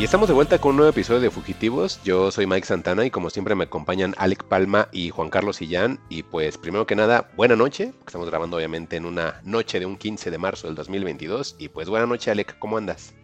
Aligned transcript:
Y 0.00 0.04
estamos 0.04 0.28
de 0.28 0.34
vuelta 0.34 0.58
con 0.58 0.70
un 0.70 0.76
nuevo 0.76 0.90
episodio 0.92 1.20
de 1.20 1.30
Fugitivos. 1.30 2.02
Yo 2.02 2.30
soy 2.30 2.46
Mike 2.46 2.66
Santana 2.66 3.04
y 3.04 3.10
como 3.10 3.28
siempre 3.28 3.54
me 3.54 3.64
acompañan 3.64 4.14
Alec 4.16 4.44
Palma 4.44 4.88
y 4.92 5.10
Juan 5.10 5.28
Carlos 5.28 5.56
Sillán. 5.56 6.00
Y 6.08 6.22
pues 6.22 6.56
primero 6.56 6.86
que 6.86 6.96
nada, 6.96 7.28
buena 7.36 7.54
noche. 7.54 7.92
Estamos 8.06 8.30
grabando 8.30 8.56
obviamente 8.56 8.96
en 8.96 9.04
una 9.04 9.42
noche 9.44 9.78
de 9.78 9.84
un 9.84 9.98
15 9.98 10.30
de 10.30 10.38
marzo 10.38 10.68
del 10.68 10.76
2022. 10.76 11.56
Y 11.58 11.68
pues 11.68 11.90
buena 11.90 12.06
noche 12.06 12.30
Alec, 12.30 12.58
¿cómo 12.58 12.78
andas? 12.78 13.14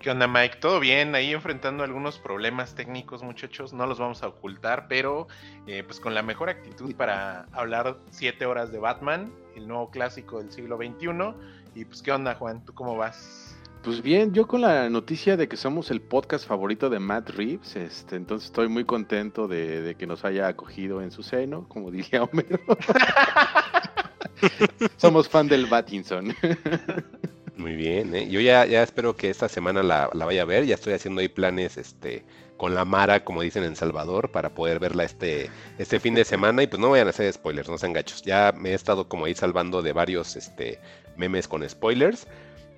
¿Qué 0.00 0.10
onda 0.10 0.26
Mike? 0.26 0.58
¿Todo 0.60 0.80
bien? 0.80 1.14
Ahí 1.14 1.32
enfrentando 1.32 1.82
algunos 1.82 2.18
problemas 2.18 2.74
técnicos 2.74 3.22
muchachos, 3.22 3.72
no 3.72 3.86
los 3.86 3.98
vamos 3.98 4.22
a 4.22 4.28
ocultar, 4.28 4.88
pero 4.88 5.28
eh, 5.66 5.82
pues 5.82 5.98
con 5.98 6.12
la 6.12 6.22
mejor 6.22 6.50
actitud 6.50 6.94
para 6.94 7.46
hablar 7.52 7.96
7 8.10 8.44
horas 8.44 8.70
de 8.70 8.78
Batman, 8.78 9.32
el 9.56 9.66
nuevo 9.66 9.90
clásico 9.90 10.40
del 10.40 10.52
siglo 10.52 10.76
XXI. 10.76 11.34
Y 11.74 11.86
pues 11.86 12.02
¿qué 12.02 12.12
onda 12.12 12.34
Juan? 12.34 12.62
¿Tú 12.66 12.74
cómo 12.74 12.98
vas? 12.98 13.51
Pues 13.82 14.00
bien, 14.00 14.32
yo 14.32 14.46
con 14.46 14.60
la 14.60 14.88
noticia 14.88 15.36
de 15.36 15.48
que 15.48 15.56
somos 15.56 15.90
el 15.90 16.00
podcast 16.00 16.46
favorito 16.46 16.88
de 16.88 17.00
Matt 17.00 17.30
Reeves, 17.30 17.74
este, 17.74 18.14
entonces 18.14 18.46
estoy 18.46 18.68
muy 18.68 18.84
contento 18.84 19.48
de, 19.48 19.96
que 19.98 20.06
nos 20.06 20.24
haya 20.24 20.46
acogido 20.46 21.02
en 21.02 21.10
su 21.10 21.24
seno, 21.24 21.66
como 21.68 21.90
diría 21.90 22.22
Homero. 22.22 22.60
somos 24.98 25.28
fan 25.28 25.48
del 25.48 25.66
Batinson. 25.66 26.32
Muy 27.56 27.76
bien, 27.76 28.14
¿eh? 28.14 28.28
yo 28.28 28.40
ya, 28.40 28.64
ya 28.66 28.82
espero 28.82 29.14
que 29.14 29.30
esta 29.30 29.48
semana 29.48 29.82
la, 29.82 30.08
vaya 30.14 30.42
a 30.42 30.46
ver, 30.46 30.64
ya 30.64 30.74
estoy 30.74 30.94
haciendo 30.94 31.20
ahí 31.20 31.28
planes 31.28 31.76
este, 31.76 32.24
con 32.56 32.74
la 32.74 32.84
Mara, 32.84 33.24
como 33.24 33.42
dicen 33.42 33.62
en 33.62 33.76
Salvador, 33.76 34.30
para 34.30 34.54
poder 34.54 34.78
verla 34.78 35.04
este, 35.04 35.50
este 35.78 36.00
fin 36.00 36.14
de 36.14 36.24
semana 36.24 36.62
y 36.62 36.66
pues 36.66 36.80
no 36.80 36.90
vayan 36.90 37.08
a 37.08 37.10
hacer 37.10 37.32
spoilers, 37.32 37.68
no 37.68 37.78
sean 37.78 37.92
gachos. 37.92 38.22
Ya 38.22 38.52
me 38.56 38.70
he 38.70 38.74
estado 38.74 39.08
como 39.08 39.26
ahí 39.26 39.34
salvando 39.34 39.82
de 39.82 39.92
varios 39.92 40.34
este, 40.36 40.80
memes 41.16 41.46
con 41.46 41.68
spoilers. 41.68 42.26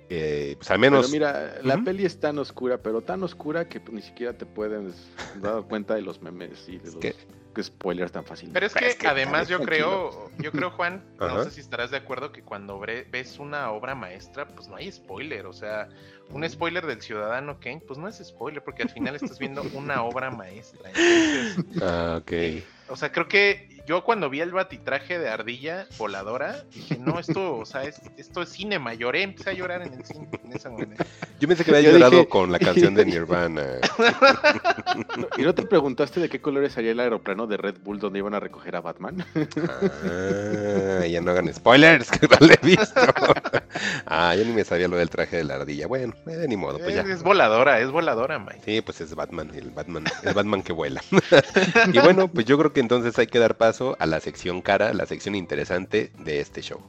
Eh, 0.09 0.55
pues 0.57 0.69
al 0.71 0.79
menos. 0.79 1.09
Pero 1.09 1.11
mira, 1.11 1.55
la 1.63 1.77
peli 1.83 2.05
es 2.05 2.19
tan 2.19 2.37
oscura, 2.37 2.77
pero 2.77 3.01
tan 3.01 3.23
oscura 3.23 3.67
que 3.67 3.81
ni 3.91 4.01
siquiera 4.01 4.33
te 4.33 4.45
puedes 4.45 5.07
dar 5.41 5.63
cuenta 5.63 5.95
de 5.95 6.01
los 6.01 6.21
memes 6.21 6.67
y 6.67 6.77
de 6.77 6.91
los 6.91 6.97
que... 6.97 7.15
spoilers 7.63 8.11
tan 8.11 8.25
fáciles. 8.25 8.53
Pero 8.53 8.65
es 8.67 8.73
que, 8.73 9.07
además 9.07 9.47
yo 9.49 9.59
creo, 9.61 10.29
yo 10.37 10.51
creo, 10.51 10.71
Juan, 10.71 11.03
no 11.19 11.43
sé 11.43 11.51
si 11.51 11.61
estarás 11.61 11.91
de 11.91 11.97
acuerdo 11.97 12.31
que 12.31 12.43
cuando 12.43 12.79
ves 12.79 13.39
una 13.39 13.71
obra 13.71 13.95
maestra, 13.95 14.47
pues 14.47 14.67
no 14.67 14.75
hay 14.75 14.91
spoiler. 14.91 15.47
O 15.47 15.53
sea, 15.53 15.89
un 16.29 16.47
spoiler 16.47 16.85
del 16.85 17.01
Ciudadano 17.01 17.59
Kane, 17.59 17.81
pues 17.87 17.97
no 17.97 18.07
es 18.07 18.17
spoiler, 18.23 18.63
porque 18.63 18.83
al 18.83 18.89
final 18.89 19.15
estás 19.15 19.39
viendo 19.39 19.63
una 19.73 20.03
obra 20.03 20.29
maestra. 20.29 20.91
ah, 21.81 22.19
ok. 22.21 22.63
O 22.89 22.95
sea, 22.95 23.11
creo 23.11 23.27
que 23.27 23.74
yo 23.85 24.03
cuando 24.03 24.29
vi 24.29 24.41
el 24.41 24.51
batitraje 24.51 25.19
de 25.19 25.29
ardilla 25.29 25.87
voladora, 25.97 26.63
dije, 26.73 26.97
no, 26.97 27.19
esto, 27.19 27.57
o 27.57 27.65
sea, 27.65 27.83
esto 27.83 28.41
es 28.41 28.49
cine 28.49 28.79
Lloré, 28.97 29.23
empecé 29.23 29.49
a 29.51 29.53
llorar 29.53 29.81
en 29.81 29.93
el 29.93 30.05
cine 30.05 30.27
en 30.43 30.53
ese 30.53 30.69
momento. 30.69 31.03
Yo 31.39 31.47
pensé 31.47 31.63
que 31.63 31.75
había 31.75 31.91
llorado 31.91 32.27
con 32.29 32.51
la 32.51 32.59
canción 32.59 32.95
de 32.95 33.05
Nirvana. 33.05 33.63
¿Y 35.37 35.41
no 35.41 35.53
te 35.53 35.63
preguntaste 35.63 36.19
de 36.19 36.29
qué 36.29 36.39
colores 36.39 36.73
salía 36.73 36.91
el 36.91 36.99
aeroplano 36.99 37.45
de 37.45 37.57
Red 37.57 37.75
Bull 37.83 37.99
donde 37.99 38.19
iban 38.19 38.33
a 38.33 38.39
recoger 38.39 38.75
a 38.75 38.81
Batman? 38.81 39.25
Ah, 39.69 41.05
ya 41.05 41.21
no 41.21 41.31
hagan 41.31 41.53
spoilers, 41.53 42.09
que 42.11 42.27
no 42.27 42.37
lo 42.47 42.53
he 42.53 42.59
visto. 42.61 43.01
Ah, 44.05 44.35
yo 44.35 44.45
ni 44.45 44.53
me 44.53 44.63
sabía 44.63 44.87
lo 44.87 44.95
del 44.97 45.09
traje 45.09 45.37
de 45.37 45.43
la 45.43 45.55
ardilla. 45.55 45.87
Bueno, 45.87 46.13
eh, 46.27 46.45
ni 46.47 46.55
modo, 46.55 46.77
pues 46.79 46.95
ya. 46.95 47.01
Es 47.01 47.23
voladora, 47.23 47.79
es 47.79 47.91
voladora, 47.91 48.39
Mike. 48.39 48.61
Sí, 48.63 48.81
pues 48.81 49.01
es 49.01 49.13
Batman, 49.15 49.51
el 49.53 49.71
Batman, 49.71 50.05
el 50.23 50.33
Batman 50.33 50.61
que 50.61 50.71
vuela. 50.71 51.01
y 51.93 51.99
bueno, 51.99 52.27
pues 52.27 52.45
yo 52.45 52.57
creo 52.57 52.71
que 52.71 52.79
entonces 52.79 53.17
hay 53.19 53.27
que 53.27 53.39
dar 53.39 53.55
paso 53.75 53.97
a 53.99 54.05
la 54.05 54.21
sección 54.21 54.61
cara, 54.61 54.93
la 54.93 55.05
sección 55.05 55.35
interesante 55.35 56.09
de 56.19 56.39
este 56.39 56.61
show. 56.61 56.79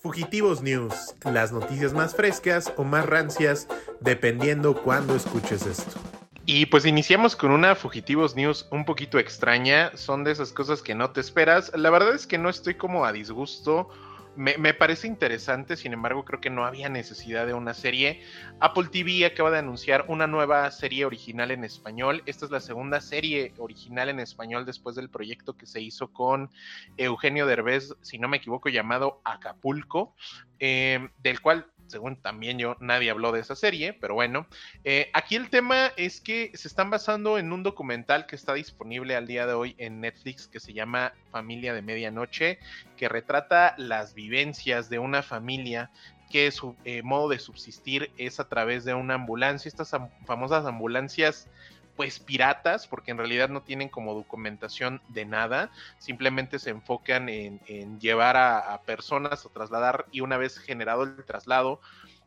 Fugitivos 0.00 0.62
News, 0.62 1.14
las 1.22 1.52
noticias 1.52 1.92
más 1.92 2.14
frescas 2.14 2.72
o 2.78 2.84
más 2.84 3.04
rancias, 3.04 3.68
dependiendo 4.00 4.82
cuándo 4.82 5.14
escuches 5.14 5.66
esto. 5.66 6.00
Y 6.46 6.64
pues 6.66 6.86
iniciamos 6.86 7.36
con 7.36 7.50
una 7.50 7.74
Fugitivos 7.74 8.36
News 8.36 8.66
un 8.70 8.86
poquito 8.86 9.18
extraña, 9.18 9.94
son 9.94 10.24
de 10.24 10.32
esas 10.32 10.50
cosas 10.50 10.80
que 10.80 10.94
no 10.94 11.10
te 11.10 11.20
esperas. 11.20 11.70
La 11.74 11.90
verdad 11.90 12.14
es 12.14 12.26
que 12.26 12.38
no 12.38 12.48
estoy 12.48 12.76
como 12.76 13.04
a 13.04 13.12
disgusto 13.12 13.90
me, 14.36 14.74
parece 14.74 15.06
interesante, 15.06 15.76
sin 15.76 15.92
embargo 15.92 16.24
creo 16.24 16.40
que 16.40 16.50
no 16.50 16.64
había 16.64 16.88
necesidad 16.88 17.46
de 17.46 17.54
una 17.54 17.74
serie. 17.74 18.22
Apple 18.60 18.88
TV 18.90 19.24
acaba 19.24 19.50
de 19.50 19.58
anunciar 19.58 20.04
una 20.08 20.26
nueva 20.26 20.70
serie 20.70 21.04
original 21.04 21.50
en 21.50 21.64
español. 21.64 22.22
Esta 22.26 22.44
es 22.44 22.50
la 22.50 22.60
segunda 22.60 23.00
serie 23.00 23.54
original 23.58 24.08
en 24.08 24.20
español 24.20 24.66
después 24.66 24.96
del 24.96 25.08
proyecto 25.08 25.56
que 25.56 25.66
se 25.66 25.80
hizo 25.80 26.12
con 26.12 26.50
Eugenio 26.96 27.46
Derbez, 27.46 27.94
si 28.02 28.18
no 28.18 28.28
me 28.28 28.36
equivoco, 28.36 28.68
llamado 28.68 29.20
Acapulco, 29.24 30.14
eh, 30.58 31.08
del 31.22 31.40
cual 31.40 31.66
según 31.86 32.16
también 32.16 32.58
yo, 32.58 32.76
nadie 32.80 33.10
habló 33.10 33.32
de 33.32 33.40
esa 33.40 33.56
serie, 33.56 33.92
pero 33.92 34.14
bueno. 34.14 34.46
Eh, 34.84 35.10
aquí 35.12 35.36
el 35.36 35.50
tema 35.50 35.92
es 35.96 36.20
que 36.20 36.50
se 36.54 36.68
están 36.68 36.90
basando 36.90 37.38
en 37.38 37.52
un 37.52 37.62
documental 37.62 38.26
que 38.26 38.36
está 38.36 38.54
disponible 38.54 39.16
al 39.16 39.26
día 39.26 39.46
de 39.46 39.54
hoy 39.54 39.74
en 39.78 40.00
Netflix 40.00 40.46
que 40.46 40.60
se 40.60 40.72
llama 40.72 41.12
Familia 41.30 41.74
de 41.74 41.82
Medianoche, 41.82 42.58
que 42.96 43.08
retrata 43.08 43.74
las 43.78 44.14
vivencias 44.14 44.88
de 44.88 44.98
una 44.98 45.22
familia 45.22 45.90
que 46.30 46.50
su 46.50 46.74
eh, 46.84 47.02
modo 47.02 47.28
de 47.28 47.38
subsistir 47.38 48.10
es 48.18 48.40
a 48.40 48.48
través 48.48 48.84
de 48.84 48.94
una 48.94 49.14
ambulancia, 49.14 49.68
estas 49.68 49.94
famosas 50.24 50.66
ambulancias 50.66 51.48
pues 51.96 52.20
piratas, 52.20 52.86
porque 52.86 53.10
en 53.10 53.18
realidad 53.18 53.48
no 53.48 53.62
tienen 53.62 53.88
como 53.88 54.14
documentación 54.14 55.00
de 55.08 55.24
nada, 55.24 55.70
simplemente 55.98 56.58
se 56.58 56.70
enfocan 56.70 57.28
en, 57.28 57.60
llevar 57.98 58.36
a, 58.36 58.80
personas 58.82 59.44
a 59.44 59.48
trasladar 59.48 60.06
y 60.12 60.20
una 60.20 60.36
vez 60.36 60.58
generado 60.58 61.02
el 61.02 61.24
traslado, 61.24 61.80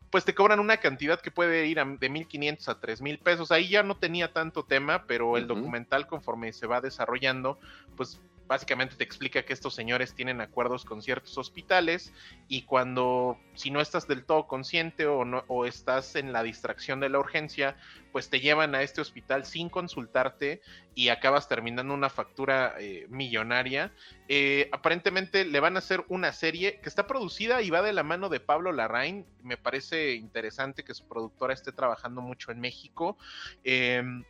pues 0.10 0.26
te 0.26 0.34
cobran 0.34 0.60
una 0.60 0.78
cantidad 0.78 1.22
que 1.22 1.30
puede 1.30 1.68
ir 1.68 1.78
de 1.78 2.10
1.500 2.10 2.68
a 2.68 2.82
3.000 2.82 3.20
pesos. 3.20 3.52
Ahí 3.52 3.70
ya 3.70 3.84
no 3.84 3.96
tenía 3.96 4.34
tanto 4.34 4.64
tema, 4.64 5.06
pero 5.06 5.38
el 5.38 5.46
documental 5.46 6.08
conforme 6.08 6.52
se 6.52 6.66
va 6.66 6.82
desarrollando, 6.82 7.60
pues 7.96 8.20
básicamente 8.50 8.96
te 8.96 9.04
explica 9.04 9.44
que 9.44 9.54
estos 9.54 9.76
señores 9.76 10.16
tienen 10.16 10.42
acuerdos 10.42 10.84
con 10.84 11.04
ciertos 11.04 11.38
hospitales 11.38 12.12
y 12.48 12.64
cuando 12.64 13.38
si 13.54 13.70
no 13.70 13.80
estás 13.80 14.08
del 14.08 14.26
todo 14.26 14.48
consciente 14.48 15.06
o 15.06 15.24
no 15.24 15.44
o 15.48 15.68
estás 15.68 16.16
en 16.16 16.34
la 16.34 16.42
distracción 16.42 17.00
de 17.00 17.10
la 17.10 17.20
urgencia, 17.20 17.78
pues 18.12 18.32
te 18.32 18.40
llevan 18.40 18.74
a 18.74 18.82
este 18.82 19.02
hospital 19.02 19.46
sin 19.46 19.70
consultarte 19.70 20.62
y 20.96 21.10
acabas 21.10 21.48
terminando 21.48 21.94
una 21.94 22.10
factura 22.10 22.74
eh, 22.80 23.06
millonaria. 23.10 23.94
Eh, 24.28 24.68
aparentemente 24.72 25.46
le 25.46 25.60
van 25.60 25.76
a 25.76 25.80
hacer 25.80 26.04
una 26.08 26.34
serie 26.34 26.80
que 26.82 26.90
está 26.90 27.06
producida 27.06 27.62
y 27.62 27.70
va 27.70 27.84
de 27.84 27.94
la 27.94 28.02
mano 28.02 28.30
de 28.30 28.40
Pablo 28.40 28.72
Larraín. 28.72 29.28
Me 29.44 29.58
parece 29.58 30.16
interesante 30.16 30.84
que 30.84 30.96
su 30.96 31.08
productora 31.08 31.54
esté 31.54 31.72
trabajando 31.72 32.22
mucho 32.22 32.52
en 32.52 32.60
México. 32.60 33.16
Em, 33.64 34.24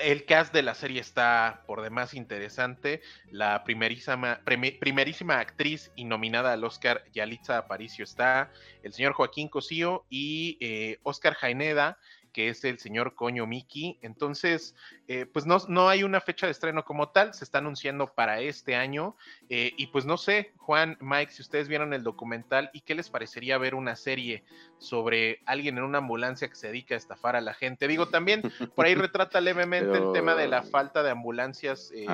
el 0.00 0.24
cast 0.24 0.52
de 0.52 0.62
la 0.62 0.74
serie 0.74 1.00
está 1.00 1.62
por 1.66 1.82
demás 1.82 2.14
interesante. 2.14 3.02
La 3.30 3.64
primerísima, 3.64 4.40
primerísima 4.44 5.38
actriz 5.38 5.92
y 5.94 6.04
nominada 6.04 6.52
al 6.52 6.64
Oscar, 6.64 7.04
Yalitza 7.12 7.58
Aparicio, 7.58 8.04
está. 8.04 8.50
El 8.82 8.92
señor 8.92 9.12
Joaquín 9.12 9.48
Cosío 9.48 10.04
y 10.10 10.58
eh, 10.60 10.98
Oscar 11.02 11.34
Jaeneda, 11.34 11.98
que 12.36 12.50
es 12.50 12.62
el 12.64 12.78
señor 12.78 13.14
Coño 13.14 13.46
Miki. 13.46 13.98
Entonces, 14.02 14.74
eh, 15.08 15.24
pues 15.24 15.46
no, 15.46 15.56
no, 15.68 15.88
hay 15.88 16.02
una 16.02 16.20
fecha 16.20 16.44
de 16.44 16.52
estreno 16.52 16.84
como 16.84 17.08
tal, 17.08 17.32
se 17.32 17.44
está 17.44 17.58
anunciando 17.58 18.12
para 18.12 18.42
este 18.42 18.76
año. 18.76 19.16
Eh, 19.48 19.72
y 19.78 19.86
pues 19.86 20.04
no 20.04 20.18
sé, 20.18 20.52
Juan, 20.58 20.98
Mike, 21.00 21.32
si 21.32 21.40
ustedes 21.40 21.66
vieron 21.66 21.94
el 21.94 22.02
documental 22.02 22.68
y 22.74 22.82
qué 22.82 22.94
les 22.94 23.08
parecería 23.08 23.56
ver 23.56 23.74
una 23.74 23.96
serie 23.96 24.44
sobre 24.76 25.40
alguien 25.46 25.78
en 25.78 25.84
una 25.84 25.96
ambulancia 25.96 26.46
que 26.46 26.56
se 26.56 26.66
dedica 26.66 26.94
a 26.94 26.98
estafar 26.98 27.36
a 27.36 27.40
la 27.40 27.54
gente. 27.54 27.88
Digo, 27.88 28.08
también 28.08 28.42
por 28.74 28.84
ahí 28.84 28.94
retrata 28.94 29.40
levemente 29.40 29.96
el 29.96 30.12
tema 30.12 30.34
de 30.34 30.48
la 30.48 30.62
falta 30.62 31.02
de 31.02 31.12
ambulancias 31.12 31.90
eh, 31.94 32.06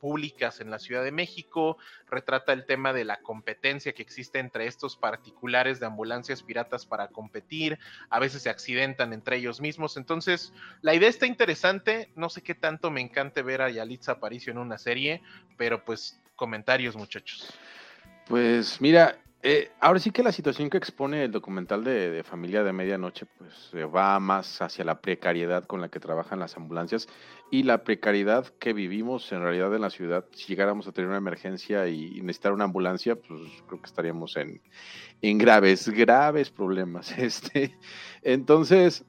públicas 0.00 0.60
en 0.60 0.70
la 0.70 0.78
Ciudad 0.78 1.04
de 1.04 1.12
México, 1.12 1.76
retrata 2.08 2.52
el 2.52 2.66
tema 2.66 2.92
de 2.92 3.04
la 3.04 3.20
competencia 3.20 3.92
que 3.92 4.02
existe 4.02 4.38
entre 4.38 4.66
estos 4.66 4.96
particulares 4.96 5.78
de 5.78 5.86
ambulancias 5.86 6.42
piratas 6.42 6.86
para 6.86 7.08
competir, 7.08 7.78
a 8.08 8.18
veces 8.18 8.42
se 8.42 8.50
accidentan 8.50 9.12
entre 9.12 9.36
ellos 9.36 9.60
mismos, 9.60 9.96
entonces 9.96 10.52
la 10.82 10.94
idea 10.94 11.08
está 11.08 11.26
interesante, 11.26 12.10
no 12.16 12.28
sé 12.28 12.42
qué 12.42 12.54
tanto 12.54 12.90
me 12.90 13.00
encante 13.00 13.42
ver 13.42 13.62
a 13.62 13.70
Yalitza 13.70 14.12
Aparicio 14.12 14.50
en 14.50 14.58
una 14.58 14.78
serie, 14.78 15.22
pero 15.56 15.84
pues 15.84 16.20
comentarios 16.34 16.96
muchachos. 16.96 17.52
Pues 18.26 18.80
mira, 18.80 19.18
Eh, 19.42 19.70
ahora 19.80 19.98
sí 19.98 20.10
que 20.10 20.22
la 20.22 20.32
situación 20.32 20.68
que 20.68 20.76
expone 20.76 21.24
el 21.24 21.30
documental 21.30 21.82
de, 21.82 22.22
Familia 22.24 22.62
de 22.62 22.74
Medianoche, 22.74 23.24
pues 23.24 23.70
eh, 23.72 23.84
va 23.84 24.20
más 24.20 24.60
hacia 24.60 24.84
la 24.84 25.00
precariedad 25.00 25.64
con 25.64 25.80
la 25.80 25.88
que 25.88 25.98
trabajan 25.98 26.38
las 26.38 26.58
ambulancias 26.58 27.08
y 27.50 27.62
la 27.62 27.82
precariedad 27.82 28.46
que 28.58 28.74
vivimos 28.74 29.32
en 29.32 29.40
realidad 29.40 29.74
en 29.74 29.80
la 29.80 29.88
ciudad. 29.88 30.26
Si 30.32 30.46
llegáramos 30.46 30.86
a 30.86 30.92
tener 30.92 31.08
una 31.08 31.16
emergencia 31.16 31.88
y, 31.88 32.18
y 32.18 32.20
necesitar 32.20 32.52
una 32.52 32.64
ambulancia, 32.64 33.16
pues 33.16 33.40
creo 33.66 33.80
que 33.80 33.86
estaríamos 33.86 34.36
en, 34.36 34.60
en 35.22 35.38
graves, 35.38 35.88
graves 35.88 36.50
problemas. 36.50 37.10
Este, 37.18 37.78
entonces, 38.22 39.04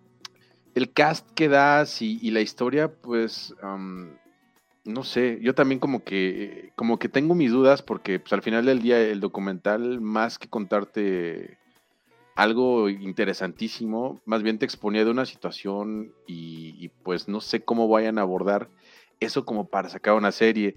el 0.75 0.93
cast 0.93 1.29
que 1.31 1.49
das 1.49 2.01
y, 2.01 2.19
y 2.21 2.31
la 2.31 2.39
historia, 2.39 2.89
pues, 2.89 3.53
am, 3.61 4.17
no 4.83 5.03
sé, 5.03 5.39
yo 5.41 5.53
también 5.53 5.79
como 5.79 6.03
que, 6.03 6.71
como 6.75 6.97
que 6.99 7.09
tengo 7.09 7.35
mis 7.35 7.51
dudas 7.51 7.81
porque 7.81 8.19
pues, 8.19 8.33
al 8.33 8.41
final 8.41 8.65
del 8.65 8.81
día 8.81 8.99
el 8.99 9.19
documental, 9.19 10.01
más 10.01 10.39
que 10.39 10.49
contarte 10.49 11.57
algo 12.35 12.89
interesantísimo, 12.89 14.21
más 14.25 14.41
bien 14.41 14.57
te 14.57 14.65
exponía 14.65 15.05
de 15.05 15.11
una 15.11 15.25
situación 15.25 16.13
y, 16.25 16.75
y, 16.79 16.89
pues 17.03 17.27
no 17.27 17.41
sé 17.41 17.63
cómo 17.63 17.87
vayan 17.87 18.17
a 18.17 18.21
abordar 18.21 18.69
eso 19.19 19.45
como 19.45 19.65
para 19.67 19.89
sacar 19.89 20.15
una 20.15 20.31
serie. 20.31 20.75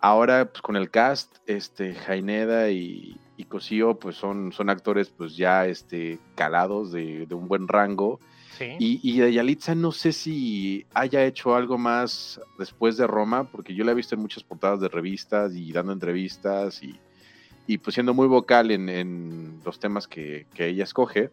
Ahora, 0.00 0.50
pues 0.52 0.60
con 0.60 0.76
el 0.76 0.90
cast, 0.90 1.38
este, 1.46 1.94
Jaineda 1.94 2.70
y, 2.70 3.18
y 3.36 3.44
Cosío, 3.44 3.98
pues 3.98 4.16
son, 4.16 4.52
son 4.52 4.68
actores 4.68 5.08
pues 5.10 5.36
ya 5.36 5.66
este, 5.66 6.18
calados 6.34 6.92
de, 6.92 7.26
de 7.26 7.34
un 7.34 7.48
buen 7.48 7.66
rango. 7.68 8.20
Sí. 8.56 8.76
Y, 8.78 9.00
y 9.02 9.18
de 9.18 9.32
Yalitza 9.32 9.74
no 9.74 9.92
sé 9.92 10.12
si 10.12 10.86
haya 10.94 11.24
hecho 11.24 11.54
algo 11.54 11.76
más 11.76 12.40
después 12.58 12.96
de 12.96 13.06
Roma, 13.06 13.44
porque 13.44 13.74
yo 13.74 13.84
la 13.84 13.92
he 13.92 13.94
visto 13.94 14.14
en 14.14 14.22
muchas 14.22 14.42
portadas 14.42 14.80
de 14.80 14.88
revistas 14.88 15.54
y 15.54 15.72
dando 15.72 15.92
entrevistas 15.92 16.82
y, 16.82 16.98
y 17.66 17.78
pues 17.78 17.94
siendo 17.94 18.14
muy 18.14 18.26
vocal 18.28 18.70
en, 18.70 18.88
en 18.88 19.60
los 19.64 19.78
temas 19.78 20.06
que, 20.06 20.46
que, 20.54 20.68
ella 20.68 20.84
escoge, 20.84 21.30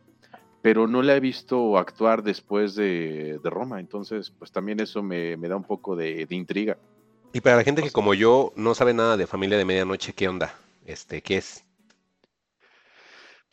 pero 0.62 0.88
no 0.88 1.02
la 1.02 1.16
he 1.16 1.20
visto 1.20 1.78
actuar 1.78 2.24
después 2.24 2.76
de, 2.76 3.40
de 3.42 3.50
Roma, 3.50 3.80
entonces 3.80 4.32
pues 4.32 4.52
también 4.52 4.80
eso 4.80 5.04
me, 5.04 5.38
me 5.38 5.48
da 5.48 5.56
un 5.56 5.64
poco 5.64 5.96
de, 5.96 6.26
de, 6.26 6.36
intriga. 6.36 6.78
Y 7.32 7.42
para 7.42 7.58
la 7.58 7.64
gente 7.64 7.82
que 7.82 7.92
como 7.92 8.14
yo 8.14 8.52
no 8.56 8.76
sabe 8.76 8.94
nada 8.94 9.18
de 9.18 9.28
Familia 9.28 9.58
de 9.58 9.66
Medianoche, 9.66 10.14
¿qué 10.14 10.28
onda? 10.28 10.56
Este, 10.86 11.22
¿qué 11.22 11.38
es? 11.38 11.63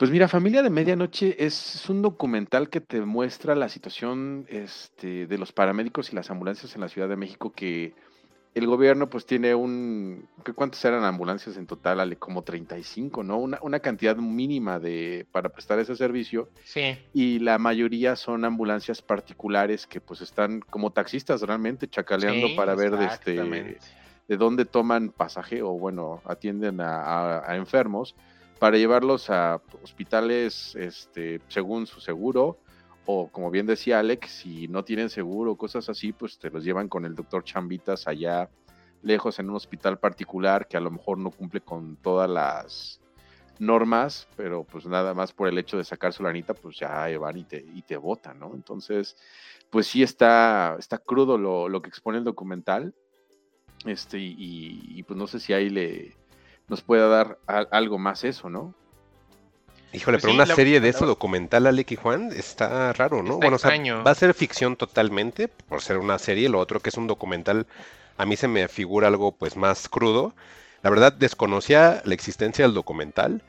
Pues 0.01 0.09
mira, 0.09 0.27
Familia 0.27 0.63
de 0.63 0.71
Medianoche 0.71 1.35
es 1.45 1.87
un 1.87 2.01
documental 2.01 2.69
que 2.71 2.81
te 2.81 3.01
muestra 3.01 3.53
la 3.53 3.69
situación 3.69 4.47
este, 4.49 5.27
de 5.27 5.37
los 5.37 5.51
paramédicos 5.51 6.11
y 6.11 6.15
las 6.15 6.31
ambulancias 6.31 6.73
en 6.73 6.81
la 6.81 6.89
Ciudad 6.89 7.07
de 7.07 7.17
México, 7.17 7.51
que 7.51 7.93
el 8.55 8.65
gobierno 8.65 9.11
pues 9.11 9.27
tiene 9.27 9.53
un, 9.53 10.27
¿cuántas 10.55 10.83
eran 10.85 11.03
ambulancias 11.03 11.55
en 11.55 11.67
total? 11.67 11.99
Ale? 11.99 12.15
Como 12.15 12.41
35, 12.41 13.21
¿no? 13.21 13.37
Una, 13.37 13.59
una 13.61 13.79
cantidad 13.79 14.15
mínima 14.15 14.79
de, 14.79 15.27
para 15.31 15.49
prestar 15.49 15.77
ese 15.77 15.95
servicio. 15.95 16.49
Sí. 16.63 16.97
Y 17.13 17.37
la 17.37 17.59
mayoría 17.59 18.15
son 18.15 18.43
ambulancias 18.43 19.03
particulares 19.03 19.85
que 19.85 20.01
pues 20.01 20.21
están 20.21 20.61
como 20.61 20.89
taxistas 20.89 21.43
realmente 21.43 21.87
chacaleando 21.87 22.47
Sí, 22.47 22.55
para 22.55 22.73
ver 22.73 22.97
de, 22.97 23.05
este, 23.05 23.35
de 24.27 24.37
dónde 24.37 24.65
toman 24.65 25.11
pasaje 25.11 25.61
o 25.61 25.73
bueno, 25.73 26.23
atienden 26.25 26.81
a, 26.81 27.03
a- 27.03 27.51
a 27.51 27.55
enfermos 27.55 28.15
para 28.61 28.77
llevarlos 28.77 29.31
a 29.31 29.59
hospitales 29.81 30.75
este, 30.75 31.41
según 31.47 31.87
su 31.87 31.99
seguro 31.99 32.59
o 33.07 33.27
como 33.31 33.49
bien 33.49 33.65
decía 33.65 33.97
Alex, 33.97 34.29
si 34.29 34.67
no 34.67 34.83
tienen 34.83 35.09
seguro 35.09 35.55
cosas 35.55 35.89
así, 35.89 36.13
pues 36.13 36.37
te 36.37 36.51
los 36.51 36.63
llevan 36.63 36.87
con 36.87 37.03
el 37.03 37.15
doctor 37.15 37.43
Chambitas 37.43 38.07
allá 38.07 38.51
lejos 39.01 39.39
en 39.39 39.49
un 39.49 39.55
hospital 39.55 39.97
particular 39.97 40.67
que 40.67 40.77
a 40.77 40.79
lo 40.79 40.91
mejor 40.91 41.17
no 41.17 41.31
cumple 41.31 41.61
con 41.61 41.95
todas 41.95 42.29
las 42.29 43.01
normas, 43.57 44.27
pero 44.37 44.63
pues 44.63 44.85
nada 44.85 45.15
más 45.15 45.33
por 45.33 45.47
el 45.47 45.57
hecho 45.57 45.77
de 45.77 45.83
sacar 45.83 46.13
su 46.13 46.21
lanita, 46.21 46.53
pues 46.53 46.77
ya 46.77 47.07
van 47.17 47.37
y 47.39 47.45
te, 47.45 47.65
y 47.73 47.81
te 47.81 47.97
botan, 47.97 48.37
¿no? 48.37 48.53
Entonces, 48.53 49.17
pues 49.71 49.87
sí 49.87 50.03
está, 50.03 50.75
está 50.77 50.99
crudo 50.99 51.39
lo, 51.39 51.67
lo 51.67 51.81
que 51.81 51.89
expone 51.89 52.19
el 52.19 52.23
documental. 52.23 52.93
Este, 53.85 54.19
y, 54.19 54.35
y, 54.37 55.01
pues 55.01 55.17
no 55.17 55.25
sé 55.25 55.39
si 55.39 55.53
ahí 55.53 55.71
le 55.71 56.20
nos 56.67 56.81
pueda 56.81 57.07
dar 57.07 57.37
a, 57.47 57.59
algo 57.71 57.97
más 57.97 58.23
eso, 58.23 58.49
¿no? 58.49 58.73
Híjole, 59.93 60.15
Pues 60.17 60.21
pero 60.23 60.31
sí, 60.31 60.35
una 60.37 60.45
la- 60.45 60.55
serie 60.55 60.79
de 60.79 60.91
la- 60.91 60.97
eso 60.97 61.05
documental, 61.05 61.67
Alec 61.67 61.91
y 61.91 61.95
Juan, 61.97 62.31
está 62.31 62.93
raro, 62.93 63.17
¿no? 63.23 63.33
Está 63.33 63.35
bueno, 63.37 63.55
o 63.57 63.59
sea, 63.59 63.71
extraño. 63.75 64.03
va 64.03 64.11
a 64.11 64.15
ser 64.15 64.33
ficción 64.33 64.77
totalmente, 64.77 65.47
por 65.49 65.81
ser 65.81 65.97
una 65.97 66.17
serie, 66.17 66.47
lo 66.47 66.59
otro 66.59 66.79
que 66.79 66.89
es 66.89 66.97
un 66.97 67.07
documental, 67.07 67.67
a 68.17 68.25
mí 68.25 68.37
se 68.37 68.47
me 68.47 68.67
figura 68.69 69.07
algo 69.09 69.33
pues 69.33 69.57
más 69.57 69.89
crudo. 69.89 70.33
La 70.81 70.89
verdad, 70.89 71.11
desconocía 71.13 72.01
la 72.05 72.13
existencia 72.13 72.63
del 72.65 72.73
documental. 72.73 73.43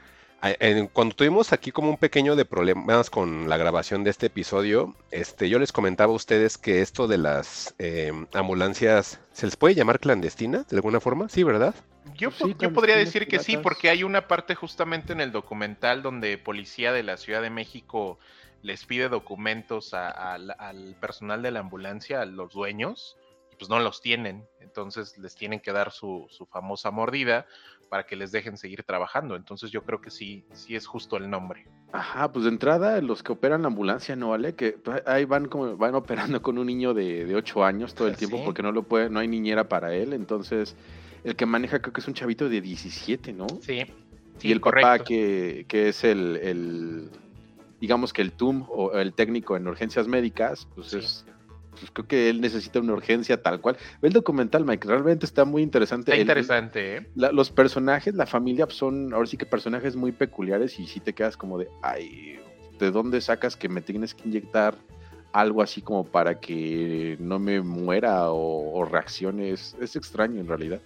Cuando 0.92 1.14
tuvimos 1.14 1.52
aquí 1.52 1.70
como 1.70 1.88
un 1.90 1.96
pequeño 1.96 2.34
de 2.34 2.44
problemas 2.44 3.10
con 3.10 3.48
la 3.48 3.56
grabación 3.56 4.02
de 4.02 4.10
este 4.10 4.26
episodio, 4.26 4.96
este, 5.12 5.48
yo 5.48 5.60
les 5.60 5.70
comentaba 5.70 6.12
a 6.12 6.16
ustedes 6.16 6.58
que 6.58 6.80
esto 6.82 7.06
de 7.06 7.18
las 7.18 7.76
eh, 7.78 8.10
ambulancias, 8.34 9.20
¿se 9.32 9.46
les 9.46 9.54
puede 9.56 9.76
llamar 9.76 10.00
clandestinas 10.00 10.66
de 10.66 10.76
alguna 10.76 10.98
forma? 10.98 11.28
Sí, 11.28 11.44
¿verdad? 11.44 11.76
Yo, 12.16 12.32
po- 12.32 12.48
sí, 12.48 12.56
yo 12.58 12.72
podría 12.72 12.96
decir 12.96 13.28
que 13.28 13.38
sí, 13.38 13.56
porque 13.56 13.88
hay 13.88 14.02
una 14.02 14.26
parte 14.26 14.56
justamente 14.56 15.12
en 15.12 15.20
el 15.20 15.30
documental 15.30 16.02
donde 16.02 16.36
policía 16.38 16.92
de 16.92 17.04
la 17.04 17.16
Ciudad 17.18 17.40
de 17.40 17.50
México 17.50 18.18
les 18.62 18.84
pide 18.84 19.08
documentos 19.08 19.94
a- 19.94 20.10
a 20.34 20.38
la- 20.38 20.54
al 20.54 20.96
personal 21.00 21.42
de 21.42 21.52
la 21.52 21.60
ambulancia, 21.60 22.20
a 22.20 22.26
los 22.26 22.52
dueños, 22.52 23.16
y 23.52 23.56
pues 23.56 23.70
no 23.70 23.78
los 23.78 24.00
tienen. 24.00 24.44
Entonces 24.60 25.16
les 25.18 25.36
tienen 25.36 25.60
que 25.60 25.70
dar 25.70 25.92
su, 25.92 26.26
su 26.30 26.46
famosa 26.46 26.90
mordida 26.90 27.46
para 27.92 28.06
que 28.06 28.16
les 28.16 28.32
dejen 28.32 28.56
seguir 28.56 28.84
trabajando. 28.84 29.36
Entonces 29.36 29.70
yo 29.70 29.82
creo 29.82 30.00
que 30.00 30.10
sí, 30.10 30.46
sí 30.52 30.74
es 30.74 30.86
justo 30.86 31.18
el 31.18 31.28
nombre. 31.28 31.66
Ajá, 31.92 32.32
pues 32.32 32.46
de 32.46 32.50
entrada 32.50 32.98
los 33.02 33.22
que 33.22 33.32
operan 33.32 33.60
la 33.60 33.68
ambulancia, 33.68 34.16
¿no 34.16 34.30
vale? 34.30 34.54
Que 34.54 34.72
pues, 34.72 35.02
ahí 35.06 35.26
van 35.26 35.44
como 35.46 35.76
van 35.76 35.94
operando 35.94 36.40
con 36.40 36.56
un 36.56 36.68
niño 36.68 36.94
de, 36.94 37.26
de 37.26 37.34
8 37.36 37.62
años 37.62 37.94
todo 37.94 38.08
el 38.08 38.16
tiempo 38.16 38.38
Sí. 38.38 38.44
porque 38.46 38.62
no 38.62 38.72
lo 38.72 38.84
puede, 38.84 39.10
no 39.10 39.20
hay 39.20 39.28
niñera 39.28 39.68
para 39.68 39.94
él, 39.94 40.14
entonces 40.14 40.74
el 41.22 41.36
que 41.36 41.44
maneja 41.44 41.82
creo 41.82 41.92
que 41.92 42.00
es 42.00 42.08
un 42.08 42.14
chavito 42.14 42.48
de 42.48 42.62
17, 42.62 43.34
¿no? 43.34 43.46
Sí. 43.60 43.84
sí, 44.38 44.48
y 44.48 44.52
el 44.52 44.62
papá 44.62 45.00
que, 45.00 45.66
que 45.68 45.90
es 45.90 46.02
el, 46.02 46.36
el, 46.38 47.10
digamos 47.78 48.14
que 48.14 48.22
el 48.22 48.32
TUM 48.32 48.64
o 48.70 48.92
el 48.92 49.12
técnico 49.12 49.54
en 49.54 49.68
urgencias 49.68 50.08
médicas, 50.08 50.66
pues 50.74 50.86
Sí. 50.92 50.96
es, 50.96 51.26
pues 51.82 51.90
creo 51.92 52.06
que 52.06 52.30
él 52.30 52.40
necesita 52.40 52.78
una 52.78 52.92
urgencia 52.92 53.42
tal 53.42 53.60
cual. 53.60 53.76
Ve 54.00 54.06
el 54.08 54.14
documental, 54.14 54.64
Mike, 54.64 54.86
realmente 54.86 55.26
está 55.26 55.44
muy 55.44 55.62
interesante. 55.62 56.12
Está 56.12 56.14
El- 56.14 56.20
interesante, 56.20 56.96
¿eh? 56.98 57.06
la- 57.16 57.32
los 57.32 57.50
personajes, 57.50 58.14
la 58.14 58.26
familia 58.26 58.66
son 58.70 59.12
ahora 59.12 59.26
sí 59.26 59.36
que 59.36 59.46
personajes 59.46 59.96
muy 59.96 60.12
peculiares 60.12 60.78
y 60.78 60.86
si 60.86 61.00
te 61.00 61.12
quedas 61.12 61.36
como 61.36 61.58
de, 61.58 61.68
ay, 61.82 62.38
¿de 62.78 62.90
dónde 62.92 63.20
sacas 63.20 63.56
que 63.56 63.68
me 63.68 63.82
tienes 63.82 64.14
que 64.14 64.28
inyectar 64.28 64.76
algo 65.32 65.60
así 65.62 65.82
como 65.82 66.04
para 66.04 66.38
que 66.38 67.16
no 67.18 67.38
me 67.40 67.60
muera 67.62 68.30
o, 68.30 68.78
o 68.78 68.84
reaccione? 68.84 69.50
Es, 69.50 69.74
es 69.80 69.96
extraño 69.96 70.40
en 70.40 70.46
realidad. 70.46 70.80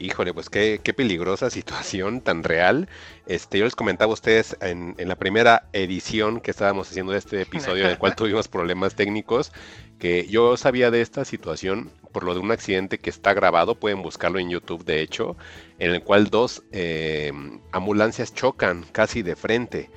Híjole, 0.00 0.32
pues 0.32 0.48
qué, 0.48 0.80
qué 0.82 0.94
peligrosa 0.94 1.50
situación 1.50 2.22
tan 2.22 2.42
real. 2.42 2.88
Este, 3.26 3.58
yo 3.58 3.66
les 3.66 3.76
comentaba 3.76 4.10
a 4.10 4.14
ustedes 4.14 4.56
en, 4.62 4.94
en 4.96 5.08
la 5.08 5.16
primera 5.16 5.68
edición 5.74 6.40
que 6.40 6.50
estábamos 6.50 6.88
haciendo 6.88 7.12
de 7.12 7.18
este 7.18 7.42
episodio, 7.42 7.84
en 7.84 7.90
el 7.90 7.98
cual 7.98 8.14
tuvimos 8.16 8.48
problemas 8.48 8.94
técnicos, 8.94 9.52
que 9.98 10.26
yo 10.26 10.56
sabía 10.56 10.90
de 10.90 11.02
esta 11.02 11.26
situación 11.26 11.92
por 12.12 12.24
lo 12.24 12.32
de 12.32 12.40
un 12.40 12.50
accidente 12.50 12.96
que 12.96 13.10
está 13.10 13.34
grabado, 13.34 13.74
pueden 13.74 14.00
buscarlo 14.00 14.38
en 14.38 14.48
YouTube 14.48 14.86
de 14.86 15.02
hecho, 15.02 15.36
en 15.78 15.90
el 15.90 16.02
cual 16.02 16.30
dos 16.30 16.62
eh, 16.72 17.30
ambulancias 17.70 18.34
chocan 18.34 18.86
casi 18.92 19.20
de 19.20 19.36
frente. 19.36 19.90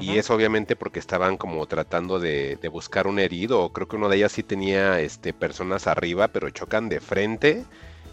Y 0.00 0.18
es 0.18 0.30
obviamente 0.30 0.76
porque 0.76 1.00
estaban 1.00 1.36
como 1.36 1.66
tratando 1.66 2.20
de, 2.20 2.56
de 2.56 2.68
buscar 2.68 3.08
un 3.08 3.18
herido, 3.18 3.72
creo 3.72 3.88
que 3.88 3.96
una 3.96 4.08
de 4.08 4.18
ellas 4.18 4.30
sí 4.30 4.44
tenía 4.44 5.00
este, 5.00 5.32
personas 5.32 5.88
arriba, 5.88 6.28
pero 6.28 6.48
chocan 6.50 6.88
de 6.88 7.00
frente 7.00 7.64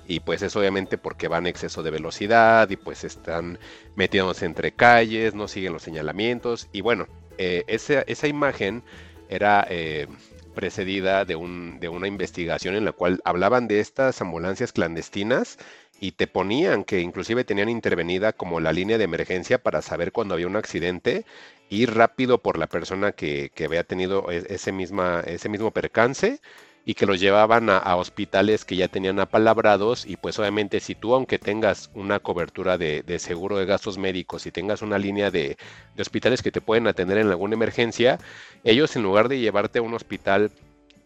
y 0.07 0.19
pues 0.21 0.41
es 0.41 0.55
obviamente 0.55 0.97
porque 0.97 1.27
van 1.27 1.45
a 1.45 1.49
exceso 1.49 1.83
de 1.83 1.91
velocidad 1.91 2.69
y 2.69 2.75
pues 2.77 3.03
están 3.03 3.59
metiéndose 3.95 4.45
entre 4.45 4.71
calles, 4.71 5.33
no 5.33 5.47
siguen 5.47 5.73
los 5.73 5.83
señalamientos. 5.83 6.67
Y 6.71 6.81
bueno, 6.81 7.07
eh, 7.37 7.63
esa, 7.67 8.01
esa 8.01 8.27
imagen 8.27 8.83
era 9.27 9.65
eh, 9.69 10.07
precedida 10.53 11.25
de, 11.25 11.35
un, 11.35 11.79
de 11.79 11.89
una 11.89 12.07
investigación 12.07 12.75
en 12.75 12.85
la 12.85 12.91
cual 12.93 13.19
hablaban 13.25 13.67
de 13.67 13.79
estas 13.79 14.21
ambulancias 14.21 14.71
clandestinas 14.71 15.57
y 15.99 16.11
te 16.13 16.27
ponían 16.27 16.83
que 16.83 16.99
inclusive 17.01 17.43
tenían 17.43 17.69
intervenida 17.69 18.33
como 18.33 18.59
la 18.59 18.73
línea 18.73 18.97
de 18.97 19.05
emergencia 19.05 19.57
para 19.61 19.81
saber 19.81 20.11
cuando 20.11 20.33
había 20.33 20.47
un 20.47 20.55
accidente, 20.57 21.25
ir 21.69 21.93
rápido 21.95 22.41
por 22.41 22.57
la 22.57 22.67
persona 22.67 23.13
que, 23.13 23.51
que 23.55 23.65
había 23.65 23.83
tenido 23.83 24.29
e- 24.31 24.45
ese, 24.49 24.71
misma, 24.71 25.21
ese 25.25 25.49
mismo 25.49 25.71
percance 25.71 26.39
y 26.85 26.93
que 26.93 27.07
los 27.07 27.19
llevaban 27.19 27.69
a, 27.69 27.95
hospitales 27.95 28.63
que 28.63 28.75
ya 28.75 28.87
tenían 28.87 29.19
apalabrados 29.19 30.05
y 30.05 30.17
pues 30.17 30.37
obviamente 30.37 30.79
si 30.79 30.93
tú 30.93 31.15
aunque 31.15 31.39
tengas 31.39 31.89
una 31.95 32.19
cobertura 32.19 32.77
de, 32.77 33.01
de 33.01 33.17
seguro 33.17 33.57
de 33.57 33.65
gastos 33.65 33.97
médicos 33.97 34.45
y 34.45 34.51
tengas 34.51 34.83
una 34.83 34.99
línea 34.99 35.31
de, 35.31 35.57
hospitales 35.99 36.43
que 36.43 36.51
te 36.51 36.61
pueden 36.61 36.87
atender 36.87 37.17
en 37.17 37.29
alguna 37.29 37.55
emergencia, 37.55 38.19
ellos 38.63 38.95
en 38.95 39.03
lugar 39.03 39.29
de 39.29 39.39
llevarte 39.39 39.79
a 39.79 39.81
un 39.81 39.95
hospital 39.95 40.51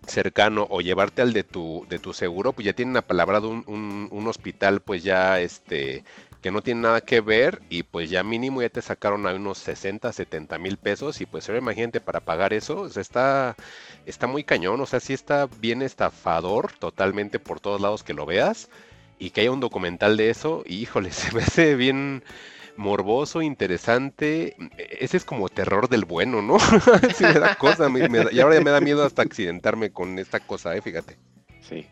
cercano 0.05 0.67
o 0.69 0.81
llevarte 0.81 1.21
al 1.21 1.33
de 1.33 1.43
tu, 1.43 1.85
de 1.89 1.99
tu 1.99 2.13
seguro, 2.13 2.53
pues 2.53 2.65
ya 2.65 2.73
tienen 2.73 2.97
apalabrado 2.97 3.49
un 3.49 4.25
hospital 4.27 4.81
pues 4.81 5.03
ya 5.03 5.39
este 5.39 6.03
que 6.41 6.51
no 6.51 6.61
tienen 6.61 6.83
nada 6.83 7.01
que 7.01 7.21
ver 7.21 7.61
y 7.69 7.83
pues 7.83 8.09
ya 8.09 8.23
mínimo 8.23 8.61
ya 8.61 8.69
te 8.69 8.81
sacaron 8.81 9.27
a 9.27 9.33
unos 9.33 9.57
60, 9.57 10.11
70 10.11 10.57
mil 10.57 10.77
pesos 10.77 11.19
y 11.21 11.25
pues 11.25 11.49
ahora 11.49 11.59
imagínate 11.59 11.99
para 11.99 12.21
pagar 12.21 12.53
eso, 12.53 12.81
o 12.81 12.89
sea, 12.89 13.01
está, 13.01 13.55
está 14.05 14.27
muy 14.27 14.43
cañón, 14.43 14.79
o 14.79 14.85
sea, 14.85 14.99
sí 14.99 15.13
está 15.13 15.47
bien 15.59 15.81
estafador 15.81 16.71
totalmente 16.73 17.39
por 17.39 17.59
todos 17.59 17.81
lados 17.81 18.03
que 18.03 18.13
lo 18.13 18.25
veas 18.25 18.69
y 19.19 19.31
que 19.31 19.41
haya 19.41 19.51
un 19.51 19.59
documental 19.59 20.15
de 20.17 20.29
eso, 20.29 20.63
y, 20.65 20.77
híjole, 20.77 21.11
se 21.11 21.35
me 21.35 21.43
hace 21.43 21.75
bien 21.75 22.23
morboso, 22.77 23.41
interesante. 23.41 24.55
Ese 24.77 25.17
es 25.17 25.25
como 25.25 25.49
terror 25.49 25.89
del 25.89 26.05
bueno, 26.05 26.41
¿no? 26.41 26.57
sí 27.15 27.25
me 27.25 27.33
da 27.33 27.55
cosa, 27.55 27.89
y 28.31 28.39
ahora 28.39 28.55
ya 28.55 28.61
me 28.61 28.71
da 28.71 28.79
miedo 28.79 29.03
hasta 29.03 29.21
accidentarme 29.21 29.91
con 29.91 30.17
esta 30.17 30.39
cosa, 30.39 30.75
¿eh? 30.75 30.81
Fíjate. 30.81 31.17
Sí, 31.61 31.85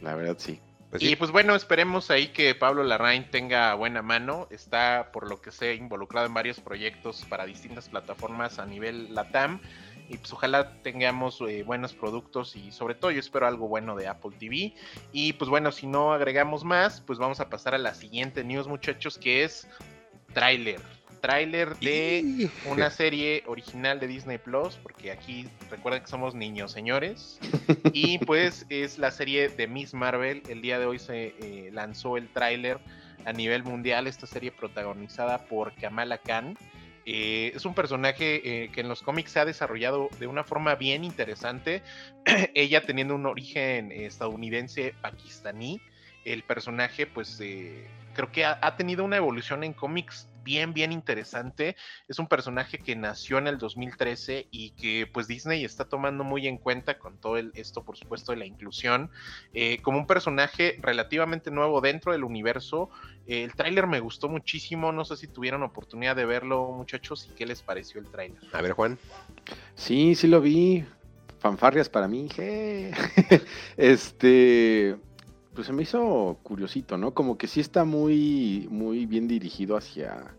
la 0.00 0.14
verdad 0.14 0.36
sí. 0.38 0.60
Pues 0.90 1.04
y 1.04 1.14
pues 1.14 1.30
bueno, 1.30 1.54
esperemos 1.54 2.10
ahí 2.10 2.28
que 2.28 2.52
Pablo 2.56 2.82
Larraín 2.82 3.30
tenga 3.30 3.74
buena 3.74 4.02
mano. 4.02 4.48
Está, 4.50 5.10
por 5.12 5.28
lo 5.28 5.40
que 5.40 5.52
sé, 5.52 5.74
involucrado 5.74 6.26
en 6.26 6.34
varios 6.34 6.58
proyectos 6.58 7.24
para 7.28 7.46
distintas 7.46 7.88
plataformas 7.88 8.58
a 8.58 8.66
nivel 8.66 9.14
LATAM. 9.14 9.60
Y 10.08 10.16
pues 10.16 10.32
ojalá 10.32 10.82
tengamos 10.82 11.40
eh, 11.42 11.62
buenos 11.62 11.94
productos 11.94 12.56
y 12.56 12.72
sobre 12.72 12.96
todo 12.96 13.12
yo 13.12 13.20
espero 13.20 13.46
algo 13.46 13.68
bueno 13.68 13.94
de 13.94 14.08
Apple 14.08 14.32
TV. 14.36 14.74
Y 15.12 15.34
pues 15.34 15.48
bueno, 15.48 15.70
si 15.70 15.86
no 15.86 16.12
agregamos 16.12 16.64
más, 16.64 17.00
pues 17.00 17.20
vamos 17.20 17.38
a 17.38 17.48
pasar 17.48 17.76
a 17.76 17.78
la 17.78 17.94
siguiente 17.94 18.42
news 18.42 18.66
muchachos, 18.66 19.16
que 19.16 19.44
es 19.44 19.68
tráiler. 20.34 20.80
Tráiler 21.20 21.76
de 21.76 22.48
una 22.66 22.90
serie 22.90 23.42
original 23.46 24.00
de 24.00 24.06
Disney 24.06 24.38
Plus, 24.38 24.76
porque 24.76 25.10
aquí 25.10 25.48
recuerden 25.70 26.02
que 26.02 26.08
somos 26.08 26.34
niños, 26.34 26.72
señores. 26.72 27.38
Y 27.92 28.18
pues 28.18 28.66
es 28.68 28.98
la 28.98 29.10
serie 29.10 29.48
de 29.48 29.66
Miss 29.66 29.94
Marvel. 29.94 30.42
El 30.48 30.62
día 30.62 30.78
de 30.78 30.86
hoy 30.86 30.98
se 30.98 31.34
eh, 31.40 31.70
lanzó 31.72 32.16
el 32.16 32.28
tráiler 32.28 32.78
a 33.24 33.32
nivel 33.32 33.64
mundial. 33.64 34.06
Esta 34.06 34.26
serie 34.26 34.52
protagonizada 34.52 35.46
por 35.46 35.74
Kamala 35.74 36.18
Khan. 36.18 36.56
Eh, 37.12 37.52
es 37.54 37.64
un 37.64 37.74
personaje 37.74 38.64
eh, 38.64 38.70
que 38.70 38.82
en 38.82 38.88
los 38.88 39.02
cómics 39.02 39.32
se 39.32 39.40
ha 39.40 39.44
desarrollado 39.44 40.10
de 40.18 40.26
una 40.26 40.44
forma 40.44 40.74
bien 40.76 41.04
interesante. 41.04 41.82
Ella 42.54 42.82
teniendo 42.82 43.14
un 43.14 43.26
origen 43.26 43.90
estadounidense 43.92 44.94
pakistaní. 45.00 45.80
El 46.24 46.44
personaje, 46.44 47.06
pues, 47.06 47.40
eh, 47.40 47.88
creo 48.14 48.30
que 48.30 48.44
ha, 48.44 48.58
ha 48.62 48.76
tenido 48.76 49.04
una 49.04 49.16
evolución 49.16 49.64
en 49.64 49.72
cómics 49.72 50.28
bien, 50.42 50.72
bien 50.72 50.92
interesante. 50.92 51.76
Es 52.08 52.18
un 52.18 52.26
personaje 52.26 52.78
que 52.78 52.96
nació 52.96 53.38
en 53.38 53.46
el 53.46 53.58
2013 53.58 54.48
y 54.50 54.70
que 54.70 55.06
pues 55.12 55.26
Disney 55.26 55.64
está 55.64 55.84
tomando 55.84 56.24
muy 56.24 56.46
en 56.46 56.58
cuenta 56.58 56.98
con 56.98 57.18
todo 57.18 57.36
el- 57.36 57.52
esto, 57.54 57.82
por 57.84 57.96
supuesto, 57.96 58.32
de 58.32 58.38
la 58.38 58.46
inclusión. 58.46 59.10
eh, 59.52 59.78
como 59.82 59.98
un 59.98 60.06
personaje 60.06 60.76
relativamente 60.80 61.50
nuevo 61.50 61.80
dentro 61.80 62.12
del 62.12 62.24
universo. 62.24 62.88
Eh, 63.26 63.42
el 63.44 63.54
tráiler 63.54 63.86
me 63.86 64.00
gustó 64.00 64.28
muchísimo. 64.28 64.92
No 64.92 65.04
sé 65.04 65.16
si 65.16 65.26
tuvieron 65.28 65.62
oportunidad 65.62 66.14
de 66.16 66.24
verlo, 66.24 66.70
muchachos, 66.72 67.26
y 67.28 67.34
qué 67.34 67.46
les 67.46 67.60
pareció 67.62 68.00
el 68.00 68.08
tráiler. 68.08 68.38
A 68.52 68.62
ver, 68.62 68.72
Juan. 68.72 68.98
Sí, 69.74 70.14
sí 70.14 70.26
lo 70.28 70.40
vi. 70.40 70.84
Fanfarrias 71.40 71.88
para 71.88 72.06
mí. 72.06 72.28
este, 73.76 74.96
pues 75.60 75.66
se 75.66 75.74
me 75.74 75.82
hizo 75.82 76.38
curiosito, 76.42 76.96
¿no? 76.96 77.12
Como 77.12 77.36
que 77.36 77.46
sí 77.46 77.60
está 77.60 77.84
muy, 77.84 78.66
muy 78.70 79.04
bien 79.04 79.28
dirigido 79.28 79.76
hacia 79.76 80.34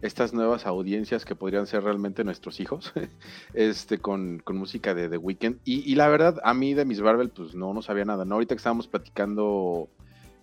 estas 0.00 0.32
nuevas 0.32 0.64
audiencias 0.64 1.26
que 1.26 1.34
podrían 1.34 1.66
ser 1.66 1.82
realmente 1.82 2.24
nuestros 2.24 2.58
hijos, 2.58 2.94
este, 3.52 3.98
con, 3.98 4.38
con 4.38 4.56
música 4.56 4.94
de 4.94 5.10
The 5.10 5.18
Weeknd. 5.18 5.58
Y, 5.66 5.94
la 5.94 6.08
verdad, 6.08 6.40
a 6.42 6.54
mí 6.54 6.72
de 6.72 6.86
Miss 6.86 7.02
Marvel, 7.02 7.28
pues 7.28 7.54
no, 7.54 7.74
no 7.74 7.82
sabía 7.82 8.06
nada, 8.06 8.24
¿no? 8.24 8.36
Ahorita 8.36 8.54
que 8.54 8.60
estábamos 8.60 8.88
platicando 8.88 9.90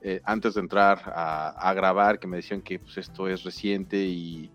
eh, 0.04 0.22
antes 0.26 0.54
de 0.54 0.62
entrar 0.62 1.02
a, 1.08 1.50
a 1.50 1.74
grabar, 1.74 2.20
que 2.20 2.28
me 2.28 2.38
decían 2.38 2.62
que 2.62 2.78
pues 2.78 3.00
esto 3.00 3.28
es 3.28 3.44
reciente 3.44 3.98
y, 3.98 4.52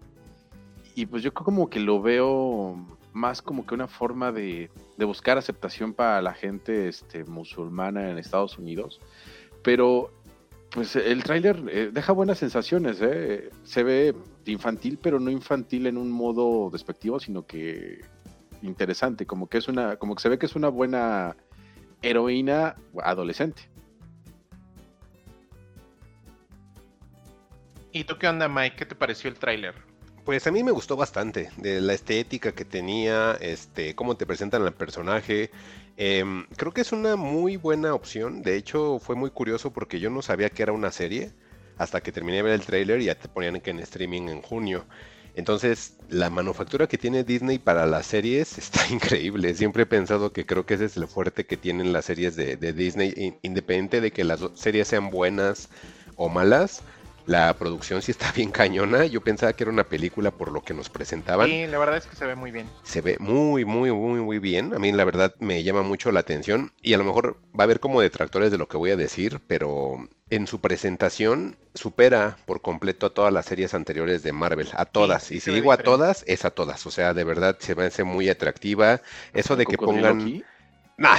y 0.95 1.07
pues 1.07 1.25
yo 1.25 1.35
como 1.35 1.69
que 1.69 1.81
lo 1.81 2.01
veo 2.01 2.77
más 3.13 3.43
como 3.43 3.67
que 3.67 3.75
una 3.75 3.89
forma 3.89 4.31
de, 4.31 4.71
de 4.97 5.05
buscar 5.05 5.37
aceptación 5.37 5.95
para 5.95 6.23
la 6.23 6.33
gente 6.33 6.87
este, 6.87 7.25
musulmana 7.25 8.09
en 8.09 8.19
Estados 8.19 8.57
Unidos. 8.57 9.01
Pero 9.63 10.13
pues 10.71 10.97
el 10.97 11.23
tráiler 11.23 11.63
eh, 11.71 11.91
deja 11.93 12.13
buenas 12.13 12.39
sensaciones, 12.39 12.99
¿eh? 13.01 13.51
Se 13.65 13.83
ve 13.83 14.15
infantil, 14.47 14.99
pero 15.03 15.19
no 15.19 15.31
infantil 15.31 15.87
en 15.87 15.97
un 15.97 16.11
modo 16.11 16.71
despectivo, 16.71 17.19
sino 17.19 17.47
que 17.47 18.01
interesante, 18.63 19.27
como 19.27 19.49
que 19.49 19.59
es 19.59 19.69
una, 19.69 19.97
como 19.97 20.15
que 20.15 20.23
se 20.23 20.29
ve 20.29 20.39
que 20.39 20.47
es 20.47 20.57
una 20.57 20.69
buena 20.69 21.37
heroína 22.03 22.77
adolescente. 23.03 23.63
¿Y 27.93 28.05
tú 28.05 28.19
qué 28.19 28.29
onda, 28.29 28.49
Mike? 28.49 28.77
¿Qué 28.77 28.87
te 28.87 28.95
pareció 28.95 29.31
el 29.31 29.37
tráiler? 29.37 29.75
Pues 30.25 30.47
a 30.47 30.53
mí 30.53 30.63
me 30.63 30.73
gustó 30.73 30.95
bastante, 30.95 31.51
de 31.57 31.81
la 31.81 31.95
estética 31.95 32.53
que 32.53 32.67
tenía, 32.67 33.39
este, 33.41 33.95
cómo 33.95 34.17
te 34.17 34.27
presentan 34.27 34.63
al 34.63 34.75
personaje. 34.75 35.51
Em, 36.01 36.47
creo 36.57 36.73
que 36.73 36.81
es 36.83 36.93
una 36.93 37.17
muy 37.17 37.57
buena 37.57 37.93
opción. 37.95 38.43
De 38.43 38.57
hecho, 38.57 38.99
fue 39.01 39.17
muy 39.17 39.31
curioso 39.31 39.73
porque 39.73 39.99
yo 40.01 40.11
no 40.11 40.23
sabía 40.23 40.49
que 40.51 40.63
era 40.63 40.73
una 40.73 40.93
serie 40.93 41.33
hasta 41.77 42.01
que 42.03 42.13
terminé 42.13 42.37
de 42.39 42.43
ver 42.45 42.53
el 42.55 42.65
tráiler 42.67 43.01
y 43.01 43.07
ya 43.07 43.17
te 43.17 43.29
ponían 43.29 43.61
que 43.61 43.71
en 43.71 43.81
streaming 43.81 44.29
en 44.29 44.43
junio. 44.43 44.87
Entonces, 45.35 45.95
la 46.09 46.31
manufactura 46.31 46.87
que 46.89 46.99
tiene 46.99 47.25
Disney 47.25 47.59
para 47.59 47.87
las 47.87 48.07
series 48.07 48.59
está 48.59 48.87
increíble. 48.89 49.55
Siempre 49.55 49.85
he 49.85 49.87
pensado 49.87 50.33
que 50.33 50.47
creo 50.47 50.67
que 50.67 50.75
ese 50.75 50.85
es 50.87 50.97
el 50.97 51.09
fuerte 51.09 51.47
que 51.47 51.57
tienen 51.57 51.93
las 51.93 52.05
series 52.07 52.37
de, 52.37 52.57
de 52.57 52.73
Disney, 52.73 53.13
in- 53.17 53.39
independiente 53.43 54.01
de 54.01 54.13
que 54.13 54.25
las 54.25 54.41
series 54.55 54.89
sean 54.89 55.11
buenas 55.11 55.69
o 56.17 56.29
malas. 56.29 56.83
La 57.29 57.55
producción 57.59 58.01
sí 58.01 58.11
está 58.11 58.33
bien 58.33 58.51
cañona. 58.51 59.05
Yo 59.05 59.21
pensaba 59.21 59.53
que 59.53 59.63
era 59.63 59.71
una 59.71 59.85
película 59.85 60.31
por 60.31 60.51
lo 60.51 60.63
que 60.63 60.73
nos 60.73 60.89
presentaban. 60.89 61.47
Sí, 61.47 61.67
la 61.67 61.79
verdad 61.79 61.99
es 61.99 62.07
que 62.07 62.17
se 62.17 62.25
ve 62.25 62.35
muy 62.35 62.51
bien. 62.51 62.67
Se 62.85 63.03
ve 63.03 63.19
muy, 63.21 63.67
muy, 63.67 63.93
muy, 63.93 64.21
muy 64.21 64.39
bien. 64.39 64.73
A 64.73 64.79
mí 64.79 64.91
la 64.93 65.05
verdad 65.05 65.35
me 65.39 65.63
llama 65.63 65.83
mucho 65.83 66.11
la 66.11 66.21
atención. 66.21 66.73
Y 66.81 66.95
a 66.95 66.99
lo 66.99 67.05
mejor 67.05 67.37
va 67.49 67.61
a 67.61 67.63
haber 67.65 67.81
como 67.81 68.01
detractores 68.01 68.51
de 68.51 68.57
lo 68.57 68.67
que 68.67 68.79
voy 68.79 68.93
a 68.93 68.97
decir, 68.97 69.43
pero 69.47 70.09
en 70.31 70.47
su 70.47 70.63
presentación 70.63 71.59
supera 71.75 72.39
por 72.47 72.63
completo 72.63 73.05
a 73.05 73.11
todas 73.11 73.31
las 73.31 73.45
series 73.45 73.75
anteriores 73.75 74.23
de 74.23 74.33
Marvel. 74.33 74.71
A 74.73 74.87
todas. 74.87 75.25
sí 75.25 75.35
y 75.35 75.41
si 75.41 75.53
digo 75.53 75.71
a 75.71 75.77
todas, 75.77 76.25
es 76.27 76.47
a 76.47 76.51
todas. 76.51 76.87
O 76.87 76.91
sea, 76.91 77.13
de 77.13 77.25
verdad 77.25 77.59
se 77.61 77.75
me 77.75 77.85
hace 77.85 78.05
muy 78.05 78.31
atractiva. 78.31 79.03
Eso 79.35 79.55
de 79.55 79.67
que 79.67 79.77
pongan... 79.77 80.23
aquí. 80.23 80.45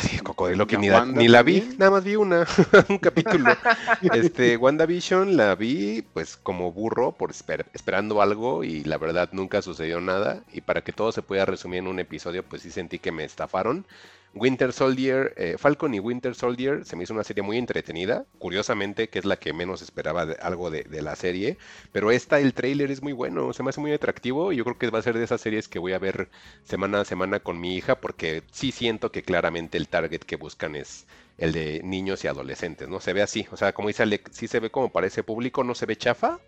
Sí, 0.01 0.19
Cocodrilo 0.19 0.67
que 0.67 0.75
¿Y 0.75 0.77
ni 0.77 0.89
ni 1.13 1.27
la 1.27 1.41
vi, 1.43 1.61
nada 1.77 1.91
más 1.91 2.03
vi 2.03 2.15
una, 2.15 2.45
un 2.89 2.97
capítulo. 2.99 3.57
Este, 4.01 4.57
WandaVision 4.57 5.37
la 5.37 5.55
vi 5.55 6.01
pues 6.13 6.37
como 6.37 6.71
burro 6.71 7.13
por 7.13 7.31
esper- 7.31 7.65
esperando 7.73 8.21
algo 8.21 8.63
y 8.63 8.83
la 8.83 8.97
verdad 8.97 9.29
nunca 9.31 9.61
sucedió 9.61 10.01
nada. 10.01 10.43
Y 10.51 10.61
para 10.61 10.83
que 10.83 10.91
todo 10.93 11.11
se 11.11 11.21
pueda 11.21 11.45
resumir 11.45 11.79
en 11.79 11.87
un 11.87 11.99
episodio, 11.99 12.43
pues 12.43 12.61
sí 12.61 12.71
sentí 12.71 12.99
que 12.99 13.11
me 13.11 13.23
estafaron. 13.23 13.85
Winter 14.33 14.71
Soldier, 14.73 15.33
eh, 15.37 15.55
Falcon 15.57 15.93
y 15.93 15.99
Winter 15.99 16.35
Soldier 16.35 16.85
se 16.85 16.95
me 16.95 17.03
hizo 17.03 17.13
una 17.13 17.23
serie 17.23 17.41
muy 17.43 17.57
entretenida, 17.57 18.25
curiosamente 18.37 19.09
que 19.09 19.19
es 19.19 19.25
la 19.25 19.37
que 19.37 19.53
menos 19.53 19.81
esperaba 19.81 20.25
de- 20.25 20.35
algo 20.41 20.69
de, 20.69 20.85
la 21.01 21.15
serie, 21.15 21.57
pero 21.91 22.11
esta, 22.11 22.39
el 22.39 22.53
trailer 22.53 22.91
es 22.91 23.01
muy 23.01 23.13
bueno, 23.13 23.53
se 23.53 23.63
me 23.63 23.69
hace 23.69 23.81
muy 23.81 23.91
atractivo 23.91 24.51
y 24.51 24.57
yo 24.57 24.63
creo 24.65 24.77
que 24.77 24.89
va 24.89 24.99
a 24.99 25.01
ser 25.01 25.17
de 25.17 25.23
esas 25.23 25.41
series 25.41 25.67
que 25.67 25.79
voy 25.79 25.93
a 25.93 25.99
ver 25.99 26.29
semana 26.63 27.01
a 27.01 27.05
semana 27.05 27.39
con 27.39 27.59
mi 27.59 27.75
hija 27.75 27.99
porque 27.99 28.43
sí 28.51 28.71
siento 28.71 29.11
que 29.11 29.23
claramente 29.23 29.77
el 29.77 29.87
target 29.87 30.19
que 30.21 30.35
buscan 30.35 30.75
es 30.75 31.07
el 31.37 31.51
de 31.53 31.81
niños 31.83 32.23
y 32.23 32.27
adolescentes, 32.27 32.87
¿no? 32.89 32.99
Se 32.99 33.13
ve 33.13 33.21
así, 33.21 33.47
o 33.51 33.57
sea, 33.57 33.73
como 33.73 33.87
dice 33.87 34.03
Alec, 34.03 34.29
sí 34.31 34.47
se 34.47 34.59
ve 34.59 34.69
como 34.69 34.89
para 34.91 35.07
ese 35.07 35.23
público, 35.23 35.63
no 35.63 35.73
se 35.73 35.85
ve 35.85 35.95
chafa, 35.95 36.39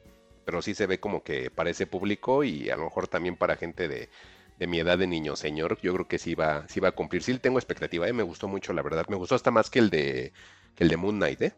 pero 0.46 0.62
sí 0.62 0.74
se 0.76 0.86
ve 0.88 1.00
como 1.00 1.24
que 1.24 1.50
para 1.50 1.70
ese 1.70 1.88
público 1.88 2.44
y 2.44 2.70
a 2.70 2.76
lo 2.76 2.84
mejor 2.86 3.08
también 3.08 3.36
para 3.38 3.56
gente 3.56 3.88
de, 3.88 4.10
de 4.62 4.68
mi 4.68 4.80
edad 4.80 5.00
de 5.00 5.08
niño 5.08 5.36
señor, 5.36 5.80
yo 5.82 5.92
creo 5.96 6.08
que 6.08 6.20
sí 6.20 6.36
va, 6.36 6.68
sí 6.68 6.80
va 6.80 6.90
a 6.90 6.92
cumplir, 6.92 7.24
sí 7.24 7.36
tengo 7.40 7.58
expectativa, 7.58 8.08
¿eh? 8.08 8.14
me 8.14 8.22
gustó 8.22 8.48
mucho, 8.48 8.74
la 8.74 8.84
verdad, 8.84 9.08
me 9.10 9.16
gustó 9.16 9.34
hasta 9.34 9.50
más 9.50 9.72
que 9.72 9.80
el 9.80 9.90
de, 9.90 10.34
que 10.76 10.84
el 10.84 10.90
de 10.92 10.98
Moon 10.98 11.16
Knight, 11.16 11.42
¿eh? 11.42 11.54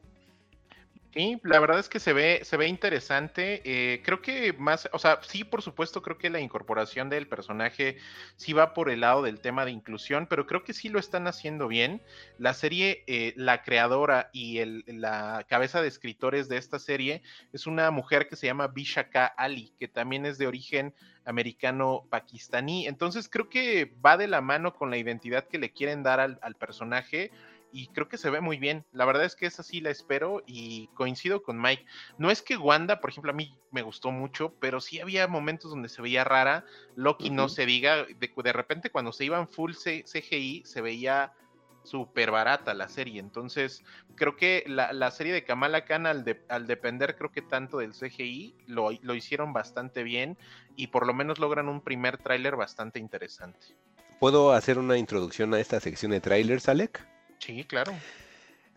Sí, 1.16 1.40
la 1.44 1.60
verdad 1.60 1.78
es 1.78 1.90
que 1.90 2.00
se 2.00 2.12
ve, 2.12 2.40
se 2.44 2.58
ve 2.58 2.68
interesante. 2.68 3.62
eh, 3.66 4.02
creo 4.04 4.20
que 4.24 4.52
más, 4.54 4.90
o 4.94 4.98
sea, 4.98 5.20
sí, 5.22 5.44
por 5.44 5.62
supuesto, 5.62 6.02
creo 6.02 6.18
que 6.18 6.32
la 6.32 6.40
incorporación 6.40 7.08
del 7.08 7.28
personaje 7.28 7.98
sí 8.36 8.52
va 8.54 8.74
por 8.74 8.90
el 8.90 9.02
lado 9.02 9.22
del 9.22 9.40
tema 9.40 9.64
de 9.64 9.70
inclusión, 9.70 10.26
pero 10.26 10.48
creo 10.48 10.64
que 10.64 10.74
sí 10.74 10.90
lo 10.90 10.98
están 10.98 11.28
haciendo 11.28 11.68
bien. 11.68 12.02
La 12.40 12.56
serie, 12.56 13.04
eh, 13.06 13.34
la 13.38 13.62
creadora 13.62 14.32
y 14.34 14.58
el, 14.58 14.84
la 14.88 15.46
cabeza 15.48 15.84
de 15.84 15.88
escritores 15.88 16.50
de 16.50 16.58
esta 16.58 16.80
serie 16.80 17.22
es 17.52 17.68
una 17.68 17.92
mujer 17.92 18.28
que 18.28 18.36
se 18.36 18.48
llama 18.48 18.70
Vishaka 18.70 19.28
Ali, 19.28 19.72
que 19.78 19.88
también 19.88 20.26
es 20.26 20.40
de 20.40 20.48
origen 20.48 20.96
americano 21.26 22.08
pakistaní. 22.10 22.88
Entonces 22.88 23.30
creo 23.30 23.50
que 23.50 23.94
va 24.04 24.18
de 24.18 24.28
la 24.28 24.42
mano 24.42 24.74
con 24.74 24.90
la 24.90 24.98
identidad 24.98 25.48
que 25.48 25.60
le 25.60 25.72
quieren 25.72 26.02
dar 26.02 26.20
al 26.20 26.56
personaje 26.56 27.30
y 27.74 27.88
creo 27.88 28.08
que 28.08 28.20
se 28.20 28.30
ve 28.30 28.40
muy 28.40 28.58
bien. 28.58 28.86
La 28.92 29.04
verdad 29.04 29.26
es 29.26 29.36
que 29.36 29.48
esa 29.48 29.64
sí 29.64 29.82
la 29.82 29.90
espero 29.90 30.44
y 30.46 30.90
coincido 30.90 31.42
con 31.42 31.60
Mike. 31.60 31.84
No 32.18 32.30
es 32.30 32.44
que 32.44 32.56
Wanda, 32.56 33.02
por 33.02 33.10
ejemplo, 33.10 33.32
a 33.32 33.36
mí 33.36 33.60
me 33.72 33.82
gustó 33.82 34.12
mucho, 34.12 34.56
pero 34.60 34.80
sí 34.80 35.00
había 35.00 35.28
momentos 35.28 35.72
donde 35.72 35.90
se 35.90 36.02
veía 36.04 36.24
rara. 36.24 36.66
Loki 36.96 37.32
no 37.32 37.50
se 37.50 37.66
diga, 37.66 38.06
de, 38.06 38.32
de 38.36 38.54
repente 38.54 38.92
cuando 38.92 39.12
se 39.12 39.26
iban 39.26 39.50
full 39.50 39.74
C- 39.74 40.04
CGI 40.06 40.64
se 40.66 40.82
veía 40.82 41.34
súper 41.82 42.32
barata 42.32 42.74
la 42.76 42.88
serie. 42.88 43.20
Entonces, 43.20 43.84
creo 44.16 44.36
que 44.38 44.64
la, 44.68 44.94
la 44.94 45.12
serie 45.12 45.34
de 45.34 45.44
Kamala 45.44 45.84
Khan, 45.84 46.06
al, 46.06 46.24
de- 46.24 46.46
al 46.50 46.68
depender, 46.68 47.16
creo 47.18 47.32
que 47.32 47.42
tanto 47.42 47.80
del 47.80 47.94
CGI, 47.94 48.56
lo, 48.68 48.92
lo 49.02 49.16
hicieron 49.16 49.52
bastante 49.52 50.04
bien 50.04 50.38
y 50.76 50.88
por 50.88 51.08
lo 51.08 51.14
menos 51.14 51.40
logran 51.40 51.68
un 51.70 51.82
primer 51.82 52.20
tráiler 52.20 52.56
bastante 52.56 53.00
interesante. 53.00 53.76
¿Puedo 54.20 54.54
hacer 54.54 54.78
una 54.78 54.98
introducción 54.98 55.54
a 55.54 55.60
esta 55.60 55.80
sección 55.80 56.12
de 56.12 56.22
trailers, 56.22 56.70
Alec? 56.70 57.06
Sí, 57.46 57.66
claro. 57.66 57.94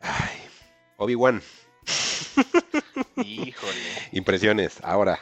Ay, 0.00 0.36
Obi-Wan, 0.96 1.40
Híjole. 3.16 3.72
impresiones, 4.12 4.78
ahora. 4.82 5.18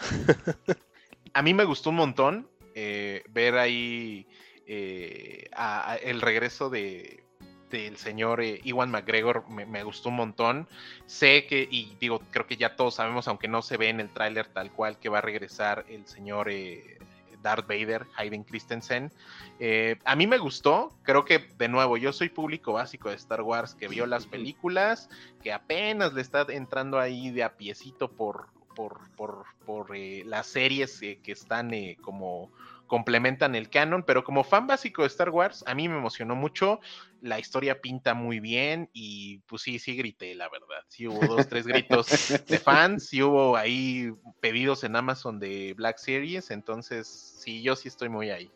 A 1.35 1.43
mí 1.43 1.53
me 1.53 1.65
gustó 1.65 1.91
un 1.91 1.97
montón 1.97 2.49
eh, 2.75 3.23
ver 3.29 3.59
ahí 3.59 4.27
eh, 4.67 5.49
a- 5.55 5.93
a- 5.93 5.97
el 5.97 6.21
regreso 6.23 6.71
de 6.71 7.23
del 7.71 7.97
señor 7.99 8.41
eh, 8.41 8.61
Iwan 8.65 8.91
McGregor 8.91 9.49
me, 9.51 9.67
me 9.67 9.83
gustó 9.83 10.09
un 10.09 10.17
montón. 10.17 10.69
Sé 11.07 11.45
que, 11.47 11.67
y 11.71 11.97
digo, 12.01 12.21
creo 12.31 12.47
que 12.47 12.57
ya 12.57 12.77
todos 12.77 12.95
sabemos, 12.95 13.27
aunque 13.29 13.49
no 13.49 13.63
se 13.63 13.77
ve 13.77 13.89
en 13.89 13.99
el 14.01 14.11
tráiler 14.11 14.47
tal 14.47 14.71
cual, 14.71 14.99
que 15.01 15.09
va 15.09 15.19
a 15.19 15.23
regresar 15.23 15.85
el 15.89 16.07
señor 16.07 16.51
eh, 16.51 16.99
Darth 17.45 17.69
Vader, 17.69 18.07
Hayden 18.17 18.43
Christensen. 18.43 19.13
Eh, 19.61 19.97
a 20.05 20.17
mí 20.17 20.27
me 20.27 20.39
gustó, 20.39 20.93
creo 21.03 21.25
que 21.25 21.39
de 21.57 21.69
nuevo, 21.69 21.97
yo 21.97 22.13
soy 22.13 22.31
público 22.31 22.73
básico 22.73 23.11
de 23.11 23.17
Star 23.17 23.43
Wars 23.43 23.77
que 23.77 23.87
vio 23.87 24.07
las 24.07 24.27
películas, 24.27 25.09
que 25.43 25.53
apenas 25.53 26.15
le 26.15 26.23
está 26.23 26.45
entrando 26.49 26.99
ahí 26.99 27.31
de 27.31 27.45
a 27.45 27.57
piecito 27.57 28.11
por, 28.11 28.49
por, 28.75 29.09
por, 29.11 29.45
por, 29.65 29.95
eh, 29.95 30.25
las 30.25 30.49
series 30.49 31.01
eh, 31.03 31.21
que 31.23 31.33
están 31.33 31.71
como 32.01 32.51
complementan 32.87 33.55
el 33.55 33.71
canon, 33.71 34.03
pero 34.03 34.25
como 34.25 34.45
fan 34.45 34.67
básico 34.67 35.03
de 35.03 35.09
Star 35.09 35.31
Wars, 35.31 35.65
a 35.67 35.75
mí 35.75 35.89
me 35.89 35.97
emocionó 35.97 36.35
mucho, 36.35 36.81
la 37.21 37.39
historia 37.39 37.81
pinta 37.81 38.15
muy 38.15 38.41
bien 38.41 38.91
y 38.93 39.39
pues 39.47 39.63
sí, 39.63 39.79
sí 39.79 39.97
grité, 39.97 40.35
la 40.35 40.49
verdad, 40.49 40.85
sí 40.89 41.07
hubo 41.07 41.27
dos, 41.27 41.49
tres 41.49 41.67
gritos 41.67 42.09
de 42.47 42.59
fans, 42.59 43.09
sí 43.09 43.23
hubo 43.23 43.57
ahí 43.57 44.13
pedidos 44.41 44.85
en 44.85 44.97
Amazon 44.97 45.39
de 45.41 45.75
Black 45.75 45.99
Series, 45.99 46.51
entonces 46.51 47.07
sí, 47.09 47.63
yo 47.63 47.77
sí 47.77 47.89
estoy 47.89 48.09
muy 48.09 48.31
ahí. 48.31 48.51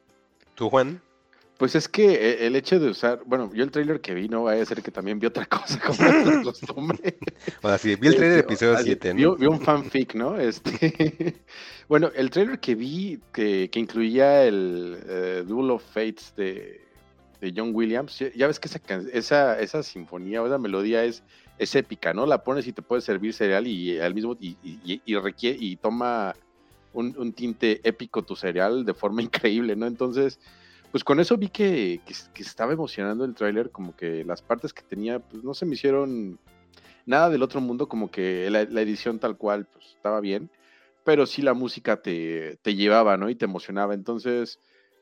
¿Tú, 0.55 0.69
Juan? 0.71 1.01
Pues 1.59 1.75
es 1.75 1.89
que 1.89 2.13
eh, 2.15 2.47
el 2.47 2.55
hecho 2.55 2.79
de 2.79 2.89
usar, 2.89 3.23
bueno, 3.27 3.51
yo 3.53 3.65
el 3.65 3.73
trailer 3.73 4.01
que 4.01 4.15
vi 4.15 4.29
no 4.29 4.45
vaya 4.45 4.63
a 4.63 4.67
ser 4.67 4.81
que 4.81 4.93
también 4.93 5.19
vi 5.19 5.27
otra 5.27 5.45
cosa 5.47 5.81
como 5.81 6.03
la 6.09 6.43
costumbre. 6.43 7.19
O 7.63 7.69
sea, 7.69 7.79
sí, 7.79 7.97
vi 7.97 8.09
el 8.09 8.17
trailer 8.17 8.35
de 8.35 8.41
Este, 8.41 8.53
episodio 8.53 8.75
así, 8.75 8.85
7, 8.85 9.13
vi, 9.15 9.23
¿no? 9.25 9.37
vi 9.37 9.47
un 9.47 9.61
fanfic, 9.61 10.15
¿no? 10.15 10.39
Este, 10.39 11.43
bueno, 11.89 12.11
el 12.15 12.31
trailer 12.31 12.61
que 12.61 12.77
vi 12.77 13.19
que, 13.33 13.69
que 13.71 13.81
incluía 13.81 14.45
el 14.45 14.99
eh, 15.09 15.45
Duel 15.47 15.73
of 15.73 15.83
Fates 15.83 16.33
de, 16.37 16.81
de 17.41 17.53
John 17.57 17.73
Williams, 17.75 18.17
ya, 18.37 18.47
ves 18.47 18.61
que 18.61 18.69
esa, 18.69 18.81
esa, 19.13 19.61
esa 19.61 19.83
sinfonía 19.83 20.41
o 20.43 20.47
esa 20.47 20.59
melodía 20.59 21.03
es, 21.05 21.25
es 21.59 21.75
épica, 21.75 22.15
¿no? 22.15 22.25
La 22.25 22.45
pones 22.45 22.69
y 22.69 22.73
te 22.73 22.83
puedes 22.83 23.03
servir 23.03 23.35
cereal 23.35 23.67
y 23.67 23.99
al 23.99 24.15
mismo 24.15 24.37
y, 24.39 24.57
y, 24.63 25.03
y 25.05 25.17
requiere 25.17 25.59
y 25.61 25.75
toma 25.75 26.37
un, 26.93 27.17
un 27.19 27.33
tinte 27.33 27.81
épico 27.83 28.23
tu 28.23 28.37
cereal 28.37 28.85
de 28.85 28.95
forma 28.95 29.23
increíble, 29.23 29.75
¿no? 29.75 29.87
Entonces, 29.87 30.39
pues 30.91 31.05
con 31.05 31.21
eso 31.21 31.37
vi 31.37 31.49
que, 31.49 32.01
que, 32.05 32.43
estaba 32.43 32.73
emocionando 32.73 33.25
el 33.25 33.35
tráiler, 33.35 33.71
como 33.71 33.95
que 33.95 34.25
las 34.25 34.43
partes 34.43 34.73
que 34.73 34.83
tenía, 34.83 35.19
pues 35.19 35.45
no 35.45 35.55
se 35.55 35.67
me 35.67 35.75
hicieron 35.75 36.39
nada 37.07 37.29
del 37.31 37.43
otro 37.43 37.61
mundo, 37.61 37.89
como 37.89 38.11
que 38.11 38.49
la, 38.51 38.65
la 38.65 38.81
edición 38.81 39.19
tal 39.19 39.37
cual, 39.37 39.67
pues 39.67 39.87
estaba 39.87 40.21
bien, 40.21 40.51
pero 41.05 41.27
sí 41.27 41.43
la 41.43 41.55
música 41.55 42.01
te, 42.01 42.59
te 42.63 42.75
llevaba, 42.75 43.17
¿no? 43.17 43.31
Y 43.31 43.35
te 43.35 43.45
emocionaba. 43.45 43.95
Entonces, 43.95 44.61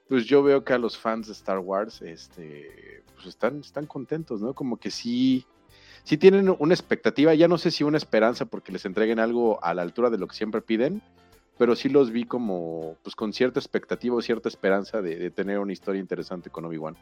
pues 0.09 0.25
yo 0.25 0.43
veo 0.43 0.65
que 0.65 0.73
a 0.73 0.79
los 0.79 0.97
fans 0.97 1.27
de 1.27 1.33
Star 1.33 1.59
Wars, 1.59 2.03
este, 2.03 3.03
pues 3.15 3.27
están, 3.27 3.61
están 3.61 3.87
contentos, 3.87 4.41
¿no? 4.41 4.55
Como 4.55 4.77
que 4.79 4.91
sí, 4.91 5.47
sí 6.05 6.17
tienen 6.17 6.55
una 6.59 6.75
expectativa, 6.75 7.35
ya 7.35 7.49
no 7.49 7.59
sé 7.59 7.71
si 7.71 7.85
una 7.85 7.97
esperanza 7.97 8.45
porque 8.45 8.73
les 8.73 8.85
entreguen 8.85 9.19
algo 9.19 9.63
a 9.65 9.75
la 9.75 9.83
altura 9.83 10.11
de 10.11 10.19
lo 10.19 10.29
que 10.29 10.37
siempre 10.37 10.63
piden, 10.63 11.03
pero 11.59 11.75
sí 11.77 11.89
los 11.89 12.11
vi 12.11 12.25
como, 12.25 12.97
pues 13.03 13.15
con 13.17 13.33
cierta 13.33 13.61
expectativa 13.61 14.17
o 14.17 14.23
cierta 14.23 14.49
esperanza 14.49 15.01
de, 15.01 15.31
tener 15.31 15.59
una 15.59 15.73
historia 15.73 16.01
interesante 16.01 16.51
con 16.51 16.65
Obi-Wan. 16.65 16.97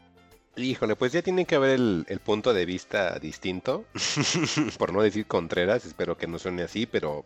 Híjole, 0.57 0.95
pues 0.95 1.11
ya 1.11 1.21
tiene 1.21 1.45
que 1.45 1.55
haber 1.55 1.71
el, 1.71 2.05
el 2.07 2.19
punto 2.19 2.53
de 2.53 2.65
vista 2.65 3.19
distinto, 3.19 3.85
por 4.77 4.93
no 4.93 5.01
decir 5.01 5.25
contreras, 5.25 5.85
espero 5.85 6.17
que 6.17 6.27
no 6.27 6.39
suene 6.39 6.63
así, 6.63 6.85
pero 6.85 7.25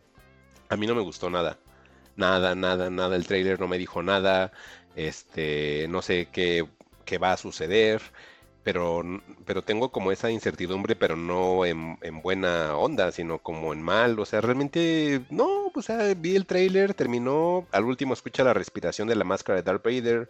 a 0.69 0.75
mí 0.75 0.87
no 0.87 0.95
me 0.95 1.01
gustó 1.01 1.29
nada. 1.29 1.59
Nada, 2.15 2.55
nada, 2.55 2.89
nada, 2.89 3.15
el 3.15 3.27
trailer 3.27 3.59
no 3.59 3.67
me 3.67 3.77
dijo 3.77 4.03
nada, 4.03 4.51
este, 4.95 5.87
no 5.89 6.01
sé 6.01 6.27
qué, 6.31 6.67
qué 7.05 7.17
va 7.17 7.33
a 7.33 7.37
suceder, 7.37 8.01
pero, 8.63 9.03
pero 9.45 9.61
tengo 9.63 9.91
como 9.91 10.11
esa 10.11 10.31
incertidumbre, 10.31 10.95
pero 10.95 11.15
no 11.15 11.65
en, 11.65 11.97
en 12.01 12.21
buena 12.21 12.75
onda, 12.75 13.11
sino 13.11 13.39
como 13.39 13.73
en 13.73 13.81
mal, 13.81 14.19
o 14.19 14.25
sea, 14.25 14.41
realmente, 14.41 15.21
no, 15.29 15.71
o 15.73 15.81
sea, 15.81 16.13
vi 16.15 16.35
el 16.35 16.45
trailer, 16.45 16.93
terminó, 16.93 17.67
al 17.71 17.85
último 17.85 18.13
escucha 18.13 18.43
la 18.43 18.53
respiración 18.53 19.07
de 19.07 19.15
la 19.15 19.23
máscara 19.23 19.57
de 19.57 19.63
Darth 19.63 19.83
Vader, 19.83 20.29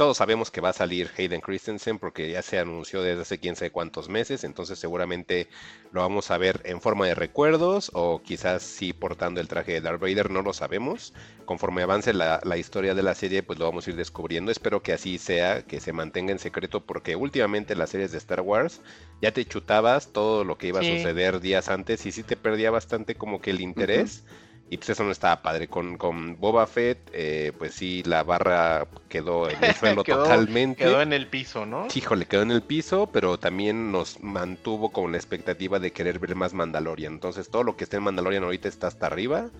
todos 0.00 0.16
sabemos 0.16 0.50
que 0.50 0.62
va 0.62 0.70
a 0.70 0.72
salir 0.72 1.10
Hayden 1.18 1.42
Christensen 1.42 1.98
porque 1.98 2.30
ya 2.30 2.40
se 2.40 2.58
anunció 2.58 3.02
desde 3.02 3.20
hace 3.20 3.38
quién 3.38 3.54
sabe 3.54 3.70
cuántos 3.70 4.08
meses, 4.08 4.44
entonces 4.44 4.78
seguramente 4.78 5.46
lo 5.92 6.00
vamos 6.00 6.30
a 6.30 6.38
ver 6.38 6.62
en 6.64 6.80
forma 6.80 7.06
de 7.06 7.14
recuerdos 7.14 7.90
o 7.92 8.22
quizás 8.22 8.62
sí 8.62 8.94
portando 8.94 9.42
el 9.42 9.48
traje 9.48 9.72
de 9.72 9.82
Darth 9.82 10.00
Vader, 10.00 10.30
no 10.30 10.40
lo 10.40 10.54
sabemos. 10.54 11.12
Conforme 11.44 11.82
avance 11.82 12.14
la, 12.14 12.40
la 12.44 12.56
historia 12.56 12.94
de 12.94 13.02
la 13.02 13.14
serie, 13.14 13.42
pues 13.42 13.58
lo 13.58 13.66
vamos 13.66 13.86
a 13.86 13.90
ir 13.90 13.96
descubriendo. 13.96 14.50
Espero 14.50 14.82
que 14.82 14.94
así 14.94 15.18
sea, 15.18 15.66
que 15.66 15.80
se 15.80 15.92
mantenga 15.92 16.32
en 16.32 16.38
secreto 16.38 16.80
porque 16.80 17.14
últimamente 17.14 17.76
las 17.76 17.90
series 17.90 18.10
de 18.10 18.16
Star 18.16 18.40
Wars 18.40 18.80
ya 19.20 19.32
te 19.34 19.44
chutabas 19.44 20.14
todo 20.14 20.44
lo 20.44 20.56
que 20.56 20.68
iba 20.68 20.80
Sí. 20.80 20.92
a 20.92 20.96
suceder 20.96 21.40
días 21.40 21.68
antes 21.68 22.06
y 22.06 22.12
sí 22.12 22.22
te 22.22 22.36
perdía 22.36 22.70
bastante 22.70 23.16
como 23.16 23.42
que 23.42 23.50
el 23.50 23.60
interés. 23.60 24.24
Y 24.72 24.76
pues 24.76 24.90
eso 24.90 25.02
no 25.02 25.10
estaba 25.10 25.42
padre. 25.42 25.66
Con, 25.66 25.98
con 25.98 26.38
Boba 26.38 26.64
Fett, 26.64 27.10
eh, 27.12 27.52
pues 27.58 27.74
sí, 27.74 28.04
la 28.06 28.22
barra 28.22 28.86
quedó 29.08 29.50
en 29.50 29.62
el 29.64 29.74
suelo 29.74 30.04
Quedó- 30.04 30.22
totalmente. 30.22 30.84
Quedó 30.84 31.02
en 31.02 31.12
el 31.12 31.26
piso, 31.26 31.66
¿no? 31.66 31.88
Híjole, 31.92 32.26
quedó 32.26 32.42
en 32.42 32.52
el 32.52 32.62
piso, 32.62 33.08
pero 33.12 33.36
también 33.36 33.90
nos 33.90 34.22
mantuvo 34.22 34.90
con 34.92 35.10
la 35.10 35.18
expectativa 35.18 35.80
de 35.80 35.90
querer 35.90 36.20
ver 36.20 36.36
más 36.36 36.54
Mandalorian. 36.54 37.14
Entonces 37.14 37.50
todo 37.50 37.64
lo 37.64 37.76
que 37.76 37.82
esté 37.82 37.96
en 37.96 38.04
Mandalorian 38.04 38.44
ahorita 38.44 38.68
está 38.68 38.86
hasta 38.86 39.06
arriba. 39.06 39.50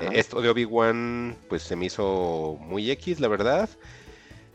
Eh, 0.00 0.10
Esto 0.12 0.40
de 0.40 0.48
Obi-Wan, 0.50 1.36
pues 1.48 1.62
se 1.64 1.74
me 1.74 1.86
hizo 1.86 2.56
muy 2.60 2.88
X, 2.92 3.18
la 3.18 3.26
verdad. 3.26 3.68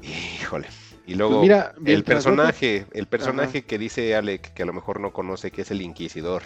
Híjole. 0.02 0.68
Y 1.06 1.16
luego 1.16 1.34
Pues 1.40 1.42
mira, 1.44 1.74
el 1.86 2.04
personaje, 2.04 2.86
el 2.94 3.08
personaje 3.08 3.64
que 3.66 3.78
dice 3.78 4.16
Alec, 4.16 4.54
que 4.54 4.64
a 4.64 4.66
lo 4.66 4.74
mejor 4.74 5.00
no 5.00 5.12
conoce, 5.12 5.52
que 5.52 5.62
es 5.64 5.72
el 5.72 5.82
Inquisidor. 5.82 6.44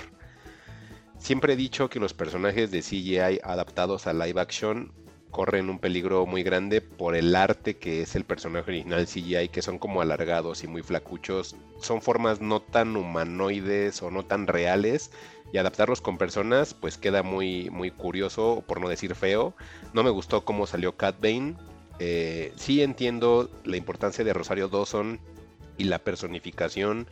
Siempre 1.21 1.53
he 1.53 1.55
dicho 1.55 1.87
que 1.87 1.99
los 1.99 2.15
personajes 2.15 2.71
de 2.71 2.81
CGI 2.81 3.41
adaptados 3.43 4.07
a 4.07 4.13
live 4.13 4.41
action 4.41 4.91
corren 5.29 5.69
un 5.69 5.77
peligro 5.77 6.25
muy 6.25 6.41
grande 6.41 6.81
por 6.81 7.15
el 7.15 7.35
arte 7.35 7.77
que 7.77 8.01
es 8.01 8.15
el 8.15 8.25
personaje 8.25 8.71
original 8.71 9.05
CGI, 9.05 9.49
que 9.49 9.61
son 9.61 9.77
como 9.77 10.01
alargados 10.01 10.63
y 10.63 10.67
muy 10.67 10.81
flacuchos. 10.81 11.55
Son 11.79 12.01
formas 12.01 12.41
no 12.41 12.59
tan 12.59 12.97
humanoides 12.97 14.01
o 14.01 14.09
no 14.09 14.25
tan 14.25 14.47
reales. 14.47 15.11
Y 15.53 15.59
adaptarlos 15.59 16.01
con 16.01 16.17
personas, 16.17 16.73
pues 16.73 16.97
queda 16.97 17.21
muy, 17.21 17.69
muy 17.69 17.91
curioso, 17.91 18.63
por 18.67 18.81
no 18.81 18.89
decir 18.89 19.13
feo. 19.13 19.53
No 19.93 20.01
me 20.01 20.09
gustó 20.09 20.43
cómo 20.43 20.65
salió 20.65 20.97
Cat 20.97 21.21
Bane. 21.21 21.55
Eh, 21.99 22.51
sí 22.55 22.81
entiendo 22.81 23.51
la 23.63 23.77
importancia 23.77 24.23
de 24.23 24.33
Rosario 24.33 24.69
Dawson 24.69 25.19
y 25.77 25.83
la 25.83 25.99
personificación. 25.99 27.07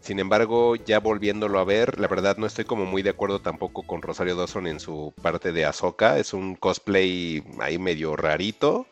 Sin 0.00 0.18
embargo, 0.18 0.76
ya 0.76 0.98
volviéndolo 0.98 1.58
a 1.58 1.64
ver, 1.64 2.00
la 2.00 2.08
verdad 2.08 2.36
no 2.38 2.46
estoy 2.46 2.64
como 2.64 2.86
muy 2.86 3.02
de 3.02 3.10
acuerdo 3.10 3.40
tampoco 3.40 3.82
con 3.82 4.00
Rosario 4.02 4.34
Dawson 4.34 4.66
en 4.66 4.80
su 4.80 5.14
parte 5.20 5.52
de 5.52 5.66
Ahsoka. 5.66 6.18
Es 6.18 6.32
un 6.32 6.56
cosplay 6.56 7.44
ahí 7.60 7.78
medio 7.78 8.16
rarito. 8.16 8.88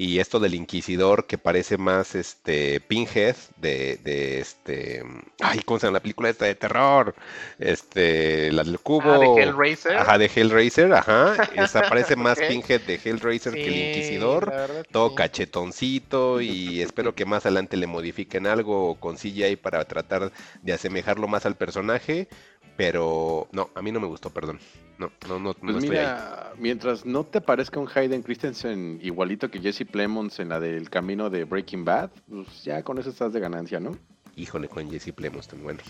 Y 0.00 0.18
esto 0.18 0.40
del 0.40 0.54
Inquisidor 0.54 1.26
que 1.26 1.36
parece 1.36 1.76
más 1.76 2.14
este 2.14 2.80
Pinhead 2.80 3.36
de, 3.58 3.98
de 4.02 4.40
este. 4.40 5.04
Ay, 5.40 5.60
¿cómo 5.62 5.78
se 5.78 5.86
llama 5.86 5.98
la 5.98 6.00
película 6.00 6.30
esta 6.30 6.46
de 6.46 6.54
terror? 6.54 7.14
Este. 7.58 8.50
La 8.50 8.64
del 8.64 8.80
cubo. 8.80 9.12
Ah, 9.12 9.18
de 9.18 9.26
Hellraiser. 9.26 9.98
Ajá, 9.98 10.16
de 10.16 10.30
Hellraiser, 10.34 10.90
ajá. 10.94 11.34
Esa 11.54 11.82
parece 11.82 12.16
más 12.16 12.38
Ok. 12.38 12.48
Pinhead 12.48 12.80
de 12.80 12.94
Hellraiser 12.94 13.52
que 13.52 13.66
el 13.66 13.76
Inquisidor 13.76 14.50
todo 14.90 15.10
sí. 15.10 15.16
cachetoncito 15.16 16.40
y 16.40 16.80
espero 16.80 17.14
que 17.14 17.26
más 17.26 17.44
adelante 17.44 17.76
le 17.76 17.86
modifiquen 17.86 18.46
algo 18.46 18.94
con 19.00 19.16
CGI 19.16 19.56
para 19.56 19.84
tratar 19.84 20.32
de 20.62 20.72
asemejarlo 20.72 21.28
más 21.28 21.44
al 21.44 21.56
personaje, 21.56 22.26
pero 22.74 23.48
no, 23.52 23.68
a 23.74 23.82
mí 23.82 23.92
no 23.92 24.00
me 24.00 24.06
gustó, 24.06 24.30
perdón. 24.30 24.60
No, 25.00 25.10
no, 25.26 25.38
no, 25.40 25.56
no 25.62 25.72
Pues 25.72 25.78
estoy 25.78 25.96
ahí. 25.98 26.10
mira, 26.10 26.52
mientras 26.58 27.06
no 27.06 27.24
te 27.24 27.40
parezca 27.40 27.80
un 27.80 27.88
Hayden 27.92 28.22
Christensen 28.22 28.98
igualito 29.02 29.50
que 29.50 29.60
Jesse 29.60 29.84
Plemons 29.90 30.38
en 30.40 30.50
la 30.50 30.60
del 30.60 30.90
camino 30.90 31.30
de 31.30 31.44
Breaking 31.44 31.84
Bad, 31.84 32.10
pues 32.28 32.64
ya 32.64 32.82
con 32.82 32.98
eso 32.98 33.10
estás 33.10 33.32
de 33.32 33.40
ganancia, 33.40 33.80
¿no? 33.80 33.98
Híjole, 34.36 34.68
con 34.68 34.88
Jesse 34.90 35.12
Plemons, 35.12 35.48
tan 35.48 35.62
bueno. 35.62 35.80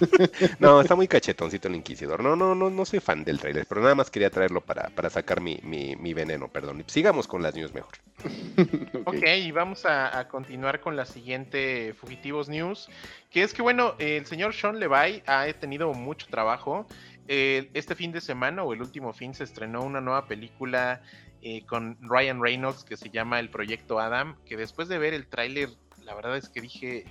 no, 0.58 0.80
está 0.80 0.94
muy 0.96 1.06
cachetoncito 1.08 1.68
el 1.68 1.76
Inquisidor. 1.76 2.22
No, 2.22 2.34
no, 2.36 2.54
no, 2.54 2.70
no 2.70 2.84
soy 2.84 3.00
fan 3.00 3.22
del 3.24 3.38
trailer, 3.38 3.66
pero 3.68 3.80
nada 3.82 3.94
más 3.94 4.10
quería 4.10 4.30
traerlo 4.30 4.60
para, 4.62 4.88
para 4.90 5.10
sacar 5.10 5.40
mi, 5.40 5.60
mi, 5.62 5.94
mi 5.96 6.14
veneno, 6.14 6.48
perdón. 6.48 6.82
Sigamos 6.86 7.28
con 7.28 7.42
las 7.42 7.54
news 7.54 7.72
mejor. 7.74 7.92
Ok, 9.04 9.24
y 9.38 9.50
vamos 9.50 9.84
a, 9.84 10.16
a 10.18 10.28
continuar 10.28 10.80
con 10.80 10.96
la 10.96 11.04
siguiente 11.06 11.92
Fugitivos 11.94 12.48
News, 12.48 12.88
que 13.30 13.42
es 13.42 13.52
que, 13.52 13.62
bueno, 13.62 13.94
el 13.98 14.26
señor 14.26 14.54
Sean 14.54 14.78
Levy 14.78 15.22
ha 15.26 15.46
tenido 15.60 15.92
mucho 15.92 16.28
trabajo. 16.30 16.86
Eh, 17.28 17.70
este 17.74 17.94
fin 17.94 18.12
de 18.12 18.20
semana 18.20 18.62
o 18.62 18.72
el 18.72 18.80
último 18.80 19.12
fin 19.12 19.34
se 19.34 19.44
estrenó 19.44 19.82
una 19.82 20.00
nueva 20.00 20.26
película 20.26 21.02
eh, 21.40 21.64
con 21.66 21.96
Ryan 22.00 22.42
Reynolds 22.42 22.84
que 22.84 22.96
se 22.96 23.10
llama 23.10 23.40
El 23.40 23.48
Proyecto 23.48 24.00
Adam, 24.00 24.36
que 24.44 24.56
después 24.56 24.88
de 24.88 24.98
ver 24.98 25.14
el 25.14 25.26
tráiler, 25.26 25.70
la 26.04 26.14
verdad 26.14 26.36
es 26.36 26.48
que 26.48 26.60
dije, 26.60 27.04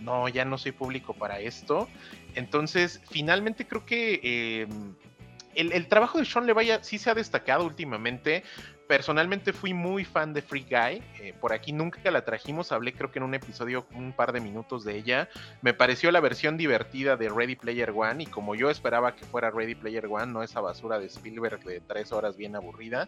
no, 0.00 0.28
ya 0.28 0.44
no 0.44 0.58
soy 0.58 0.72
público 0.72 1.14
para 1.14 1.40
esto. 1.40 1.88
Entonces, 2.34 3.00
finalmente 3.10 3.66
creo 3.66 3.86
que 3.86 4.20
eh, 4.22 4.66
el, 5.54 5.72
el, 5.72 5.86
trabajo 5.86 6.18
de 6.18 6.24
Sean 6.24 6.46
Levy 6.46 6.68
sí 6.82 6.98
se 6.98 7.10
ha 7.10 7.14
destacado 7.14 7.64
últimamente 7.64 8.42
personalmente 8.86 9.52
fui 9.52 9.74
muy 9.74 10.04
fan 10.04 10.32
de 10.32 10.42
Free 10.42 10.66
Guy. 10.68 11.02
Eh, 11.20 11.34
por 11.40 11.52
aquí 11.52 11.72
nunca 11.72 12.10
la 12.10 12.24
trajimos, 12.24 12.72
hablé 12.72 12.92
creo 12.92 13.10
que 13.10 13.18
en 13.18 13.24
un 13.24 13.34
episodio 13.34 13.86
un 13.94 14.12
par 14.12 14.32
de 14.32 14.40
minutos 14.40 14.84
de 14.84 14.96
ella. 14.96 15.28
Me 15.62 15.74
pareció 15.74 16.10
la 16.10 16.20
versión 16.20 16.56
divertida 16.56 17.16
de 17.16 17.28
Ready 17.28 17.56
Player 17.56 17.90
One 17.90 18.24
y 18.24 18.26
como 18.26 18.54
yo 18.54 18.70
esperaba 18.70 19.14
que 19.14 19.24
fuera 19.24 19.50
Ready 19.50 19.74
Player 19.74 20.06
One, 20.06 20.32
no 20.32 20.42
esa 20.42 20.60
basura 20.60 20.98
de 20.98 21.06
Spielberg 21.06 21.62
de 21.64 21.80
tres 21.80 22.12
horas 22.12 22.36
bien 22.36 22.56
aburrida. 22.56 23.06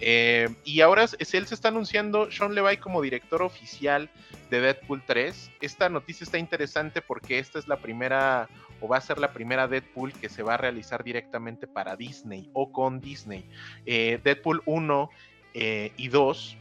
Eh, 0.00 0.48
y 0.64 0.80
ahora 0.80 1.04
él 1.04 1.46
se 1.46 1.54
está 1.54 1.68
anunciando 1.68 2.30
Sean 2.30 2.54
Levy 2.54 2.76
como 2.76 3.02
director 3.02 3.42
oficial 3.42 4.10
de 4.50 4.60
Deadpool 4.60 5.02
3. 5.06 5.50
Esta 5.60 5.88
noticia 5.88 6.24
está 6.24 6.38
interesante 6.38 7.02
porque 7.02 7.38
esta 7.38 7.58
es 7.58 7.68
la 7.68 7.76
primera 7.76 8.48
va 8.88 8.98
a 8.98 9.00
ser 9.00 9.18
la 9.18 9.32
primera 9.32 9.68
Deadpool 9.68 10.12
que 10.12 10.28
se 10.28 10.42
va 10.42 10.54
a 10.54 10.56
realizar 10.56 11.04
directamente 11.04 11.66
para 11.66 11.96
Disney 11.96 12.50
o 12.52 12.72
con 12.72 13.00
Disney. 13.00 13.44
Eh, 13.86 14.20
Deadpool 14.22 14.62
1 14.66 15.10
eh, 15.54 15.92
y 15.96 16.08
2 16.08 16.58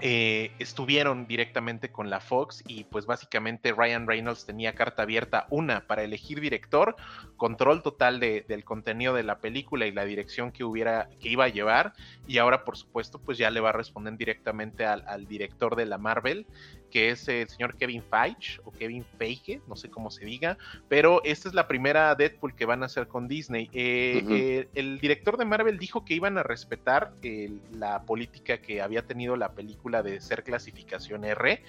eh, 0.00 0.50
estuvieron 0.58 1.26
directamente 1.26 1.90
con 1.92 2.10
la 2.10 2.18
Fox 2.18 2.64
y 2.66 2.84
pues 2.84 3.06
básicamente 3.06 3.72
Ryan 3.72 4.08
Reynolds 4.08 4.44
tenía 4.44 4.74
carta 4.74 5.04
abierta 5.04 5.46
una 5.50 5.86
para 5.86 6.02
elegir 6.02 6.40
director, 6.40 6.96
control 7.36 7.82
total 7.82 8.18
de, 8.18 8.44
del 8.48 8.64
contenido 8.64 9.14
de 9.14 9.22
la 9.22 9.38
película 9.38 9.86
y 9.86 9.92
la 9.92 10.04
dirección 10.04 10.50
que 10.50 10.64
hubiera 10.64 11.08
que 11.20 11.28
iba 11.28 11.44
a 11.44 11.48
llevar 11.48 11.92
y 12.26 12.38
ahora 12.38 12.64
por 12.64 12.76
supuesto 12.76 13.20
pues 13.20 13.38
ya 13.38 13.50
le 13.50 13.60
va 13.60 13.68
a 13.68 13.72
responder 13.72 14.16
directamente 14.16 14.84
al 14.84 15.26
director 15.26 15.76
de 15.76 15.86
la 15.86 15.96
Marvel 15.96 16.46
que 16.94 17.10
es 17.10 17.26
el 17.26 17.48
señor 17.48 17.76
Kevin 17.76 18.04
Feige 18.04 18.60
o 18.62 18.70
Kevin 18.70 19.04
Feige, 19.18 19.60
no 19.66 19.74
sé 19.74 19.90
cómo 19.90 20.12
se 20.12 20.24
diga, 20.24 20.56
pero 20.88 21.24
esta 21.24 21.48
es 21.48 21.54
la 21.54 21.66
primera 21.66 22.14
Deadpool 22.14 22.54
que 22.54 22.66
van 22.66 22.84
a 22.84 22.86
hacer 22.86 23.08
con 23.08 23.26
Disney. 23.26 23.68
Eh, 23.72 24.22
uh 24.22 24.28
-huh. 24.28 24.32
eh, 24.32 24.68
el 24.76 25.00
director 25.00 25.36
de 25.36 25.44
Marvel 25.44 25.76
dijo 25.76 26.04
que 26.04 26.14
iban 26.14 26.38
a 26.38 26.44
respetar 26.44 27.12
eh, 27.22 27.50
la 27.72 28.04
política 28.04 28.58
que 28.58 28.80
había 28.80 29.02
tenido 29.02 29.34
la 29.36 29.54
película 29.54 30.04
de 30.04 30.20
ser 30.20 30.44
clasificación 30.44 31.24
R, 31.24 31.64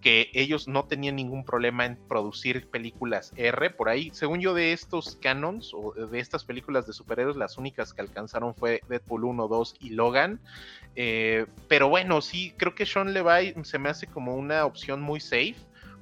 que 0.00 0.30
ellos 0.32 0.68
no 0.68 0.84
tenían 0.84 1.16
ningún 1.16 1.44
problema 1.44 1.84
en 1.84 1.96
producir 1.96 2.68
películas 2.68 3.32
R, 3.34 3.70
por 3.70 3.88
ahí, 3.88 4.10
según 4.12 4.38
yo 4.38 4.54
de 4.54 4.72
estos 4.72 5.16
canons 5.16 5.74
o 5.74 5.90
de 5.92 6.20
estas 6.20 6.44
películas 6.44 6.86
de 6.86 6.92
superhéroes, 6.92 7.36
las 7.36 7.58
únicas 7.58 7.92
que 7.92 8.00
alcanzaron 8.00 8.54
fue 8.54 8.80
Deadpool 8.88 9.24
1, 9.24 9.48
2 9.48 9.74
y 9.80 9.90
Logan. 9.90 10.38
Eh, 11.00 11.46
pero 11.68 11.88
bueno, 11.88 12.20
sí, 12.20 12.52
creo 12.56 12.74
que 12.74 12.84
Sean 12.84 13.12
Levy 13.12 13.54
se 13.62 13.78
me 13.78 13.88
hace 13.88 14.08
como 14.08 14.34
una 14.34 14.67
opción 14.68 15.00
muy 15.00 15.20
safe, 15.20 15.56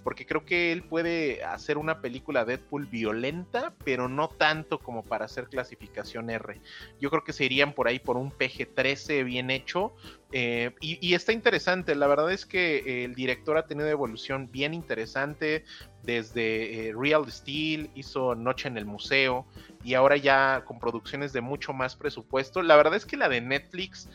porque 0.06 0.24
creo 0.24 0.44
que 0.44 0.70
él 0.70 0.84
puede 0.84 1.42
hacer 1.42 1.78
una 1.78 2.00
película 2.00 2.44
Deadpool 2.44 2.86
violenta, 2.86 3.74
pero 3.84 4.08
no 4.08 4.28
tanto 4.28 4.78
como 4.78 5.02
para 5.02 5.24
hacer 5.24 5.48
clasificación 5.48 6.30
R. 6.30 6.60
Yo 7.00 7.10
creo 7.10 7.24
que 7.24 7.32
se 7.32 7.44
irían 7.44 7.72
por 7.72 7.88
ahí 7.88 7.98
por 7.98 8.16
un 8.16 8.30
PG-13 8.30 9.24
bien 9.24 9.50
hecho. 9.50 9.96
Eh, 10.30 10.70
y, 10.80 11.14
está 11.14 11.32
interesante, 11.32 11.96
la 11.96 12.06
verdad 12.06 12.30
es 12.30 12.46
que 12.46 13.04
el 13.04 13.16
director 13.16 13.56
ha 13.56 13.66
tenido 13.66 13.88
evolución 13.88 14.48
bien 14.52 14.74
interesante 14.74 15.64
desde 16.04 16.90
eh, 16.90 16.94
Real 16.96 17.28
Steel, 17.28 17.90
hizo 17.96 18.36
Noche 18.36 18.68
en 18.68 18.78
el 18.78 18.84
Museo 18.84 19.44
y 19.82 19.94
ahora 19.94 20.16
ya 20.16 20.62
con 20.64 20.78
producciones 20.78 21.32
de 21.32 21.40
mucho 21.40 21.72
más 21.72 21.96
presupuesto. 21.96 22.62
La 22.62 22.76
verdad 22.76 22.94
es 22.94 23.06
que 23.06 23.16
la 23.16 23.28
de 23.28 23.40
Netflix 23.40 24.08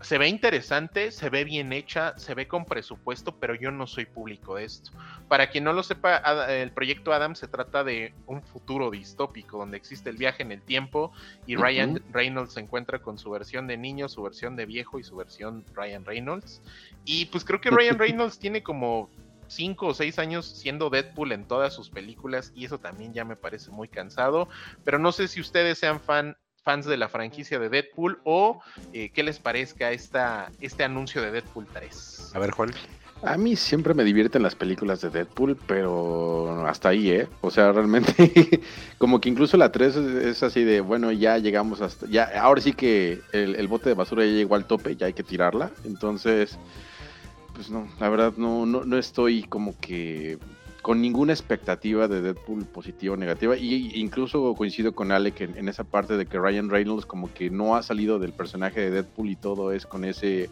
se 0.00 0.18
ve 0.18 0.28
interesante, 0.28 1.10
se 1.10 1.28
ve 1.28 1.44
bien 1.44 1.72
hecha, 1.72 2.16
se 2.18 2.34
ve 2.34 2.46
con 2.46 2.64
presupuesto, 2.64 3.34
pero 3.36 3.54
yo 3.54 3.70
no 3.70 3.86
soy 3.86 4.06
público 4.06 4.54
de 4.56 4.64
esto. 4.64 4.92
Para 5.26 5.50
quien 5.50 5.64
no 5.64 5.72
lo 5.72 5.82
sepa, 5.82 6.16
el 6.48 6.70
proyecto 6.70 7.12
Adam 7.12 7.34
se 7.34 7.48
trata 7.48 7.82
de 7.82 8.14
un 8.26 8.42
futuro 8.42 8.90
distópico 8.90 9.58
donde 9.58 9.76
existe 9.76 10.10
el 10.10 10.16
viaje 10.16 10.42
en 10.42 10.52
el 10.52 10.62
tiempo 10.62 11.12
y 11.46 11.56
uh 11.56 11.58
-huh. 11.58 11.62
Ryan 11.62 12.02
Reynolds 12.12 12.52
se 12.52 12.60
encuentra 12.60 13.00
con 13.00 13.18
su 13.18 13.30
versión 13.30 13.66
de 13.66 13.76
niño, 13.76 14.08
su 14.08 14.22
versión 14.22 14.54
de 14.56 14.66
viejo 14.66 14.98
y 14.98 15.04
su 15.04 15.16
versión 15.16 15.64
Ryan 15.74 16.04
Reynolds. 16.04 16.62
Y 17.04 17.26
pues 17.26 17.44
creo 17.44 17.60
que 17.60 17.70
Ryan 17.70 17.98
Reynolds 17.98 18.38
tiene 18.38 18.62
como 18.62 19.10
cinco 19.48 19.88
o 19.88 19.94
seis 19.94 20.18
años 20.18 20.46
siendo 20.46 20.90
Deadpool 20.90 21.32
en 21.32 21.46
todas 21.46 21.74
sus 21.74 21.90
películas 21.90 22.52
y 22.54 22.66
eso 22.66 22.78
también 22.78 23.12
ya 23.12 23.24
me 23.24 23.34
parece 23.34 23.70
muy 23.70 23.88
cansado. 23.88 24.48
Pero 24.84 24.98
no 24.98 25.10
sé 25.10 25.26
si 25.26 25.40
ustedes 25.40 25.78
sean 25.78 25.98
fan 26.00 26.36
fans 26.62 26.86
de 26.86 26.96
la 26.96 27.08
franquicia 27.08 27.58
de 27.58 27.68
Deadpool 27.68 28.20
o 28.24 28.60
eh, 28.92 29.10
qué 29.10 29.22
les 29.22 29.38
parezca 29.38 29.90
esta, 29.90 30.50
este 30.60 30.84
anuncio 30.84 31.22
de 31.22 31.30
Deadpool 31.30 31.66
3. 31.72 32.32
A 32.34 32.38
ver, 32.38 32.50
Juan. 32.50 32.70
A 33.22 33.36
mí 33.36 33.56
siempre 33.56 33.94
me 33.94 34.04
divierten 34.04 34.42
las 34.42 34.54
películas 34.54 35.00
de 35.00 35.10
Deadpool, 35.10 35.56
pero 35.66 36.66
hasta 36.68 36.90
ahí, 36.90 37.10
¿eh? 37.10 37.28
O 37.40 37.50
sea, 37.50 37.72
realmente, 37.72 38.60
como 38.98 39.20
que 39.20 39.28
incluso 39.28 39.56
la 39.56 39.72
3 39.72 39.96
es, 39.96 40.24
es, 40.24 40.42
así 40.44 40.62
de, 40.62 40.80
bueno, 40.80 41.10
ya 41.10 41.36
llegamos 41.38 41.80
hasta, 41.80 42.06
ya, 42.06 42.30
ahora 42.40 42.60
sí 42.60 42.72
que 42.72 43.20
el, 43.32 43.56
el, 43.56 43.66
bote 43.66 43.88
de 43.88 43.96
basura 43.96 44.24
ya 44.24 44.30
llegó 44.30 44.54
al 44.54 44.66
tope, 44.66 44.94
ya 44.94 45.06
hay 45.06 45.14
que 45.14 45.24
tirarla. 45.24 45.72
Entonces, 45.84 46.58
pues 47.54 47.70
no, 47.70 47.88
la 47.98 48.08
verdad 48.08 48.34
no, 48.36 48.66
no, 48.66 48.84
no 48.84 48.98
estoy 48.98 49.42
como 49.42 49.76
que 49.80 50.38
con 50.82 51.00
ninguna 51.00 51.32
expectativa 51.32 52.08
de 52.08 52.22
Deadpool 52.22 52.64
positiva 52.64 53.14
o 53.14 53.16
negativa. 53.16 53.56
Y 53.56 53.92
incluso 54.00 54.54
coincido 54.54 54.94
con 54.94 55.12
Alec 55.12 55.40
en, 55.40 55.56
en, 55.56 55.68
esa 55.68 55.84
parte 55.84 56.16
de 56.16 56.26
que 56.26 56.38
Ryan 56.38 56.70
Reynolds 56.70 57.06
como 57.06 57.32
que 57.32 57.50
no 57.50 57.76
ha 57.76 57.82
salido 57.82 58.18
del 58.18 58.32
personaje 58.32 58.80
de 58.80 58.90
Deadpool 58.90 59.30
y 59.30 59.36
todo 59.36 59.72
es 59.72 59.86
con 59.86 60.04
ese 60.04 60.48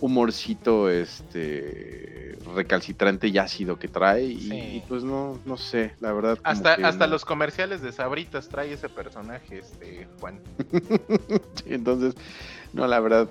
humorcito 0.00 0.90
este 0.90 2.38
recalcitrante 2.54 3.28
y 3.28 3.38
ácido 3.38 3.78
que 3.78 3.88
trae 3.88 4.24
y, 4.24 4.82
pues 4.88 5.04
no 5.04 5.38
no 5.46 5.56
sé 5.56 5.94
la 6.00 6.12
verdad 6.12 6.38
hasta 6.42 6.74
hasta 6.74 7.06
no. 7.06 7.12
los 7.12 7.24
comerciales 7.24 7.80
de 7.80 7.92
sabritas 7.92 8.48
trae 8.48 8.72
ese 8.72 8.88
personaje 8.88 9.58
este 9.58 10.06
Juan 10.20 10.40
sí, 11.54 11.64
entonces 11.68 12.14
no 12.72 12.86
la 12.86 13.00
verdad 13.00 13.30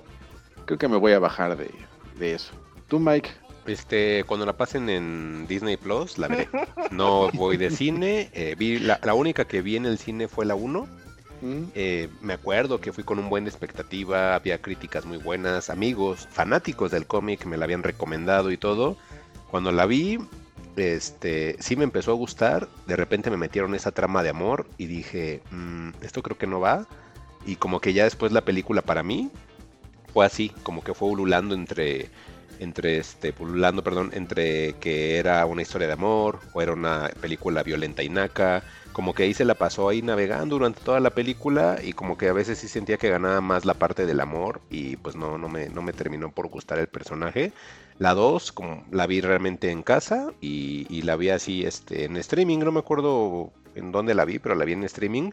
creo 0.64 0.78
que 0.78 0.88
me 0.88 0.96
voy 0.96 1.12
a 1.12 1.20
bajar 1.20 1.56
de, 1.56 1.70
de 2.18 2.34
eso 2.34 2.52
tú 2.88 2.98
Mike 2.98 3.30
este, 3.66 4.24
cuando 4.24 4.46
la 4.46 4.56
pasen 4.56 4.88
en 4.88 5.46
Disney 5.46 5.76
Plus, 5.76 6.18
la 6.18 6.28
veré. 6.28 6.48
No 6.90 7.30
voy 7.32 7.56
de 7.56 7.70
cine. 7.70 8.30
Eh, 8.32 8.54
vi 8.58 8.78
la, 8.78 9.00
la, 9.02 9.14
única 9.14 9.46
que 9.46 9.62
vi 9.62 9.76
en 9.76 9.86
el 9.86 9.98
cine 9.98 10.28
fue 10.28 10.46
la 10.46 10.54
1. 10.54 10.86
Mm. 11.42 11.64
Eh, 11.74 12.08
me 12.20 12.34
acuerdo 12.34 12.80
que 12.80 12.92
fui 12.92 13.04
con 13.04 13.18
un 13.18 13.28
buen 13.28 13.44
de 13.44 13.50
expectativa, 13.50 14.34
había 14.34 14.60
críticas 14.60 15.04
muy 15.04 15.18
buenas, 15.18 15.70
amigos, 15.70 16.26
fanáticos 16.30 16.90
del 16.90 17.06
cómic 17.06 17.44
me 17.44 17.56
la 17.56 17.64
habían 17.64 17.82
recomendado 17.82 18.50
y 18.50 18.56
todo. 18.56 18.96
Cuando 19.50 19.70
la 19.72 19.86
vi, 19.86 20.18
este, 20.76 21.56
sí 21.60 21.76
me 21.76 21.84
empezó 21.84 22.12
a 22.12 22.14
gustar. 22.14 22.68
De 22.86 22.96
repente 22.96 23.30
me 23.30 23.36
metieron 23.36 23.74
esa 23.74 23.92
trama 23.92 24.22
de 24.22 24.30
amor 24.30 24.66
y 24.78 24.86
dije, 24.86 25.42
mmm, 25.50 25.90
esto 26.02 26.22
creo 26.22 26.38
que 26.38 26.46
no 26.46 26.60
va. 26.60 26.86
Y 27.44 27.56
como 27.56 27.80
que 27.80 27.92
ya 27.92 28.04
después 28.04 28.32
la 28.32 28.44
película 28.44 28.82
para 28.82 29.02
mí 29.02 29.30
fue 30.12 30.26
así, 30.26 30.50
como 30.62 30.82
que 30.82 30.94
fue 30.94 31.08
ululando 31.08 31.54
entre 31.54 32.10
entre 32.60 32.98
este 32.98 33.32
pululando, 33.32 33.82
perdón, 33.82 34.10
entre 34.14 34.74
que 34.74 35.18
era 35.18 35.44
una 35.46 35.62
historia 35.62 35.86
de 35.86 35.92
amor 35.92 36.40
o 36.52 36.62
era 36.62 36.72
una 36.72 37.10
película 37.20 37.62
violenta 37.62 38.02
y 38.02 38.08
naca, 38.08 38.62
como 38.92 39.14
que 39.14 39.24
ahí 39.24 39.34
se 39.34 39.44
la 39.44 39.54
pasó 39.54 39.88
ahí 39.88 40.02
navegando 40.02 40.56
durante 40.56 40.80
toda 40.80 41.00
la 41.00 41.10
película 41.10 41.78
y 41.82 41.92
como 41.92 42.16
que 42.16 42.28
a 42.28 42.32
veces 42.32 42.58
sí 42.58 42.68
sentía 42.68 42.96
que 42.96 43.10
ganaba 43.10 43.40
más 43.40 43.64
la 43.64 43.74
parte 43.74 44.06
del 44.06 44.20
amor 44.20 44.60
y 44.70 44.96
pues 44.96 45.16
no 45.16 45.38
no 45.38 45.48
me 45.48 45.68
no 45.68 45.82
me 45.82 45.92
terminó 45.92 46.30
por 46.32 46.48
gustar 46.48 46.78
el 46.78 46.88
personaje. 46.88 47.52
La 47.98 48.14
2 48.14 48.52
como 48.52 48.84
la 48.90 49.06
vi 49.06 49.20
realmente 49.20 49.70
en 49.70 49.82
casa 49.82 50.32
y, 50.40 50.86
y 50.90 51.02
la 51.02 51.16
vi 51.16 51.30
así 51.30 51.64
este 51.64 52.04
en 52.04 52.16
streaming, 52.16 52.58
no 52.58 52.72
me 52.72 52.80
acuerdo 52.80 53.52
en 53.74 53.92
dónde 53.92 54.14
la 54.14 54.24
vi, 54.24 54.38
pero 54.38 54.54
la 54.54 54.64
vi 54.64 54.72
en 54.72 54.84
streaming 54.84 55.30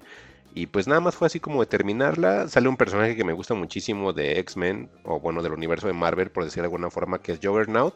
y 0.55 0.67
pues 0.67 0.87
nada 0.87 1.01
más 1.01 1.15
fue 1.15 1.25
así 1.25 1.39
como 1.39 1.61
de 1.61 1.65
terminarla. 1.65 2.47
Sale 2.47 2.69
un 2.69 2.77
personaje 2.77 3.15
que 3.15 3.23
me 3.23 3.33
gusta 3.33 3.55
muchísimo 3.55 4.13
de 4.13 4.39
X-Men, 4.39 4.89
o 5.03 5.19
bueno, 5.19 5.41
del 5.41 5.53
universo 5.53 5.87
de 5.87 5.93
Marvel, 5.93 6.29
por 6.29 6.43
decir 6.43 6.61
de 6.61 6.67
alguna 6.67 6.91
forma, 6.91 7.21
que 7.21 7.31
es 7.31 7.39
Juggernaut. 7.41 7.95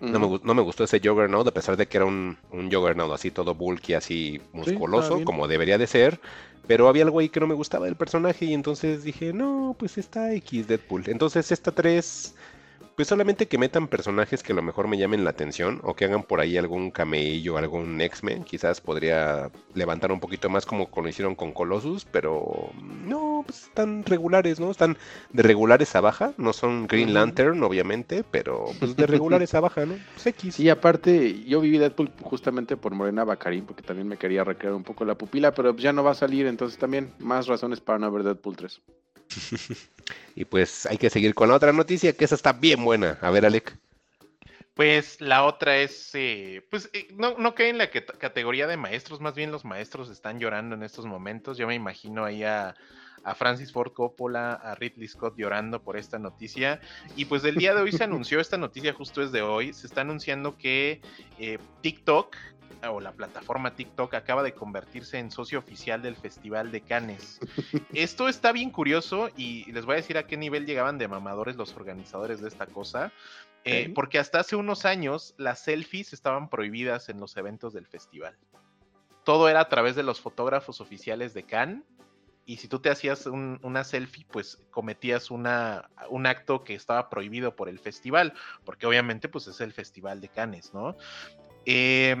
Mm. 0.00 0.10
No, 0.10 0.18
me, 0.18 0.40
no, 0.42 0.54
me, 0.54 0.62
gustó 0.62 0.82
ese 0.82 0.98
Juggernaut, 0.98 1.46
a 1.46 1.54
pesar 1.54 1.76
de 1.76 1.86
que 1.86 1.98
era 1.98 2.06
un, 2.06 2.36
un 2.50 2.72
Juggernaut 2.72 3.12
así 3.12 3.30
todo 3.30 3.54
bulky, 3.54 3.94
así 3.94 4.40
musculoso, 4.52 5.18
sí, 5.18 5.24
como 5.24 5.46
debería 5.46 5.78
de 5.78 5.86
ser. 5.86 6.20
Pero 6.66 6.88
había 6.88 7.04
algo 7.04 7.20
ahí 7.20 7.28
que 7.28 7.40
no 7.40 7.46
me 7.46 7.54
gustaba 7.54 7.86
del 7.86 7.96
personaje 7.96 8.46
y 8.46 8.54
entonces 8.54 9.04
dije, 9.04 9.32
no, 9.32 9.76
pues 9.78 9.96
está 9.96 10.32
X 10.34 10.66
Deadpool. 10.66 11.04
Entonces 11.06 11.52
esta 11.52 11.70
3 11.70 12.34
Pues 12.96 13.08
solamente 13.08 13.48
que 13.48 13.58
metan 13.58 13.88
personajes 13.88 14.42
que 14.42 14.52
a 14.52 14.56
lo 14.56 14.62
mejor 14.62 14.86
me 14.86 14.98
llamen 14.98 15.24
la 15.24 15.30
atención 15.30 15.80
o 15.82 15.94
que 15.94 16.04
hagan 16.04 16.22
por 16.22 16.40
ahí 16.40 16.56
algún 16.56 16.90
camello, 16.90 17.56
algún 17.56 18.00
X-Men. 18.00 18.44
Quizás 18.44 18.80
podría 18.80 19.50
levantar 19.74 20.12
un 20.12 20.20
poquito 20.20 20.50
más 20.50 20.66
como 20.66 20.90
lo 20.94 21.08
hicieron 21.08 21.34
con 21.34 21.52
Colossus, 21.52 22.04
pero 22.04 22.70
no, 23.04 23.44
pues 23.46 23.64
están 23.64 24.04
regulares, 24.04 24.60
¿no? 24.60 24.70
Están 24.70 24.98
de 25.32 25.42
regulares 25.42 25.96
a 25.96 26.00
baja. 26.00 26.32
No 26.36 26.52
son 26.52 26.86
Green 26.86 27.14
Lantern, 27.14 27.62
obviamente, 27.62 28.24
pero 28.30 28.66
pues 28.78 28.94
de 28.94 29.06
regulares 29.06 29.54
a 29.54 29.60
baja, 29.60 29.86
¿no? 29.86 29.94
Pues 30.14 30.26
X. 30.26 30.60
Y 30.60 30.68
aparte, 30.68 31.42
yo 31.44 31.60
viví 31.60 31.78
Deadpool 31.78 32.12
justamente 32.22 32.76
por 32.76 32.94
Morena 32.94 33.24
Bacarín, 33.24 33.64
porque 33.64 33.82
también 33.82 34.06
me 34.06 34.18
quería 34.18 34.44
recrear 34.44 34.74
un 34.74 34.84
poco 34.84 35.04
la 35.04 35.16
pupila, 35.16 35.54
pero 35.54 35.74
ya 35.76 35.92
no 35.92 36.04
va 36.04 36.12
a 36.12 36.14
salir, 36.14 36.46
entonces 36.46 36.78
también 36.78 37.12
más 37.18 37.46
razones 37.46 37.80
para 37.80 37.98
no 37.98 38.12
ver 38.12 38.22
Deadpool 38.22 38.56
3. 38.56 38.80
y 40.34 40.44
pues 40.44 40.86
hay 40.86 40.98
que 40.98 41.10
seguir 41.10 41.34
con 41.34 41.48
la 41.48 41.54
otra 41.56 41.72
noticia, 41.72 42.12
que 42.12 42.24
esa 42.24 42.34
está 42.34 42.52
bien 42.52 42.84
buena. 42.84 43.18
A 43.20 43.30
ver, 43.30 43.44
Alec. 43.46 43.76
Pues 44.74 45.20
la 45.20 45.44
otra 45.44 45.76
es, 45.78 46.10
eh, 46.14 46.66
pues 46.70 46.88
eh, 46.94 47.08
no, 47.14 47.36
no 47.36 47.54
cae 47.54 47.68
en 47.68 47.76
la 47.78 47.90
que- 47.90 48.06
categoría 48.06 48.66
de 48.66 48.78
maestros, 48.78 49.20
más 49.20 49.34
bien 49.34 49.52
los 49.52 49.66
maestros 49.66 50.08
están 50.08 50.40
llorando 50.40 50.74
en 50.74 50.82
estos 50.82 51.04
momentos. 51.04 51.58
Yo 51.58 51.66
me 51.66 51.74
imagino 51.74 52.24
ahí 52.24 52.42
a, 52.42 52.74
a 53.22 53.34
Francis 53.34 53.70
Ford 53.70 53.92
Coppola, 53.92 54.54
a 54.54 54.74
Ridley 54.74 55.08
Scott 55.08 55.34
llorando 55.36 55.82
por 55.82 55.98
esta 55.98 56.18
noticia. 56.18 56.80
Y 57.16 57.26
pues 57.26 57.44
el 57.44 57.56
día 57.56 57.74
de 57.74 57.82
hoy 57.82 57.92
se 57.92 58.04
anunció, 58.04 58.40
esta 58.40 58.56
noticia 58.56 58.94
justo 58.94 59.22
es 59.22 59.30
de 59.30 59.42
hoy, 59.42 59.74
se 59.74 59.86
está 59.86 60.00
anunciando 60.00 60.56
que 60.56 61.02
eh, 61.38 61.58
TikTok 61.82 62.34
o 62.90 63.00
la 63.00 63.12
plataforma 63.12 63.74
TikTok 63.74 64.14
acaba 64.14 64.42
de 64.42 64.54
convertirse 64.54 65.18
en 65.18 65.30
socio 65.30 65.58
oficial 65.58 66.02
del 66.02 66.16
Festival 66.16 66.70
de 66.72 66.80
Cannes. 66.80 67.40
Esto 67.94 68.28
está 68.28 68.52
bien 68.52 68.70
curioso 68.70 69.30
y 69.36 69.70
les 69.72 69.84
voy 69.84 69.94
a 69.94 69.96
decir 69.96 70.18
a 70.18 70.26
qué 70.26 70.36
nivel 70.36 70.66
llegaban 70.66 70.98
de 70.98 71.08
mamadores 71.08 71.56
los 71.56 71.74
organizadores 71.76 72.40
de 72.40 72.48
esta 72.48 72.66
cosa. 72.66 73.12
Eh, 73.64 73.92
porque 73.94 74.18
hasta 74.18 74.40
hace 74.40 74.56
unos 74.56 74.84
años 74.84 75.34
las 75.38 75.60
selfies 75.60 76.12
estaban 76.12 76.48
prohibidas 76.48 77.08
en 77.08 77.20
los 77.20 77.36
eventos 77.36 77.72
del 77.72 77.86
festival. 77.86 78.36
Todo 79.24 79.48
era 79.48 79.60
a 79.60 79.68
través 79.68 79.94
de 79.94 80.02
los 80.02 80.20
fotógrafos 80.20 80.80
oficiales 80.80 81.32
de 81.32 81.44
Cannes. 81.44 81.84
Y 82.44 82.56
si 82.56 82.66
tú 82.66 82.80
te 82.80 82.90
hacías 82.90 83.26
un- 83.26 83.60
una 83.62 83.84
selfie, 83.84 84.26
pues 84.28 84.58
cometías 84.72 85.30
una, 85.30 85.88
un 86.10 86.26
acto 86.26 86.64
que 86.64 86.74
estaba 86.74 87.08
prohibido 87.08 87.54
por 87.54 87.68
el 87.68 87.78
festival, 87.78 88.34
porque 88.64 88.84
obviamente 88.88 89.28
pues 89.28 89.46
es 89.46 89.60
el 89.60 89.72
festival 89.72 90.20
de 90.20 90.28
Cannes, 90.28 90.74
¿no? 90.74 90.96
Eh, 91.64 92.16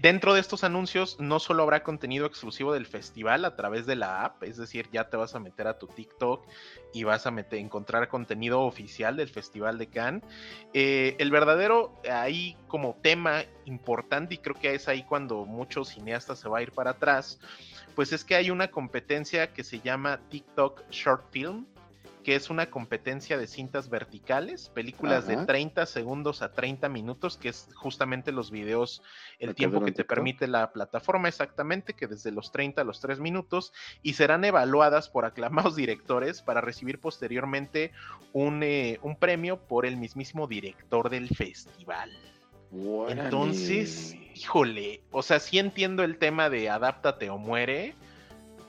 dentro 0.00 0.34
de 0.34 0.40
estos 0.40 0.62
anuncios 0.64 1.18
no 1.18 1.40
solo 1.40 1.64
habrá 1.64 1.82
contenido 1.82 2.26
exclusivo 2.26 2.72
del 2.72 2.86
festival 2.86 3.44
a 3.44 3.56
través 3.56 3.84
de 3.86 3.96
la 3.96 4.24
app, 4.24 4.42
es 4.44 4.56
decir, 4.56 4.88
ya 4.92 5.08
te 5.08 5.16
vas 5.16 5.34
a 5.34 5.40
meter 5.40 5.66
a 5.66 5.78
tu 5.78 5.88
TikTok 5.88 6.46
y 6.92 7.04
vas 7.04 7.26
a 7.26 7.30
meter, 7.30 7.58
encontrar 7.58 8.08
contenido 8.08 8.60
oficial 8.60 9.16
del 9.16 9.28
Festival 9.28 9.78
de 9.78 9.88
Cannes. 9.88 10.22
Eh, 10.72 11.16
el 11.18 11.30
verdadero 11.30 12.00
ahí 12.10 12.56
como 12.68 12.96
tema 13.02 13.42
importante, 13.64 14.34
y 14.34 14.38
creo 14.38 14.54
que 14.54 14.74
es 14.74 14.88
ahí 14.88 15.02
cuando 15.02 15.44
muchos 15.44 15.88
cineastas 15.88 16.38
se 16.38 16.48
va 16.48 16.58
a 16.58 16.62
ir 16.62 16.72
para 16.72 16.92
atrás, 16.92 17.40
pues 17.94 18.12
es 18.12 18.24
que 18.24 18.36
hay 18.36 18.50
una 18.50 18.70
competencia 18.70 19.52
que 19.52 19.64
se 19.64 19.80
llama 19.80 20.20
TikTok 20.28 20.88
Short 20.90 21.30
Film, 21.30 21.66
que 22.22 22.36
es 22.36 22.50
una 22.50 22.70
competencia 22.70 23.36
de 23.36 23.46
cintas 23.46 23.88
verticales, 23.88 24.68
películas 24.68 25.26
de 25.26 25.34
Ajá. 25.34 25.46
30 25.46 25.86
segundos 25.86 26.42
a 26.42 26.52
30 26.52 26.88
minutos, 26.88 27.36
que 27.36 27.48
es 27.48 27.68
justamente 27.74 28.32
los 28.32 28.50
videos, 28.50 29.02
el 29.38 29.54
tiempo 29.54 29.84
que 29.84 29.92
te 29.92 30.04
permite 30.04 30.46
la 30.46 30.72
plataforma 30.72 31.28
exactamente, 31.28 31.94
que 31.94 32.06
desde 32.06 32.30
los 32.30 32.52
30 32.52 32.82
a 32.82 32.84
los 32.84 33.00
3 33.00 33.20
minutos, 33.20 33.72
y 34.02 34.14
serán 34.14 34.44
evaluadas 34.44 35.08
por 35.08 35.24
aclamados 35.24 35.76
directores 35.76 36.42
para 36.42 36.60
recibir 36.60 37.00
posteriormente 37.00 37.92
un, 38.32 38.62
eh, 38.62 38.98
un 39.02 39.16
premio 39.16 39.58
por 39.58 39.86
el 39.86 39.96
mismísimo 39.96 40.46
director 40.46 41.10
del 41.10 41.28
festival. 41.28 42.10
Entonces, 43.08 44.16
híjole, 44.34 45.02
o 45.10 45.22
sea, 45.22 45.40
sí 45.40 45.58
entiendo 45.58 46.04
el 46.04 46.16
tema 46.16 46.48
de 46.48 46.70
adáptate 46.70 47.28
o 47.28 47.36
muere, 47.36 47.94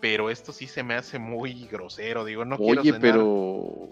pero 0.03 0.29
esto 0.29 0.51
sí 0.51 0.67
se 0.67 0.83
me 0.83 0.95
hace 0.95 1.17
muy 1.17 1.65
grosero, 1.71 2.25
digo, 2.25 2.43
no 2.43 2.57
quiero 2.57 2.81
Oye, 2.81 2.89
sonar- 2.91 3.01
pero. 3.01 3.87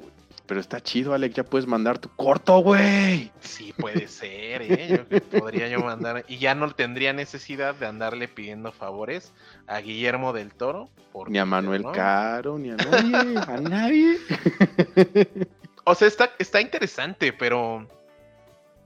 Pero 0.45 0.59
está 0.59 0.81
chido, 0.81 1.13
Alec, 1.13 1.31
ya 1.31 1.45
puedes 1.45 1.65
mandar 1.67 1.99
tu 1.99 2.09
corto, 2.09 2.57
güey. 2.59 3.31
Sí, 3.39 3.73
puede 3.77 4.09
ser, 4.09 4.61
¿eh? 4.63 5.05
Yo 5.09 5.39
podría 5.39 5.69
yo 5.69 5.79
mandar. 5.79 6.25
Y 6.27 6.37
ya 6.39 6.53
no 6.53 6.69
tendría 6.71 7.13
necesidad 7.13 7.75
de 7.75 7.85
andarle 7.85 8.27
pidiendo 8.27 8.73
favores 8.73 9.31
a 9.67 9.79
Guillermo 9.79 10.33
del 10.33 10.53
Toro. 10.53 10.89
Ni 11.29 11.39
a 11.39 11.45
Manuel 11.45 11.83
¿no? 11.83 11.93
Caro, 11.93 12.59
ni 12.59 12.71
a 12.71 12.75
nadie, 12.75 13.37
a 13.37 13.61
nadie. 13.61 14.17
O 15.85 15.95
sea, 15.95 16.09
está, 16.09 16.31
está 16.39 16.59
interesante, 16.59 17.31
pero. 17.31 17.87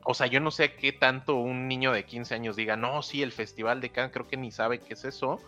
O 0.03 0.13
sea, 0.13 0.27
yo 0.27 0.39
no 0.39 0.51
sé 0.51 0.73
qué 0.75 0.93
tanto 0.93 1.37
un 1.37 1.67
niño 1.67 1.91
de 1.91 2.05
15 2.05 2.35
años 2.35 2.55
diga, 2.55 2.75
no, 2.75 3.01
sí, 3.01 3.23
el 3.23 3.31
Festival 3.31 3.81
de 3.81 3.89
Cannes, 3.89 4.11
creo 4.13 4.27
que 4.27 4.37
ni 4.37 4.51
sabe 4.51 4.77
qué 4.79 4.93
es 4.93 5.03
eso, 5.03 5.39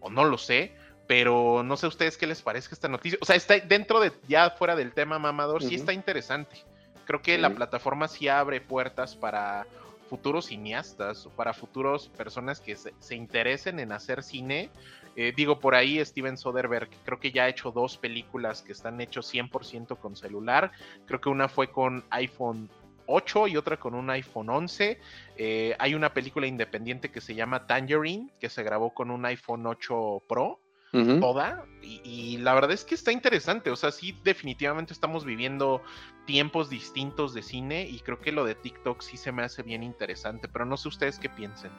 o 0.00 0.10
no 0.10 0.24
lo 0.24 0.36
sé, 0.36 0.72
pero 1.12 1.62
no 1.62 1.76
sé 1.76 1.84
a 1.84 1.90
ustedes 1.90 2.16
qué 2.16 2.26
les 2.26 2.40
parezca 2.40 2.74
esta 2.74 2.88
noticia. 2.88 3.18
O 3.20 3.26
sea, 3.26 3.36
está 3.36 3.58
dentro 3.58 4.00
de, 4.00 4.12
ya 4.28 4.48
fuera 4.48 4.74
del 4.74 4.92
tema 4.92 5.18
mamador, 5.18 5.62
sí 5.62 5.74
está 5.74 5.92
interesante. 5.92 6.64
Creo 7.04 7.20
que 7.20 7.36
la 7.36 7.50
plataforma 7.50 8.08
sí 8.08 8.28
abre 8.28 8.62
puertas 8.62 9.14
para 9.14 9.66
futuros 10.08 10.46
cineastas, 10.46 11.26
o 11.26 11.28
para 11.28 11.52
futuros 11.52 12.08
personas 12.08 12.60
que 12.60 12.76
se, 12.76 12.94
se 12.98 13.14
interesen 13.14 13.78
en 13.78 13.92
hacer 13.92 14.22
cine. 14.22 14.70
Eh, 15.14 15.34
digo, 15.36 15.60
por 15.60 15.74
ahí 15.74 16.02
Steven 16.02 16.38
Soderbergh 16.38 16.88
creo 17.04 17.20
que 17.20 17.30
ya 17.30 17.44
ha 17.44 17.48
hecho 17.50 17.72
dos 17.72 17.98
películas 17.98 18.62
que 18.62 18.72
están 18.72 18.98
hechos 19.02 19.30
100% 19.34 19.98
con 19.98 20.16
celular. 20.16 20.72
Creo 21.04 21.20
que 21.20 21.28
una 21.28 21.50
fue 21.50 21.70
con 21.70 22.06
iPhone 22.08 22.70
8 23.04 23.48
y 23.48 23.58
otra 23.58 23.76
con 23.76 23.94
un 23.94 24.08
iPhone 24.08 24.48
11. 24.48 24.98
Eh, 25.36 25.76
hay 25.78 25.94
una 25.94 26.14
película 26.14 26.46
independiente 26.46 27.10
que 27.10 27.20
se 27.20 27.34
llama 27.34 27.66
Tangerine, 27.66 28.30
que 28.40 28.48
se 28.48 28.62
grabó 28.62 28.94
con 28.94 29.10
un 29.10 29.26
iPhone 29.26 29.66
8 29.66 30.22
Pro 30.26 30.58
Toda 30.92 31.64
y, 31.80 32.02
y 32.04 32.36
la 32.36 32.52
verdad 32.52 32.72
es 32.72 32.84
que 32.84 32.94
está 32.94 33.12
interesante, 33.12 33.70
o 33.70 33.76
sea, 33.76 33.90
sí 33.90 34.14
definitivamente 34.22 34.92
estamos 34.92 35.24
viviendo 35.24 35.82
tiempos 36.26 36.70
distintos 36.70 37.34
de 37.34 37.42
cine 37.42 37.88
y 37.88 38.00
creo 38.00 38.20
que 38.20 38.30
lo 38.30 38.44
de 38.44 38.54
TikTok 38.54 39.00
sí 39.00 39.16
se 39.16 39.32
me 39.32 39.42
hace 39.42 39.62
bien 39.62 39.82
interesante, 39.82 40.48
pero 40.48 40.64
no 40.64 40.76
sé 40.76 40.88
ustedes 40.88 41.18
qué 41.18 41.28
piensen. 41.28 41.70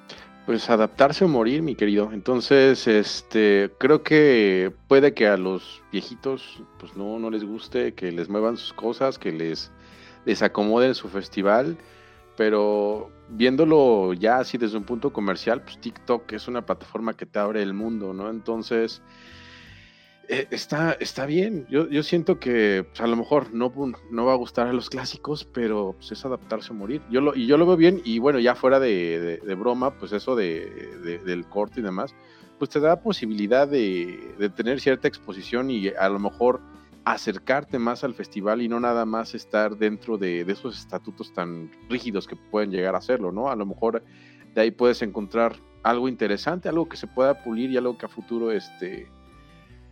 Pues 0.45 0.69
adaptarse 0.69 1.23
o 1.23 1.28
morir, 1.28 1.62
mi 1.62 1.76
querido. 1.76 2.12
Entonces, 2.12 2.88
este, 2.88 3.71
creo 3.78 4.04
que 4.04 4.73
puede 4.88 5.13
que 5.13 5.28
a 5.28 5.38
los 5.38 5.82
viejitos, 5.91 6.62
pues 6.80 6.95
no, 6.97 7.19
no 7.19 7.30
les 7.30 7.45
guste, 7.45 7.93
que 7.93 8.12
les 8.12 8.28
muevan 8.28 8.58
sus 8.58 8.73
cosas, 8.73 9.17
que 9.17 9.32
les, 9.32 9.71
les 10.26 10.41
acomoden 10.41 10.95
su 10.95 11.08
festival, 11.08 11.78
pero 12.36 13.12
viéndolo 13.30 14.13
ya 14.13 14.38
así 14.39 14.58
desde 14.58 14.78
un 14.78 14.84
punto 14.84 15.12
comercial, 15.13 15.62
pues 15.62 15.80
TikTok 15.80 16.32
es 16.34 16.48
una 16.48 16.65
plataforma 16.65 17.13
que 17.15 17.26
te 17.26 17.39
abre 17.39 17.62
el 17.62 17.74
mundo, 17.74 18.13
¿no? 18.13 18.30
Entonces, 18.30 19.02
eh, 20.30 20.48
está, 20.52 20.93
está 20.93 21.26
bien. 21.26 21.67
Yo, 21.69 21.88
yo 21.89 22.02
siento 22.02 22.39
que 22.39 22.86
pues, 22.89 23.02
a 23.02 23.08
lo 23.08 23.15
mejor 23.15 23.54
no, 23.54 23.72
no 24.10 24.26
va 24.26 24.34
a 24.34 24.38
gustar 24.38 24.67
a 24.67 24.74
los 24.74 24.89
clásicos, 24.89 25.43
pero 25.46 25.93
pues, 25.98 26.12
es 26.12 26.26
adaptarse 26.26 26.72
o 26.72 26.76
morir. 26.76 27.02
Yo 27.10 27.22
lo, 27.22 27.36
y 27.36 27.46
yo 27.46 27.58
lo 27.58 27.65
veo 27.65 27.76
bien, 27.78 28.02
y 28.06 28.19
bueno, 28.19 28.39
ya 28.39 28.56
fuera 28.56 28.80
de, 28.80 29.41
broma, 29.58 29.98
pues 29.98 30.12
eso 30.13 30.36
de- 30.36 31.19
del 31.26 31.46
corte 31.46 31.82
y 31.82 31.84
demás, 31.84 32.15
pues 32.58 32.69
te 32.69 32.80
da 32.80 33.02
posibilidad 33.02 33.67
de, 33.67 34.36
de 34.39 34.50
tener 34.50 34.80
cierta 34.80 35.08
exposición 35.08 35.69
y 35.69 35.89
a 35.89 36.08
lo 36.10 36.19
mejor 36.19 36.62
acercarte 37.06 37.80
más 37.80 38.04
al 38.04 38.13
festival 38.13 38.62
y 38.62 38.70
no 38.70 38.80
nada 38.80 39.06
más 39.06 39.36
estar 39.36 39.78
dentro 39.78 40.18
de, 40.18 40.46
de 40.46 40.54
esos 40.54 40.80
estatutos 40.80 41.34
tan 41.34 41.70
rígidos 41.89 42.28
que 42.28 42.36
pueden 42.36 42.72
llegar 42.72 42.96
a 42.96 43.02
serlo, 43.02 43.32
¿no? 43.32 43.50
A 43.50 43.56
lo 43.56 43.66
mejor 43.66 44.04
de 44.54 44.62
ahí 44.62 44.72
puedes 44.72 45.02
encontrar 45.02 45.56
algo 45.84 46.08
interesante, 46.08 46.70
algo 46.70 46.88
que 46.88 46.96
se 46.98 47.08
pueda 47.08 47.44
pulir 47.44 47.72
y 47.72 47.78
algo 47.78 47.98
que 47.98 48.06
a 48.06 48.10
futuro 48.10 48.52
este 48.52 49.08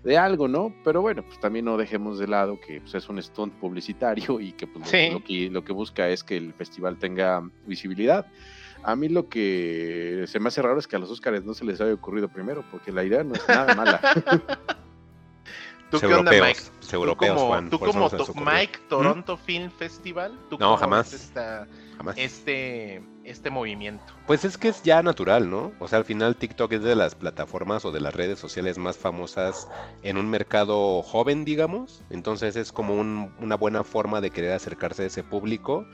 de 0.03 0.17
algo, 0.17 0.47
¿no? 0.47 0.73
Pero 0.83 1.01
bueno, 1.01 1.21
pues 1.23 1.39
también 1.39 1.65
no 1.65 1.77
dejemos 1.77 2.17
de 2.17 2.27
lado 2.27 2.59
que 2.59 2.81
pues, 2.81 2.95
es 2.95 3.07
un 3.09 3.21
stunt 3.21 3.53
publicitario 3.59 4.39
y 4.39 4.53
que, 4.53 4.65
pues, 4.65 4.89
Sí. 4.89 5.09
lo, 5.11 5.23
que 5.23 5.49
lo 5.51 5.63
que 5.63 5.73
busca 5.73 6.07
es 6.09 6.23
que 6.23 6.37
el 6.37 6.53
festival 6.53 6.97
tenga 6.97 7.47
visibilidad. 7.67 8.25
A 8.83 8.95
mí 8.95 9.09
lo 9.09 9.29
que 9.29 10.23
se 10.27 10.39
me 10.39 10.47
hace 10.47 10.61
raro 10.63 10.79
es 10.79 10.87
que 10.87 10.95
a 10.95 10.99
los 10.99 11.11
Óscares 11.11 11.43
no 11.43 11.53
se 11.53 11.65
les 11.65 11.79
haya 11.81 11.93
ocurrido 11.93 12.29
primero, 12.29 12.63
porque 12.71 12.91
la 12.91 13.03
idea 13.03 13.23
no 13.23 13.33
es 13.35 13.47
nada 13.47 13.75
mala. 13.75 14.01
¿Tú 15.91 15.99
qué 15.99 16.13
onda, 16.13 16.31
Mike? 16.31 16.59
los 16.79 16.87
¿Tú 16.87 16.95
europeos, 16.95 17.35
como, 17.35 17.47
Juan, 17.47 17.69
tú 17.69 17.79
como 17.79 18.09
to-. 18.09 18.33
Mike 18.35 18.79
Toronto 18.89 19.37
Film 19.37 19.69
Festival? 19.71 20.31
¿tú 20.49 20.57
No, 20.57 20.65
cómo 20.67 20.77
jamás. 20.77 21.11
ves 21.11 21.21
esta- 21.25 21.67
Jamás. 21.97 22.15
este, 22.17 23.03
este 23.23 23.49
movimiento? 23.49 24.03
Pues 24.25 24.43
es 24.45 24.57
que 24.57 24.69
es 24.69 24.81
ya 24.83 25.03
natural, 25.03 25.49
¿no? 25.49 25.71
O 25.79 25.87
sea, 25.87 25.99
al 25.99 26.05
final 26.05 26.35
TikTok 26.35 26.71
es 26.73 26.83
de 26.83 26.95
las 26.95 27.13
plataformas 27.15 27.85
o 27.85 27.91
de 27.91 27.99
las 28.01 28.15
redes 28.15 28.39
sociales 28.39 28.77
más 28.77 28.97
famosas 28.97 29.67
en 30.01 30.17
un 30.17 30.29
mercado 30.29 31.01
joven, 31.03 31.45
digamos. 31.45 32.01
Entonces 32.09 32.55
es 32.55 32.71
como 32.71 32.95
un- 32.95 33.33
una 33.39 33.55
buena 33.55 33.83
forma 33.83 34.21
de 34.21 34.31
querer 34.31 34.53
acercarse 34.53 35.03
a 35.03 35.07
ese 35.07 35.23
público. 35.23 35.85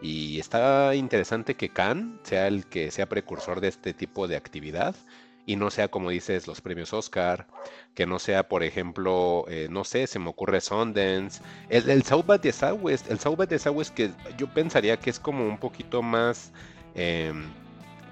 Y 0.00 0.40
está 0.40 0.96
interesante 0.96 1.54
que 1.54 1.68
Khan 1.68 2.18
sea 2.24 2.48
el 2.48 2.66
que 2.66 2.90
sea 2.90 3.08
precursor 3.08 3.60
de 3.60 3.68
este 3.68 3.94
tipo 3.94 4.26
de 4.26 4.34
actividad. 4.36 4.96
Y 5.46 5.56
no 5.56 5.70
sea 5.70 5.88
como 5.88 6.10
dices 6.10 6.46
los 6.46 6.60
premios 6.60 6.92
Oscar, 6.92 7.46
que 7.94 8.06
no 8.06 8.18
sea, 8.18 8.48
por 8.48 8.62
ejemplo, 8.62 9.44
eh, 9.48 9.68
no 9.70 9.84
sé, 9.84 10.06
se 10.06 10.18
me 10.18 10.30
ocurre 10.30 10.60
Sundance, 10.60 11.42
el, 11.68 11.88
el 11.90 12.02
South 12.04 12.26
by 12.26 12.38
the 12.38 12.52
Southwest, 12.52 13.10
el 13.10 13.18
South 13.18 13.36
by 13.36 13.46
the 13.46 13.58
Southwest 13.58 13.94
que 13.94 14.12
yo 14.38 14.46
pensaría 14.52 14.96
que 14.98 15.10
es 15.10 15.18
como 15.18 15.44
un 15.46 15.58
poquito 15.58 16.02
más 16.02 16.52
em, 16.94 17.44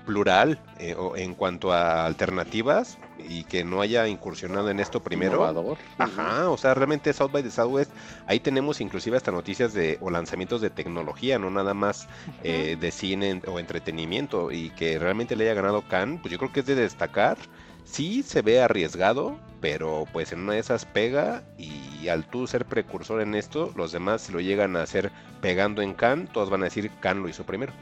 plural 0.07 0.59
eh, 0.79 0.95
o- 0.97 1.17
en 1.17 1.35
cuanto 1.35 1.73
a 1.73 2.07
alternativas 2.07 2.99
y 3.19 3.45
que 3.45 3.65
no 3.65 3.81
haya 3.83 4.09
incursionado 4.09 4.71
en 4.71 4.81
esto 4.81 5.01
primero. 5.01 5.35
Innovador. 5.37 5.79
Ajá, 5.99 6.49
o 6.49 6.57
sea, 6.57 6.75
realmente 6.75 7.13
South 7.13 7.31
by 7.31 7.43
the 7.43 7.51
Southwest, 7.51 7.91
ahí 8.27 8.41
tenemos 8.41 8.81
inclusive 8.81 9.17
hasta 9.17 9.31
noticias 9.31 9.73
de 9.75 9.99
o 10.01 10.11
lanzamientos 10.11 10.61
de 10.61 10.71
tecnología, 10.71 11.39
no 11.39 11.51
nada 11.51 11.75
más 11.75 12.09
eh, 12.43 12.77
de 12.81 12.91
cine 12.91 13.43
o 13.47 13.59
entretenimiento, 13.61 14.51
y 14.53 14.71
que 14.71 14.99
realmente 14.99 15.37
le 15.37 15.45
haya 15.45 15.55
ganado 15.55 15.83
Cannes, 15.89 16.21
pues 16.23 16.33
yo 16.33 16.39
creo 16.39 16.53
que 16.53 16.61
es 16.61 16.67
de 16.67 16.75
destacar. 16.75 17.37
Sí 17.85 18.23
se 18.23 18.41
ve 18.43 18.63
arriesgado, 18.63 19.37
pero 19.61 20.05
pues 20.13 20.33
en 20.33 20.41
una 20.41 20.53
de 20.55 20.61
esas 20.61 20.85
pega 20.85 21.43
y 21.59 22.09
al 22.09 22.25
tú 22.25 22.47
ser 22.47 22.65
precursor 22.65 23.21
en 23.21 23.35
esto, 23.35 23.73
los 23.77 23.91
demás 23.93 24.23
si 24.23 24.33
lo 24.33 24.41
llegan 24.41 24.77
a 24.77 24.83
hacer 24.83 25.11
pegando 25.41 25.83
en 25.83 25.93
Cannes, 25.95 26.31
todos 26.33 26.51
van 26.51 26.63
a 26.63 26.65
decir 26.67 26.91
Cannes 27.01 27.23
lo 27.23 27.29
hizo 27.29 27.45
primero. 27.45 27.73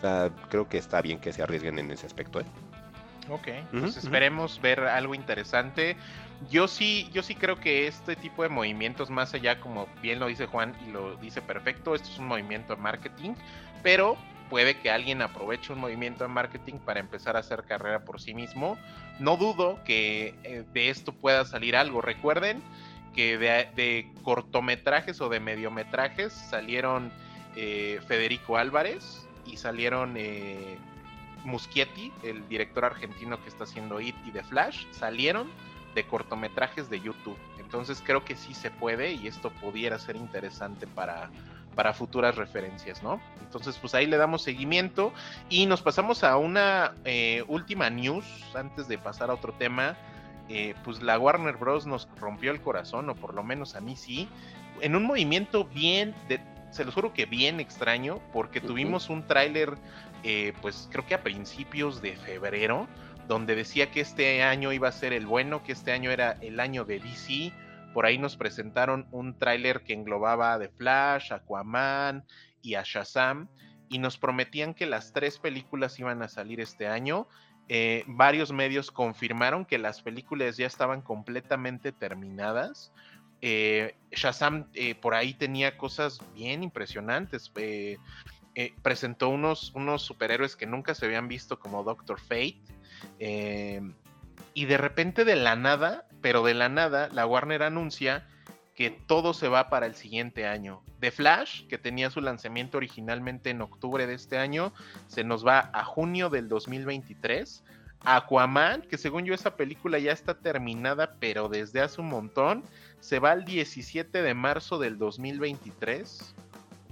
Sea, 0.00 0.30
creo 0.48 0.68
que 0.68 0.78
está 0.78 1.02
bien 1.02 1.18
que 1.18 1.32
se 1.32 1.42
arriesguen 1.42 1.78
en 1.78 1.90
ese 1.90 2.06
aspecto, 2.06 2.40
¿eh? 2.40 2.44
Ok, 3.30 3.48
Ujú, 3.72 3.80
pues 3.80 3.96
ujú. 3.96 3.98
esperemos 3.98 4.60
ver 4.60 4.80
algo 4.80 5.14
interesante. 5.14 5.96
Yo 6.50 6.68
sí, 6.68 7.10
yo 7.12 7.22
sí 7.22 7.34
creo 7.34 7.56
que 7.56 7.86
este 7.86 8.16
tipo 8.16 8.42
de 8.42 8.48
movimientos, 8.48 9.10
más 9.10 9.34
allá, 9.34 9.60
como 9.60 9.86
bien 10.00 10.18
lo 10.18 10.28
dice 10.28 10.46
Juan 10.46 10.74
y 10.86 10.92
lo 10.92 11.16
dice 11.16 11.42
perfecto, 11.42 11.94
esto 11.94 12.08
es 12.08 12.18
un 12.18 12.26
movimiento 12.26 12.76
de 12.76 12.80
marketing, 12.80 13.34
pero 13.82 14.16
puede 14.48 14.78
que 14.78 14.90
alguien 14.90 15.20
aproveche 15.20 15.72
un 15.72 15.80
movimiento 15.80 16.24
de 16.24 16.28
marketing 16.28 16.78
para 16.78 17.00
empezar 17.00 17.36
a 17.36 17.40
hacer 17.40 17.64
carrera 17.64 18.04
por 18.04 18.20
sí 18.20 18.32
mismo. 18.34 18.78
No 19.18 19.36
dudo 19.36 19.78
que 19.84 20.34
eh, 20.44 20.64
de 20.72 20.88
esto 20.88 21.12
pueda 21.12 21.44
salir 21.44 21.76
algo. 21.76 22.00
Recuerden 22.00 22.62
que 23.14 23.36
de, 23.36 23.68
de 23.74 24.10
cortometrajes 24.22 25.20
o 25.20 25.28
de 25.28 25.40
mediometrajes 25.40 26.32
salieron 26.32 27.10
eh, 27.56 28.00
Federico 28.06 28.56
Álvarez 28.56 29.27
y 29.48 29.56
salieron 29.56 30.14
eh, 30.16 30.78
Muschietti, 31.44 32.12
el 32.22 32.46
director 32.48 32.84
argentino 32.84 33.42
que 33.42 33.48
está 33.48 33.64
haciendo 33.64 34.00
It 34.00 34.16
y 34.26 34.30
The 34.30 34.44
Flash, 34.44 34.86
salieron 34.90 35.50
de 35.94 36.04
cortometrajes 36.04 36.90
de 36.90 37.00
YouTube. 37.00 37.38
Entonces 37.58 38.02
creo 38.04 38.24
que 38.24 38.36
sí 38.36 38.54
se 38.54 38.70
puede 38.70 39.12
y 39.12 39.26
esto 39.26 39.50
pudiera 39.50 39.98
ser 39.98 40.16
interesante 40.16 40.86
para, 40.86 41.30
para 41.74 41.92
futuras 41.92 42.36
referencias, 42.36 43.02
¿no? 43.02 43.20
Entonces 43.40 43.76
pues 43.78 43.94
ahí 43.94 44.06
le 44.06 44.16
damos 44.16 44.42
seguimiento 44.42 45.12
y 45.48 45.66
nos 45.66 45.82
pasamos 45.82 46.24
a 46.24 46.36
una 46.36 46.94
eh, 47.04 47.44
última 47.48 47.90
news 47.90 48.24
antes 48.54 48.88
de 48.88 48.98
pasar 48.98 49.30
a 49.30 49.34
otro 49.34 49.52
tema. 49.54 49.96
Eh, 50.50 50.74
pues 50.82 51.02
la 51.02 51.18
Warner 51.18 51.56
Bros. 51.56 51.86
nos 51.86 52.08
rompió 52.18 52.52
el 52.52 52.62
corazón, 52.62 53.10
o 53.10 53.14
por 53.14 53.34
lo 53.34 53.42
menos 53.42 53.74
a 53.74 53.80
mí 53.80 53.96
sí, 53.96 54.30
en 54.80 54.96
un 54.96 55.04
movimiento 55.04 55.64
bien, 55.66 56.14
de, 56.26 56.40
se 56.70 56.84
los 56.84 56.94
juro 56.94 57.12
que 57.12 57.26
bien 57.26 57.60
extraño, 57.60 58.20
porque 58.32 58.60
tuvimos 58.60 59.08
un 59.10 59.26
tráiler, 59.26 59.76
eh, 60.22 60.52
pues 60.60 60.88
creo 60.90 61.06
que 61.06 61.14
a 61.14 61.22
principios 61.22 62.02
de 62.02 62.16
febrero, 62.16 62.88
donde 63.26 63.54
decía 63.54 63.90
que 63.90 64.00
este 64.00 64.42
año 64.42 64.72
iba 64.72 64.88
a 64.88 64.92
ser 64.92 65.12
el 65.12 65.26
bueno, 65.26 65.62
que 65.62 65.72
este 65.72 65.92
año 65.92 66.10
era 66.10 66.32
el 66.40 66.60
año 66.60 66.84
de 66.84 66.98
DC. 66.98 67.52
Por 67.92 68.06
ahí 68.06 68.18
nos 68.18 68.36
presentaron 68.36 69.06
un 69.10 69.38
tráiler 69.38 69.82
que 69.82 69.92
englobaba 69.92 70.54
a 70.54 70.58
The 70.58 70.70
Flash, 70.70 71.32
Aquaman 71.32 72.24
y 72.62 72.74
a 72.74 72.82
Shazam, 72.84 73.48
y 73.88 73.98
nos 73.98 74.18
prometían 74.18 74.74
que 74.74 74.86
las 74.86 75.12
tres 75.12 75.38
películas 75.38 75.98
iban 75.98 76.22
a 76.22 76.28
salir 76.28 76.60
este 76.60 76.86
año. 76.86 77.28
Eh, 77.68 78.04
varios 78.06 78.50
medios 78.50 78.90
confirmaron 78.90 79.66
que 79.66 79.76
las 79.76 80.00
películas 80.00 80.56
ya 80.56 80.66
estaban 80.66 81.02
completamente 81.02 81.92
terminadas. 81.92 82.92
Eh, 83.40 83.94
Shazam 84.10 84.66
eh, 84.74 84.94
por 84.94 85.14
ahí 85.14 85.34
tenía 85.34 85.76
cosas 85.76 86.20
bien 86.34 86.62
impresionantes. 86.62 87.52
eh, 87.56 87.98
presentó 88.82 89.28
unos, 89.28 89.72
unos 89.74 90.02
superhéroes 90.02 90.56
que 90.56 90.66
nunca 90.66 90.94
se 90.94 91.06
habían 91.06 91.28
visto 91.28 91.58
como 91.58 91.84
Doctor 91.84 92.18
Fate. 92.18 92.60
y 94.54 94.64
de 94.64 94.76
repente 94.76 95.24
de 95.24 95.36
la 95.36 95.54
nada, 95.54 96.08
pero 96.20 96.42
de 96.42 96.54
la 96.54 96.68
nada, 96.68 97.08
la 97.12 97.26
Warner 97.26 97.62
anuncia 97.62 98.26
que 98.74 98.90
todo 98.90 99.34
se 99.34 99.48
va 99.48 99.70
para 99.70 99.86
el 99.86 99.94
siguiente 99.94 100.46
año. 100.46 100.82
The 101.00 101.10
Flash, 101.10 101.66
que 101.66 101.78
tenía 101.78 102.10
su 102.10 102.20
lanzamiento 102.20 102.78
originalmente 102.78 103.50
en 103.50 103.60
octubre 103.60 104.06
de 104.06 104.14
este 104.14 104.38
año, 104.38 104.72
se 105.06 105.24
nos 105.24 105.46
va 105.46 105.70
a 105.72 105.84
junio 105.84 106.30
del 106.30 106.48
2023. 106.48 107.64
Aquaman, 108.04 108.82
que 108.82 108.98
según 108.98 109.24
yo 109.24 109.34
esa 109.34 109.56
película 109.56 109.98
ya 109.98 110.12
está 110.12 110.34
terminada, 110.38 111.16
pero 111.20 111.48
desde 111.48 111.80
hace 111.80 112.00
un 112.00 112.08
montón, 112.08 112.64
se 113.00 113.18
va 113.18 113.32
al 113.32 113.44
17 113.44 114.22
de 114.22 114.34
marzo 114.34 114.78
del 114.78 114.98
2023. 114.98 116.34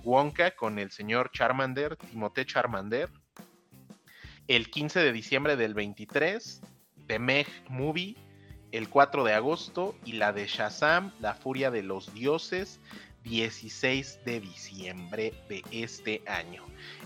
Wonka 0.03 0.53
con 0.53 0.79
el 0.79 0.91
señor 0.91 1.31
Charmander, 1.33 1.97
Timothée 1.97 2.45
Charmander. 2.45 3.11
El 4.49 4.71
15 4.71 5.01
de 5.01 5.13
diciembre 5.13 5.57
del 5.57 5.75
23, 5.75 6.61
The 7.07 7.19
Meg 7.19 7.49
Movie, 7.69 8.17
el 8.71 8.89
4 8.89 9.25
de 9.25 9.35
agosto, 9.35 9.97
y 10.05 10.13
la 10.13 10.33
de 10.33 10.47
Shazam, 10.47 11.13
La 11.21 11.35
Furia 11.35 11.71
de 11.71 11.83
los 11.83 12.13
Dioses, 12.15 12.79
16 13.27 14.21
de 14.25 14.41
diciembre 14.41 15.35
de 15.49 15.63
este 15.73 16.23
año. 16.27 16.63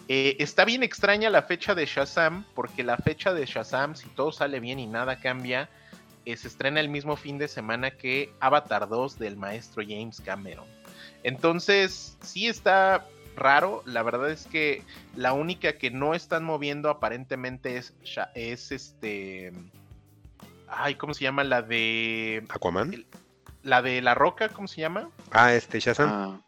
Eh, 0.08 0.36
está 0.38 0.64
bien 0.64 0.82
extraña 0.82 1.30
la 1.30 1.42
fecha 1.42 1.74
de 1.74 1.86
Shazam, 1.86 2.44
porque 2.54 2.84
la 2.84 2.98
fecha 2.98 3.32
de 3.32 3.46
Shazam, 3.46 3.96
si 3.96 4.08
todo 4.10 4.30
sale 4.30 4.60
bien 4.60 4.78
y 4.78 4.86
nada 4.86 5.18
cambia, 5.18 5.70
eh, 6.26 6.36
se 6.36 6.48
estrena 6.48 6.80
el 6.80 6.90
mismo 6.90 7.16
fin 7.16 7.38
de 7.38 7.48
semana 7.48 7.92
que 7.92 8.32
Avatar 8.40 8.88
2 8.88 9.18
del 9.18 9.36
maestro 9.36 9.82
James 9.82 10.20
Cameron. 10.20 10.66
Entonces, 11.22 12.18
sí 12.20 12.48
está 12.48 13.06
raro. 13.36 13.82
La 13.86 14.02
verdad 14.02 14.30
es 14.30 14.46
que 14.46 14.82
la 15.16 15.32
única 15.32 15.78
que 15.78 15.90
no 15.90 16.14
están 16.14 16.44
moviendo 16.44 16.90
aparentemente 16.90 17.78
es, 17.78 17.94
es 18.34 18.72
este. 18.72 19.52
Ay, 20.68 20.96
¿cómo 20.96 21.14
se 21.14 21.24
llama? 21.24 21.44
La 21.44 21.62
de. 21.62 22.44
Aquaman. 22.50 23.06
La 23.62 23.82
de 23.82 24.00
La 24.00 24.14
Roca, 24.14 24.48
¿cómo 24.48 24.68
se 24.68 24.80
llama? 24.80 25.10
Ah, 25.30 25.52
este 25.54 25.80
Shazam. 25.80 26.08
Ah, 26.10 26.40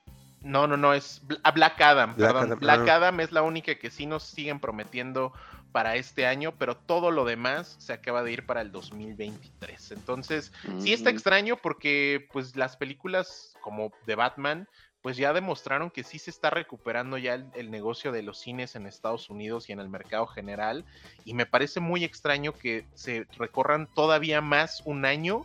No, 0.43 0.67
no, 0.67 0.77
no, 0.77 0.95
es 0.95 1.23
ah, 1.45 1.51
Black 1.51 1.81
Adam. 1.81 2.15
Black 2.17 2.33
perdón. 2.33 2.47
Adam, 2.47 2.59
Black 2.59 2.89
ah. 2.89 2.97
Adam 2.97 3.21
es 3.21 3.33
la 3.33 3.43
única 3.43 3.75
que 3.77 3.91
sí 3.91 4.07
nos 4.07 4.23
siguen 4.23 4.61
prometiendo 4.61 5.33
para 5.73 5.97
este 5.97 6.27
año, 6.27 6.53
pero 6.59 6.77
todo 6.77 7.11
lo 7.11 7.25
demás 7.25 7.77
se 7.79 7.93
acaba 7.93 8.23
de 8.23 8.33
ir 8.33 8.47
para 8.47 8.61
el 8.61 8.71
2023. 8.71 9.93
Entonces, 9.93 10.53
sí 10.79 10.93
está 10.93 11.11
extraño 11.11 11.57
porque 11.57 12.29
pues 12.33 12.57
las 12.57 12.77
películas 12.77 13.55
como 13.63 13.91
de 14.07 14.15
Batman 14.15 14.69
pues 15.01 15.17
ya 15.17 15.33
demostraron 15.33 15.91
que 15.91 16.05
sí 16.05 16.21
se 16.21 16.31
está 16.31 16.51
recuperando 16.51 17.19
ya 17.19 17.35
el, 17.35 17.47
el 17.55 17.73
negocio 17.73 18.13
de 18.13 18.23
los 18.23 18.39
cines 18.39 18.77
en 18.77 18.87
Estados 18.87 19.31
Unidos 19.31 19.69
y 19.69 19.73
en 19.73 19.81
el 19.81 19.89
mercado 19.89 20.29
general 20.29 20.85
y 21.25 21.35
me 21.35 21.45
parece 21.45 21.81
muy 21.81 22.05
extraño 22.05 22.53
que 22.53 22.87
se 22.95 23.27
recorran 23.37 23.89
todavía 23.89 24.41
más 24.41 24.81
un 24.85 25.05
año 25.05 25.45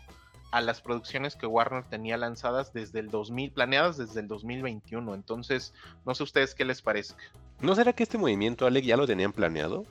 a 0.51 0.61
las 0.61 0.81
producciones 0.81 1.35
que 1.35 1.45
Warner 1.45 1.83
tenía 1.83 2.17
lanzadas 2.17 2.73
desde 2.73 2.99
el 2.99 3.09
2000, 3.09 3.51
planeadas 3.51 3.97
desde 3.97 4.21
el 4.21 4.27
2021. 4.27 5.13
Entonces, 5.13 5.73
no 6.05 6.15
sé 6.15 6.23
ustedes 6.23 6.55
qué 6.55 6.65
les 6.65 6.81
parece. 6.81 7.15
¿No 7.59 7.75
será 7.75 7.93
que 7.93 8.03
este 8.03 8.17
movimiento, 8.17 8.65
Alec, 8.65 8.85
ya 8.85 8.97
lo 8.97 9.07
tenían 9.07 9.33
planeado? 9.33 9.85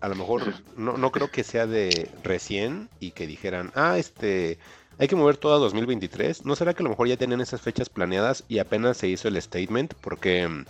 A 0.00 0.08
lo 0.08 0.16
mejor 0.16 0.42
no, 0.76 0.98
no 0.98 1.10
creo 1.12 1.30
que 1.30 1.44
sea 1.44 1.66
de 1.66 2.10
recién 2.22 2.90
y 3.00 3.12
que 3.12 3.26
dijeran, 3.26 3.72
ah, 3.74 3.96
este, 3.96 4.58
hay 4.98 5.08
que 5.08 5.16
mover 5.16 5.38
todo 5.38 5.54
a 5.54 5.58
2023. 5.58 6.44
¿No 6.44 6.54
será 6.56 6.74
que 6.74 6.82
a 6.82 6.84
lo 6.84 6.90
mejor 6.90 7.08
ya 7.08 7.16
tenían 7.16 7.40
esas 7.40 7.60
fechas 7.60 7.88
planeadas 7.88 8.44
y 8.48 8.58
apenas 8.58 8.98
se 8.98 9.08
hizo 9.08 9.28
el 9.28 9.40
statement? 9.40 9.94
Porque, 9.94 10.64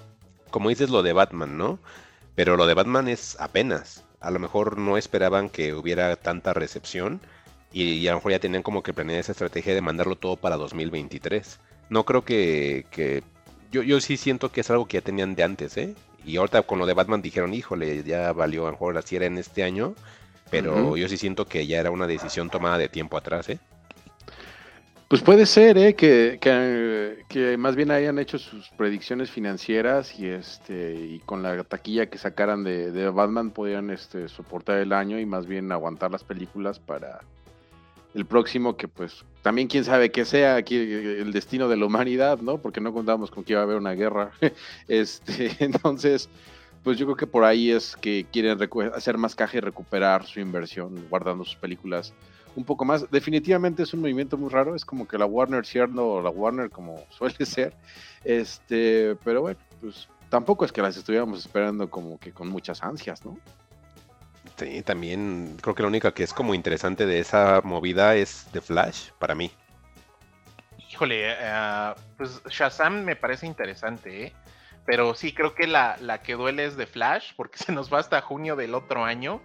como 0.51 0.69
dices, 0.69 0.91
lo 0.91 1.03
de 1.03 1.13
Batman, 1.13 1.59
¿no? 1.59 1.79
Pero 2.35 2.57
lo 2.57 2.67
de 2.67 2.75
Batman 2.75 3.09
es 3.09 3.37
apenas. 3.41 4.05
A 4.21 4.31
lo 4.31 4.39
mejor 4.39 4.79
no 4.79 4.97
esperaban 4.97 5.51
que 5.51 5.75
hubiera 5.75 6.15
tanta 6.17 6.55
recepción 6.55 7.21
y, 7.75 7.95
y 7.95 8.09
a 8.09 8.13
lo 8.13 8.19
mejor 8.19 8.33
ya 8.33 8.39
tenían 8.39 8.63
como 8.63 8.85
que 8.85 8.95
planear 8.95 9.19
esa 9.19 9.33
estrategia 9.33 9.75
de 9.75 9.81
mandarlo 9.81 10.15
todo 10.15 10.37
para 10.37 10.57
2023. 10.57 11.59
No 11.91 12.05
creo 12.05 12.25
que, 12.25 12.87
que 12.93 13.25
yo, 13.73 13.83
yo 13.83 14.01
sí 14.01 14.17
siento 14.17 14.53
que 14.53 14.61
es 14.61 14.71
algo 14.71 14.87
que 14.87 14.99
ya 14.99 15.01
tenían 15.03 15.35
de 15.35 15.43
antes, 15.43 15.77
¿eh? 15.77 15.95
Y 16.25 16.37
ahorita 16.37 16.63
con 16.63 16.79
lo 16.79 16.87
de 16.87 16.95
Batman 16.95 17.21
dijeron, 17.21 17.53
híjole, 17.53 18.05
ya 18.05 18.33
valió, 18.33 18.63
a 18.63 18.67
lo 18.67 18.73
mejor 18.73 18.97
así 18.97 19.17
era 19.17 19.27
en 19.27 19.37
este 19.39 19.65
año, 19.65 19.95
pero 20.51 20.97
yo 20.97 21.09
sí 21.09 21.17
siento 21.17 21.47
que 21.47 21.67
ya 21.67 21.81
era 21.81 21.91
una 21.91 22.07
decisión 22.07 22.49
tomada 22.49 22.79
de 22.79 22.89
tiempo 22.89 23.17
atrás, 23.17 23.49
¿eh? 23.49 23.59
Pues 25.09 25.21
puede 25.21 25.45
ser, 25.45 25.77
¿eh? 25.77 25.95
Que, 25.95 26.39
que, 26.41 27.25
que 27.29 27.57
más 27.57 27.75
bien 27.75 27.91
hayan 27.91 28.21
hecho 28.21 28.39
sus 28.39 28.69
predicciones 28.71 29.31
financieras 29.31 30.19
y 30.19 30.27
este 30.29 30.95
y 30.95 31.19
con 31.27 31.43
la 31.43 31.63
taquilla 31.65 32.07
que 32.07 32.19
sacaran 32.19 32.63
de, 32.63 32.93
de 32.93 33.11
Batman 33.11 33.51
podían 33.51 33.91
este, 33.91 34.29
soportar 34.29 34.79
el 34.79 34.93
año 34.93 35.19
y 35.19 35.27
más 35.27 35.47
bien 35.47 35.73
aguantar 35.73 36.11
las 36.11 36.25
películas 36.25 36.79
para 36.79 37.21
el 38.15 38.25
próximo 38.27 38.77
que 38.77 38.89
pues 38.89 39.25
también 39.43 39.69
quién 39.69 39.85
sabe 39.85 40.11
que 40.11 40.25
sea 40.25 40.57
aquí 40.57 40.77
el 40.77 41.33
destino 41.33 41.69
de 41.69 41.77
la 41.77 41.87
humanidad, 41.87 42.39
¿no? 42.39 42.59
Porque 42.59 42.81
no 42.81 42.93
contamos 42.93 43.31
con 43.31 43.45
que 43.45 43.53
iba 43.53 43.61
a 43.61 43.65
haber 43.65 43.77
una 43.77 43.93
guerra. 43.93 44.31
este, 44.89 45.55
entonces, 45.65 46.29
pues 46.83 46.97
yo 46.97 47.07
creo 47.07 47.17
que 47.17 47.27
por 47.27 47.45
ahí 47.45 47.71
es 47.71 47.97
que 47.97 48.27
quieren 48.33 48.59
hacer 48.95 49.19
más 49.19 49.35
caja 49.35 49.59
y 49.59 49.61
recuperar 49.61 50.25
su 50.25 50.41
inversión, 50.41 51.07
guardando 51.11 51.45
sus 51.45 51.57
películas 51.57 52.15
un 52.57 52.65
poco 52.65 52.85
más. 52.85 53.11
Definitivamente 53.11 53.83
es 53.83 53.93
un 53.95 54.01
movimiento 54.01 54.39
muy 54.39 54.49
raro, 54.49 54.75
es 54.75 54.85
como 54.85 55.09
que 55.09 55.19
la 55.19 55.27
Warner 55.27 55.67
cierto 55.67 56.23
la 56.23 56.31
Warner 56.31 56.71
como 56.71 57.05
suele 57.11 57.45
ser. 57.45 57.75
Este, 58.23 59.17
pero 59.25 59.43
bueno, 59.43 59.59
pues 59.81 60.09
tampoco 60.31 60.65
es 60.65 60.73
que 60.73 60.83
las 60.83 60.97
estuviéramos 60.97 61.41
esperando 61.41 61.91
como 61.91 62.19
que 62.19 62.33
con 62.33 62.49
muchas 62.49 62.83
ansias, 62.83 63.25
¿no? 63.25 63.39
Sí, 64.57 64.83
también 64.83 65.57
creo 65.61 65.75
que 65.75 65.83
la 65.83 65.89
única 65.89 66.13
que 66.13 66.23
es 66.23 66.33
como 66.33 66.55
interesante 66.55 67.07
de 67.07 67.19
esa 67.19 67.61
movida 67.65 68.15
es 68.15 68.47
The 68.53 68.61
Flash, 68.61 69.11
para 69.19 69.35
mí. 69.35 69.51
Híjole, 70.91 71.33
uh, 71.33 71.95
pues 72.17 72.41
Shazam 72.49 73.03
me 73.03 73.17
parece 73.17 73.47
interesante, 73.47 74.27
¿eh? 74.27 74.33
Pero 74.87 75.15
sí, 75.15 75.33
creo 75.33 75.55
que 75.55 75.67
la, 75.67 75.97
la, 76.01 76.23
que 76.23 76.35
duele 76.35 76.67
es 76.67 76.77
The 76.77 76.87
Flash, 76.87 77.33
porque 77.37 77.59
se 77.65 77.73
nos 77.73 77.93
va 77.93 77.99
hasta 77.99 78.21
junio 78.21 78.55
del 78.55 78.75
otro 78.75 79.05
año, 79.05 79.43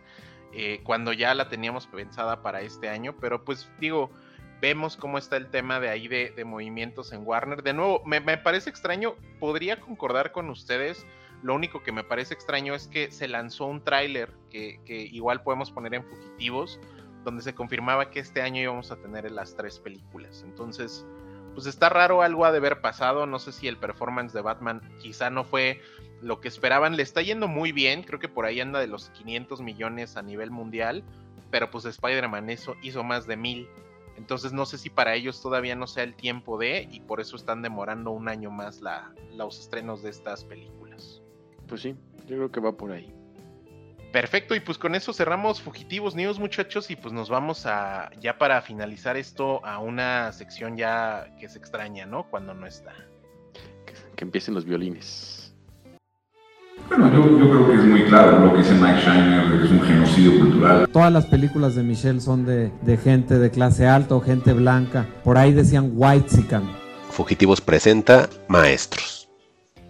eh, 0.53 0.81
cuando 0.83 1.13
ya 1.13 1.33
la 1.33 1.49
teníamos 1.49 1.87
pensada 1.87 2.43
para 2.43 2.61
este 2.61 2.89
año. 2.89 3.15
Pero 3.19 3.43
pues 3.43 3.67
digo, 3.79 4.11
vemos 4.61 4.95
cómo 4.95 5.17
está 5.17 5.37
el 5.37 5.49
tema 5.49 5.79
de 5.79 5.89
ahí 5.89 6.07
de, 6.07 6.31
de 6.35 6.45
movimientos 6.45 7.13
en 7.13 7.25
Warner. 7.25 7.63
De 7.63 7.73
nuevo, 7.73 8.03
me, 8.05 8.19
me, 8.19 8.37
parece 8.37 8.69
extraño, 8.69 9.15
podría 9.39 9.79
concordar 9.79 10.31
con 10.31 10.49
ustedes. 10.49 11.05
Lo 11.41 11.55
único 11.55 11.81
que 11.81 11.91
me 11.91 12.03
parece 12.03 12.33
extraño 12.33 12.75
es 12.75 12.87
que 12.87 13.11
se 13.11 13.27
lanzó 13.27 13.65
un 13.65 13.81
tráiler 13.83 14.31
que, 14.49 14.79
igual 15.11 15.41
podemos 15.43 15.71
poner 15.71 15.93
en 15.93 16.03
fugitivos, 16.03 16.79
donde 17.23 17.41
se 17.43 17.53
confirmaba 17.53 18.09
que 18.09 18.19
este 18.19 18.41
año 18.41 18.61
íbamos 18.61 18.91
a 18.91 18.97
tener 18.97 19.29
las 19.31 19.55
tres 19.55 19.79
películas. 19.79 20.43
Entonces, 20.45 21.05
pues 21.53 21.65
está 21.65 21.89
raro, 21.89 22.21
algo 22.21 22.45
ha 22.45 22.51
de 22.51 22.57
haber 22.57 22.81
pasado. 22.81 23.25
No 23.25 23.39
sé 23.39 23.51
si 23.51 23.67
el 23.67 23.77
performance 23.77 24.33
de 24.33 24.41
Batman 24.41 24.81
quizá 25.01 25.29
no 25.29 25.43
fue 25.43 25.81
lo 26.21 26.41
que 26.41 26.47
esperaban. 26.47 26.97
Le 26.97 27.03
está 27.03 27.21
yendo 27.21 27.47
muy 27.47 27.71
bien, 27.71 28.03
creo 28.03 28.19
que 28.19 28.29
por 28.29 28.45
ahí 28.45 28.59
anda 28.59 28.79
de 28.79 28.87
los 28.87 29.09
500 29.11 29.61
millones 29.61 30.17
a 30.17 30.21
nivel 30.21 30.51
mundial, 30.51 31.03
pero 31.51 31.69
pues 31.71 31.85
Spider-Man 31.85 32.49
hizo 32.81 33.03
más 33.03 33.27
de 33.27 33.37
mil. 33.37 33.67
Entonces 34.19 34.51
no 34.51 34.65
sé 34.65 34.77
si 34.77 34.89
para 34.89 35.15
ellos 35.15 35.41
todavía 35.41 35.75
no 35.77 35.87
sea 35.87 36.03
el 36.03 36.13
tiempo 36.13 36.57
de, 36.57 36.89
y 36.91 36.99
por 36.99 37.21
eso 37.21 37.37
están 37.37 37.61
demorando 37.61 38.11
un 38.11 38.27
año 38.27 38.51
más 38.51 38.81
la, 38.81 39.13
los 39.33 39.61
estrenos 39.61 40.03
de 40.03 40.09
estas 40.09 40.43
películas. 40.43 40.78
Pues 41.69 41.81
sí, 41.81 41.95
yo 42.27 42.35
creo 42.35 42.51
que 42.51 42.59
va 42.59 42.71
por 42.73 42.91
ahí. 42.91 43.13
Perfecto, 44.11 44.55
y 44.55 44.59
pues 44.59 44.79
con 44.79 44.95
eso 44.95 45.13
cerramos 45.13 45.61
Fugitivos 45.61 46.15
News, 46.15 46.39
muchachos, 46.39 46.89
y 46.89 46.95
pues 46.95 47.13
nos 47.13 47.29
vamos 47.29 47.67
a, 47.67 48.09
ya 48.19 48.39
para 48.39 48.59
finalizar 48.63 49.15
esto, 49.17 49.63
a 49.63 49.77
una 49.77 50.31
sección 50.31 50.75
ya 50.77 51.35
que 51.39 51.47
se 51.47 51.59
extraña, 51.59 52.07
¿no? 52.07 52.27
Cuando 52.27 52.55
no 52.55 52.65
está. 52.65 52.91
Que, 53.85 53.93
que 54.15 54.23
empiecen 54.23 54.55
los 54.55 54.65
violines. 54.65 55.53
Bueno, 56.87 57.11
yo, 57.13 57.39
yo, 57.39 57.49
creo 57.51 57.67
que 57.67 57.73
es 57.75 57.83
muy 57.83 58.03
claro 58.05 58.39
lo 58.39 58.53
que 58.53 58.59
dice 58.59 58.73
Mike 58.73 59.01
Shiner, 59.01 59.63
es 59.63 59.69
un 59.69 59.81
genocidio 59.81 60.39
cultural. 60.39 60.89
Todas 60.91 61.13
las 61.13 61.27
películas 61.27 61.75
de 61.75 61.83
Michelle 61.83 62.19
son 62.19 62.45
de, 62.45 62.71
de 62.81 62.97
gente 62.97 63.37
de 63.37 63.51
clase 63.51 63.85
alta 63.85 64.15
o 64.15 64.21
gente 64.21 64.53
blanca. 64.53 65.05
Por 65.23 65.37
ahí 65.37 65.53
decían 65.53 65.91
white 65.93 66.29
sican. 66.29 66.67
Fugitivos 67.11 67.61
presenta 67.61 68.27
Maestros. 68.47 69.18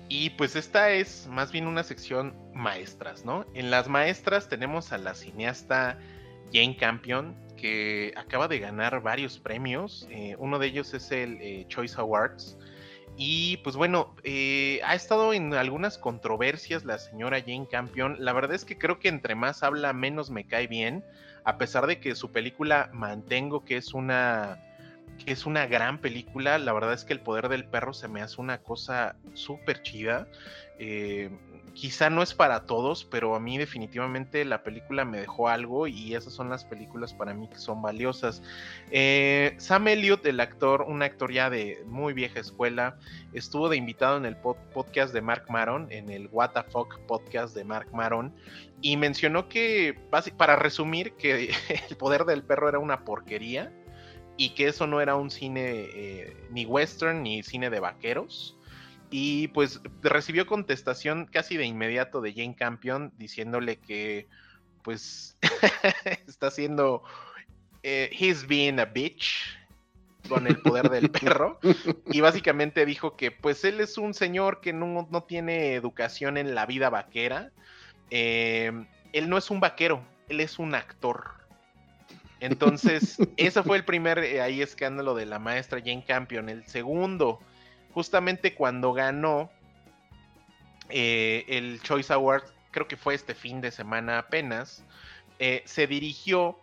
Y 0.09 0.31
pues 0.31 0.55
esta 0.55 0.89
es 0.89 1.27
más 1.27 1.51
bien 1.51 1.67
una 1.67 1.83
sección 1.83 2.35
maestras, 2.53 3.25
¿no? 3.25 3.45
En 3.53 3.69
las 3.69 3.87
maestras 3.87 4.49
tenemos 4.49 4.91
a 4.91 4.97
la 4.97 5.13
cineasta 5.13 5.99
Jane 6.51 6.75
Campion, 6.75 7.35
que 7.55 8.13
acaba 8.17 8.47
de 8.47 8.57
ganar 8.57 9.01
varios 9.03 9.37
premios. 9.37 10.07
Eh, 10.09 10.35
uno 10.39 10.57
de 10.57 10.65
ellos 10.65 10.95
es 10.95 11.11
el 11.11 11.39
eh, 11.41 11.65
Choice 11.67 11.95
Awards. 12.01 12.57
Y 13.17 13.57
pues 13.57 13.75
bueno, 13.75 14.15
eh, 14.23 14.79
ha 14.83 14.95
estado 14.95 15.31
en 15.31 15.53
algunas 15.53 15.99
controversias 15.99 16.85
la 16.85 16.97
señora 16.97 17.39
Jane 17.41 17.67
Campion. 17.69 18.15
La 18.17 18.33
verdad 18.33 18.55
es 18.55 18.65
que 18.65 18.79
creo 18.79 18.97
que 18.97 19.09
entre 19.09 19.35
más 19.35 19.61
habla, 19.61 19.93
menos 19.93 20.31
me 20.31 20.47
cae 20.47 20.65
bien. 20.65 21.05
A 21.43 21.59
pesar 21.59 21.85
de 21.85 21.99
que 21.99 22.15
su 22.15 22.31
película 22.31 22.89
Mantengo, 22.93 23.63
que 23.63 23.77
es 23.77 23.93
una 23.93 24.57
que 25.23 25.31
es 25.31 25.45
una 25.45 25.67
gran 25.67 25.99
película. 25.99 26.57
La 26.57 26.73
verdad 26.73 26.93
es 26.93 27.03
que 27.03 27.13
El 27.13 27.19
Poder 27.19 27.49
del 27.49 27.65
Perro 27.65 27.93
se 27.93 28.07
me 28.07 28.21
hace 28.21 28.41
una 28.41 28.59
cosa 28.59 29.15
súper 29.33 29.83
chida. 29.83 30.27
Eh, 30.79 31.29
quizá 31.73 32.09
no 32.09 32.21
es 32.21 32.33
para 32.33 32.65
todos, 32.65 33.05
pero 33.05 33.35
a 33.35 33.39
mí 33.39 33.57
definitivamente 33.57 34.43
la 34.45 34.63
película 34.63 35.05
me 35.05 35.19
dejó 35.19 35.49
algo 35.49 35.87
y 35.87 36.15
esas 36.15 36.33
son 36.33 36.49
las 36.49 36.65
películas 36.65 37.13
para 37.13 37.33
mí 37.33 37.47
que 37.47 37.57
son 37.57 37.81
valiosas. 37.81 38.41
Eh, 38.91 39.55
Sam 39.57 39.87
Elliott, 39.87 40.25
el 40.25 40.39
actor, 40.39 40.81
un 40.81 41.01
actor 41.03 41.31
ya 41.31 41.49
de 41.49 41.83
muy 41.85 42.13
vieja 42.13 42.39
escuela, 42.39 42.97
estuvo 43.33 43.69
de 43.69 43.77
invitado 43.77 44.17
en 44.17 44.25
el 44.25 44.35
podcast 44.37 45.13
de 45.13 45.21
Mark 45.21 45.45
Maron, 45.49 45.87
en 45.91 46.09
el 46.09 46.27
What 46.31 46.51
the 46.51 46.63
Fuck 46.63 46.99
podcast 47.07 47.55
de 47.55 47.63
Mark 47.63 47.87
Maron, 47.93 48.33
y 48.81 48.97
mencionó 48.97 49.47
que, 49.47 49.97
para 50.37 50.55
resumir, 50.55 51.13
que 51.13 51.51
El 51.89 51.97
Poder 51.97 52.25
del 52.25 52.43
Perro 52.43 52.69
era 52.69 52.79
una 52.79 53.05
porquería 53.05 53.71
y 54.39 54.51
que 54.51 54.67
eso 54.67 54.87
no 54.87 55.01
era 55.01 55.17
un 55.17 55.29
cine 55.29 55.89
eh, 55.93 56.47
ni 56.49 56.65
western 56.65 57.23
ni 57.23 57.43
cine 57.43 57.69
de 57.69 57.81
vaqueros. 57.81 58.55
Y 59.11 59.49
pues 59.49 59.81
recibió 60.01 60.47
contestación 60.47 61.25
casi 61.25 61.57
de 61.57 61.65
inmediato 61.65 62.21
de 62.21 62.33
Jane 62.33 62.55
Campion 62.55 63.11
diciéndole 63.17 63.77
que 63.77 64.27
pues 64.81 65.37
está 66.27 66.47
haciendo 66.47 67.03
eh, 67.83 68.09
he's 68.17 68.47
being 68.47 68.79
a 68.79 68.85
bitch 68.85 69.57
con 70.29 70.47
el 70.47 70.57
poder 70.61 70.89
del 70.89 71.11
perro. 71.11 71.59
Y 72.05 72.21
básicamente 72.21 72.85
dijo 72.85 73.17
que 73.17 73.31
pues 73.31 73.65
él 73.65 73.81
es 73.81 73.97
un 73.97 74.13
señor 74.13 74.61
que 74.61 74.71
no, 74.71 75.05
no 75.11 75.23
tiene 75.23 75.73
educación 75.73 76.37
en 76.37 76.55
la 76.55 76.65
vida 76.65 76.89
vaquera. 76.89 77.51
Eh, 78.09 78.71
él 79.11 79.29
no 79.29 79.37
es 79.37 79.51
un 79.51 79.59
vaquero 79.59 80.01
él 80.29 80.39
es 80.39 80.59
un 80.59 80.75
actor 80.75 81.31
entonces, 82.39 83.17
ese 83.37 83.63
fue 83.63 83.77
el 83.77 83.85
primer 83.85 84.19
eh, 84.19 84.41
ahí 84.41 84.61
escándalo 84.61 85.15
de 85.15 85.25
la 85.25 85.39
maestra 85.39 85.79
Jane 85.79 86.03
Campion. 86.05 86.49
El 86.49 86.65
segundo, 86.65 87.39
justamente 87.93 88.53
cuando 88.55 88.93
ganó 88.93 89.49
eh, 90.89 91.45
el 91.47 91.81
Choice 91.81 92.13
Award, 92.13 92.43
creo 92.71 92.87
que 92.87 92.97
fue 92.97 93.15
este 93.15 93.35
fin 93.35 93.61
de 93.61 93.71
semana 93.71 94.19
apenas, 94.19 94.83
eh, 95.39 95.63
se 95.65 95.87
dirigió 95.87 96.59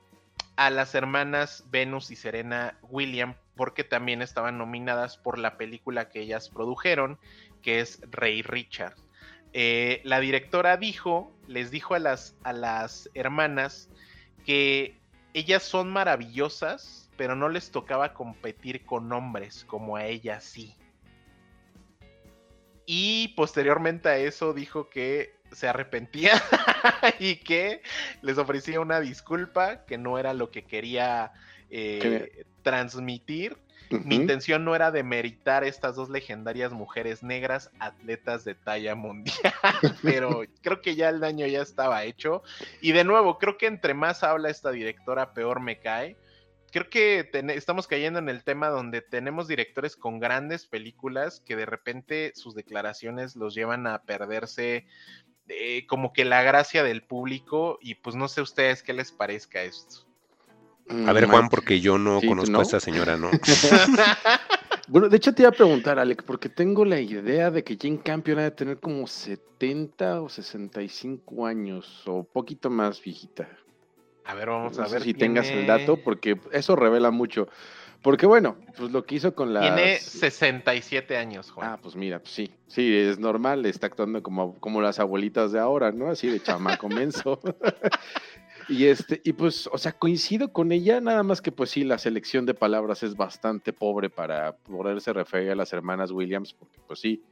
a 0.56 0.70
las 0.70 0.94
hermanas 0.94 1.64
Venus 1.70 2.10
y 2.10 2.16
Serena 2.16 2.78
William 2.82 3.34
porque 3.56 3.84
también 3.84 4.22
estaban 4.22 4.58
nominadas 4.58 5.16
por 5.16 5.38
la 5.38 5.56
película 5.56 6.08
que 6.08 6.20
ellas 6.20 6.48
produjeron, 6.48 7.18
que 7.62 7.80
es 7.80 8.00
Rey 8.10 8.42
Richard. 8.42 8.94
la 9.52 10.20
directora 10.20 10.76
dijo, 10.76 11.34
les 11.46 11.70
dijo 11.70 11.94
a 11.94 11.98
las, 11.98 12.36
a 12.42 12.52
las 12.52 13.10
hermanas 13.14 13.88
que 14.44 14.98
ellas 15.36 15.64
son 15.64 15.90
maravillosas, 15.90 17.10
pero 17.18 17.36
no 17.36 17.50
les 17.50 17.70
tocaba 17.70 18.14
competir 18.14 18.86
con 18.86 19.12
hombres 19.12 19.66
como 19.66 19.96
a 19.96 20.06
ellas 20.06 20.42
sí. 20.42 20.74
Y 22.86 23.28
posteriormente 23.36 24.08
a 24.08 24.16
eso 24.16 24.54
dijo 24.54 24.88
que 24.88 25.36
se 25.52 25.68
arrepentía 25.68 26.30
y 27.18 27.36
que 27.36 27.82
les 28.22 28.38
ofrecía 28.38 28.80
una 28.80 28.98
disculpa, 28.98 29.84
que 29.84 29.98
no 29.98 30.18
era 30.18 30.32
lo 30.32 30.50
que 30.50 30.64
quería 30.64 31.32
eh, 31.68 32.46
transmitir 32.62 33.58
mi 33.90 34.16
intención 34.16 34.64
no 34.64 34.74
era 34.74 34.90
demeritar 34.90 35.64
estas 35.64 35.96
dos 35.96 36.08
legendarias 36.08 36.72
mujeres 36.72 37.22
negras, 37.22 37.70
atletas 37.78 38.44
de 38.44 38.54
talla 38.54 38.94
mundial, 38.94 39.52
pero 40.02 40.42
creo 40.62 40.80
que 40.80 40.96
ya 40.96 41.08
el 41.08 41.20
daño 41.20 41.46
ya 41.46 41.62
estaba 41.62 42.04
hecho. 42.04 42.42
Y 42.80 42.92
de 42.92 43.04
nuevo, 43.04 43.38
creo 43.38 43.56
que 43.58 43.66
entre 43.66 43.94
más 43.94 44.22
habla 44.22 44.50
esta 44.50 44.70
directora, 44.70 45.32
peor 45.32 45.60
me 45.60 45.78
cae. 45.78 46.16
Creo 46.72 46.90
que 46.90 47.30
estamos 47.54 47.86
cayendo 47.86 48.18
en 48.18 48.28
el 48.28 48.42
tema 48.42 48.68
donde 48.68 49.00
tenemos 49.00 49.48
directores 49.48 49.96
con 49.96 50.18
grandes 50.18 50.66
películas 50.66 51.40
que 51.40 51.56
de 51.56 51.64
repente 51.64 52.32
sus 52.34 52.54
declaraciones 52.54 53.36
los 53.36 53.54
llevan 53.54 53.86
a 53.86 54.02
perderse 54.02 54.86
eh, 55.48 55.86
como 55.86 56.12
que 56.12 56.24
la 56.24 56.42
gracia 56.42 56.82
del 56.82 57.04
público 57.04 57.78
y 57.80 57.94
pues 57.94 58.16
no 58.16 58.26
sé 58.26 58.42
ustedes 58.42 58.82
qué 58.82 58.92
les 58.92 59.12
parezca 59.12 59.62
esto. 59.62 60.05
A 61.06 61.12
ver, 61.12 61.26
Juan, 61.26 61.48
porque 61.48 61.80
yo 61.80 61.98
no 61.98 62.20
conozco 62.20 62.58
a 62.58 62.62
esta 62.62 62.80
señora, 62.80 63.16
¿no? 63.16 63.30
bueno, 64.88 65.08
de 65.08 65.16
hecho 65.16 65.34
te 65.34 65.42
iba 65.42 65.48
a 65.48 65.52
preguntar, 65.52 65.98
Alex, 65.98 66.22
porque 66.24 66.48
tengo 66.48 66.84
la 66.84 67.00
idea 67.00 67.50
de 67.50 67.64
que 67.64 67.76
Jane 67.80 68.00
Campion 68.00 68.38
ha 68.38 68.42
de 68.42 68.50
tener 68.52 68.78
como 68.78 69.06
70 69.06 70.22
o 70.22 70.28
65 70.28 71.46
años, 71.46 72.02
o 72.06 72.22
poquito 72.22 72.70
más 72.70 73.02
viejita. 73.02 73.48
A 74.24 74.34
ver, 74.34 74.48
vamos 74.48 74.78
a 74.78 74.86
ver. 74.88 75.02
Si 75.02 75.14
tengas 75.14 75.48
el 75.50 75.66
dato, 75.66 75.96
porque 75.96 76.38
eso 76.52 76.76
revela 76.76 77.10
mucho. 77.10 77.48
Porque 78.02 78.26
bueno, 78.26 78.56
pues 78.76 78.92
lo 78.92 79.04
que 79.04 79.16
hizo 79.16 79.34
con 79.34 79.52
la... 79.52 79.62
Tiene 79.62 79.98
67 79.98 81.16
años, 81.16 81.50
Juan. 81.50 81.68
Ah, 81.68 81.78
pues 81.82 81.96
mira, 81.96 82.20
pues 82.20 82.32
sí, 82.32 82.54
sí, 82.68 82.94
es 82.94 83.18
normal, 83.18 83.66
está 83.66 83.88
actuando 83.88 84.22
como, 84.22 84.54
como 84.60 84.80
las 84.80 85.00
abuelitas 85.00 85.50
de 85.50 85.58
ahora, 85.58 85.90
¿no? 85.90 86.08
Así 86.08 86.28
de 86.28 86.40
chamaco 86.40 86.88
menso. 86.88 87.40
Y 88.68 88.86
este, 88.86 89.20
y 89.22 89.32
pues, 89.32 89.68
o 89.72 89.78
sea, 89.78 89.92
coincido 89.92 90.52
con 90.52 90.72
ella, 90.72 91.00
nada 91.00 91.22
más 91.22 91.40
que 91.40 91.52
pues 91.52 91.70
sí, 91.70 91.84
la 91.84 91.98
selección 91.98 92.46
de 92.46 92.54
palabras 92.54 93.02
es 93.04 93.14
bastante 93.14 93.72
pobre 93.72 94.10
para 94.10 94.56
poderse 94.56 95.12
referir 95.12 95.50
a 95.52 95.54
las 95.54 95.72
hermanas 95.72 96.10
Williams, 96.10 96.52
porque 96.52 96.80
pues 96.84 96.98
sí, 96.98 97.22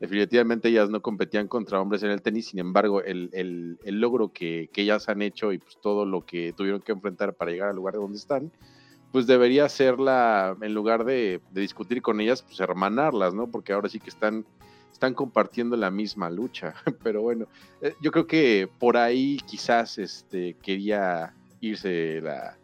definitivamente 0.00 0.68
ellas 0.68 0.90
no 0.90 1.00
competían 1.00 1.46
contra 1.46 1.80
hombres 1.80 2.02
en 2.02 2.10
el 2.10 2.22
tenis, 2.22 2.48
sin 2.48 2.58
embargo, 2.58 3.02
el, 3.02 3.30
el, 3.32 4.00
logro 4.00 4.32
que, 4.32 4.68
que, 4.72 4.82
ellas 4.82 5.08
han 5.08 5.22
hecho 5.22 5.52
y 5.52 5.58
pues 5.58 5.78
todo 5.80 6.04
lo 6.04 6.24
que 6.26 6.52
tuvieron 6.56 6.80
que 6.80 6.92
enfrentar 6.92 7.34
para 7.34 7.52
llegar 7.52 7.68
al 7.68 7.76
lugar 7.76 7.94
donde 7.94 8.18
están, 8.18 8.50
pues 9.12 9.28
debería 9.28 9.68
ser 9.68 10.00
la, 10.00 10.56
en 10.60 10.74
lugar 10.74 11.04
de, 11.04 11.40
de, 11.52 11.60
discutir 11.60 12.02
con 12.02 12.20
ellas, 12.20 12.42
pues 12.42 12.58
hermanarlas, 12.58 13.32
¿no? 13.32 13.48
Porque 13.48 13.72
ahora 13.72 13.88
sí 13.88 14.00
que 14.00 14.10
están, 14.10 14.44
están 14.92 15.14
compartiendo 15.14 15.76
la 15.76 15.90
misma 15.90 16.30
lucha. 16.30 16.74
Pero 17.02 17.22
bueno, 17.22 17.46
eh, 17.80 17.94
yo 18.00 18.10
creo 18.10 18.26
que 18.26 18.68
por 18.78 18.96
ahí 18.96 19.38
quizás 19.46 19.98
este, 19.98 20.54
quería 20.62 21.34
irse 21.60 22.20
la, 22.22 22.56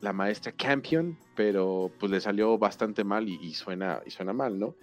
la 0.00 0.12
maestra 0.12 0.52
Campion, 0.52 1.16
pero 1.34 1.90
pues 1.98 2.10
le 2.10 2.20
salió 2.20 2.58
bastante 2.58 3.04
mal 3.04 3.28
y, 3.28 3.54
suena, 3.54 4.00
y 4.06 4.10
suena 4.10 4.32
mal, 4.32 4.58
¿no? 4.58 4.74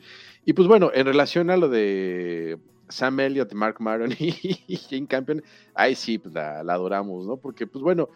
Y 0.45 0.53
pues 0.53 0.67
bueno, 0.67 0.91
en 0.93 1.05
relación 1.05 1.49
a 1.49 1.57
lo 1.57 1.69
de 1.69 2.59
Sam 2.89 3.19
Elliott, 3.19 3.53
Mark 3.53 3.77
Maron 3.79 4.11
y, 4.19 4.77
Jane 4.89 5.07
Campion, 5.07 5.43
ahí 5.73 5.95
sí, 5.95 6.17
pues 6.17 6.33
la, 6.33 6.59
adoramos, 6.59 7.25
¿no? 7.25 7.37
Porque 7.37 7.67
pues 7.67 7.83
bueno, 7.83 8.09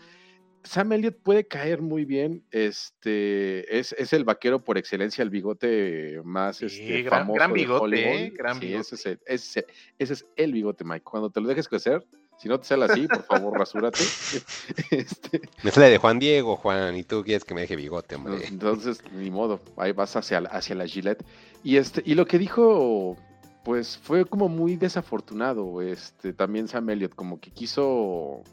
Sam 0.63 0.93
Elliott 0.93 1.17
puede 1.21 1.47
caer 1.47 1.81
muy 1.81 2.05
bien, 2.05 2.43
este, 2.51 3.79
es, 3.79 3.93
es 3.93 4.13
el 4.13 4.23
vaquero 4.23 4.63
por 4.63 4.77
excelencia, 4.77 5.21
el 5.21 5.29
bigote 5.29 6.21
más 6.23 6.61
este, 6.61 7.03
gran, 7.03 7.21
famoso 7.21 7.35
gran 7.35 7.53
bigote, 7.53 8.25
¿eh? 8.25 8.33
Gran 8.35 8.59
sí, 8.59 8.67
bigote. 8.67 8.95
Ese, 8.95 9.19
es 9.25 9.57
ese 9.97 10.13
es 10.13 10.25
el 10.35 10.53
bigote, 10.53 10.83
Mike. 10.83 11.03
Cuando 11.03 11.29
te 11.29 11.41
lo 11.41 11.47
dejes 11.47 11.67
crecer, 11.67 12.05
si 12.37 12.49
no 12.49 12.59
te 12.59 12.65
sale 12.65 12.85
así, 12.85 13.07
por 13.07 13.23
favor, 13.23 13.57
rasúrate. 13.57 14.03
Este... 14.91 15.41
Me 15.63 15.71
sale 15.71 15.89
de 15.89 15.97
Juan 15.97 16.19
Diego, 16.19 16.55
Juan, 16.55 16.95
y 16.95 17.03
tú 17.03 17.23
quieres 17.23 17.45
que 17.45 17.53
me 17.53 17.61
deje 17.61 17.75
bigote, 17.75 18.15
hombre. 18.15 18.45
Entonces, 18.47 19.03
ni 19.13 19.29
modo, 19.29 19.59
ahí 19.77 19.91
vas 19.91 20.15
hacia, 20.15 20.39
hacia 20.39 20.75
la 20.75 20.87
Gillette. 20.87 21.23
Y, 21.63 21.77
este, 21.77 22.01
y 22.05 22.15
lo 22.15 22.25
que 22.25 22.39
dijo, 22.39 23.15
pues 23.63 23.97
fue 23.97 24.25
como 24.25 24.49
muy 24.49 24.75
desafortunado, 24.75 25.81
este, 25.81 26.33
también 26.33 26.67
Sam 26.67 26.89
Elliott, 26.89 27.13
como 27.13 27.39
que 27.39 27.51
quiso 27.51 28.43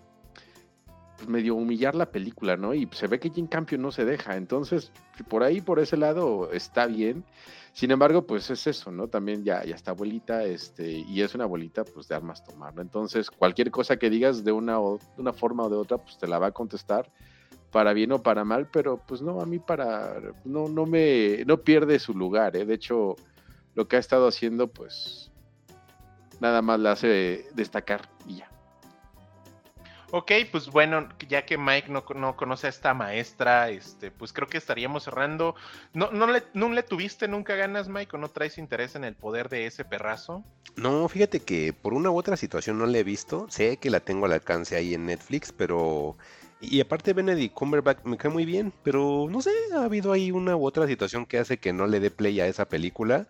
medio 1.26 1.54
humillar 1.54 1.94
la 1.94 2.10
película, 2.10 2.56
¿no? 2.56 2.74
Y 2.74 2.88
se 2.92 3.06
ve 3.06 3.18
que 3.18 3.30
Jim 3.30 3.46
Campion 3.46 3.82
no 3.82 3.90
se 3.90 4.04
deja. 4.04 4.36
Entonces, 4.36 4.92
por 5.28 5.42
ahí, 5.42 5.60
por 5.60 5.78
ese 5.78 5.96
lado, 5.96 6.50
está 6.52 6.86
bien. 6.86 7.24
Sin 7.72 7.90
embargo, 7.90 8.26
pues 8.26 8.50
es 8.50 8.66
eso, 8.66 8.90
¿no? 8.90 9.08
También 9.08 9.44
ya, 9.44 9.64
ya 9.64 9.74
está 9.74 9.92
abuelita, 9.92 10.44
este, 10.44 10.90
y 10.90 11.22
es 11.22 11.34
una 11.34 11.44
abuelita, 11.44 11.84
pues 11.84 12.08
de 12.08 12.14
armas 12.14 12.44
tomar, 12.44 12.74
¿no? 12.74 12.82
Entonces, 12.82 13.30
cualquier 13.30 13.70
cosa 13.70 13.96
que 13.96 14.10
digas 14.10 14.44
de 14.44 14.52
una, 14.52 14.80
o, 14.80 14.98
de 14.98 15.22
una 15.22 15.32
forma 15.32 15.64
o 15.64 15.68
de 15.68 15.76
otra, 15.76 15.98
pues 15.98 16.18
te 16.18 16.26
la 16.26 16.38
va 16.38 16.48
a 16.48 16.52
contestar 16.52 17.10
para 17.70 17.92
bien 17.92 18.12
o 18.12 18.22
para 18.22 18.44
mal, 18.44 18.68
pero 18.70 19.02
pues 19.06 19.20
no, 19.20 19.40
a 19.40 19.46
mí 19.46 19.58
para, 19.58 20.20
no, 20.44 20.68
no 20.68 20.86
me, 20.86 21.44
no 21.46 21.58
pierde 21.58 21.98
su 21.98 22.14
lugar, 22.14 22.56
¿eh? 22.56 22.64
De 22.64 22.74
hecho, 22.74 23.16
lo 23.74 23.86
que 23.86 23.96
ha 23.96 24.00
estado 24.00 24.26
haciendo, 24.26 24.68
pues, 24.68 25.30
nada 26.40 26.62
más 26.62 26.80
la 26.80 26.92
hace 26.92 27.46
destacar 27.54 28.08
y 28.26 28.36
ya. 28.36 28.50
Ok, 30.10 30.32
pues 30.50 30.68
bueno, 30.68 31.06
ya 31.28 31.44
que 31.44 31.58
Mike 31.58 31.90
no, 31.90 32.02
no, 32.14 32.34
conoce 32.34 32.66
a 32.66 32.70
esta 32.70 32.94
maestra, 32.94 33.68
este, 33.68 34.10
pues 34.10 34.32
creo 34.32 34.48
que 34.48 34.56
estaríamos 34.56 35.04
cerrando. 35.04 35.54
¿No, 35.92 36.10
no, 36.10 36.26
le, 36.26 36.44
¿No 36.54 36.82
tuviste 36.82 37.28
nunca 37.28 37.56
ganas, 37.56 37.88
Mike, 37.88 38.16
o 38.16 38.18
no 38.18 38.28
traes 38.28 38.56
interés 38.56 38.94
en 38.94 39.04
el 39.04 39.14
poder 39.14 39.50
de 39.50 39.66
ese 39.66 39.84
perrazo? 39.84 40.44
No, 40.76 41.06
fíjate 41.08 41.40
que 41.40 41.74
por 41.74 41.92
una 41.92 42.10
u 42.10 42.16
otra 42.16 42.38
situación 42.38 42.78
no 42.78 42.86
la 42.86 42.98
he 42.98 43.04
visto. 43.04 43.46
Sé 43.50 43.76
que 43.76 43.90
la 43.90 44.00
tengo 44.00 44.24
al 44.24 44.32
alcance 44.32 44.76
ahí 44.76 44.94
en 44.94 45.06
Netflix, 45.06 45.52
pero... 45.52 46.16
Y 46.60 46.80
aparte 46.80 47.12
Benedict 47.12 47.54
Cumberbatch 47.54 48.04
me 48.04 48.16
cae 48.16 48.32
muy 48.32 48.44
bien, 48.44 48.72
pero 48.82 49.28
no 49.30 49.40
sé, 49.42 49.52
ha 49.76 49.84
habido 49.84 50.12
ahí 50.12 50.32
una 50.32 50.56
u 50.56 50.66
otra 50.66 50.88
situación 50.88 51.24
que 51.24 51.38
hace 51.38 51.58
que 51.58 51.72
no 51.72 51.86
le 51.86 52.00
dé 52.00 52.10
play 52.10 52.40
a 52.40 52.48
esa 52.48 52.64
película. 52.64 53.28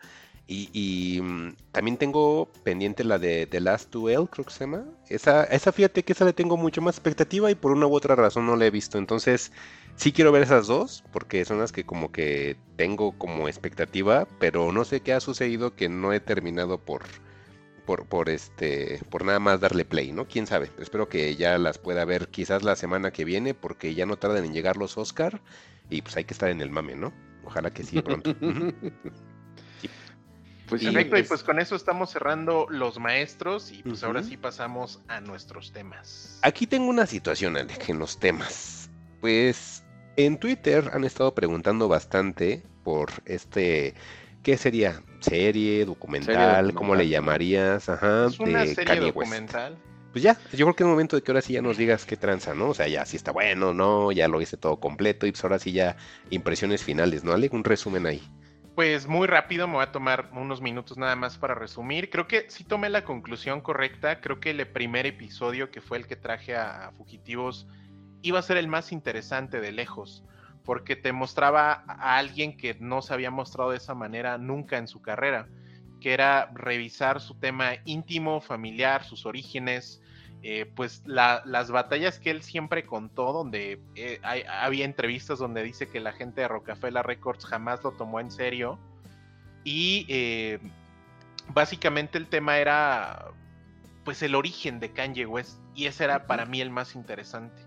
Y, 0.51 1.21
mm, 1.23 1.57
también 1.73 1.99
tengo 1.99 2.51
pendiente 2.65 3.05
la 3.05 3.19
de 3.19 3.47
The 3.47 3.61
Last 3.61 3.93
Duel, 3.93 4.31
creo 4.31 4.47
que 4.47 4.53
se 4.53 4.61
llama. 4.61 4.87
Esa, 5.11 5.45
esa 5.45 5.73
fíjate 5.73 6.03
que 6.05 6.15
esa 6.15 6.25
le 6.25 6.33
tengo 6.33 6.57
mucho 6.57 6.81
más 6.81 6.97
expectativa 6.97 7.51
y 7.51 7.55
por 7.55 7.73
una 7.73 7.87
u 7.87 7.95
otra 7.95 8.17
razón 8.17 8.47
no 8.47 8.57
la 8.57 8.65
he 8.65 8.71
visto. 8.71 8.97
Entonces, 8.97 9.53
sí 9.97 10.11
quiero 10.11 10.33
ver 10.33 10.45
esas 10.45 10.67
dos, 10.67 11.05
porque 11.13 11.45
son 11.45 11.59
las 11.59 11.71
que 11.71 11.85
como 11.85 12.13
que 12.13 12.57
tengo 12.77 13.13
como 13.19 13.47
expectativa, 13.47 14.27
pero 14.39 14.73
no 14.73 14.87
sé 14.87 15.01
qué 15.01 15.13
ha 15.13 15.21
sucedido 15.21 15.77
que 15.77 15.91
no 15.91 16.15
he 16.15 16.21
terminado 16.21 16.79
por, 16.79 17.03
por, 17.85 18.07
por 18.07 18.31
este, 18.31 19.01
por 19.11 19.27
nada 19.27 19.41
más 19.41 19.61
darle 19.61 19.85
play, 19.85 20.13
¿no? 20.13 20.29
Quién 20.29 20.47
sabe. 20.47 20.71
Espero 20.79 21.11
que 21.11 21.37
ya 21.37 21.59
las 21.59 21.77
pueda 21.77 22.07
ver 22.07 22.29
quizás 22.29 22.63
la 22.63 22.75
semana 22.75 23.11
que 23.11 23.27
viene, 23.27 23.53
porque 23.53 23.95
ya 23.95 24.07
no 24.07 24.17
tardan 24.17 24.47
en 24.47 24.55
llegar 24.55 24.79
los 24.79 24.97
Oscar 24.97 25.43
y 25.91 26.01
pues 26.01 26.17
hay 26.17 26.25
que 26.25 26.33
estar 26.33 26.49
en 26.49 26.63
el 26.63 26.71
mame, 26.71 26.97
¿no? 26.97 27.13
Ojalá 27.45 27.71
que 27.71 27.85
sí 27.85 28.01
pronto. 28.01 28.35
Pues 30.69 30.83
Perfecto, 30.83 31.17
y 31.17 31.23
pues 31.23 31.43
con 31.43 31.59
eso 31.59 31.77
estamos 31.77 32.11
cerrando 32.11 32.67
los 32.69 32.99
maestros 32.99 33.73
y 33.73 33.83
pues 33.83 34.05
ahora 34.05 34.23
sí 34.23 34.37
pasamos 34.37 35.01
a 35.09 35.21
nuestros 35.21 35.73
temas. 35.73 36.39
Aquí 36.43 36.67
tengo 36.67 36.89
una 36.89 37.07
situación, 37.07 37.57
Alex, 37.57 37.89
en 37.89 37.99
los 37.99 38.19
temas. 38.19 38.91
Pues 39.21 39.83
en 40.17 40.39
Twitter 40.39 40.91
han 40.93 41.05
estado 41.05 41.35
preguntando 41.35 41.89
bastante 41.89 42.63
por 42.85 43.11
este, 43.25 43.95
¿qué 44.43 44.59
sería? 44.59 45.03
¿Serie, 45.21 45.85
documental? 45.87 46.75
¿Cómo 46.75 46.95
le 46.95 47.09
llamarías? 47.09 47.89
Ajá, 47.89 48.27
¿Es 48.27 48.39
una 48.39 48.67
serie 48.67 49.01
documental? 49.01 49.79
Pues 50.13 50.23
ya, 50.23 50.39
yo 50.53 50.67
creo 50.67 50.75
que 50.75 50.83
es 50.85 50.89
momento 50.89 51.17
de 51.17 51.23
que 51.23 51.31
ahora 51.31 51.43
sí 51.43 51.53
ya 51.53 51.63
nos 51.63 51.77
digas 51.77 52.05
qué 52.05 52.17
tranza, 52.17 52.55
¿no? 52.55 52.71
O 52.71 52.75
sea, 52.75 52.89
ya 52.89 53.05
si 53.05 53.17
está 53.17 53.31
bueno, 53.31 53.75
no, 53.75 54.11
ya 54.11 54.27
lo 54.27 54.41
hice 54.41 54.57
todo 54.57 54.81
completo 54.81 55.27
y 55.27 55.33
pues 55.33 55.45
ahora 55.45 55.59
sí 55.59 55.73
ya 55.73 55.97
impresiones 56.31 56.83
finales, 56.83 57.25
¿no? 57.25 57.33
Ale, 57.33 57.49
un 57.53 57.65
resumen 57.65 58.07
ahí. 58.07 58.23
Pues 58.79 59.09
muy 59.09 59.27
rápido, 59.27 59.67
me 59.67 59.75
voy 59.75 59.83
a 59.83 59.91
tomar 59.91 60.31
unos 60.35 60.61
minutos 60.61 60.97
nada 60.97 61.17
más 61.17 61.37
para 61.37 61.53
resumir. 61.57 62.11
Creo 62.11 62.29
que 62.29 62.49
sí 62.49 62.63
tomé 62.63 62.89
la 62.91 63.03
conclusión 63.03 63.61
correcta. 63.61 64.21
Creo 64.21 64.39
que 64.39 64.51
el 64.51 64.65
primer 64.69 65.05
episodio, 65.05 65.73
que 65.73 65.81
fue 65.81 65.99
el 65.99 66.07
que 66.07 66.15
traje 66.15 66.55
a, 66.55 66.93
Fugitivos, 66.97 67.67
iba 68.23 68.39
a 68.39 68.43
ser 68.43 68.57
el 68.57 68.69
más 68.69 68.93
interesante 68.93 69.61
de 69.61 69.73
lejos, 69.73 70.23
porque 70.65 70.95
te 70.95 71.13
mostraba 71.13 71.83
a 71.89 72.19
alguien 72.19 72.57
que 72.57 72.77
no 72.79 73.03
se 73.03 73.13
había 73.13 73.33
mostrado 73.33 73.73
de 73.73 73.79
esa 73.79 73.97
manera 73.97 74.39
nunca 74.39 74.79
en 74.79 74.87
su 74.87 75.03
carrera, 75.03 75.49
que 76.01 76.13
era 76.13 76.49
revisar 76.55 77.21
su 77.21 77.35
tema 77.35 77.73
íntimo, 77.85 78.41
familiar, 78.41 79.03
sus 79.03 79.27
orígenes, 79.27 80.01
eh, 80.43 80.71
pues 80.77 81.03
las 81.05 81.71
batallas 81.71 82.21
que 82.21 82.31
él 82.31 82.43
siempre 82.43 82.87
contó, 82.87 83.33
donde 83.33 83.81
eh, 83.97 84.21
había 84.23 84.85
entrevistas 84.85 85.41
donde 85.41 85.65
dice 85.65 85.89
que 85.89 85.99
la 85.99 86.13
gente 86.13 86.43
de 86.43 86.49
Rockefeller 86.49 87.05
Records 87.05 87.45
jamás 87.45 87.83
lo 87.83 87.93
tomó 87.93 88.21
en 88.21 88.31
serio. 88.31 88.79
Y 89.65 90.07
eh, 90.09 90.61
básicamente 91.53 92.19
el 92.19 92.29
tema 92.29 92.59
era 92.59 93.33
pues 94.05 94.23
el 94.23 94.37
origen 94.37 94.79
de 94.79 94.93
Kanye 94.93 95.27
West. 95.27 95.59
Y 95.75 95.87
ese 95.87 96.05
era 96.05 96.27
para 96.27 96.47
mí 96.47 96.61
el 96.61 96.71
más 96.71 96.95
interesante. 96.95 97.61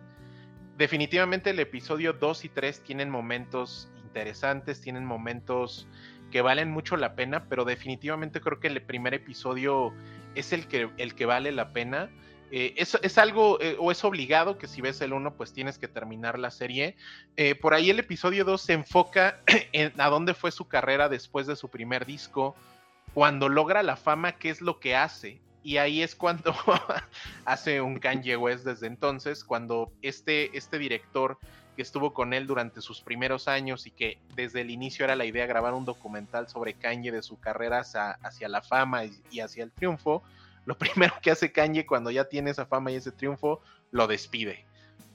Definitivamente 0.77 1.49
el 1.49 1.59
episodio 1.59 2.13
2 2.13 2.45
y 2.45 2.49
3 2.49 2.83
tienen 2.83 3.09
momentos 3.09 3.89
interesantes, 4.03 4.81
tienen 4.81 5.05
momentos 5.05 5.87
que 6.31 6.41
valen 6.41 6.71
mucho 6.71 6.95
la 6.95 7.15
pena, 7.15 7.43
pero 7.49 7.65
definitivamente 7.65 8.39
creo 8.39 8.59
que 8.59 8.67
el 8.67 8.81
primer 8.81 9.13
episodio 9.13 9.93
es 10.35 10.53
el 10.53 10.67
que, 10.67 10.89
el 10.97 11.13
que 11.13 11.25
vale 11.25 11.51
la 11.51 11.73
pena 11.73 12.09
eh, 12.53 12.73
es, 12.75 13.17
algo 13.17 13.61
eh, 13.61 13.77
o 13.79 13.91
es 13.91 14.03
obligado 14.03 14.57
que 14.57 14.67
si 14.67 14.81
ves 14.81 14.99
el 14.99 15.13
1 15.13 15.35
pues 15.35 15.53
tienes 15.53 15.77
que 15.77 15.87
terminar 15.87 16.37
la 16.37 16.51
serie. 16.51 16.97
Eh, 17.37 17.55
por 17.55 17.73
ahí 17.73 17.89
el 17.89 17.99
episodio 17.99 18.43
2 18.43 18.61
se 18.61 18.73
enfoca 18.73 19.39
en 19.71 19.93
a 19.99 20.09
dónde 20.09 20.33
fue 20.33 20.51
su 20.51 20.67
carrera 20.67 21.07
después 21.07 21.47
de 21.47 21.55
su 21.55 21.69
primer 21.69 22.05
disco, 22.05 22.55
cuando 23.13 23.47
logra 23.47 23.83
la 23.83 23.95
fama, 23.95 24.33
qué 24.33 24.49
es 24.49 24.59
lo 24.59 24.79
que 24.79 24.95
hace. 24.97 25.39
Y 25.63 25.77
ahí 25.77 26.01
es 26.01 26.13
cuando 26.13 26.53
hace 27.45 27.79
un 27.79 27.99
Kanye 27.99 28.35
West 28.35 28.65
desde 28.65 28.87
entonces, 28.87 29.45
cuando 29.45 29.91
este, 30.01 30.57
este 30.57 30.77
director 30.77 31.37
que 31.77 31.81
estuvo 31.83 32.13
con 32.13 32.33
él 32.33 32.47
durante 32.47 32.81
sus 32.81 32.99
primeros 32.99 33.47
años 33.47 33.87
y 33.87 33.91
que 33.91 34.17
desde 34.35 34.59
el 34.59 34.71
inicio 34.71 35.05
era 35.05 35.15
la 35.15 35.23
idea 35.23 35.45
grabar 35.45 35.73
un 35.73 35.85
documental 35.85 36.49
sobre 36.49 36.73
Kanye 36.73 37.13
de 37.13 37.21
su 37.21 37.39
carrera 37.39 37.79
hacia, 37.79 38.49
la 38.49 38.61
fama 38.61 39.03
y 39.29 39.39
hacia 39.39 39.63
el 39.63 39.71
triunfo, 39.71 40.21
lo 40.65 40.77
primero 40.79 41.13
que 41.21 41.31
hace 41.31 41.51
Kanye 41.51 41.85
cuando 41.85 42.11
ya 42.11 42.25
tiene 42.25 42.51
esa 42.51 42.65
fama 42.65 42.91
y 42.91 42.95
ese 42.95 43.11
triunfo, 43.11 43.61
lo 43.91 44.07
despide. 44.07 44.65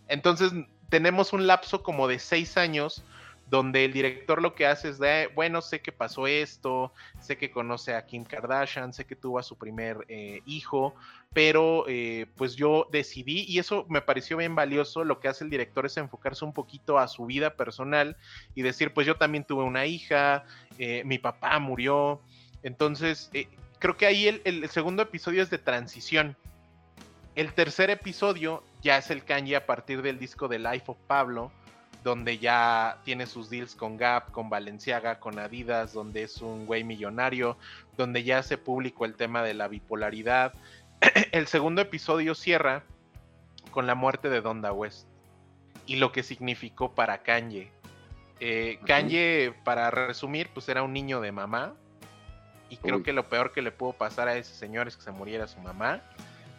Entonces 0.09 0.53
tenemos 0.89 1.33
un 1.33 1.47
lapso 1.47 1.83
como 1.83 2.09
de 2.09 2.19
seis 2.19 2.57
años 2.57 3.05
donde 3.49 3.85
el 3.85 3.93
director 3.93 4.43
lo 4.43 4.55
que 4.55 4.67
hace 4.67 4.89
es 4.89 4.99
de, 4.99 5.31
bueno, 5.35 5.63
sé 5.63 5.81
que 5.81 5.93
pasó 5.93 6.27
esto, 6.27 6.93
sé 7.21 7.39
que 7.39 7.51
conoce 7.51 7.95
a 7.95 8.05
Kim 8.05 8.25
Kardashian, 8.25 8.93
sé 8.93 9.05
que 9.07 9.15
tuvo 9.15 9.39
a 9.39 9.45
su 9.45 9.57
primer 9.57 10.05
eh, 10.09 10.43
hijo, 10.47 10.95
pero 11.33 11.85
eh, 11.87 12.27
pues 12.37 12.57
yo 12.57 12.89
decidí, 12.91 13.45
y 13.47 13.59
eso 13.59 13.87
me 13.89 14.03
pareció 14.03 14.37
bien 14.37 14.57
valioso, 14.57 15.05
lo 15.05 15.21
que 15.21 15.29
hace 15.29 15.45
el 15.45 15.51
director 15.51 15.87
es 15.87 15.97
enfocarse 15.97 16.45
un 16.45 16.53
poquito 16.53 16.99
a 16.99 17.07
su 17.07 17.27
vida 17.27 17.55
personal 17.55 18.17
y 18.57 18.63
decir, 18.63 18.93
pues 18.93 19.07
yo 19.07 19.17
también 19.17 19.45
tuve 19.45 19.63
una 19.63 19.87
hija, 19.87 20.45
eh, 20.79 21.03
mi 21.05 21.19
papá 21.19 21.59
murió, 21.61 22.21
entonces 22.65 23.31
creo 23.87 23.97
que 23.97 24.07
ahí 24.07 24.41
el, 24.43 24.69
segundo 24.69 25.01
episodio 25.01 25.45
es 25.45 25.49
de 25.49 25.59
transición. 25.59 26.37
El 27.37 27.53
tercer 27.53 27.89
episodio 27.89 28.65
ya 28.83 28.99
es 28.99 29.13
el 29.13 29.25
Kanye 29.25 29.55
a 29.55 29.65
partir 29.65 30.03
del 30.03 30.19
disco 30.19 30.49
de 30.49 30.59
Life 30.59 30.87
of 30.89 30.97
Pablo, 31.07 31.53
donde 32.03 32.39
ya 32.39 32.99
tiene 33.05 33.27
sus 33.27 33.49
deals 33.49 33.77
con 33.77 33.97
Gap, 33.97 34.33
con 34.33 34.51
Balenciaga, 34.51 35.21
con 35.21 35.39
Adidas, 35.39 35.93
donde 35.93 36.25
es 36.25 36.43
un 36.43 36.67
güey 36.67 36.83
millonario, 36.83 37.59
donde 37.97 38.25
ya 38.25 38.39
hace 38.39 38.59
público 38.59 39.05
el 39.05 39.15
tema 39.15 39.45
de 39.45 39.55
la 39.55 39.69
bipolaridad. 39.69 40.53
el 41.31 41.47
segundo 41.47 41.81
episodio 41.81 42.35
cierra 42.35 42.83
con 43.71 43.87
la 43.87 43.95
muerte 43.95 44.29
de 44.31 44.41
Donda 44.41 44.73
West 44.73 45.07
y 45.87 45.95
lo 45.95 46.11
que 46.11 46.25
significó 46.25 46.93
para 46.93 47.23
Kanye. 47.23 47.71
Eh, 48.41 48.81
Kanye, 48.85 49.55
para 49.63 49.93
resumir, 49.93 50.51
pues 50.53 50.69
era 50.69 50.83
un 50.83 50.93
niño 50.93 51.21
de 51.21 51.31
mamá. 51.31 51.77
Y 52.69 52.77
creo 52.79 52.97
Uy. 52.97 53.03
que 53.03 53.13
lo 53.13 53.25
peor 53.29 53.53
que 53.53 53.63
le 53.63 53.71
pudo 53.71 53.93
pasar 53.93 54.29
a 54.29 54.37
ese 54.37 54.55
señor 54.55 54.89
es 54.89 54.97
que 54.97 55.03
se 55.03 55.13
muriera 55.13 55.47
su 55.47 55.61
mamá. 55.61 56.01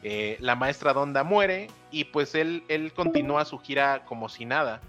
Eh, 0.04 0.38
la 0.40 0.56
maestra 0.56 0.94
Donda 0.94 1.24
muere 1.24 1.68
y 1.92 2.06
pues 2.06 2.36
él, 2.36 2.64
él 2.70 2.94
continúa 2.94 3.44
su 3.46 3.58
gira 3.60 4.06
como 4.06 4.30
si 4.30 4.46
nada. 4.46 4.80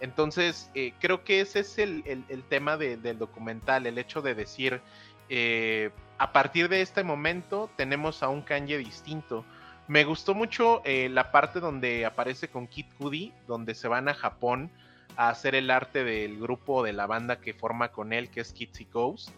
Entonces, 0.00 0.70
eh, 0.74 0.92
creo 1.00 1.24
que 1.24 1.40
ese 1.40 1.60
es 1.60 1.78
el, 1.78 2.02
el- 2.06 2.24
el 2.28 2.42
tema 2.44 2.76
de- 2.76 2.96
del 2.96 3.18
documental, 3.18 3.86
el 3.86 3.98
hecho 3.98 4.22
de 4.22 4.34
decir, 4.34 4.80
eh, 5.28 5.90
a 6.18 6.32
partir 6.32 6.68
de 6.68 6.82
este 6.82 7.02
momento 7.04 7.70
tenemos 7.76 8.22
a 8.22 8.28
un 8.28 8.42
Kanye 8.42 8.78
distinto. 8.78 9.44
Me 9.88 10.04
gustó 10.04 10.34
mucho 10.34 10.82
la 10.84 11.32
parte 11.32 11.58
donde 11.58 12.04
aparece 12.06 12.46
con 12.48 12.68
Kid 12.68 12.86
Cudi, 12.96 13.32
donde 13.48 13.74
se 13.74 13.88
van 13.88 14.08
a 14.08 14.14
Japón 14.14 14.70
a 15.16 15.30
hacer 15.30 15.56
el 15.56 15.68
arte 15.70 16.04
del 16.04 16.38
grupo 16.38 16.84
de 16.84 16.92
la 16.92 17.06
banda 17.06 17.40
que 17.40 17.54
forma 17.54 17.88
con 17.90 18.12
él, 18.12 18.30
que 18.30 18.40
es 18.40 18.52
Kids 18.52 18.86
Ghost. 18.92 19.30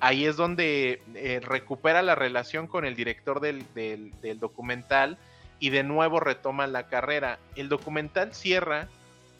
Ahí 0.00 0.26
es 0.26 0.36
donde 0.36 1.02
eh, 1.14 1.40
recupera 1.42 2.02
la 2.02 2.14
relación 2.14 2.66
con 2.66 2.84
el 2.84 2.94
director 2.94 3.40
del, 3.40 3.64
documental 4.38 5.16
y 5.58 5.70
de 5.70 5.82
nuevo 5.82 6.20
retoma 6.20 6.66
la 6.66 6.88
carrera. 6.88 7.38
El 7.54 7.68
documental 7.68 8.34
cierra 8.34 8.88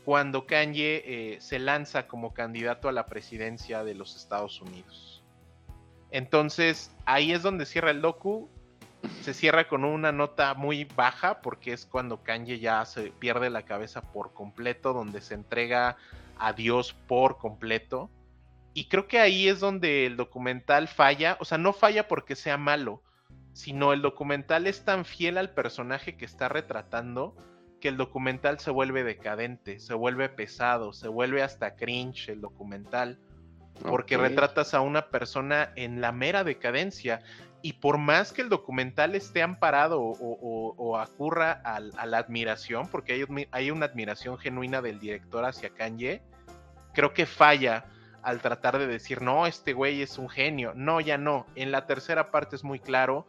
cuando 0.05 0.47
Kanye 0.47 1.03
eh, 1.05 1.39
se 1.41 1.59
lanza 1.59 2.07
como 2.07 2.33
candidato 2.33 2.89
a 2.89 2.93
la 2.93 3.07
presidencia 3.07 3.85
de 3.85 3.95
los 3.95 4.17
Estados 4.17 4.61
Unidos. 4.63 5.23
Entonces, 6.11 6.91
ahí 7.05 7.33
es 7.33 7.43
donde 7.43 7.67
cierra 7.67 7.91
el 7.91 8.01
docu. 8.01 8.49
Se 9.21 9.35
cierra 9.35 9.69
con 9.69 9.85
una 9.85 10.13
nota 10.13 10.55
muy 10.55 10.85
baja 10.85 11.43
porque 11.43 11.73
es 11.73 11.85
cuando 11.85 12.23
Kanye 12.23 12.59
ya 12.59 12.85
se 12.87 13.11
pierde 13.11 13.51
la 13.51 13.63
cabeza 13.63 14.01
por 14.01 14.33
completo, 14.33 14.95
donde 14.95 15.21
se 15.21 15.35
entrega 15.35 15.97
a 16.39 16.53
Dios 16.55 16.95
por 17.07 17.37
completo. 17.37 18.11
Y 18.77 18.89
creo 18.89 19.09
que 19.09 19.19
ahí 19.19 19.49
es 19.49 19.59
donde 19.59 20.05
el 20.05 20.19
documental 20.19 20.87
falla, 20.87 21.39
o 21.41 21.47
sea, 21.47 21.57
no 21.57 21.73
falla 21.73 22.09
porque 22.09 22.37
sea 22.37 22.59
malo, 22.59 23.03
sino 23.55 23.95
el 23.95 24.03
documental 24.03 24.67
es 24.67 24.85
tan 24.85 25.07
fiel 25.07 25.39
al 25.39 25.49
personaje 25.55 26.19
que 26.19 26.27
está 26.27 26.51
retratando 26.51 27.35
que 27.81 27.89
el 27.89 27.97
documental 27.97 28.59
se 28.61 28.71
vuelve 28.71 29.03
decadente, 29.03 29.81
se 29.81 29.95
vuelve 29.95 30.29
pesado, 30.29 30.93
se 30.93 31.09
vuelve 31.09 31.43
hasta 31.43 31.75
cringe 31.75 32.29
el 32.29 32.43
documental, 32.43 33.19
porque 33.89 34.17
Ok. 34.17 34.23
retratas 34.25 34.75
a 34.75 34.83
una 34.83 35.09
persona 35.09 35.73
en 35.77 36.03
la 36.03 36.13
mera 36.13 36.45
decadencia. 36.45 37.23
Y 37.63 37.73
por 37.75 37.97
más 37.97 38.35
que 38.35 38.43
el 38.43 38.51
documental 38.51 39.15
esté 39.15 39.43
amparado 39.43 40.03
o, 40.03 40.13
o- 40.21 40.75
o 40.77 40.99
acurra 40.99 41.53
a, 41.65 41.81
la 41.81 42.19
admiración, 42.19 42.89
porque 42.89 43.15
hay, 43.15 43.49
hay 43.53 43.71
una 43.71 43.87
admiración 43.87 44.37
genuina 44.37 44.83
del 44.83 45.01
director 45.01 45.47
hacia 45.47 45.71
Kanye, 45.71 46.21
creo 46.93 47.15
que 47.15 47.25
falla 47.25 47.87
al 48.27 48.41
tratar 48.41 48.77
de 48.79 48.89
decir, 48.89 49.23
no, 49.23 49.47
este 49.47 49.73
güey 49.73 50.03
es 50.03 50.19
un 50.19 50.29
genio. 50.29 50.73
No, 50.75 51.01
ya 51.01 51.17
no. 51.17 51.47
En 51.55 51.71
la 51.71 51.87
tercera 51.87 52.33
parte 52.33 52.57
es 52.57 52.65
muy 52.65 52.81
claro 52.81 53.25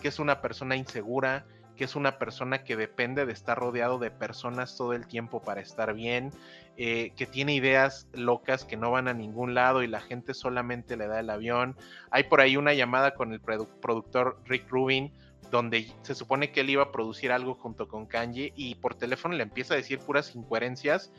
que 0.00 0.08
es 0.08 0.18
una 0.18 0.40
persona 0.40 0.74
insegura, 0.74 1.44
que 1.76 1.84
es 1.84 1.94
una 1.94 2.18
persona 2.18 2.64
que 2.64 2.74
depende 2.74 3.26
de 3.26 3.32
estar 3.32 3.58
rodeado 3.58 3.98
de 3.98 4.10
personas 4.10 4.74
todo 4.76 4.94
el 4.94 5.06
tiempo 5.06 5.42
para 5.42 5.60
estar 5.60 5.92
bien, 5.92 6.32
eh, 6.78 7.12
que 7.14 7.26
tiene 7.26 7.54
ideas 7.54 8.08
locas 8.14 8.64
que 8.64 8.76
no 8.78 8.90
van 8.90 9.06
a 9.06 9.12
ningún 9.12 9.52
lado 9.54 9.82
y 9.82 9.86
la 9.86 10.00
gente 10.00 10.32
solamente 10.32 10.96
le 10.96 11.08
da 11.08 11.20
el 11.20 11.28
avión. 11.28 11.76
Hay 12.10 12.24
por 12.24 12.40
ahí 12.40 12.56
una 12.56 12.72
llamada 12.72 13.14
con 13.14 13.32
el 13.32 13.42
produ- 13.42 13.68
productor 13.80 14.40
Rick 14.46 14.68
Rubin 14.70 15.12
donde 15.50 15.92
se 16.02 16.14
supone 16.14 16.52
que 16.52 16.60
él 16.60 16.70
iba 16.70 16.82
a 16.82 16.92
producir 16.92 17.32
algo 17.32 17.54
junto 17.54 17.86
con 17.86 18.06
Kanye 18.06 18.52
y 18.56 18.74
por 18.76 18.94
teléfono 18.94 19.34
le 19.34 19.42
empieza 19.42 19.74
a 19.74 19.76
decir 19.78 19.98
puras 19.98 20.34
incoherencias 20.34 21.10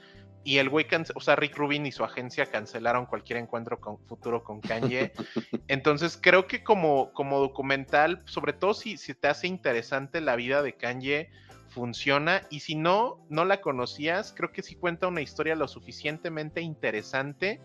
y 0.44 0.58
el 0.58 0.70
güey, 0.70 0.86
o 1.16 1.20
sea, 1.20 1.36
Rick 1.36 1.58
Rubin 1.58 1.86
y 1.86 1.92
su 1.92 2.04
agencia 2.04 2.46
cancelaron 2.46 3.06
cualquier 3.06 3.40
encuentro 3.40 3.80
con, 3.80 4.00
futuro 4.06 4.44
con 4.44 4.62
Kanye. 4.62 5.12
Entonces 5.68 6.18
creo 6.22 6.48
que 6.48 6.64
como, 6.64 7.12
como 7.14 7.40
documental, 7.40 8.22
sobre 8.26 8.54
todo 8.54 8.74
si, 8.74 8.98
si 8.98 9.14
te 9.14 9.28
hace 9.28 9.48
interesante 9.48 10.22
la 10.22 10.36
vida 10.36 10.62
de 10.64 10.74
Kanye, 10.74 11.30
funciona. 11.70 12.42
Y 12.50 12.62
si 12.62 12.76
no, 12.76 13.26
no 13.30 13.46
la 13.46 13.62
conocías, 13.62 14.34
creo 14.36 14.52
que 14.52 14.64
sí 14.64 14.76
cuenta 14.76 15.08
una 15.08 15.22
historia 15.22 15.56
lo 15.56 15.68
suficientemente 15.68 16.62
interesante 16.62 17.62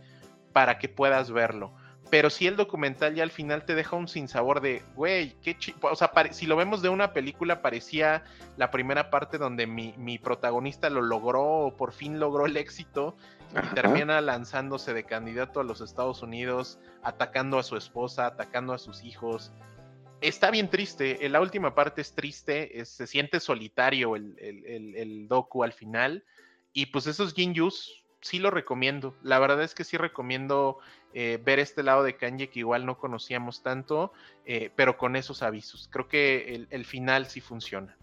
para 0.52 0.78
que 0.78 0.88
puedas 0.88 1.30
verlo. 1.30 1.74
Pero 2.14 2.30
si 2.30 2.46
el 2.46 2.54
documental 2.54 3.16
ya 3.16 3.24
al 3.24 3.32
final 3.32 3.64
te 3.64 3.74
deja 3.74 3.96
un 3.96 4.06
sinsabor 4.06 4.60
de, 4.60 4.84
güey, 4.94 5.34
qué 5.42 5.58
chi-". 5.58 5.74
O 5.82 5.96
sea, 5.96 6.12
si 6.30 6.46
lo 6.46 6.54
vemos 6.54 6.80
de 6.80 6.88
una 6.88 7.12
película, 7.12 7.60
parecía 7.60 8.22
la 8.56 8.70
primera 8.70 9.10
parte 9.10 9.36
donde 9.36 9.66
mi, 9.66 9.94
mi 9.98 10.20
protagonista 10.20 10.88
lo 10.90 11.02
logró 11.02 11.42
o 11.42 11.76
por 11.76 11.92
fin 11.92 12.20
logró 12.20 12.46
el 12.46 12.56
éxito 12.56 13.16
y 13.52 13.58
Ajá. 13.58 13.74
termina 13.74 14.20
lanzándose 14.20 14.94
de 14.94 15.02
candidato 15.02 15.58
a 15.58 15.64
los 15.64 15.80
Estados 15.80 16.22
Unidos, 16.22 16.78
atacando 17.02 17.58
a 17.58 17.64
su 17.64 17.76
esposa, 17.76 18.26
atacando 18.26 18.72
a 18.74 18.78
sus 18.78 19.02
hijos. 19.02 19.50
Está 20.20 20.52
bien 20.52 20.70
triste, 20.70 21.18
la 21.28 21.40
última 21.40 21.74
parte 21.74 22.00
es 22.00 22.14
triste, 22.14 22.78
es- 22.78 22.90
se 22.90 23.08
siente 23.08 23.40
solitario 23.40 24.14
el, 24.14 24.36
el- 24.38 24.64
el- 24.66 24.94
el 24.94 25.26
docu 25.26 25.64
al 25.64 25.72
final. 25.72 26.22
Y 26.72 26.86
pues 26.86 27.08
esos 27.08 27.34
Ginjus 27.34 28.04
sí 28.20 28.38
lo 28.38 28.52
recomiendo. 28.52 29.16
La 29.22 29.40
verdad 29.40 29.62
es 29.64 29.74
que 29.74 29.82
sí 29.84 29.96
recomiendo 29.96 30.78
eh, 31.16 31.38
ver 31.44 31.60
este 31.60 31.84
lado 31.84 32.02
de 32.02 32.16
Kanye 32.16 32.48
que 32.48 32.58
igual 32.58 32.84
no 32.84 32.98
conocíamos 32.98 33.62
tanto, 33.62 34.12
eh, 34.44 34.72
pero 34.74 34.96
con 34.96 35.14
esos 35.14 35.44
avisos. 35.44 35.88
Creo 35.92 36.08
que 36.08 36.66
el, 36.68 36.84
final 36.84 37.26
sí 37.26 37.40
funciona. 37.40 37.96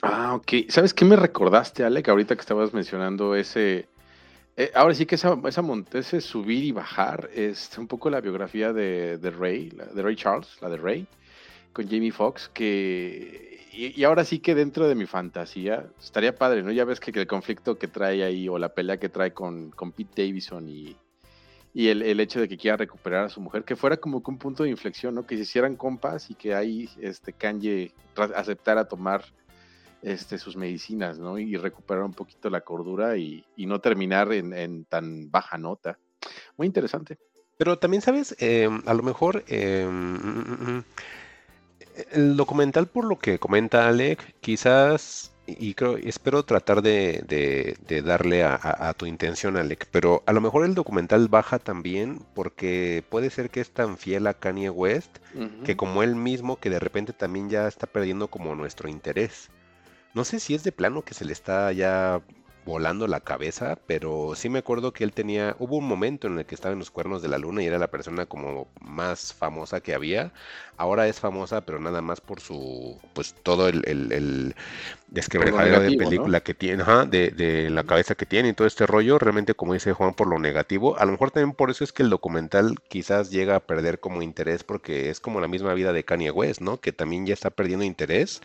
Ah, 0.00 0.36
ok. 0.36 0.68
¿Sabes 0.68 0.94
qué 0.94 1.04
me 1.04 1.16
recordaste, 1.16 1.82
Alec? 1.82 2.08
Ahorita 2.08 2.36
que 2.36 2.40
estabas 2.40 2.72
mencionando 2.72 3.34
ese. 3.34 3.88
eh, 4.56 4.70
ahora 4.76 4.94
sí 4.94 5.06
que 5.06 5.16
esa, 5.16 5.36
esa 5.44 5.64
ese 5.94 6.20
subir 6.20 6.62
y 6.62 6.70
bajar 6.70 7.30
es 7.34 7.76
un 7.76 7.88
poco 7.88 8.10
la 8.10 8.20
biografía 8.20 8.72
de, 8.72 9.18
Ray, 9.36 9.70
de 9.70 10.00
Ray 10.00 10.14
Charles, 10.14 10.56
la 10.60 10.68
de 10.68 10.76
Ray, 10.76 11.06
con 11.72 11.88
Jamie 11.88 12.12
Foxx, 12.12 12.48
que. 12.48 13.50
Y 13.72 14.04
ahora 14.04 14.24
sí 14.24 14.38
que 14.38 14.54
dentro 14.54 14.86
de 14.86 14.94
mi 14.94 15.06
fantasía 15.06 15.86
estaría 15.98 16.36
padre, 16.36 16.62
¿no? 16.62 16.70
Ya 16.70 16.84
ves 16.84 17.00
que, 17.00 17.10
el 17.10 17.26
conflicto 17.26 17.76
que 17.76 17.88
trae 17.88 18.22
ahí 18.22 18.48
o 18.48 18.56
la 18.58 18.68
pelea 18.68 18.98
que 18.98 19.08
trae 19.08 19.32
con, 19.32 19.70
con 19.70 19.92
Pete 19.92 20.26
Davidson 20.26 20.68
y, 20.68 20.94
y 21.74 21.88
el, 21.88 22.02
el 22.02 22.20
hecho 22.20 22.40
de 22.40 22.48
que 22.48 22.56
quiera 22.56 22.76
recuperar 22.76 23.24
a 23.24 23.28
su 23.28 23.40
mujer, 23.40 23.64
que 23.64 23.76
fuera 23.76 23.96
como 23.96 24.22
que 24.22 24.30
un 24.30 24.38
punto 24.38 24.62
de 24.62 24.70
inflexión, 24.70 25.14
¿no? 25.14 25.26
Que 25.26 25.36
se 25.36 25.42
hicieran 25.42 25.76
compas 25.76 26.30
y 26.30 26.34
que 26.34 26.54
ahí 26.54 26.88
este 27.00 27.32
Kanye 27.32 27.92
aceptara 28.34 28.86
tomar 28.86 29.24
este, 30.02 30.36
sus 30.38 30.56
medicinas, 30.56 31.18
¿no? 31.18 31.38
Y 31.38 31.56
recuperar 31.56 32.02
un 32.04 32.12
poquito 32.12 32.50
la 32.50 32.60
cordura 32.60 33.16
y, 33.16 33.44
y 33.56 33.66
no 33.66 33.80
terminar 33.80 34.32
en, 34.32 34.52
en 34.52 34.84
tan 34.84 35.30
baja 35.30 35.56
nota. 35.56 35.98
Muy 36.56 36.66
interesante. 36.66 37.18
Pero 37.56 37.78
también, 37.78 38.02
¿sabes? 38.02 38.34
Eh, 38.38 38.68
a 38.86 38.94
lo 38.94 39.02
mejor 39.02 39.44
eh, 39.46 39.86
mm, 39.88 40.14
mm, 40.14 40.76
mm, 40.78 40.84
el 42.12 42.36
documental, 42.36 42.86
por 42.86 43.04
lo 43.04 43.18
que 43.18 43.38
comenta 43.38 43.88
Alec, 43.88 44.34
quizás, 44.40 45.31
y 45.58 45.74
creo, 45.74 45.96
espero 45.96 46.42
tratar 46.44 46.82
de, 46.82 47.24
de- 47.26 47.76
de 47.88 48.02
darle 48.02 48.42
a, 48.44 48.54
a- 48.54 48.88
a 48.88 48.94
tu 48.94 49.06
intención, 49.06 49.56
Alec, 49.56 49.86
pero 49.90 50.22
a 50.26 50.32
lo 50.32 50.40
mejor 50.40 50.64
el 50.64 50.74
documental 50.74 51.28
baja 51.28 51.58
también 51.58 52.20
porque 52.34 53.04
puede 53.08 53.30
ser 53.30 53.50
que 53.50 53.60
es 53.60 53.70
tan 53.70 53.96
fiel 53.98 54.26
a 54.26 54.34
Kanye 54.34 54.70
West 54.70 55.18
que 55.64 55.76
como 55.76 56.02
él 56.02 56.14
mismo 56.16 56.58
que 56.58 56.70
de 56.70 56.78
repente 56.78 57.12
también 57.12 57.48
ya 57.50 57.66
está 57.68 57.86
perdiendo 57.86 58.28
como 58.28 58.54
nuestro 58.54 58.88
interés. 58.88 59.48
No 60.14 60.24
sé 60.24 60.40
si 60.40 60.54
es 60.54 60.62
de 60.64 60.72
plano 60.72 61.02
que 61.02 61.14
se 61.14 61.24
le 61.24 61.32
está 61.32 61.72
ya 61.72 62.20
volando 62.64 63.08
la 63.08 63.20
cabeza, 63.20 63.78
pero 63.86 64.34
sí 64.36 64.48
me 64.48 64.60
acuerdo 64.60 64.92
que 64.92 65.04
él 65.04 65.12
tenía, 65.12 65.56
hubo 65.58 65.76
un 65.78 65.86
momento 65.88 66.28
en 66.28 66.38
el 66.38 66.46
que 66.46 66.54
estaba 66.54 66.72
en 66.72 66.78
los 66.78 66.90
cuernos 66.90 67.22
de 67.22 67.28
la 67.28 67.38
luna 67.38 67.62
y 67.62 67.66
era 67.66 67.78
la 67.78 67.90
persona 67.90 68.26
como 68.26 68.68
más 68.80 69.34
famosa 69.34 69.80
que 69.80 69.94
había. 69.94 70.32
Ahora 70.76 71.08
es 71.08 71.20
famosa, 71.20 71.62
pero 71.62 71.80
nada 71.80 72.02
más 72.02 72.20
por 72.20 72.40
su, 72.40 73.00
pues 73.14 73.34
todo 73.42 73.68
el, 73.68 73.82
el, 73.86 74.12
el 74.12 74.54
desquebrajadero 75.08 75.80
de 75.80 75.92
película 75.92 76.40
que 76.40 76.54
tiene, 76.54 76.82
ajá, 76.82 77.04
de, 77.04 77.30
de 77.30 77.70
la 77.70 77.84
cabeza 77.84 78.14
que 78.14 78.26
tiene 78.26 78.48
y 78.50 78.52
todo 78.54 78.66
este 78.66 78.86
rollo, 78.86 79.18
realmente 79.18 79.54
como 79.54 79.74
dice 79.74 79.92
Juan, 79.92 80.14
por 80.14 80.28
lo 80.28 80.38
negativo. 80.38 80.98
A 80.98 81.04
lo 81.04 81.12
mejor 81.12 81.30
también 81.30 81.54
por 81.54 81.70
eso 81.70 81.84
es 81.84 81.92
que 81.92 82.02
el 82.02 82.10
documental 82.10 82.76
quizás 82.88 83.30
llega 83.30 83.56
a 83.56 83.60
perder 83.60 84.00
como 84.00 84.22
interés 84.22 84.64
porque 84.64 85.10
es 85.10 85.20
como 85.20 85.40
la 85.40 85.48
misma 85.48 85.74
vida 85.74 85.92
de 85.92 86.04
Kanye 86.04 86.30
West, 86.30 86.60
¿no? 86.60 86.80
Que 86.80 86.92
también 86.92 87.26
ya 87.26 87.34
está 87.34 87.50
perdiendo 87.50 87.84
interés. 87.84 88.40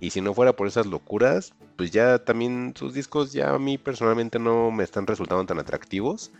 Y 0.00 0.10
si 0.10 0.20
no 0.20 0.34
fuera 0.34 0.52
por 0.52 0.68
esas 0.68 0.86
locuras, 0.86 1.54
pues 1.76 1.90
ya 1.90 2.18
también 2.18 2.72
sus 2.76 2.94
discos 2.94 3.32
ya 3.32 3.54
a 3.54 3.58
mí 3.58 3.78
personalmente 3.78 4.38
no 4.38 4.70
me 4.70 4.84
están 4.84 5.06
resultando 5.06 5.44
tan 5.44 5.58
atractivos. 5.58 6.32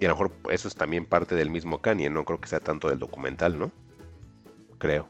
Y 0.00 0.06
a 0.06 0.08
lo 0.08 0.14
mejor 0.14 0.32
eso 0.50 0.66
es 0.66 0.74
también 0.74 1.06
parte 1.06 1.34
del 1.36 1.50
mismo 1.50 1.80
Kanye, 1.80 2.10
no 2.10 2.24
creo 2.24 2.40
que 2.40 2.48
sea 2.48 2.60
tanto 2.60 2.88
del 2.88 2.98
documental, 2.98 3.58
¿no? 3.58 3.70
Creo. 4.78 5.08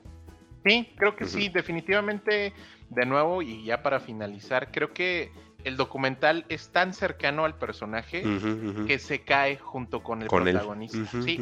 Sí, 0.64 0.92
creo 0.96 1.16
que 1.16 1.26
sí, 1.26 1.48
definitivamente, 1.48 2.52
de 2.90 3.06
nuevo, 3.06 3.42
y 3.42 3.64
ya 3.64 3.82
para 3.82 4.00
finalizar, 4.00 4.70
creo 4.70 4.92
que 4.92 5.30
el 5.64 5.76
documental 5.76 6.44
es 6.48 6.68
tan 6.68 6.92
cercano 6.92 7.44
al 7.44 7.56
personaje 7.58 8.22
que 8.86 8.98
se 8.98 9.22
cae 9.22 9.56
junto 9.56 10.02
con 10.02 10.22
el 10.22 10.28
con 10.28 10.46
él. 10.46 10.54
protagonista. 10.54 10.98
Ujú, 10.98 11.22
sí, 11.22 11.40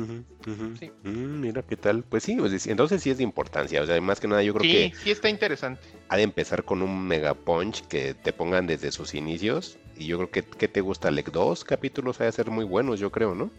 sí. 0.78 0.90
Mm, 1.02 1.40
mira 1.40 1.62
qué 1.62 1.76
tal. 1.76 2.04
Pues 2.04 2.22
sí, 2.22 2.36
pues, 2.36 2.66
entonces 2.66 3.02
sí 3.02 3.10
es 3.10 3.18
de 3.18 3.24
importancia. 3.24 3.82
O 3.82 3.86
sea, 3.86 4.00
más 4.00 4.20
que 4.20 4.28
nada 4.28 4.42
yo 4.42 4.54
creo 4.54 4.64
sí, 4.64 4.70
que 4.70 4.92
sí 4.96 5.10
está 5.10 5.28
interesante. 5.28 5.82
ha 6.08 6.16
de 6.16 6.22
empezar 6.22 6.64
con 6.64 6.82
un 6.82 7.06
mega 7.06 7.34
punch 7.34 7.86
que 7.88 8.14
te 8.14 8.32
pongan 8.32 8.66
desde 8.66 8.92
sus 8.92 9.14
inicios. 9.14 9.78
Y 9.96 10.06
yo 10.06 10.18
creo 10.18 10.30
que, 10.30 10.42
¿qué 10.42 10.68
te 10.68 10.80
gusta, 10.80 11.10
Lec? 11.10 11.30
Dos 11.30 11.64
capítulos 11.64 12.20
ha 12.20 12.24
de 12.24 12.32
ser 12.32 12.50
muy 12.50 12.64
buenos, 12.64 13.00
yo 13.00 13.10
creo, 13.10 13.34
¿no? 13.34 13.50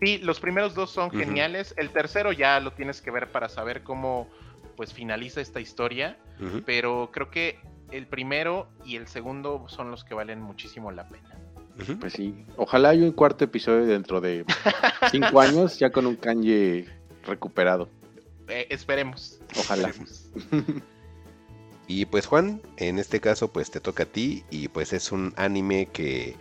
Sí, 0.00 0.16
los 0.18 0.40
primeros 0.40 0.74
dos 0.74 0.90
son 0.90 1.10
geniales. 1.10 1.74
El 1.76 1.90
tercero 1.90 2.32
ya 2.32 2.58
lo 2.58 2.72
tienes 2.72 3.02
que 3.02 3.10
ver 3.10 3.30
para 3.30 3.50
saber 3.50 3.82
cómo 3.82 4.28
pues 4.76 4.94
finaliza 4.94 5.42
esta 5.42 5.60
historia. 5.60 6.16
Pero 6.64 7.10
creo 7.12 7.30
que 7.30 7.58
el 7.90 8.06
primero 8.06 8.68
y 8.84 8.96
el 8.96 9.06
segundo 9.06 9.64
son 9.68 9.90
los 9.90 10.04
que 10.04 10.14
valen 10.14 10.40
muchísimo 10.40 10.90
la 10.90 11.08
pena. 11.08 11.36
Pues 11.98 12.12
sí. 12.12 12.44
Ojalá 12.56 12.90
haya 12.90 13.04
un 13.04 13.12
cuarto 13.12 13.44
episodio 13.44 13.86
dentro 13.86 14.20
de 14.20 14.44
cinco 15.10 15.40
años, 15.40 15.78
ya 15.78 15.90
con 15.90 16.06
un 16.06 16.16
Kanye 16.16 16.86
recuperado. 17.24 17.88
Eh, 18.48 18.66
esperemos. 18.68 19.40
Ojalá. 19.58 19.88
Esperemos. 19.88 20.30
Y 21.92 22.04
pues 22.04 22.24
Juan, 22.26 22.62
en 22.76 23.00
este 23.00 23.18
caso 23.18 23.48
pues 23.48 23.72
te 23.72 23.80
toca 23.80 24.04
a 24.04 24.06
ti 24.06 24.44
y 24.48 24.68
pues 24.68 24.92
es 24.92 25.10
un 25.10 25.34
anime 25.36 25.86
que 25.86 26.36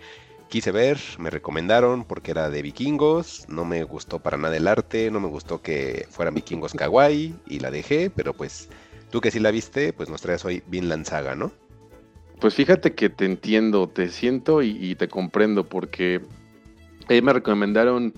quise 0.47 0.71
ver, 0.71 0.99
me 1.17 1.31
recomendaron 1.31 2.03
porque 2.03 2.29
era 2.29 2.51
de 2.51 2.61
vikingos, 2.61 3.49
no 3.49 3.65
me 3.65 3.81
gustó 3.81 4.19
para 4.19 4.37
nada 4.37 4.57
el 4.57 4.67
arte, 4.67 5.09
no 5.09 5.19
me 5.19 5.27
gustó 5.27 5.63
que 5.63 6.05
fueran 6.11 6.35
vikingos 6.35 6.73
kawaii 6.73 7.35
y 7.47 7.59
la 7.61 7.71
dejé, 7.71 8.11
pero 8.11 8.35
pues 8.35 8.69
tú 9.09 9.21
que 9.21 9.31
sí 9.31 9.39
la 9.39 9.51
viste, 9.51 9.93
pues 9.93 10.09
nos 10.09 10.21
traes 10.21 10.43
hoy 10.45 10.63
Vinland 10.67 11.05
Saga, 11.05 11.35
¿no? 11.35 11.51
Pues 12.39 12.55
fíjate 12.55 12.93
que 12.93 13.09
te 13.09 13.25
entiendo, 13.25 13.89
te 13.89 14.09
siento 14.09 14.61
y, 14.61 14.95
te 14.95 15.09
comprendo 15.09 15.67
porque 15.67 16.21
ahí 17.09 17.21
me 17.21 17.33
recomendaron 17.33 18.13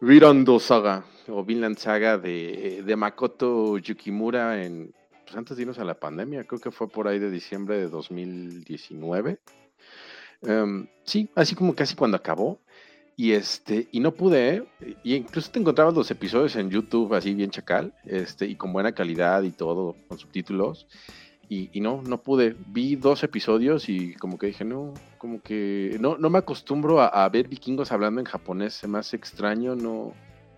Virando 0.00 0.58
Saga 0.58 1.04
o 1.28 1.44
Vinland 1.44 1.78
Saga 1.78 2.18
de, 2.18 2.82
de 2.84 2.96
Makoto 2.96 3.78
Yukimura 3.78 4.64
en 4.64 4.92
pues 5.32 5.36
antes 5.36 5.56
de 5.56 5.62
irnos 5.62 5.78
a 5.78 5.84
la 5.84 5.94
pandemia, 5.94 6.44
creo 6.44 6.60
que 6.60 6.70
fue 6.70 6.88
por 6.88 7.08
ahí 7.08 7.18
de 7.18 7.30
diciembre 7.30 7.78
de 7.78 7.88
2019. 7.88 9.38
Em, 10.42 10.86
sí, 11.04 11.30
así 11.34 11.54
como 11.54 11.74
casi 11.74 11.94
cuando 11.94 12.18
acabó. 12.18 12.60
Y 13.16 13.32
este, 13.32 13.88
y 13.92 14.00
no 14.00 14.12
pude, 14.12 14.56
¿eh? 14.56 14.64
y 15.04 15.14
incluso 15.14 15.50
te 15.50 15.58
encontrabas 15.60 15.94
los 15.94 16.10
episodios 16.10 16.56
en 16.56 16.70
YouTube 16.70 17.12
así 17.14 17.34
bien 17.34 17.50
chacal, 17.50 17.94
este, 18.04 18.46
y 18.46 18.56
con 18.56 18.72
buena 18.72 18.92
calidad 18.92 19.42
y 19.42 19.50
todo, 19.50 19.96
con 20.08 20.18
subtítulos. 20.18 20.86
Y, 21.48 21.68
y 21.74 21.80
no, 21.82 22.00
no 22.02 22.22
pude. 22.22 22.56
Vi 22.68 22.96
dos 22.96 23.22
episodios 23.22 23.88
y 23.90 24.14
como 24.14 24.38
que 24.38 24.46
dije, 24.46 24.64
no, 24.64 24.94
como 25.18 25.42
que 25.42 25.98
no, 26.00 26.16
no 26.16 26.30
me 26.30 26.38
acostumbro 26.38 27.02
a, 27.02 27.28
ver 27.28 27.48
vikingos 27.48 27.92
hablando 27.92 28.20
en 28.20 28.26
japonés, 28.26 28.72
se 28.74 28.88
me 28.88 28.98
extraño, 28.98 29.76
no, 29.76 30.14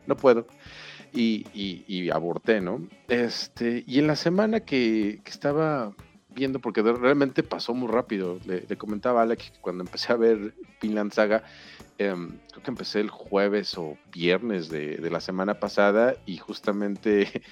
no 0.07 0.17
puedo. 0.17 0.47
Y, 1.13 1.47
y- 1.53 1.85
y 1.89 2.11
aborté, 2.11 2.61
¿no? 2.61 2.87
Este, 3.09 3.83
y 3.87 3.99
en 3.99 4.07
la 4.07 4.15
semana 4.17 4.61
que, 4.61 5.21
estaba 5.27 5.93
viendo, 6.35 6.61
porque 6.61 6.83
realmente 6.83 7.43
pasó 7.43 7.75
muy 7.75 7.89
rápido, 7.89 8.39
le, 8.47 8.65
comentaba 8.77 9.21
a 9.21 9.23
Alex 9.25 9.51
que 9.51 9.61
cuando 9.61 9.85
empecé 9.85 10.13
a 10.13 10.17
ver 10.17 10.55
Finland 10.81 11.13
Saga, 11.13 11.45
em, 11.99 12.39
creo 12.51 12.63
que 12.63 12.71
empecé 12.71 13.01
el 13.01 13.11
jueves 13.11 13.77
o 13.79 13.97
viernes 14.13 14.69
de, 14.69 14.99
la 15.11 15.21
semana 15.21 15.61
pasada 15.61 16.17
y 16.27 16.37
justamente 16.37 17.43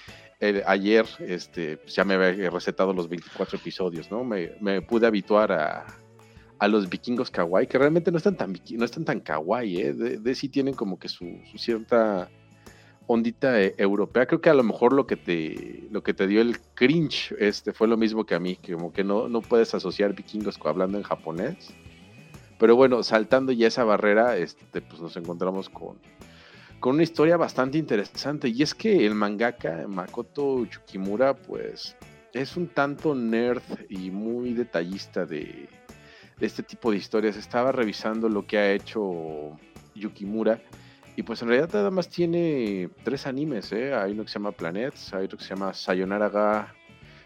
ayer 0.67 1.07
este, 1.21 1.77
pues 1.77 1.95
ya 1.95 2.05
me 2.05 2.15
había 2.15 2.51
recetado 2.51 2.93
los 2.93 3.09
24 3.09 3.59
episodios, 3.59 4.11
¿no? 4.11 4.25
Me, 4.25 4.83
pude 4.83 5.07
habituar 5.07 5.53
a, 5.53 5.87
a 6.59 6.69
los 6.69 6.89
vikingos 6.89 7.31
kawaii, 7.31 7.67
que 7.67 7.79
realmente 7.79 8.11
no 8.11 8.19
están 8.19 8.37
tan, 8.37 8.53
no 8.53 8.85
están 8.85 9.05
tan 9.05 9.21
kawaii, 9.21 9.81
¿eh? 9.81 9.93
De, 9.93 10.19
de 10.19 10.35
sí 10.35 10.49
tienen 10.49 10.75
como 10.75 10.99
que 10.99 11.09
su, 11.09 11.41
cierta 11.57 12.29
ondita 13.07 13.61
eh, 13.61 13.75
europea. 13.79 14.27
Creo 14.27 14.41
que 14.41 14.51
a 14.51 14.55
lo 14.55 14.63
mejor 14.63 14.93
lo 14.93 15.07
que 15.07 15.17
te, 15.17 15.89
lo 15.91 16.03
que 16.03 16.15
te 16.15 16.27
dio 16.27 16.41
el 16.41 16.61
cringe 16.75 17.35
este, 17.39 17.73
fue 17.73 17.89
lo 17.89 17.97
mismo 17.97 18.25
que 18.25 18.35
a 18.35 18.41
mí, 18.41 18.57
que 18.57 18.75
como 18.75 18.93
que 18.93 19.05
no, 19.05 19.29
no 19.29 19.41
puedes 19.41 19.75
asociar 19.75 20.15
vikingos 20.15 20.59
hablando 20.65 20.99
en 20.99 21.05
japonés. 21.05 21.75
Pero 22.63 22.77
bueno, 22.77 23.03
saltando 23.03 23.51
ya 23.51 23.67
esa 23.67 23.83
barrera, 23.83 24.37
este, 24.37 24.81
pues 24.83 25.01
nos 25.01 25.17
encontramos 25.17 25.69
con, 25.69 25.99
con 26.79 26.95
una 26.95 27.03
historia 27.03 27.37
bastante 27.37 27.77
interesante. 27.77 28.51
Y 28.51 28.63
es 28.63 28.73
que 28.73 29.05
el 29.05 29.17
mangaka 29.17 29.85
Makoto 29.89 30.65
Yukimura, 30.67 31.35
pues, 31.35 31.97
es 32.33 32.57
un 32.57 32.69
tanto 32.69 33.17
nerd 33.17 33.65
y 33.89 34.13
muy 34.13 34.53
detallista 34.53 35.27
de, 35.27 35.69
este 36.39 36.63
tipo 36.63 36.93
de 36.93 36.99
historias. 36.99 37.37
Estaba 37.37 37.73
revisando 37.73 38.29
lo 38.29 38.47
que 38.47 38.59
ha 38.59 38.73
hecho 38.73 39.59
Yukimura. 39.97 40.61
Y 41.17 41.25
pues 41.25 41.43
en 41.43 41.49
realidad 41.49 41.71
nada 41.73 41.91
más 41.91 42.09
tiene 42.09 42.91
tres 43.03 43.27
animes, 43.27 43.73
¿eh? 43.73 43.93
Hay 43.93 44.13
uno 44.13 44.23
que 44.23 44.29
se 44.29 44.35
llama 44.35 44.53
Planets, 44.53 45.13
hay 45.13 45.25
otro 45.25 45.37
que 45.37 45.43
se 45.43 45.51
llama 45.51 45.75
Sayonara 45.75 46.29
ga 46.29 46.75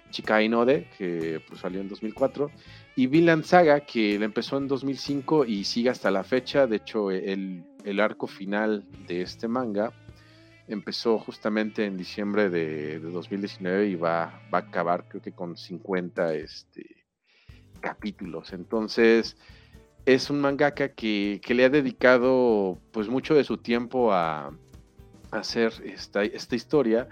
Chikai 0.09 0.49
Node, 0.49 0.89
que 0.97 1.43
pues 1.47 1.61
salió 1.61 1.83
en 1.83 1.91
2004, 1.91 2.51
y 2.97 3.07
Vinland 3.09 3.45
Saga, 3.45 3.81
que 3.81 4.15
empezó 4.15 4.57
en 4.57 4.69
2005 4.69 5.45
y 5.45 5.65
sigue 5.65 5.91
hasta 5.91 6.11
la 6.11 6.25
fecha. 6.25 6.67
De 6.67 6.77
hecho, 6.77 7.11
el, 7.11 7.63
el 7.85 8.01
arco 8.01 8.27
final 8.27 8.87
de 9.07 9.21
este 9.21 9.49
manga 9.49 9.93
empezó 10.67 11.19
justamente 11.19 11.85
en 11.85 11.99
diciembre 11.99 12.49
de, 12.49 12.99
de 12.99 13.11
2019 13.11 13.89
y 13.89 13.95
va, 13.97 14.41
va 14.53 14.59
a 14.59 14.63
acabar 14.63 15.07
creo 15.09 15.21
que 15.21 15.33
con 15.33 15.59
50 15.59 16.35
este, 16.35 17.05
capítulos. 17.81 18.55
Entonces, 18.55 19.37
es 20.07 20.31
un 20.31 20.41
mangaka 20.41 20.89
que, 20.89 21.41
que 21.45 21.55
le 21.55 21.67
ha 21.67 21.69
dedicado 21.69 22.79
pues 22.93 23.09
mucho 23.09 23.35
de 23.35 23.45
su 23.45 23.59
tiempo 23.59 24.11
a, 24.11 24.47
a 24.47 25.37
hacer 25.37 25.71
esta, 25.85 26.25
esta 26.25 26.57
historia 26.57 27.09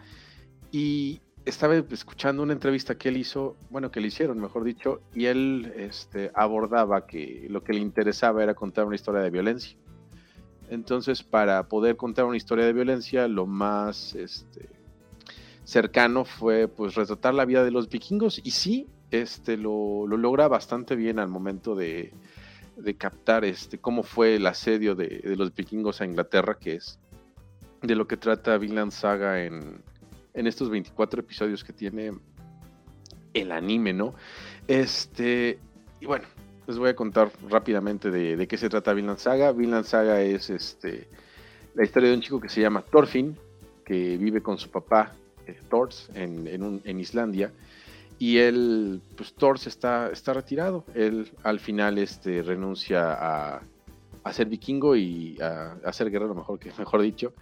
y 0.73 1.21
estaba 1.45 1.77
escuchando 1.77 2.43
una 2.43 2.53
entrevista 2.53 2.97
que 2.97 3.11
él 3.11 3.19
hizo, 3.19 3.57
bueno, 3.71 3.91
que 3.91 4.01
le 4.01 4.09
hicieron, 4.09 4.41
mejor 4.41 4.65
dicho, 4.65 5.03
y 5.15 5.27
él 5.27 5.73
este, 5.77 6.31
abordaba 6.35 7.07
que 7.07 7.47
lo 7.51 7.63
que 7.63 7.75
le 7.75 7.81
interesaba 7.81 8.43
era 8.43 8.55
contar 8.55 8.87
una 8.87 8.97
historia 8.97 9.21
de 9.21 9.31
violencia. 9.31 9.77
Entonces, 10.71 11.23
para 11.23 11.69
poder 11.69 11.97
contar 11.97 12.25
una 12.25 12.39
historia 12.39 12.65
de 12.65 12.73
violencia, 12.73 13.29
lo 13.29 13.47
más 13.47 14.15
este, 14.15 14.71
cercano 15.65 16.25
fue 16.25 16.69
pues 16.69 16.95
retratar 16.95 17.35
la 17.35 17.45
vida 17.45 17.63
de 17.63 17.71
los 17.71 17.91
vikingos 17.91 18.41
y 18.43 18.51
sí, 18.51 18.87
este, 19.11 19.59
lo, 19.59 20.07
lo 20.07 20.17
logra 20.17 20.49
bastante 20.49 20.97
bien 20.97 21.19
al 21.19 21.29
momento 21.29 21.75
de, 21.75 22.13
de 22.77 22.97
captar 22.97 23.45
este, 23.45 23.79
cómo 23.79 24.03
fue 24.03 24.37
el 24.37 24.47
asedio 24.47 24.95
de, 24.95 25.21
de 25.23 25.37
los 25.37 25.55
vikingos 25.55 26.01
a 26.01 26.07
Inglaterra, 26.07 26.57
que 26.59 26.77
es 26.77 26.99
de 27.83 27.95
lo 27.95 28.09
que 28.09 28.17
trata 28.17 28.57
Vinland 28.57 28.93
Saga 28.93 29.45
en, 29.45 29.83
en 30.35 30.47
estos 30.47 30.69
24 30.71 31.21
episodios 31.21 31.65
que 31.65 31.73
tiene 31.73 32.13
el 33.33 33.53
anime, 33.53 33.93
¿no? 33.93 34.15
Este, 34.69 35.59
y 36.01 36.07
bueno, 36.07 36.25
les 36.67 36.79
voy 36.79 36.91
a 36.91 36.97
contar 36.97 37.31
rápidamente 37.49 38.11
de, 38.11 38.47
qué 38.47 38.57
se 38.57 38.69
trata 38.69 38.93
Vinland 38.93 39.19
Saga. 39.19 39.53
Vinland 39.53 39.85
Saga 39.85 40.21
es 40.21 40.51
este, 40.51 41.09
la 41.75 41.85
historia 41.85 42.11
de 42.11 42.17
un 42.17 42.21
chico 42.23 42.41
que 42.41 42.49
se 42.49 42.61
llama 42.61 42.83
Thorfinn, 42.83 43.37
que 43.85 44.17
vive 44.17 44.41
con 44.43 44.59
su 44.59 44.71
papá, 44.71 45.13
eh, 45.47 45.59
Thors, 45.69 46.09
en, 46.15 46.47
en, 46.47 46.63
un- 46.63 46.81
en 46.85 47.01
Islandia. 47.01 47.53
Y 48.19 48.39
él, 48.39 49.03
pues 49.17 49.35
Thors 49.35 49.67
está, 49.67 50.11
está 50.11 50.33
retirado. 50.33 50.85
Él 50.95 51.31
al 51.43 51.59
final 51.61 51.99
este, 51.99 52.43
renuncia 52.43 53.13
a, 53.13 53.61
a 54.23 54.33
ser 54.33 54.47
vikingo 54.47 54.97
y 54.97 55.37
a, 55.43 55.73
a 55.85 55.93
ser 55.93 56.11
guerrero, 56.11 56.35
mejor, 56.35 56.59
que, 56.59 56.71
mejor 56.79 57.03
dicho, 57.03 57.35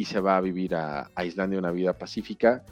y 0.00 0.06
se 0.06 0.18
va 0.18 0.38
a 0.38 0.40
vivir 0.40 0.74
a, 0.76 1.10
Islandia 1.22 1.58
una 1.58 1.72
vida 1.72 1.92
pacífica 1.92 2.64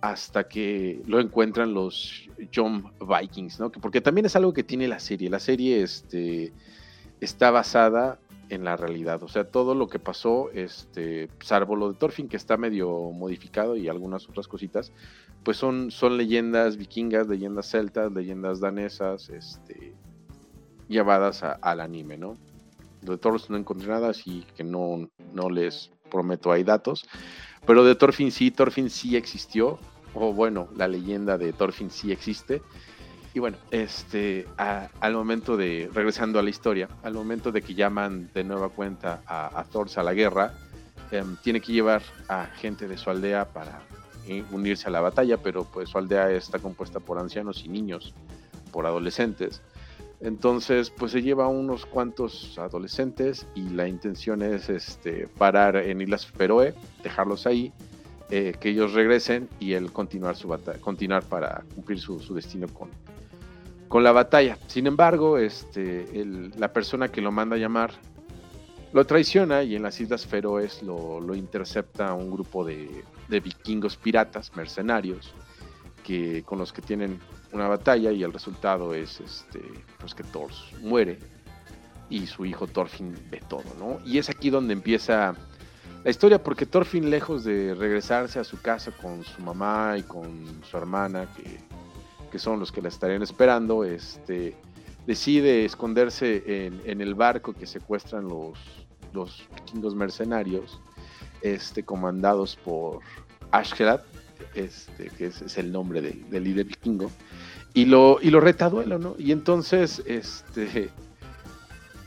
hasta 0.00 0.46
que 0.46 1.02
lo 1.06 1.18
encuentran 1.18 1.74
los 1.74 2.30
Jom 2.54 2.92
Vikings, 3.00 3.58
¿no? 3.58 3.72
Que- 3.72 3.80
Porque 3.80 4.00
también 4.00 4.26
es 4.26 4.36
algo 4.36 4.52
que 4.52 4.62
tiene 4.62 4.86
la 4.86 5.00
serie. 5.00 5.28
La 5.28 5.40
serie 5.40 5.82
este, 5.82 6.52
está 7.20 7.50
basada 7.50 8.20
en 8.50 8.62
la 8.62 8.76
realidad. 8.76 9.20
O 9.24 9.28
sea, 9.28 9.42
todo 9.50 9.74
lo 9.74 9.88
que 9.88 9.98
pasó, 9.98 10.48
este, 10.52 11.28
salvo 11.40 11.74
lo 11.74 11.90
de 11.90 11.98
Thorfinn, 11.98 12.28
que 12.28 12.36
está 12.36 12.56
medio 12.56 12.88
modificado 13.10 13.76
y 13.76 13.88
algunas 13.88 14.28
otras 14.28 14.46
cositas, 14.46 14.92
pues 15.42 15.56
son, 15.56 15.90
son 15.90 16.16
leyendas 16.16 16.76
vikingas, 16.76 17.26
leyendas 17.26 17.68
celtas, 17.68 18.12
leyendas 18.12 18.60
danesas, 18.60 19.28
este, 19.30 19.92
llevadas 20.86 21.42
al 21.42 21.80
anime, 21.80 22.16
¿no? 22.16 22.34
Lo 23.02 23.10
de 23.12 23.18
Thor 23.18 23.40
no 23.48 23.56
encontré 23.56 23.88
nada, 23.88 24.10
así 24.10 24.44
que 24.56 24.62
no, 24.62 25.10
no 25.34 25.50
les 25.50 25.90
prometo 26.16 26.50
hay 26.50 26.64
datos. 26.64 27.06
Pero 27.66 27.84
de 27.84 27.94
Thorfinn 27.94 28.32
sí, 28.32 28.50
Thorfinn 28.50 28.90
sí 28.90 29.16
existió. 29.16 29.78
O 30.14 30.32
bueno, 30.32 30.68
la 30.74 30.88
leyenda 30.88 31.36
de 31.36 31.52
Thorfinn 31.52 31.90
sí 31.90 32.10
existe. 32.10 32.62
Y 33.34 33.38
bueno, 33.38 33.58
este, 33.70 34.46
al 34.56 35.12
momento 35.12 35.58
de, 35.58 35.90
regresando 35.92 36.38
a 36.38 36.42
la 36.42 36.48
historia, 36.48 36.88
al 37.02 37.12
momento 37.12 37.52
de 37.52 37.60
que 37.60 37.74
llaman 37.74 38.30
de 38.32 38.44
nueva 38.44 38.70
cuenta 38.70 39.20
a, 39.26 39.60
a 39.60 39.64
Thor 39.64 39.88
a 39.94 40.02
la 40.02 40.14
guerra, 40.14 40.54
em, 41.10 41.36
tiene 41.42 41.60
que 41.60 41.72
llevar 41.72 42.00
a 42.28 42.46
gente 42.46 42.88
de 42.88 42.96
su 42.96 43.10
aldea 43.10 43.44
para 43.44 43.82
eh, 44.26 44.42
unirse 44.52 44.88
a 44.88 44.90
la 44.90 45.02
batalla, 45.02 45.36
pero 45.36 45.64
pues 45.64 45.90
su 45.90 45.98
aldea 45.98 46.30
está 46.30 46.60
compuesta 46.60 46.98
por 46.98 47.18
ancianos 47.18 47.62
y 47.62 47.68
niños, 47.68 48.14
por 48.72 48.86
adolescentes. 48.86 49.60
Entonces, 50.20 50.90
pues 50.90 51.12
se 51.12 51.22
lleva 51.22 51.46
unos 51.48 51.84
cuantos 51.84 52.58
adolescentes 52.58 53.46
y 53.54 53.68
la 53.68 53.86
intención 53.86 54.42
es 54.42 54.68
este, 54.70 55.28
parar 55.38 55.76
en 55.76 56.00
Islas 56.00 56.26
Feroe, 56.26 56.74
dejarlos 57.02 57.46
ahí, 57.46 57.72
eh, 58.30 58.54
que 58.58 58.70
ellos 58.70 58.94
regresen 58.94 59.48
y 59.60 59.74
él 59.74 59.92
continuar 59.92 60.36
su 60.36 60.48
continuar 60.80 61.22
para 61.24 61.64
cumplir 61.74 62.00
su, 62.00 62.18
destino 62.34 62.66
con, 62.68 62.88
con 63.88 64.02
la 64.02 64.12
batalla. 64.12 64.58
Sin 64.68 64.86
embargo, 64.86 65.36
este, 65.38 66.06
la 66.56 66.72
persona 66.72 67.08
que 67.08 67.20
lo 67.20 67.30
manda 67.30 67.56
a 67.56 67.58
llamar 67.58 67.92
lo 68.92 69.04
traiciona 69.04 69.62
y 69.62 69.76
en 69.76 69.82
las 69.82 70.00
Islas 70.00 70.26
Feroes 70.26 70.82
lo, 70.82 71.20
lo 71.20 71.34
intercepta 71.34 72.14
un 72.14 72.30
grupo 72.30 72.64
de, 72.64 73.04
de 73.28 73.40
vikingos 73.40 73.96
piratas, 73.96 74.56
mercenarios, 74.56 75.34
que, 76.02 76.42
con 76.44 76.58
los 76.58 76.72
que 76.72 76.82
tienen 76.82 77.20
una 77.52 77.68
batalla 77.68 78.12
y 78.12 78.22
el 78.22 78.32
resultado 78.32 78.94
es 78.94 79.20
este, 79.20 79.60
pues 79.98 80.14
que 80.14 80.24
Thor 80.24 80.50
muere 80.82 81.18
y 82.08 82.26
su 82.26 82.44
hijo 82.44 82.66
Thorfinn 82.66 83.16
ve 83.30 83.42
todo, 83.48 83.64
¿no? 83.78 83.98
Y 84.04 84.18
es 84.18 84.28
aquí 84.30 84.50
donde 84.50 84.72
empieza 84.72 85.34
la 86.04 86.10
historia, 86.10 86.40
porque 86.40 86.66
Thorfinn, 86.66 87.10
lejos 87.10 87.42
de 87.42 87.74
regresarse 87.74 88.38
a 88.38 88.44
su 88.44 88.60
casa 88.60 88.92
con 88.92 89.24
su 89.24 89.42
mamá 89.42 89.96
y 89.98 90.02
con 90.02 90.62
su 90.62 90.76
hermana, 90.76 91.26
que, 91.36 91.58
que 92.30 92.38
son 92.38 92.60
los 92.60 92.70
que 92.70 92.80
la 92.80 92.88
estarían 92.88 93.22
esperando, 93.22 93.82
este, 93.82 94.56
decide 95.04 95.64
esconderse 95.64 96.66
en, 96.66 97.00
el 97.00 97.14
barco 97.16 97.52
que 97.52 97.66
secuestran 97.66 98.28
los, 98.28 98.58
los 99.12 99.48
vikingos 99.56 99.96
mercenarios, 99.96 100.80
este, 101.42 101.84
comandados 101.84 102.54
por 102.54 103.00
Ashkerat, 103.50 104.04
este, 104.54 105.10
que 105.10 105.26
es, 105.26 105.58
el 105.58 105.72
nombre 105.72 106.00
del, 106.00 106.44
líder 106.44 106.66
vikingo, 106.66 107.10
y 107.74 107.84
lo, 107.84 108.18
y 108.22 108.30
lo 108.30 108.40
reta 108.40 108.70
duelo, 108.70 108.98
¿no? 108.98 109.14
Y 109.18 109.32
entonces, 109.32 110.02
este, 110.06 110.90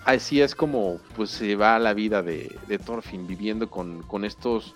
así 0.06 0.42
es 0.42 0.56
como 0.56 1.00
pues 1.16 1.30
se 1.30 1.56
va 1.56 1.78
la 1.80 1.94
vida 1.94 2.22
de, 2.24 2.50
Thorfinn, 2.86 3.28
viviendo 3.28 3.70
con, 3.70 4.02
con 4.04 4.26
estos 4.26 4.74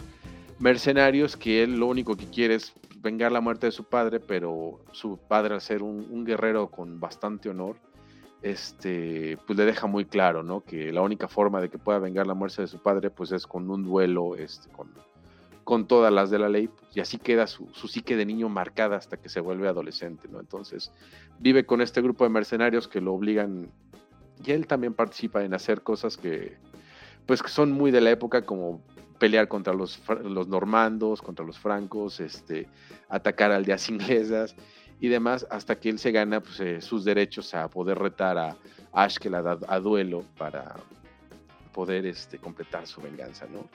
mercenarios 0.59 1.35
que 1.35 1.63
él 1.63 1.77
lo 1.77 1.87
único 1.87 2.15
que 2.15 2.27
quiere 2.27 2.55
es 2.55 2.73
vengar 3.01 3.31
la 3.31 3.41
muerte 3.41 3.67
de 3.67 3.71
su 3.71 3.83
padre, 3.83 4.19
pero 4.19 4.79
su 4.91 5.17
padre 5.17 5.55
al 5.55 5.61
ser 5.61 5.83
un, 5.83 6.07
un 6.09 6.23
guerrero 6.23 6.67
con 6.67 6.99
bastante 6.99 7.49
honor, 7.49 7.75
este, 8.43 9.37
pues 9.47 9.57
le 9.57 9.65
deja 9.65 9.87
muy 9.87 10.05
claro, 10.05 10.43
¿no? 10.43 10.61
Que 10.61 10.91
la 10.91 11.01
única 11.01 11.27
forma 11.27 11.61
de 11.61 11.69
que 11.69 11.77
pueda 11.77 11.97
vengar 11.99 12.27
la 12.27 12.33
muerte 12.33 12.61
de 12.61 12.67
su 12.67 12.77
padre, 12.77 13.09
pues 13.09 13.31
es 13.31 13.47
con 13.47 13.69
un 13.71 13.83
duelo, 13.83 14.35
este, 14.35 14.69
con, 14.69 14.89
con 15.63 15.87
todas 15.87 16.11
las 16.11 16.29
de 16.29 16.39
la 16.39 16.49
ley, 16.49 16.69
y 16.93 16.99
así 16.99 17.17
queda 17.17 17.47
su, 17.47 17.69
su 17.73 17.87
psique 17.87 18.15
de 18.15 18.25
niño 18.25 18.49
marcada 18.49 18.97
hasta 18.97 19.17
que 19.17 19.29
se 19.29 19.39
vuelve 19.39 19.67
adolescente, 19.67 20.27
¿no? 20.29 20.39
Entonces 20.39 20.91
vive 21.39 21.65
con 21.65 21.81
este 21.81 22.01
grupo 22.01 22.23
de 22.23 22.29
mercenarios 22.29 22.87
que 22.87 23.01
lo 23.01 23.13
obligan, 23.13 23.71
y 24.43 24.51
él 24.51 24.67
también 24.67 24.93
participa 24.93 25.43
en 25.43 25.53
hacer 25.53 25.81
cosas 25.81 26.17
que, 26.17 26.57
pues, 27.25 27.41
que 27.41 27.49
son 27.49 27.71
muy 27.71 27.91
de 27.91 28.01
la 28.01 28.11
época, 28.11 28.45
como 28.45 28.81
pelear 29.19 29.47
contra 29.47 29.73
los, 29.73 30.01
los 30.23 30.47
normandos, 30.47 31.21
contra 31.21 31.45
los 31.45 31.57
francos, 31.57 32.19
este, 32.19 32.67
atacar 33.07 33.51
aldeas 33.51 33.89
inglesas 33.89 34.55
y 34.99 35.07
demás, 35.07 35.47
hasta 35.49 35.79
que 35.79 35.89
él 35.89 35.99
se 35.99 36.11
gana 36.11 36.41
pues, 36.41 36.59
eh, 36.59 36.81
sus 36.81 37.05
derechos 37.05 37.53
a 37.53 37.69
poder 37.69 37.99
retar 37.99 38.37
a 38.37 38.57
Ashkelad 38.91 39.47
a, 39.47 39.59
a 39.67 39.79
duelo 39.79 40.25
para 40.37 40.75
poder 41.73 42.05
este, 42.05 42.37
completar 42.37 42.85
su 42.87 43.01
venganza, 43.01 43.47
¿no? 43.47 43.67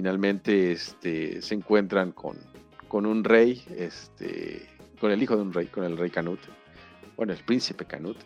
Finalmente 0.00 0.72
este, 0.72 1.40
se 1.40 1.54
encuentran 1.54 2.12
con, 2.12 2.36
con 2.86 3.06
un 3.06 3.24
rey, 3.24 3.64
este, 3.78 4.68
con 5.00 5.10
el 5.10 5.22
hijo 5.22 5.36
de 5.36 5.40
un 5.40 5.54
rey, 5.54 5.68
con 5.68 5.84
el 5.84 5.96
rey 5.96 6.10
Canut, 6.10 6.38
bueno, 7.16 7.32
el 7.32 7.38
príncipe 7.38 7.86
Canut, 7.86 8.18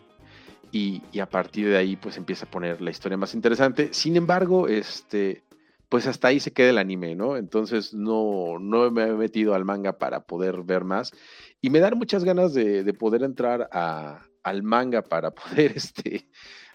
y, 0.73 1.01
y 1.13 1.19
a 1.21 1.29
partir 1.29 1.69
de 1.69 1.77
ahí 1.77 1.95
pues 1.95 2.17
empieza 2.17 2.45
a 2.45 2.51
poner 2.51 2.81
la 2.81 2.91
historia 2.91 3.17
más 3.17 3.33
interesante. 3.35 3.93
Sin 3.93 4.17
embargo, 4.17 4.67
este, 4.67 5.43
pues 5.87 6.07
hasta 6.07 6.27
ahí 6.27 6.41
se 6.41 6.51
queda 6.51 6.71
el 6.71 6.77
anime, 6.77 7.15
¿no? 7.15 7.37
Entonces 7.37 7.93
no, 7.93 8.59
no 8.59 8.91
me 8.91 9.03
he 9.03 9.13
metido 9.13 9.55
al 9.55 9.63
manga 9.63 9.97
para 9.97 10.25
poder 10.25 10.63
ver 10.63 10.83
más. 10.83 11.13
Y 11.61 11.69
me 11.69 11.79
dan 11.79 11.97
muchas 11.97 12.25
ganas 12.25 12.53
de, 12.53 12.83
de 12.83 12.93
poder 12.93 13.23
entrar 13.23 13.69
a- 13.71 14.25
al 14.43 14.61
manga 14.61 15.03
para 15.03 15.31
poder 15.33 15.71
este, 15.77 16.27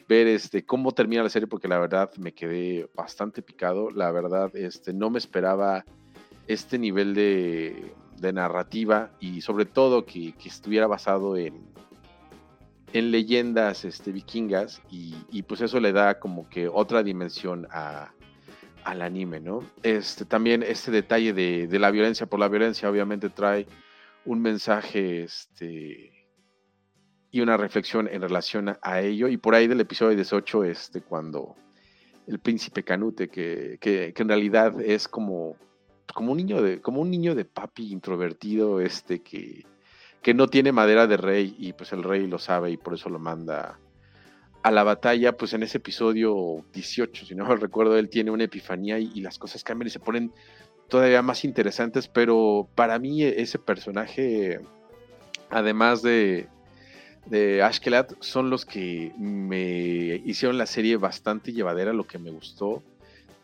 ver 0.09 0.27
este, 0.27 0.65
cómo 0.65 0.93
termina 0.93 1.23
la 1.23 1.29
serie, 1.29 1.49
porque 1.49 1.69
la 1.69 1.79
verdad 1.79 2.11
me 2.19 2.33
quedé 2.33 2.89
bastante 2.95 3.43
picado. 3.43 3.91
La 3.91 4.11
verdad, 4.11 4.55
este, 4.55 4.93
no 4.93 5.11
me 5.11 5.19
esperaba 5.19 5.85
este 6.47 6.79
nivel 6.79 7.15
de, 7.15 7.93
de 8.19 8.33
narrativa 8.33 9.11
y 9.21 9.41
sobre 9.41 9.65
todo 9.65 10.07
que, 10.07 10.33
que 10.35 10.49
estuviera 10.49 10.87
basado 10.87 11.37
en, 11.37 11.67
en 12.93 13.11
leyendas 13.11 13.85
este, 13.85 14.13
vikingas 14.13 14.81
y, 14.91 15.17
y 15.31 15.43
pues 15.43 15.61
eso 15.61 15.81
le 15.81 15.93
da 15.93 16.19
como 16.19 16.49
que 16.49 16.69
otra 16.69 17.03
dimensión 17.03 17.67
a, 17.71 18.13
al 18.85 19.03
anime, 19.03 19.41
¿no? 19.41 19.65
Este, 19.83 20.25
también 20.25 20.63
este 20.63 20.93
detalle 20.93 21.33
de, 21.33 21.67
de 21.67 21.79
la 21.79 21.91
violencia 21.91 22.27
por 22.27 22.39
la 22.39 22.49
violencia 22.49 22.89
obviamente 22.89 23.29
trae 23.29 23.67
un 24.25 24.41
mensaje 24.41 25.25
este, 25.25 26.13
y 27.31 27.41
una 27.41 27.57
reflexión 27.57 28.09
en 28.09 28.22
relación 28.22 28.77
a, 28.81 29.01
ello. 29.01 29.29
Y 29.29 29.37
por 29.37 29.55
ahí 29.55 29.66
del 29.66 29.81
episodio 29.81 30.14
18, 30.14 30.64
este, 30.64 31.01
cuando 31.03 31.57
el 32.27 32.39
príncipe 32.39 32.83
Canute, 32.83 33.29
que, 33.29 33.79
que, 33.81 34.12
que 34.14 34.22
en 34.22 34.29
realidad 34.29 34.81
es 34.81 35.09
como, 35.09 35.57
como, 36.12 36.33
un 36.33 36.39
niño 36.39 36.62
de, 36.62 36.81
como 36.81 37.01
un 37.01 37.11
niño 37.11 37.35
de 37.35 37.45
papi 37.45 37.93
introvertido, 37.93 38.81
este, 38.81 39.20
que, 39.20 39.64
que 40.22 40.35
no 40.35 40.49
tiene 40.49 40.72
madera 40.72 41.07
de 41.07 41.16
rey 41.16 41.55
y 41.59 41.72
pues 41.72 41.93
el 41.93 42.03
rey 42.03 42.27
lo 42.27 42.39
sabe 42.39 42.70
y 42.72 42.77
por 42.77 42.95
eso 42.95 43.09
lo 43.09 43.18
manda 43.18 43.79
a 44.66 44.72
la 44.72 44.83
batalla, 44.83 45.37
pues 45.37 45.53
en 45.53 45.62
ese 45.62 45.79
episodio 45.79 46.64
18, 46.72 47.27
si 47.27 47.37
no 47.37 47.45
mal 47.45 47.61
recuerdo, 47.61 47.97
él 47.97 48.09
tiene 48.09 48.33
una 48.33 48.43
epifanía 48.43 48.99
y, 48.99 49.20
las 49.20 49.39
cosas 49.39 49.62
cambian 49.62 49.87
y 49.87 49.91
se 49.91 50.01
ponen 50.01 50.33
todavía 50.89 51.22
más 51.22 51.45
interesantes, 51.45 52.09
pero 52.09 52.68
para 52.74 52.99
mí 52.99 53.22
ese 53.22 53.61
personaje, 53.61 54.59
además 55.51 56.03
de, 56.03 56.49
de 57.27 57.62
Ashkelad, 57.62 58.09
son 58.20 58.51
los 58.51 58.64
que 58.64 59.12
me 59.18 60.22
hicieron 60.24 60.59
la 60.59 60.66
serie 60.66 60.97
bastante 60.97 61.53
llevadera, 61.53 61.93
lo 61.93 62.07
que 62.07 62.18
me 62.18 62.31
gustó, 62.31 62.83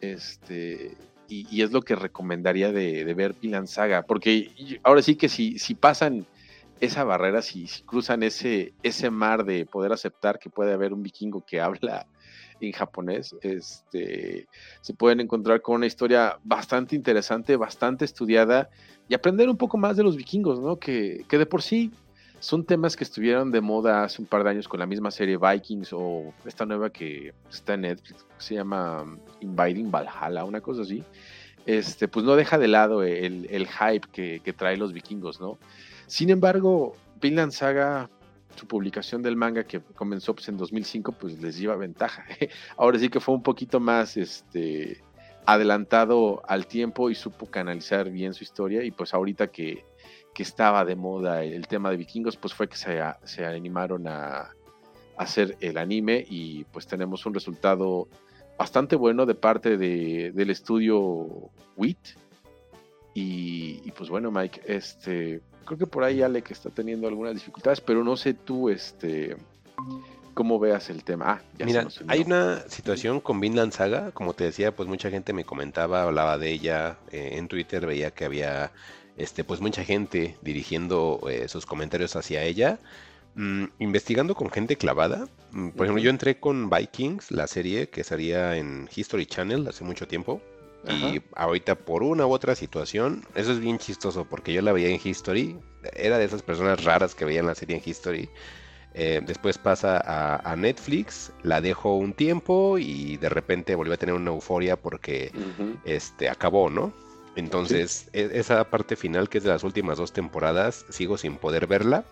este, 0.00 0.96
y, 1.28 1.62
es 1.62 1.72
lo 1.72 1.82
que 1.82 1.96
recomendaría 1.96 2.72
de, 2.72 3.12
ver 3.14 3.34
Vinland 3.40 3.68
Saga, 3.68 4.02
porque 4.02 4.78
ahora 4.82 5.02
sí 5.02 5.16
que 5.16 5.28
si, 5.28 5.58
si 5.58 5.74
pasan 5.74 6.26
esa 6.80 7.04
barrera, 7.04 7.42
si, 7.42 7.66
si 7.68 7.82
cruzan 7.82 8.22
ese, 8.22 8.74
ese 8.82 9.10
mar 9.10 9.44
de 9.44 9.66
poder 9.66 9.92
aceptar 9.92 10.38
que 10.38 10.50
puede 10.50 10.72
haber 10.72 10.92
un 10.92 11.02
vikingo 11.02 11.44
que 11.46 11.60
habla 11.60 12.06
en 12.60 12.72
japonés, 12.72 13.34
este, 13.42 14.46
se 14.80 14.94
pueden 14.94 15.20
encontrar 15.20 15.62
con 15.62 15.76
una 15.76 15.86
historia 15.86 16.38
bastante 16.44 16.94
interesante, 16.94 17.56
bastante 17.56 18.04
estudiada 18.04 18.70
y 19.08 19.14
aprender 19.14 19.48
un 19.48 19.56
poco 19.56 19.78
más 19.78 19.96
de 19.96 20.04
los 20.04 20.16
vikingos, 20.16 20.60
¿no? 20.60 20.76
Que, 20.76 21.24
que 21.28 21.38
de 21.38 21.46
por 21.46 21.62
sí 21.62 21.90
son 22.42 22.64
temas 22.64 22.96
que 22.96 23.04
estuvieron 23.04 23.52
de 23.52 23.60
moda 23.60 24.02
hace 24.02 24.20
un 24.20 24.26
par 24.26 24.42
de 24.42 24.50
años 24.50 24.66
con 24.66 24.80
la 24.80 24.86
misma 24.86 25.12
serie 25.12 25.38
Vikings 25.38 25.92
o 25.92 26.34
esta 26.44 26.66
nueva 26.66 26.90
que 26.90 27.32
está 27.48 27.74
en 27.74 27.82
Netflix, 27.82 28.26
se 28.38 28.56
llama 28.56 29.02
um, 29.02 29.16
Invading 29.38 29.92
Valhalla, 29.92 30.44
una 30.44 30.60
cosa 30.60 30.82
así. 30.82 31.04
Este, 31.66 32.08
pues 32.08 32.26
no 32.26 32.34
deja 32.34 32.58
de 32.58 32.66
lado 32.66 33.04
el, 33.04 33.46
el 33.48 33.68
hype 33.68 34.08
que, 34.10 34.40
que 34.44 34.52
trae 34.52 34.76
los 34.76 34.92
vikingos, 34.92 35.40
¿no? 35.40 35.56
Sin 36.08 36.30
embargo, 36.30 36.96
Vinland 37.20 37.52
Saga, 37.52 38.10
su 38.56 38.66
publicación 38.66 39.22
del 39.22 39.36
manga 39.36 39.62
que 39.62 39.80
comenzó 39.80 40.34
pues, 40.34 40.48
en 40.48 40.56
2005, 40.56 41.12
pues 41.12 41.40
les 41.40 41.56
lleva 41.56 41.76
ventaja. 41.76 42.24
Ahora 42.76 42.98
sí 42.98 43.08
que 43.08 43.20
fue 43.20 43.36
un 43.36 43.44
poquito 43.44 43.78
más 43.78 44.16
este, 44.16 45.00
adelantado 45.46 46.42
al 46.48 46.66
tiempo 46.66 47.08
y 47.08 47.14
supo 47.14 47.46
canalizar 47.46 48.10
bien 48.10 48.34
su 48.34 48.42
historia. 48.42 48.82
Y 48.82 48.90
pues 48.90 49.14
ahorita 49.14 49.46
que, 49.46 49.84
que 50.34 50.42
estaba 50.42 50.84
de 50.84 50.96
moda 50.96 51.42
el 51.44 51.66
tema 51.66 51.90
de 51.90 51.96
vikingos, 51.96 52.36
pues 52.36 52.54
fue 52.54 52.68
que 52.68 52.76
se, 52.76 53.00
a- 53.00 53.18
se 53.24 53.44
animaron 53.44 54.06
a, 54.08 54.38
a 54.40 54.52
hacer 55.16 55.56
el 55.60 55.76
anime 55.78 56.24
y 56.28 56.64
pues 56.64 56.86
tenemos 56.86 57.26
un 57.26 57.34
resultado 57.34 58.08
bastante 58.58 58.96
bueno 58.96 59.26
de 59.26 59.34
parte 59.34 59.76
de- 59.76 60.32
del 60.34 60.50
estudio 60.50 61.50
WIT. 61.76 61.98
Y, 63.14 63.82
y, 63.84 63.90
pues 63.92 64.08
bueno, 64.08 64.30
Mike, 64.30 64.62
este, 64.66 65.42
creo 65.66 65.78
que 65.78 65.86
por 65.86 66.02
ahí 66.02 66.22
Ale 66.22 66.40
que 66.42 66.54
está 66.54 66.70
teniendo 66.70 67.06
algunas 67.08 67.34
dificultades, 67.34 67.80
pero 67.82 68.02
no 68.02 68.16
sé 68.16 68.32
tú, 68.32 68.70
este, 68.70 69.36
cómo 70.32 70.58
veas 70.58 70.88
el 70.88 71.04
tema. 71.04 71.24
Ah, 71.28 71.42
ya 71.58 71.58
se 71.58 71.64
Mira, 71.66 71.80
unió. 71.82 71.92
hay 72.08 72.20
una 72.22 72.60
situación 72.70 73.20
con 73.20 73.38
Vinland 73.38 73.72
Saga, 73.72 74.12
como 74.12 74.32
te 74.32 74.44
decía, 74.44 74.74
pues 74.74 74.88
mucha 74.88 75.10
gente 75.10 75.34
me 75.34 75.44
comentaba, 75.44 76.04
hablaba 76.04 76.38
de 76.38 76.52
ella 76.52 76.96
eh, 77.10 77.32
en 77.34 77.48
Twitter, 77.48 77.84
veía 77.84 78.12
que 78.12 78.24
había 78.24 78.72
este, 79.16 79.44
pues 79.44 79.60
mucha 79.60 79.84
gente 79.84 80.36
dirigiendo 80.42 81.20
eh, 81.30 81.48
sus 81.48 81.66
comentarios 81.66 82.16
hacia 82.16 82.42
ella. 82.42 82.78
Mm, 83.34 83.64
investigando 83.78 84.34
con 84.34 84.50
gente 84.50 84.76
clavada, 84.76 85.26
mm, 85.52 85.70
por 85.70 85.86
ejemplo, 85.86 86.02
yo 86.02 86.10
entré 86.10 86.38
con 86.38 86.68
Vikings, 86.68 87.30
la 87.30 87.46
serie 87.46 87.88
que 87.88 88.04
salía 88.04 88.56
en 88.56 88.90
History 88.94 89.24
Channel 89.24 89.66
hace 89.68 89.84
mucho 89.84 90.06
tiempo, 90.06 90.42
y 90.84 91.22
ahorita 91.36 91.76
por 91.76 92.02
una 92.02 92.26
u 92.26 92.32
otra 92.32 92.56
situación, 92.56 93.24
eso 93.36 93.52
es 93.52 93.60
bien 93.60 93.78
chistoso 93.78 94.24
porque 94.24 94.52
yo 94.52 94.62
la 94.62 94.72
veía 94.72 94.88
en 94.88 95.00
History, 95.02 95.56
era 95.94 96.18
de 96.18 96.24
esas 96.24 96.42
personas 96.42 96.82
raras 96.82 97.14
que 97.14 97.24
veían 97.24 97.46
la 97.46 97.54
serie 97.54 97.76
en 97.76 97.82
History, 97.84 98.28
Eh, 98.94 99.22
después 99.24 99.56
pasa 99.56 99.96
a, 100.04 100.50
a, 100.50 100.56
Netflix, 100.56 101.32
la 101.42 101.60
dejo 101.62 101.96
un 101.96 102.12
tiempo 102.12 102.76
y 102.78 103.16
de 103.16 103.30
repente 103.30 103.74
volvió 103.74 103.94
a 103.94 103.96
tener 103.96 104.14
una 104.14 104.30
euforia 104.30 104.76
porque 104.76 105.32
este, 105.84 106.28
acabó, 106.28 106.68
¿no? 106.68 106.92
Entonces, 107.36 108.08
e, 108.12 108.30
esa 108.34 108.64
parte 108.70 108.96
final 108.96 109.28
que 109.28 109.38
es 109.38 109.44
de 109.44 109.50
las 109.50 109.64
últimas 109.64 109.98
dos 109.98 110.12
temporadas, 110.12 110.84
sigo 110.88 111.18
sin 111.18 111.36
poder 111.36 111.66
verla. 111.66 112.04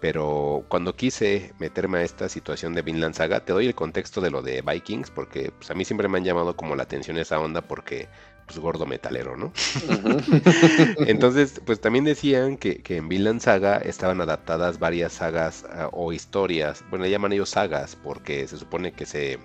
Pero 0.00 0.64
cuando 0.68 0.94
quise 0.94 1.54
meterme 1.58 1.98
a 1.98 2.02
esta 2.02 2.28
situación 2.28 2.74
de 2.74 2.82
Vinland 2.82 3.14
Saga, 3.14 3.44
te 3.44 3.52
doy 3.52 3.66
el 3.66 3.74
contexto 3.74 4.20
de 4.20 4.30
lo 4.30 4.42
de 4.42 4.62
Vikings, 4.62 5.10
porque 5.10 5.52
pues, 5.56 5.70
a 5.70 5.74
mí 5.74 5.84
siempre 5.84 6.08
me 6.08 6.18
han 6.18 6.24
llamado 6.24 6.54
como 6.54 6.76
la 6.76 6.82
atención 6.82 7.16
esa 7.16 7.40
onda, 7.40 7.62
porque 7.62 8.08
pues 8.46 8.58
gordo 8.58 8.86
metalero, 8.86 9.36
¿no? 9.36 9.52
Entonces, 11.06 11.60
pues 11.64 11.80
también 11.80 12.04
decían 12.04 12.56
que, 12.56 12.82
que, 12.82 12.98
en 12.98 13.08
Vinland 13.08 13.40
Saga 13.40 13.78
estaban 13.78 14.20
adaptadas 14.20 14.78
varias 14.78 15.14
sagas 15.14 15.64
uh, 15.64 15.88
o 15.92 16.12
historias, 16.12 16.84
bueno, 16.90 17.04
le 17.04 17.10
llaman 17.10 17.32
ellos 17.32 17.50
sagas, 17.50 17.96
porque 17.96 18.46
se 18.46 18.56
supone 18.56 18.92
que 18.92 19.06
se, 19.06 19.38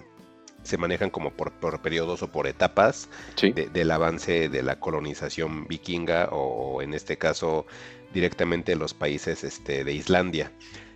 se 0.64 0.78
manejan 0.78 1.10
como 1.10 1.32
por, 1.32 1.52
por, 1.52 1.82
periodos 1.82 2.22
o 2.24 2.32
por 2.32 2.48
etapas 2.48 3.10
sí. 3.36 3.52
de, 3.52 3.68
del 3.68 3.92
avance 3.92 4.50
de 4.50 4.64
la 4.64 4.80
colonización 4.80 5.68
vikinga 5.68 6.30
o, 6.32 6.76
o 6.76 6.82
en 6.82 6.94
este 6.94 7.18
caso 7.18 7.66
directamente 8.14 8.76
los 8.76 8.94
países 8.94 9.44
este, 9.44 9.84
de 9.84 9.94
Islandia. 9.94 10.52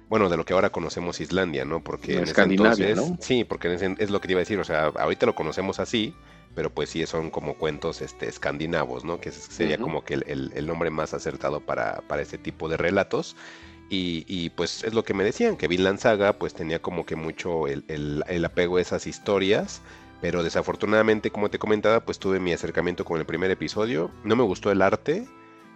Bueno, 0.07 0.29
de 0.29 0.37
lo 0.37 0.45
que 0.45 0.53
ahora 0.53 0.69
conocemos 0.69 1.19
Islandia, 1.19 1.65
¿no? 1.65 1.83
Porque 1.83 2.17
en 2.17 2.23
Escandinavia, 2.23 2.89
entonces, 2.89 3.11
¿no? 3.11 3.17
Sí, 3.21 3.43
porque 3.43 3.73
ese, 3.73 3.95
es 3.97 4.11
lo 4.11 4.21
que 4.21 4.27
te 4.27 4.33
iba 4.33 4.39
a 4.39 4.43
decir, 4.43 4.59
o 4.59 4.63
sea, 4.63 4.85
ahorita 4.95 5.25
lo 5.25 5.33
conocemos 5.33 5.79
así, 5.79 6.13
pero 6.53 6.69
pues 6.69 6.89
sí 6.89 7.05
son 7.07 7.31
como 7.31 7.55
cuentos 7.55 8.01
este, 8.01 8.27
escandinavos, 8.27 9.03
¿no? 9.03 9.19
Que 9.19 9.31
sería 9.31 9.75
uh 9.75 9.79
-huh. 9.79 9.83
como 9.83 10.03
que 10.05 10.13
el, 10.15 10.23
el, 10.27 10.51
el, 10.55 10.67
nombre 10.67 10.91
más 10.91 11.13
acertado 11.13 11.59
para, 11.59 12.01
para 12.07 12.21
este 12.21 12.37
tipo 12.37 12.69
de 12.69 12.77
relatos. 12.77 13.35
Y, 13.89 14.49
pues 14.51 14.83
es 14.83 14.93
lo 14.93 15.03
que 15.03 15.13
me 15.13 15.23
decían, 15.23 15.57
que 15.57 15.67
Vinland 15.67 15.99
Saga 15.99 16.33
pues 16.33 16.53
tenía 16.53 16.81
como 16.81 17.05
que 17.05 17.15
mucho 17.15 17.67
el, 17.67 17.85
el 17.87 18.45
apego 18.45 18.77
a 18.77 18.81
esas 18.81 19.07
historias, 19.07 19.81
pero 20.21 20.43
desafortunadamente, 20.43 21.31
como 21.31 21.49
te 21.49 21.59
comentaba, 21.59 21.99
pues 22.01 22.19
tuve 22.19 22.39
mi 22.39 22.51
acercamiento 22.51 23.05
con 23.05 23.19
el 23.19 23.25
primer 23.25 23.51
episodio, 23.51 24.11
no 24.23 24.35
me 24.35 24.43
gustó 24.43 24.71
el 24.71 24.81
arte, 24.81 25.27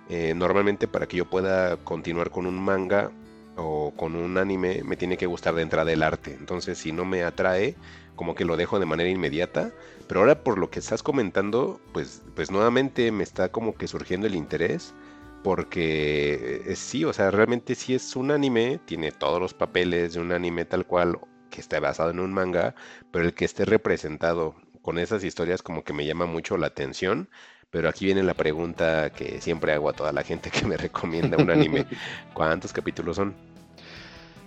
eh, 0.10 0.34
normalmente 0.36 0.88
para 0.88 1.08
que 1.08 1.18
yo 1.18 1.30
pueda 1.30 1.78
continuar 1.78 2.32
con 2.32 2.48
un 2.48 2.60
manga 2.60 3.12
o 3.56 3.94
con 3.96 4.16
un 4.16 4.38
anime 4.40 4.82
me 4.84 4.96
tiene 4.96 5.18
que 5.18 5.28
gustar 5.28 5.54
de 5.54 5.62
entrada 5.62 5.92
el 5.92 6.02
arte. 6.02 6.36
Entonces 6.40 6.80
si 6.80 6.92
no 6.92 7.06
me 7.06 7.24
atrae, 7.24 7.76
como 8.16 8.34
que 8.34 8.44
lo 8.44 8.58
dejo 8.58 8.80
de 8.80 8.88
manera 8.88 9.10
inmediata. 9.10 9.72
Pero 10.08 10.22
ahora 10.22 10.44
por 10.44 10.58
lo 10.58 10.72
que 10.72 10.80
estás 10.80 11.04
comentando, 11.04 11.80
pues, 11.94 12.24
pues 12.36 12.50
nuevamente 12.50 13.12
me 13.12 13.24
está 13.24 13.50
como 13.50 13.76
que 13.76 13.88
surgiendo 13.88 14.26
el 14.26 14.36
interés. 14.36 14.96
Porque 15.44 16.64
eh, 16.66 16.76
sí, 16.76 17.06
o 17.06 17.14
sea, 17.14 17.32
realmente 17.32 17.76
sí 17.76 17.94
es 17.94 18.16
un 18.16 18.32
anime, 18.32 18.80
tiene 18.86 19.12
todos 19.12 19.40
los 19.40 19.54
papeles 19.54 20.14
de 20.14 20.20
un 20.20 20.32
anime 20.32 20.66
tal 20.66 20.86
cual 20.86 21.20
que 21.50 21.62
está 21.62 21.80
basado 21.80 22.12
en 22.12 22.20
un 22.20 22.34
manga, 22.34 22.76
pero 23.12 23.26
el 23.26 23.34
que 23.34 23.46
esté 23.46 23.66
representado 23.66 24.56
con 24.82 24.98
esas 24.98 25.24
historias 25.24 25.62
como 25.62 25.84
que 25.84 25.94
me 25.94 26.06
llama 26.06 26.26
mucho 26.26 26.58
la 26.58 26.68
atención. 26.68 27.30
Pero 27.72 27.88
aquí 27.88 28.06
viene 28.06 28.24
la 28.24 28.34
pregunta 28.34 29.12
que 29.12 29.42
siempre 29.42 29.74
hago 29.74 29.90
a 29.90 29.94
toda 29.94 30.12
la 30.12 30.24
gente 30.24 30.50
que 30.50 30.66
me 30.66 30.76
recomienda 30.78 31.38
un 31.38 31.52
anime. 31.52 31.86
¿Cuántos 32.34 32.74
capítulos 32.74 33.16
son? 33.16 33.36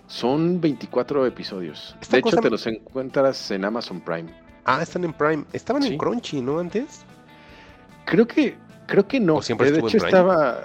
Son 0.09 0.61
24 0.61 1.27
episodios. 1.27 1.97
De 2.11 2.19
hecho, 2.19 2.37
te 2.37 2.51
los 2.51 2.67
encuentras 2.67 3.51
en 3.51 3.65
Amazon 3.65 4.01
Prime. 4.01 4.31
Ah, 4.65 4.83
están 4.83 5.05
en 5.05 5.13
Prime. 5.13 5.45
Estaban 5.53 5.83
sí. 5.83 5.93
en 5.93 5.99
Crunchy, 5.99 6.41
¿no? 6.41 6.59
Antes. 6.59 7.05
Creo 8.05 8.27
que, 8.27 8.57
creo 8.87 9.07
que 9.07 9.21
no. 9.21 9.37
¿O 9.37 9.43
siempre 9.43 9.71
de 9.71 9.79
estuvo 9.79 9.89
hecho, 9.89 9.99
en 9.99 10.03
Prime? 10.03 10.19
estaba. 10.19 10.61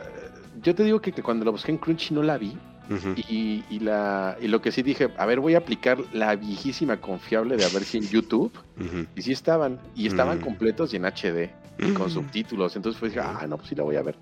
Yo 0.67 0.75
te 0.75 0.83
digo 0.83 0.99
que, 0.99 1.13
que, 1.13 1.23
cuando 1.23 1.45
lo 1.45 1.53
busqué 1.53 1.71
en 1.71 1.77
Crunchy 1.77 2.13
no 2.13 2.21
la 2.21 2.37
vi. 2.37 2.57
Uh 2.89 2.93
-huh. 2.93 3.17
y, 3.29 3.63
y, 3.69 3.79
la, 3.79 4.35
y 4.41 4.49
lo 4.49 4.59
que 4.61 4.73
sí 4.73 4.83
dije, 4.83 5.09
a 5.17 5.25
ver, 5.25 5.39
voy 5.39 5.55
a 5.55 5.59
aplicar 5.59 5.97
la 6.11 6.35
viejísima 6.35 6.97
confiable 6.97 7.55
de 7.55 7.63
a 7.63 7.69
ver 7.69 7.85
si 7.85 7.99
en 7.99 8.03
YouTube. 8.09 8.51
Uh 8.77 8.83
-huh. 8.83 9.07
Y 9.15 9.21
sí 9.21 9.31
estaban. 9.31 9.79
Y 9.95 10.07
estaban 10.07 10.39
uh 10.39 10.41
-huh. 10.41 10.43
completos 10.43 10.93
y 10.93 10.97
en 10.97 11.05
HD. 11.05 11.51
Y 11.79 11.93
con 11.93 12.09
subtítulos. 12.17 12.75
Entonces 12.75 12.99
pues 12.99 13.13
dije, 13.13 13.25
ah, 13.25 13.45
no, 13.47 13.55
pues 13.55 13.69
sí 13.69 13.75
la 13.75 13.83
voy 13.83 13.95
a 13.95 14.01
ver. 14.01 14.17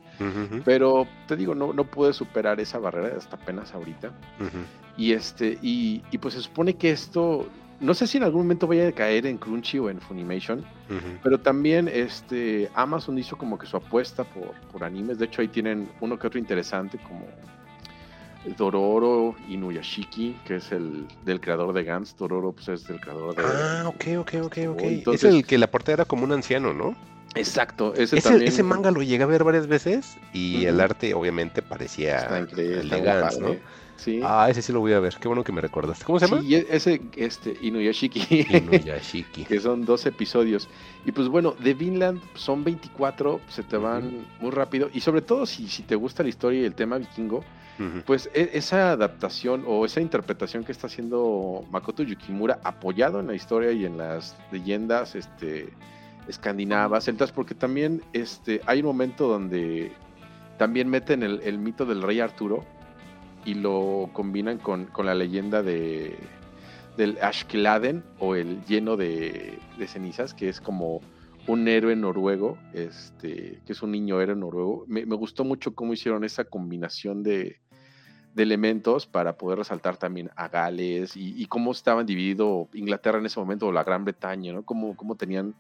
Pero 0.64 1.08
te 1.28 1.36
digo, 1.36 1.56
no, 1.56 1.74
no 1.74 1.84
pude 1.84 2.14
superar 2.14 2.60
esa 2.60 2.78
barrera 2.78 3.18
hasta 3.18 3.38
apenas 3.38 3.74
ahorita. 3.74 4.12
Y 4.98 5.14
este, 5.14 5.58
y, 5.64 6.04
y, 6.12 6.20
pues 6.20 6.36
se 6.36 6.42
supone 6.42 6.76
que 6.76 6.92
esto. 6.92 7.48
No 7.80 7.94
sé 7.94 8.08
si 8.08 8.18
en 8.18 8.24
algún 8.24 8.44
momento 8.44 8.68
vaya 8.68 8.88
a 8.88 8.92
caer 8.92 9.26
en 9.26 9.38
Crunchy 9.38 9.80
o 9.80 9.90
en 9.90 10.00
Funimation, 10.00 10.64
pero 11.22 11.40
también 11.40 11.90
este 11.92 12.70
Amazon 12.74 13.18
hizo 13.18 13.38
como 13.38 13.58
que 13.58 13.68
su 13.68 13.76
apuesta 13.78 14.24
por, 14.24 14.54
por 14.72 14.84
animes. 14.84 15.20
De 15.20 15.26
hecho, 15.26 15.42
ahí 15.42 15.48
tienen 15.50 15.90
uno 16.00 16.18
que 16.18 16.28
otro 16.28 16.40
interesante, 16.40 16.98
como 16.98 17.26
Dororo 18.58 19.36
Inuyashiki, 19.50 20.38
que 20.46 20.58
es 20.58 20.72
el 20.72 21.06
del 21.26 21.42
creador 21.42 21.74
de 21.74 21.84
Gantz. 21.84 22.16
Dororo 22.16 22.52
pues, 22.52 22.70
es 22.70 22.88
del 22.88 23.00
creador 23.00 23.36
de. 23.36 23.44
Ah, 23.44 23.84
ok, 23.88 24.06
ok, 24.20 24.34
ok, 24.44 24.58
ok. 24.70 24.82
Entonces, 24.82 25.24
es 25.24 25.36
el 25.36 25.46
que 25.46 25.58
la 25.58 25.68
portada 25.68 25.94
era 25.94 26.06
como 26.06 26.24
un 26.24 26.32
anciano, 26.32 26.74
¿no? 26.74 26.96
Exacto, 27.36 27.94
ese, 27.96 28.18
ese, 28.18 28.30
también... 28.30 28.48
ese, 28.48 28.64
manga 28.64 28.92
lo 28.92 29.04
llegué 29.04 29.24
a 29.24 29.28
ver 29.28 29.44
varias 29.44 29.68
veces 29.68 30.18
y 30.32 30.56
uh 30.56 30.60
-huh. 30.60 30.68
el 30.70 30.80
arte 30.80 31.14
obviamente 31.14 31.62
parecía 31.62 32.20
está 32.20 32.40
increíble, 32.40 32.80
el 32.80 32.90
de 32.90 33.02
Gantz, 33.02 33.40
¿no? 33.40 33.58
Sí. 33.98 34.22
Ah, 34.24 34.48
ese 34.50 34.62
sí 34.62 34.74
lo 34.74 34.80
voy 34.80 34.94
a 34.94 35.00
ver. 35.00 35.16
Qué 35.20 35.28
bueno 35.28 35.44
que 35.44 35.52
me 35.52 35.62
recordaste. 35.62 36.06
¿Cómo 36.06 36.20
se 36.20 36.28
llama? 36.28 36.42
Sí, 36.42 36.56
ese, 36.70 37.02
este, 37.16 37.58
Inuyashiki. 37.62 38.48
Inuyashiki. 38.50 39.46
que 39.48 39.60
son 39.60 39.86
dos 39.86 40.06
episodios. 40.06 40.68
Y 41.06 41.12
pues 41.12 41.28
bueno, 41.28 41.56
de 41.60 41.74
Vinland 41.74 42.22
son 42.34 42.64
24, 42.64 43.40
se 43.48 43.64
te 43.64 43.78
van 43.78 44.06
uh 44.06 44.10
-huh. 44.10 44.42
muy 44.42 44.52
rápido. 44.52 44.90
Y 44.94 45.00
sobre 45.02 45.22
todo 45.22 45.46
si, 45.46 45.68
si 45.68 45.84
te 45.84 45.96
gusta 45.96 46.24
la 46.24 46.30
historia 46.30 46.62
y 46.62 46.66
el 46.66 46.76
tema 46.76 46.98
vikingo, 46.98 47.38
uh 47.38 47.84
-huh. 47.84 48.04
pues 48.04 48.30
e 48.34 48.52
esa 48.54 48.92
adaptación 48.92 49.64
o 49.66 49.86
esa 49.86 50.02
interpretación 50.02 50.64
que 50.64 50.72
está 50.72 50.88
haciendo 50.88 51.64
Makoto 51.72 52.04
Yukimura, 52.04 52.60
apoyado 52.64 53.20
en 53.20 53.28
la 53.28 53.34
historia 53.36 53.72
y 53.72 53.86
en 53.86 53.98
las 53.98 54.36
leyendas, 54.52 55.16
este 55.16 55.70
escandinavas, 56.28 57.06
celtas, 57.06 57.32
porque 57.32 57.54
también 57.54 58.02
este, 58.12 58.60
hay 58.66 58.80
un 58.80 58.88
momento 58.88 59.28
donde 59.28 59.92
también 60.58 60.90
meten 60.90 61.22
el, 61.22 61.40
el 61.44 61.60
mito 61.60 61.86
del 61.86 62.02
rey 62.02 62.20
Arturo 62.20 62.66
y 63.46 63.54
lo 63.54 64.10
combinan 64.14 64.58
con, 64.58 64.86
con 64.86 65.06
la 65.06 65.16
leyenda 65.16 65.64
de 65.64 66.18
del 66.98 67.18
Ashkeladen 67.22 68.04
o 68.20 68.36
el 68.36 68.64
lleno 68.66 68.98
de, 68.98 69.60
cenizas, 69.88 70.34
que 70.34 70.50
es 70.50 70.62
como 70.62 71.02
un 71.48 71.68
héroe 71.68 71.96
noruego, 71.96 72.58
este, 72.74 73.62
que 73.66 73.74
es 73.74 73.84
un 73.84 73.92
niño 73.92 74.22
héroe 74.22 74.36
noruego. 74.36 74.86
Me, 74.88 75.04
gustó 75.04 75.44
mucho 75.44 75.76
cómo 75.76 75.94
hicieron 75.94 76.24
esa 76.24 76.46
combinación 76.46 77.22
de, 77.22 77.60
de 78.34 78.44
elementos 78.44 79.06
para 79.06 79.38
poder 79.38 79.60
resaltar 79.60 79.98
también 79.98 80.32
a 80.36 80.48
Gales 80.48 81.14
y, 81.16 81.46
cómo 81.48 81.72
estaban 81.72 82.06
dividido 82.06 82.70
Inglaterra 82.74 83.20
en 83.20 83.26
ese 83.26 83.40
momento 83.40 83.68
o 83.68 83.72
la 83.72 83.84
Gran 83.84 84.06
Bretaña, 84.06 84.54
¿no? 84.54 84.64
Cómo, 84.64 84.96
cómo 84.96 85.16
tenían 85.16 85.54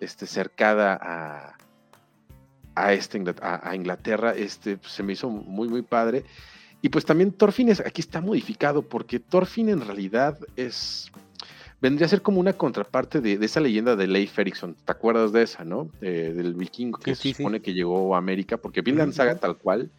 este, 0.00 0.26
cercada 0.26 0.98
a, 1.00 1.56
a, 2.74 2.92
este, 2.92 3.22
a 3.42 3.74
Inglaterra, 3.74 4.32
este, 4.34 4.78
pues, 4.78 4.92
se 4.92 5.02
me 5.02 5.12
hizo 5.12 5.28
muy, 5.28 5.68
muy 5.68 5.82
padre. 5.82 6.24
Y 6.82 6.88
pues 6.88 7.04
también 7.04 7.32
Thorfinn 7.32 7.68
es, 7.68 7.80
aquí 7.80 8.00
está 8.00 8.20
modificado, 8.20 8.82
porque 8.82 9.20
Thorfinn 9.20 9.68
en 9.68 9.86
realidad 9.86 10.38
es. 10.56 11.10
Vendría 11.80 12.06
a 12.06 12.08
ser 12.08 12.22
como 12.22 12.38
una 12.38 12.52
contraparte 12.52 13.20
de, 13.20 13.38
de 13.38 13.46
esa 13.46 13.60
leyenda 13.60 13.96
de 13.96 14.06
Leif 14.06 14.38
Erikson. 14.38 14.76
¿Te 14.84 14.92
acuerdas 14.92 15.32
de 15.32 15.42
esa, 15.42 15.64
no? 15.64 15.88
De, 16.00 16.32
del 16.32 16.54
vikingo 16.54 16.98
que 16.98 17.14
sí, 17.14 17.32
se 17.32 17.38
supone 17.38 17.58
sí. 17.58 17.64
que 17.64 17.74
llegó 17.74 18.14
a 18.14 18.18
América, 18.18 18.56
porque 18.56 18.82
Vinland 18.82 19.12
Saga, 19.12 19.36
tal 19.36 19.56
cual. 19.56 19.90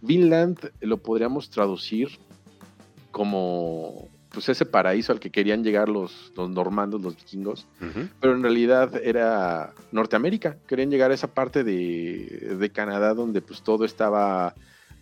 Vinland 0.00 0.70
lo 0.80 0.98
podríamos 0.98 1.50
traducir 1.50 2.08
como 3.10 4.08
pues 4.30 4.50
ese 4.50 4.66
paraíso 4.66 5.12
al 5.12 5.20
que 5.20 5.30
querían 5.30 5.64
llegar 5.64 5.88
los, 5.88 6.32
los 6.36 6.50
normandos, 6.50 7.00
los 7.00 7.16
vikingos, 7.16 7.66
uh 7.80 7.84
-huh. 7.84 8.10
pero 8.20 8.34
en 8.34 8.42
realidad 8.42 8.94
era 9.02 9.72
Norteamérica, 9.92 10.58
querían 10.66 10.90
llegar 10.90 11.10
a 11.10 11.14
esa 11.14 11.28
parte 11.28 11.64
de, 11.64 12.56
de, 12.58 12.70
Canadá 12.70 13.14
donde 13.14 13.40
pues 13.40 13.62
todo 13.62 13.86
estaba 13.86 14.54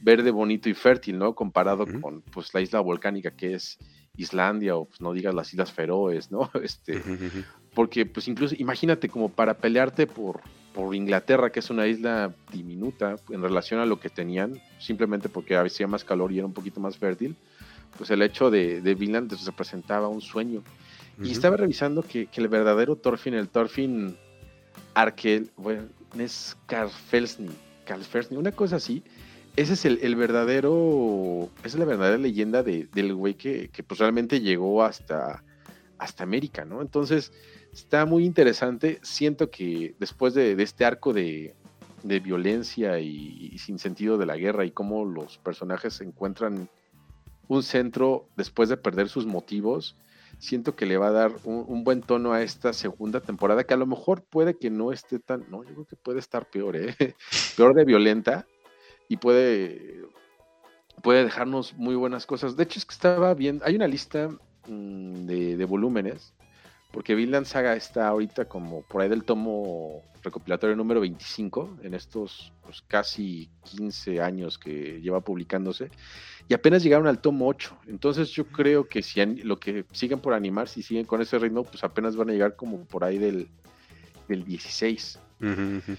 verde, 0.05 0.30
bonito 0.30 0.68
y 0.68 0.74
fértil, 0.74 1.18
¿no? 1.18 1.34
Comparado 1.34 1.84
uh 1.84 1.86
-huh. 1.86 2.00
con 2.00 2.20
pues 2.20 2.52
la 2.52 2.61
isla 2.61 2.80
volcánica 2.80 3.30
que 3.30 3.55
es 3.55 3.78
Islandia 4.16 4.76
o 4.76 4.84
pues 4.84 5.00
no 5.00 5.12
digas 5.12 5.34
las 5.34 5.52
Islas 5.52 5.72
Feroes, 5.72 6.30
¿no? 6.30 6.50
Este, 6.62 6.96
uh 6.98 7.00
-huh. 7.00 7.44
porque 7.74 8.05
pues 8.05 8.28
incluso 8.28 8.55
imagínate 8.59 9.09
como 9.09 9.30
para 9.30 9.55
pelearte 9.55 10.07
por, 10.07 10.42
por 10.74 10.94
Inglaterra, 10.94 11.50
que 11.50 11.61
es 11.61 11.70
una 11.70 11.86
isla 11.86 12.34
diminuta 12.52 13.16
en 13.30 13.42
relación 13.42 13.80
a 13.80 13.86
lo 13.86 13.98
que 13.98 14.11
tenían, 14.11 14.61
simplemente 14.78 15.28
porque 15.28 15.57
hacía 15.57 15.86
más 15.86 16.05
calor 16.05 16.30
y 16.32 16.38
era 16.38 16.46
un 16.46 16.52
poquito 16.52 16.80
más 16.80 16.98
fértil, 16.98 17.34
pues 17.96 18.11
el 18.11 18.20
hecho 18.20 18.50
de, 18.50 18.82
de 18.82 18.94
Vinland 18.94 19.28
pues, 19.30 19.46
representaba 19.46 20.09
un 20.09 20.20
sueño. 20.20 20.61
Uh 20.61 21.22
-huh. 21.22 21.28
Y 21.28 21.30
estaba 21.30 21.57
revisando 21.57 22.02
que, 22.02 22.26
que, 22.26 22.40
el 22.42 22.48
verdadero 22.48 22.96
Thorfinn, 22.96 23.34
el 23.34 23.48
Thorfinn 23.48 24.16
Arkel, 24.94 25.50
bueno, 25.57 25.82
es 26.18 26.57
Karlfelsny, 26.66 27.50
Karlfelsny, 27.86 28.36
una 28.36 28.52
cosa 28.52 28.76
así. 28.76 29.02
Ese 29.57 29.74
es 29.74 29.84
el, 29.84 30.16
verdadero, 30.16 31.48
esa 31.59 31.68
es 31.68 31.74
la 31.76 31.84
verdadera 31.84 32.18
leyenda 32.18 32.64
de, 32.64 32.88
del 32.92 33.14
güey 33.14 33.34
que, 33.34 33.68
que 33.68 33.84
pues 33.84 34.00
realmente 34.00 34.40
llegó 34.40 34.82
hasta, 34.82 35.44
hasta 35.96 36.24
América, 36.24 36.64
¿no? 36.64 36.82
Entonces, 36.82 37.32
está 37.72 38.05
muy 38.05 38.24
interesante. 38.24 38.98
Siento 39.02 39.50
que 39.50 39.94
después 40.00 40.34
de, 40.34 40.61
este 40.61 40.84
arco 40.84 41.12
de, 41.12 41.55
de 42.02 42.18
violencia 42.18 42.98
y, 42.98 43.50
y, 43.52 43.59
sin 43.59 43.78
sentido 43.78 44.18
de 44.18 44.26
la 44.26 44.36
guerra 44.36 44.64
y 44.64 44.72
cómo 44.72 45.05
los 45.05 45.38
personajes 45.38 46.00
encuentran 46.00 46.68
un 47.46 47.62
centro 47.62 48.26
después 48.36 48.68
de 48.68 48.76
perder 48.76 49.09
sus 49.09 49.24
motivos. 49.24 49.96
Siento 50.40 50.74
que 50.74 50.84
le 50.84 50.96
va 50.96 51.09
a 51.09 51.12
dar 51.12 51.32
un, 51.44 51.64
un 51.68 51.84
buen 51.84 52.00
tono 52.00 52.32
a 52.32 52.42
esta 52.42 52.72
segunda 52.72 53.20
temporada, 53.20 53.62
que 53.62 53.74
a 53.74 53.76
lo 53.76 53.86
mejor 53.86 54.24
puede 54.24 54.59
que 54.59 54.68
no 54.70 54.90
esté 54.90 55.20
tan, 55.20 55.48
no, 55.48 55.62
yo 55.62 55.74
creo 55.74 55.84
que 55.84 55.94
puede 55.94 56.18
estar 56.18 56.50
peor, 56.50 56.74
¿eh? 56.74 56.96
peor 57.57 57.72
de 57.74 57.84
violenta 57.84 58.48
y 59.09 59.16
puede, 59.16 60.02
puede 61.02 61.24
dejarnos 61.24 61.74
muy 61.74 61.94
buenas 61.94 62.26
cosas. 62.26 62.57
De 62.57 62.64
hecho, 62.64 62.78
es 62.78 62.86
que 62.86 62.94
estaba 62.94 63.34
bien, 63.34 63.61
hay 63.64 63.76
una 63.76 63.88
lista 63.88 64.28
mm, 64.66 65.26
de, 65.26 65.57
de 65.57 65.64
volúmenes, 65.64 66.32
porque 66.92 67.14
Vinland 67.14 67.46
Saga 67.46 67.74
está 67.74 68.07
ahorita 68.07 68.44
como 68.44 68.82
por 68.82 69.02
ahí 69.02 69.09
del 69.09 69.24
tomo 69.24 70.02
recopilatorio 70.22 70.76
número 70.76 71.00
25 71.00 71.78
en 71.82 71.92
estos 71.92 72.52
pues, 72.64 72.82
casi 72.82 73.50
15 73.64 74.20
años 74.20 74.59
que 74.59 75.00
lleva 75.00 75.20
publicándose 75.20 75.90
y 76.48 76.55
apenas 76.55 76.82
llegaron 76.82 77.07
al 77.07 77.20
tomo 77.20 77.48
8. 77.48 77.76
Entonces 77.88 78.30
yo 78.30 78.46
creo 78.46 78.88
que 78.88 79.02
si 79.02 79.24
lo 79.42 79.59
que 79.59 79.84
siguen 79.92 80.20
por 80.20 80.34
animar, 80.34 80.68
si 80.68 80.82
siguen 80.82 81.05
con 81.05 81.20
ese 81.20 81.38
ritmo, 81.38 81.64
pues 81.64 81.82
apenas 81.82 82.16
van 82.16 82.30
a 82.30 82.32
llegar 82.32 82.55
como 82.55 82.84
por 82.86 83.05
ahí 83.05 83.18
del, 83.18 83.48
del 84.28 84.44
16. 84.44 85.18
Ujú, 85.40 85.50
ujú. 85.50 85.96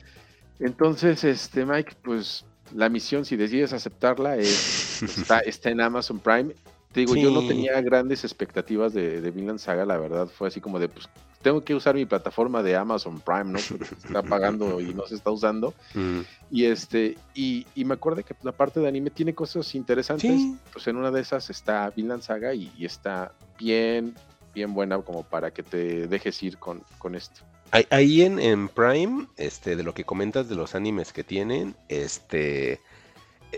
Entonces, 0.60 1.24
este 1.24 1.66
Mike, 1.66 1.98
pues 2.04 2.46
la 2.74 2.90
misión, 2.90 3.26
si 3.26 3.36
decides 3.36 3.74
aceptarla, 3.74 4.38
es, 4.38 5.04
está, 5.04 5.40
está 5.46 5.70
en 5.70 5.82
Amazon 5.82 6.20
Prime. 6.20 6.56
Te 6.92 7.02
digo, 7.02 7.16
yo 7.16 7.30
no 7.30 7.46
tenía 7.46 7.82
grandes 7.82 8.24
expectativas 8.24 8.94
de, 8.94 9.20
de 9.20 9.32
Vinland 9.32 9.60
Saga, 9.60 9.86
la 9.86 9.98
verdad, 9.98 10.28
fue 10.28 10.48
así 10.48 10.62
como 10.62 10.80
de, 10.80 10.88
pues, 10.88 11.10
tengo 11.46 11.64
que 11.64 11.76
usar 11.76 11.94
mi 11.94 12.06
plataforma 12.06 12.64
de 12.64 12.76
Amazon 12.76 13.20
Prime, 13.20 13.52
¿no? 13.52 13.60
Porque 13.70 13.86
se 13.86 13.94
está 14.08 14.24
pagando 14.24 14.82
y 14.82 14.96
no 14.96 15.06
se 15.06 15.14
está 15.14 15.30
usando. 15.30 15.76
Mm. 15.94 16.22
Y 16.50 16.66
este, 16.66 17.18
y, 17.36 17.68
y 17.76 17.86
me 17.86 17.94
acuerdo 17.94 18.24
que 18.24 18.34
la 18.42 18.52
parte 18.52 18.80
de 18.80 18.88
anime 18.88 19.12
tiene 19.12 19.36
cosas 19.36 19.76
interesantes. 19.76 20.32
Sí. 20.32 20.58
Pues 20.74 20.88
en 20.88 20.96
una 20.96 21.12
de 21.12 21.22
esas 21.22 21.52
está 21.52 21.92
Vinland 21.96 22.24
Saga 22.24 22.54
y, 22.56 22.72
y 22.78 22.86
está 22.86 23.32
bien, 23.60 24.16
bien 24.56 24.74
buena 24.74 24.98
como 25.04 25.22
para 25.22 25.52
que 25.52 25.62
te 25.62 26.08
dejes 26.08 26.42
ir 26.42 26.58
con, 26.58 26.82
con 26.98 27.14
esto. 27.14 27.42
Ahí- 27.72 28.22
en, 28.22 28.40
en 28.40 28.70
Prime, 28.70 29.28
este, 29.38 29.76
de 29.76 29.84
lo 29.84 29.94
que 29.94 30.04
comentas 30.04 30.48
de 30.48 30.56
los 30.56 30.76
animes 30.76 31.12
que 31.12 31.24
tienen, 31.24 31.76
este, 31.90 32.80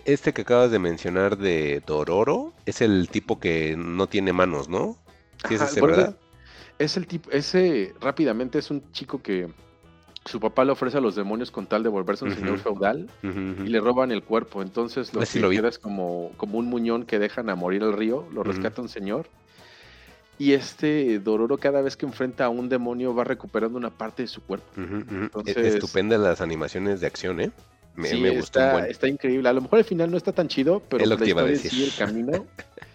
este 0.05 0.33
que 0.33 0.41
acabas 0.41 0.71
de 0.71 0.79
mencionar 0.79 1.37
de 1.37 1.81
Dororo, 1.85 2.53
es 2.65 2.81
el 2.81 3.09
tipo 3.09 3.39
que 3.39 3.75
no 3.77 4.07
tiene 4.07 4.33
manos, 4.33 4.69
¿no? 4.69 4.97
Sí, 5.47 5.55
es 5.55 5.61
ese, 5.61 5.81
¿verdad? 5.81 6.17
Es 6.79 6.97
el 6.97 7.07
tipo, 7.07 7.29
ese 7.31 7.93
rápidamente 8.01 8.59
es 8.59 8.71
un 8.71 8.91
chico 8.91 9.21
que 9.21 9.51
su 10.25 10.39
papá 10.39 10.65
le 10.65 10.71
ofrece 10.73 10.97
a 10.97 11.01
los 11.01 11.15
demonios 11.15 11.51
con 11.51 11.67
tal 11.67 11.83
de 11.83 11.89
volverse 11.89 12.25
un 12.25 12.31
señor 12.35 12.57
feudal 12.57 13.09
y 13.23 13.69
le 13.69 13.79
roban 13.79 14.11
el 14.11 14.23
cuerpo. 14.23 14.61
Entonces 14.61 15.13
lo 15.13 15.21
que 15.21 15.25
lo 15.39 15.49
queda 15.61 15.69
es 15.69 15.79
como, 15.79 16.31
como 16.37 16.57
un 16.57 16.65
muñón 16.67 17.05
que 17.05 17.17
dejan 17.19 17.49
a 17.49 17.55
morir 17.55 17.83
al 17.83 17.93
río, 17.93 18.27
lo 18.33 18.43
rescata 18.43 18.81
un 18.81 18.89
señor. 18.89 19.29
Y 20.39 20.53
este 20.53 21.19
Dororo 21.19 21.57
cada 21.57 21.81
vez 21.81 21.97
que 21.97 22.05
enfrenta 22.05 22.45
a 22.45 22.49
un 22.49 22.69
demonio 22.69 23.13
va 23.15 23.23
recuperando 23.23 23.77
una 23.77 23.89
parte 23.89 24.21
de 24.23 24.27
su 24.27 24.41
cuerpo. 24.43 24.67
Ujú, 24.79 24.97
ujú. 24.97 25.15
E- 25.15 25.23
Entonces- 25.25 25.57
Estupendas 25.75 26.19
las 26.19 26.41
animaciones 26.41 26.99
de 27.01 27.07
acción, 27.07 27.39
¿eh? 27.41 27.51
Me, 27.95 28.09
Sí, 28.09 28.19
me 28.19 28.29
gustó 28.29 28.59
un 28.59 28.65
está, 28.65 28.73
buen. 28.73 28.85
está 28.91 29.07
increíble. 29.07 29.49
A 29.49 29.53
lo 29.53 29.61
mejor 29.61 29.79
el 29.79 29.85
final 29.85 30.11
no 30.11 30.17
está 30.17 30.31
tan 30.31 30.47
chido, 30.47 30.79
pero 30.87 31.01
Es 31.03 31.09
lo 31.09 31.15
la 31.15 31.23
que 31.23 31.29
iba 31.31 31.41
a 31.41 31.45
decir. 31.45 31.71
sí, 31.71 31.83
el 31.83 31.95
camino, 31.95 32.45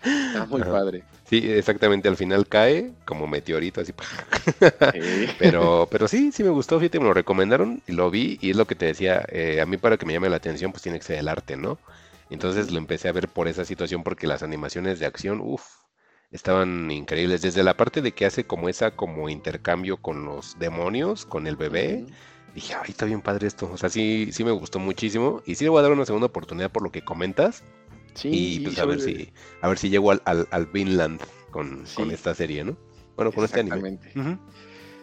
está 0.04 0.46
muy 0.48 0.60
Ajá. 0.62 0.70
padre. 0.70 1.02
Sí, 1.28 1.38
exactamente, 1.50 2.08
al 2.08 2.16
final 2.16 2.46
cae 2.46 2.92
como 3.04 3.26
meteorito, 3.26 3.80
así. 3.80 3.92
Sí. 4.92 5.26
Pero, 5.38 5.88
pero 5.90 6.06
sí, 6.06 6.30
sí 6.30 6.44
me 6.44 6.50
gustó, 6.50 6.78
fíjate, 6.78 7.00
me 7.00 7.06
lo 7.06 7.14
recomendaron 7.14 7.82
y 7.88 7.92
lo 7.92 8.10
vi 8.10 8.38
y 8.40 8.50
es 8.50 8.56
lo 8.56 8.66
que 8.66 8.74
te 8.76 8.86
decía, 8.86 9.24
eh, 9.30 9.60
a 9.60 9.66
mí 9.66 9.76
para 9.78 9.96
que 9.96 10.06
me 10.06 10.12
llame 10.12 10.28
la 10.28 10.36
atención 10.36 10.70
pues 10.72 10.82
tiene 10.82 10.98
que 10.98 11.04
ser 11.04 11.18
el 11.18 11.28
arte, 11.28 11.56
¿no? 11.56 11.78
Entonces 12.30 12.70
lo 12.70 12.78
empecé 12.78 13.08
a 13.08 13.12
ver 13.12 13.28
por 13.28 13.48
esa 13.48 13.64
situación 13.64 14.02
porque 14.04 14.26
las 14.26 14.42
animaciones 14.42 14.98
de 15.00 15.06
acción, 15.06 15.40
uff, 15.42 15.64
estaban 16.32 16.90
increíbles. 16.90 17.42
Desde 17.42 17.62
la 17.62 17.76
parte 17.76 18.02
de 18.02 18.12
que 18.12 18.26
hace 18.26 18.44
como 18.44 18.68
esa 18.68 18.92
como 18.92 19.28
intercambio 19.28 19.98
con 19.98 20.24
los 20.24 20.58
demonios, 20.58 21.24
con 21.26 21.46
el 21.46 21.56
bebé, 21.56 22.06
dije, 22.54 22.74
ay, 22.74 22.90
está 22.90 23.06
bien 23.06 23.20
padre 23.20 23.46
esto. 23.46 23.70
O 23.72 23.76
sea, 23.76 23.88
sí, 23.88 24.30
sí 24.32 24.42
me 24.44 24.50
gustó 24.50 24.78
muchísimo 24.78 25.42
y 25.46 25.54
sí 25.54 25.64
le 25.64 25.70
voy 25.70 25.80
a 25.80 25.82
dar 25.82 25.92
una 25.92 26.06
segunda 26.06 26.26
oportunidad 26.26 26.70
por 26.70 26.82
lo 26.82 26.90
que 26.90 27.02
comentas 27.02 27.62
Sí, 28.14 28.28
y 28.32 28.60
pues 28.60 28.78
a 28.78 28.84
ver 28.84 29.00
si, 29.00 29.32
a 29.60 29.68
ver 29.68 29.78
si 29.78 29.88
llego 29.88 30.10
al, 30.10 30.20
al, 30.24 30.46
al 30.50 30.66
Vinland 30.66 31.20
con, 31.50 31.84
con 31.94 32.10
esta 32.10 32.34
serie, 32.34 32.64
¿no? 32.64 32.76
Bueno, 33.16 33.32
con 33.32 33.44
este 33.44 33.60
anime. 33.60 33.76
Exactamente. 33.76 34.18
Ujú. 34.18 34.38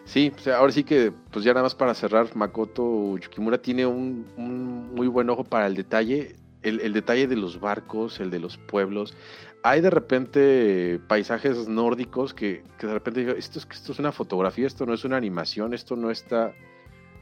Sí, 0.04 0.32
o 0.34 0.38
sea, 0.40 0.58
ahora 0.58 0.72
sí 0.72 0.84
que, 0.84 1.12
pues 1.30 1.44
ya 1.44 1.52
nada 1.52 1.64
más 1.64 1.74
para 1.74 1.94
cerrar, 1.94 2.34
Makoto 2.34 3.16
Yukimura 3.18 3.58
tiene 3.58 3.86
un, 3.86 4.26
un 4.36 4.94
muy 4.94 5.06
buen 5.06 5.30
ojo 5.30 5.44
para 5.44 5.66
el 5.66 5.74
detalle, 5.74 6.36
el, 6.62 6.80
el 6.80 6.92
detalle 6.92 7.26
de 7.26 7.36
los 7.36 7.60
barcos, 7.60 8.20
el 8.20 8.30
de 8.30 8.40
los 8.40 8.56
pueblos. 8.56 9.14
Hay 9.62 9.80
de 9.82 9.90
repente 9.90 11.00
paisajes 11.06 11.68
nórdicos 11.68 12.32
que, 12.32 12.62
que 12.78 12.86
de 12.86 12.94
repente 12.94 13.20
digo, 13.20 13.32
esto 13.32 13.58
es, 13.58 13.66
que 13.66 13.74
esto 13.74 13.92
es 13.92 13.98
una 13.98 14.10
fotografía, 14.12 14.66
esto 14.66 14.86
no 14.86 14.94
es 14.94 15.04
una 15.04 15.16
animación, 15.16 15.74
esto 15.74 15.96
no 15.96 16.10
está... 16.10 16.52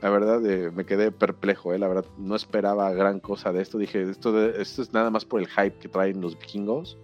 La 0.00 0.10
verdad, 0.10 0.44
eh, 0.46 0.70
me 0.70 0.86
quedé 0.86 1.10
perplejo, 1.10 1.74
eh, 1.74 1.78
la 1.80 1.88
verdad, 1.88 2.04
no 2.18 2.36
esperaba 2.36 2.92
gran 2.92 3.18
cosa 3.18 3.52
de 3.52 3.62
esto. 3.62 3.78
Dije, 3.78 4.02
esto, 4.08 4.30
de- 4.30 4.62
esto 4.62 4.80
es 4.82 4.92
nada 4.92 5.10
más 5.10 5.24
por 5.24 5.40
el 5.40 5.48
hype 5.48 5.72
que 5.80 5.88
traen 5.88 6.20
los 6.20 6.38
vikingos, 6.38 6.96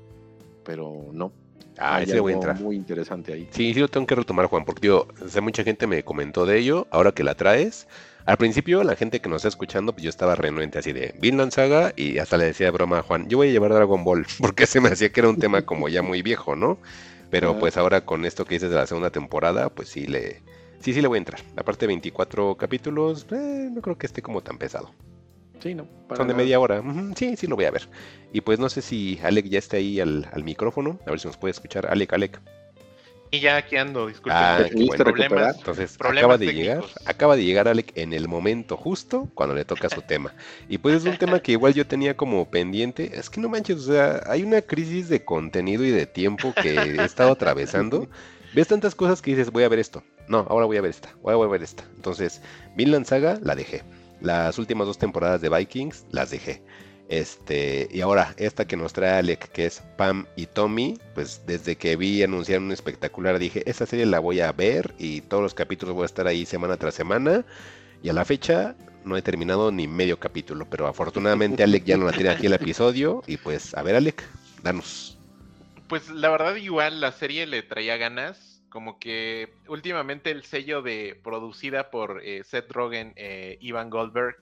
pero 0.65 1.07
no. 1.13 1.33
Ah, 1.77 2.01
ese 2.01 2.21
voy 2.21 2.31
a 2.33 2.37
entrar. 2.37 2.61
muy 2.61 2.77
interesante 2.77 3.33
ahí. 3.33 3.49
Sí, 3.51 3.75
sí 3.75 3.81
lo 3.81 3.89
tengo 3.89 4.07
que 4.07 4.15
retomar, 4.15 4.47
Juan, 4.47 4.65
porque 4.65 4.87
yo, 4.87 5.09
o 5.21 5.29
sea, 5.29 5.43
mucha 5.43 5.65
gente 5.65 5.89
me 5.89 6.05
comentó 6.05 6.47
de 6.47 6.57
ello, 6.61 6.87
ahora 6.93 7.11
que 7.11 7.25
la 7.25 7.35
traes. 7.35 7.89
Al 8.27 8.39
principio, 8.39 8.83
la 8.85 8.97
gente 8.97 9.21
que 9.21 9.29
nos 9.29 9.39
está 9.39 9.49
escuchando, 9.49 9.93
pues 9.93 10.03
yo 10.03 10.09
estaba 10.09 10.35
renuente 10.35 10.79
así 10.79 10.93
de 10.93 11.15
Vinland 11.21 11.53
Saga 11.53 11.93
y 11.95 12.19
hasta 12.19 12.39
le 12.39 12.47
decía 12.47 12.67
de 12.67 12.71
broma 12.73 13.01
a 13.01 13.03
Juan, 13.03 13.29
yo 13.29 13.37
voy 13.37 13.49
a 13.49 13.53
llevar 13.53 13.73
Dragon 13.73 14.03
Ball, 14.03 14.27
porque 14.41 14.67
se 14.67 14.81
me 14.81 14.89
hacía 14.89 15.11
que 15.11 15.21
era 15.21 15.29
un 15.29 15.39
tema 15.39 15.63
como 15.63 15.89
ya 15.89 16.03
muy 16.03 16.23
viejo, 16.23 16.57
¿no? 16.57 16.79
Pero 17.31 17.59
pues 17.59 17.77
ahora 17.77 18.05
con 18.05 18.25
esto 18.25 18.45
que 18.45 18.55
dices 18.55 18.71
de 18.71 18.77
la 18.77 18.87
segunda 18.87 19.11
temporada, 19.11 19.69
pues 19.69 19.89
sí 19.89 20.07
le, 20.07 20.41
sí, 20.79 20.95
sí 20.95 21.03
le 21.03 21.09
voy 21.09 21.17
a 21.17 21.19
entrar. 21.19 21.41
Aparte 21.57 21.87
24 21.87 22.57
capítulos, 22.57 23.27
eh, 23.33 23.69
no 23.73 23.83
creo 23.83 23.99
que 23.99 24.07
esté 24.07 24.23
como 24.23 24.41
tan 24.41 24.57
pesado. 24.57 24.95
Sí, 25.61 25.75
no. 25.75 25.87
para 26.07 26.19
Son 26.19 26.29
de 26.29 26.35
nada. 26.35 26.45
media 26.45 26.61
hora. 26.61 26.83
Sí, 27.17 27.37
sí 27.37 27.47
lo 27.47 27.57
voy 27.57 27.65
a 27.65 27.71
ver. 27.73 27.89
Y 28.33 28.41
pues 28.43 28.59
no 28.59 28.69
sé 28.69 28.83
si 28.83 29.19
Alec 29.23 29.47
ya 29.47 29.59
está 29.59 29.79
ahí 29.79 29.99
al, 29.99 30.29
al 30.33 30.45
micrófono, 30.45 31.01
a 31.07 31.11
ver 31.11 31.21
si 31.21 31.27
nos 31.27 31.37
puede 31.37 31.53
escuchar. 31.53 31.87
Alec, 31.87 32.13
Alec. 32.13 32.41
Y 33.35 33.41
ya 33.41 33.57
aquí 33.57 33.77
ando, 33.77 34.07
disculpen. 34.07 34.33
Ah. 34.41 34.65
Entonces, 34.71 35.99
Problemas 35.99 36.25
acaba 36.25 36.39
de 36.39 36.47
técnicos. 36.47 36.93
llegar, 36.93 37.03
acaba 37.05 37.37
de 37.37 37.45
llegar 37.45 37.67
Alec 37.67 37.91
en 37.97 38.13
el 38.13 38.29
momento 38.29 38.77
justo 38.77 39.29
cuando 39.35 39.57
le 39.57 39.65
toca 39.65 39.91
su 39.91 40.03
tema. 40.03 40.33
Y 40.69 40.79
pues 40.79 40.97
es 40.97 41.05
un 41.05 41.17
tema 41.17 41.41
que 41.41 41.51
igual 41.51 41.75
yo 41.75 41.85
tenía 41.85 42.17
como 42.17 42.49
pendiente. 42.49 43.19
Es 43.19 43.31
que 43.31 43.41
no 43.41 43.49
manches, 43.49 43.89
o 43.89 43.93
sea, 43.93 44.23
hay 44.29 44.45
una 44.45 44.63
crisis 44.63 45.09
de 45.09 45.25
contenido 45.25 45.85
y 45.85 45.91
de 45.91 46.07
tiempo 46.07 46.55
que 46.55 46.75
he 46.77 47.05
estado 47.05 47.33
atravesando. 47.33 48.09
Ves 48.55 48.69
tantas 48.69 48.95
cosas 48.95 49.21
que 49.21 49.33
dices, 49.33 49.51
voy 49.51 49.65
a 49.65 49.69
ver 49.69 49.81
esto. 49.81 50.05
No, 50.29 50.47
ahora 50.49 50.67
voy 50.67 50.77
a 50.77 50.81
ver 50.81 50.93
esta, 50.93 51.13
ahora 51.25 51.37
voy 51.37 51.47
a 51.49 51.51
ver 51.51 51.65
esta. 51.65 51.83
Entonces, 51.97 52.41
Vinland 52.77 53.05
Saga 53.07 53.41
la 53.43 53.57
dejé. 53.57 53.83
Las 54.21 54.61
últimas 54.61 54.87
dos 54.87 54.97
temporadas 54.97 55.41
de 55.41 55.49
Vikings 55.49 56.07
las 56.13 56.31
dejé. 56.31 56.63
Este, 57.15 57.87
y 57.93 58.01
ahora, 58.01 58.35
esta 58.39 58.67
que 58.67 58.77
nos 58.77 58.93
trae 58.93 59.19
Alec, 59.19 59.49
que 59.53 59.67
es 59.67 59.81
Pam 59.97 60.27
y 60.35 60.47
Tommy, 60.47 60.99
pues 61.15 61.47
desde 61.47 61.77
que 61.77 61.95
vi 61.95 62.25
anunciar 62.25 62.59
un 62.59 62.73
espectacular 62.73 63.39
dije, 63.39 63.63
esta 63.71 63.87
serie 63.87 64.05
la 64.05 64.19
voy 64.19 64.41
a 64.41 64.51
ver 64.51 64.97
y 64.99 65.21
todos 65.21 65.41
los 65.41 65.55
capítulos 65.55 65.95
voy 65.95 66.03
a 66.03 66.07
estar 66.07 66.27
ahí 66.27 66.45
semana 66.45 66.77
tras 66.77 66.95
semana. 66.95 67.45
Y 68.03 68.09
a 68.09 68.15
la 68.15 68.25
fecha 68.25 68.75
no 69.05 69.17
he 69.17 69.23
terminado 69.23 69.71
ni 69.71 69.87
medio 69.87 70.19
capítulo, 70.19 70.67
pero 70.69 70.89
afortunadamente 70.89 71.63
Alec 71.63 71.85
ya 71.85 71.97
no 71.97 72.07
la 72.07 72.13
tiene 72.13 72.31
aquí 72.31 72.47
el 72.47 72.53
episodio. 72.53 73.23
Y 73.29 73.37
pues, 73.37 73.75
a 73.75 73.85
ver, 73.85 73.95
Alec, 73.95 74.21
danos. 74.65 75.17
Pues 75.89 76.11
la 76.11 76.31
verdad 76.31 76.57
igual 76.57 77.01
la 77.01 77.13
serie 77.13 77.47
le 77.47 77.63
traía 77.63 77.97
ganas, 77.97 78.65
como 78.71 78.99
que 78.99 79.55
últimamente 79.69 80.33
el 80.33 80.43
sello 80.43 80.83
de 80.83 81.21
producida 81.23 81.93
por 81.93 82.23
eh, 82.25 82.43
Seth 82.43 82.73
Rogen, 82.73 83.13
eh, 83.15 83.57
Ivan 83.61 83.89
Goldberg, 83.89 84.35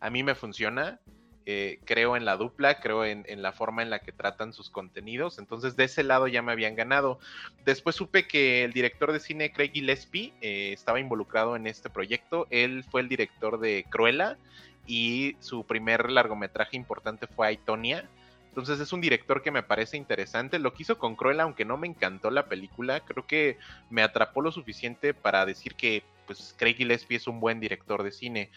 a 0.00 0.08
mí 0.08 0.22
me 0.22 0.34
funciona. 0.34 1.00
Eh, 1.46 1.78
creo 1.84 2.16
en 2.16 2.24
la 2.24 2.38
dupla, 2.38 2.80
creo 2.80 3.04
en, 3.04 3.24
la 3.42 3.52
forma 3.52 3.82
en 3.82 3.90
la 3.90 3.98
que 3.98 4.12
tratan 4.12 4.54
sus 4.54 4.70
contenidos, 4.70 5.38
entonces 5.38 5.76
de 5.76 5.84
ese 5.84 6.02
lado 6.02 6.26
ya 6.26 6.40
me 6.40 6.52
habían 6.52 6.74
ganado. 6.74 7.18
Después 7.66 7.96
supe 7.96 8.26
que 8.26 8.64
el 8.64 8.72
director 8.72 9.12
de 9.12 9.20
cine 9.20 9.52
Craig 9.52 9.72
Gillespie 9.72 10.32
eh, 10.40 10.72
estaba 10.72 11.00
involucrado 11.00 11.54
en 11.54 11.66
este 11.66 11.90
proyecto, 11.90 12.46
él 12.48 12.82
fue 12.90 13.02
el 13.02 13.10
director 13.10 13.60
de 13.60 13.84
Cruella 13.90 14.38
y 14.86 15.36
su 15.40 15.64
primer 15.64 16.10
largometraje 16.10 16.78
importante 16.78 17.26
fue 17.26 17.48
Aitonia. 17.48 18.08
Entonces 18.48 18.80
es 18.80 18.92
un 18.92 19.00
director 19.02 19.42
que 19.42 19.50
me 19.50 19.62
parece 19.62 19.96
interesante. 19.96 20.58
Lo 20.58 20.72
que 20.72 20.84
hizo 20.84 20.96
con 20.96 21.16
Cruella, 21.16 21.42
aunque 21.42 21.64
no 21.64 21.76
me 21.76 21.88
encantó 21.88 22.30
la 22.30 22.46
película, 22.46 23.00
creo 23.00 23.26
que 23.26 23.58
me 23.90 24.02
atrapó 24.02 24.40
lo 24.40 24.52
suficiente 24.52 25.12
para 25.12 25.44
decir 25.44 25.74
que 25.74 26.04
pues, 26.26 26.54
Craig 26.56 26.76
Gillespie 26.76 27.16
es 27.16 27.26
un 27.26 27.40
buen 27.40 27.60
director 27.60 28.02
de 28.02 28.12
cine. 28.12 28.50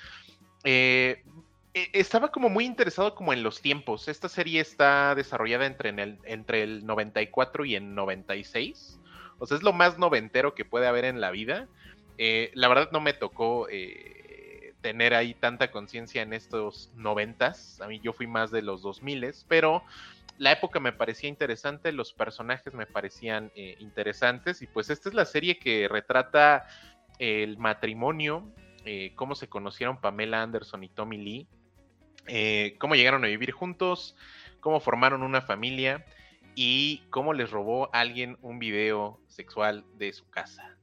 Eh, 0.64 1.24
estaba 1.94 2.32
como 2.32 2.50
muy 2.50 2.66
interesado 2.66 3.16
como 3.16 3.34
en 3.34 3.44
los 3.44 3.62
tiempos. 3.62 4.08
Esta 4.08 4.30
serie 4.30 4.62
está 4.62 5.16
desarrollada 5.16 5.66
entre, 5.66 5.90
en 5.90 6.00
el, 6.00 6.20
entre 6.26 6.64
el 6.64 6.86
94 6.86 7.66
y 7.66 7.76
el 7.76 7.96
96. 7.96 9.00
O 9.40 9.46
sea, 9.46 9.58
es 9.58 9.64
lo 9.64 9.74
más 9.74 9.98
noventero 9.98 10.56
que 10.56 10.66
puede 10.66 10.88
haber 10.88 11.06
en 11.06 11.22
la 11.22 11.32
vida. 11.32 11.68
Eh, 12.18 12.52
la 12.54 12.68
verdad 12.68 12.90
no 12.92 13.00
me 13.00 13.14
tocó 13.14 13.68
eh, 13.70 14.74
tener 14.82 15.14
ahí 15.14 15.34
tanta 15.34 15.72
conciencia 15.72 16.22
en 16.22 16.34
estos 16.34 16.92
noventas. 16.96 17.80
A 17.82 17.88
mí 17.88 18.00
yo 18.00 18.14
fui 18.14 18.28
más 18.28 18.52
de 18.52 18.62
los 18.62 18.82
2000, 18.82 19.34
pero 19.48 19.84
la 20.38 20.52
época 20.52 20.80
me 20.80 20.94
parecía 20.94 21.30
interesante, 21.30 21.92
los 21.92 22.14
personajes 22.14 22.74
me 22.74 22.86
parecían 22.86 23.52
eh, 23.56 23.76
interesantes 23.80 24.62
y 24.62 24.68
pues 24.68 24.90
esta 24.90 25.10
es 25.10 25.16
la 25.16 25.26
serie 25.26 25.58
que 25.58 25.88
retrata 25.88 26.68
el 27.18 27.58
matrimonio, 27.58 28.48
eh, 28.86 29.14
cómo 29.16 29.36
se 29.36 29.50
conocieron 29.50 30.00
Pamela 30.00 30.44
Anderson 30.44 30.84
y 30.84 30.90
Tommy 30.90 31.18
Lee, 31.18 31.48
eh, 32.28 32.76
cómo 32.80 32.96
llegaron 32.96 33.24
a 33.24 33.28
vivir 33.28 33.52
juntos, 33.52 34.16
cómo 34.60 34.80
formaron 34.80 35.24
una 35.24 35.42
familia 35.42 36.06
y 36.56 37.04
cómo 37.10 37.34
les 37.34 37.52
robó 37.52 37.90
alguien 37.94 38.38
un 38.42 38.60
video 38.60 39.20
sexual 39.28 39.86
de 39.98 40.14
su 40.14 40.30
casa. 40.30 40.76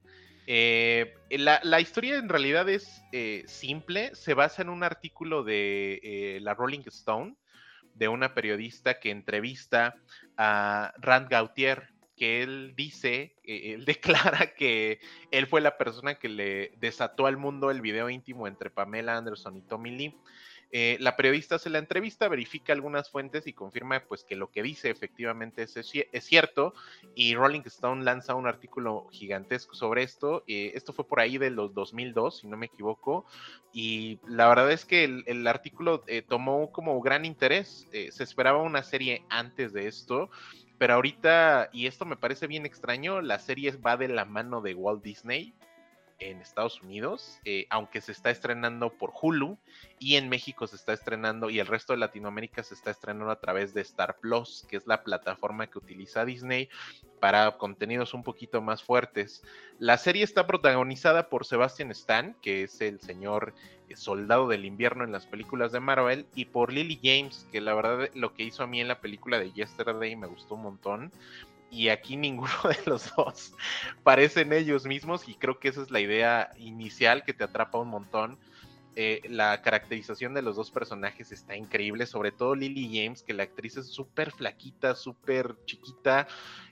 la, 0.46 1.60
la, 1.62 1.80
historia 1.80 2.16
en 2.16 2.28
realidad 2.28 2.68
es 2.68 3.02
simple, 3.46 4.14
se 4.14 4.34
basa 4.34 4.62
en 4.62 4.68
un 4.68 4.82
artículo 4.82 5.42
de 5.42 6.38
la 6.42 6.54
Rolling 6.54 6.82
Stone 6.86 7.34
de 7.94 8.08
una 8.08 8.34
periodista 8.34 8.98
que 8.98 9.10
entrevista 9.10 9.96
a 10.36 10.92
Rand 10.98 11.28
Gautier, 11.28 11.88
que 12.16 12.42
él 12.42 12.74
dice, 12.76 13.36
eh, 13.44 13.74
él 13.74 13.84
declara 13.84 14.54
que 14.54 15.00
él 15.30 15.46
fue 15.46 15.60
la 15.60 15.76
persona 15.76 16.16
que 16.16 16.28
le 16.28 16.72
desató 16.78 17.26
al 17.26 17.36
mundo 17.36 17.70
el 17.70 17.80
video 17.80 18.10
íntimo 18.10 18.46
entre 18.46 18.70
Pamela 18.70 19.16
Anderson 19.16 19.56
y 19.56 19.62
Tommy 19.62 19.90
Lee. 19.90 20.16
Eh, 20.76 20.96
la 20.98 21.14
periodista 21.14 21.54
hace 21.54 21.70
la 21.70 21.78
entrevista, 21.78 22.26
verifica 22.26 22.72
algunas 22.72 23.08
fuentes 23.08 23.46
y 23.46 23.52
confirma 23.52 24.00
pues 24.08 24.24
que 24.24 24.34
lo 24.34 24.50
que 24.50 24.60
dice 24.60 24.90
efectivamente 24.90 25.62
es, 25.62 26.24
cierto 26.24 26.74
y 27.14 27.36
Rolling 27.36 27.62
Stone 27.66 28.02
lanza 28.02 28.34
un 28.34 28.48
artículo 28.48 29.06
gigantesco 29.12 29.76
sobre 29.76 30.02
esto. 30.02 30.42
Eh, 30.48 30.72
esto 30.74 30.92
fue 30.92 31.06
por 31.06 31.20
ahí 31.20 31.38
de 31.38 31.50
los 31.50 31.74
2002, 31.74 32.38
si 32.40 32.48
no 32.48 32.56
me 32.56 32.66
equivoco, 32.66 33.24
y 33.72 34.18
la 34.26 34.48
verdad 34.48 34.72
es 34.72 34.84
que 34.84 35.04
el, 35.04 35.46
artículo 35.46 36.02
eh, 36.08 36.22
tomó 36.22 36.72
como 36.72 37.00
gran 37.00 37.24
interés. 37.24 37.86
se 37.92 38.24
esperaba 38.24 38.60
una 38.60 38.82
serie 38.82 39.22
antes 39.28 39.72
de 39.72 39.86
esto 39.86 40.28
pero 40.76 40.94
ahorita, 40.94 41.70
y 41.72 41.86
esto 41.86 42.04
me 42.04 42.16
parece 42.16 42.48
bien 42.48 42.66
extraño, 42.66 43.20
la 43.22 43.38
serie 43.38 43.70
va 43.76 43.96
de 43.96 44.08
la 44.08 44.24
mano 44.24 44.60
de 44.60 44.74
Walt 44.74 45.04
Disney 45.04 45.54
en 46.18 46.40
Estados 46.40 46.80
Unidos, 46.82 47.38
eh, 47.44 47.66
aunque 47.70 48.00
se 48.00 48.12
está 48.12 48.30
estrenando 48.30 48.90
por 48.90 49.12
Hulu 49.20 49.58
y 49.98 50.16
en 50.16 50.28
México 50.28 50.66
se 50.66 50.76
está 50.76 50.92
estrenando 50.92 51.50
y 51.50 51.58
el 51.58 51.66
resto 51.66 51.92
de 51.92 51.98
Latinoamérica 51.98 52.62
se 52.62 52.74
está 52.74 52.90
estrenando 52.90 53.30
a 53.30 53.40
través 53.40 53.74
de 53.74 53.80
Star 53.80 54.18
Plus, 54.18 54.64
que 54.68 54.76
es 54.76 54.86
la 54.86 55.02
plataforma 55.02 55.66
que 55.66 55.78
utiliza 55.78 56.24
Disney 56.24 56.68
para 57.20 57.52
contenidos 57.52 58.14
un 58.14 58.22
poquito 58.22 58.60
más 58.60 58.82
fuertes. 58.82 59.42
La 59.78 59.96
serie 59.96 60.24
está 60.24 60.46
protagonizada 60.46 61.28
por 61.28 61.46
Sebastian 61.46 61.90
Stan, 61.90 62.36
que 62.42 62.64
es 62.64 62.80
el 62.80 63.00
señor 63.00 63.54
eh, 63.88 63.96
soldado 63.96 64.48
del 64.48 64.64
invierno 64.64 65.04
en 65.04 65.12
las 65.12 65.26
películas 65.26 65.72
de 65.72 65.80
Marvel, 65.80 66.26
y 66.34 66.46
por 66.46 66.72
Lily 66.72 67.00
James, 67.02 67.46
que 67.50 67.60
la 67.60 67.74
verdad 67.74 68.10
lo 68.14 68.34
que 68.34 68.42
hizo 68.42 68.62
a 68.62 68.66
mí 68.66 68.80
en 68.80 68.88
la 68.88 69.00
película 69.00 69.38
de 69.38 69.52
Yesterday 69.52 70.16
me 70.16 70.26
gustó 70.26 70.54
un 70.54 70.62
montón 70.62 71.12
y 71.70 71.88
aquí 71.88 72.16
ninguno 72.16 72.52
de 72.64 72.78
los 72.86 73.14
dos 73.16 73.54
parecen 74.02 74.52
ellos 74.52 74.86
mismos 74.86 75.28
y 75.28 75.34
creo 75.34 75.58
que 75.58 75.68
esa 75.68 75.82
es 75.82 75.90
la 75.90 76.00
idea 76.00 76.50
inicial 76.58 77.24
que 77.24 77.34
te 77.34 77.44
atrapa 77.44 77.78
un 77.78 77.88
montón. 77.88 78.38
Eh, 78.96 79.22
la 79.28 79.60
caracterización 79.60 80.34
de 80.34 80.42
los 80.42 80.54
dos 80.54 80.70
personajes 80.70 81.32
está 81.32 81.56
increíble, 81.56 82.06
sobre 82.06 82.30
todo 82.30 82.54
Lily 82.54 82.90
James, 82.92 83.24
que 83.24 83.34
la 83.34 83.42
actriz 83.42 83.76
es 83.76 83.88
súper 83.88 84.30
flaquita, 84.30 84.94
súper 84.94 85.56
chiquita. 85.64 86.28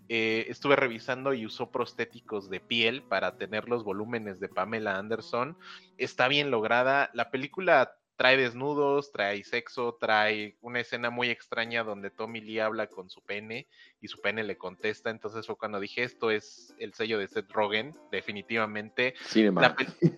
Eh, 0.08 0.46
estuve 0.48 0.76
revisando 0.76 1.34
y 1.34 1.46
usó 1.46 1.70
prostéticos 1.70 2.48
de 2.48 2.60
piel 2.60 3.02
para 3.02 3.36
tener 3.38 3.68
los 3.68 3.82
volúmenes 3.82 4.38
de 4.38 4.48
Pamela 4.48 4.98
Anderson. 4.98 5.56
Está 5.98 6.28
bien 6.28 6.50
lograda. 6.50 7.10
La 7.12 7.30
película 7.30 7.96
trae 8.16 8.36
desnudos, 8.36 9.10
trae 9.10 9.42
sexo, 9.44 9.96
trae 9.98 10.56
una 10.60 10.80
escena 10.80 11.10
muy 11.10 11.30
extraña 11.30 11.82
donde 11.82 12.10
Tommy 12.10 12.40
Lee 12.40 12.60
habla 12.60 12.86
con 12.86 13.10
su 13.10 13.22
pene 13.22 13.66
y 14.00 14.08
su 14.08 14.20
pene 14.20 14.44
le 14.44 14.56
contesta. 14.56 15.10
Entonces 15.10 15.46
fue 15.46 15.56
cuando 15.56 15.80
dije, 15.80 16.02
esto 16.02 16.30
es 16.30 16.74
el 16.78 16.94
sello 16.94 17.18
de 17.18 17.28
Seth 17.28 17.50
Rogen, 17.50 17.94
definitivamente. 18.10 19.14
La, 19.34 19.74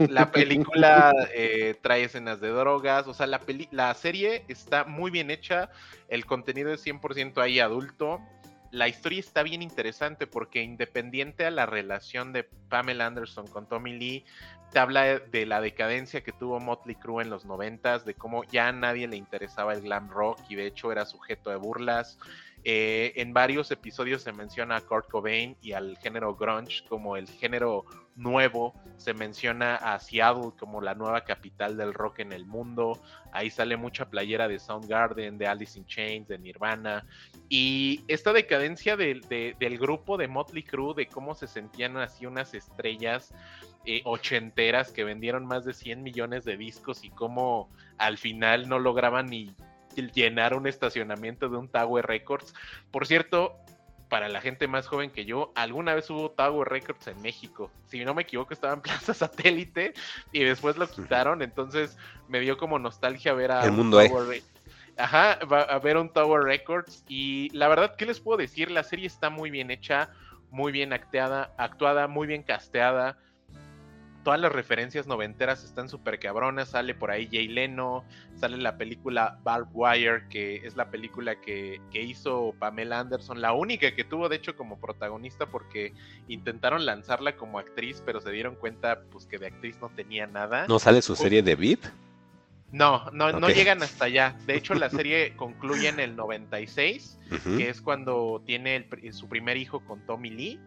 la, 0.09 0.31
película 0.31 1.13
eh, 1.33 1.77
trae 1.83 2.05
escenas 2.05 2.41
de 2.41 2.49
drogas, 2.49 3.07
o 3.07 3.15
sea, 3.15 3.27
la, 3.27 3.41
la 3.71 3.95
serie 3.95 4.45
está 4.49 4.85
muy 4.85 5.11
bien 5.11 5.31
hecha, 5.31 5.71
el 6.09 6.27
contenido 6.27 6.73
es 6.73 6.85
100% 6.85 7.39
ahí 7.41 7.61
adulto. 7.61 8.21
La 8.71 8.89
historia 8.89 9.21
está 9.21 9.45
bien 9.45 9.63
interesante 9.63 10.27
porque 10.27 10.63
independiente 10.63 11.47
a 11.47 11.53
la 11.53 11.65
relación 11.65 12.33
de 12.33 12.43
Pamela 12.43 13.07
Anderson 13.07 13.47
con 13.47 13.69
Tommy 13.69 13.97
Lee, 13.97 14.25
te 14.75 14.81
habla 14.81 15.21
de 15.21 15.47
la 15.47 15.61
decadencia 15.61 16.25
que 16.25 16.33
tuvo 16.33 16.59
Motley 16.59 16.97
Crue 16.97 17.23
en 17.23 17.31
los 17.31 17.45
noventas, 17.45 18.05
de 18.05 18.15
cómo 18.15 18.43
ya 18.43 18.67
a 18.67 18.73
nadie 18.73 19.07
le 19.07 19.17
interesaba 19.17 19.73
el 19.73 19.83
glam 19.83 20.11
rock 20.11 20.41
y 20.49 20.57
de 20.57 20.67
hecho 20.67 20.91
era 20.91 21.07
sujeto 21.07 21.51
de 21.51 21.57
burlas. 21.57 22.19
Eh, 22.67 23.13
en 23.17 23.35
varios 23.35 23.71
episodios 23.71 24.23
se 24.23 24.33
menciona 24.33 24.77
a 24.77 24.81
Kurt 24.81 25.11
Cobain 25.11 25.55
y 25.61 25.73
al 25.73 25.99
género 25.99 26.35
grunge 26.35 26.83
como 26.89 27.17
el 27.17 27.29
género 27.29 27.85
nuevo. 28.17 28.75
Se 28.97 29.13
menciona 29.13 29.77
a 29.77 29.99
Seattle 29.99 30.53
como 30.59 30.81
la 30.81 30.95
nueva 30.95 31.25
capital 31.25 31.77
del 31.77 31.93
rock 31.93 32.21
en 32.21 32.33
el 32.33 32.47
mundo. 32.47 32.99
Ahí 33.33 33.51
sale 33.51 33.77
mucha 33.77 34.09
playera 34.09 34.49
de 34.49 34.59
Soundgarden, 34.59 35.37
de 35.37 35.47
Alice 35.47 35.79
in 35.79 35.85
Chains, 35.85 36.27
de 36.27 36.39
Nirvana. 36.39 37.07
Y 37.51 38.03
esta 38.09 38.33
decadencia 38.33 38.97
del 38.97 39.79
grupo 39.79 40.17
de 40.17 40.29
Motley 40.29 40.63
Crue, 40.63 40.95
de 40.95 41.07
cómo 41.07 41.35
se 41.35 41.47
sentían 41.47 41.99
así 41.99 42.25
unas 42.25 42.55
estrellas 42.55 43.35
eh, 43.85 44.01
ochenteras 44.05 44.91
que 44.91 45.05
vendieron 45.05 45.45
más 45.45 45.67
de 45.67 45.75
100 45.75 46.03
millones 46.03 46.45
de 46.47 46.57
discos 46.57 47.05
y 47.05 47.11
cómo 47.11 47.69
al 47.99 48.17
final 48.17 48.67
no 48.67 48.79
lograban 48.79 49.27
ni 49.27 49.55
llenar 49.95 50.55
un 50.55 50.67
estacionamiento 50.67 51.49
de 51.49 51.57
un 51.57 51.69
Tower 51.69 52.07
Records. 52.07 52.55
Por 52.91 53.07
cierto, 53.07 53.57
para 54.09 54.29
la 54.29 54.41
gente 54.41 54.69
más 54.69 54.87
joven 54.87 55.11
que 55.11 55.25
yo, 55.25 55.53
alguna 55.55 55.95
vez 55.95 56.09
hubo 56.11 56.31
Tower 56.31 56.69
Records 56.69 57.07
en 57.09 57.21
México. 57.23 57.71
Si 57.87 58.05
no 58.05 58.15
me 58.15 58.23
equivoco, 58.23 58.55
estaba 58.55 58.75
en 58.75 58.81
Plaza 58.81 59.15
Satélite 59.15 59.95
y 60.33 60.45
después 60.45 60.77
lo 60.77 60.89
quitaron. 60.89 61.43
Entonces 61.43 61.97
me 62.29 62.41
dio 62.41 62.57
como 62.57 62.79
nostalgia 62.79 63.33
ver 63.33 63.53
a. 63.53 63.65
El 63.65 63.73
mundo 63.73 64.01
Tower 64.01 64.43
Ajá, 64.97 65.33
a 65.33 65.79
ver 65.81 65.97
un 65.97 66.13
Tower 66.13 66.43
Records. 66.43 67.05
Y 67.09 67.51
la 67.51 67.67
verdad, 67.69 67.97
¿qué 67.97 68.07
les 68.07 68.21
puedo 68.21 68.39
decir? 68.39 68.71
La 68.71 68.85
serie 68.85 69.07
está 69.07 69.29
muy 69.29 69.51
bien 69.51 69.73
hecha, 69.73 70.11
muy 70.51 70.71
bien 70.71 70.93
acteada, 70.93 71.53
actuada, 71.59 72.07
muy 72.07 72.29
bien 72.29 72.45
casteada 72.45 73.19
todas 74.25 74.41
las 74.41 74.51
referencias 74.51 75.07
noventeras 75.07 75.63
están 75.63 75.89
súper 75.89 76.19
cabronas. 76.19 76.71
Sale 76.71 76.95
por 76.95 77.13
ahí 77.13 77.29
Jay 77.31 77.47
Leno, 77.47 78.05
sale 78.35 78.57
la 78.57 78.77
película 78.77 79.39
Barb 79.45 79.69
Wire, 79.73 80.27
que 80.29 80.57
es 80.67 80.75
la 80.77 80.91
película 80.91 81.41
que, 81.41 81.81
hizo 81.93 82.55
Pamela 82.59 82.99
Anderson, 83.01 83.41
la 83.41 83.53
única 83.53 83.95
que 83.95 84.03
tuvo 84.03 84.29
de 84.29 84.37
hecho 84.37 84.57
como 84.57 84.81
protagonista 84.81 85.47
porque 85.47 85.95
intentaron 86.27 86.85
lanzarla 86.85 87.37
como 87.37 87.59
actriz, 87.59 88.03
pero 88.05 88.21
se 88.21 88.31
dieron 88.31 88.57
cuenta 88.57 89.03
pues 89.13 89.27
que 89.27 89.39
de 89.39 89.47
actriz 89.47 89.77
no 89.81 89.91
tenía 89.91 90.27
nada. 90.27 90.67
¿No 90.67 90.79
sale 90.79 91.03
su 91.03 91.15
serie 91.15 91.43
de 91.43 91.55
VIP? 91.55 91.85
No, 92.75 93.09
no, 93.13 93.31
no 93.31 93.49
llegan 93.51 93.85
hasta 93.85 94.07
allá. 94.07 94.37
De 94.47 94.57
hecho, 94.57 94.75
la 94.75 94.91
serie 94.91 95.37
concluye 95.37 95.89
en 95.89 96.01
el 96.01 96.17
96, 96.17 97.21
que 97.57 97.69
es 97.69 97.81
cuando 97.81 98.43
tiene 98.45 98.89
su 99.13 99.29
primer 99.29 99.57
hijo 99.57 99.85
con 99.85 100.05
Tommy 100.05 100.31
Lee. 100.31 100.61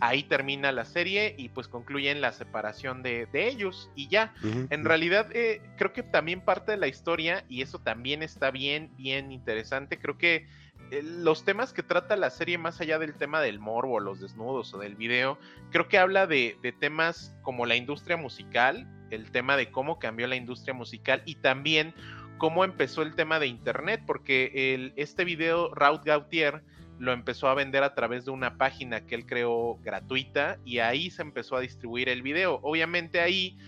Ahí 0.00 0.24
termina 0.24 0.72
la 0.72 0.84
serie 0.84 1.34
y 1.38 1.48
pues 1.48 1.68
concluyen 1.68 2.20
la 2.20 2.32
separación 2.32 3.02
de, 3.02 3.28
ellos 3.32 3.90
y 3.94 4.08
ya. 4.08 4.34
En 4.70 4.84
realidad, 4.84 5.28
eh, 5.32 5.62
creo 5.76 5.92
que 5.92 6.02
también 6.02 6.40
parte 6.40 6.72
de 6.72 6.78
la 6.78 6.88
historia, 6.88 7.44
y 7.48 7.62
eso 7.62 7.78
también 7.78 8.24
está 8.24 8.50
bien, 8.50 8.90
bien 8.96 9.30
interesante. 9.30 10.00
Creo 10.00 10.18
que 10.18 10.48
eh, 10.90 11.02
los 11.02 11.44
temas 11.44 11.72
que 11.72 11.84
trata 11.84 12.16
la 12.16 12.30
serie, 12.30 12.58
más 12.58 12.80
allá 12.80 12.98
del 12.98 13.14
tema 13.14 13.40
del 13.40 13.60
morbo, 13.60 14.00
los 14.00 14.20
desnudos 14.20 14.74
o 14.74 14.78
del 14.78 14.96
video, 14.96 15.38
creo 15.70 15.86
que 15.86 15.98
habla 15.98 16.26
de, 16.26 16.56
de 16.60 16.72
temas 16.72 17.36
como 17.42 17.66
la 17.66 17.76
industria 17.76 18.16
musical, 18.16 18.88
el 19.12 19.30
tema 19.30 19.56
de 19.56 19.70
cómo 19.70 19.98
cambió 19.98 20.26
la 20.26 20.36
industria 20.36 20.74
musical 20.74 21.22
y 21.24 21.36
también 21.36 21.94
cómo 22.38 22.64
empezó 22.64 23.02
el 23.02 23.14
tema 23.14 23.38
de 23.38 23.46
internet, 23.46 24.02
porque 24.06 24.92
este 24.96 25.24
video 25.24 25.72
Raúl 25.74 26.00
Gautier 26.04 26.62
lo 26.98 27.12
empezó 27.12 27.48
a 27.48 27.54
vender 27.54 27.82
a 27.82 27.94
través 27.94 28.24
de 28.24 28.30
una 28.30 28.56
página 28.58 29.06
que 29.06 29.14
él 29.14 29.26
creó 29.26 29.76
gratuita 29.82 30.58
y 30.64 30.78
ahí 30.78 31.10
se 31.10 31.22
empezó 31.22 31.56
a 31.56 31.60
distribuir 31.60 32.08
el 32.08 32.22
video. 32.22 32.60
Obviamente 32.62 33.20
ahí 33.20 33.58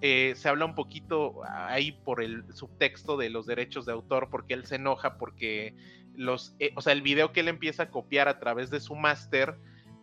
eh, 0.00 0.34
se 0.36 0.48
habla 0.48 0.64
un 0.64 0.74
poquito 0.74 1.42
ahí 1.48 1.92
por 1.92 2.22
el 2.22 2.44
subtexto 2.54 3.16
de 3.16 3.30
los 3.30 3.46
derechos 3.46 3.86
de 3.86 3.92
autor 3.92 4.28
porque 4.30 4.54
él 4.54 4.64
se 4.64 4.76
enoja 4.76 5.18
porque 5.18 5.74
los, 6.14 6.54
eh, 6.58 6.72
o 6.74 6.80
sea, 6.80 6.92
el 6.92 7.02
video 7.02 7.32
que 7.32 7.40
él 7.40 7.48
empieza 7.48 7.84
a 7.84 7.90
copiar 7.90 8.28
a 8.28 8.40
través 8.40 8.70
de 8.70 8.80
su 8.80 8.94
máster 8.94 9.56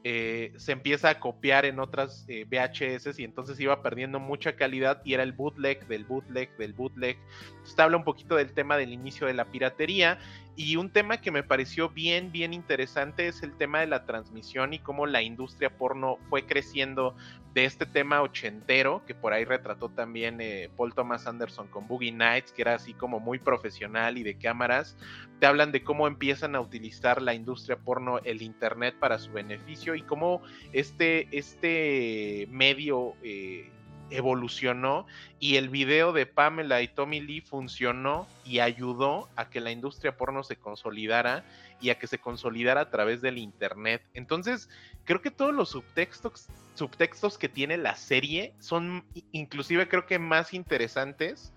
eh, 0.10 0.54
se 0.56 0.72
empieza 0.72 1.10
a 1.10 1.20
copiar 1.20 1.66
en 1.66 1.82
otras 1.82 2.24
eh, 2.30 2.46
VHS 2.46 3.20
y 3.20 3.26
entonces 3.26 3.60
iba 3.60 3.84
perdiendo 3.84 4.22
mucha 4.22 4.56
calidad 4.56 5.02
y 5.04 5.14
era 5.14 5.22
el 5.22 5.34
bootleg 5.34 5.86
del 5.88 6.06
bootleg 6.06 6.56
del 6.56 6.72
bootleg. 6.72 7.18
Entonces 7.50 7.78
habla 7.78 7.98
un 7.98 8.06
poquito 8.06 8.38
del 8.38 8.54
tema 8.54 8.78
del 8.78 8.94
inicio 8.94 9.28
de 9.28 9.34
la 9.34 9.52
piratería 9.52 10.18
y 10.58 10.76
un 10.76 10.90
tema 10.90 11.22
que 11.22 11.30
me 11.30 11.44
pareció 11.44 11.90
bien, 11.90 12.32
bien 12.32 12.52
interesante 12.52 13.28
es 13.28 13.44
el 13.44 13.56
tema 13.56 13.82
de 13.82 13.88
la 13.88 14.06
transmisión 14.06 14.74
y 14.74 14.80
cómo 14.80 15.06
la 15.06 15.22
industria 15.22 15.78
porno 15.78 16.18
fue 16.30 16.48
creciendo 16.48 17.16
de 17.54 17.66
este 17.66 17.86
tema 17.86 18.24
ochentero, 18.24 19.04
que 19.06 19.14
por 19.14 19.34
ahí 19.34 19.46
retrató 19.46 19.90
también 19.90 20.42
eh, 20.42 20.72
Paul 20.76 20.96
Thomas 20.96 21.28
Anderson 21.28 21.68
con 21.68 21.88
Boogie 21.88 22.12
Nights, 22.12 22.52
que 22.52 22.64
era 22.64 22.74
así 22.74 22.96
como 22.96 23.20
muy 23.20 23.38
profesional 23.38 24.18
y 24.18 24.24
de 24.24 24.40
cámaras. 24.40 24.98
Te 25.40 25.46
hablan 25.46 25.72
de 25.72 25.84
cómo 25.84 26.08
empiezan 26.08 26.56
a 26.56 26.60
utilizar 26.60 27.22
la 27.22 27.36
industria 27.36 27.78
porno, 27.78 28.18
el 28.24 28.42
internet 28.42 28.96
para 29.00 29.20
su 29.20 29.32
beneficio 29.32 29.94
y 29.94 30.02
cómo 30.02 30.42
este, 30.74 31.28
este 31.38 32.48
medio 32.50 33.14
eh, 33.22 33.72
evolucionó 34.10 35.06
y 35.40 35.56
el 35.58 35.70
video 35.70 36.14
de 36.14 36.26
Pamela 36.26 36.82
y 36.82 36.88
Tommy 36.88 37.20
Lee 37.20 37.42
funcionó 37.42 38.28
y 38.46 38.60
ayudó 38.60 39.30
a 39.36 39.50
que 39.50 39.62
la 39.62 39.72
industria 39.72 40.18
porno 40.18 40.44
se 40.44 40.56
consolidara 40.56 41.44
y 41.82 41.90
a 41.90 42.00
que 42.00 42.08
se 42.08 42.20
consolidara 42.20 42.82
a 42.82 42.90
través 42.90 43.22
del 43.22 43.38
internet. 43.38 44.04
Entonces, 44.14 44.70
creo 45.06 45.22
que 45.22 45.32
todos 45.32 45.54
los 45.54 45.70
subtextos, 45.70 46.48
subtextos 46.76 47.38
que 47.38 47.50
tiene 47.50 47.78
la 47.78 47.96
serie 47.96 48.54
son 48.60 49.06
inclusive 49.32 49.88
creo 49.88 50.06
que 50.06 50.20
más 50.20 50.54
interesantes 50.54 51.54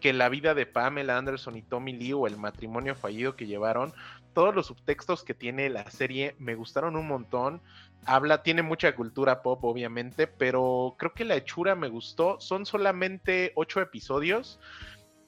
que 0.00 0.12
la 0.12 0.28
vida 0.28 0.54
de 0.54 0.66
Pamela 0.66 1.16
Anderson 1.16 1.56
y 1.56 1.62
Tommy 1.62 1.94
Lee 1.94 2.12
o 2.12 2.26
el 2.26 2.36
matrimonio 2.36 2.94
fallido 2.94 3.36
que 3.36 3.46
llevaron. 3.46 3.94
Todos 4.34 4.54
los 4.54 4.66
subtextos 4.66 5.24
que 5.24 5.32
tiene 5.32 5.70
la 5.70 5.90
serie 5.90 6.34
me 6.38 6.54
gustaron 6.54 6.96
un 6.96 7.08
montón 7.08 7.62
habla, 8.06 8.42
tiene 8.42 8.62
mucha 8.62 8.94
cultura 8.94 9.42
pop, 9.42 9.62
obviamente, 9.64 10.26
pero 10.26 10.94
creo 10.98 11.12
que 11.14 11.24
la 11.24 11.36
hechura 11.36 11.74
me 11.74 11.88
gustó. 11.88 12.40
Son 12.40 12.66
solamente 12.66 13.52
ocho 13.54 13.80
episodios. 13.80 14.58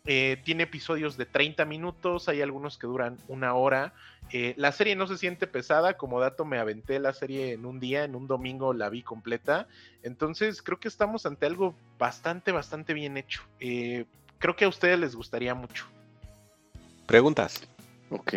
Eh, 0.09 0.41
tiene 0.45 0.63
episodios 0.65 1.17
de 1.17 1.27
30 1.27 1.65
minutos, 1.65 2.29
hay 2.29 2.41
algunos 2.41 2.79
que 2.79 2.87
duran 2.87 3.19
una 3.27 3.55
hora. 3.55 3.93
Eh, 4.31 4.55
la 4.57 4.71
serie 4.71 4.95
no 4.95 5.09
se 5.09 5.19
siente 5.19 5.49
pesada, 5.49 5.97
como 5.97 6.21
dato 6.21 6.45
me 6.45 6.59
aventé 6.59 7.01
la 7.01 7.13
serie 7.13 7.53
en 7.53 7.67
un 7.67 7.81
día, 7.81 8.05
en 8.05 8.15
un 8.15 8.29
domingo 8.29 8.73
la 8.73 8.89
vi 8.89 9.03
completa. 9.03 9.67
Entonces 10.05 10.63
creo 10.63 10.79
que 10.79 10.87
estamos 10.87 11.27
ante 11.27 11.47
algo 11.47 11.75
bastante, 11.99 12.53
bastante 12.53 12.95
bien 12.95 13.17
hecho. 13.17 13.43
Eh, 13.59 14.05
creo 14.39 14.55
que 14.55 14.65
a 14.65 14.69
ustedes 14.69 14.99
les 14.99 15.17
gustaría 15.17 15.55
mucho. 15.55 15.87
Preguntas. 17.07 17.69
Ok. 18.11 18.35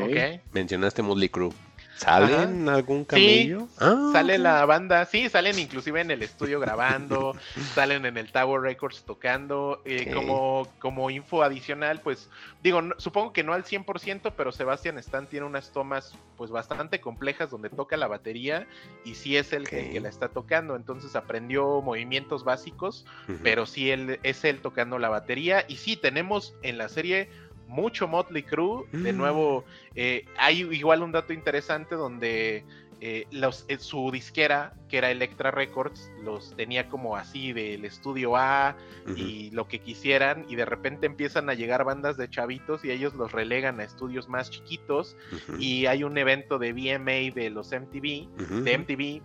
Mencionaste 0.51 1.03
Motley 1.03 1.29
Crue. 1.29 1.53
¿Sale 1.99 2.43
en 2.43 2.69
algún 2.69 3.03
camello? 3.03 3.67
Sí, 3.67 3.75
ah, 3.79 4.11
sale 4.13 4.37
la 4.37 4.65
banda, 4.65 5.03
sí, 5.05 5.27
salen 5.27 5.59
inclusive 5.59 5.99
en 5.99 6.11
el 6.11 6.23
estudio 6.23 6.59
grabando, 6.59 7.35
salen 7.75 8.05
en 8.05 8.17
el 8.17 8.31
Tower 8.31 8.61
Records 8.61 9.03
tocando, 9.03 9.81
eh, 9.83 10.09
como, 10.13 10.67
como 10.79 11.09
info 11.09 11.43
adicional, 11.43 11.99
pues 12.01 12.29
digo, 12.63 12.81
supongo 12.97 13.33
que 13.33 13.43
no 13.43 13.53
al 13.53 13.65
100%, 13.65 14.33
pero 14.35 14.51
Sebastian 14.53 14.97
Stan 14.97 15.27
tiene 15.27 15.45
unas 15.45 15.73
tomas 15.73 16.13
pues 16.37 16.51
bastante 16.51 17.01
complejas 17.01 17.49
donde 17.51 17.69
toca 17.69 17.97
la 17.97 18.07
batería 18.07 18.65
y 19.03 19.15
sí 19.15 19.35
es 19.35 19.51
el 19.51 19.67
que, 19.67 19.99
la 19.99 20.07
está 20.07 20.29
tocando, 20.29 20.77
entonces 20.77 21.17
aprendió 21.17 21.81
movimientos 21.81 22.45
básicos, 22.45 23.05
pero 23.43 23.65
sí 23.65 23.91
él, 23.91 24.19
es 24.23 24.45
él 24.45 24.61
tocando 24.61 24.97
la 24.99 25.09
batería. 25.09 25.65
Y 25.67 25.75
sí, 25.75 25.97
tenemos 25.97 26.55
en 26.61 26.77
la 26.77 26.87
serie 26.87 27.29
mucho 27.69 28.07
Motley 28.07 28.43
Crue. 28.43 28.85
De 28.91 29.13
mm. 29.13 29.17
nuevo, 29.17 29.63
eh, 29.95 30.25
hay 30.37 30.61
igual 30.71 31.03
un 31.03 31.11
dato 31.11 31.31
interesante 31.31 31.95
donde 31.95 32.65
eh, 32.99 33.27
los, 33.31 33.63
eh, 33.69 33.77
su 33.77 34.11
disquera, 34.11 34.73
que 34.89 34.97
era 34.97 35.09
Electra 35.09 35.51
Records, 35.51 36.11
los 36.23 36.53
tenía 36.57 36.89
como 36.89 37.15
así 37.15 37.53
del 37.53 37.85
estudio 37.85 38.35
A 38.35 38.75
y 39.15 39.51
lo 39.51 39.67
que 39.67 39.79
quisieran, 39.79 40.45
y 40.49 40.55
de 40.55 40.65
repente 40.65 41.05
empiezan 41.05 41.49
a 41.49 41.53
llegar 41.53 41.85
bandas 41.85 42.17
de 42.17 42.29
chavitos 42.29 42.83
y 42.83 42.91
ellos 42.91 43.13
los 43.13 43.31
relegan 43.31 43.79
a 43.79 43.83
estudios 43.83 44.27
más 44.27 44.49
chiquitos. 44.49 45.15
Y 45.57 45.85
hay 45.85 46.03
un 46.03 46.17
evento 46.17 46.59
de 46.59 46.73
VMA 46.73 47.33
de 47.33 47.49
los 47.49 47.71
MTV, 47.71 48.63
de 48.63 48.77
MTV 48.77 49.21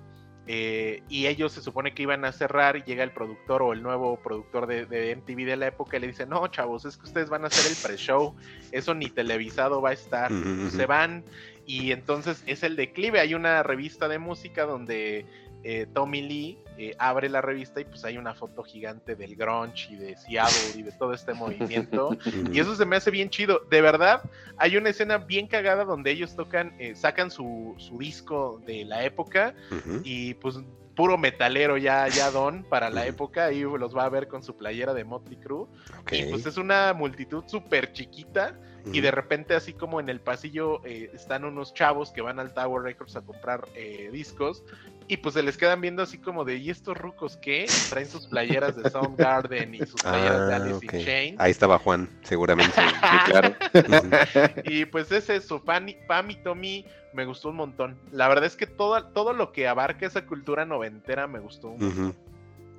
eh, 0.47 1.03
y 1.09 1.27
ellos 1.27 1.53
se 1.53 1.63
supone 1.63 1.95
que 1.95 2.03
iban 2.03 2.25
a 2.25 2.33
cerrar 2.33 2.77
y 2.77 2.83
llega 2.83 3.03
el 3.03 3.13
productor 3.13 3.63
o 3.63 3.73
el 3.73 3.83
nuevo 3.83 4.19
productor 4.19 4.67
de, 4.67 4.85
de, 4.85 5.17
MTV 5.17 5.47
de 5.47 5.57
la 5.57 5.69
época 5.69 5.97
y 5.97 6.01
le 6.01 6.09
dice, 6.09 6.27
no, 6.27 6.47
chavos, 6.49 6.85
es 6.85 6.99
que 6.99 7.05
ustedes 7.07 7.31
van 7.31 7.45
a 7.45 7.47
hacer 7.47 7.71
el 7.71 7.77
pre-show, 7.83 8.35
eso 8.71 8.95
ni 8.95 9.09
televisado 9.09 9.81
va 9.81 9.91
a 9.91 9.95
estar, 9.95 10.31
se 10.71 10.87
van 10.87 11.25
y 11.67 11.93
entonces 11.93 12.43
es 12.47 12.63
el 12.63 12.77
declive, 12.77 13.21
hay 13.21 13.35
una 13.35 13.63
revista 13.63 14.07
de 14.09 14.19
música 14.19 14.67
donde 14.67 15.25
eh, 15.65 15.87
Tommy 15.93 16.23
Lee 16.23 16.59
eh, 16.77 16.95
abre 16.99 17.29
la 17.29 17.41
revista 17.41 17.81
y 17.81 17.85
pues 17.85 18.05
hay 18.05 18.19
una 18.19 18.35
foto 18.35 18.63
gigante 18.63 19.17
del 19.17 19.35
grunge 19.35 19.89
y 19.91 19.97
de 19.97 20.17
Seattle 20.17 20.79
y 20.79 20.83
de 20.83 20.93
todo 20.93 21.15
este 21.15 21.33
movimiento. 21.35 22.17
y 22.53 22.59
eso 22.61 22.77
se 22.77 22.85
me 22.85 22.97
hace 22.97 23.11
bien 23.11 23.31
chido. 23.31 23.61
De 23.71 23.81
verdad, 23.81 24.23
hay 24.59 24.77
una 24.77 24.91
escena 24.91 25.19
bien 25.19 25.47
cagada 25.47 25.85
donde 25.85 26.11
ellos 26.11 26.37
tocan, 26.37 26.75
eh, 26.79 26.95
sacan 26.95 27.31
su, 27.31 27.75
su, 27.79 27.99
disco 27.99 28.61
de 28.67 28.85
la 28.85 29.05
época 29.05 29.55
y 30.03 30.35
pues 30.35 30.59
puro 30.95 31.17
metalero 31.17 31.77
ya, 31.77 32.07
ya 32.09 32.31
Don 32.31 32.65
para 32.65 32.91
la 32.91 33.07
época, 33.07 33.47
ahí 33.47 33.63
los 33.63 33.97
va 33.97 34.05
a 34.05 34.09
ver 34.09 34.29
con 34.29 34.43
su 34.43 34.57
playera 34.57 34.93
de 34.95 35.05
Motley 35.05 35.39
Crue. 35.39 35.67
Y 36.11 36.25
pues 36.25 36.45
es 36.45 36.57
una 36.57 36.93
multitud 36.93 37.45
súper 37.47 37.93
chiquita 37.93 38.59
y 38.93 39.01
de 39.01 39.11
repente 39.11 39.55
así 39.55 39.73
como 39.73 40.01
en 40.01 40.09
el 40.09 40.21
pasillo 40.21 40.85
están 40.85 41.45
unos 41.45 41.75
chavos 41.75 42.11
que 42.11 42.21
van 42.21 42.39
al 42.39 42.53
Tower 42.53 42.83
Records 42.83 43.17
a 43.17 43.23
comprar 43.23 43.67
discos 44.13 44.63
y 45.07 45.19
pues 45.19 45.35
se 45.35 45.43
les 45.43 45.57
quedan 45.57 45.81
viendo 45.81 46.03
así 46.03 46.19
como 46.19 46.45
de, 46.45 46.57
¿y 46.57 46.71
estos 46.71 46.97
rucos 46.97 47.37
qué? 47.37 47.67
Traen 47.91 48.09
sus 48.09 48.27
playeras 48.27 48.75
de 48.77 48.89
Soundgarden 48.89 49.75
y 49.75 49.79
sus 49.81 50.01
playeras 50.01 50.49
de 50.49 50.55
ah, 50.55 50.57
Alice 50.57 50.81
in 50.83 51.05
Chains. 51.05 51.41
Ahí 51.41 51.51
estaba 51.51 51.79
Juan, 51.79 52.09
seguramente. 52.23 52.73
sí, 52.81 53.31
claro. 53.31 53.55
y 54.65 54.87
pues 54.87 55.13
es 55.13 55.29
eso, 55.29 55.63
Pam 55.63 55.89
y, 55.89 56.37
Tommy 56.43 56.87
me 57.13 57.27
gustó 57.27 57.51
un 57.51 57.57
montón. 57.57 57.99
La 58.13 58.29
verdad 58.29 58.47
es 58.47 58.57
que 58.57 58.67
todo, 58.67 59.05
todo 59.09 59.35
lo 59.35 59.53
que 59.53 59.69
abarca 59.69 60.07
esa 60.07 60.27
cultura 60.27 60.65
noventera 60.65 61.27
me 61.27 61.39
gustó 61.39 61.69
un 61.69 61.81
montón. 61.81 62.17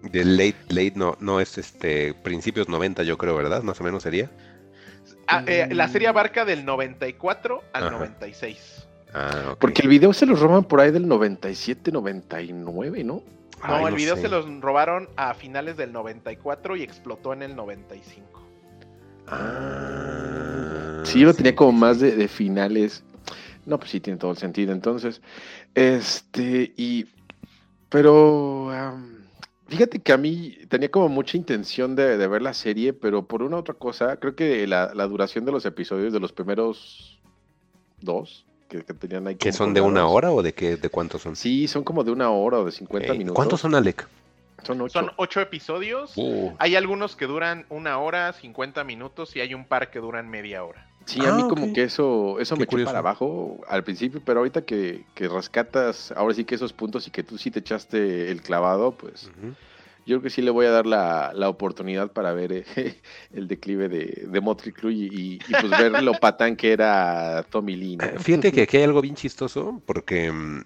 De 0.02 0.26
late, 0.26 0.58
late 0.70 0.94
no, 0.96 1.18
no 1.20 1.40
es 1.40 1.58
este 1.58 2.14
principios 2.14 2.70
90 2.70 3.04
yo 3.04 3.18
creo, 3.18 3.36
¿verdad? 3.36 3.62
Más 3.62 3.80
o 3.82 3.84
menos 3.84 4.04
sería. 4.04 4.32
Ah, 5.28 5.44
eh, 5.48 5.68
la 5.72 5.88
serie 5.88 6.08
abarca 6.08 6.46
del 6.46 6.66
94 6.66 7.64
al 7.74 7.92
96. 7.92 8.88
Ah, 9.14 9.56
Porque 9.60 9.82
el 9.82 9.88
video 9.88 10.14
se 10.14 10.26
los 10.26 10.40
roban 10.40 10.66
por 10.66 10.80
ahí 10.80 10.92
del 10.92 11.08
97, 11.08 11.92
99, 11.92 13.04
¿no? 13.04 13.24
No, 13.68 13.88
el 13.88 13.96
video 13.96 14.16
se 14.18 14.28
los 14.28 14.46
robaron 14.62 15.10
a 15.16 15.34
finales 15.34 15.78
del 15.78 15.92
94 15.92 16.76
y 16.76 16.84
explotó 16.84 17.34
en 17.34 17.42
el 17.42 17.56
95. 17.56 18.44
Ah, 19.28 21.02
sí, 21.04 21.22
yo 21.22 21.34
tenía 21.34 21.56
como 21.56 21.72
más 21.72 22.00
de, 22.00 22.28
finales. 22.28 23.04
No, 23.66 23.80
pues 23.80 23.92
sí 23.92 24.00
tiene 24.00 24.20
todo 24.20 24.32
el 24.32 24.38
sentido. 24.38 24.72
Entonces, 24.72 25.22
este, 25.74 26.74
y, 26.78 27.08
pero, 27.90 28.72
fíjate 29.68 30.00
que 30.00 30.14
a 30.14 30.18
mí 30.18 30.58
tenía 30.70 30.90
como 30.90 31.10
mucha 31.10 31.38
intención 31.38 31.96
de, 31.96 32.16
ver 32.28 32.42
la 32.42 32.54
serie, 32.54 32.94
pero 32.94 33.26
por 33.26 33.44
una 33.44 33.58
otra 33.58 33.74
cosa, 33.74 34.18
creo 34.18 34.36
que 34.36 34.66
la, 34.68 34.94
la 34.94 35.08
duración 35.08 35.46
de 35.46 35.52
los 35.52 35.66
episodios 35.66 36.14
de 36.14 36.20
los 36.20 36.32
primeros 36.32 37.20
dos 38.02 38.46
que, 38.68 38.82
tenían 38.82 39.28
ahí. 39.28 39.36
¿Que 39.36 39.52
son 39.52 39.74
de 39.74 39.82
una 39.82 40.08
hora 40.08 40.32
o 40.32 40.42
de 40.42 40.54
qué, 40.54 40.78
de 40.78 40.90
cuántos 40.90 41.22
son? 41.22 41.36
Sí, 41.36 41.68
son 41.68 41.84
como 41.84 42.04
de 42.04 42.12
una 42.12 42.30
hora 42.30 42.60
o 42.60 42.66
de 42.66 42.72
50 42.72 43.14
minutos. 43.14 43.36
¿Cuántos 43.36 43.62
son, 43.62 43.76
Alec? 43.76 44.08
Son 44.64 44.82
ocho. 44.82 45.00
Son 45.00 45.12
ocho 45.18 45.42
episodios. 45.42 46.14
Uh. 46.16 46.54
Hay 46.58 46.76
algunos 46.76 47.16
que 47.16 47.28
duran 47.28 47.66
una 47.70 48.00
hora, 48.00 48.34
50 48.34 48.84
minutos 48.84 49.36
y 49.36 49.42
hay 49.42 49.54
un 49.54 49.66
par 49.66 49.92
que 49.92 50.00
duran 50.00 50.30
media 50.30 50.64
hora. 50.64 50.88
Sí, 51.06 51.24
a 51.24 51.34
mí 51.34 51.44
ah, 51.46 51.48
como 51.48 51.72
que 51.72 51.84
eso, 51.84 52.40
eso 52.40 52.58
me 52.58 52.64
echó 52.64 52.84
para 52.84 53.00
abajo 53.00 53.62
al 53.68 53.84
principio, 53.84 54.22
pero 54.26 54.40
ahorita 54.40 54.64
que, 54.64 55.06
que, 55.14 55.28
rescatas 55.28 56.12
ahora 56.12 56.34
sí 56.34 56.46
que 56.46 56.56
esos 56.56 56.74
puntos 56.74 57.08
y 57.08 57.12
que 57.12 57.24
tú 57.24 57.38
sí 57.38 57.52
te 57.52 57.60
echaste 57.60 58.32
el 58.32 58.42
clavado, 58.42 58.92
pues 58.92 59.30
yo 60.06 60.18
creo 60.18 60.22
que 60.22 60.30
sí 60.30 60.42
le 60.42 60.52
voy 60.52 60.68
a 60.68 60.72
dar 60.72 60.86
la, 60.86 61.50
oportunidad 61.50 62.12
para 62.12 62.34
ver 62.34 62.52
eh, 62.54 62.66
el 63.34 63.48
declive 63.48 63.90
de, 63.90 64.28
de 64.28 64.42
Motley 64.42 64.72
Crue 64.72 64.94
y, 64.94 65.40
pues 65.40 65.70
ver 65.70 66.04
lo 66.04 66.14
patán 66.14 66.56
que 66.56 66.72
era 66.72 67.44
Tommy 67.50 67.76
Lee. 67.76 67.98
Fíjate 68.20 68.52
que 68.52 68.62
aquí 68.64 68.78
hay 68.78 68.84
algo 68.84 69.02
bien 69.02 69.16
chistoso, 69.16 69.82
porque, 69.86 70.32
mm, 70.32 70.64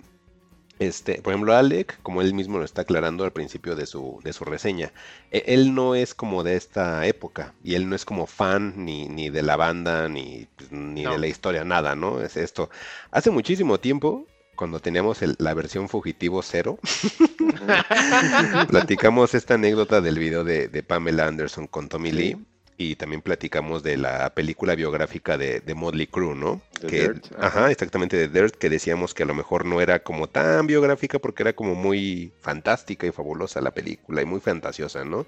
este, 0.80 1.22
por 1.22 1.34
ejemplo, 1.34 1.56
Alec, 1.56 2.02
como 2.02 2.22
él 2.22 2.34
mismo 2.34 2.58
lo 2.58 2.66
está 2.66 2.82
aclarando 2.82 3.24
al 3.26 3.34
principio 3.34 3.76
de 3.76 3.86
su, 3.86 4.20
de 4.24 4.34
su 4.34 4.46
reseña, 4.46 4.94
e, 5.32 5.44
él 5.48 5.76
no 5.76 5.94
es 5.94 6.16
como 6.16 6.44
de 6.44 6.56
esta 6.56 7.06
época 7.06 7.54
y 7.64 7.76
él 7.76 7.90
no 7.90 7.96
es 7.96 8.06
como 8.06 8.26
fan 8.28 8.74
ni, 8.78 9.08
ni 9.10 9.30
de 9.30 9.44
la 9.44 9.58
banda 9.58 10.08
ni, 10.10 10.48
pues, 10.56 10.72
ni 10.72 11.04
de 11.04 11.18
la 11.18 11.28
historia, 11.28 11.64
nada, 11.64 11.96
¿no? 11.96 12.22
Es 12.22 12.38
esto. 12.38 12.70
Hace 13.12 13.30
muchísimo 13.30 13.80
tiempo 13.80 14.26
cuando 14.56 14.82
teníamos 14.82 15.20
la 15.38 15.54
versión 15.54 15.88
Fugitivo 15.88 16.42
Cero, 16.42 16.80
platicamos 18.68 19.34
esta 19.34 19.54
anécdota 19.54 20.02
del 20.02 20.20
video 20.20 20.44
de, 20.44 20.84
Pamela 20.84 21.28
Anderson 21.28 21.68
con 21.68 21.88
Tommy 21.88 22.12
Lee. 22.12 22.46
Y 22.82 22.96
también 22.96 23.22
platicamos 23.22 23.84
de 23.84 23.98
la 23.98 24.34
película 24.34 24.74
biográfica 24.74 25.38
de, 25.38 25.60
de 25.60 25.76
Motley 25.76 26.08
Crue, 26.08 26.34
¿no? 26.34 26.62
que, 26.88 27.12
ajá. 27.38 27.70
exactamente, 27.72 28.16
de 28.16 28.30
Dirt, 28.30 28.56
que 28.56 28.70
decíamos 28.70 29.14
que 29.14 29.24
a 29.24 29.26
lo 29.26 29.34
mejor 29.34 29.66
no 29.66 29.82
era 29.82 30.00
como 30.00 30.28
tan 30.28 30.66
biográfica 30.66 31.20
porque 31.20 31.44
era 31.44 31.52
como 31.52 31.76
muy 31.76 32.32
fantástica 32.40 33.06
y 33.06 33.12
fabulosa 33.12 33.60
la 33.60 33.72
película 33.72 34.22
y 34.22 34.26
muy 34.26 34.40
fantasiosa, 34.40 35.04
¿no? 35.04 35.26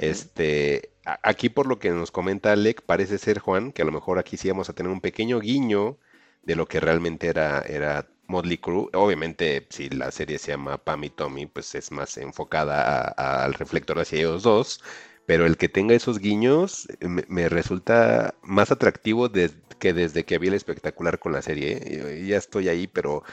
Este, 0.00 0.90
aquí 1.22 1.48
por 1.48 1.68
lo 1.68 1.78
que 1.78 1.90
nos 1.90 2.10
comenta 2.10 2.50
Alec, 2.50 2.82
parece 2.82 3.18
ser, 3.18 3.38
Juan, 3.38 3.70
que 3.70 3.82
a 3.82 3.84
lo 3.84 3.92
mejor 3.92 4.18
aquí 4.18 4.36
sí 4.36 4.48
vamos 4.48 4.68
a 4.68 4.72
tener 4.72 4.90
un 4.90 5.00
pequeño 5.00 5.38
guiño 5.38 5.98
de 6.42 6.56
lo 6.56 6.66
que 6.66 6.80
realmente 6.80 7.28
era, 7.28 7.60
era 7.62 8.08
Motley 8.26 8.58
Crue. 8.58 8.88
Obviamente, 8.94 9.66
si 9.70 9.88
la 9.88 10.10
serie 10.10 10.38
se 10.38 10.52
llama 10.52 10.78
Pam 10.78 11.04
y 11.04 11.10
Tommy, 11.10 11.46
pues 11.46 11.74
es 11.74 11.92
más 11.92 12.16
enfocada 12.18 13.02
al 13.02 13.54
reflector 13.54 13.98
hacia 14.00 14.18
ellos 14.18 14.42
dos. 14.42 14.82
Pero 15.28 15.44
el 15.44 15.58
que 15.58 15.68
tenga 15.68 15.94
esos 15.94 16.20
guiños 16.20 16.88
eh, 17.00 17.06
me, 17.06 17.22
me 17.28 17.50
resulta 17.50 18.34
más 18.42 18.70
atractivo 18.70 19.30
que 19.78 19.92
desde 19.92 20.24
que 20.24 20.38
vi 20.38 20.48
el 20.48 20.54
espectacular 20.54 21.18
con 21.18 21.32
la 21.32 21.42
serie. 21.42 21.78
¿eh? 21.82 22.24
Ya 22.26 22.38
estoy 22.38 22.70
ahí, 22.70 22.86
pero 22.86 23.24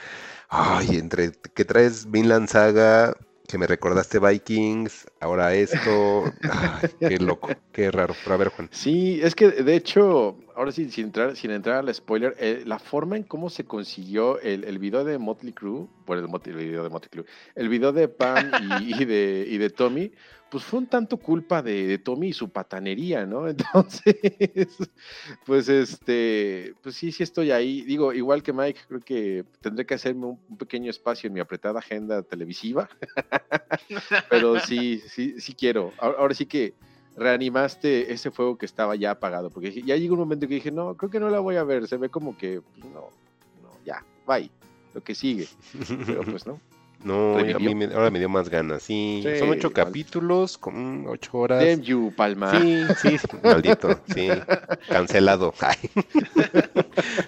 ay, 0.50 0.98
entre 0.98 1.32
que 1.32 1.64
traes 1.64 2.10
Vinland 2.10 2.48
Saga, 2.48 3.16
que 3.48 3.56
me 3.56 3.66
recordaste 3.66 4.18
Vikings, 4.18 5.06
ahora 5.20 5.54
esto, 5.54 6.24
ay, 6.42 6.90
qué 7.00 7.16
loco, 7.16 7.48
qué 7.72 7.90
raro. 7.90 8.14
Pero 8.22 8.34
a 8.34 8.38
ver, 8.40 8.48
Juan. 8.48 8.68
Sí, 8.72 9.18
es 9.22 9.34
que 9.34 9.50
de 9.50 9.74
hecho, 9.74 10.36
ahora 10.56 10.72
sí, 10.72 10.90
sin 10.90 11.06
entrar, 11.06 11.36
sin 11.36 11.50
entrar 11.50 11.76
al 11.76 11.94
spoiler, 11.94 12.34
eh, 12.38 12.62
la 12.64 12.78
forma 12.78 13.16
en 13.16 13.22
cómo 13.22 13.50
se 13.50 13.64
consiguió 13.64 14.40
el, 14.40 14.64
el 14.64 14.78
video 14.78 15.04
de 15.04 15.18
Motley 15.18 15.52
Crue, 15.52 15.86
bueno, 16.06 16.26
el, 16.44 16.54
video 16.56 16.82
de 16.82 16.88
Motley 16.88 17.10
Crue, 17.10 17.26
el 17.54 17.68
video 17.68 17.92
de 17.92 18.08
Pam 18.08 18.50
y, 18.80 18.94
y 19.02 19.04
de, 19.04 19.46
y 19.48 19.58
de 19.58 19.70
Tommy, 19.70 20.10
pues 20.50 20.64
fue 20.64 20.78
un 20.78 20.86
tanto 20.86 21.18
culpa 21.18 21.60
de, 21.60 21.86
de 21.86 21.98
Tommy 21.98 22.28
y 22.28 22.32
su 22.32 22.48
patanería, 22.48 23.26
¿no? 23.26 23.46
Entonces, 23.48 24.16
pues 25.44 25.68
este, 25.68 26.74
pues 26.82 26.94
sí, 26.94 27.12
sí 27.12 27.22
estoy 27.22 27.50
ahí. 27.50 27.82
Digo, 27.82 28.12
igual 28.14 28.42
que 28.42 28.52
Mike, 28.54 28.80
creo 28.88 29.00
que 29.00 29.44
tendré 29.60 29.84
que 29.84 29.94
hacerme 29.94 30.26
un, 30.26 30.40
un 30.48 30.56
pequeño 30.56 30.90
espacio 30.90 31.28
en 31.28 31.34
mi 31.34 31.40
apretada 31.40 31.80
agenda 31.80 32.22
televisiva, 32.22 32.88
pero 34.30 34.58
sí, 34.60 35.02
sí, 35.08 35.38
sí 35.38 35.54
quiero. 35.54 35.92
Ahora, 35.98 36.18
ahora 36.18 36.34
sí 36.34 36.46
que 36.46 36.74
reanimaste 37.16 38.12
ese 38.12 38.30
fuego 38.30 38.58
que 38.58 38.66
estaba 38.66 38.94
ya 38.94 39.12
apagado, 39.12 39.50
porque 39.50 39.82
ya 39.82 39.96
llegó 39.96 40.14
un 40.14 40.20
momento 40.20 40.46
que 40.46 40.54
dije, 40.54 40.70
no, 40.70 40.96
creo 40.96 41.10
que 41.10 41.20
no 41.20 41.30
la 41.30 41.40
voy 41.40 41.56
a 41.56 41.64
ver, 41.64 41.88
se 41.88 41.96
ve 41.96 42.08
como 42.08 42.36
que, 42.36 42.60
pues, 42.60 42.84
no, 42.92 43.10
no, 43.62 43.70
ya, 43.84 44.04
bye, 44.26 44.50
lo 44.94 45.02
que 45.02 45.14
sigue, 45.14 45.48
pero 46.06 46.22
pues 46.22 46.46
no. 46.46 46.60
No, 47.06 47.38
a 47.38 47.44
mí 47.60 47.74
me- 47.74 47.84
ahora 47.94 48.10
me 48.10 48.18
dio 48.18 48.28
más 48.28 48.48
ganas. 48.48 48.82
Sí, 48.82 49.20
Sí, 49.24 49.38
son 49.38 49.50
ocho 49.50 49.68
igual. 49.68 49.72
capítulos 49.86 50.58
con 50.58 51.06
ocho 51.06 51.38
horas. 51.38 51.64
Damn 51.64 51.82
you, 51.82 52.12
Palma. 52.16 52.50
Sí, 52.60 52.84
sí, 52.98 53.18
sí, 53.18 53.26
maldito, 53.42 54.00
sí, 54.12 54.28
cancelado. 54.88 55.54
Ay. 55.60 55.76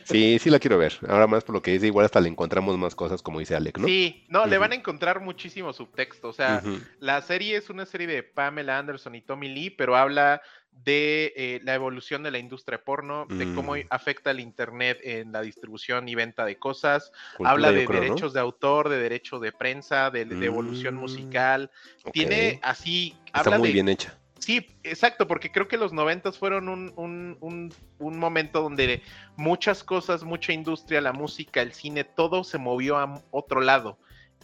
Sí, 0.05 0.39
sí 0.41 0.51
la 0.51 0.59
quiero 0.59 0.79
ver. 0.79 0.95
Ahora 1.09 1.27
más 1.27 1.45
por 1.45 1.55
lo 1.55 1.63
que 1.63 1.73
dice, 1.73 1.87
igual 1.87 2.07
hasta 2.07 2.21
le 2.21 2.29
encontramos 2.29 2.77
más 2.79 2.95
cosas, 2.95 3.23
como 3.23 3.39
dice 3.39 3.55
Alec, 3.55 3.79
¿no? 3.79 3.87
Sí, 3.87 4.25
no, 4.29 4.47
le 4.47 4.59
van 4.59 4.73
a 4.73 4.75
encontrar 4.75 5.21
muchísimo 5.21 5.73
subtexto. 5.73 6.29
O 6.29 6.33
sea, 6.33 6.63
la 6.99 7.21
serie 7.23 7.57
es 7.57 7.71
una 7.71 7.87
serie 7.87 8.07
de 8.07 8.23
Pamela 8.23 8.79
Anderson 8.79 9.15
y 9.15 9.21
Tommy 9.21 9.49
Lee, 9.49 9.71
pero 9.71 9.97
habla 9.97 10.43
de 10.73 11.33
eh, 11.37 11.61
la 11.65 11.75
evolución 11.75 12.23
de 12.23 12.31
la 12.31 12.39
industria 12.39 12.83
porno, 12.83 13.27
de 13.37 13.53
cómo 13.53 13.75
Mm. 13.75 13.81
afecta 13.91 14.31
el 14.31 14.41
Internet 14.41 14.99
en 15.03 15.33
la 15.33 15.43
distribución 15.43 16.09
y 16.09 16.15
venta 16.15 16.45
de 16.45 16.57
cosas. 16.59 17.13
Cultura, 17.37 17.51
habla 17.51 17.73
de 17.73 17.85
creo, 17.85 18.01
¿no? 18.01 18.05
derechos 18.05 18.33
de 18.33 18.41
autor, 18.41 18.89
de 18.89 18.99
derechos 18.99 19.41
de 19.41 19.53
prensa, 19.53 20.11
de, 20.11 20.25
de 20.25 20.47
evolución 20.47 20.95
Mm, 20.95 20.99
musical. 21.01 21.71
Tiene 22.13 22.59
así, 22.63 23.15
Está 23.27 23.41
habla 23.41 23.59
muy 23.59 23.69
de, 23.69 23.75
bien 23.75 23.89
hecha. 23.89 24.19
Sí, 24.39 24.67
exacto, 24.83 25.27
porque 25.27 25.51
creo 25.51 25.69
que 25.69 25.77
los 25.77 25.93
noventas 25.93 26.39
fueron 26.39 26.69
un, 26.69 26.93
un, 26.97 27.37
un, 27.41 27.75
un 27.99 28.19
momento 28.19 28.63
donde 28.63 29.03
muchas 29.37 29.83
cosas, 29.83 30.23
mucha 30.23 30.53
industria, 30.53 31.01
la 31.01 31.13
música, 31.13 31.61
el 31.61 31.73
cine, 31.73 32.05
todo 32.05 32.45
se 32.45 32.57
movió 32.57 32.97
a 32.99 33.21
otro 33.31 33.61
lado. 33.61 33.99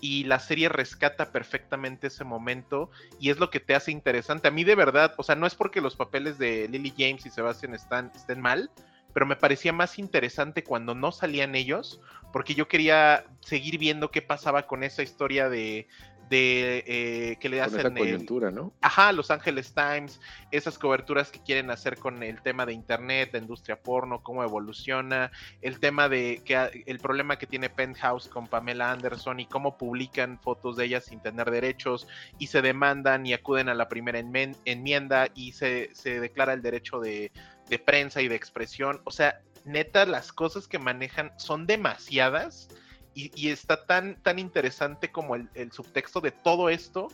Y 0.06 0.24
la 0.24 0.38
serie 0.38 0.68
rescata 0.68 1.32
perfectamente 1.32 2.08
ese 2.08 2.24
momento 2.24 2.90
y 3.18 3.30
es 3.30 3.38
lo 3.38 3.48
que 3.48 3.58
te 3.58 3.74
hace 3.74 3.90
interesante. 3.90 4.48
A 4.48 4.50
mí 4.50 4.62
de 4.62 4.74
verdad, 4.74 5.14
o 5.16 5.22
sea, 5.22 5.34
no 5.34 5.46
es 5.46 5.54
porque 5.54 5.80
los 5.80 5.96
papeles 5.96 6.36
de 6.36 6.68
Lily 6.68 6.92
James 6.94 7.24
y 7.24 7.30
Sebastian 7.30 7.72
están, 7.72 8.12
estén 8.14 8.38
mal, 8.38 8.70
pero 9.14 9.24
me 9.24 9.34
parecía 9.34 9.72
más 9.72 9.98
interesante 9.98 10.62
cuando 10.62 10.94
no 10.94 11.10
salían 11.10 11.54
ellos, 11.54 12.02
porque 12.34 12.54
yo 12.54 12.68
quería 12.68 13.24
seguir 13.40 13.78
viendo 13.78 14.10
qué 14.10 14.20
pasaba 14.20 14.66
con 14.66 14.84
esa 14.84 15.02
historia 15.02 15.48
de, 15.48 15.88
de 16.28 16.84
eh, 16.86 17.36
que 17.40 17.48
le 17.48 17.58
Con 17.58 17.66
hacen 17.66 17.78
esa 17.80 17.88
el- 17.88 17.94
coyuntura, 17.94 18.50
¿no? 18.50 18.72
Ajá, 18.80 19.12
Los 19.12 19.30
Angeles 19.30 19.74
Times, 19.74 20.20
esas 20.50 20.78
coberturas 20.78 21.30
que 21.30 21.40
quieren 21.42 21.70
hacer 21.70 21.98
con 21.98 22.22
el 22.22 22.40
tema 22.42 22.64
de 22.66 22.72
internet, 22.72 23.30
la 23.32 23.38
industria 23.38 23.80
porno, 23.80 24.22
cómo 24.22 24.42
evoluciona, 24.42 25.30
el 25.60 25.80
tema 25.80 26.08
de 26.08 26.40
que 26.44 26.84
el 26.86 26.98
problema 26.98 27.36
que 27.36 27.46
tiene 27.46 27.68
Penthouse 27.70 28.28
con 28.28 28.46
Pamela 28.46 28.92
Anderson 28.92 29.40
y 29.40 29.46
cómo 29.46 29.76
publican 29.76 30.38
fotos 30.40 30.76
de 30.76 30.84
ella 30.86 31.00
sin 31.00 31.20
tener 31.20 31.50
derechos 31.50 32.06
y 32.38 32.46
se 32.46 32.62
demandan 32.62 33.26
y 33.26 33.32
acuden 33.32 33.68
a 33.68 33.74
la 33.74 33.88
primera 33.88 34.18
enmienda 34.18 35.28
y 35.34 35.52
se, 35.52 35.90
se 35.94 36.20
declara 36.20 36.52
el 36.52 36.62
derecho 36.62 37.00
de, 37.00 37.32
de 37.68 37.78
prensa 37.78 38.22
y 38.22 38.28
de 38.28 38.34
expresión. 38.36 39.00
O 39.04 39.10
sea, 39.10 39.40
neta, 39.64 40.04
las 40.06 40.32
cosas 40.32 40.68
que 40.68 40.78
manejan 40.78 41.32
son 41.36 41.66
demasiadas 41.66 42.68
y, 43.14 43.30
y 43.34 43.50
está 43.50 43.86
tan, 43.86 44.16
tan 44.22 44.38
interesante 44.38 45.10
como 45.10 45.34
el, 45.34 45.48
el 45.54 45.72
subtexto 45.72 46.20
de 46.20 46.30
todo 46.32 46.68
esto 46.68 47.08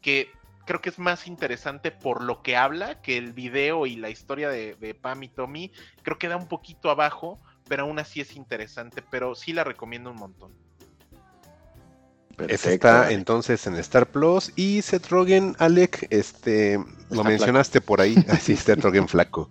que 0.00 0.30
creo 0.64 0.80
que 0.80 0.90
es 0.90 0.98
más 0.98 1.26
interesante 1.26 1.90
por 1.90 2.22
lo 2.22 2.42
que 2.42 2.56
habla 2.56 3.00
que 3.00 3.16
el 3.16 3.32
video 3.32 3.86
y 3.86 3.96
la 3.96 4.10
historia 4.10 4.48
de, 4.48 4.74
de 4.76 4.94
Pam 4.94 5.22
y 5.22 5.28
Tommy. 5.28 5.72
Creo 6.02 6.18
que 6.18 6.28
da 6.28 6.36
un 6.36 6.48
poquito 6.48 6.90
abajo, 6.90 7.40
pero 7.68 7.84
aún 7.84 7.98
así 7.98 8.20
es 8.20 8.36
interesante. 8.36 9.02
Pero 9.10 9.34
sí 9.34 9.52
la 9.52 9.64
recomiendo 9.64 10.10
un 10.10 10.16
montón. 10.16 10.52
Perfecto, 12.36 12.88
está 12.88 13.12
entonces 13.12 13.64
en 13.68 13.76
Star 13.76 14.06
Plus 14.10 14.52
y 14.56 14.82
Seth 14.82 15.06
Rogen, 15.08 15.54
Alec, 15.60 16.08
este, 16.10 16.80
lo 17.10 17.22
mencionaste 17.22 17.80
por 17.80 18.00
ahí, 18.00 18.16
así 18.28 18.56
Seth 18.56 18.80
Rogen 18.80 19.06
flaco. 19.06 19.48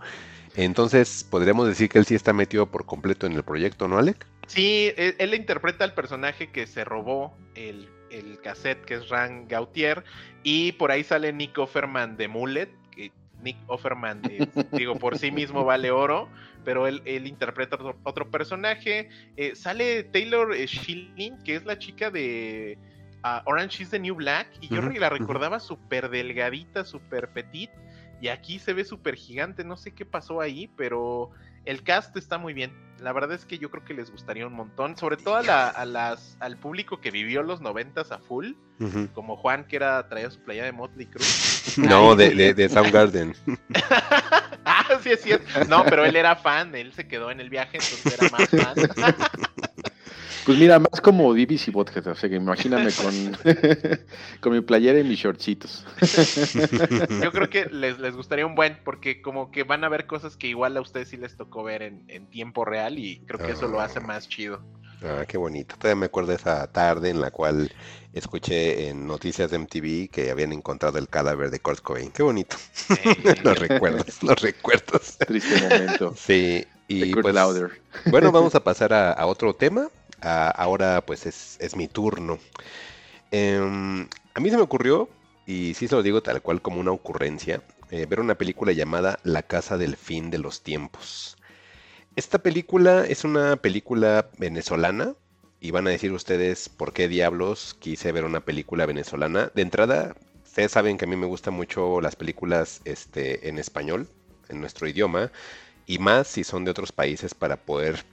Entonces, 0.55 1.25
podríamos 1.27 1.67
decir 1.67 1.87
que 1.87 1.97
él 1.97 2.05
sí 2.05 2.13
está 2.13 2.33
metido 2.33 2.69
por 2.69 2.85
completo 2.85 3.25
en 3.25 3.33
el 3.33 3.43
proyecto, 3.43 3.87
¿no, 3.87 3.97
Alec? 3.97 4.27
Sí, 4.47 4.91
él, 4.97 5.15
él 5.19 5.33
interpreta 5.33 5.83
al 5.83 5.93
personaje 5.93 6.51
que 6.51 6.67
se 6.67 6.83
robó 6.83 7.37
el, 7.55 7.89
el 8.09 8.39
cassette, 8.41 8.83
que 8.85 8.95
es 8.95 9.09
Ran 9.09 9.47
Gautier, 9.47 10.03
y 10.43 10.73
por 10.73 10.91
ahí 10.91 11.03
sale 11.03 11.33
Nick 11.33 11.57
Offerman 11.57 12.17
de 12.17 12.27
Mullet, 12.27 12.69
que 12.91 13.11
Nick 13.41 13.57
Offerman, 13.67 14.21
digo, 14.75 14.97
por 14.99 15.15
sí 15.15 15.31
mismo 15.31 15.63
vale 15.65 15.91
oro, 15.91 16.29
pero 16.63 16.87
él, 16.87 17.01
él 17.05 17.27
interpreta 17.27 17.75
otro, 17.75 17.99
otro 18.03 18.29
personaje. 18.29 19.09
Eh, 19.35 19.55
sale 19.55 20.03
Taylor 20.03 20.53
eh, 20.53 20.67
Schilling, 20.67 21.41
que 21.43 21.55
es 21.55 21.65
la 21.65 21.77
chica 21.77 22.11
de 22.11 22.77
ah, 23.23 23.43
Orange 23.45 23.83
is 23.83 23.89
the 23.89 23.99
New 23.99 24.15
Black, 24.15 24.47
y 24.61 24.69
yo 24.69 24.81
Ujú, 24.81 24.91
la 24.99 25.09
recordaba 25.09 25.59
súper 25.59 26.09
delgadita, 26.09 26.85
súper 26.85 27.29
petit, 27.33 27.71
y 28.21 28.27
aquí 28.29 28.59
se 28.59 28.73
ve 28.73 28.85
súper 28.85 29.15
gigante, 29.15 29.63
no 29.63 29.77
sé 29.77 29.93
qué 29.93 30.05
pasó 30.05 30.39
ahí, 30.39 30.67
pero 30.77 31.31
el 31.65 31.83
cast 31.83 32.15
está 32.17 32.37
muy 32.37 32.53
bien. 32.53 32.71
La 32.99 33.11
verdad 33.11 33.33
es 33.33 33.45
que 33.45 33.57
yo 33.57 33.69
creo 33.69 33.83
que 33.83 33.93
les 33.93 34.11
gustaría 34.11 34.47
un 34.47 34.53
montón, 34.53 34.95
sobre 34.95 35.17
todo 35.17 35.35
a, 35.35 35.41
la- 35.43 35.67
a 35.67 35.85
las, 35.85 36.37
al 36.39 36.57
público 36.57 37.01
que 37.01 37.11
vivió 37.11 37.43
los 37.43 37.59
noventas 37.61 38.11
a 38.11 38.19
full, 38.19 38.53
como 39.13 39.35
Juan 39.37 39.65
que 39.65 39.77
era 39.77 40.07
traía 40.09 40.29
su 40.29 40.39
playa 40.41 40.63
de 40.65 40.71
Motley 40.71 41.07
Crue. 41.07 41.25
No, 41.77 42.15
de, 42.15 42.29
de, 42.35 42.53
de 42.53 42.69
Soundgarden. 42.69 43.33
ah, 44.65 44.85
sí 45.01 45.09
es 45.11 45.21
cierto. 45.21 45.45
No, 45.67 45.83
pero 45.85 46.05
él 46.05 46.15
era 46.15 46.35
fan, 46.35 46.75
él 46.75 46.93
se 46.93 47.07
quedó 47.07 47.31
en 47.31 47.39
el 47.39 47.49
viaje, 47.49 47.77
entonces 47.77 48.19
era 48.19 48.29
más 48.29 48.49
fan. 48.49 48.75
Pues 50.45 50.57
mira, 50.57 50.77
más 50.77 50.99
como 51.01 51.33
Divis 51.33 51.67
y 51.67 51.71
Vodka, 51.71 52.01
o 52.11 52.15
sea 52.15 52.29
que 52.29 52.35
imagíname 52.35 52.89
con, 52.91 53.37
con 54.41 54.53
mi 54.53 54.61
playera 54.61 54.99
y 54.99 55.03
mis 55.03 55.19
shortcitos. 55.19 55.85
Yo 57.21 57.31
creo 57.31 57.49
que 57.49 57.65
les, 57.71 57.97
les 57.99 58.15
gustaría 58.15 58.45
un 58.45 58.55
buen, 58.55 58.77
porque 58.83 59.21
como 59.21 59.51
que 59.51 59.63
van 59.63 59.83
a 59.83 59.89
ver 59.89 60.05
cosas 60.05 60.35
que 60.35 60.47
igual 60.47 60.75
a 60.75 60.81
ustedes 60.81 61.07
sí 61.09 61.17
les 61.17 61.37
tocó 61.37 61.63
ver 61.63 61.81
en, 61.81 62.03
en 62.09 62.29
tiempo 62.29 62.65
real 62.65 62.99
y 62.99 63.19
creo 63.25 63.39
que 63.39 63.53
eso 63.53 63.67
lo 63.67 63.79
hace 63.79 63.99
más 64.01 64.27
chido. 64.27 64.61
Ah, 65.03 65.25
qué 65.27 65.37
bonito. 65.37 65.75
Todavía 65.77 65.99
me 65.99 66.05
acuerdo 66.05 66.29
de 66.31 66.37
esa 66.37 66.65
tarde 66.71 67.09
en 67.09 67.19
la 67.19 67.29
cual 67.31 67.71
escuché 68.13 68.87
en 68.89 69.05
noticias 69.05 69.51
de 69.51 69.59
MTV 69.59 70.09
que 70.09 70.31
habían 70.31 70.53
encontrado 70.53 70.97
el 70.97 71.09
cadáver 71.09 71.51
de 71.51 71.59
Kurt 71.59 71.81
Cobain. 71.81 72.11
Qué 72.11 72.23
bonito. 72.23 72.55
Eh, 73.03 73.35
los 73.43 73.59
recuerdos, 73.59 74.23
los 74.23 74.41
recuerdos. 74.41 75.17
Triste 75.17 75.61
momento. 75.61 76.13
Sí, 76.17 76.65
De 76.87 77.07
y 77.07 77.11
Kurt 77.11 77.23
pues, 77.23 77.35
Lauder. 77.35 77.81
bueno, 78.05 78.31
vamos 78.31 78.55
a 78.55 78.63
pasar 78.63 78.93
a, 78.93 79.11
a 79.11 79.25
otro 79.25 79.53
tema. 79.53 79.89
Ah, 80.23 80.49
ahora 80.55 81.05
pues 81.05 81.25
es, 81.25 81.57
es 81.59 81.75
mi 81.75 81.87
turno. 81.87 82.39
Em, 83.31 84.07
a 84.33 84.39
mí 84.39 84.49
se 84.49 84.55
me 84.57 84.63
ocurrió, 84.63 85.09
y 85.45 85.73
sí 85.73 85.87
se 85.87 85.95
lo 85.95 86.03
digo 86.03 86.23
tal 86.23 86.41
cual 86.41 86.61
como 86.61 86.79
una 86.79 86.91
ocurrencia, 86.91 87.61
eh, 87.91 88.05
ver 88.05 88.21
una 88.21 88.35
película 88.35 88.71
llamada 88.71 89.19
La 89.23 89.43
Casa 89.43 89.77
del 89.77 89.97
Fin 89.97 90.31
de 90.31 90.37
los 90.37 90.63
Tiempos. 90.63 91.35
Esta 92.15 92.39
película 92.39 93.05
es 93.05 93.25
una 93.25 93.57
película 93.57 94.29
venezolana, 94.37 95.15
y 95.59 95.71
van 95.71 95.87
a 95.87 95.91
decir 95.91 96.11
ustedes 96.11 96.69
por 96.69 96.93
qué 96.93 97.07
diablos 97.07 97.75
quise 97.79 98.11
ver 98.11 98.25
una 98.25 98.41
película 98.41 98.85
venezolana. 98.85 99.51
De 99.55 99.61
entrada, 99.61 100.15
ustedes 100.43 100.71
saben 100.71 100.97
que 100.97 101.05
a 101.05 101.07
mí 101.07 101.15
me 101.15 101.25
gustan 101.25 101.53
mucho 101.53 102.01
las 102.01 102.15
películas 102.15 102.81
este, 102.85 103.47
en 103.49 103.57
español, 103.59 104.07
en 104.49 104.61
nuestro 104.61 104.87
idioma, 104.87 105.31
y 105.85 105.99
más 105.99 106.27
si 106.27 106.43
son 106.43 106.65
de 106.65 106.71
otros 106.71 106.91
países 106.91 107.33
para 107.33 107.57
poder 107.57 108.05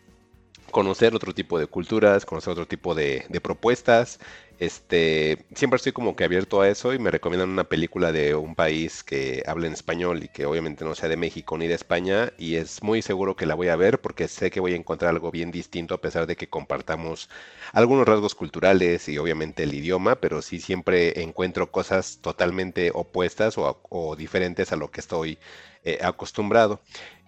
conocer 0.70 1.14
otro 1.14 1.34
tipo 1.34 1.58
de 1.58 1.66
culturas, 1.66 2.24
conocer 2.26 2.52
otro 2.52 2.66
tipo 2.66 2.94
de, 2.94 3.26
propuestas. 3.42 4.18
Este, 4.58 5.46
siempre 5.54 5.76
estoy 5.78 5.92
como 5.92 6.14
que 6.16 6.24
abierto 6.24 6.60
a 6.60 6.68
eso 6.68 6.92
y 6.92 6.98
me 6.98 7.10
recomiendan 7.10 7.48
una 7.48 7.64
película 7.64 8.12
de 8.12 8.34
un 8.34 8.54
país 8.54 9.02
que 9.02 9.42
hable 9.46 9.66
en 9.66 9.72
español 9.72 10.22
y 10.22 10.28
que 10.28 10.44
obviamente 10.44 10.84
no 10.84 10.94
sea 10.94 11.08
de 11.08 11.16
México 11.16 11.56
ni 11.56 11.66
de 11.66 11.74
España 11.74 12.32
y 12.36 12.56
es 12.56 12.82
muy 12.82 13.00
seguro 13.00 13.36
que 13.36 13.46
la 13.46 13.54
voy 13.54 13.68
a 13.68 13.76
ver 13.76 14.00
porque 14.02 14.28
sé 14.28 14.50
que 14.50 14.60
voy 14.60 14.74
a 14.74 14.76
encontrar 14.76 15.10
algo 15.10 15.30
bien 15.30 15.50
distinto 15.50 15.94
a 15.94 16.00
pesar 16.02 16.26
de 16.26 16.36
que 16.36 16.50
compartamos 16.50 17.30
algunos 17.72 18.06
rasgos 18.06 18.34
culturales 18.34 19.08
y 19.08 19.16
obviamente 19.16 19.62
el 19.62 19.72
idioma, 19.74 20.16
pero 20.16 20.42
sí 20.42 20.60
siempre 20.60 21.22
encuentro 21.22 21.70
cosas 21.70 22.18
totalmente 22.20 22.90
opuestas 22.94 23.56
o, 23.58 23.80
o 23.88 24.14
diferentes 24.16 24.72
a 24.72 24.76
lo 24.76 24.90
que 24.90 25.00
estoy 25.00 25.38
eh, 25.84 25.98
acostumbrado. 26.02 26.80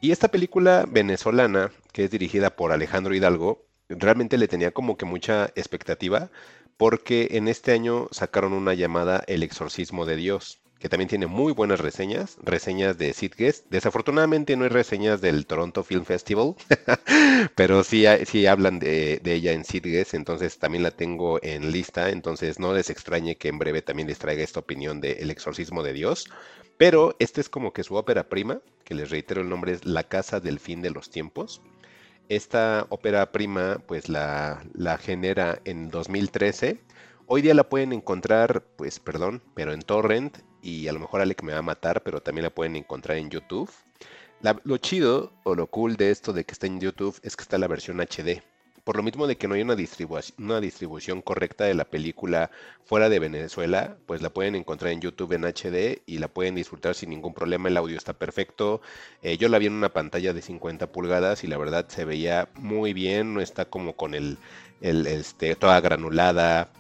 Y 0.05 0.11
esta 0.11 0.33
película 0.33 0.85
venezolana, 0.89 1.71
que 1.93 2.03
es 2.03 2.11
dirigida 2.11 2.57
por 2.57 2.73
Alejandro 2.73 3.15
Hidalgo, 3.15 3.65
realmente 3.89 4.37
le 4.37 4.49
tenía 4.49 4.73
como 4.73 4.97
que 4.97 5.05
mucha 5.05 5.53
expectativa 5.55 6.29
porque 6.77 7.29
en 7.31 7.47
este 7.47 7.71
año 7.71 8.09
sacaron 8.11 8.53
una 8.53 8.75
llamada 8.75 9.23
El 9.29 9.45
exorcismo 9.45 10.05
de 10.05 10.17
Dios, 10.17 10.59
que 10.81 10.89
también 10.89 11.09
tiene 11.09 11.29
muy 11.29 11.53
buenas 11.53 11.79
reseñas, 11.79 12.37
reseñas 12.43 12.99
de 12.99 13.13
Sid 13.13 13.35
Guest. 13.39 13.67
Desafortunadamente 13.71 14.57
no 14.57 14.65
hay 14.65 14.71
reseñas 14.71 15.21
del 15.21 15.47
Toronto 15.47 15.85
Film 15.85 16.05
Festival, 16.05 16.57
pero 17.55 17.85
sí, 17.85 18.05
sí 18.27 18.47
hablan 18.47 18.81
de, 18.81 19.21
ella 19.25 19.53
en 19.53 19.65
Sid 19.65 19.85
Guest, 19.85 20.15
entonces 20.15 20.59
también 20.59 20.83
la 20.83 20.91
tengo 20.91 21.39
en 21.45 21.71
lista, 21.71 22.11
entonces 22.11 22.59
no 22.59 22.75
les 22.75 22.91
extrañe 22.91 23.37
que 23.37 23.47
en 23.47 23.61
breve 23.61 23.83
también 23.83 24.09
les 24.09 24.19
traiga 24.19 24.43
esta 24.43 24.59
opinión 24.59 25.01
de 25.01 25.13
El 25.13 25.31
exorcismo 25.31 25.85
de 25.85 25.93
Dios. 25.93 26.29
Pero 26.79 27.15
este 27.19 27.41
es 27.41 27.49
como 27.49 27.73
que 27.73 27.85
su 27.85 27.95
ópera 27.95 28.29
prima, 28.29 28.61
que 28.85 28.95
les 28.95 29.11
reitero 29.11 29.41
el 29.41 29.49
nombre 29.49 29.73
es 29.73 29.85
La 29.85 30.05
Casa 30.05 30.41
del 30.41 30.59
Fin 30.59 30.83
de 30.83 30.91
los 30.91 31.11
Tiempos. 31.11 31.63
Esta 32.29 32.87
ópera 32.89 33.31
prima 33.33 33.83
pues 33.87 34.09
la, 34.09 34.65
la 34.75 34.99
genera 34.99 35.61
en 35.65 35.91
2013. 35.91 36.81
Hoy 37.27 37.43
día 37.43 37.55
la 37.55 37.69
pueden 37.69 37.93
encontrar, 37.93 38.65
pues 38.77 39.01
perdón, 39.01 39.43
pero 39.55 39.73
en 39.73 39.83
torrent 39.83 40.39
y 40.63 40.89
a 40.89 40.93
lo 40.93 41.01
mejor 41.01 41.21
Alec 41.21 41.43
me 41.43 41.53
va 41.53 41.59
a 41.59 41.63
matar, 41.63 42.03
pero 42.03 42.23
también 42.23 42.45
la 42.45 42.55
pueden 42.55 42.77
encontrar 42.77 43.19
en 43.19 43.31
YouTube. 43.31 43.71
lo 44.65 44.77
chido 44.79 45.33
o 45.45 45.55
lo 45.55 45.67
cool 45.67 45.97
de 45.97 46.11
esto 46.11 46.33
de 46.33 46.45
que 46.45 46.53
está 46.53 46.67
en 46.67 46.81
YouTube 46.81 47.19
es 47.23 47.37
que 47.37 47.43
está 47.43 47.59
la 47.59 47.69
versión 47.69 48.01
HD. 48.01 48.43
Por 48.85 48.97
lo 48.97 49.05
mismo 49.05 49.29
de 49.29 49.37
que 49.37 49.47
no 49.47 49.55
hay 49.55 49.63
una, 49.63 49.77
distribución 49.77 51.23
correcta 51.23 51.65
de 51.65 51.75
la 51.75 51.85
película 51.85 52.51
fuera 52.85 53.09
de 53.09 53.21
Venezuela, 53.21 53.97
pues 54.07 54.23
la 54.23 54.31
pueden 54.31 54.57
encontrar 54.57 54.93
en 54.93 55.01
YouTube 55.01 55.33
en 55.35 55.45
HD 55.45 56.03
y 56.05 56.19
la 56.19 56.27
pueden 56.27 56.57
disfrutar 56.57 56.97
sin 56.97 57.11
ningún 57.11 57.33
problema. 57.33 57.69
El 57.69 57.77
audio 57.77 57.97
está 57.97 58.13
perfecto. 58.13 58.81
Eh, 59.23 59.39
yo 59.39 59.49
la 59.49 59.59
vi 59.59 59.67
en 59.67 59.75
una 59.75 59.93
pantalla 59.93 60.33
de 60.33 60.43
50 60.43 60.91
pulgadas 60.91 61.45
y 61.45 61.47
la 61.47 61.59
verdad 61.59 61.87
se 61.89 62.05
veía 62.05 62.49
muy 62.57 62.93
bien. 62.93 63.35
No 63.35 63.41
está 63.41 63.67
como 63.67 63.95
con 63.95 64.15
el, 64.15 64.39
el 64.81 65.07
este, 65.07 65.55
toda 65.55 65.81
granulada 65.81 66.73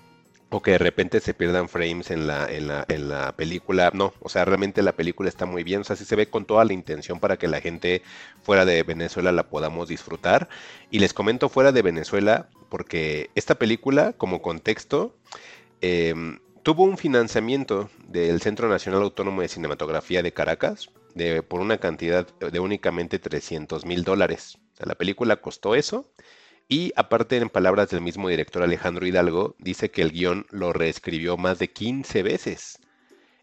o 0.52 0.60
que 0.60 0.72
de 0.72 0.78
repente 0.78 1.20
se 1.20 1.32
pierdan 1.32 1.68
frames 1.68 2.10
en 2.10 2.26
la, 2.26 2.46
en 2.46 2.68
la, 2.68 2.84
en 2.88 3.08
la 3.08 3.32
película. 3.32 3.90
No, 3.94 4.12
o 4.20 4.28
sea, 4.28 4.44
realmente 4.44 4.82
la 4.82 4.92
película 4.92 5.30
está 5.30 5.46
muy 5.46 5.64
bien. 5.64 5.80
O 5.80 5.84
sea, 5.84 5.96
sí 5.96 6.04
se 6.04 6.14
ve 6.14 6.28
con 6.28 6.44
toda 6.44 6.64
la 6.66 6.74
intención 6.74 7.18
para 7.20 7.38
que 7.38 7.48
la 7.48 7.62
gente 7.62 8.02
fuera 8.42 8.66
de 8.66 8.82
Venezuela 8.82 9.32
la 9.32 9.48
podamos 9.48 9.88
disfrutar. 9.88 10.50
Y 10.90 10.98
les 10.98 11.14
comento 11.14 11.48
fuera 11.48 11.72
de 11.72 11.80
Venezuela, 11.80 12.50
porque 12.68 13.30
esta 13.34 13.54
película, 13.54 14.12
como 14.12 14.42
contexto, 14.42 15.16
em, 15.80 16.38
tuvo 16.62 16.84
un 16.84 16.98
financiamiento 16.98 17.88
del 18.08 18.42
Centro 18.42 18.68
Nacional 18.68 19.02
Autónomo 19.02 19.40
de 19.40 19.48
Cinematografía 19.48 20.22
de 20.22 20.34
Caracas 20.34 20.90
de, 21.14 21.42
por 21.42 21.60
una 21.60 21.78
cantidad 21.78 22.26
de 22.26 22.60
únicamente 22.60 23.18
300 23.18 23.86
mil 23.86 24.04
dólares. 24.04 24.58
O 24.74 24.76
sea, 24.76 24.86
la 24.86 24.96
película 24.96 25.36
costó 25.36 25.74
eso 25.74 26.12
y 26.72 26.90
aparte, 26.96 27.36
en 27.36 27.50
palabras 27.50 27.90
del 27.90 28.00
mismo 28.00 28.30
director 28.30 28.62
Alejandro 28.62 29.06
Hidalgo, 29.06 29.54
dice 29.58 29.90
que 29.90 30.00
el 30.00 30.10
guion 30.10 30.46
lo 30.48 30.72
reescribió 30.72 31.36
más 31.36 31.58
de 31.58 31.68
15 31.68 32.22
veces. 32.22 32.78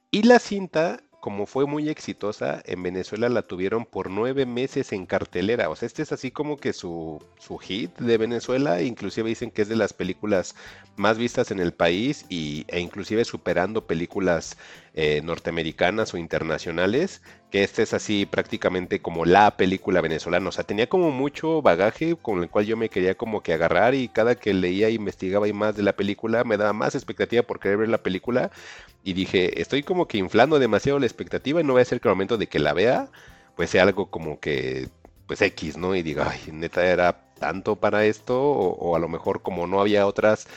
Y 0.09 0.23
la 0.23 0.39
cinta 0.39 1.03
como 1.19 1.45
fue 1.45 1.65
muy 1.65 1.89
exitosa, 1.89 2.61
en 2.65 2.81
Venezuela 2.81 3.27
la 3.29 3.41
tuvieron 3.41 3.85
por 3.85 4.09
nueve 4.09 4.45
meses 4.45 4.93
en 4.93 5.05
cartelera. 5.05 5.69
O 5.69 5.75
sea, 5.75 5.85
este 5.85 6.01
es 6.01 6.11
así 6.11 6.31
como 6.31 6.57
que 6.57 6.71
su, 6.73 7.21
su 7.37 7.57
hit 7.57 7.95
de 7.97 8.17
Venezuela. 8.17 8.81
Inclusive 8.81 9.27
dicen 9.27 9.51
que 9.51 9.63
es 9.63 9.69
de 9.69 9.75
las 9.75 9.93
películas 9.93 10.55
más 10.95 11.17
vistas 11.17 11.51
en 11.51 11.59
el 11.59 11.73
país 11.73 12.25
y, 12.29 12.65
e 12.69 12.79
inclusive 12.79 13.25
superando 13.25 13.85
películas 13.85 14.57
eh, 15.01 15.21
norteamericanas 15.23 16.13
o 16.13 16.17
internacionales. 16.17 17.21
Que 17.51 17.63
este 17.63 17.83
es 17.83 17.93
así 17.93 18.25
prácticamente 18.25 19.01
como 19.01 19.25
la 19.25 19.55
película 19.57 20.01
venezolana. 20.01 20.49
O 20.49 20.51
sea, 20.51 20.65
tenía 20.65 20.89
como 20.89 21.11
mucho 21.11 21.61
bagaje 21.61 22.15
con 22.21 22.43
el 22.43 22.49
cual 22.49 22.65
yo 22.65 22.77
me 22.77 22.89
quería 22.89 23.15
como 23.15 23.41
que 23.41 23.53
agarrar 23.53 23.95
y 23.95 24.09
cada 24.09 24.35
que 24.35 24.53
leía 24.53 24.87
e 24.89 24.91
investigaba 24.91 25.47
y 25.47 25.53
más 25.53 25.75
de 25.75 25.83
la 25.83 25.93
película 25.93 26.43
me 26.43 26.57
daba 26.57 26.73
más 26.73 26.95
expectativa 26.95 27.43
por 27.43 27.59
querer 27.59 27.77
ver 27.77 27.89
la 27.89 28.03
película 28.03 28.51
y 29.03 29.13
dije, 29.13 29.61
estoy 29.61 29.83
como 29.83 30.07
que 30.07 30.17
inflando 30.17 30.59
demasiado 30.59 30.99
la 30.99 31.05
expectativa 31.05 31.61
y 31.61 31.63
no 31.63 31.75
va 31.75 31.81
a 31.81 31.85
ser 31.85 32.01
que 32.01 32.09
al 32.09 32.15
momento 32.15 32.37
de 32.37 32.47
que 32.47 32.59
la 32.59 32.73
vea, 32.73 33.09
pues 33.55 33.69
sea 33.69 33.83
algo 33.83 34.09
como 34.11 34.39
que, 34.39 34.89
pues 35.27 35.41
X, 35.41 35.77
¿no? 35.77 35.95
Y 35.95 36.03
diga, 36.03 36.29
ay, 36.29 36.51
neta 36.51 36.85
era 36.85 37.21
tanto 37.39 37.77
para 37.77 38.05
esto, 38.05 38.41
o, 38.41 38.95
a 38.95 38.99
lo 38.99 39.07
mejor 39.07 39.41
como 39.41 39.67
no 39.67 39.79
había 39.81 40.05
otras 40.07 40.47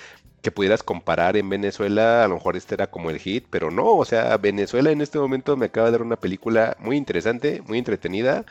que 0.42 0.50
pudieras 0.50 0.82
comparar 0.82 1.36
en 1.36 1.48
Venezuela, 1.48 2.24
a 2.24 2.28
lo 2.28 2.34
mejor 2.34 2.56
este 2.56 2.74
era 2.74 2.88
como 2.88 3.10
el 3.10 3.18
hit, 3.18 3.46
pero 3.48 3.70
no, 3.70 3.96
o 3.96 4.04
sea, 4.04 4.36
Venezuela 4.38 4.90
en 4.90 5.00
este 5.00 5.18
momento 5.18 5.56
me 5.56 5.66
acaba 5.66 5.86
de 5.86 5.92
dar 5.92 6.02
una 6.02 6.16
película 6.16 6.76
muy 6.80 6.96
interesante, 6.96 7.62
muy 7.66 7.78
entretenida, 7.78 8.44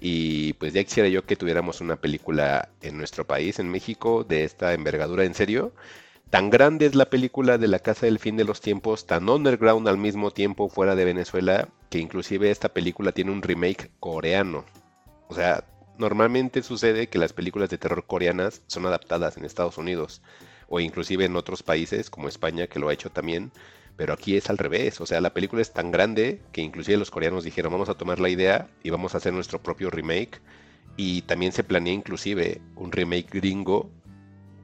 y 0.00 0.54
pues 0.54 0.72
ya 0.72 0.82
quisiera 0.84 1.08
yo 1.08 1.24
que 1.24 1.36
tuviéramos 1.36 1.80
una 1.80 1.96
película 1.96 2.70
en 2.80 2.96
nuestro 2.98 3.26
país, 3.26 3.58
en 3.58 3.70
México, 3.70 4.24
de 4.24 4.44
esta 4.44 4.74
envergadura 4.74 5.24
en 5.24 5.34
serio. 5.34 5.72
Tan 6.30 6.50
grande 6.50 6.86
es 6.86 6.94
la 6.94 7.08
película 7.08 7.56
de 7.58 7.68
la 7.68 7.78
Casa 7.78 8.06
del 8.06 8.18
Fin 8.18 8.36
de 8.36 8.44
los 8.44 8.60
Tiempos, 8.60 9.06
tan 9.06 9.28
underground 9.28 9.88
al 9.88 9.98
mismo 9.98 10.32
tiempo 10.32 10.68
fuera 10.68 10.96
de 10.96 11.04
Venezuela, 11.04 11.68
que 11.90 11.98
inclusive 11.98 12.50
esta 12.50 12.70
película 12.70 13.12
tiene 13.12 13.30
un 13.30 13.42
remake 13.42 13.90
coreano. 14.00 14.64
O 15.28 15.34
sea, 15.34 15.64
normalmente 15.98 16.62
sucede 16.62 17.08
que 17.08 17.18
las 17.18 17.32
películas 17.32 17.70
de 17.70 17.78
terror 17.78 18.04
coreanas 18.06 18.62
son 18.66 18.86
adaptadas 18.86 19.36
en 19.36 19.44
Estados 19.44 19.78
Unidos 19.78 20.22
o 20.68 20.80
inclusive 20.80 21.24
en 21.24 21.36
otros 21.36 21.62
países 21.62 22.10
como 22.10 22.28
España 22.28 22.66
que 22.66 22.78
lo 22.78 22.88
ha 22.88 22.92
hecho 22.92 23.10
también, 23.10 23.52
pero 23.96 24.12
aquí 24.12 24.36
es 24.36 24.50
al 24.50 24.58
revés, 24.58 25.00
o 25.00 25.06
sea, 25.06 25.20
la 25.20 25.32
película 25.32 25.62
es 25.62 25.72
tan 25.72 25.90
grande 25.90 26.40
que 26.52 26.60
inclusive 26.60 26.98
los 26.98 27.10
coreanos 27.10 27.44
dijeron 27.44 27.72
vamos 27.72 27.88
a 27.88 27.94
tomar 27.94 28.20
la 28.20 28.28
idea 28.28 28.68
y 28.82 28.90
vamos 28.90 29.14
a 29.14 29.18
hacer 29.18 29.32
nuestro 29.32 29.62
propio 29.62 29.90
remake 29.90 30.40
y 30.96 31.22
también 31.22 31.52
se 31.52 31.64
planea 31.64 31.92
inclusive 31.92 32.60
un 32.74 32.92
remake 32.92 33.28
gringo 33.30 33.90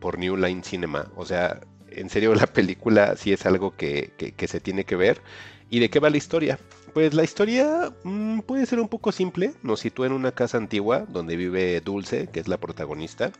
por 0.00 0.18
New 0.18 0.36
Line 0.36 0.62
Cinema. 0.64 1.10
O 1.16 1.24
sea, 1.24 1.60
en 1.90 2.10
serio 2.10 2.34
la 2.34 2.46
película 2.46 3.16
sí 3.16 3.32
es 3.32 3.46
algo 3.46 3.76
que, 3.76 4.12
se 4.46 4.60
tiene 4.60 4.84
que 4.84 4.96
ver. 4.96 5.22
¿Y 5.70 5.78
de 5.78 5.88
qué 5.88 6.00
va 6.00 6.10
la 6.10 6.18
historia? 6.18 6.58
Pues 6.92 7.14
la 7.14 7.24
historia 7.24 7.94
mm, 8.04 8.40
puede 8.40 8.66
ser 8.66 8.80
un 8.80 8.88
poco 8.88 9.12
simple. 9.12 9.54
Nos 9.62 9.80
sitúa 9.80 10.06
en 10.06 10.12
una 10.12 10.32
casa 10.32 10.58
antigua 10.58 11.06
donde 11.08 11.36
vive 11.36 11.80
Dulce, 11.80 12.28
que 12.28 12.40
es 12.40 12.48
la 12.48 12.58
protagonista. 12.58 13.32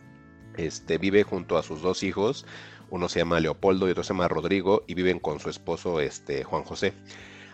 Este, 0.57 0.99
vive 0.99 1.23
junto 1.23 1.57
a 1.59 1.63
sus 1.63 1.83
dos 1.83 2.03
hijos. 2.03 2.47
Uno 2.91 3.09
se 3.09 3.21
llama 3.21 3.41
Leopoldo 3.41 3.89
y 3.89 3.93
otro 3.93 4.05
se 4.05 4.13
llama 4.13 4.29
Rodrigo 4.29 4.85
y 4.87 4.95
viven 4.95 5.19
con 5.19 5.41
su 5.41 5.49
esposo 5.49 6.01
este, 6.01 6.45
Juan 6.45 6.65
José. 6.65 6.93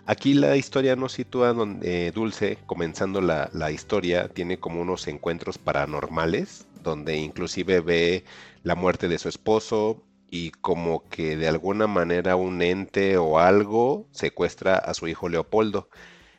Aquí 0.07 0.35
la 0.35 0.57
historia 0.57 0.97
nos 0.97 1.13
sitúa 1.13 1.53
donde 1.53 2.11
Dulce, 2.13 2.59
comenzando 2.67 3.21
la, 3.21 3.51
la, 3.53 3.71
historia, 3.71 4.29
tiene 4.29 4.59
como 4.59 4.81
unos 4.81 5.07
encuentros 5.07 5.59
paranormales, 5.59 6.67
donde 6.83 7.17
inclusive 7.19 7.81
ve 7.81 8.25
la 8.63 8.75
muerte 8.75 9.07
de 9.09 9.19
su 9.19 9.29
esposo 9.29 10.03
y 10.31 10.51
como 10.51 11.09
que 11.09 11.37
de 11.37 11.49
alguna 11.49 11.87
manera 11.87 12.37
un 12.37 12.63
ente 12.63 13.17
o 13.19 13.39
algo 13.39 14.07
secuestra 14.11 14.77
a 14.77 14.95
su 14.95 15.09
hijo 15.09 15.29
Leopoldo. 15.29 15.89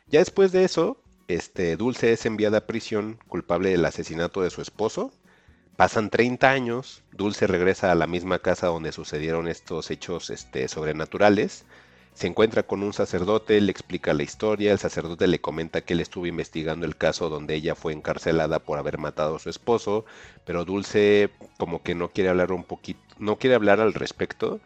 Ya 0.08 0.18
después 0.18 0.52
de 0.52 0.64
eso, 0.64 1.00
este 1.28 1.76
Dulce 1.76 2.12
es 2.12 2.26
enviada 2.26 2.58
a 2.58 2.66
prisión 2.66 3.18
culpable 3.28 3.70
del 3.70 3.84
asesinato 3.84 4.42
de 4.42 4.50
su 4.50 4.62
esposo. 4.62 5.12
Pasan 5.80 6.10
30 6.10 6.50
años, 6.50 7.02
Dulce 7.10 7.46
regresa 7.46 7.90
a 7.90 7.94
la 7.94 8.06
misma 8.06 8.38
casa 8.40 8.66
donde 8.66 8.92
sucedieron 8.92 9.48
estos 9.48 9.90
hechos 9.90 10.28
este, 10.28 10.68
sobrenaturales 10.68 11.64
se 12.12 12.26
encuentra 12.26 12.64
con 12.64 12.82
un 12.82 12.92
sacerdote, 12.92 13.58
le 13.62 13.72
explica 13.72 14.12
la 14.12 14.22
historia, 14.22 14.72
el 14.72 14.78
sacerdote 14.78 15.26
le 15.26 15.40
comenta 15.40 15.80
que 15.80 15.94
él 15.94 16.00
estuvo 16.00 16.26
investigando 16.26 16.84
el 16.84 16.98
caso 16.98 17.30
donde 17.30 17.54
ella 17.54 17.74
fue 17.74 17.94
encarcelada 17.94 18.58
por 18.58 18.78
haber 18.78 18.98
matado 18.98 19.36
a 19.36 19.38
su 19.38 19.48
esposo, 19.48 20.04
pero 20.44 20.66
Dulce 20.66 21.30
como 21.56 21.82
que 21.82 21.94
no 21.94 22.10
quiere 22.10 22.28
hablar 22.28 22.52
un 22.52 22.64
poquito, 22.64 23.00
no 23.18 23.36
quiere 23.36 23.56
hablar 23.56 23.80
al 23.80 23.94
respecto 23.94 24.60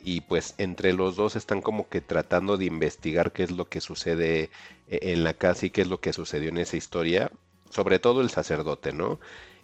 y 0.00 0.20
pues 0.20 0.54
entre 0.58 0.92
los 0.92 1.16
dos 1.16 1.34
están 1.34 1.62
como 1.62 1.88
que 1.88 2.02
tratando 2.02 2.58
de 2.58 2.66
investigar 2.66 3.32
qué 3.32 3.44
es 3.44 3.52
lo 3.52 3.70
que 3.70 3.80
sucede 3.80 4.50
eh, 4.88 4.98
en 5.00 5.24
la 5.24 5.32
casa 5.32 5.64
y 5.64 5.70
qué 5.70 5.80
es 5.80 5.88
lo 5.88 6.02
que 6.02 6.12
sucedió 6.12 6.50
en 6.50 6.58
esa 6.58 6.76
historia, 6.76 7.30
sobre 7.70 7.98
todo 8.00 8.20
el 8.20 8.28
sacerdote, 8.28 8.92
¿no? 8.92 9.18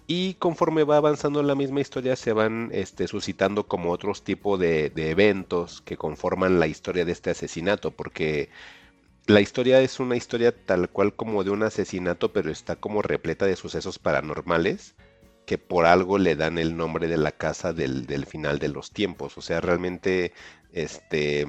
Y 0.06 0.34
conforme 0.34 0.84
va 0.84 0.98
avanzando 0.98 1.42
la 1.42 1.54
misma 1.54 1.80
historia, 1.80 2.14
se 2.16 2.32
van 2.34 2.68
este, 2.72 3.08
suscitando 3.08 3.66
como 3.66 3.90
otros 3.90 4.22
tipos 4.22 4.60
de, 4.60 4.92
eventos 4.96 5.80
que 5.80 5.96
conforman 5.96 6.60
la 6.60 6.66
historia 6.66 7.06
de 7.06 7.12
este 7.12 7.30
asesinato, 7.30 7.90
porque 7.90 8.50
la 9.26 9.40
historia 9.40 9.80
es 9.80 10.00
una 10.00 10.16
historia 10.16 10.54
tal 10.54 10.90
cual 10.90 11.14
como 11.14 11.42
de 11.42 11.50
un 11.50 11.62
asesinato, 11.62 12.32
pero 12.32 12.50
está 12.50 12.76
como 12.76 13.00
repleta 13.00 13.46
de 13.46 13.56
sucesos 13.56 13.98
paranormales 13.98 14.94
que 15.46 15.58
por 15.58 15.86
algo 15.86 16.18
le 16.18 16.36
dan 16.36 16.58
el 16.58 16.76
nombre 16.76 17.06
de 17.08 17.18
la 17.18 17.32
casa 17.32 17.72
del, 17.72 18.26
final 18.26 18.58
de 18.58 18.68
los 18.68 18.90
tiempos. 18.92 19.36
O 19.38 19.42
sea, 19.42 19.60
realmente 19.60 20.32
Este, 20.72 21.46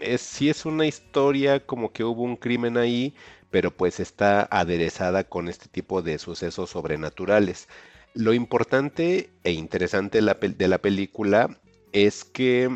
es, 0.00 0.20
sí 0.22 0.48
es 0.50 0.64
una 0.64 0.86
historia 0.86 1.60
como 1.66 1.92
que 1.92 2.04
hubo 2.04 2.22
un 2.22 2.36
crimen 2.36 2.76
ahí, 2.78 3.14
pero 3.50 3.70
pues 3.76 4.00
está 4.00 4.48
aderezada 4.50 5.24
con 5.24 5.48
este 5.48 5.68
tipo 5.68 6.02
de 6.02 6.18
sucesos 6.18 6.70
sobrenaturales. 6.70 7.68
Lo 8.14 8.32
importante 8.32 9.30
e 9.44 9.52
interesante 9.52 10.18
de 10.18 10.22
la, 10.22 10.34
de 10.34 10.68
la 10.68 10.78
película 10.78 11.60
es 11.92 12.24
que 12.24 12.68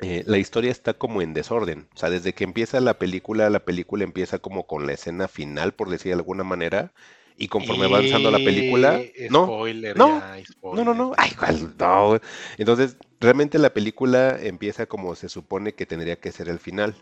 eh, 0.00 0.24
la 0.26 0.38
historia 0.38 0.70
está 0.70 0.94
como 0.94 1.22
en 1.22 1.32
desorden. 1.32 1.88
O 1.94 1.98
sea, 1.98 2.10
desde 2.10 2.34
que 2.34 2.44
empieza 2.44 2.80
la 2.80 2.98
película, 2.98 3.48
la 3.48 3.64
película 3.64 4.04
empieza 4.04 4.38
como 4.38 4.66
con 4.66 4.86
la 4.86 4.92
escena 4.92 5.26
final, 5.26 5.72
por 5.72 5.88
decir 5.88 6.10
de 6.10 6.18
alguna 6.18 6.44
manera. 6.44 6.92
Y 7.38 7.48
conforme 7.48 7.86
va 7.86 7.98
avanzando 7.98 8.30
la 8.30 8.38
película. 8.38 9.00
No, 9.30 9.44
Spoiler, 9.44 9.96
no, 9.96 10.08
ya, 10.08 10.44
no, 10.62 10.84
no, 10.84 10.94
no. 10.94 11.12
Ay, 11.18 11.32
¿cuál? 11.38 11.74
No. 11.78 12.18
Entonces, 12.56 12.96
realmente 13.20 13.58
la 13.58 13.74
película 13.74 14.38
empieza 14.40 14.86
como 14.86 15.14
se 15.14 15.28
supone 15.28 15.74
que 15.74 15.84
tendría 15.84 16.16
que 16.16 16.32
ser 16.32 16.48
el 16.48 16.58
final. 16.58 16.94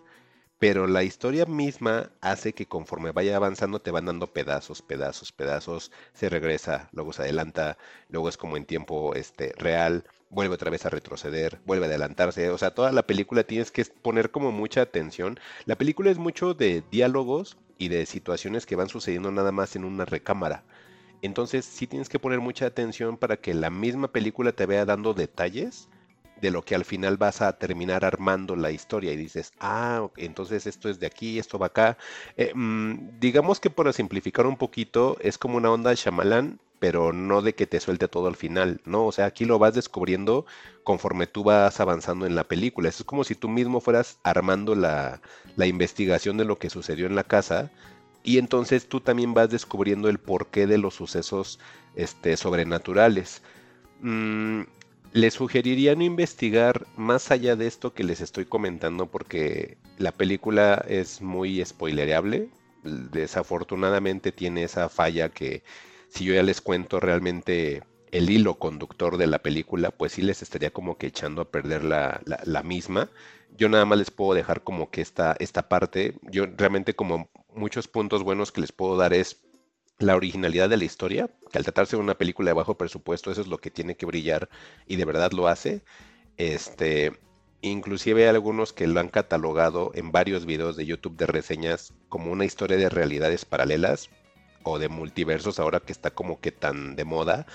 Pero 0.59 0.87
la 0.87 1.03
historia 1.03 1.47
misma 1.47 2.13
hace 2.21 2.55
que 2.55 2.67
conforme 2.67 3.13
vaya 3.13 3.37
avanzando 3.37 3.81
te 3.81 3.91
van 3.91 4.07
dando 4.07 4.33
pedazos, 4.33 4.83
pedazos, 4.83 5.33
pedazos, 5.33 5.93
se 6.15 6.29
regresa, 6.29 6.89
luego 6.93 7.13
se 7.13 7.23
adelanta, 7.23 7.77
luego 8.09 8.29
es 8.29 8.37
como 8.37 8.57
en 8.57 8.65
tiempo 8.65 9.15
este, 9.15 9.53
real, 9.59 10.05
vuelve 10.31 10.55
otra 10.55 10.71
vez 10.71 10.87
a 10.87 10.91
retroceder, 10.91 11.61
vuelve 11.67 11.87
a 11.87 11.89
adelantarse, 11.89 12.51
o 12.51 12.59
sea, 12.59 12.73
toda 12.75 12.93
la 12.93 13.07
película 13.07 13.45
tienes 13.45 13.71
que 13.71 13.85
poner 13.85 14.31
como 14.31 14.53
mucha 14.53 14.83
atención. 14.83 15.39
La 15.67 15.77
película 15.77 16.11
es 16.11 16.19
mucho 16.19 16.55
de 16.55 16.83
diálogos 16.91 17.59
y 17.79 17.89
de 17.89 18.07
situaciones 18.07 18.67
que 18.67 18.77
van 18.77 18.89
sucediendo 18.89 19.31
nada 19.33 19.53
más 19.53 19.77
en 19.77 19.85
una 19.85 20.05
recámara. 20.05 20.65
Entonces 21.23 21.65
sí 21.65 21.87
tienes 21.87 22.09
que 22.09 22.19
poner 22.19 22.41
mucha 22.41 22.67
atención 22.67 23.17
para 23.17 23.39
que 23.39 23.55
la 23.55 23.71
misma 23.71 24.13
película 24.13 24.53
te 24.53 24.67
vaya 24.67 24.85
dando 24.85 25.15
detalles 25.15 25.89
de 26.45 26.51
lo 26.51 26.63
que 26.63 26.75
al 26.75 26.85
final 26.85 27.17
vas 27.17 27.41
a 27.41 27.55
terminar 27.55 28.05
armando 28.05 28.55
la 28.55 28.71
historia 28.71 29.13
y 29.13 29.17
dices, 29.17 29.55
ah, 29.61 30.09
entonces 30.19 30.67
esto 30.67 30.91
es 30.91 31.01
de 31.01 31.07
aquí, 31.07 31.39
esto 31.39 31.59
va 31.59 31.69
acá. 31.69 31.97
Eh, 32.37 32.53
mm, 32.55 33.19
digamos 33.19 33.61
que 33.61 33.71
para 33.71 33.95
simplificar 33.95 34.47
un 34.47 34.59
poquito, 34.59 35.17
es 35.21 35.39
como 35.39 35.57
una 35.57 35.71
onda 35.71 35.95
Shyamalan, 35.95 36.61
pero 36.81 37.15
no 37.15 37.41
de 37.41 37.55
que 37.55 37.67
te 37.67 37.81
suelte 37.81 38.09
todo 38.09 38.27
al 38.27 38.37
final, 38.37 38.83
¿no? 38.85 39.07
O 39.07 39.13
sea, 39.13 39.25
aquí 39.25 39.47
lo 39.47 39.59
vas 39.59 39.73
descubriendo 39.73 40.45
conforme 40.83 41.27
tú 41.27 41.45
vas 41.45 41.81
avanzando 41.81 42.27
en 42.27 42.35
la 42.35 42.45
película. 42.45 42.91
Es 42.91 43.03
como 43.05 43.25
si 43.25 43.35
tú 43.35 43.49
mismo 43.49 43.81
fueras 43.81 44.19
armando 44.23 44.75
la, 44.75 45.23
la 45.57 45.67
investigación 45.67 46.37
de 46.37 46.45
lo 46.45 46.59
que 46.59 46.69
sucedió 46.69 47.07
en 47.07 47.15
la 47.15 47.25
casa 47.25 47.71
y 48.23 48.37
entonces 48.37 48.87
tú 48.87 49.01
también 49.01 49.33
vas 49.33 49.49
descubriendo 49.49 50.11
el 50.11 50.19
porqué 50.19 50.67
de 50.67 50.77
los 50.77 50.93
sucesos 50.93 51.59
este, 51.97 52.37
sobrenaturales. 52.37 53.41
Mm, 54.03 54.65
les 55.15 55.35
sugeriría 55.35 55.95
no 55.95 56.03
investigar 56.05 56.87
más 56.97 57.31
allá 57.31 57.57
de 57.57 57.67
esto 57.67 57.95
que 57.95 58.05
les 58.05 58.21
estoy 58.21 58.45
comentando 58.47 59.07
porque 59.11 59.79
la 59.97 60.13
película 60.13 60.85
es 60.89 61.23
muy 61.23 61.65
spoilereable. 61.65 62.51
Desafortunadamente 62.83 64.33
tiene 64.33 64.65
esa 64.65 64.89
falla 64.91 65.31
que 65.31 65.63
si 66.09 66.25
yo 66.27 66.35
ya 66.35 66.43
les 66.43 66.61
cuento 66.61 67.01
realmente 67.01 67.83
el 68.13 68.29
hilo 68.31 68.59
conductor 68.59 69.17
de 69.17 69.27
la 69.29 69.39
película, 69.41 69.91
pues 69.93 70.13
sí 70.13 70.23
les 70.23 70.43
estaría 70.43 70.71
como 70.73 70.99
que 70.99 71.07
echando 71.09 71.43
a 71.43 71.51
perder 71.51 71.85
la, 71.85 72.21
la- 72.27 72.41
la 72.45 72.63
misma. 72.63 73.11
Yo 73.57 73.69
nada 73.69 73.85
más 73.87 73.99
les 73.99 74.11
puedo 74.11 74.35
dejar 74.35 74.63
como 74.65 74.91
que 74.91 75.01
esta, 75.01 75.37
esta 75.39 75.69
parte, 75.69 76.15
yo 76.23 76.47
realmente 76.57 76.95
como 76.95 77.31
muchos 77.55 77.89
puntos 77.89 78.25
buenos 78.25 78.53
que 78.53 78.61
les 78.61 78.73
puedo 78.73 78.97
dar 78.97 79.15
es 79.15 79.44
la 79.99 80.17
originalidad 80.17 80.69
de 80.69 80.77
la 80.77 80.85
historia, 80.85 81.31
que 81.51 81.59
al 81.59 81.65
tratarse 81.65 81.97
de 81.97 82.03
una 82.03 82.17
película 82.19 82.51
de 82.51 82.55
bajo 82.55 82.77
presupuesto, 82.77 83.31
eso 83.31 83.41
es 83.41 83.47
lo 83.47 83.59
que 83.59 83.71
tiene 83.71 83.97
que 83.97 84.07
brillar 84.07 84.49
y 84.87 84.97
de 84.97 85.05
verdad 85.05 85.33
lo 85.33 85.49
hace. 85.49 85.83
Este, 86.37 87.13
inclusive 87.63 88.23
hay 88.23 88.29
algunos 88.29 88.73
que 88.73 88.87
lo 88.87 89.01
han 89.01 89.09
catalogado 89.09 89.93
en 89.95 90.13
varios 90.13 90.47
videos 90.47 90.77
de 90.77 90.87
YouTube 90.87 91.17
de 91.17 91.27
reseñas 91.27 91.95
como 92.09 92.33
una 92.33 92.45
historia 92.45 92.77
de 92.77 92.89
realidades 92.89 93.45
paralelas 93.45 94.11
o 94.65 94.79
de 94.79 94.89
multiversos 94.89 95.59
ahora 95.59 95.81
que 95.81 95.93
está 95.93 96.11
como 96.11 96.41
que 96.41 96.51
tan 96.51 96.97
de 96.97 97.05
moda. 97.05 97.47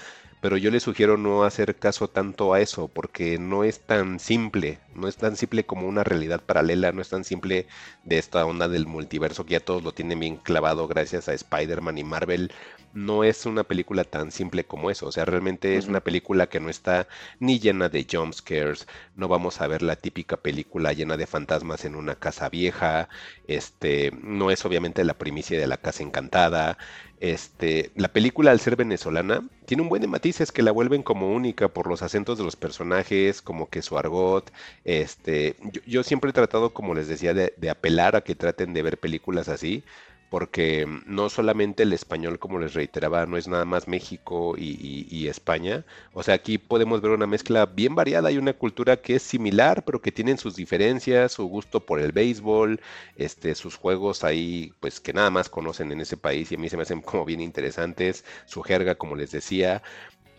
Pero 0.42 0.56
yo 0.56 0.72
les 0.72 0.84
sugiero 0.84 1.18
no 1.18 1.44
hacer 1.44 1.76
caso 1.78 2.08
tanto 2.10 2.54
a 2.54 2.62
eso 2.62 2.88
porque 2.88 3.38
no 3.38 3.66
es 3.66 3.82
tan 3.82 4.20
simple, 4.20 4.80
no 4.96 5.08
es 5.10 5.18
tan 5.18 5.36
simple 5.36 5.66
como 5.66 5.88
una 5.88 6.04
realidad 6.06 6.42
paralela, 6.46 6.94
no 6.94 7.02
es 7.02 7.10
tan 7.10 7.26
simple 7.26 7.68
de 8.06 8.18
esta 8.18 8.46
onda 8.46 8.70
del 8.70 8.88
multiverso 8.88 9.46
que 9.46 9.54
ya 9.54 9.60
todos 9.60 9.84
lo 9.84 9.94
tienen 9.94 10.20
bien 10.20 10.38
clavado 10.38 10.88
gracias 10.88 11.28
a 11.28 11.34
Spider-Man 11.34 11.98
y 11.98 12.04
Marvel. 12.06 12.54
No 12.92 13.24
es 13.24 13.46
una 13.46 13.64
película 13.64 14.04
tan 14.04 14.32
simple 14.32 14.66
como 14.66 14.90
eso, 14.90 15.06
o 15.06 15.12
sea, 15.12 15.24
realmente 15.24 15.78
es 15.78 15.88
una 15.88 16.00
película 16.00 16.50
que 16.50 16.60
no 16.60 16.70
está 16.70 17.08
ni 17.40 17.60
llena 17.60 17.88
de 17.88 18.08
jump 18.12 18.34
scares, 18.34 18.88
no 19.16 19.28
vamos 19.28 19.62
a 19.62 19.68
ver 19.68 19.84
la 19.84 19.96
típica 19.96 20.38
película 20.38 20.92
llena 20.94 21.16
de 21.16 21.28
fantasmas 21.28 21.86
en 21.86 21.94
una 21.96 22.16
casa 22.16 22.50
vieja, 22.50 23.08
este, 23.48 24.12
no 24.24 24.50
es 24.50 24.66
obviamente 24.66 25.04
la 25.04 25.20
primicia 25.20 25.60
de 25.60 25.68
la 25.68 25.78
casa 25.78 26.02
encantada, 26.02 26.80
este, 27.20 27.92
la 27.96 28.08
película 28.08 28.50
al 28.50 28.60
ser 28.60 28.76
venezolana 28.76 29.48
tiene 29.66 29.84
un 29.84 29.90
buen 29.90 30.02
de 30.02 30.08
matices 30.08 30.52
que 30.52 30.64
la 30.64 30.72
vuelven 30.72 31.04
como 31.04 31.32
única 31.32 31.68
por 31.68 31.88
los 31.88 32.02
acentos 32.02 32.40
de 32.40 32.44
los 32.44 32.56
personajes, 32.56 33.42
como 33.44 33.70
que 33.70 33.84
su 33.84 34.00
argot, 34.00 34.52
este, 34.84 35.58
yo, 35.62 35.82
yo 35.86 36.04
siempre 36.04 36.32
he 36.32 36.34
tratado, 36.34 36.74
como 36.74 36.96
les 36.96 37.08
decía, 37.08 37.36
de, 37.36 37.54
de 37.56 37.70
apelar 37.70 38.16
a 38.16 38.22
que 38.22 38.34
traten 38.36 38.74
de 38.74 38.82
ver 38.82 39.00
películas 39.00 39.48
así, 39.48 39.84
porque 40.30 40.86
no 41.06 41.30
solamente 41.30 41.84
el 41.84 41.94
español, 41.94 42.40
como 42.40 42.60
les 42.60 42.74
reiteraba, 42.74 43.26
no 43.26 43.38
es 43.38 43.48
nada 43.48 43.66
más 43.66 43.88
México 43.88 44.56
y, 44.58 44.66
y- 44.80 45.08
y 45.10 45.28
España. 45.28 45.86
O 46.14 46.22
sea, 46.24 46.36
aquí 46.36 46.58
podemos 46.58 47.02
ver 47.02 47.12
una 47.12 47.28
mezcla 47.28 47.66
bien 47.66 47.96
variada. 47.96 48.30
Hay 48.30 48.38
una 48.38 48.54
cultura 48.54 48.98
que 48.98 49.16
es 49.16 49.24
similar, 49.24 49.84
pero 49.86 50.02
que 50.02 50.12
tienen 50.12 50.38
sus 50.38 50.56
diferencias, 50.56 51.32
su 51.34 51.46
gusto 51.48 51.86
por 51.86 52.00
el 52.00 52.12
béisbol, 52.12 52.80
este, 53.16 53.56
sus 53.56 53.76
juegos 53.76 54.24
ahí, 54.24 54.74
pues 54.80 55.00
que 55.00 55.14
nada 55.14 55.30
más 55.30 55.50
conocen 55.50 55.92
en 55.92 56.02
ese 56.02 56.18
país 56.18 56.52
y 56.52 56.56
a 56.56 56.58
mí 56.58 56.70
se 56.70 56.78
me 56.78 56.84
hacen 56.84 57.02
como 57.02 57.26
bien 57.26 57.42
interesantes, 57.42 58.24
su 58.46 58.62
jerga, 58.62 58.96
como 58.96 59.16
les 59.16 59.32
decía. 59.32 59.82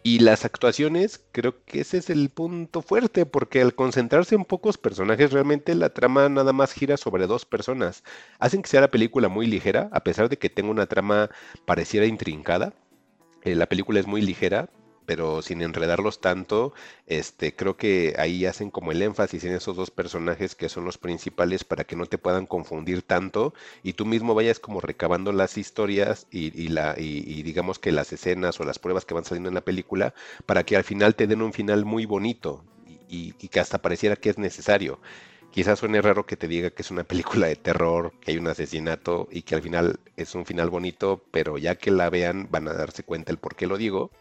Y 0.03 0.21
las 0.21 0.47
actuaciones, 0.47 1.23
creo 1.31 1.63
que 1.65 1.81
ese 1.81 1.99
es 1.99 2.09
el 2.09 2.31
punto 2.31 2.81
fuerte, 2.81 3.27
porque 3.27 3.61
al 3.61 3.75
concentrarse 3.75 4.35
en 4.35 4.47
pocos 4.47 4.79
personajes, 4.79 5.31
realmente 5.31 5.75
la 5.75 5.91
trama 5.91 6.29
nada 6.31 6.55
más 6.55 6.73
gira 6.73 6.97
sobre 6.97 7.27
dos 7.27 7.45
personas. 7.45 8.03
Hacen 8.39 8.63
que 8.63 8.71
sea 8.71 8.81
la 8.81 8.91
película 8.91 9.29
muy 9.29 9.47
ligera, 9.47 9.91
a 9.93 10.01
pesar 10.03 10.31
de 10.31 10.39
que 10.39 10.49
tenga 10.49 10.71
una 10.71 10.87
trama 10.87 11.29
pareciera 11.67 12.07
intrincada. 12.07 12.73
Eh, 13.43 13.55
la 13.55 13.67
película 13.67 14.01
es 14.01 14.07
muy 14.07 14.23
ligera, 14.23 14.71
pero 15.11 15.43
sin 15.43 15.61
enredarlos 15.61 16.21
tanto, 16.21 16.73
este, 17.09 17.57
creo 17.57 17.77
que 17.77 18.15
ahí 18.17 18.47
hacen 18.47 18.71
como 18.71 18.93
el 18.93 19.03
énfasis 19.03 19.43
en 19.43 19.55
esos 19.55 19.75
dos 19.77 19.91
personajes 19.91 20.55
que 20.55 20.69
son 20.69 20.85
los 20.85 20.99
principales 20.99 21.65
para 21.65 21.83
que 21.83 21.97
no 21.97 22.07
te 22.07 22.17
puedan 22.17 22.47
confundir 22.47 23.03
tanto 23.03 23.53
y 23.83 23.95
tú 23.95 24.07
mismo 24.07 24.37
vayas 24.37 24.61
como 24.61 24.81
recabando 24.81 25.33
las 25.33 25.59
historias 25.59 26.29
y, 26.31 26.69
la, 26.69 26.95
y, 26.97 27.43
digamos 27.43 27.81
que 27.81 27.91
las 27.91 28.13
escenas 28.13 28.61
o 28.61 28.65
las 28.65 28.79
pruebas 28.79 29.05
que 29.05 29.15
van 29.15 29.25
saliendo 29.25 29.49
en 29.49 29.57
la 29.57 29.65
película 29.65 30.15
para 30.47 30.63
que 30.63 30.77
al 30.77 30.85
final 30.85 31.17
te 31.17 31.27
den 31.27 31.43
un 31.43 31.53
final 31.53 31.85
muy 31.85 32.07
bonito 32.07 32.63
y- 33.09 33.35
y 33.41 33.49
que 33.49 33.59
hasta 33.59 33.79
pareciera 33.83 34.15
que 34.15 34.31
es 34.31 34.39
necesario. 34.39 35.01
Quizás 35.51 35.81
suene 35.81 36.01
raro 36.01 36.27
que 36.27 36.37
te 36.37 36.47
diga 36.47 36.71
que 36.71 36.83
es 36.83 36.91
una 36.93 37.03
película 37.43 37.49
de 37.49 37.57
terror, 37.57 38.13
que 38.21 38.31
hay 38.31 38.39
un 38.39 38.47
asesinato 38.47 39.27
y 39.33 39.43
que 39.43 39.57
al 39.57 39.63
final 39.63 39.99
es 40.17 40.35
un 40.37 40.47
final 40.47 40.71
bonito, 40.71 41.25
pero 41.33 41.59
ya 41.59 41.75
que 41.75 41.91
la 41.91 42.09
vean 42.11 42.47
van 42.51 42.69
a 42.69 42.75
darse 42.75 43.03
cuenta 43.03 43.33
el 43.33 43.39
por 43.39 43.57
qué 43.57 43.67
lo 43.67 43.77
digo. 43.77 44.13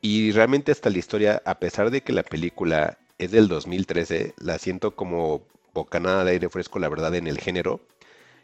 Y 0.00 0.32
realmente 0.32 0.72
hasta 0.72 0.90
la 0.90 0.98
historia, 0.98 1.42
a 1.44 1.58
pesar 1.58 1.90
de 1.90 2.02
que 2.02 2.12
la 2.12 2.22
película 2.22 2.98
es 3.18 3.30
del 3.32 3.48
2013, 3.48 4.34
la 4.38 4.58
siento 4.58 4.94
como 4.94 5.42
bocanada 5.74 6.24
de 6.24 6.32
aire 6.32 6.48
fresco, 6.48 6.78
la 6.78 6.88
verdad, 6.88 7.14
en 7.14 7.26
el 7.26 7.38
género. 7.38 7.80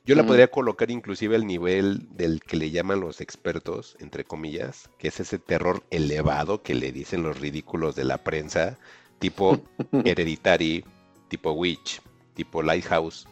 Yo 0.05 0.15
la 0.15 0.23
Mm. 0.23 0.27
podría 0.27 0.51
colocar 0.51 0.91
inclusive 0.91 1.35
al 1.37 1.47
nivel 1.47 2.07
del 2.17 2.41
que 2.43 2.57
le 2.57 2.71
llaman 2.71 3.01
los 3.01 3.21
expertos, 3.21 3.97
entre 4.01 4.25
comillas, 4.25 4.91
que 4.99 5.09
es 5.09 5.21
ese 5.21 5.39
terror 5.39 5.83
elevado 5.91 6.63
que 6.63 6.75
le 6.75 6.93
dicen 6.93 7.23
los 7.23 7.41
ridículos 7.41 7.95
de 7.97 8.05
la 8.05 8.19
prensa, 8.19 8.79
tipo 9.19 9.59
Hereditary, 10.05 10.85
tipo 11.29 11.53
Witch, 11.53 12.03
tipo 12.35 12.63
Lighthouse, 12.63 13.27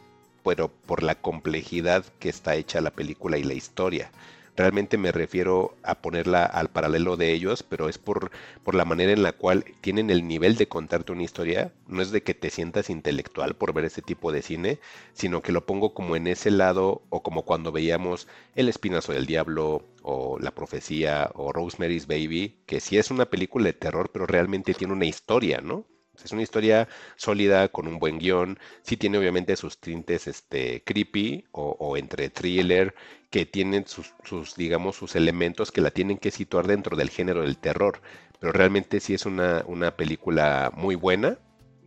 pero 0.44 0.69
por 0.69 1.03
la 1.03 1.15
complejidad 1.16 2.05
que 2.19 2.28
está 2.31 2.57
hecha 2.57 2.81
la 2.81 2.90
película 2.90 3.36
y 3.36 3.44
la 3.44 3.55
historia. 3.55 4.11
Realmente 4.55 4.99
me 4.99 5.12
refiero 5.12 5.79
a 5.83 6.03
ponerla 6.03 6.45
al 6.45 6.69
paralelo 6.70 7.16
de 7.16 7.33
ellos, 7.33 7.62
pero 7.62 7.89
es 7.89 7.97
por, 7.97 8.31
por 8.62 8.74
la 8.74 8.85
manera 8.85 9.12
en 9.12 9.23
la 9.23 9.33
cual 9.33 9.65
tienen 9.81 10.11
el 10.11 10.29
nivel 10.29 10.57
de 10.57 10.69
contarte 10.69 11.12
una 11.12 11.23
historia. 11.23 11.73
No 11.87 12.03
es 12.03 12.11
de 12.11 12.23
que 12.23 12.35
te 12.35 12.51
sientas 12.51 12.91
intelectual 12.91 13.57
por 13.57 13.73
ver 13.73 13.87
ese 13.87 14.03
tipo 14.03 14.31
de 14.31 14.43
cine, 14.43 14.79
sino 15.15 15.41
que 15.41 15.53
lo 15.53 15.65
pongo 15.65 15.95
como 15.95 16.16
en 16.16 16.27
ese 16.27 16.51
lado 16.51 17.03
o 17.09 17.23
como 17.23 17.45
cuando 17.47 17.73
veíamos 17.73 18.29
El 18.55 18.69
Espinazo 18.69 19.12
del 19.12 19.24
Diablo 19.24 19.87
o 20.03 20.39
La 20.39 20.51
Profecía 20.55 21.31
o 21.35 21.51
Rosemary's 21.53 22.07
Baby, 22.07 22.59
que 22.66 22.81
sí 22.81 22.99
es 22.99 23.11
una 23.11 23.24
película 23.31 23.65
de 23.65 23.73
terror, 23.73 24.11
pero 24.12 24.27
realmente 24.27 24.74
tiene 24.74 24.93
una 24.93 25.07
historia, 25.07 25.62
¿no? 25.62 25.87
Es 26.23 26.31
una 26.33 26.43
historia 26.43 26.89
sólida, 27.16 27.69
con 27.69 27.89
un 27.89 27.99
buen 27.99 28.19
guion. 28.19 28.59
Sí 28.83 28.99
tiene 28.99 29.16
obviamente 29.19 29.57
sus 29.57 29.79
tintes 29.81 30.27
este, 30.27 30.83
creepy 30.85 31.47
o, 31.53 31.74
o 31.81 31.97
entre 31.97 32.29
thriller, 32.31 32.95
que 33.32 33.46
tienen 33.46 33.86
sus, 33.88 34.14
sus, 34.22 34.54
digamos, 34.54 34.94
sus 34.94 35.16
elementos 35.16 35.72
que 35.72 35.80
la 35.80 35.90
tienen 35.90 36.18
que 36.18 36.30
situar 36.30 36.68
dentro 36.68 36.96
del 36.96 37.10
género 37.10 37.42
del 37.42 37.56
terror. 37.56 38.00
Pero 38.38 38.52
realmente 38.52 39.00
sí 39.00 39.14
es 39.14 39.26
una, 39.26 39.64
una 39.66 39.96
película 39.96 40.70
muy 40.76 40.94
buena 40.94 41.38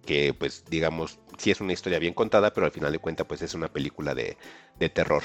que 0.06 0.34
pues 0.34 0.64
digamos, 0.70 1.20
sí 1.38 1.52
es 1.52 1.62
una 1.62 1.74
historia 1.74 2.00
bien 2.00 2.14
contada, 2.14 2.54
pero 2.54 2.66
al 2.66 2.72
final 2.72 2.92
de 2.92 3.00
cuentas 3.00 3.28
pues 3.28 3.42
es 3.42 3.54
una 3.54 3.68
película 3.68 4.14
de, 4.14 4.38
de 4.80 4.90
terror. 4.90 5.24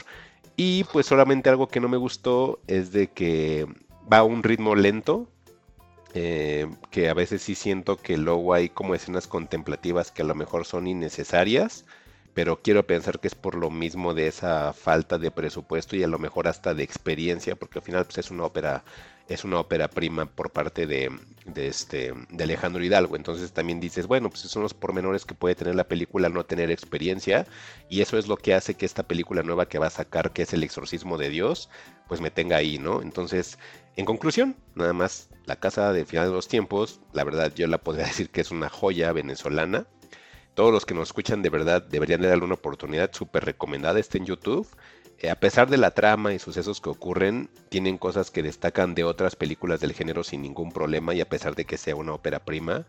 Y 0.56 0.84
pues 0.84 1.06
solamente 1.06 1.48
algo 1.48 1.68
que 1.68 1.80
no 1.80 1.88
me 1.88 1.97
gustó 1.97 2.60
es 2.66 2.92
de 2.92 3.09
que 3.09 3.66
va 4.12 4.18
a 4.18 4.22
un 4.24 4.42
ritmo 4.42 4.74
lento, 4.74 5.30
eh, 6.12 6.66
que 6.90 7.09
a 7.09 7.14
veces 7.14 7.42
sí 7.42 7.55
siento 7.55 7.97
que 7.97 8.18
luego 8.18 8.52
hay 8.52 8.68
como 8.68 8.94
escenas 8.94 9.26
contemplativas 9.26 10.10
que 10.10 10.22
a 10.22 10.26
lo 10.26 10.34
mejor 10.34 10.66
son 10.66 10.86
innecesarias, 10.86 11.84
pero 12.35 12.62
quiero 12.62 12.86
pensar 12.86 13.20
que 13.20 13.28
es 13.28 13.35
por 13.35 13.55
lo 13.55 13.70
mismo 13.70 14.15
de 14.15 14.28
esa 14.28 14.73
falta 14.73 15.19
de 15.19 15.31
presupuesto 15.31 15.97
y 15.97 16.02
a 16.02 16.09
lo 16.09 16.19
mejor 16.19 16.48
hasta 16.48 16.74
de 16.74 16.82
experiencia, 16.82 17.57
porque 17.57 17.78
al 17.78 17.85
final 17.85 18.05
pues, 18.05 18.19
es 18.19 18.31
una 18.31 18.44
ópera 18.44 18.85
es 19.31 19.44
una 19.44 19.61
ópera 19.61 19.89
prima 19.89 20.27
por 20.27 20.51
parte 20.51 20.86
de, 20.86 21.09
este, 21.55 22.12
de 22.31 22.44
Alejandro 22.44 22.82
Hidalgo. 22.82 23.15
Entonces 23.15 23.52
también 23.52 23.78
dices, 23.78 24.09
bueno, 24.09 24.28
pues 24.28 24.40
son 24.40 24.62
los 24.62 24.74
pormenores 24.74 25.24
que 25.24 25.35
puede 25.35 25.55
tener 25.55 25.77
la 25.77 25.86
película 25.86 26.28
no 26.28 26.44
tener 26.44 26.70
experiencia. 26.70 27.47
Y 27.89 28.01
eso 28.01 28.19
es 28.19 28.27
lo 28.27 28.36
que 28.36 28.55
hace 28.55 28.74
que 28.74 28.86
esta 28.86 29.05
película 29.05 29.44
nueva 29.44 29.69
que 29.69 29.78
va 29.78 29.86
a 29.86 29.90
sacar, 29.90 30.32
que 30.32 30.43
es 30.43 30.52
El 30.52 30.65
exorcismo 30.65 31.16
de 31.16 31.28
Dios, 31.31 31.70
pues 32.09 32.20
me 32.20 32.32
tenga 32.32 32.57
ahí, 32.57 32.78
¿no? 32.78 33.02
Entonces, 33.02 33.57
en 33.94 34.05
conclusión, 34.05 34.57
nada 34.74 34.93
más, 34.93 35.28
La 35.47 35.57
Casa 35.57 35.93
del 35.93 36.07
Final 36.07 36.27
de 36.27 36.35
los 36.35 36.48
Tiempos, 36.48 37.01
la 37.12 37.23
verdad 37.23 37.52
yo 37.55 37.69
la 37.69 37.78
podría 37.78 38.05
decir 38.07 38.31
que 38.31 38.40
es 38.40 38.51
una 38.51 38.69
joya 38.69 39.12
venezolana. 39.12 39.86
Todos 40.61 40.74
los 40.74 40.85
que 40.85 40.93
nos 40.93 41.09
escuchan 41.09 41.41
de 41.41 41.49
verdad 41.49 41.82
deberían 41.82 42.20
darle 42.20 42.45
una 42.45 42.53
oportunidad 42.53 43.11
súper 43.15 43.47
recomendada. 43.47 43.99
Está 43.99 44.19
en 44.19 44.27
YouTube. 44.27 44.69
Eh, 45.19 45.31
a 45.31 45.41
pesar 45.41 45.70
de 45.70 45.78
la 45.78 45.93
trama 45.93 46.35
y 46.35 46.39
sucesos 46.39 46.82
que 46.82 46.91
ocurren, 46.91 47.49
tienen 47.70 47.97
cosas 47.97 48.31
que 48.31 48.43
destacan 48.43 48.95
de 48.95 49.05
otras 49.05 49.37
películas 49.37 49.81
del 49.81 49.95
género 49.95 50.23
sin 50.23 50.43
ningún 50.43 50.70
problema 50.70 51.15
y 51.15 51.23
a 51.23 51.28
pesar 51.31 51.55
de 51.55 51.65
que 51.65 51.78
sea 51.78 51.97
una 51.97 52.12
ópera 52.12 52.41
prima. 52.41 52.85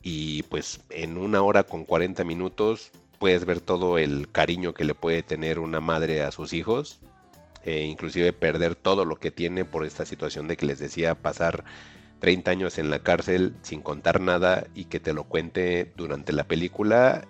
Y 0.00 0.44
pues 0.44 0.78
en 0.90 1.18
una 1.18 1.42
hora 1.42 1.64
con 1.64 1.84
40 1.84 2.22
minutos 2.22 2.92
puedes 3.18 3.44
ver 3.44 3.60
todo 3.60 3.98
el 3.98 4.30
cariño 4.30 4.72
que 4.72 4.84
le 4.84 4.94
puede 4.94 5.24
tener 5.24 5.58
una 5.58 5.80
madre 5.80 6.22
a 6.22 6.30
sus 6.30 6.52
hijos. 6.52 7.00
E 7.64 7.82
inclusive 7.82 8.32
perder 8.32 8.76
todo 8.76 9.04
lo 9.04 9.16
que 9.16 9.32
tiene 9.32 9.64
por 9.64 9.84
esta 9.84 10.06
situación 10.06 10.46
de 10.46 10.56
que 10.56 10.66
les 10.66 10.78
decía 10.78 11.16
pasar 11.16 11.64
30 12.20 12.50
años 12.50 12.78
en 12.78 12.90
la 12.90 13.00
cárcel 13.00 13.54
sin 13.62 13.80
contar 13.80 14.20
nada 14.20 14.66
y 14.74 14.86
que 14.86 15.00
te 15.00 15.12
lo 15.12 15.24
cuente 15.24 15.92
durante 15.96 16.32
la 16.32 16.44
película 16.44 17.26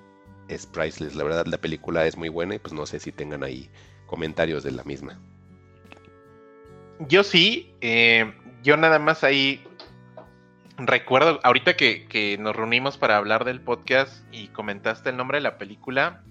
es 0.49 0.67
priceless. 0.67 1.15
La 1.15 1.25
verdad 1.25 1.47
la 1.47 1.59
película 1.59 2.07
es 2.07 2.17
muy 2.17 2.29
buena 2.29 2.55
y 2.55 2.59
pues 2.59 2.73
no 2.73 2.87
sé 2.87 2.99
si 3.01 3.13
tengan 3.13 3.43
ahí 3.45 3.71
comentarios 4.07 4.65
de 4.65 4.73
la 4.73 4.85
misma. 4.85 5.21
Yo 7.09 7.23
sí, 7.23 7.75
eh, 7.81 8.33
yo 8.63 8.77
nada 8.77 8.99
más 8.99 9.23
ahí 9.23 9.63
recuerdo, 10.79 11.41
ahorita 11.43 11.77
que, 11.77 12.37
nos 12.41 12.55
reunimos 12.55 12.97
para 12.97 13.17
hablar 13.17 13.45
del 13.45 13.61
podcast 13.61 14.25
y 14.33 14.49
comentaste 14.49 15.11
el 15.11 15.17
nombre 15.17 15.39
de 15.39 15.43
la 15.43 15.59
película, 15.59 16.23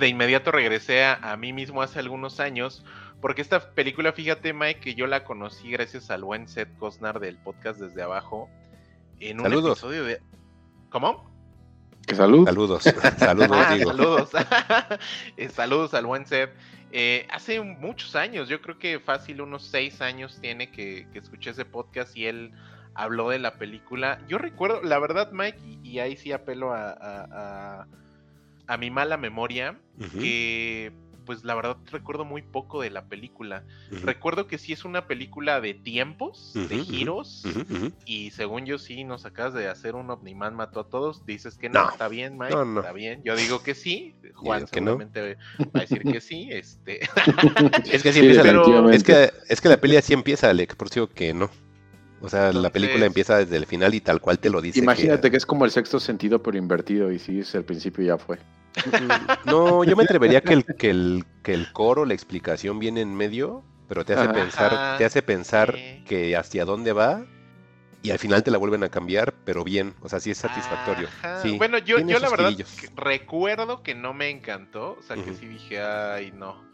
de 0.00 0.08
inmediato 0.08 0.52
regresé 0.52 1.04
a, 1.04 1.36
mí 1.36 1.52
mismo 1.52 1.82
hace 1.82 1.98
algunos 1.98 2.40
años, 2.40 2.84
porque 3.26 3.42
esta 3.42 3.74
película, 3.74 4.12
fíjate 4.12 4.52
Mike, 4.52 4.78
que 4.78 4.94
yo 4.94 5.08
la 5.08 5.24
conocí 5.24 5.72
gracias 5.72 6.12
al 6.12 6.22
buen 6.22 6.46
Seth 6.46 6.78
Cosnar 6.78 7.18
del 7.18 7.36
podcast 7.36 7.80
Desde 7.80 8.00
Abajo, 8.00 8.48
en 9.18 9.40
un 9.40 9.52
episodio 9.52 10.04
de... 10.04 10.20
¿Cómo? 10.90 11.28
salud. 12.14 12.44
Saludos. 12.44 12.84
Saludos, 13.18 13.50
ah, 13.50 13.76
Saludos. 13.84 14.30
Eh, 15.36 15.48
saludos 15.48 15.94
al 15.94 16.06
buen 16.06 16.24
Seth. 16.24 16.50
Eh, 16.92 17.26
hace 17.32 17.60
muchos 17.60 18.14
años, 18.14 18.48
yo 18.48 18.62
creo 18.62 18.78
que 18.78 19.00
fácil 19.00 19.40
unos 19.40 19.64
seis 19.64 20.00
años 20.00 20.38
tiene 20.40 20.70
que, 20.70 21.08
escuché 21.14 21.50
ese 21.50 21.64
podcast 21.64 22.16
y 22.16 22.26
él 22.26 22.52
habló 22.94 23.30
de 23.30 23.40
la 23.40 23.58
película. 23.58 24.20
Yo 24.28 24.38
recuerdo, 24.38 24.84
la 24.84 25.00
verdad, 25.00 25.32
Mike, 25.32 25.58
y, 25.82 25.98
ahí 25.98 26.16
sí 26.16 26.30
apelo 26.30 26.72
a, 26.72 27.88
a, 28.68 28.76
mi 28.76 28.88
mala 28.88 29.16
memoria, 29.16 29.80
que 30.20 30.92
pues 31.26 31.44
la 31.44 31.54
verdad 31.54 31.76
recuerdo 31.90 32.24
muy 32.24 32.40
poco 32.40 32.80
de 32.80 32.90
la 32.90 33.04
película. 33.04 33.64
Recuerdo 33.90 34.46
que 34.46 34.56
sí 34.56 34.72
es 34.72 34.84
una 34.84 35.06
película 35.06 35.60
de 35.60 35.74
tiempos, 35.74 36.52
de 36.54 36.78
giros, 36.78 37.44
y 38.06 38.30
según 38.30 38.64
yo 38.64 38.78
sí 38.78 39.04
nos 39.04 39.26
acabas 39.26 39.52
de 39.52 39.68
hacer 39.68 39.94
un 39.94 40.10
Omniman 40.10 40.54
mató 40.54 40.80
a 40.80 40.88
todos, 40.88 41.26
dices 41.26 41.58
que 41.58 41.68
no, 41.68 41.90
está 41.90 42.08
bien, 42.08 42.38
Mike, 42.38 42.54
está 42.76 42.92
bien. 42.92 43.22
Yo 43.24 43.36
digo 43.36 43.62
que 43.62 43.74
sí, 43.74 44.14
Juan 44.34 44.66
seguramente 44.66 45.36
va 45.58 45.68
a 45.74 45.80
decir 45.80 46.02
que 46.02 46.20
sí, 46.20 46.48
este. 46.50 47.00
es 47.92 48.02
que 48.02 48.12
sí, 48.12 48.20
empieza 48.20 48.44
la... 48.44 48.94
es 48.94 49.04
que 49.04 49.32
es 49.48 49.60
que 49.60 49.68
la 49.68 49.76
pelea 49.76 50.00
sí 50.00 50.14
empieza, 50.14 50.48
Alex, 50.48 50.74
por 50.76 50.88
eso 50.88 51.08
que 51.08 51.34
no. 51.34 51.50
O 52.20 52.28
sea, 52.28 52.52
la 52.52 52.70
película 52.70 53.04
empieza 53.04 53.38
desde 53.38 53.56
el 53.56 53.66
final 53.66 53.94
y 53.94 54.00
tal 54.00 54.20
cual 54.20 54.38
te 54.38 54.48
lo 54.48 54.60
dice. 54.60 54.80
Imagínate 54.80 55.30
que... 55.30 55.36
es 55.36 55.44
como 55.44 55.64
el 55.64 55.70
sexto 55.70 56.00
sentido 56.00 56.42
pero 56.42 56.56
invertido 56.56 57.12
y 57.12 57.18
si 57.18 57.40
es 57.40 57.54
el 57.54 57.64
principio 57.64 58.04
ya 58.04 58.18
fue. 58.18 58.38
No, 59.44 59.84
yo 59.84 59.96
me 59.96 60.04
atrevería 60.04 60.40
que 60.40 60.52
el, 60.54 60.64
que 60.64 60.90
el, 60.90 61.24
que 61.42 61.54
el 61.54 61.72
coro, 61.72 62.04
la 62.04 62.14
explicación 62.14 62.78
viene 62.78 63.00
en 63.00 63.14
medio, 63.14 63.64
pero 63.88 64.04
te 64.04 64.14
hace 64.14 64.28
pensar, 64.28 64.98
te 64.98 65.04
hace 65.04 65.22
pensar 65.22 65.76
que 66.06 66.36
hacia 66.36 66.64
dónde 66.64 66.92
va 66.92 67.24
y 68.02 68.10
al 68.10 68.18
final 68.18 68.42
te 68.42 68.50
la 68.50 68.58
vuelven 68.58 68.84
a 68.84 68.88
cambiar, 68.88 69.34
pero 69.44 69.64
bien, 69.64 69.94
o 70.00 70.08
sea, 70.08 70.20
sí 70.20 70.30
es 70.30 70.38
satisfactorio. 70.38 71.08
bueno, 71.58 71.78
yo, 71.78 71.98
yo 71.98 72.18
la 72.18 72.30
verdad 72.30 72.52
recuerdo 72.94 73.82
que 73.82 73.94
no 73.94 74.14
me 74.14 74.30
encantó, 74.30 74.96
o 74.98 75.02
sea, 75.02 75.16
que 75.16 75.34
sí 75.34 75.46
dije, 75.46 75.80
ay, 75.80 76.32
no. 76.32 76.64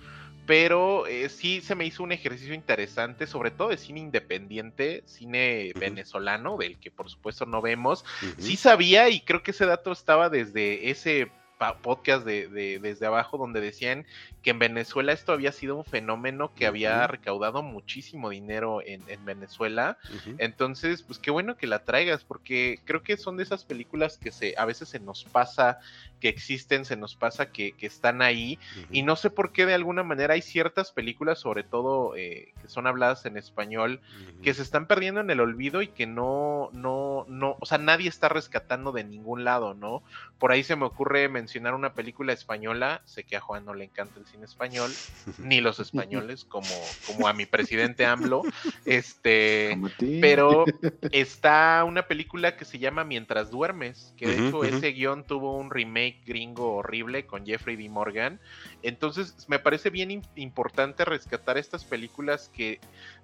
Pero 0.45 1.07
eh, 1.07 1.29
sí 1.29 1.61
se 1.61 1.74
me 1.74 1.87
hizo 1.87 2.03
un 2.03 2.12
ejercicio 2.12 2.53
interesante, 2.53 3.27
sobre 3.27 3.53
todo 3.53 3.69
de 3.69 3.77
cine 3.77 4.01
independiente, 4.01 5.05
cine 5.07 5.73
venezolano, 5.79 6.57
del 6.57 6.79
que 6.79 6.91
por 6.91 7.09
supuesto 7.09 7.47
no 7.47 7.62
vemos. 7.62 8.05
Sí 8.39 8.57
sabía 8.57 9.09
y 9.09 9.20
creo 9.20 9.43
que 9.43 9.53
ese 9.53 9.66
dato 9.66 9.93
estaba 9.93 10.29
desde 10.29 10.91
ese 10.91 11.31
podcast 11.82 12.24
de, 12.24 12.78
desde 12.80 13.06
abajo 13.06 13.39
donde 13.39 13.60
decían 13.60 14.06
que 14.43 14.51
en 14.51 14.59
Venezuela 14.59 15.12
esto 15.12 15.32
había 15.32 15.52
sido 15.52 15.76
un 15.76 15.84
fenómeno 15.84 16.52
que 16.55 16.66
había 16.66 17.06
recaudado 17.06 17.62
muchísimo 17.62 18.30
dinero 18.30 18.80
en, 18.84 19.02
Venezuela. 19.24 19.98
Entonces, 20.39 21.02
pues 21.02 21.18
qué 21.18 21.30
bueno 21.30 21.56
que 21.56 21.66
la 21.66 21.84
traigas, 21.84 22.24
porque 22.24 22.80
creo 22.84 23.02
que 23.02 23.16
son 23.16 23.36
de 23.36 23.44
esas 23.44 23.64
películas 23.64 24.18
que 24.18 24.32
se, 24.32 24.55
a 24.59 24.64
veces 24.64 24.89
se 24.89 24.98
nos 24.98 25.24
pasa 25.24 25.78
que 26.20 26.28
existen, 26.28 26.84
se 26.84 26.97
nos 26.97 27.14
pasa 27.14 27.51
que, 27.51 27.74
están 27.80 28.22
ahí. 28.22 28.59
Y 28.90 29.02
no 29.02 29.16
sé 29.16 29.30
por 29.30 29.52
qué 29.52 29.66
de 29.66 29.74
alguna 29.74 30.02
manera 30.02 30.34
hay 30.34 30.43
ciertas 30.43 30.93
películas, 30.93 31.39
sobre 31.39 31.62
todo 31.62 32.16
eh, 32.16 32.52
que 32.62 32.68
son 32.68 32.86
habladas 32.86 33.24
en 33.26 33.36
español, 33.36 34.01
que 34.43 34.55
se 34.55 34.62
están 34.62 34.86
perdiendo 34.86 35.20
en 35.20 35.30
el 35.30 35.40
olvido 35.40 35.82
y 35.82 35.89
que 35.89 36.06
no, 36.06 36.70
no, 36.72 37.26
no, 37.28 37.56
o 37.60 37.66
sea, 37.66 37.78
nadie 37.78 38.09
está 38.09 38.28
rescatando 38.28 38.93
de 38.93 39.05
ningún 39.05 39.44
lado, 39.44 39.74
¿no? 39.74 40.02
Por 40.39 40.52
ahí 40.52 40.62
se 40.62 40.76
me 40.76 40.84
ocurre 40.84 41.28
mencionar 41.28 41.52
una 41.59 41.95
película 41.95 42.33
española, 42.33 43.03
sé 43.05 43.24
que 43.24 43.37
a 43.37 43.41
Juan 43.41 43.65
no 43.65 43.74
le 43.74 43.85
encanta 43.85 44.19
el 44.19 44.27
cine 44.27 44.45
español, 44.45 44.91
ni 45.39 45.61
los 45.61 45.81
españoles, 45.81 46.45
como, 46.45 46.74
como 47.07 47.29
a 47.29 47.33
mi 47.33 47.47
presidente 47.47 48.07
AMLO, 48.07 48.43
este, 48.85 49.79
pero 50.20 50.65
está 51.12 51.85
una 51.85 52.03
película 52.03 52.57
que 52.57 52.65
se 52.65 52.79
llama 52.79 53.05
Mientras 53.05 53.51
duermes, 53.51 54.15
que 54.16 54.27
de 54.27 54.49
hecho 54.49 54.65
ese 54.65 54.93
guion 54.93 55.24
tuvo 55.24 55.57
un 55.57 55.70
remake 55.70 56.23
gringo 56.24 56.77
horrible 56.77 57.27
con 57.27 57.45
Jeffrey 57.47 57.77
D. 57.77 57.89
Morgan. 57.89 58.41
Entonces, 58.83 59.35
me 59.49 59.59
parece 59.59 59.91
bien 59.91 60.23
importante 60.37 61.05
rescatar 61.05 61.59
estas 61.59 61.85
películas 61.85 62.51
que 62.55 62.81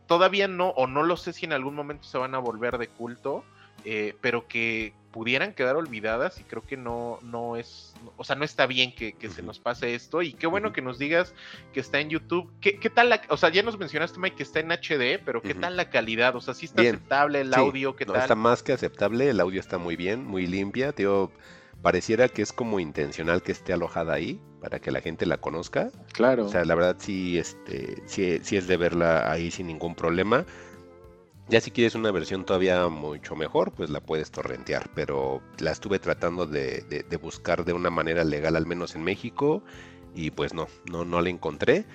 todavía 0.07 0.49
no, 0.49 0.71
o 0.71 0.87
no 0.87 1.03
lo 1.03 1.17
sé 1.17 1.33
si 1.33 1.47
en 1.47 1.53
algún 1.53 1.75
momento 1.75 2.05
se 2.05 2.19
van 2.19 2.35
a 2.35 2.39
volver 2.39 2.79
de 2.79 2.89
culto, 2.89 3.45
eh, 3.91 4.15
pero 4.21 4.47
que 4.47 4.93
pudieran 5.13 5.55
quedar 5.55 5.77
olvidadas 5.77 6.39
y 6.39 6.43
creo 6.45 6.61
que 6.63 6.77
no, 6.77 7.19
no 7.23 7.57
es, 7.57 7.95
o 8.19 8.25
sea, 8.25 8.37
no 8.37 8.45
está 8.45 8.67
bien 8.67 8.95
que, 8.95 9.17
se 9.31 9.43
nos 9.43 9.59
pase 9.59 9.95
esto 9.95 10.21
y 10.21 10.35
qué 10.35 10.47
bueno 10.47 10.75
que 10.75 10.83
nos 10.83 10.99
digas 10.99 11.33
que 11.73 11.81
está 11.81 11.99
en 11.99 12.11
YouTube. 12.11 12.53
¿Qué, 12.61 12.91
tal 12.91 13.09
la, 13.09 13.23
o 13.31 13.39
sea, 13.39 13.49
ya 13.49 13.63
nos 13.63 13.79
mencionaste, 13.79 14.21
Mike, 14.21 14.37
que 14.37 14.43
está 14.43 14.61
en 14.61 14.71
HD, 14.73 15.25
pero 15.25 15.41
qué 15.41 15.55
tal 15.55 15.79
la 15.79 15.89
calidad? 15.89 16.37
O 16.37 16.43
sea, 16.43 16.53
sí 16.53 16.67
está 16.67 16.83
aceptable 16.83 17.41
el 17.41 17.55
audio, 17.55 17.97
¿qué 17.97 18.05
tal? 18.05 18.17
Está 18.17 18.35
más 18.35 18.63
que 18.63 18.75
aceptable, 18.75 19.31
el 19.31 19.41
audio 19.41 19.59
está 19.59 19.79
muy 19.79 19.97
bien, 19.97 20.23
muy 20.23 20.47
limpia, 20.47 20.93
tío 20.93 21.33
pareciera 21.81 22.29
que 22.29 22.43
es 22.43 22.53
como 22.53 22.81
intencional 22.81 23.43
que 23.43 23.53
esté 23.53 23.73
alojada 23.73 24.13
ahí 24.13 24.41
para 24.61 24.81
que 24.81 24.91
la 24.91 25.01
gente 25.01 25.25
la 25.25 25.39
conozca. 25.39 25.91
Claro. 26.13 26.47
O 26.47 26.49
sea, 26.49 26.65
la 26.65 26.75
verdad 26.75 26.97
sí, 26.99 27.39
este, 27.39 28.03
sí, 28.07 28.41
sí 28.43 28.57
es 28.57 28.67
de 28.67 28.77
verla 28.77 29.31
ahí 29.31 29.51
sin 29.51 29.69
ningún 29.69 29.95
problema. 29.95 30.45
Ya 31.49 31.63
si 31.63 31.71
quieres 31.71 31.95
una 31.95 32.11
versión 32.11 32.45
todavía 32.45 32.89
mucho 32.89 33.35
mejor, 33.35 33.73
pues 33.73 33.89
la 33.89 34.01
puedes 34.01 34.31
torrentear, 34.31 34.91
pero 34.95 35.41
la 35.59 35.71
estuve 35.71 35.99
tratando 35.99 36.47
de, 36.47 36.83
de, 36.83 37.17
buscar 37.17 37.65
de 37.65 37.73
una 37.73 37.89
manera 37.89 38.23
legal, 38.23 38.55
al 38.55 38.67
menos 38.67 38.95
en 38.95 39.03
México, 39.03 39.63
y 40.15 40.31
pues 40.31 40.53
no, 40.53 40.69
no, 40.91 41.07
no 41.07 41.23
la 41.23 41.31
encontré. 41.31 41.87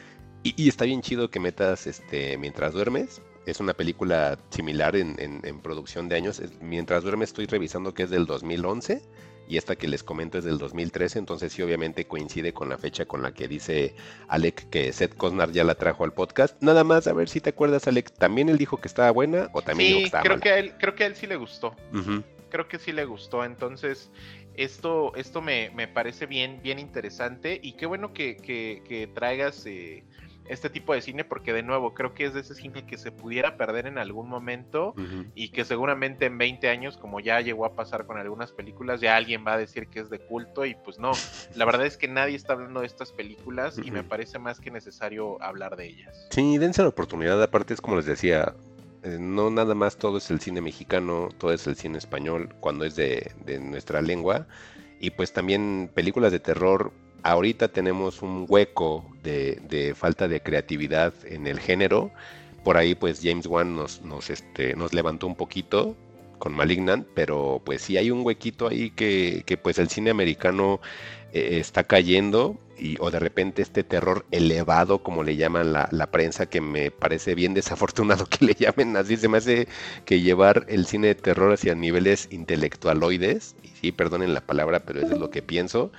Y, 0.41 0.67
está 0.67 0.85
bien 0.85 1.03
chido 1.03 1.29
que 1.29 1.39
metas 1.39 1.85
este 1.85 2.35
mientras 2.39 2.73
duermes. 2.73 3.21
Es 3.45 3.59
una 3.59 3.75
película 3.75 4.39
similar 4.49 4.95
en, 4.95 5.15
en, 5.19 5.41
en 5.43 5.59
producción 5.61 6.09
de 6.09 6.15
años. 6.15 6.41
mientras 6.59 7.03
duermes 7.03 7.29
estoy 7.29 7.45
revisando 7.45 7.93
que 7.93 8.03
es 8.03 8.09
del 8.09 8.25
2011 8.25 9.03
y 9.47 9.57
esta 9.57 9.75
que 9.75 9.87
les 9.87 10.03
comento 10.03 10.37
es 10.37 10.43
del 10.43 10.57
2013, 10.57 11.19
entonces 11.19 11.53
sí 11.53 11.61
obviamente 11.61 12.05
coincide 12.05 12.53
con 12.53 12.69
la 12.69 12.77
fecha 12.77 13.05
con 13.05 13.21
la 13.21 13.33
que 13.33 13.47
dice 13.47 13.95
Alec 14.27 14.69
que 14.69 14.91
Seth 14.93 15.15
Cosnar 15.15 15.51
ya 15.51 15.63
la 15.63 15.75
trajo 15.75 16.03
al 16.03 16.13
podcast. 16.13 16.61
Nada 16.61 16.83
más 16.83 17.07
a 17.07 17.13
ver 17.13 17.29
si 17.29 17.41
te 17.41 17.49
acuerdas 17.51 17.87
Alec, 17.87 18.11
¿también 18.11 18.49
él 18.49 18.57
dijo 18.57 18.77
que 18.77 18.87
estaba 18.87 19.11
buena 19.11 19.49
o 19.53 19.61
también 19.61 19.89
sí, 19.89 19.93
dijo 19.93 19.99
que 20.01 20.05
estaba 20.05 20.23
creo 20.23 20.39
que 20.39 20.49
a 20.49 20.57
él 20.59 20.73
creo 20.79 20.95
que 20.95 21.03
a 21.03 21.07
él 21.07 21.15
sí 21.15 21.27
le 21.27 21.35
gustó. 21.35 21.75
creo 22.49 22.67
que 22.67 22.77
sí 22.77 22.91
le 22.91 23.05
gustó. 23.05 23.43
Entonces, 23.43 24.11
esto, 24.55 25.15
esto 25.15 25.41
me, 25.41 25.71
me 25.71 25.87
parece 25.87 26.25
bien, 26.25 26.61
bien 26.61 26.79
interesante. 26.79 27.59
Y 27.61 27.73
qué 27.73 27.85
bueno 27.85 28.13
que, 28.13 28.37
que, 28.37 28.83
que 28.87 29.07
traigas 29.07 29.65
eh, 29.65 30.03
este 30.47 30.69
tipo 30.69 30.93
de 30.93 31.01
cine, 31.01 31.23
porque 31.23 31.53
de 31.53 31.63
nuevo, 31.63 31.93
creo 31.93 32.13
que 32.13 32.25
es 32.25 32.33
de 32.33 32.41
ese 32.41 32.55
cine 32.55 32.85
que 32.85 32.97
se 32.97 33.11
pudiera 33.11 33.57
perder 33.57 33.87
en 33.87 33.97
algún 33.97 34.27
momento 34.27 34.93
y 35.35 35.49
que 35.49 35.65
seguramente 35.65 36.25
en 36.25 36.37
20 36.37 36.69
años, 36.69 36.97
como 36.97 37.19
ya 37.19 37.39
llegó 37.41 37.65
a 37.65 37.75
pasar 37.75 38.05
con 38.05 38.17
algunas 38.17 38.51
películas, 38.51 39.01
ya 39.01 39.15
alguien 39.15 39.45
va 39.45 39.53
a 39.53 39.57
decir 39.57 39.87
que 39.87 39.99
es 39.99 40.09
de 40.09 40.19
culto. 40.19 40.65
Y 40.65 40.75
pues 40.75 40.99
no, 40.99 41.11
la 41.55 41.65
verdad 41.65 41.85
es 41.85 41.97
que 41.97 42.07
nadie 42.07 42.35
está 42.35 42.53
hablando 42.53 42.81
de 42.81 42.87
estas 42.87 43.11
películas 43.11 43.79
y 43.83 43.91
me 43.91 44.03
parece 44.03 44.39
más 44.39 44.59
que 44.59 44.71
necesario 44.71 45.41
hablar 45.41 45.75
de 45.75 45.87
ellas. 45.87 46.27
Sí, 46.29 46.57
dense 46.57 46.81
la 46.81 46.89
oportunidad. 46.89 47.41
Aparte, 47.41 47.73
es 47.73 47.81
como 47.81 47.97
les 47.97 48.05
decía, 48.05 48.53
eh, 49.03 49.17
no 49.19 49.49
nada 49.49 49.75
más 49.75 49.97
todo 49.97 50.17
es 50.17 50.29
el 50.31 50.39
cine 50.39 50.61
mexicano, 50.61 51.29
todo 51.37 51.51
es 51.51 51.67
el 51.67 51.75
cine 51.75 51.97
español 51.97 52.53
cuando 52.59 52.85
es 52.85 52.95
de, 52.95 53.31
de, 53.45 53.59
nuestra 53.59 54.01
lengua. 54.01 54.47
Y 54.99 55.11
pues 55.11 55.33
también 55.33 55.89
películas 55.93 56.31
de 56.31 56.39
terror. 56.39 56.91
Ahorita 57.23 57.69
tenemos 57.69 58.21
un 58.21 58.45
hueco 58.47 59.05
de, 59.23 59.93
falta 59.95 60.27
de 60.27 60.41
creatividad 60.41 61.13
en 61.25 61.47
el 61.47 61.59
género. 61.59 62.11
Por 62.63 62.77
ahí 62.77 62.95
pues 62.95 63.21
James 63.23 63.47
Wan 63.47 63.75
nos, 63.75 64.01
nos, 64.01 64.29
este, 64.29 64.75
nos 64.75 64.93
levantó 64.93 65.27
un 65.27 65.35
poquito 65.35 65.95
con 66.37 66.53
Malignant, 66.53 67.07
pero 67.13 67.61
pues 67.63 67.81
sí 67.81 67.95
hay 67.95 68.11
un 68.11 68.25
huequito 68.25 68.67
ahí 68.67 68.89
que, 68.89 69.59
pues 69.63 69.79
el 69.79 69.87
cine 69.87 70.09
americano 70.09 70.81
eh, 71.31 71.59
está 71.59 71.85
cayendo 71.85 72.57
y, 72.77 72.97
o 72.99 73.11
de 73.11 73.19
repente 73.19 73.61
este 73.61 73.85
terror 73.85 74.25
elevado, 74.31 75.03
como 75.03 75.23
le 75.23 75.37
llaman 75.37 75.71
la, 75.71 75.87
la, 75.91 76.11
prensa, 76.11 76.47
que 76.47 76.59
me 76.59 76.91
parece 76.91 77.33
bien 77.35 77.53
desafortunado 77.53 78.25
que 78.29 78.43
le 78.43 78.55
llamen 78.55 78.97
así, 78.97 79.15
se 79.15 79.29
me 79.29 79.37
hace 79.37 79.69
que 80.03 80.19
llevar 80.19 80.65
el 80.67 80.85
cine 80.85 81.07
de 81.07 81.15
terror 81.15 81.53
hacia 81.53 81.75
niveles 81.75 82.27
intelectualoides, 82.29 83.55
y 83.63 83.69
sí, 83.69 83.91
perdonen 83.93 84.33
la 84.33 84.41
palabra, 84.41 84.81
pero 84.81 84.99
eso 84.99 85.13
es 85.13 85.19
lo 85.19 85.29
que 85.29 85.41
pienso, 85.41 85.93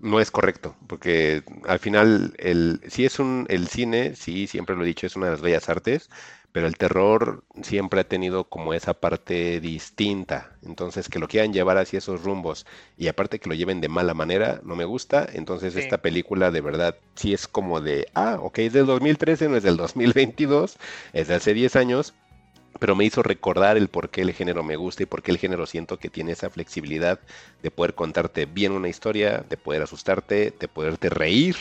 no 0.00 0.20
es 0.20 0.30
correcto, 0.30 0.76
porque 0.86 1.42
al 1.66 1.78
final 1.78 2.34
el, 2.38 2.80
sí 2.88 3.04
es 3.04 3.18
un, 3.18 3.46
el 3.48 3.68
cine, 3.68 4.14
sí, 4.16 4.46
siempre 4.46 4.76
lo 4.76 4.82
he 4.82 4.86
dicho, 4.86 5.06
es 5.06 5.16
una 5.16 5.26
de 5.26 5.32
las 5.32 5.40
bellas 5.42 5.68
artes, 5.68 6.10
pero 6.52 6.66
el 6.66 6.76
terror 6.76 7.44
siempre 7.62 8.00
ha 8.00 8.08
tenido 8.08 8.44
como 8.44 8.74
esa 8.74 8.94
parte 8.94 9.60
distinta. 9.60 10.56
Entonces, 10.62 11.08
que 11.08 11.18
lo 11.20 11.28
quieran 11.28 11.52
llevar 11.52 11.78
hacia 11.78 11.98
esos 11.98 12.22
rumbos 12.22 12.66
y 12.96 13.08
aparte 13.08 13.38
que 13.38 13.48
lo 13.48 13.54
lleven 13.54 13.80
de 13.80 13.88
mala 13.88 14.14
manera, 14.14 14.60
no 14.64 14.74
me 14.74 14.84
gusta. 14.84 15.28
Entonces, 15.32 15.74
sí. 15.74 15.80
esta 15.80 15.98
película 15.98 16.50
de 16.50 16.60
verdad 16.60 16.96
sí 17.14 17.32
es 17.32 17.46
como 17.46 17.80
de, 17.80 18.08
ah, 18.14 18.38
ok, 18.40 18.58
es 18.60 18.72
del 18.72 18.86
2013, 18.86 19.48
no 19.48 19.56
es 19.56 19.62
del 19.62 19.76
2022, 19.76 20.76
es 21.12 21.28
de 21.28 21.34
hace 21.34 21.54
10 21.54 21.76
años, 21.76 22.14
pero 22.78 22.94
me 22.94 23.04
hizo 23.04 23.22
recordar 23.22 23.76
el 23.76 23.88
por 23.88 24.10
qué 24.10 24.22
el 24.22 24.32
género 24.32 24.62
me 24.62 24.76
gusta 24.76 25.02
y 25.02 25.06
por 25.06 25.22
qué 25.22 25.32
el 25.32 25.38
género 25.38 25.66
siento 25.66 25.98
que 25.98 26.08
tiene 26.08 26.32
esa 26.32 26.50
flexibilidad 26.50 27.18
de 27.62 27.70
poder 27.70 27.94
contarte 27.94 28.46
bien 28.46 28.72
una 28.72 28.88
historia, 28.88 29.44
de 29.48 29.56
poder 29.56 29.82
asustarte, 29.82 30.54
de 30.58 30.68
poderte 30.68 31.10
reír 31.10 31.56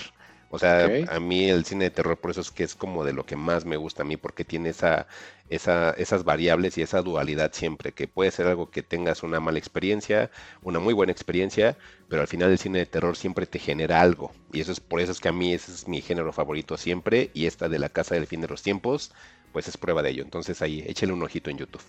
o 0.51 0.57
sea, 0.57 0.85
okay. 0.85 1.05
a 1.07 1.19
mí 1.19 1.47
el 1.49 1.63
cine 1.63 1.85
de 1.85 1.91
terror 1.91 2.17
por 2.17 2.31
eso 2.31 2.41
es 2.41 2.49
que 2.49 2.63
es 2.63 2.73
como 2.75 3.05
de 3.05 3.13
lo 3.13 3.23
que 3.23 3.35
más 3.35 3.65
me 3.65 3.77
gusta 3.77 4.01
a 4.01 4.05
mí, 4.05 4.17
porque 4.17 4.43
tiene 4.43 4.69
esa, 4.69 5.07
esa, 5.49 5.91
esas 5.91 6.23
variables 6.23 6.77
y 6.77 6.81
esa 6.81 7.01
dualidad 7.01 7.51
siempre, 7.53 7.91
que 7.91 8.07
puede 8.07 8.31
ser 8.31 8.47
algo 8.47 8.69
que 8.69 8.83
tengas 8.83 9.23
una 9.23 9.39
mala 9.39 9.59
experiencia, 9.59 10.29
una 10.61 10.79
muy 10.79 10.93
buena 10.93 11.11
experiencia, 11.11 11.77
pero 12.07 12.21
al 12.21 12.27
final 12.27 12.51
el 12.51 12.59
cine 12.59 12.79
de 12.79 12.85
terror 12.85 13.15
siempre 13.15 13.45
te 13.45 13.59
genera 13.59 14.01
algo. 14.01 14.31
Y 14.53 14.61
eso 14.61 14.71
es 14.71 14.79
por 14.79 14.99
eso 15.01 15.11
es 15.11 15.19
que 15.19 15.29
a 15.29 15.33
mí 15.33 15.53
ese 15.53 15.71
es 15.71 15.87
mi 15.87 16.01
género 16.01 16.31
favorito 16.31 16.77
siempre, 16.77 17.31
y 17.33 17.45
esta 17.45 17.69
de 17.69 17.79
la 17.79 17.89
Casa 17.89 18.15
del 18.15 18.27
Fin 18.27 18.41
de 18.41 18.47
los 18.47 18.61
Tiempos, 18.61 19.11
pues 19.51 19.67
es 19.67 19.77
prueba 19.77 20.01
de 20.01 20.11
ello. 20.11 20.23
Entonces 20.23 20.61
ahí, 20.61 20.83
échale 20.87 21.13
un 21.13 21.23
ojito 21.23 21.49
en 21.49 21.57
YouTube. 21.57 21.81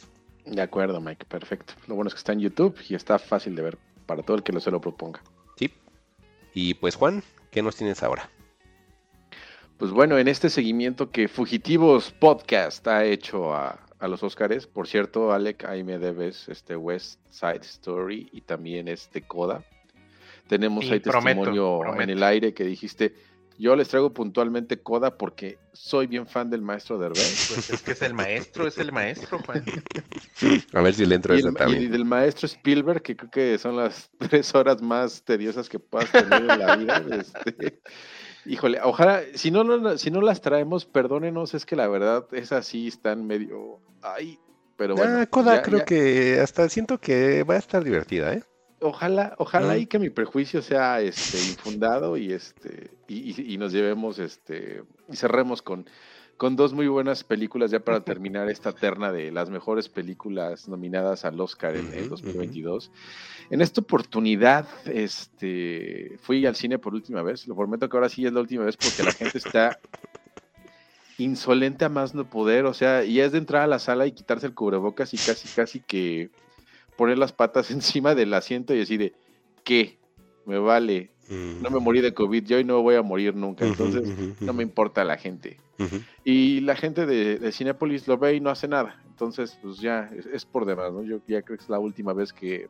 De 0.46 0.62
acuerdo, 0.62 1.00
Mike, 1.00 1.26
perfecto. 1.26 1.74
Lo 1.86 1.94
bueno 1.94 2.08
es 2.08 2.14
que 2.14 2.18
está 2.18 2.32
en 2.32 2.40
YouTube 2.40 2.76
y 2.88 2.94
está 2.94 3.18
fácil 3.18 3.54
de 3.54 3.62
ver 3.62 3.78
para 4.06 4.22
todo 4.22 4.36
el 4.36 4.42
que 4.42 4.52
lo 4.52 4.60
se 4.60 4.70
lo 4.70 4.80
proponga. 4.80 5.22
Sí. 5.56 5.72
Y 6.54 6.74
pues 6.74 6.96
Juan, 6.96 7.22
¿qué 7.50 7.62
nos 7.62 7.76
tienes 7.76 8.02
ahora? 8.02 8.30
Pues 9.80 9.92
bueno, 9.92 10.18
en 10.18 10.28
este 10.28 10.50
seguimiento 10.50 11.10
que 11.10 11.26
Fugitivos 11.26 12.12
Podcast 12.12 12.86
ha 12.86 13.04
hecho 13.04 13.54
a, 13.54 13.80
a 13.98 14.08
los 14.08 14.22
Óscares, 14.22 14.66
por 14.66 14.86
cierto, 14.86 15.32
Alec, 15.32 15.64
ahí 15.64 15.82
me 15.82 15.98
debes 15.98 16.48
este 16.50 16.76
West 16.76 17.18
Side 17.30 17.60
Story 17.62 18.28
y 18.32 18.42
también 18.42 18.88
este 18.88 19.22
Coda. 19.22 19.64
Tenemos 20.48 20.84
ahí 20.90 21.00
prometo, 21.00 21.44
testimonio 21.44 22.00
en 22.00 22.10
el 22.10 22.22
aire 22.22 22.52
que 22.52 22.64
dijiste, 22.64 23.14
yo 23.58 23.74
les 23.74 23.88
traigo 23.88 24.12
puntualmente 24.12 24.82
Coda 24.82 25.16
porque 25.16 25.58
soy 25.72 26.06
bien 26.06 26.26
fan 26.26 26.50
del 26.50 26.60
maestro 26.60 26.98
Derbez. 26.98 27.48
Pues 27.54 27.70
es 27.70 27.80
que 27.82 27.92
es 27.92 28.02
el 28.02 28.12
maestro, 28.12 28.66
es 28.66 28.76
el 28.76 28.92
maestro, 28.92 29.38
Juan. 29.38 29.64
A 30.74 30.80
ver 30.82 30.92
si 30.92 31.06
le 31.06 31.14
entro 31.14 31.32
a 31.32 31.36
Y, 31.36 31.40
esa 31.40 31.48
el- 31.48 31.54
y 31.54 31.56
también. 31.56 31.90
del 31.92 32.04
maestro 32.04 32.44
Spielberg, 32.46 33.00
que 33.00 33.16
creo 33.16 33.30
que 33.30 33.56
son 33.58 33.76
las 33.76 34.10
tres 34.18 34.54
horas 34.54 34.82
más 34.82 35.22
tediosas 35.22 35.70
que 35.70 35.78
puedas 35.78 36.10
tener 36.12 36.38
en 36.42 36.46
la 36.58 36.76
vida. 36.76 37.02
este, 37.18 37.80
híjole, 38.46 38.80
ojalá, 38.82 39.22
si 39.34 39.50
no, 39.50 39.64
no- 39.64 39.98
si 39.98 40.10
no 40.10 40.20
las 40.20 40.40
traemos, 40.40 40.84
perdónenos, 40.86 41.54
es 41.54 41.66
que 41.66 41.76
la 41.76 41.88
verdad 41.88 42.26
es 42.32 42.52
así, 42.52 42.88
están 42.88 43.26
medio. 43.26 43.78
Ay, 44.02 44.38
pero 44.76 44.94
bueno. 44.96 45.18
ah, 45.20 45.26
Coda 45.26 45.56
ya- 45.56 45.62
creo 45.62 45.78
ya- 45.80 45.84
que 45.84 46.40
hasta 46.40 46.68
siento 46.68 46.98
que 46.98 47.42
va 47.44 47.54
a 47.54 47.58
estar 47.58 47.84
divertida, 47.84 48.32
¿eh? 48.34 48.42
Ojalá, 48.82 49.34
ojalá 49.36 49.72
Ah. 49.72 49.76
y 49.78 49.84
que 49.86 49.98
mi 49.98 50.08
prejuicio 50.08 50.62
sea 50.62 51.02
este 51.02 51.38
infundado 51.38 52.16
y 52.16 52.32
este 52.32 52.90
y, 53.08 53.30
y- 53.38 53.52
y 53.54 53.58
nos 53.58 53.72
llevemos 53.72 54.18
este 54.18 54.82
y 55.10 55.16
cerremos 55.16 55.60
con, 55.60 55.84
con 56.40 56.56
dos 56.56 56.72
muy 56.72 56.88
buenas 56.88 57.22
películas 57.22 57.70
ya 57.70 57.80
para 57.80 58.00
terminar 58.00 58.48
esta 58.48 58.72
terna 58.72 59.12
de 59.12 59.30
las 59.30 59.50
mejores 59.50 59.90
películas 59.90 60.70
nominadas 60.70 61.26
al 61.26 61.38
Oscar 61.38 61.76
en, 61.76 61.92
en 61.92 62.08
Ujú, 62.08 62.08
2022. 62.08 62.90
En 63.50 63.60
esta 63.60 63.82
oportunidad, 63.82 64.66
este 64.86 66.16
fui 66.22 66.46
al 66.46 66.56
cine 66.56 66.78
por 66.78 66.94
última 66.94 67.22
vez. 67.22 67.46
Lo 67.46 67.54
prometo 67.54 67.90
que 67.90 67.96
ahora 67.98 68.08
sí 68.08 68.24
es 68.24 68.32
la 68.32 68.40
última 68.40 68.64
vez 68.64 68.78
porque 68.78 69.02
la 69.02 69.12
gente 69.12 69.36
está 69.36 69.78
insolente 71.18 71.84
a 71.84 71.90
más 71.90 72.14
no 72.14 72.30
poder. 72.30 72.64
O 72.64 72.72
sea, 72.72 73.04
y 73.04 73.20
es 73.20 73.32
de 73.32 73.38
entrar 73.38 73.60
a 73.60 73.66
la 73.66 73.78
sala 73.78 74.06
y 74.06 74.12
quitarse 74.12 74.46
el 74.46 74.54
cubrebocas 74.54 75.12
y 75.12 75.18
casi, 75.18 75.50
casi 75.50 75.82
que 75.82 76.30
poner 76.96 77.18
las 77.18 77.34
patas 77.34 77.70
encima 77.70 78.14
del 78.14 78.32
asiento 78.32 78.72
y 78.72 78.78
decir, 78.78 78.98
de, 78.98 79.12
¿qué? 79.62 79.98
Me 80.46 80.58
vale, 80.58 81.10
Mm. 81.30 81.62
no 81.62 81.70
me 81.70 81.78
morí 81.78 82.00
de 82.00 82.12
COVID, 82.12 82.44
yo 82.44 82.56
hoy 82.56 82.64
no 82.64 82.82
voy 82.82 82.96
a 82.96 83.02
morir 83.02 83.34
nunca, 83.36 83.64
entonces 83.64 84.02
no 84.40 84.52
me 84.52 84.62
importa 84.64 85.04
la 85.04 85.16
gente. 85.16 85.58
Y 86.24 86.60
la 86.60 86.76
gente 86.76 87.06
de, 87.06 87.38
de 87.38 87.52
Cinépolis 87.52 88.06
lo 88.08 88.18
ve 88.18 88.34
y 88.34 88.40
no 88.40 88.50
hace 88.50 88.68
nada, 88.68 89.00
entonces 89.08 89.58
pues 89.62 89.78
ya 89.78 90.10
es, 90.14 90.26
es 90.26 90.44
por 90.44 90.66
demás, 90.66 90.92
¿no? 90.92 91.02
Yo 91.02 91.20
ya 91.26 91.40
creo 91.42 91.56
que 91.56 91.64
es 91.64 91.70
la 91.70 91.78
última 91.78 92.12
vez 92.12 92.32
que, 92.34 92.68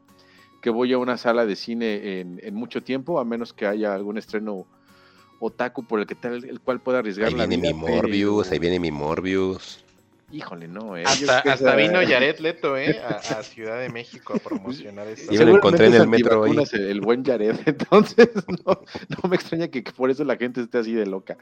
que 0.63 0.71
voy 0.71 0.93
a 0.93 0.99
una 0.99 1.17
sala 1.17 1.45
de 1.47 1.57
cine 1.57 2.21
en, 2.21 2.39
en 2.43 2.55
mucho 2.55 2.83
tiempo, 2.83 3.19
a 3.19 3.25
menos 3.25 3.53
que 3.53 3.67
haya 3.67 3.95
algún 3.95 4.17
estreno 4.19 4.67
otaku 5.41 5.83
por 5.85 5.99
el 6.01 6.07
que 6.07 6.15
tal, 6.15 6.45
el 6.45 6.61
cual 6.61 6.81
pueda 6.81 6.99
arriesgar 6.99 7.29
Ahí 7.29 7.35
la 7.35 7.47
viene 7.47 7.69
mi 7.69 7.75
Morbius, 7.75 8.43
pero- 8.45 8.53
ahí 8.53 8.59
viene 8.59 8.79
mi 8.79 8.91
Morbius. 8.91 9.85
Híjole, 10.33 10.69
no, 10.69 10.97
eh. 10.97 11.05
Yo 11.19 11.31
Hasta, 11.31 11.75
vino 11.75 11.95
Jared 12.07 12.39
Leto, 12.39 12.77
¿eh? 12.79 13.01
A, 13.01 13.17
a 13.17 13.43
Ciudad 13.43 13.81
de 13.81 13.89
México 13.89 14.35
a 14.35 14.39
promocionar 14.39 15.09
esta. 15.09 15.35
Y 15.35 15.39
me 15.39 15.45
lo 15.45 15.57
encontré 15.57 15.87
en 15.87 15.95
el 15.95 16.09
metro 16.09 16.43
hoy. 16.43 16.57
El, 16.73 16.81
el 16.81 17.01
buen 17.01 17.25
Jared, 17.25 17.57
entonces 17.67 18.31
no, 18.65 18.81
no 19.09 19.29
me 19.29 19.37
extraña 19.37 19.69
que, 19.69 19.83
que 19.83 19.93
por 19.93 20.11
eso 20.11 20.25
la 20.25 20.37
gente 20.37 20.61
esté 20.61 20.79
así 20.79 20.93
de 20.93 21.07
loca. 21.07 21.37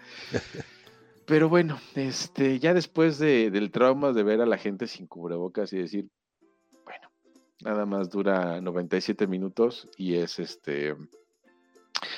Pero 1.27 1.51
bueno, 1.51 1.78
este, 1.94 2.59
ya 2.59 2.73
después 2.73 3.19
de, 3.19 3.51
del 3.51 3.70
trauma 3.70 4.12
de 4.12 4.23
ver 4.23 4.40
a 4.40 4.47
la 4.47 4.56
gente 4.56 4.86
sin 4.86 5.06
cubrebocas 5.06 5.70
y 5.74 5.77
decir, 5.77 6.09
bueno, 6.85 7.10
nada 7.62 7.85
más 7.85 8.09
dura 8.09 8.62
97 8.62 9.27
minutos 9.27 9.89
y 9.98 10.15
es 10.15 10.39
este. 10.39 10.97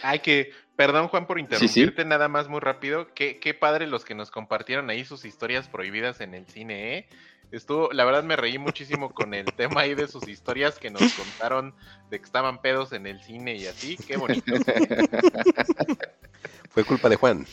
Ay, 0.03 0.21
que, 0.21 0.53
perdón 0.77 1.09
Juan 1.09 1.27
por 1.27 1.37
sí. 1.39 1.43
interrumpirte 1.43 2.05
nada 2.05 2.29
más 2.29 2.49
muy 2.49 2.61
rápido. 2.61 3.13
Qué, 3.15 3.39
qué 3.39 3.55
padre 3.55 3.87
los 3.87 4.05
que 4.05 4.15
nos 4.15 4.31
compartieron 4.31 4.91
ahí 4.91 5.05
sus 5.05 5.25
historias 5.25 5.69
prohibidas 5.69 6.21
en 6.21 6.35
el 6.35 6.47
cine, 6.47 6.99
¿eh? 6.99 7.09
Estuvo, 7.53 7.91
la 7.93 8.05
verdad 8.05 8.23
me 8.23 8.37
reí 8.37 8.59
muchísimo 8.59 9.13
con 9.13 9.35
el 9.35 9.47
tema 9.47 9.81
ahí 9.83 9.95
de 9.95 10.07
sus 10.07 10.29
historias 10.29 10.79
que 10.79 10.91
nos 10.91 11.13
contaron 11.15 11.75
de 12.09 12.19
que 12.21 12.25
estaban 12.25 12.61
pedos 12.63 12.93
en 12.93 13.07
el 13.07 13.21
cine 13.21 13.57
y 13.57 13.67
así. 13.67 13.97
Qué 13.97 14.17
bonito. 14.17 14.45
Fue 16.71 16.85
culpa 16.85 17.09
de 17.09 17.17
Juan. 17.17 17.45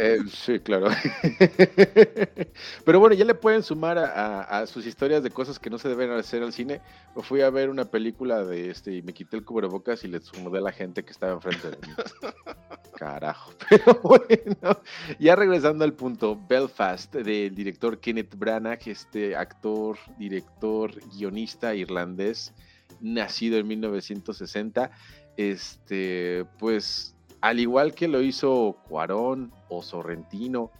Eh, 0.00 0.18
sí, 0.32 0.58
claro. 0.60 0.88
Pero 2.86 3.00
bueno, 3.00 3.14
ya 3.14 3.26
le 3.26 3.34
pueden 3.34 3.62
sumar 3.62 3.98
a, 3.98 4.06
a- 4.40 4.60
a 4.60 4.66
sus 4.66 4.86
historias 4.86 5.22
de 5.22 5.30
cosas 5.30 5.58
que 5.58 5.68
no 5.68 5.76
se 5.76 5.90
deben 5.90 6.10
hacer 6.12 6.42
al 6.42 6.54
cine. 6.54 6.80
O 7.14 7.22
fui 7.22 7.42
a 7.42 7.50
ver 7.50 7.68
una 7.68 7.84
película 7.84 8.42
de 8.44 8.70
este 8.70 8.94
y 8.94 9.02
me 9.02 9.12
quité 9.12 9.36
el 9.36 9.44
cubrebocas 9.44 10.02
y 10.04 10.08
le 10.08 10.20
sumé 10.20 10.56
a 10.56 10.62
la 10.62 10.72
gente 10.72 11.04
que 11.04 11.12
estaba 11.12 11.34
enfrente 11.34 11.70
de 11.70 11.76
mí. 11.76 11.94
Carajo. 12.94 13.52
Pero 13.68 14.00
bueno, 14.02 14.80
ya 15.18 15.36
regresando 15.36 15.84
al 15.84 15.92
punto, 15.92 16.38
Belfast 16.48 17.14
del 17.14 17.54
director 17.54 17.98
Kenneth 18.00 18.34
Branagh, 18.36 18.80
este 18.86 19.36
actor, 19.36 19.98
director, 20.18 20.92
guionista 21.12 21.74
irlandés, 21.74 22.52
nacido 23.00 23.58
en 23.58 23.68
1960. 23.68 24.90
Este, 25.36 26.46
pues 26.58 27.14
al 27.40 27.60
igual 27.60 27.94
que 27.94 28.08
lo 28.08 28.22
hizo 28.22 28.76
Cuarón 28.88 29.52
o 29.68 29.82
Sorrentino 29.82 30.70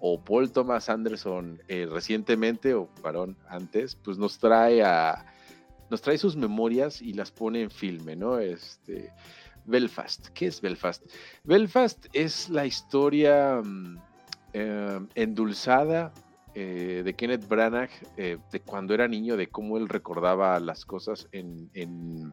o 0.00 0.20
Paul 0.20 0.50
Thomas 0.50 0.88
Anderson 0.88 1.62
eh, 1.68 1.86
recientemente 1.90 2.74
o 2.74 2.88
Cuarón 3.00 3.36
antes, 3.48 3.94
pues 3.94 4.18
nos 4.18 4.38
trae 4.38 4.82
a 4.82 5.24
nos 5.90 6.00
trae 6.00 6.16
sus 6.16 6.36
memorias 6.36 7.02
y 7.02 7.12
las 7.12 7.30
pone 7.30 7.60
en 7.60 7.70
filme, 7.70 8.16
¿no? 8.16 8.38
Este, 8.38 9.12
Belfast. 9.64 10.28
¿Qué 10.28 10.46
es 10.46 10.60
Belfast? 10.60 11.04
Belfast 11.44 12.06
es 12.12 12.48
la 12.48 12.66
historia 12.66 13.60
mm, 13.62 13.98
eh, 14.52 15.00
endulzada 15.14 16.12
eh, 16.54 17.02
de 17.04 17.14
Kenneth 17.14 17.48
Branagh 17.48 17.90
eh, 18.16 18.38
de 18.50 18.60
cuando 18.60 18.94
era 18.94 19.08
niño, 19.08 19.36
de 19.36 19.48
cómo 19.48 19.78
él 19.78 19.88
recordaba 19.88 20.58
las 20.60 20.84
cosas 20.84 21.28
en, 21.32 21.70
en 21.74 22.32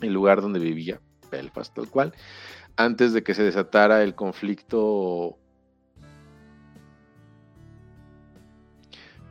el 0.00 0.12
lugar 0.12 0.40
donde 0.40 0.60
vivía, 0.60 1.00
Belfast 1.30 1.74
tal 1.74 1.88
cual, 1.88 2.14
antes 2.76 3.12
de 3.12 3.22
que 3.22 3.34
se 3.34 3.42
desatara 3.42 4.02
el 4.02 4.14
conflicto 4.14 5.38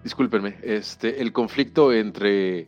discúlpenme, 0.04 0.58
este, 0.64 1.22
el 1.22 1.32
conflicto 1.32 1.94
entre 1.94 2.68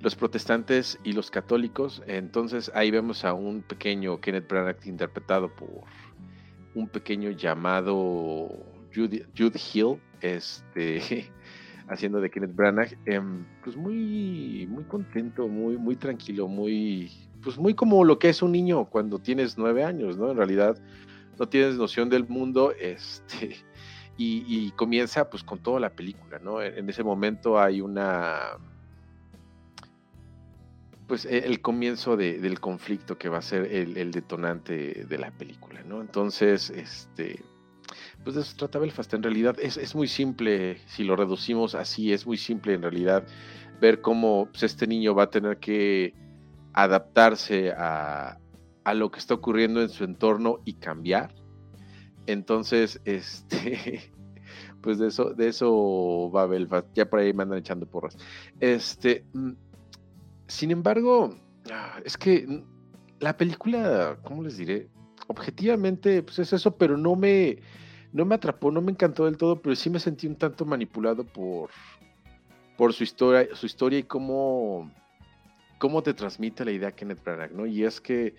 los 0.00 0.16
protestantes 0.16 0.98
y 1.04 1.12
los 1.12 1.30
católicos. 1.30 2.02
Entonces 2.06 2.70
ahí 2.74 2.90
vemos 2.90 3.24
a 3.24 3.34
un 3.34 3.62
pequeño 3.62 4.20
Kenneth 4.20 4.48
Branagh 4.48 4.86
interpretado 4.86 5.54
por 5.54 5.68
un 6.74 6.88
pequeño 6.88 7.30
llamado 7.30 8.48
Jude, 8.94 9.26
Hill, 9.36 10.00
este, 10.20 11.30
haciendo 11.88 12.20
de 12.20 12.30
Kenneth 12.30 12.54
Branagh, 12.54 12.96
em, 13.06 13.44
pues 13.62 13.76
muy, 13.76 14.66
muy 14.68 14.84
contento, 14.84 15.48
muy, 15.48 15.76
muy 15.76 15.96
tranquilo, 15.96 16.48
muy, 16.48 17.10
pues 17.42 17.58
muy 17.58 17.74
como 17.74 18.04
lo 18.04 18.18
que 18.18 18.28
es 18.28 18.42
un 18.42 18.52
niño 18.52 18.84
cuando 18.86 19.18
tienes 19.18 19.58
nueve 19.58 19.84
años, 19.84 20.16
¿no? 20.16 20.30
En 20.30 20.36
realidad 20.36 20.80
no 21.38 21.48
tienes 21.48 21.76
noción 21.76 22.08
del 22.08 22.28
mundo, 22.28 22.72
este, 22.80 23.56
y, 24.16 24.70
comienza 24.72 25.30
pues 25.30 25.42
con 25.42 25.58
toda 25.58 25.80
la 25.80 25.90
película, 25.90 26.38
¿no? 26.38 26.62
En, 26.62 26.88
ese 26.88 27.02
momento 27.02 27.58
hay 27.58 27.80
una, 27.80 28.58
pues 31.10 31.26
e, 31.26 31.38
el 31.38 31.60
comienzo 31.60 32.16
del 32.16 32.60
conflicto 32.60 33.18
que 33.18 33.28
va 33.28 33.38
a 33.38 33.42
ser 33.42 33.66
el, 33.66 34.12
detonante 34.12 35.04
de 35.08 35.18
la 35.18 35.32
película, 35.32 35.82
¿no? 35.82 36.00
Entonces, 36.00 36.70
este, 36.70 37.42
pues 38.22 38.36
de 38.36 38.42
eso 38.42 38.54
trata 38.56 38.78
Belfast. 38.78 39.12
En 39.14 39.22
realidad 39.22 39.56
es, 39.60 39.76
es, 39.76 39.94
muy 39.94 40.06
simple, 40.06 40.78
si 40.86 41.02
lo 41.02 41.16
reducimos 41.16 41.74
así, 41.74 42.12
es 42.12 42.26
muy 42.26 42.36
simple 42.36 42.74
en 42.74 42.82
realidad 42.82 43.26
ver 43.80 44.00
cómo 44.00 44.46
pues, 44.52 44.62
este 44.62 44.86
niño 44.86 45.12
va 45.12 45.24
a 45.24 45.30
tener 45.30 45.58
que 45.58 46.14
adaptarse 46.74 47.72
a, 47.72 48.38
a 48.84 48.94
lo 48.94 49.10
que 49.10 49.18
está 49.18 49.34
ocurriendo 49.34 49.82
en 49.82 49.88
su 49.88 50.04
entorno 50.04 50.60
y 50.64 50.74
cambiar 50.74 51.34
entonces, 52.26 53.00
este, 53.04 54.12
pues 54.80 54.98
de 54.98 55.08
eso, 55.08 55.34
de 55.34 55.48
eso 55.48 56.30
va 56.34 56.46
Belfast. 56.46 56.88
Ya 56.94 57.08
por 57.08 57.20
ahí 57.20 57.32
me 57.32 57.42
andan 57.42 57.58
echando 57.58 57.86
porras. 57.86 58.16
Este, 58.60 59.24
mm, 59.32 59.52
sin 60.50 60.70
embargo, 60.70 61.36
ah, 61.72 62.00
es 62.04 62.16
que 62.16 62.62
la 63.20 63.36
película, 63.36 64.18
¿cómo 64.24 64.42
les 64.42 64.56
diré? 64.56 64.88
Objetivamente, 65.28 66.22
pues 66.22 66.38
es 66.40 66.52
eso, 66.52 66.76
pero 66.76 66.96
no 66.96 67.14
me, 67.14 67.58
no 68.12 68.24
me 68.24 68.34
atrapó, 68.34 68.70
no 68.70 68.80
me 68.80 68.92
encantó 68.92 69.26
del 69.26 69.36
todo, 69.36 69.62
pero 69.62 69.76
sí 69.76 69.88
me 69.88 70.00
sentí 70.00 70.26
un 70.26 70.36
tanto 70.36 70.64
manipulado 70.64 71.24
por, 71.24 71.70
por 72.76 72.92
su 72.92 73.04
historia, 73.04 73.48
su 73.54 73.66
historia 73.66 74.00
y 74.00 74.02
cómo, 74.02 74.90
cómo 75.78 76.02
te 76.02 76.14
transmite 76.14 76.64
la 76.64 76.72
idea 76.72 76.92
Kenneth 76.92 77.22
Branagh, 77.22 77.52
¿no? 77.52 77.66
Y 77.66 77.84
es 77.84 78.00
que 78.00 78.34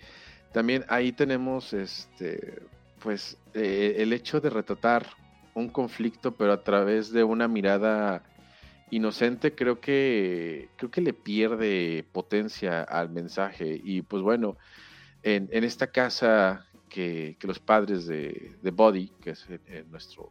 también 0.52 0.84
ahí 0.88 1.12
tenemos, 1.12 1.72
este, 1.72 2.62
pues 2.98 3.38
eh, 3.54 3.96
el 3.98 4.12
hecho 4.12 4.40
de 4.40 4.50
retratar 4.50 5.06
un 5.54 5.68
conflicto, 5.68 6.34
pero 6.34 6.52
a 6.52 6.62
través 6.62 7.10
de 7.10 7.24
una 7.24 7.48
mirada 7.48 8.22
inocente, 8.92 9.54
creo 9.54 9.80
que, 9.80 10.68
creo 10.76 10.90
que 10.90 11.00
le 11.00 11.14
pierde 11.14 12.04
potencia 12.12 12.82
al 12.82 13.08
mensaje. 13.08 13.80
Y 13.82 14.02
pues 14.02 14.22
bueno, 14.22 14.58
en, 15.22 15.48
esta 15.64 15.86
casa 15.86 16.66
que, 16.90 17.38
los 17.40 17.58
padres 17.58 18.06
de, 18.06 18.54
de, 18.62 18.70
Body, 18.70 19.10
que 19.22 19.30
es 19.30 19.46
eh, 19.48 19.84
nuestro, 19.90 20.30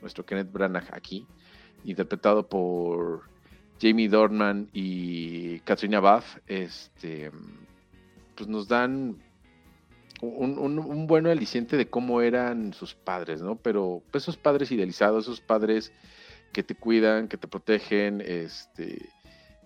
nuestro 0.00 0.24
Kenneth 0.24 0.52
Branagh 0.52 0.88
aquí, 0.92 1.26
interpretado 1.84 2.48
por 2.48 3.24
Jamie 3.80 4.08
Dornan 4.08 4.70
y 4.72 5.58
Katrina 5.60 5.98
Buff, 5.98 6.38
este, 6.46 7.32
pues 8.36 8.48
nos 8.48 8.68
dan 8.68 9.16
un, 10.22 10.58
un, 10.58 11.06
buen 11.08 11.26
aliciente 11.26 11.76
de 11.76 11.90
cómo 11.90 12.20
eran 12.20 12.72
sus 12.72 12.94
padres, 12.94 13.42
¿no? 13.42 13.56
Pero 13.56 14.00
pues, 14.12 14.24
esos 14.24 14.36
padres 14.36 14.70
idealizados, 14.70 15.24
esos 15.24 15.40
padres 15.40 15.92
que 16.52 16.62
te 16.62 16.74
cuidan, 16.74 17.28
que 17.28 17.36
te 17.36 17.48
protegen, 17.48 18.22
este, 18.24 19.10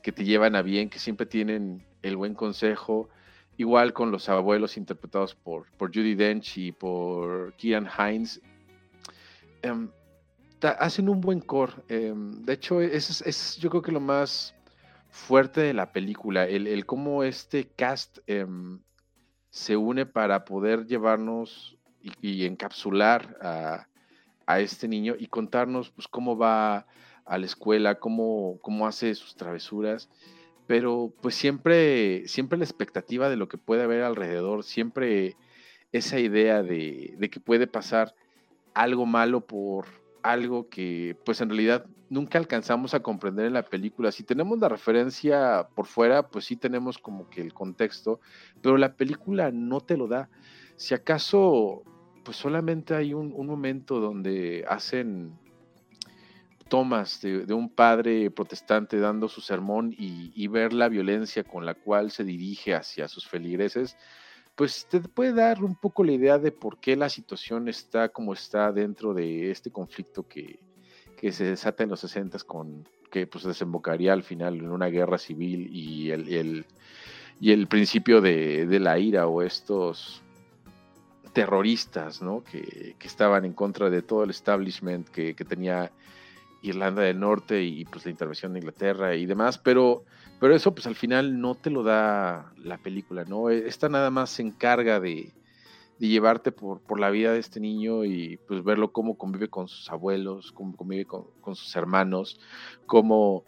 que 0.02 0.12
te 0.12 0.24
llevan 0.24 0.56
a 0.56 0.62
bien, 0.62 0.90
que 0.90 0.98
siempre 0.98 1.26
tienen 1.26 1.86
el 2.02 2.16
buen 2.16 2.34
consejo. 2.34 3.08
Igual 3.56 3.92
con 3.92 4.10
los 4.10 4.28
abuelos 4.28 4.76
interpretados 4.76 5.34
por, 5.34 5.70
por 5.72 5.94
Judy 5.94 6.14
Dench 6.14 6.56
y 6.56 6.72
por 6.72 7.52
Kian 7.54 7.86
Hines. 7.86 8.40
Em, 9.62 9.90
hacen 10.62 11.08
un 11.08 11.20
buen 11.20 11.40
core. 11.40 11.74
Em, 11.88 12.42
de 12.42 12.54
hecho, 12.54 12.80
es, 12.80 13.20
es, 13.22 13.56
yo 13.58 13.68
creo 13.70 13.82
que 13.82 13.92
lo 13.92 14.00
más 14.00 14.54
fuerte 15.10 15.60
de 15.60 15.74
la 15.74 15.92
película, 15.92 16.46
el, 16.46 16.66
el 16.66 16.86
cómo 16.86 17.22
este 17.24 17.68
cast 17.68 18.18
em, 18.26 18.80
se 19.50 19.76
une 19.76 20.06
para 20.06 20.44
poder 20.44 20.86
llevarnos 20.86 21.76
y, 22.22 22.46
encapsular 22.46 23.36
a, 23.42 23.86
este 24.58 24.88
niño 24.88 25.14
y 25.16 25.28
contarnos 25.28 25.90
pues 25.90 26.08
cómo 26.08 26.36
va 26.36 26.86
a 27.24 27.38
la 27.38 27.46
escuela, 27.46 28.00
cómo, 28.00 28.58
cómo 28.60 28.88
hace 28.88 29.14
sus 29.14 29.36
travesuras, 29.36 30.08
pero 30.66 31.12
pues 31.20 31.36
siempre, 31.36 32.26
siempre 32.26 32.58
la 32.58 32.64
expectativa 32.64 33.28
de 33.28 33.36
lo 33.36 33.46
que 33.48 33.58
puede 33.58 33.84
haber 33.84 34.02
alrededor, 34.02 34.64
siempre 34.64 35.36
esa 35.92 36.18
idea 36.18 36.62
de, 36.62 37.14
de 37.18 37.30
que 37.30 37.38
puede 37.38 37.68
pasar 37.68 38.14
algo 38.74 39.06
malo 39.06 39.46
por 39.46 39.86
algo 40.22 40.68
que 40.68 41.16
pues 41.24 41.40
en 41.40 41.50
realidad 41.50 41.86
nunca 42.08 42.38
alcanzamos 42.38 42.92
a 42.92 43.00
comprender 43.00 43.46
en 43.46 43.54
la 43.54 43.64
película. 43.64 44.12
Si 44.12 44.24
tenemos 44.24 44.58
la 44.58 44.68
referencia 44.68 45.68
por 45.74 45.86
fuera, 45.86 46.28
pues 46.28 46.44
sí 46.44 46.56
tenemos 46.56 46.98
como 46.98 47.30
que 47.30 47.40
el 47.40 47.54
contexto, 47.54 48.20
pero 48.60 48.76
la 48.76 48.94
película 48.94 49.50
no 49.52 49.80
te 49.80 49.96
lo 49.96 50.08
da. 50.08 50.28
Si 50.76 50.94
acaso, 50.94 51.84
pues 52.24 52.36
solamente 52.36 52.94
hay 52.94 53.14
un, 53.14 53.34
momento 53.46 54.00
donde 54.00 54.64
hacen 54.68 55.38
tomas 56.68 57.20
de, 57.20 57.52
un 57.52 57.68
padre 57.68 58.30
protestante 58.30 58.98
dando 58.98 59.28
su 59.28 59.40
sermón 59.40 59.94
y, 59.98 60.32
y, 60.34 60.46
ver 60.48 60.72
la 60.72 60.88
violencia 60.88 61.44
con 61.44 61.66
la 61.66 61.74
cual 61.74 62.10
se 62.10 62.24
dirige 62.24 62.74
hacia 62.74 63.08
sus 63.08 63.26
feligreses, 63.26 63.96
pues 64.54 64.86
te 64.88 65.00
puede 65.00 65.32
dar 65.32 65.64
un 65.64 65.74
poco 65.74 66.04
la 66.04 66.12
idea 66.12 66.38
de 66.38 66.52
por 66.52 66.78
qué 66.78 66.96
la 66.96 67.08
situación 67.08 67.68
está 67.68 68.10
como 68.10 68.32
está 68.32 68.72
dentro 68.72 69.14
de 69.14 69.50
este 69.50 69.70
conflicto 69.70 70.28
que, 70.28 70.60
que 71.16 71.32
se 71.32 71.44
desata 71.44 71.82
en 71.82 71.90
los 71.90 72.00
60 72.00 72.38
con 72.40 72.88
que 73.10 73.26
pues 73.26 73.44
desembocaría 73.44 74.12
al 74.12 74.22
final 74.22 74.56
en 74.56 74.70
una 74.70 74.86
guerra 74.86 75.18
civil 75.18 75.68
y 75.70 76.10
el, 76.10 76.64
y 77.40 77.52
el 77.52 77.66
principio 77.66 78.20
de, 78.20 78.66
la 78.80 78.98
ira 78.98 79.26
o 79.26 79.42
estos 79.42 80.22
terroristas 81.32 82.22
¿no? 82.22 82.42
que, 82.44 82.96
estaban 83.02 83.44
en 83.44 83.52
contra 83.52 83.90
de 83.90 84.02
todo 84.02 84.24
el 84.24 84.30
establishment 84.30 85.08
que, 85.08 85.34
tenía 85.34 85.92
Irlanda 86.62 87.02
del 87.02 87.18
Norte 87.18 87.62
y 87.62 87.84
pues 87.86 88.04
la 88.04 88.10
intervención 88.10 88.52
de 88.52 88.58
Inglaterra 88.58 89.14
y 89.14 89.26
demás, 89.26 89.58
pero, 89.58 90.04
pero 90.38 90.54
eso 90.54 90.74
pues 90.74 90.86
al 90.86 90.94
final 90.94 91.40
no 91.40 91.54
te 91.54 91.70
lo 91.70 91.82
da 91.82 92.52
la 92.58 92.78
película, 92.78 93.24
¿no? 93.24 93.48
Esta 93.48 93.88
nada 93.88 94.10
más 94.10 94.30
se 94.30 94.42
encarga 94.42 95.00
de, 95.00 95.32
de 96.00 96.08
llevarte 96.08 96.50
por, 96.50 96.80
por, 96.80 96.98
la 96.98 97.10
vida 97.10 97.34
de 97.34 97.38
este 97.38 97.60
niño 97.60 98.06
y 98.06 98.38
pues 98.48 98.64
verlo 98.64 98.90
cómo 98.90 99.18
convive 99.18 99.48
con 99.48 99.68
sus 99.68 99.90
abuelos, 99.90 100.50
cómo 100.50 100.74
convive 100.74 101.04
con, 101.04 101.54
sus 101.54 101.76
hermanos, 101.76 102.40
cómo 102.86 103.44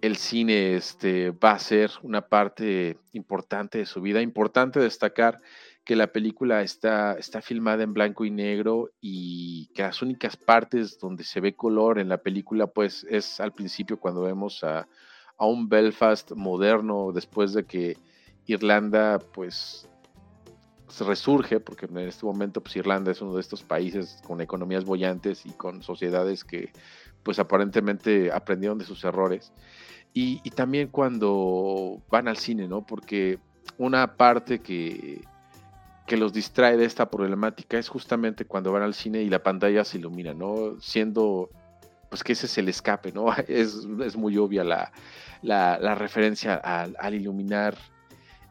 el 0.00 0.14
cine 0.16 0.76
este, 0.76 1.32
va 1.32 1.50
a 1.50 1.58
ser 1.58 1.90
una 2.02 2.20
parte 2.28 2.96
importante 3.12 3.78
de 3.78 3.86
su 3.86 4.00
vida. 4.00 4.22
Importante 4.22 4.78
destacar 4.78 5.40
que 5.86 5.94
la 5.94 6.08
película 6.08 6.62
está, 6.62 7.14
está 7.14 7.40
filmada 7.40 7.84
en 7.84 7.94
blanco 7.94 8.24
y 8.24 8.30
negro 8.32 8.90
y 9.00 9.68
que 9.68 9.82
las 9.82 10.02
únicas 10.02 10.36
partes 10.36 10.98
donde 10.98 11.22
se 11.22 11.40
ve 11.40 11.54
color 11.54 12.00
en 12.00 12.08
la 12.08 12.18
película 12.18 12.66
pues 12.66 13.06
es 13.08 13.38
al 13.38 13.52
principio 13.52 14.00
cuando 14.00 14.22
vemos 14.22 14.64
a, 14.64 14.88
a 15.38 15.46
un 15.46 15.68
Belfast 15.68 16.32
moderno 16.32 17.12
después 17.14 17.52
de 17.52 17.64
que 17.64 17.96
Irlanda 18.46 19.20
pues 19.32 19.88
resurge, 21.00 21.60
porque 21.60 21.86
en 21.86 21.98
este 21.98 22.26
momento 22.26 22.60
pues, 22.60 22.74
Irlanda 22.74 23.12
es 23.12 23.20
uno 23.20 23.34
de 23.34 23.40
estos 23.40 23.62
países 23.62 24.20
con 24.26 24.40
economías 24.40 24.84
bollantes 24.84 25.46
y 25.46 25.50
con 25.50 25.84
sociedades 25.84 26.42
que 26.42 26.72
pues 27.22 27.38
aparentemente 27.38 28.32
aprendieron 28.32 28.78
de 28.78 28.84
sus 28.84 29.04
errores. 29.04 29.52
Y, 30.12 30.38
también 30.50 30.88
cuando 30.88 32.00
van 32.10 32.26
al 32.26 32.38
cine, 32.38 32.66
¿no? 32.66 32.86
Porque 32.86 33.38
una 33.76 34.16
parte 34.16 34.60
que, 34.60 35.20
que 36.06 36.16
los 36.16 36.32
distrae 36.32 36.76
de 36.76 36.84
esta 36.84 37.10
problemática 37.10 37.78
es 37.78 37.88
justamente 37.88 38.44
cuando 38.44 38.72
van 38.72 38.82
al 38.82 38.94
cine 38.94 39.22
y 39.22 39.28
la 39.28 39.42
pantalla 39.42 39.84
se 39.84 39.98
ilumina, 39.98 40.34
¿no? 40.34 40.80
Siendo 40.80 41.50
pues 42.08 42.22
que 42.22 42.32
ese 42.32 42.46
es 42.46 42.58
el 42.58 42.68
escape, 42.68 43.12
¿no? 43.12 43.26
Es, 43.48 43.86
es 44.04 44.16
muy 44.16 44.36
obvia 44.38 44.64
la, 44.64 44.92
la, 45.42 45.94
referencia 45.94 46.54
al, 46.54 46.96
al, 46.98 47.14
iluminar 47.14 47.76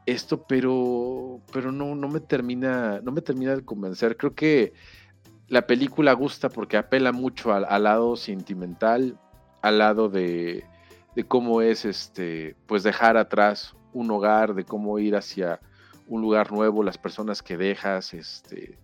esto, 0.05 0.43
pero, 0.43 1.41
pero 1.51 1.71
no, 1.71 1.95
no, 1.95 2.07
me 2.07 2.19
termina, 2.19 2.99
no 3.01 3.11
me 3.11 3.21
termina 3.21 3.55
de 3.55 3.65
convencer. 3.65 4.17
Creo 4.17 4.35
que 4.35 4.73
la 5.47 5.65
película 5.65 6.13
gusta 6.13 6.49
porque 6.49 6.77
apela 6.77 7.11
mucho 7.11 7.53
al, 7.53 7.65
al 7.65 7.83
lado 7.83 8.15
sentimental, 8.15 9.17
al 9.61 9.77
lado 9.79 10.09
de, 10.09 10.65
de, 11.15 11.23
cómo 11.23 11.61
es 11.61 11.85
este, 11.85 12.55
pues 12.67 12.83
dejar 12.83 13.17
atrás 13.17 13.75
un 13.93 14.11
hogar, 14.11 14.53
de 14.53 14.65
cómo 14.65 14.99
ir 14.99 15.15
hacia 15.15 15.59
un 16.07 16.21
lugar 16.21 16.51
nuevo, 16.51 16.83
las 16.83 16.97
personas 16.97 17.41
que 17.41 17.57
dejas, 17.57 18.13
este, 18.13 18.77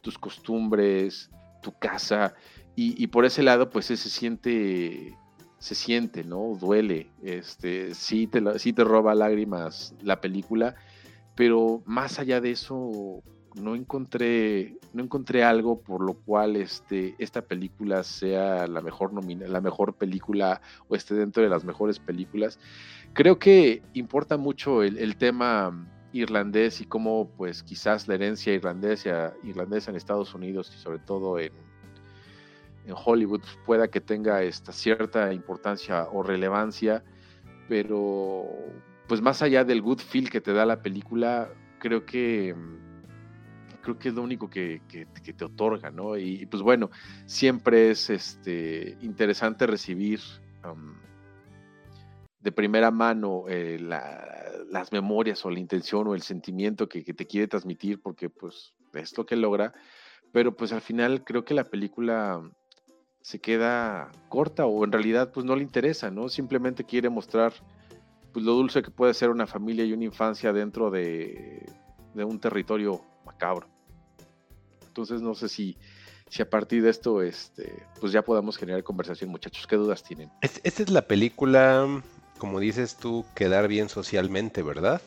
tus 0.00 0.18
costumbres, 0.18 1.30
tu 1.62 1.72
casa, 1.78 2.34
y, 2.74 3.06
por 3.08 3.26
ese 3.26 3.42
lado, 3.42 3.68
pues 3.68 3.84
se 3.84 3.96
siente, 3.98 5.14
se 5.58 5.74
siente, 5.74 6.24
¿no? 6.24 6.56
Duele, 6.58 7.10
este, 7.22 7.94
sí 7.94 8.26
te, 8.26 8.58
sí 8.58 8.72
te 8.72 8.82
roba 8.82 9.14
lágrimas 9.14 9.94
la 10.02 10.22
película, 10.22 10.74
pero 11.34 11.82
más 11.84 12.18
allá 12.18 12.40
de 12.40 12.52
eso, 12.52 13.22
no 13.60 13.76
encontré, 13.76 14.78
no 14.94 15.02
encontré 15.02 15.44
algo 15.44 15.82
por 15.82 16.00
lo 16.02 16.14
cual 16.14 16.56
este, 16.56 17.14
esta 17.18 17.42
película 17.42 18.02
sea 18.04 18.66
la 18.66 18.80
mejor, 18.80 19.12
nomina, 19.12 19.46
la 19.46 19.60
mejor 19.60 19.94
película 19.94 20.62
o 20.88 20.96
esté 20.96 21.14
dentro 21.14 21.42
de 21.42 21.50
las 21.50 21.64
mejores 21.64 21.98
películas. 21.98 22.58
Creo 23.12 23.38
que 23.38 23.82
importa 23.92 24.38
mucho 24.38 24.82
el 24.82 25.16
tema 25.18 25.86
irlandés 26.12 26.80
y 26.80 26.84
cómo 26.84 27.30
pues 27.36 27.62
quizás 27.62 28.08
la 28.08 28.14
herencia 28.14 28.52
irlandesa, 28.54 29.34
irlandesa 29.42 29.90
en 29.90 29.96
Estados 29.96 30.34
Unidos 30.34 30.72
y 30.74 30.78
sobre 30.78 30.98
todo 30.98 31.38
en, 31.38 31.52
en 32.86 32.94
Hollywood 32.94 33.42
pueda 33.64 33.88
que 33.88 34.00
tenga 34.00 34.42
esta 34.42 34.72
cierta 34.72 35.32
importancia 35.32 36.08
o 36.12 36.22
relevancia, 36.22 37.02
pero 37.68 38.46
pues 39.08 39.20
más 39.20 39.42
allá 39.42 39.64
del 39.64 39.82
good 39.82 39.98
feel 39.98 40.30
que 40.30 40.40
te 40.40 40.52
da 40.52 40.66
la 40.66 40.82
película, 40.82 41.50
creo 41.78 42.04
que 42.04 42.54
creo 43.82 43.98
que 43.98 44.08
es 44.08 44.14
lo 44.14 44.22
único 44.22 44.48
que, 44.48 44.80
que, 44.88 45.32
te 45.32 45.44
otorga, 45.44 45.90
¿no? 45.90 46.16
Y, 46.16 46.46
pues 46.46 46.62
bueno, 46.62 46.90
siempre 47.26 47.90
es 47.90 48.10
este 48.10 48.96
interesante 49.02 49.66
recibir 49.66 50.20
de 52.42 52.52
primera 52.52 52.90
mano 52.90 53.44
eh, 53.48 53.78
la, 53.80 54.50
las 54.68 54.92
memorias 54.92 55.44
o 55.44 55.50
la 55.50 55.60
intención 55.60 56.08
o 56.08 56.14
el 56.14 56.22
sentimiento 56.22 56.88
que, 56.88 57.02
te 57.02 57.26
quiere 57.26 57.46
transmitir, 57.46 58.02
porque 58.02 58.28
pues 58.28 58.74
es 58.94 59.16
lo 59.16 59.24
que 59.24 59.36
logra, 59.36 59.72
pero 60.32 60.56
pues 60.56 60.72
al 60.72 60.80
final 60.80 61.24
creo 61.24 61.44
que 61.44 61.54
la 61.54 61.64
película 61.64 62.42
se 63.20 63.40
queda 63.40 64.10
corta 64.28 64.66
o 64.66 64.84
en 64.84 64.90
realidad 64.90 65.30
pues 65.32 65.46
no 65.46 65.54
le 65.54 65.62
interesa, 65.62 66.10
¿no? 66.10 66.28
Simplemente 66.28 66.84
quiere 66.84 67.08
mostrar 67.08 67.52
pues 68.32 68.44
lo 68.44 68.52
dulce 68.52 68.82
que 68.82 68.90
puede 68.90 69.14
ser 69.14 69.30
una 69.30 69.46
familia 69.46 69.84
y 69.84 69.92
una 69.92 70.04
infancia 70.04 70.52
dentro 70.52 70.90
de, 70.90 71.64
de 72.14 72.24
un 72.24 72.40
territorio 72.40 73.02
macabro. 73.24 73.68
Entonces 74.88 75.22
no 75.22 75.34
sé 75.34 75.48
si, 75.48 75.76
si 76.28 76.42
a 76.42 76.50
partir 76.50 76.82
de 76.82 76.90
esto, 76.90 77.22
este, 77.22 77.86
pues 78.00 78.12
ya 78.12 78.22
podamos 78.22 78.56
generar 78.56 78.82
conversación, 78.82 79.30
muchachos. 79.30 79.66
¿Qué 79.66 79.76
dudas 79.76 80.02
tienen? 80.02 80.30
Es, 80.40 80.60
esta 80.64 80.82
es 80.82 80.90
la 80.90 81.06
película, 81.06 82.02
como 82.42 82.58
dices 82.58 82.96
tú, 82.96 83.24
quedar 83.36 83.68
bien 83.68 83.88
socialmente, 83.88 84.64
¿verdad? 84.64 85.00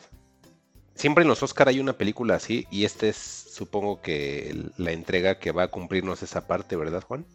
Siempre 0.94 1.20
en 1.20 1.28
los 1.28 1.42
Oscar 1.42 1.68
hay 1.68 1.80
una 1.80 1.92
película 1.92 2.36
así 2.36 2.66
y 2.70 2.86
este 2.86 3.10
es, 3.10 3.16
supongo 3.18 4.00
que 4.00 4.70
la 4.78 4.92
entrega 4.92 5.38
que 5.38 5.52
va 5.52 5.64
a 5.64 5.68
cumplirnos 5.68 6.22
esa 6.22 6.46
parte, 6.46 6.76
¿verdad, 6.76 7.02
Juan? 7.02 7.26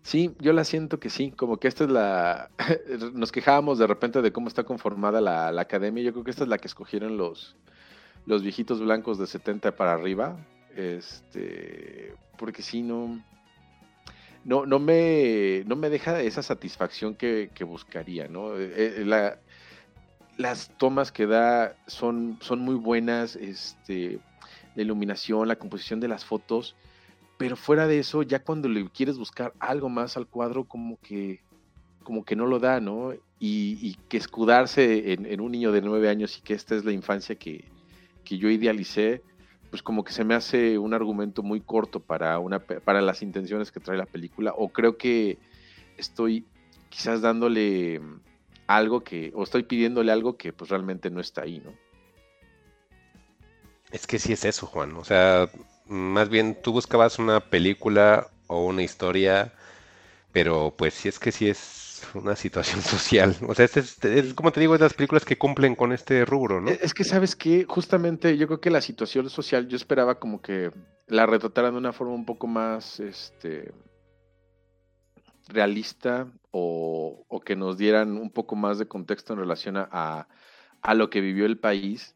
Sí, 0.00 0.34
yo 0.40 0.54
la 0.54 0.64
siento 0.64 0.98
que 0.98 1.10
sí, 1.10 1.30
como 1.30 1.58
que 1.58 1.68
esta 1.68 1.84
es 1.84 1.90
la... 1.90 2.48
Nos 3.12 3.32
quejábamos 3.32 3.78
de 3.78 3.86
repente 3.86 4.22
de 4.22 4.32
cómo 4.32 4.48
está 4.48 4.64
conformada 4.64 5.20
la, 5.20 5.52
la, 5.52 5.60
academia, 5.60 6.02
yo 6.02 6.12
creo 6.12 6.24
que 6.24 6.30
esta 6.30 6.44
es 6.44 6.48
la 6.48 6.56
que 6.56 6.68
escogieron 6.68 7.18
los, 7.18 7.54
los 8.24 8.42
viejitos 8.42 8.80
blancos 8.80 9.18
de 9.18 9.26
70 9.26 9.76
para 9.76 9.92
arriba, 9.92 10.38
este, 10.74 12.14
porque 12.38 12.62
si 12.62 12.80
no, 12.80 13.22
no, 14.44 14.66
no, 14.66 14.78
me, 14.78 15.64
no 15.66 15.76
me 15.76 15.90
deja 15.90 16.20
esa 16.20 16.42
satisfacción 16.42 17.14
que, 17.14 17.50
que 17.54 17.64
buscaría, 17.64 18.28
¿no? 18.28 18.56
Eh, 18.58 19.02
la, 19.04 19.38
las 20.36 20.70
tomas 20.76 21.12
que 21.12 21.26
da 21.26 21.76
son, 21.86 22.38
son 22.40 22.60
muy 22.60 22.74
buenas, 22.74 23.36
este, 23.36 24.18
la 24.74 24.82
iluminación, 24.82 25.48
la 25.48 25.56
composición 25.56 26.00
de 26.00 26.08
las 26.08 26.24
fotos, 26.24 26.74
pero 27.38 27.56
fuera 27.56 27.86
de 27.86 27.98
eso, 27.98 28.22
ya 28.22 28.40
cuando 28.40 28.68
le 28.68 28.88
quieres 28.90 29.18
buscar 29.18 29.52
algo 29.58 29.88
más 29.88 30.16
al 30.16 30.26
cuadro, 30.26 30.64
como 30.64 30.98
que, 31.00 31.40
como 32.02 32.24
que 32.24 32.36
no 32.36 32.46
lo 32.46 32.58
da, 32.58 32.80
¿no? 32.80 33.12
Y, 33.38 33.78
y 33.80 33.96
que 34.08 34.16
escudarse 34.16 35.12
en, 35.12 35.26
en, 35.26 35.40
un 35.40 35.52
niño 35.52 35.72
de 35.72 35.82
nueve 35.82 36.08
años 36.08 36.38
y 36.38 36.42
que 36.42 36.54
esta 36.54 36.74
es 36.74 36.84
la 36.84 36.92
infancia 36.92 37.34
que, 37.34 37.64
que 38.24 38.38
yo 38.38 38.48
idealicé, 38.48 39.22
pues 39.74 39.82
como 39.82 40.04
que 40.04 40.12
se 40.12 40.22
me 40.22 40.36
hace 40.36 40.78
un 40.78 40.94
argumento 40.94 41.42
muy 41.42 41.60
corto 41.60 41.98
para, 41.98 42.38
una, 42.38 42.60
para 42.60 43.00
las 43.00 43.22
intenciones 43.22 43.72
que 43.72 43.80
trae 43.80 43.98
la 43.98 44.06
película, 44.06 44.54
o 44.56 44.68
creo 44.68 44.96
que 44.96 45.36
estoy 45.96 46.46
quizás 46.90 47.22
dándole 47.22 48.00
algo 48.68 49.02
que, 49.02 49.32
o 49.34 49.42
estoy 49.42 49.64
pidiéndole 49.64 50.12
algo 50.12 50.36
que 50.36 50.52
pues 50.52 50.70
realmente 50.70 51.10
no 51.10 51.20
está 51.20 51.42
ahí, 51.42 51.58
¿no? 51.58 51.72
Es 53.90 54.06
que 54.06 54.20
sí 54.20 54.32
es 54.32 54.44
eso, 54.44 54.68
Juan. 54.68 54.94
O 54.94 55.02
sea, 55.02 55.48
más 55.88 56.28
bien 56.28 56.56
tú 56.62 56.70
buscabas 56.70 57.18
una 57.18 57.40
película 57.40 58.28
o 58.46 58.66
una 58.66 58.84
historia, 58.84 59.54
pero 60.30 60.72
pues 60.78 60.94
sí 60.94 61.08
es 61.08 61.18
que 61.18 61.32
sí 61.32 61.48
es 61.48 61.83
una 62.14 62.36
situación 62.36 62.80
social. 62.82 63.36
O 63.46 63.54
sea, 63.54 63.64
es, 63.64 63.76
es, 63.76 64.04
es, 64.04 64.34
como 64.34 64.52
te 64.52 64.60
digo, 64.60 64.74
es 64.74 64.80
las 64.80 64.94
películas 64.94 65.24
que 65.24 65.38
cumplen 65.38 65.74
con 65.74 65.92
este 65.92 66.24
rubro, 66.24 66.60
¿no? 66.60 66.70
Es 66.70 66.94
que, 66.94 67.04
¿sabes 67.04 67.36
que 67.36 67.64
Justamente 67.64 68.36
yo 68.36 68.46
creo 68.46 68.60
que 68.60 68.70
la 68.70 68.80
situación 68.80 69.30
social, 69.30 69.68
yo 69.68 69.76
esperaba 69.76 70.18
como 70.18 70.40
que 70.40 70.70
la 71.06 71.26
retrataran 71.26 71.72
de 71.72 71.78
una 71.78 71.92
forma 71.92 72.14
un 72.14 72.24
poco 72.24 72.46
más, 72.46 73.00
este, 73.00 73.72
realista 75.48 76.30
o, 76.50 77.24
o 77.28 77.40
que 77.40 77.56
nos 77.56 77.76
dieran 77.76 78.16
un 78.16 78.30
poco 78.30 78.56
más 78.56 78.78
de 78.78 78.88
contexto 78.88 79.32
en 79.32 79.38
relación 79.38 79.76
a, 79.76 80.28
a 80.80 80.94
lo 80.94 81.10
que 81.10 81.20
vivió 81.20 81.46
el 81.46 81.58
país. 81.58 82.14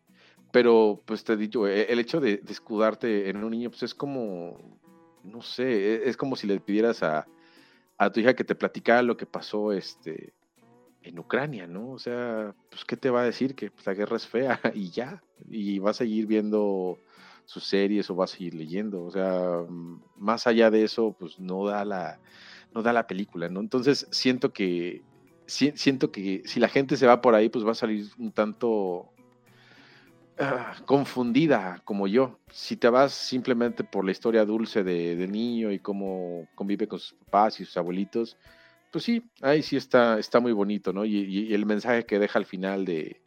Pero, 0.51 1.03
pues 1.05 1.25
te 1.25 1.35
he 1.35 1.37
dicho, 1.37 1.67
e, 1.69 1.93
el 1.93 1.99
hecho 1.99 2.21
de, 2.21 2.39
de 2.39 2.53
escudarte 2.53 3.29
en 3.29 3.45
un 3.45 3.51
niño, 3.51 3.71
pues 3.71 3.83
es 3.83 3.95
como, 3.95 4.79
no 5.23 5.43
sé, 5.43 5.65
e, 5.65 6.09
es 6.09 6.17
como 6.17 6.37
si 6.37 6.47
le 6.47 6.61
pidieras 6.61 7.03
a, 7.03 7.27
a 7.99 8.11
tu 8.11 8.21
hija 8.21 8.35
que 8.35 8.45
te 8.45 8.55
platicara 8.55 9.03
lo 9.03 9.17
que 9.17 9.27
pasó 9.27 9.73
este, 9.73 10.33
en 11.03 11.19
Ucrania, 11.19 11.67
¿no? 11.67 11.91
O 11.91 11.99
sea, 11.99 12.55
pues, 12.71 12.85
¿qué 12.85 12.97
te 12.97 13.11
va 13.11 13.23
a 13.23 13.25
decir? 13.25 13.55
Que 13.55 13.71
pues, 13.71 13.85
la 13.87 13.95
guerra 13.95 14.17
es 14.17 14.27
fea 14.27 14.61
y 14.75 14.91
ya, 14.91 15.23
y 15.49 15.79
va 15.81 15.91
a 15.91 15.95
seguir 15.95 16.27
viendo 16.27 16.99
sus 17.45 17.65
series 17.65 18.09
o 18.11 18.17
va 18.17 18.25
a 18.25 18.29
seguir 18.29 18.55
leyendo, 18.55 19.03
o 19.03 19.11
sea, 19.11 19.65
más 20.17 20.47
allá 20.47 20.71
de 20.71 20.85
eso, 20.85 21.17
pues 21.19 21.41
no 21.41 21.65
da 21.65 21.83
la, 21.85 22.21
no 22.75 22.83
da 22.83 22.93
la 22.93 23.07
película, 23.07 23.49
¿no? 23.49 23.61
Entonces 23.61 24.07
siento 24.11 24.53
que, 24.53 25.03
siento 25.47 26.13
que 26.13 26.43
si 26.45 26.61
la 26.61 26.69
gente 26.69 26.99
se 26.99 27.07
va 27.07 27.23
por 27.23 27.35
ahí, 27.35 27.49
pues 27.49 27.67
va 27.67 27.73
a 27.73 27.75
salir 27.75 28.11
un 28.19 28.33
tanto 28.33 29.09
uh, 30.41 30.85
confundida 30.85 31.81
como 31.85 32.07
yo. 32.07 32.39
Si 32.51 32.77
te 32.77 32.89
vas 32.89 33.13
simplemente 33.13 33.85
por 33.85 34.05
la 34.05 34.13
historia 34.13 34.45
dulce 34.45 34.83
de, 34.85 35.27
niño 35.29 35.71
y 35.71 35.79
cómo 35.79 36.49
convive 36.55 36.89
con 36.89 36.99
sus 36.99 37.15
papás 37.15 37.61
y 37.61 37.65
sus 37.65 37.77
abuelitos, 37.77 38.37
pues 38.91 39.05
sí, 39.05 39.23
ahí 39.43 39.63
sí 39.63 39.77
está, 39.77 40.19
está 40.19 40.41
muy 40.41 40.53
bonito, 40.53 40.93
¿no? 40.93 41.05
Y, 41.05 41.53
el 41.53 41.67
mensaje 41.67 42.07
que 42.07 42.19
deja 42.19 42.39
al 42.39 42.47
final 42.47 42.85
de, 42.85 43.21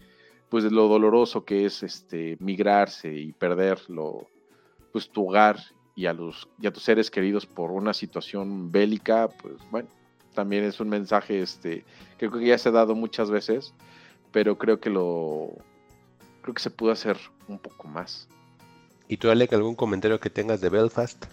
pues 0.49 0.63
de 0.63 0.71
lo 0.71 0.87
doloroso 0.87 1.45
que 1.45 1.65
es 1.65 1.83
este, 1.83 2.37
migrarse 2.39 3.13
y 3.13 3.31
perderlo, 3.33 4.27
pues 4.91 5.09
tu 5.09 5.29
hogar 5.29 5.57
y 5.95 6.07
a, 6.07 6.13
los, 6.13 6.49
y 6.59 6.67
a 6.67 6.73
tus 6.73 6.83
seres 6.83 7.11
queridos 7.11 7.45
por 7.45 7.71
una 7.71 7.93
situación 7.93 8.71
bélica, 8.71 9.29
pues 9.29 9.55
bueno, 9.69 9.89
también 10.33 10.63
es 10.63 10.79
un 10.79 10.89
mensaje 10.89 11.41
este, 11.41 11.85
creo 12.17 12.31
que 12.31 12.45
ya 12.45 12.57
se 12.57 12.69
ha 12.69 12.71
dado 12.71 12.95
muchas 12.95 13.29
veces, 13.29 13.73
pero 14.31 14.57
creo 14.57 14.79
que 14.79 14.89
lo, 14.89 15.53
creo 16.41 16.53
que 16.53 16.61
se 16.61 16.69
pudo 16.69 16.91
hacer 16.91 17.17
un 17.47 17.59
poco 17.59 17.87
más. 17.87 18.27
¿Y 19.07 19.17
tú, 19.17 19.29
Alec, 19.29 19.51
algún 19.53 19.75
comentario 19.75 20.19
que 20.19 20.29
tengas 20.29 20.61
de 20.61 20.69
Belfast? 20.69 21.25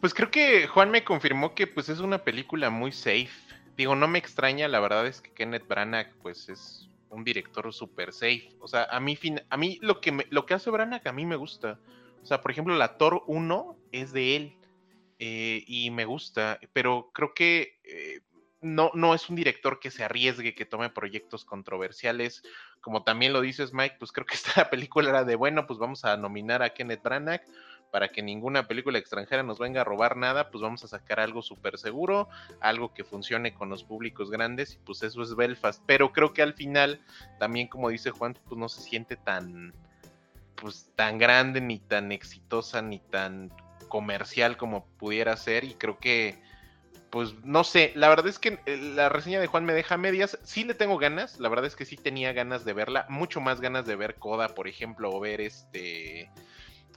Pues 0.00 0.14
creo 0.14 0.30
que 0.30 0.66
Juan 0.66 0.90
me 0.90 1.04
confirmó 1.04 1.54
que 1.54 1.66
pues 1.66 1.88
es 1.88 2.00
una 2.00 2.24
película 2.24 2.70
muy 2.70 2.90
safe. 2.90 3.30
Digo, 3.76 3.94
no 3.94 4.08
me 4.08 4.18
extraña, 4.18 4.66
la 4.68 4.80
verdad 4.80 5.06
es 5.06 5.20
que 5.20 5.30
Kenneth 5.30 5.68
Branagh 5.68 6.12
pues 6.22 6.48
es 6.48 6.88
un 7.10 7.24
director 7.24 7.72
súper 7.72 8.12
safe. 8.12 8.48
O 8.60 8.66
sea, 8.66 8.84
a 8.84 8.98
mí, 8.98 9.18
a 9.50 9.56
mí 9.56 9.78
lo, 9.82 10.00
que 10.00 10.12
me, 10.12 10.26
lo 10.30 10.46
que 10.46 10.54
hace 10.54 10.70
Branagh 10.70 11.06
a 11.06 11.12
mí 11.12 11.26
me 11.26 11.36
gusta. 11.36 11.78
O 12.22 12.26
sea, 12.26 12.40
por 12.40 12.50
ejemplo, 12.50 12.74
la 12.76 12.96
Thor 12.96 13.22
1 13.26 13.76
es 13.92 14.12
de 14.12 14.36
él 14.36 14.56
eh, 15.18 15.62
y 15.66 15.90
me 15.90 16.04
gusta, 16.04 16.58
pero 16.72 17.10
creo 17.12 17.34
que 17.34 17.78
eh, 17.84 18.20
no, 18.62 18.90
no 18.94 19.14
es 19.14 19.28
un 19.28 19.36
director 19.36 19.80
que 19.80 19.90
se 19.90 20.04
arriesgue, 20.04 20.54
que 20.54 20.64
tome 20.64 20.88
proyectos 20.88 21.44
controversiales. 21.44 22.42
Como 22.80 23.02
también 23.02 23.32
lo 23.32 23.40
dices, 23.40 23.72
Mike, 23.72 23.96
pues 23.98 24.12
creo 24.12 24.24
que 24.26 24.34
esta 24.36 24.70
película 24.70 25.10
era 25.10 25.24
de, 25.24 25.36
bueno, 25.36 25.66
pues 25.66 25.78
vamos 25.78 26.04
a 26.04 26.16
nominar 26.16 26.62
a 26.62 26.70
Kenneth 26.70 27.02
Branagh, 27.02 27.42
para 27.92 28.08
que 28.08 28.22
ninguna 28.22 28.66
película 28.66 28.98
extranjera 28.98 29.42
nos 29.42 29.58
venga 29.58 29.82
a 29.82 29.84
robar 29.84 30.16
nada, 30.16 30.50
pues 30.50 30.62
vamos 30.62 30.82
a 30.82 30.88
sacar 30.88 31.20
algo 31.20 31.42
súper 31.42 31.76
seguro, 31.76 32.26
algo 32.60 32.94
que 32.94 33.04
funcione 33.04 33.52
con 33.52 33.68
los 33.68 33.84
públicos 33.84 34.30
grandes 34.30 34.74
y 34.74 34.78
pues 34.78 35.02
eso 35.02 35.22
es 35.22 35.36
Belfast. 35.36 35.82
Pero 35.86 36.10
creo 36.10 36.32
que 36.32 36.40
al 36.40 36.54
final, 36.54 37.02
también 37.38 37.68
como 37.68 37.90
dice 37.90 38.10
Juan, 38.10 38.34
pues 38.48 38.58
no 38.58 38.70
se 38.70 38.80
siente 38.80 39.16
tan, 39.16 39.74
pues 40.56 40.90
tan 40.96 41.18
grande, 41.18 41.60
ni 41.60 41.80
tan 41.80 42.12
exitosa, 42.12 42.80
ni 42.80 42.98
tan 42.98 43.52
comercial 43.88 44.56
como 44.56 44.86
pudiera 44.96 45.36
ser 45.36 45.64
y 45.64 45.74
creo 45.74 45.98
que 45.98 46.40
pues 47.12 47.34
no 47.44 47.62
sé, 47.62 47.92
la 47.94 48.08
verdad 48.08 48.26
es 48.26 48.38
que 48.38 48.58
eh, 48.64 48.78
la 48.78 49.10
reseña 49.10 49.38
de 49.38 49.46
Juan 49.46 49.66
me 49.66 49.74
deja 49.74 49.98
medias. 49.98 50.38
Sí 50.44 50.64
le 50.64 50.72
tengo 50.72 50.96
ganas, 50.96 51.38
la 51.38 51.50
verdad 51.50 51.66
es 51.66 51.76
que 51.76 51.84
sí 51.84 51.98
tenía 51.98 52.32
ganas 52.32 52.64
de 52.64 52.72
verla, 52.72 53.04
mucho 53.10 53.38
más 53.38 53.60
ganas 53.60 53.84
de 53.84 53.96
ver 53.96 54.14
Coda, 54.14 54.48
por 54.48 54.66
ejemplo, 54.66 55.10
o 55.12 55.20
ver 55.20 55.42
este. 55.42 56.30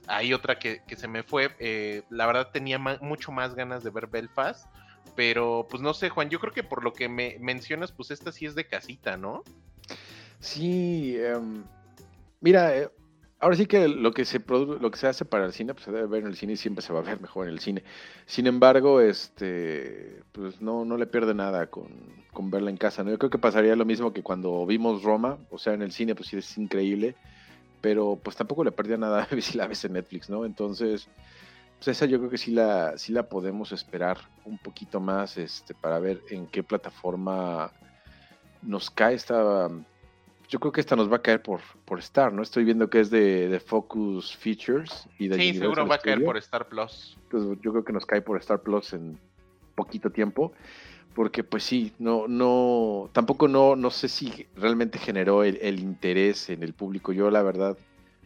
Hay 0.06 0.32
otra 0.32 0.58
que, 0.58 0.80
se 0.96 1.06
me 1.06 1.22
fue. 1.22 1.54
Eh, 1.58 2.02
la 2.08 2.24
verdad 2.24 2.48
tenía 2.50 2.78
mucho 2.78 3.30
más 3.30 3.54
ganas 3.54 3.84
de 3.84 3.90
ver 3.90 4.06
Belfast, 4.06 4.66
pero 5.16 5.66
pues 5.68 5.82
no 5.82 5.92
sé, 5.92 6.08
Juan, 6.08 6.30
yo 6.30 6.40
creo 6.40 6.54
que 6.54 6.64
por 6.64 6.82
lo 6.82 6.94
que 6.94 7.10
me 7.10 7.36
mencionas, 7.38 7.92
pues 7.92 8.10
esta 8.10 8.32
sí 8.32 8.46
es 8.46 8.54
de 8.54 8.66
casita, 8.66 9.18
¿no? 9.18 9.44
Sí, 10.40 11.18
em, 11.18 11.62
mira, 12.40 12.74
eh, 12.74 12.88
ahora 13.40 13.56
sí 13.56 13.66
que 13.66 13.88
lo 13.88 14.12
que 14.12 14.24
se 14.24 14.42
lo 14.46 14.90
que 14.90 14.98
se 14.98 15.06
hace 15.06 15.24
para 15.24 15.46
el 15.46 15.52
cine, 15.52 15.74
pues 15.74 15.84
se 15.84 15.92
debe 15.92 16.06
ver 16.06 16.22
en 16.22 16.28
el 16.28 16.36
cine 16.36 16.54
y 16.54 16.56
siempre 16.56 16.82
se 16.82 16.92
va 16.92 17.00
a 17.00 17.02
ver 17.02 17.20
mejor 17.20 17.46
en 17.46 17.52
el 17.52 17.60
cine. 17.60 17.84
Sin 18.26 18.46
embargo, 18.46 19.00
este, 19.00 20.22
pues 20.32 20.60
no, 20.60 20.84
no 20.84 20.96
le 20.96 21.06
pierde 21.06 21.34
nada 21.34 21.68
con, 21.68 21.88
verla 22.50 22.70
en 22.70 22.76
casa. 22.76 23.04
¿no? 23.04 23.10
Yo 23.10 23.18
creo 23.18 23.30
que 23.30 23.38
pasaría 23.38 23.76
lo 23.76 23.84
mismo 23.84 24.12
que 24.12 24.22
cuando 24.22 24.66
vimos 24.66 25.02
Roma, 25.02 25.38
o 25.50 25.58
sea, 25.58 25.74
en 25.74 25.82
el 25.82 25.92
cine, 25.92 26.14
pues 26.14 26.28
sí 26.28 26.36
es 26.36 26.58
increíble, 26.58 27.16
pero 27.80 28.18
pues 28.22 28.36
tampoco 28.36 28.64
le 28.64 28.72
perdía 28.72 28.96
nada 28.96 29.28
si 29.40 29.56
la 29.58 29.66
ves 29.66 29.84
en 29.84 29.94
Netflix, 29.94 30.30
¿no? 30.30 30.44
Entonces, 30.44 31.08
pues 31.78 31.88
esa 31.88 32.06
yo 32.06 32.18
creo 32.18 32.30
que 32.30 32.38
sí 32.38 32.52
la, 32.52 32.96
sí 32.96 33.12
la 33.12 33.28
podemos 33.28 33.72
esperar 33.72 34.18
un 34.44 34.58
poquito 34.58 35.00
más, 35.00 35.36
este, 35.36 35.74
para 35.74 35.98
ver 35.98 36.22
en 36.30 36.46
qué 36.46 36.62
plataforma 36.62 37.70
nos 38.62 38.90
cae 38.90 39.14
esta 39.14 39.68
yo 40.48 40.60
creo 40.60 40.72
que 40.72 40.80
esta 40.80 40.96
nos 40.96 41.10
va 41.10 41.16
a 41.16 41.22
caer 41.22 41.42
por, 41.42 41.60
por 41.84 41.98
Star, 41.98 42.32
¿no? 42.32 42.42
Estoy 42.42 42.64
viendo 42.64 42.88
que 42.88 43.00
es 43.00 43.10
de, 43.10 43.60
Focus 43.64 44.36
Features 44.36 45.08
y 45.18 45.28
de 45.28 45.36
Sí, 45.36 45.54
seguro 45.58 45.86
va 45.86 45.96
a 45.96 45.98
caer 45.98 46.24
por 46.24 46.36
Star 46.36 46.68
Plus. 46.68 47.16
Entonces 47.24 47.58
yo 47.62 47.72
creo 47.72 47.84
que 47.84 47.92
nos 47.92 48.06
cae 48.06 48.22
por 48.22 48.38
Star 48.38 48.60
Plus 48.60 48.92
en 48.92 49.18
poquito 49.74 50.10
tiempo. 50.10 50.52
Porque 51.14 51.42
pues 51.42 51.64
sí, 51.64 51.94
no, 51.98 52.28
no, 52.28 53.08
tampoco 53.12 53.48
no, 53.48 53.74
no 53.74 53.90
sé 53.90 54.08
si 54.08 54.46
realmente 54.54 54.98
generó 54.98 55.44
el, 55.44 55.80
interés 55.80 56.50
en 56.50 56.62
el 56.62 56.74
público. 56.74 57.10
Yo 57.10 57.30
la 57.30 57.42
verdad, 57.42 57.78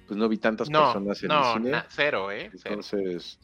pues 0.09 0.19
no 0.19 0.29
vi 0.29 0.39
tantas 0.39 0.69
personas 0.69 1.23
en 1.23 1.31
el 1.31 1.45
cine. 1.45 1.71
No, 1.71 1.83
cero, 1.89 2.33
¿eh? 2.33 2.51
Entonces, 2.53 3.39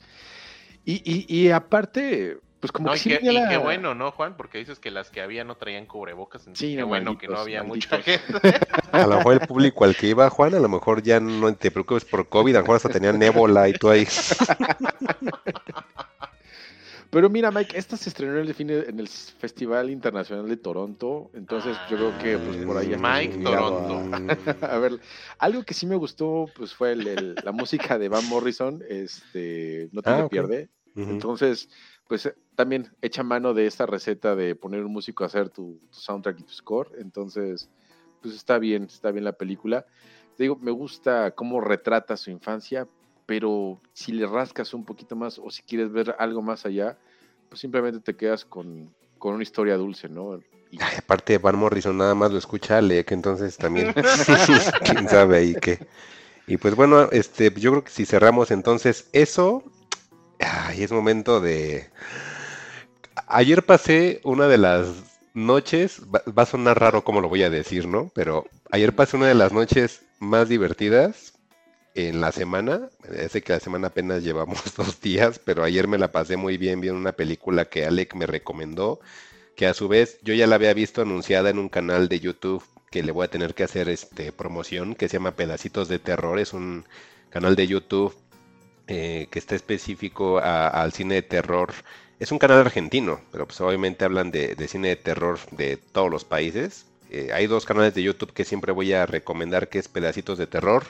Y, 0.85 1.01
y, 1.05 1.27
y 1.33 1.51
aparte, 1.51 2.41
pues 2.61 2.73
como 2.73 2.91
que 2.93 3.21
y, 3.21 3.49
qué, 3.49 3.59
bueno, 3.59 3.95
¿no, 3.95 4.11
Juan? 4.13 4.37
Porque 4.37 4.59
dices 4.59 4.79
que 4.79 4.91
las 4.91 5.11
que 5.11 5.21
había 5.21 5.45
no 5.45 5.57
traían 5.57 5.87
cubrebocas. 5.87 6.49
Sí, 6.55 6.75
qué 6.75 6.83
bueno 6.83 7.19
que 7.19 7.29
no 7.29 7.39
había 7.39 7.63
mucha 7.63 8.01
gente. 8.01 8.59
A 8.93 9.07
lo 9.07 9.17
mejor 9.19 9.35
el 9.35 9.41
público 9.41 9.85
al 9.85 9.95
que 9.95 10.09
iba, 10.09 10.31
Juan, 10.31 10.55
a 10.55 10.61
lo 10.61 10.69
mejor 10.69 11.03
ya 11.03 11.21
no 11.21 11.55
te 11.55 11.71
preocupes 11.71 12.05
por 12.05 12.29
COVID, 12.29 12.55
a 12.55 12.59
lo 12.59 12.63
mejor 12.65 12.77
hasta 12.77 12.89
tenían 12.89 13.23
ébola 13.23 13.69
y 13.69 13.75
tú 13.75 13.91
ahí. 13.91 14.07
Pero 17.11 17.31
mira, 17.31 17.51
Mike, 17.51 17.79
esta 17.79 17.97
se 17.97 18.09
estrenó 18.09 18.37
en 18.39 18.49
el, 18.49 18.71
en 18.89 19.01
el 19.01 19.09
Festival 19.09 19.91
Internacional 19.91 20.49
de 20.49 20.57
Toronto, 20.57 21.31
entonces 21.35 21.77
yo 21.89 21.97
creo 21.97 22.19
que 22.19 22.37
pues, 22.39 22.65
por 22.65 22.77
ahí... 22.77 22.97
Mike 22.99 23.39
Toronto. 23.39 24.17
A, 24.67 24.79
ver, 24.79 25.01
algo 25.39 25.63
que 25.63 25.73
sí 25.73 25.87
me 25.87 25.97
gustó 25.97 26.47
pues 26.57 26.75
fue 26.75 26.97
la 26.97 27.53
música 27.53 27.99
de 27.99 28.09
Van 28.09 28.29
Morrison, 28.29 28.83
este, 28.89 29.89
no 29.93 30.03
te 30.03 30.11
ah, 30.11 30.29
pierde. 30.29 30.69
Entonces, 30.97 31.69
pues 32.09 32.27
eh, 32.27 32.35
también 32.55 32.91
echa 33.03 33.23
mano 33.23 33.55
de 33.55 33.67
esta 33.67 33.87
receta 33.87 34.35
de 34.35 34.55
poner 34.55 34.85
un 34.85 34.93
músico 34.93 35.25
a 35.25 35.27
hacer 35.27 35.51
tu, 35.51 35.81
soundtrack 35.91 36.41
y 36.41 36.43
tu 36.45 36.53
score. 36.53 36.93
Entonces, 36.99 37.69
pues 38.23 38.35
está 38.35 38.59
bien, 38.59 38.85
está 38.85 39.11
bien 39.11 39.25
la 39.25 39.33
película. 39.33 39.87
Te 40.37 40.45
digo, 40.45 40.57
me 40.57 40.71
gusta 40.71 41.31
cómo 41.33 41.61
retrata 41.61 42.17
su 42.17 42.31
infancia, 42.31 42.87
pero 43.25 43.81
si 43.93 44.13
le 44.13 44.27
rascas 44.27 44.75
un 44.75 44.85
poquito 44.85 45.17
más 45.17 45.39
o 45.39 45.51
si 45.51 45.63
quieres 45.63 45.91
ver 45.91 46.15
algo 46.19 46.43
más 46.43 46.67
allá, 46.67 46.99
pues 47.49 47.61
simplemente 47.61 48.01
te 48.01 48.17
quedas 48.17 48.45
con, 48.45 48.95
una 49.21 49.43
historia 49.43 49.77
dulce, 49.77 50.09
¿no? 50.09 50.39
Y... 50.71 50.79
aparte, 50.81 51.39
Van 51.39 51.59
Morrison 51.59 51.97
nada 51.97 52.15
más 52.15 52.31
lo 52.31 52.39
escucha 52.39 52.81
que 52.81 53.15
entonces 53.15 53.57
también, 53.57 53.93
quién 54.85 55.09
sabe 55.09 55.39
ahí 55.39 55.55
qué. 55.61 55.85
Y 56.47 56.59
pues 56.59 56.77
bueno, 56.77 57.09
este, 57.11 57.53
yo 57.57 57.73
creo 57.73 57.85
que 57.85 57.91
si 57.91 58.07
cerramos 58.07 58.53
entonces 58.53 59.09
eso, 59.13 59.65
Ay, 60.57 60.83
es 60.83 60.93
momento 60.93 61.41
de... 61.41 61.91
Ayer 63.29 63.63
pasé 63.63 64.21
una 64.25 64.49
de 64.49 64.57
las 64.57 64.89
noches, 65.35 66.01
va, 66.11 66.43
a 66.43 66.47
sonar 66.47 66.81
raro 66.81 67.05
como 67.05 67.21
lo 67.21 67.29
voy 67.29 67.43
a 67.43 67.51
decir, 67.51 67.87
¿no? 67.87 68.11
Pero 68.15 68.47
ayer 68.71 68.95
pasé 68.95 69.19
una 69.19 69.29
de 69.29 69.35
las 69.35 69.53
noches 69.53 70.03
más 70.19 70.49
divertidas 70.49 71.35
en 71.95 72.23
la 72.23 72.33
semana. 72.33 72.89
Sé 73.31 73.43
que 73.43 73.53
la 73.53 73.61
semana 73.61 73.89
apenas 73.89 74.23
llevamos 74.23 74.75
dos 74.77 75.01
días, 75.01 75.39
pero 75.45 75.63
ayer 75.63 75.89
me 75.89 75.99
la 75.99 76.11
pasé 76.11 76.39
muy 76.39 76.57
bien 76.57 76.81
viendo 76.81 76.99
una 76.99 77.13
película 77.13 77.67
que 77.67 77.85
Alec 77.85 78.15
me 78.15 78.27
recomendó, 78.27 79.01
que 79.57 79.67
a 79.67 79.75
su 79.75 79.89
vez 79.89 80.19
yo 80.23 80.33
ya 80.33 80.47
la 80.47 80.55
había 80.55 80.73
visto 80.73 81.03
anunciada 81.03 81.51
en 81.51 81.59
un 81.59 81.69
canal 81.69 82.09
de 82.09 82.21
YouTube 82.21 82.65
que 82.91 83.03
le 83.03 83.13
voy 83.13 83.27
a 83.27 83.31
tener 83.31 83.55
que 83.55 83.65
hacer 83.65 83.91
este 83.91 84.33
promoción, 84.33 84.95
que 84.95 85.09
se 85.09 85.19
llama 85.19 85.37
Pedacitos 85.37 85.89
de 85.89 85.99
Terror. 85.99 86.39
Es 86.39 86.55
un 86.55 86.87
canal 87.29 87.57
de 87.57 87.67
YouTube 87.67 88.15
eh, 88.89 89.29
que 89.31 89.39
está 89.39 89.55
específico 89.55 90.39
al 90.39 90.93
cine 90.93 91.17
de 91.17 91.23
terror. 91.23 91.73
Es 92.19 92.33
un 92.33 92.39
canal 92.39 92.59
argentino, 92.61 93.21
pero 93.33 93.47
pues 93.47 93.61
obviamente 93.61 94.05
hablan 94.05 94.31
de, 94.31 94.57
cine 94.69 94.89
de 94.89 94.97
terror 94.97 95.39
de 95.51 95.77
todos 95.77 96.11
los 96.11 96.25
países. 96.25 96.87
Eh, 97.11 97.31
hay 97.33 97.47
dos 97.47 97.65
canales 97.67 97.95
de 97.95 98.03
YouTube 98.03 98.33
que 98.33 98.45
siempre 98.45 98.73
voy 98.73 98.93
a 98.93 99.07
recomendar, 99.07 99.69
que 99.69 99.79
es 99.79 99.89
Pedacitos 99.89 100.39
de 100.39 100.47
Terror 100.47 100.85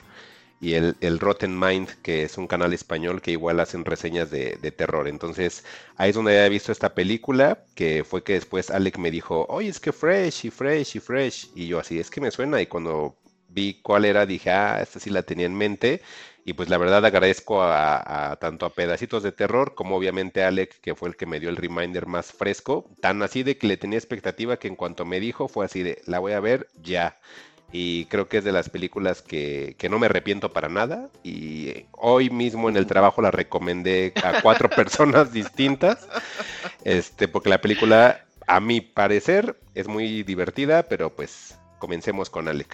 y 0.59 0.73
el, 0.73 1.19
Rotten 1.19 1.57
Mind, 1.59 1.89
que 2.01 2.23
es 2.23 2.37
un 2.37 2.47
canal 2.47 2.73
español 2.73 3.21
que 3.21 3.31
igual 3.31 3.59
hacen 3.59 3.85
reseñas 3.85 4.31
de, 4.31 4.57
terror. 4.75 5.07
Entonces, 5.07 5.63
ahí 5.97 6.09
es 6.09 6.15
donde 6.15 6.37
había 6.37 6.49
visto 6.49 6.71
esta 6.71 6.95
película, 6.95 7.63
que 7.75 8.03
fue 8.03 8.23
que 8.23 8.33
después 8.33 8.71
Alec 8.71 8.97
me 8.97 9.11
dijo, 9.11 9.45
oye, 9.49 9.69
es 9.69 9.79
que 9.79 9.91
fresh 9.91 10.45
y 10.45 10.49
fresh 10.49 10.95
y 10.95 10.99
fresh. 10.99 11.49
Y 11.55 11.67
yo 11.67 11.79
así, 11.79 11.99
es 11.99 12.09
que 12.09 12.21
me 12.21 12.31
suena. 12.31 12.61
Y 12.61 12.65
cuando 12.67 13.15
vi 13.49 13.79
cuál 13.83 14.05
era, 14.05 14.25
dije, 14.25 14.49
ah, 14.49 14.81
esta 14.81 14.99
sí 14.99 15.09
la 15.11 15.23
tenía 15.23 15.45
en 15.45 15.55
mente. 15.55 16.01
Y 16.47 16.53
pues 16.53 16.69
la 16.69 16.77
verdad 16.77 17.05
agradezco 17.05 17.61
a, 17.61 18.37
tanto 18.39 18.65
a 18.65 18.69
Pedacitos 18.69 19.21
de 19.21 19.33
Terror 19.33 19.75
como 19.75 19.97
obviamente 19.97 20.45
a 20.45 20.47
Alec, 20.47 20.79
que 20.79 20.95
fue 20.95 21.09
el 21.09 21.17
que 21.17 21.25
me 21.25 21.41
dio 21.41 21.49
el 21.49 21.57
reminder 21.57 22.05
más 22.05 22.31
fresco. 22.31 22.89
Tan 23.01 23.21
así 23.21 23.43
de 23.43 23.57
que 23.57 23.67
le 23.67 23.75
tenía 23.75 23.99
expectativa 23.99 24.55
que 24.55 24.69
en 24.69 24.77
cuanto 24.77 25.03
me 25.03 25.19
dijo 25.19 25.49
fue 25.49 25.65
así 25.65 25.83
de, 25.83 26.01
la 26.05 26.19
voy 26.19 26.31
a 26.31 26.39
ver 26.39 26.69
ya. 26.81 27.19
Y 27.73 28.05
creo 28.05 28.29
que 28.29 28.37
es 28.37 28.45
de 28.45 28.53
las 28.53 28.69
películas 28.69 29.21
que, 29.21 29.75
que 29.77 29.89
no 29.89 29.99
me 29.99 30.05
arrepiento 30.05 30.53
para 30.53 30.69
nada. 30.69 31.09
Y 31.21 31.85
hoy 31.91 32.29
mismo 32.29 32.69
en 32.69 32.77
el 32.77 32.87
trabajo 32.87 33.21
la 33.21 33.31
recomendé 33.31 34.13
a 34.23 34.41
cuatro 34.41 34.69
personas 34.73 35.33
distintas. 35.33 36.07
Este, 36.85 37.27
porque 37.27 37.49
la 37.49 37.59
película, 37.59 38.25
a 38.47 38.61
mi 38.61 38.79
parecer, 38.79 39.59
es 39.75 39.89
muy 39.89 40.23
divertida, 40.23 40.83
pero 40.83 41.13
pues 41.13 41.59
comencemos 41.77 42.29
con 42.29 42.47
Alec. 42.47 42.73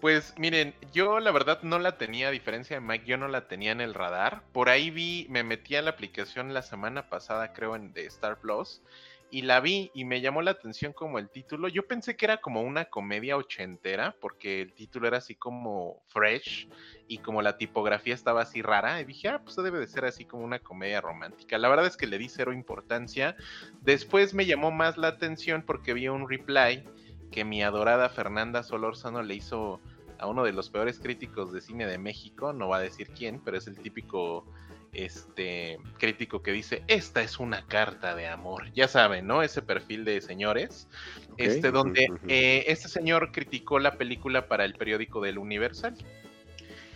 Pues 0.00 0.32
miren, 0.38 0.74
yo 0.92 1.18
la 1.18 1.32
verdad 1.32 1.62
no 1.62 1.80
la 1.80 1.98
tenía, 1.98 2.28
a 2.28 2.30
diferencia 2.30 2.76
de 2.76 2.86
Mike, 2.86 3.04
yo 3.04 3.16
no 3.16 3.26
la 3.26 3.48
tenía 3.48 3.72
en 3.72 3.80
el 3.80 3.94
radar. 3.94 4.44
Por 4.52 4.68
ahí 4.68 4.90
vi, 4.90 5.26
me 5.28 5.42
metí 5.42 5.74
a 5.74 5.82
la 5.82 5.90
aplicación 5.90 6.54
la 6.54 6.62
semana 6.62 7.08
pasada, 7.08 7.52
creo, 7.52 7.74
en 7.74 7.92
de 7.92 8.06
Star 8.06 8.38
Plus, 8.38 8.80
y 9.32 9.42
la 9.42 9.58
vi 9.58 9.90
y 9.94 10.04
me 10.04 10.20
llamó 10.20 10.40
la 10.40 10.52
atención 10.52 10.92
como 10.92 11.18
el 11.18 11.30
título. 11.30 11.66
Yo 11.66 11.88
pensé 11.88 12.16
que 12.16 12.26
era 12.26 12.36
como 12.36 12.62
una 12.62 12.84
comedia 12.84 13.36
ochentera, 13.36 14.14
porque 14.20 14.62
el 14.62 14.72
título 14.72 15.08
era 15.08 15.18
así 15.18 15.34
como 15.34 16.00
fresh 16.06 16.68
y 17.08 17.18
como 17.18 17.42
la 17.42 17.58
tipografía 17.58 18.14
estaba 18.14 18.42
así 18.42 18.62
rara. 18.62 19.00
Y 19.00 19.04
dije, 19.04 19.28
ah, 19.28 19.40
pues 19.42 19.56
debe 19.56 19.80
de 19.80 19.88
ser 19.88 20.04
así 20.04 20.24
como 20.24 20.44
una 20.44 20.60
comedia 20.60 21.00
romántica. 21.00 21.58
La 21.58 21.68
verdad 21.68 21.86
es 21.86 21.96
que 21.96 22.06
le 22.06 22.18
di 22.18 22.28
cero 22.28 22.52
importancia. 22.52 23.34
Después 23.80 24.32
me 24.32 24.46
llamó 24.46 24.70
más 24.70 24.96
la 24.96 25.08
atención 25.08 25.62
porque 25.66 25.92
vi 25.92 26.06
un 26.06 26.28
reply 26.28 26.84
que 27.30 27.44
mi 27.44 27.62
adorada 27.62 28.08
Fernanda 28.08 28.62
Solórzano 28.62 29.22
le 29.22 29.34
hizo 29.34 29.82
a 30.18 30.26
uno 30.26 30.44
de 30.44 30.52
los 30.52 30.70
peores 30.70 30.98
críticos 30.98 31.52
de 31.52 31.60
cine 31.60 31.86
de 31.86 31.98
México, 31.98 32.52
no 32.52 32.68
va 32.68 32.78
a 32.78 32.80
decir 32.80 33.10
quién, 33.10 33.40
pero 33.40 33.56
es 33.56 33.66
el 33.66 33.78
típico 33.78 34.44
este 34.92 35.78
crítico 35.98 36.42
que 36.42 36.52
dice 36.52 36.82
esta 36.88 37.20
es 37.22 37.38
una 37.38 37.66
carta 37.66 38.14
de 38.14 38.26
amor 38.26 38.72
ya 38.72 38.88
saben 38.88 39.26
no 39.26 39.42
ese 39.42 39.62
perfil 39.62 40.04
de 40.04 40.20
señores. 40.20 40.88
Este 41.36 41.70
donde 41.70 42.10
eh, 42.26 42.64
este 42.68 42.88
señor 42.88 43.30
criticó 43.30 43.78
la 43.78 43.96
película 43.96 44.48
para 44.48 44.64
el 44.64 44.74
periódico 44.74 45.20
del 45.20 45.38
Universal. 45.38 45.94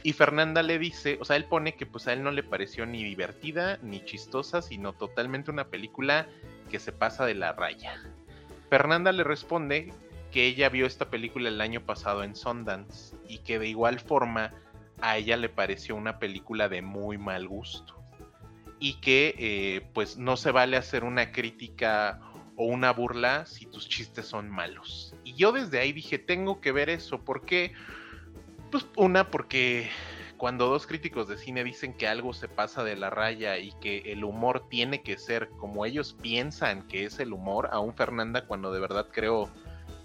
Y 0.02 0.14
Fernanda 0.14 0.62
le 0.62 0.78
dice 0.78 1.18
o 1.20 1.24
sea 1.24 1.36
él 1.36 1.44
pone 1.44 1.74
que 1.74 1.86
pues 1.86 2.08
a 2.08 2.12
él 2.12 2.22
no 2.22 2.30
le 2.30 2.42
pareció 2.42 2.86
ni 2.86 3.04
divertida 3.04 3.78
ni 3.82 4.04
chistosa 4.04 4.62
sino 4.62 4.94
totalmente 4.94 5.50
una 5.50 5.68
película 5.68 6.26
que 6.70 6.80
se 6.80 6.92
pasa 6.92 7.24
de 7.24 7.34
la 7.34 7.52
raya. 7.52 8.02
Fernanda 8.68 9.12
le 9.12 9.22
responde 9.22 9.92
que 10.32 10.46
ella 10.46 10.68
vio 10.68 10.86
esta 10.86 11.10
película 11.10 11.48
el 11.48 11.60
año 11.60 11.84
pasado 11.84 12.24
en 12.24 12.34
Sundance 12.34 13.16
y 13.28 13.38
que 13.38 13.58
de 13.58 13.68
igual 13.68 14.00
forma 14.00 14.52
a 15.00 15.16
ella 15.16 15.36
le 15.36 15.48
pareció 15.48 15.94
una 15.94 16.18
película 16.18 16.68
de 16.68 16.82
muy 16.82 17.18
mal 17.18 17.46
gusto 17.46 18.02
y 18.80 18.94
que 18.94 19.36
eh, 19.38 19.86
pues 19.94 20.16
no 20.16 20.36
se 20.36 20.50
vale 20.50 20.76
hacer 20.76 21.04
una 21.04 21.30
crítica 21.30 22.20
o 22.56 22.64
una 22.64 22.92
burla 22.92 23.46
si 23.46 23.66
tus 23.66 23.88
chistes 23.88 24.26
son 24.26 24.50
malos. 24.50 25.14
Y 25.22 25.34
yo 25.34 25.52
desde 25.52 25.78
ahí 25.78 25.92
dije, 25.92 26.18
tengo 26.18 26.60
que 26.60 26.72
ver 26.72 26.90
eso, 26.90 27.20
¿por 27.24 27.44
qué? 27.44 27.72
Pues 28.72 28.86
una, 28.96 29.30
porque 29.30 29.88
cuando 30.36 30.66
dos 30.66 30.88
críticos 30.88 31.28
de 31.28 31.38
cine 31.38 31.62
dicen 31.62 31.94
que 31.94 32.08
algo 32.08 32.32
se 32.32 32.48
pasa 32.48 32.82
de 32.82 32.96
la 32.96 33.10
raya 33.10 33.58
y 33.58 33.70
que 33.80 33.98
el 34.12 34.24
humor 34.24 34.68
tiene 34.68 35.02
que 35.02 35.16
ser 35.16 35.48
como 35.50 35.86
ellos 35.86 36.16
piensan 36.20 36.88
que 36.88 37.04
es 37.04 37.20
el 37.20 37.32
humor, 37.32 37.68
aún 37.70 37.94
Fernanda 37.94 38.46
cuando 38.46 38.72
de 38.72 38.80
verdad 38.80 39.06
creo, 39.12 39.48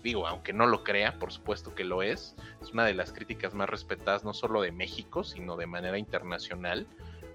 digo, 0.07 0.25
aunque 0.25 0.53
no 0.53 0.67
lo 0.67 0.85
crea, 0.85 1.19
por 1.19 1.33
supuesto 1.33 1.75
que 1.75 1.83
lo 1.83 2.01
es, 2.01 2.33
es 2.61 2.71
una 2.71 2.85
de 2.85 2.93
las 2.93 3.11
críticas 3.11 3.53
más 3.53 3.69
respetadas 3.69 4.23
no 4.23 4.33
solo 4.33 4.61
de 4.61 4.71
México, 4.71 5.25
sino 5.25 5.57
de 5.57 5.67
manera 5.67 5.97
internacional. 5.97 6.87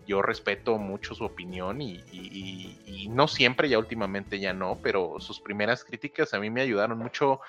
Yo 0.07 0.23
respeto 0.23 0.79
mucho 0.79 1.15
su 1.15 1.25
opinión 1.25 1.83
y, 1.83 3.09
no 3.11 3.29
siempre, 3.29 3.69
ya 3.69 3.79
últimamente 3.79 4.41
ya 4.41 4.55
no, 4.55 4.79
pero 4.83 5.21
sus 5.21 5.39
primeras 5.39 5.85
críticas 5.85 6.33
a 6.33 6.41
mí 6.41 6.49
me 6.49 6.63
ayudaron 6.63 6.99
mucho 6.99 7.41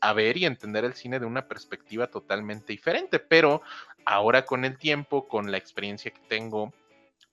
a 0.00 0.12
ver 0.12 0.36
y 0.36 0.46
entender 0.46 0.84
el 0.84 0.94
cine 0.94 1.20
de 1.20 1.26
una 1.26 1.46
perspectiva 1.46 2.08
totalmente 2.08 2.72
diferente, 2.72 3.20
pero 3.20 3.62
ahora 4.04 4.44
con 4.44 4.64
el 4.64 4.76
tiempo, 4.78 5.28
con 5.28 5.52
la 5.52 5.58
experiencia 5.58 6.10
que 6.10 6.20
tengo, 6.28 6.72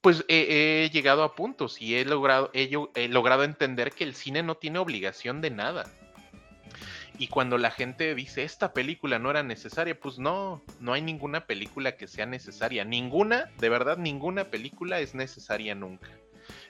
pues 0.02 0.24
he, 0.28 0.88
llegado 0.94 1.24
a 1.24 1.34
puntos 1.34 1.82
y 1.82 1.96
he 1.96 2.06
logrado, 2.06 2.52
he, 2.54 2.70
he 2.94 3.08
logrado 3.08 3.44
entender 3.44 3.92
que 3.92 4.04
el 4.04 4.14
cine 4.14 4.44
no 4.44 4.56
tiene 4.56 4.78
obligación 4.78 5.42
de 5.42 5.50
nada. 5.50 5.92
Y 7.20 7.28
cuando 7.28 7.58
la 7.58 7.70
gente 7.70 8.16
dice 8.16 8.44
esta 8.44 8.74
película 8.74 9.20
no 9.20 9.30
era 9.30 9.44
necesaria, 9.44 10.00
pues 10.00 10.18
no, 10.18 10.64
no 10.80 10.94
hay 10.94 11.02
ninguna 11.02 11.46
película 11.46 11.98
que 11.98 12.08
sea 12.08 12.26
necesaria. 12.26 12.86
Ninguna, 12.86 13.50
de 13.60 13.68
verdad, 13.68 13.98
ninguna 13.98 14.46
película 14.46 15.02
es 15.02 15.14
necesaria 15.14 15.76
nunca. 15.76 16.10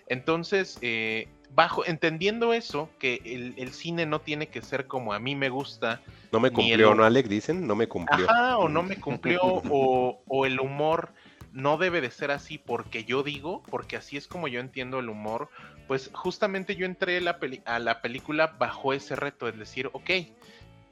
Entonces, 0.08 0.80
eh, 0.82 1.28
bajo, 1.52 1.86
entendiendo 1.86 2.54
eso, 2.54 2.90
que 3.00 3.22
el, 3.26 3.54
el 3.58 3.72
cine 3.74 4.08
no 4.08 4.22
tiene 4.22 4.48
que 4.48 4.64
ser 4.64 4.88
como 4.88 5.14
a 5.14 5.20
mí 5.20 5.36
me 5.36 5.50
gusta, 5.50 6.02
No 6.32 6.40
me 6.40 6.52
cumplió, 6.52 6.92
el- 6.92 6.98
¿no, 6.98 7.04
Alec? 7.04 7.28
Dicen, 7.28 7.68
no 7.68 7.76
me 7.76 7.88
cumplió. 7.88 8.26
Ajá, 8.30 8.58
o 8.58 8.70
no 8.70 8.82
me 8.82 9.00
cumplió, 9.00 9.40
o, 9.70 10.24
o 10.28 10.46
el 10.48 10.60
humor 10.60 11.14
no 11.52 11.78
debe 11.78 12.02
de 12.02 12.12
ser 12.12 12.32
así 12.32 12.58
porque 12.58 13.04
yo 13.04 13.22
digo, 13.24 13.64
porque 13.70 13.98
así 13.98 14.18
es 14.18 14.28
como 14.28 14.48
yo 14.48 14.60
entiendo 14.60 15.00
el 15.00 15.10
humor, 15.10 15.50
pues 15.90 16.12
justamente 16.14 16.76
yo 16.76 16.86
entré 16.86 17.18
a 17.18 17.22
la, 17.22 17.40
peli- 17.40 17.64
a 17.66 17.80
la 17.80 18.00
película 18.00 18.46
bajo 18.60 18.94
ese 18.94 19.16
reto, 19.16 19.48
es 19.50 19.58
decir, 19.58 19.90
ok, 19.92 20.12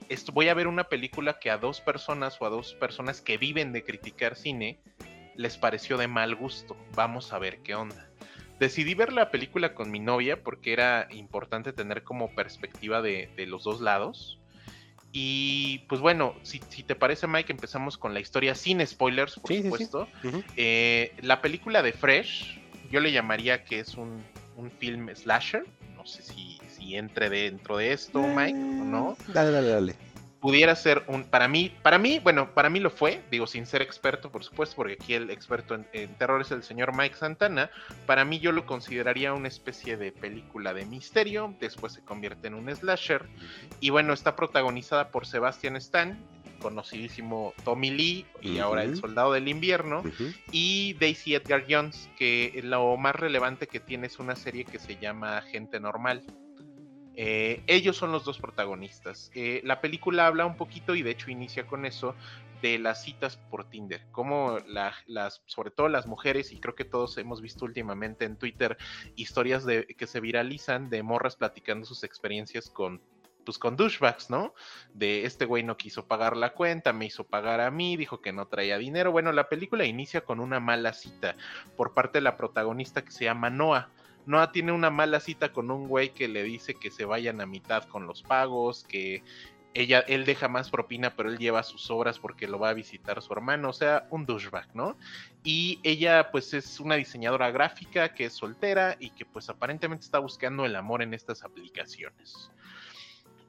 esto, 0.10 0.32
voy 0.32 0.50
a 0.50 0.56
ver 0.56 0.66
una 0.66 0.86
película 0.86 1.38
que 1.38 1.52
a 1.52 1.60
dos 1.60 1.82
personas 1.82 2.42
o 2.42 2.48
a 2.48 2.50
dos 2.50 2.74
personas 2.74 3.22
que 3.22 3.38
viven 3.38 3.72
de 3.74 3.84
criticar 3.84 4.36
cine 4.36 4.80
les 5.36 5.56
pareció 5.56 5.98
de 5.98 6.08
mal 6.08 6.34
gusto, 6.34 6.76
vamos 6.96 7.32
a 7.32 7.38
ver 7.38 7.60
qué 7.62 7.76
onda. 7.76 8.10
Decidí 8.60 8.96
ver 8.96 9.14
la 9.14 9.30
película 9.30 9.76
con 9.76 9.92
mi 9.92 10.00
novia 10.00 10.42
porque 10.42 10.74
era 10.74 11.08
importante 11.12 11.74
tener 11.74 12.02
como 12.02 12.34
perspectiva 12.34 13.04
de, 13.04 13.30
de 13.38 13.46
los 13.46 13.64
dos 13.66 13.82
lados. 13.82 14.40
Y 15.12 15.86
pues 15.90 16.02
bueno, 16.02 16.34
si, 16.42 16.64
si 16.70 16.82
te 16.82 16.96
parece, 16.96 17.28
Mike, 17.28 17.52
empezamos 17.52 18.00
con 18.00 18.16
la 18.16 18.20
historia 18.20 18.56
sin 18.56 18.86
spoilers, 18.86 19.36
por 19.40 19.52
Sí, 19.52 19.58
sí, 19.58 19.62
sí. 19.62 19.68
supuesto. 19.84 20.10
Eh, 20.56 21.14
la 21.22 21.40
película 21.40 21.84
de 21.84 21.94
Fresh, 21.94 22.60
yo 22.90 23.00
le 23.00 23.12
llamaría 23.12 23.64
que 23.64 23.80
es 23.80 23.94
un, 23.94 24.24
un 24.58 24.70
film 24.72 25.10
slasher. 25.16 25.66
No 25.96 26.06
sé 26.06 26.22
si, 26.22 26.60
si 26.68 26.96
entre 26.96 27.30
dentro 27.30 27.78
de 27.78 27.94
esto, 27.94 28.22
Mike, 28.22 28.58
o 28.58 28.84
no. 28.84 29.18
Dale, 29.30 29.52
dale, 29.52 29.70
dale. 29.70 29.96
Pudiera 30.40 30.76
ser 30.76 31.04
un, 31.08 31.24
para 31.24 31.48
mí, 31.48 31.76
para 31.82 31.98
mí, 31.98 32.20
bueno, 32.20 32.54
para 32.54 32.70
mí 32.70 32.80
lo 32.80 32.92
fue, 32.92 33.24
digo, 33.32 33.48
sin 33.48 33.66
ser 33.66 33.82
experto, 33.82 34.32
por 34.32 34.44
supuesto, 34.44 34.76
porque 34.76 34.94
aquí 34.94 35.16
el 35.16 35.32
experto 35.32 35.74
en, 35.74 35.88
en 35.94 36.14
terror 36.14 36.42
es 36.42 36.52
el 36.52 36.62
señor 36.62 36.96
Mike 36.96 37.16
Santana. 37.16 37.72
Para 38.06 38.24
mí 38.24 38.40
yo 38.40 38.52
lo 38.52 38.68
consideraría 38.68 39.34
una 39.34 39.48
especie 39.48 39.98
de 39.98 40.12
película 40.12 40.76
de 40.76 40.86
misterio, 40.86 41.56
después 41.60 41.94
se 41.94 42.02
convierte 42.02 42.48
en 42.48 42.54
un 42.54 42.74
slasher. 42.74 43.26
Y 43.80 43.90
bueno, 43.90 44.14
está 44.14 44.36
protagonizada 44.36 45.10
por 45.10 45.26
Sebastian 45.26 45.76
Stan, 45.78 46.24
conocidísimo 46.58 47.54
Tommy 47.64 47.92
Lee 47.92 48.26
y 48.42 48.58
ahora 48.60 48.84
el 48.84 48.98
soldado 48.98 49.34
del 49.34 49.48
invierno 49.48 50.04
y 50.52 50.94
Daisy 51.00 51.36
Edgar 51.36 51.66
Jones, 51.70 52.10
que 52.18 52.60
lo 52.64 52.96
más 52.98 53.16
relevante 53.16 53.68
que 53.68 53.80
tiene 53.80 54.08
es 54.08 54.20
una 54.20 54.36
serie 54.36 54.66
que 54.66 54.80
se 54.80 54.98
llama 54.98 55.42
Gente 55.42 55.80
Normal. 55.80 56.24
Eh, 57.20 57.64
ellos 57.66 57.98
son 57.98 58.12
los 58.12 58.26
dos 58.26 58.38
protagonistas. 58.40 59.32
Eh, 59.34 59.62
la 59.64 59.82
película 59.82 60.28
habla 60.28 60.46
un 60.46 60.56
poquito, 60.56 60.94
y 60.94 61.02
de 61.02 61.12
hecho 61.12 61.32
inicia 61.32 61.66
con 61.66 61.86
eso, 61.86 62.14
de 62.62 62.78
las 62.80 63.04
citas 63.04 63.38
por 63.50 63.70
Tinder. 63.70 64.02
Como 64.12 64.60
la- 64.68 64.94
las, 65.08 65.42
sobre 65.48 65.72
todo 65.72 65.90
las 65.90 66.06
mujeres, 66.06 66.52
y 66.52 66.60
creo 66.60 66.76
que 66.76 66.86
todos 66.86 67.18
hemos 67.18 67.42
visto 67.42 67.66
últimamente 67.66 68.26
en 68.26 68.36
Twitter 68.38 68.78
historias 69.16 69.66
de, 69.66 69.86
que 69.86 70.08
se 70.08 70.20
viralizan 70.20 70.90
de 70.90 71.02
morras 71.04 71.36
platicando 71.36 71.86
sus 71.86 72.04
experiencias 72.04 72.70
con 72.70 73.02
pues 73.48 73.58
con 73.58 73.78
douchebags, 73.78 74.30
¿no? 74.30 74.54
De 74.94 75.26
este 75.26 75.46
güey 75.46 75.64
no 75.64 75.78
quiso 75.78 76.06
pagar 76.06 76.36
la 76.36 76.52
cuenta, 76.52 76.92
me 76.92 77.06
hizo 77.06 77.24
pagar 77.24 77.62
a 77.62 77.72
mí, 77.72 77.96
dijo 77.96 78.20
que 78.20 78.34
no 78.34 78.48
traía 78.48 78.78
dinero. 78.78 79.14
Bueno, 79.14 79.32
la 79.32 79.48
película 79.48 79.86
inicia 79.86 80.20
con 80.22 80.42
una 80.42 80.60
mala 80.60 80.92
cita 80.92 81.38
por 81.78 81.94
parte 81.94 82.18
de 82.18 82.24
la 82.24 82.36
protagonista 82.36 83.06
que 83.06 83.12
se 83.12 83.24
llama 83.24 83.50
Noah. 83.50 83.90
Noah 84.26 84.52
tiene 84.52 84.74
una 84.74 84.90
mala 84.90 85.22
cita 85.22 85.54
con 85.54 85.72
un 85.72 85.88
güey 85.88 86.10
que 86.10 86.28
le 86.28 86.44
dice 86.44 86.74
que 86.74 86.92
se 86.92 87.06
vayan 87.06 87.40
a 87.40 87.46
mitad 87.46 87.86
con 87.86 88.06
los 88.06 88.22
pagos, 88.22 88.84
que 88.84 89.24
ella, 89.74 90.00
él 90.08 90.26
deja 90.26 90.48
más 90.50 90.70
propina, 90.70 91.16
pero 91.16 91.30
él 91.30 91.38
lleva 91.38 91.64
sus 91.64 91.90
obras 91.90 92.20
porque 92.20 92.48
lo 92.48 92.60
va 92.60 92.70
a 92.70 92.74
visitar 92.74 93.22
su 93.22 93.32
hermano, 93.32 93.70
o 93.70 93.74
sea, 93.74 94.08
un 94.10 94.26
douchebag, 94.26 94.76
¿no? 94.76 94.98
Y 95.44 95.80
ella, 95.84 96.32
pues, 96.32 96.54
es 96.54 96.80
una 96.80 96.96
diseñadora 96.96 97.52
gráfica 97.52 98.14
que 98.14 98.26
es 98.26 98.34
soltera 98.34 98.98
y 99.00 99.12
que, 99.12 99.24
pues, 99.24 99.50
aparentemente 99.50 100.04
está 100.04 100.20
buscando 100.20 100.66
el 100.66 100.76
amor 100.76 101.02
en 101.02 101.14
estas 101.14 101.44
aplicaciones. 101.44 102.52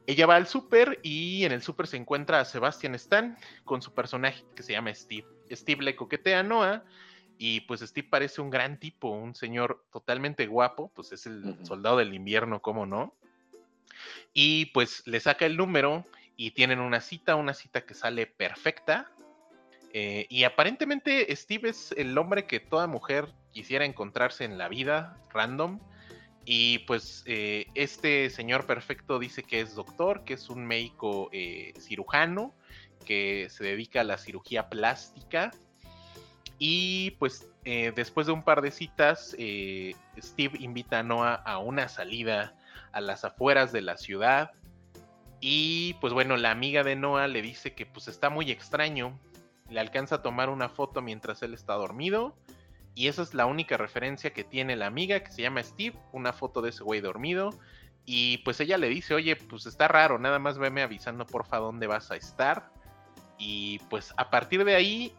Ella 0.09 0.24
va 0.24 0.36
al 0.36 0.47
súper 0.47 1.01
y 1.02 1.44
en 1.44 1.52
el 1.52 1.60
súper 1.60 1.86
se 1.86 1.98
encuentra 1.98 2.40
a 2.40 2.47
Sebastian 2.47 2.94
Stan 2.94 3.36
con 3.66 3.82
su 3.82 3.93
personaje 3.93 4.43
que 4.56 4.62
se 4.62 4.72
llama 4.72 4.94
Steve. 4.94 5.26
Steve 5.51 5.85
le 5.85 5.97
coquetea 5.97 6.40
a 6.40 6.43
Noah 6.43 6.82
y 7.36 7.60
pues 7.60 7.82
Steve 7.82 8.09
parece 8.10 8.40
un 8.40 8.48
gran 8.48 8.80
tipo, 8.80 9.10
un 9.10 9.35
señor 9.35 9.85
totalmente 9.93 10.47
guapo, 10.47 10.90
pues 10.94 11.12
es 11.12 11.26
el 11.26 11.55
soldado 11.66 11.98
del 11.98 12.14
invierno, 12.14 12.62
¿cómo 12.62 12.86
no? 12.86 13.14
Y 14.32 14.66
pues 14.72 15.06
le 15.06 15.20
saca 15.20 15.44
el 15.44 15.59
número 15.59 16.06
y 16.36 16.52
tienen 16.52 16.80
una 16.80 17.02
cita, 17.02 17.36
una 17.36 17.52
cita 17.52 17.82
que 17.82 17.93
sale 17.93 18.26
perfecta. 18.26 19.12
eh, 19.93 20.26
y 20.30 20.44
aparentemente 20.44 21.36
Steve 21.36 21.68
es 21.68 21.93
el 21.98 22.16
hombre 22.16 22.47
que 22.47 22.60
toda 22.60 22.86
mujer 22.86 23.28
quisiera 23.52 23.85
encontrarse 23.85 24.44
en 24.44 24.56
la 24.56 24.70
vida, 24.70 25.18
random. 25.35 25.80
Y 26.50 26.78
pues 26.86 27.24
eh, 27.26 27.66
este 27.74 28.30
señor 28.30 28.64
perfecto 28.64 29.18
dice 29.18 29.42
que 29.42 29.60
es 29.60 29.74
doctor, 29.74 30.24
que 30.24 30.32
es 30.32 30.48
un 30.48 30.64
médico 30.64 31.28
eh, 31.30 31.74
cirujano, 31.78 32.54
que 33.04 33.48
se 33.50 33.64
dedica 33.64 34.00
a 34.00 34.04
la 34.04 34.16
cirugía 34.16 34.70
plástica. 34.70 35.50
Y 36.58 37.10
pues 37.18 37.50
eh, 37.66 37.92
después 37.94 38.28
de 38.28 38.32
un 38.32 38.42
par 38.42 38.62
de 38.62 38.70
citas, 38.70 39.36
Steve 40.18 40.58
invita 40.58 41.00
a 41.00 41.02
Noah 41.02 41.34
a 41.34 41.58
una 41.58 41.86
salida 41.86 42.56
a 42.92 43.02
las 43.02 43.26
afueras 43.26 43.70
de 43.70 43.82
la 43.82 43.98
ciudad. 43.98 44.52
Y 45.42 45.96
pues 46.00 46.14
bueno, 46.14 46.38
la 46.38 46.50
amiga 46.50 46.82
de 46.82 46.96
Noah 46.96 47.28
le 47.28 47.42
dice 47.42 47.74
que 47.74 47.84
pues 47.84 48.08
está 48.08 48.30
muy 48.30 48.50
extraño. 48.50 49.20
Le 49.68 49.80
alcanza 49.80 50.14
a 50.14 50.22
tomar 50.22 50.48
una 50.48 50.70
foto 50.70 51.02
mientras 51.02 51.42
él 51.42 51.52
está 51.52 51.74
dormido. 51.74 52.34
Y 52.98 53.06
esa 53.06 53.22
es 53.22 53.32
la 53.32 53.46
única 53.46 53.76
referencia 53.76 54.32
que 54.32 54.42
tiene 54.42 54.74
la 54.74 54.86
amiga 54.86 55.20
que 55.20 55.30
se 55.30 55.42
llama 55.42 55.62
Steve, 55.62 55.96
una 56.10 56.32
foto 56.32 56.60
de 56.62 56.70
ese 56.70 56.82
güey 56.82 57.00
dormido. 57.00 57.50
Y 58.04 58.38
pues 58.38 58.58
ella 58.58 58.76
le 58.76 58.88
dice, 58.88 59.14
oye, 59.14 59.36
pues 59.36 59.66
está 59.66 59.86
raro, 59.86 60.18
nada 60.18 60.40
más 60.40 60.58
veme 60.58 60.82
avisando 60.82 61.24
porfa 61.24 61.58
dónde 61.58 61.86
vas 61.86 62.10
a 62.10 62.16
estar. 62.16 62.72
Y 63.38 63.78
pues 63.88 64.12
a 64.16 64.30
partir 64.30 64.64
de 64.64 64.74
ahí 64.74 65.12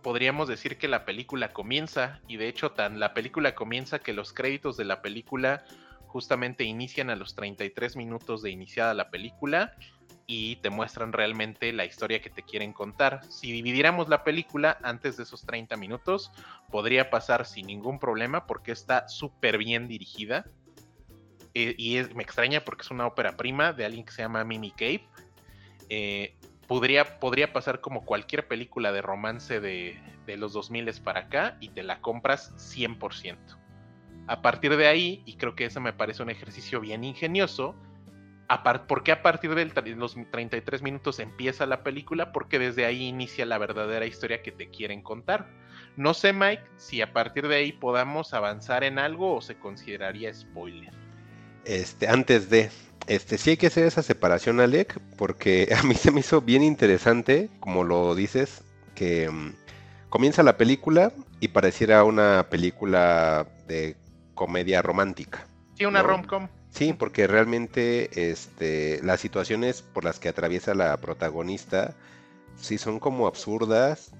podríamos 0.00 0.46
decir 0.46 0.78
que 0.78 0.86
la 0.86 1.04
película 1.04 1.52
comienza. 1.52 2.20
Y 2.28 2.36
de 2.36 2.46
hecho 2.46 2.70
tan 2.70 3.00
la 3.00 3.14
película 3.14 3.56
comienza 3.56 3.98
que 3.98 4.12
los 4.12 4.32
créditos 4.32 4.76
de 4.76 4.84
la 4.84 5.02
película 5.02 5.64
justamente 6.06 6.62
inician 6.62 7.10
a 7.10 7.16
los 7.16 7.34
33 7.34 7.96
minutos 7.96 8.42
de 8.42 8.52
iniciada 8.52 8.94
la 8.94 9.10
película 9.10 9.74
y 10.26 10.56
te 10.56 10.70
muestran 10.70 11.12
realmente 11.12 11.72
la 11.72 11.84
historia 11.84 12.20
que 12.20 12.30
te 12.30 12.42
quieren 12.42 12.72
contar. 12.72 13.22
Si 13.30 13.52
dividiéramos 13.52 14.08
la 14.08 14.24
película 14.24 14.78
antes 14.82 15.16
de 15.16 15.24
esos 15.24 15.44
30 15.44 15.76
minutos, 15.76 16.32
podría 16.70 17.10
pasar 17.10 17.44
sin 17.44 17.66
ningún 17.66 17.98
problema 17.98 18.46
porque 18.46 18.72
está 18.72 19.06
súper 19.08 19.58
bien 19.58 19.86
dirigida. 19.86 20.46
Eh, 21.52 21.74
y 21.78 21.98
es- 21.98 22.14
me 22.14 22.22
extraña 22.22 22.64
porque 22.64 22.82
es 22.82 22.90
una 22.90 23.06
ópera 23.06 23.36
prima 23.36 23.72
de 23.72 23.84
alguien 23.84 24.04
que 24.04 24.12
se 24.12 24.22
llama 24.22 24.44
Mimi 24.44 24.70
Cape. 24.70 25.08
Eh, 25.90 26.34
podría, 26.66 27.20
podría 27.20 27.52
pasar 27.52 27.80
como 27.80 28.04
cualquier 28.04 28.48
película 28.48 28.92
de 28.92 29.02
romance 29.02 29.60
de, 29.60 30.00
de 30.26 30.36
los 30.36 30.52
2000 30.54 30.90
para 31.02 31.20
acá 31.20 31.56
y 31.60 31.68
te 31.68 31.82
la 31.82 32.00
compras 32.00 32.52
100%. 32.56 33.58
A 34.26 34.40
partir 34.40 34.74
de 34.76 34.86
ahí, 34.86 35.22
y 35.26 35.36
creo 35.36 35.54
que 35.54 35.66
ese 35.66 35.80
me 35.80 35.92
parece 35.92 36.22
un 36.22 36.30
ejercicio 36.30 36.80
bien 36.80 37.04
ingenioso, 37.04 37.76
¿Por 38.86 39.02
qué 39.02 39.12
a 39.12 39.22
partir 39.22 39.54
de 39.54 39.94
los 39.96 40.16
33 40.30 40.82
minutos 40.82 41.18
empieza 41.18 41.66
la 41.66 41.82
película? 41.82 42.32
Porque 42.32 42.58
desde 42.58 42.84
ahí 42.84 43.04
inicia 43.04 43.46
la 43.46 43.58
verdadera 43.58 44.06
historia 44.06 44.42
que 44.42 44.52
te 44.52 44.68
quieren 44.68 45.02
contar. 45.02 45.48
No 45.96 46.12
sé, 46.12 46.32
Mike, 46.32 46.62
si 46.76 47.00
a 47.00 47.12
partir 47.12 47.48
de 47.48 47.56
ahí 47.56 47.72
podamos 47.72 48.34
avanzar 48.34 48.84
en 48.84 48.98
algo 48.98 49.36
o 49.36 49.40
se 49.40 49.56
consideraría 49.56 50.32
spoiler. 50.34 50.92
Este, 51.64 52.08
antes 52.08 52.50
de, 52.50 52.70
este, 53.06 53.38
sí 53.38 53.50
hay 53.50 53.56
que 53.56 53.68
hacer 53.68 53.86
esa 53.86 54.02
separación, 54.02 54.60
Alec, 54.60 54.98
porque 55.16 55.68
a 55.78 55.82
mí 55.82 55.94
se 55.94 56.10
me 56.10 56.20
hizo 56.20 56.40
bien 56.40 56.62
interesante, 56.62 57.48
como 57.60 57.84
lo 57.84 58.14
dices, 58.14 58.62
que 58.94 59.30
mm, 59.30 59.54
comienza 60.10 60.42
la 60.42 60.56
película 60.56 61.12
y 61.40 61.48
pareciera 61.48 62.04
una 62.04 62.46
película 62.50 63.46
de 63.66 63.96
comedia 64.34 64.82
romántica. 64.82 65.46
Sí, 65.76 65.84
una 65.84 66.02
rom-com. 66.02 66.48
Sí, 66.74 66.92
porque 66.92 67.28
realmente 67.28 68.30
este, 68.32 69.00
las 69.04 69.20
situaciones 69.20 69.80
por 69.82 70.04
las 70.04 70.18
que 70.18 70.28
atraviesa 70.28 70.74
la 70.74 70.96
protagonista 70.96 71.94
sí 72.56 72.78
son 72.78 72.98
como 72.98 73.28
absurdas. 73.28 74.10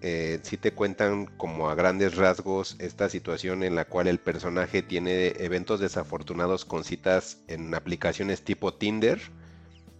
Eh, 0.00 0.38
sí 0.42 0.56
te 0.56 0.72
cuentan 0.72 1.26
como 1.26 1.68
a 1.68 1.74
grandes 1.74 2.14
rasgos 2.16 2.76
esta 2.78 3.08
situación 3.08 3.64
en 3.64 3.74
la 3.74 3.86
cual 3.86 4.06
el 4.06 4.20
personaje 4.20 4.80
tiene 4.80 5.28
eventos 5.38 5.80
desafortunados 5.80 6.64
con 6.64 6.84
citas 6.84 7.38
en 7.48 7.74
aplicaciones 7.74 8.44
tipo 8.44 8.72
Tinder. 8.74 9.20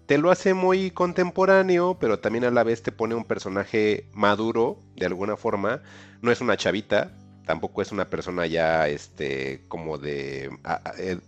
Te 0.07 0.19
lo 0.19 0.31
hace 0.31 0.55
muy 0.55 0.93
contemporáneo, 0.93 1.99
pero 1.99 2.21
también 2.21 2.45
a 2.45 2.53
la 2.53 2.63
vez 2.63 2.83
te 2.83 2.93
pone 2.93 3.17
un 3.17 3.25
personaje 3.25 4.09
maduro 4.13 4.79
de 4.95 5.07
alguna 5.07 5.37
forma. 5.37 5.83
No 6.23 6.31
es 6.31 6.41
una 6.41 6.57
chavita, 6.57 7.11
tampoco 7.45 7.83
es 7.83 7.93
una 7.93 8.07
persona 8.07 8.47
ya 8.47 8.89
este 8.89 9.65
como 9.69 9.99
de 9.99 10.51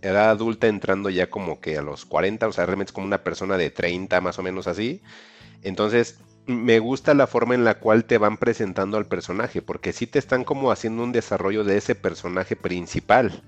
edad 0.01 0.29
adulta 0.29 0.67
entrando 0.67 1.09
ya 1.09 1.29
como 1.29 1.59
que 1.59 1.77
a 1.77 1.81
los 1.81 2.05
40, 2.05 2.47
o 2.47 2.51
sea, 2.51 2.65
realmente 2.65 2.89
es 2.89 2.93
como 2.93 3.07
una 3.07 3.23
persona 3.23 3.57
de 3.57 3.69
30 3.69 4.19
más 4.21 4.39
o 4.39 4.43
menos 4.43 4.67
así. 4.67 5.01
Entonces, 5.63 6.19
me 6.45 6.79
gusta 6.79 7.13
la 7.13 7.27
forma 7.27 7.55
en 7.55 7.65
la 7.65 7.79
cual 7.79 8.05
te 8.05 8.17
van 8.17 8.37
presentando 8.37 8.97
al 8.97 9.05
personaje, 9.05 9.61
porque 9.61 9.93
sí 9.93 10.07
te 10.07 10.19
están 10.19 10.43
como 10.43 10.71
haciendo 10.71 11.03
un 11.03 11.11
desarrollo 11.11 11.63
de 11.63 11.77
ese 11.77 11.95
personaje 11.95 12.55
principal. 12.55 13.43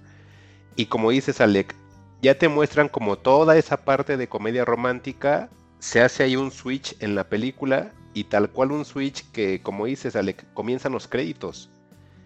Y 0.75 0.87
como 0.87 1.11
dices, 1.11 1.41
Alec, 1.41 1.75
ya 2.21 2.37
te 2.37 2.49
muestran 2.49 2.89
como 2.89 3.17
toda 3.17 3.57
esa 3.57 3.77
parte 3.77 4.17
de 4.17 4.27
comedia 4.27 4.65
romántica, 4.65 5.49
se 5.79 6.01
hace 6.01 6.23
ahí 6.23 6.35
un 6.35 6.51
switch 6.51 6.95
en 6.99 7.15
la 7.15 7.29
película 7.29 7.91
y 8.13 8.25
tal 8.25 8.49
cual 8.49 8.71
un 8.71 8.85
switch 8.85 9.29
que, 9.31 9.61
como 9.61 9.85
dices, 9.85 10.15
Alec, 10.15 10.45
comienzan 10.53 10.91
los 10.91 11.07
créditos 11.07 11.69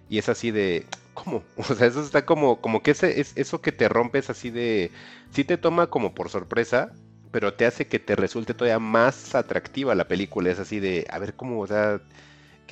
y 0.10 0.18
es 0.18 0.30
así 0.30 0.52
de, 0.52 0.88
¿cómo? 1.14 1.44
O 1.58 1.64
sea, 1.64 1.88
eso 1.88 2.02
está 2.02 2.26
como, 2.26 2.62
como 2.62 2.82
que 2.84 2.92
ese, 2.92 3.20
es, 3.22 3.34
eso 3.36 3.62
que 3.62 3.72
te 3.72 3.90
rompes 3.90 4.30
así 4.30 4.50
de, 4.50 4.92
sí 5.30 5.44
te 5.44 5.58
toma 5.58 5.88
como 5.88 6.14
por 6.14 6.30
sorpresa, 6.30 6.92
pero 7.32 7.56
te 7.56 7.66
hace 7.66 7.88
que 7.88 8.00
te 8.00 8.16
resulte 8.16 8.54
todavía 8.54 8.80
más 8.80 9.36
atractiva 9.36 9.96
la 9.96 10.08
película. 10.08 10.52
Es 10.52 10.60
así 10.60 10.80
de, 10.80 11.08
a 11.10 11.20
ver 11.20 11.36
cómo, 11.36 11.60
o 11.62 11.68
sea, 11.68 12.02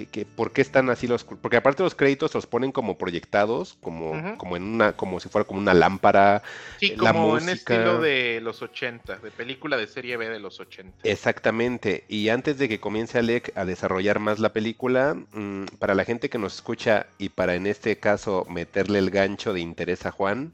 que, 0.06 0.26
¿por 0.26 0.52
qué 0.52 0.61
están 0.61 0.90
así 0.90 1.07
los 1.07 1.23
porque 1.23 1.57
aparte 1.57 1.84
los 1.84 1.95
créditos 1.95 2.34
los 2.34 2.48
ponen 2.48 2.72
como 2.72 2.98
proyectados 2.98 3.78
como 3.82 4.38
como 4.38 4.56
en 4.56 4.64
una 4.64 4.94
como 4.94 5.19
si 5.19 5.30
fuera 5.30 5.45
como 5.45 5.60
una 5.60 5.73
lámpara 5.73 6.44
sí, 6.80 6.95
como 6.95 7.38
en 7.38 7.49
estilo 7.49 7.99
de 7.99 8.40
los 8.41 8.61
80 8.61 9.18
de 9.18 9.32
película 9.32 9.78
de 9.78 9.88
serie 9.88 10.18
B 10.18 10.30
de 10.30 10.40
los 10.40 10.60
80 10.60 10.99
exactamente 11.03 12.06
y 12.07 12.30
antes 12.30 12.57
de 12.57 12.69
que 12.69 12.80
comience 12.80 13.18
Alec 13.18 13.52
a 13.56 13.65
desarrollar 13.65 14.19
más 14.19 14.40
la 14.40 14.53
película 14.53 15.15
mm, 15.34 15.65
para 15.80 15.95
la 15.95 16.06
gente 16.06 16.30
que 16.30 16.38
nos 16.38 16.56
escucha 16.56 17.07
y 17.18 17.30
para 17.30 17.56
en 17.56 17.68
este 17.68 17.98
caso 17.98 18.45
meterle 18.49 18.99
el 18.99 19.10
gancho 19.10 19.53
de 19.53 19.61
interés 19.61 20.06
a 20.06 20.11
Juan 20.11 20.52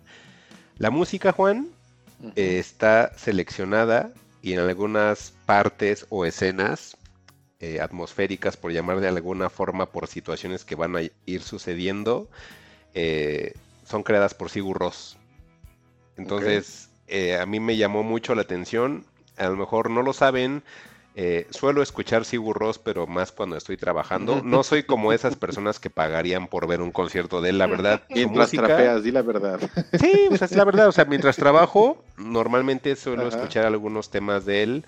la 0.78 0.90
música 0.90 1.32
Juan 1.32 1.70
está 2.36 3.12
seleccionada 3.16 4.12
y 4.42 4.54
en 4.54 4.60
algunas 4.60 5.34
partes 5.46 6.06
o 6.10 6.26
escenas 6.26 6.98
eh, 7.60 7.82
atmosféricas, 7.82 8.56
por 8.56 8.72
llamar 8.72 9.00
de 9.00 9.08
alguna 9.08 9.50
forma, 9.50 9.88
por 9.88 10.06
situaciones 10.08 10.64
que 10.64 10.76
van 10.76 10.96
a 10.96 11.02
ir 11.26 11.42
sucediendo, 11.42 12.28
eh, 12.94 13.54
son 13.84 14.04
creadas 14.04 14.36
por 14.36 14.52
Sigur 14.52 14.78
Ross. 14.78 15.18
Entonces, 16.18 16.90
eh, 17.08 17.36
a 17.40 17.48
mí 17.48 17.60
me 17.60 17.76
llamó 17.76 18.04
mucho 18.04 18.36
la 18.36 18.44
atención. 18.44 19.06
A 19.38 19.48
lo 19.48 19.56
mejor 19.56 19.90
no 19.90 20.04
lo 20.04 20.14
saben. 20.14 20.62
suelo 21.50 21.82
escuchar 21.82 22.26
Sigur 22.26 22.60
Ross, 22.60 22.78
pero 22.78 23.08
más 23.08 23.32
cuando 23.32 23.58
estoy 23.58 23.76
trabajando. 23.76 24.40
No 24.46 24.62
soy 24.62 24.84
como 24.84 25.12
esas 25.12 25.36
personas 25.36 25.80
que 25.80 25.90
pagarían 25.90 26.48
por 26.48 26.68
ver 26.68 26.80
un 26.80 26.92
concierto 26.92 27.42
de 27.42 27.50
él, 27.50 27.58
la 27.58 27.66
verdad. 27.66 28.04
Mientras 28.10 28.52
trapeas, 28.52 29.02
di 29.02 29.10
la 29.10 29.24
verdad. 29.24 29.60
Sí, 30.00 30.26
pues 30.30 30.44
es 30.44 30.52
la 30.52 30.64
verdad. 30.64 30.90
O 30.90 30.92
sea, 30.92 31.06
mientras 31.06 31.38
trabajo, 31.38 32.04
normalmente 32.18 32.96
suelo 32.96 33.28
escuchar 33.28 33.66
algunos 33.66 34.12
temas 34.12 34.46
de 34.46 34.62
él. 34.62 34.86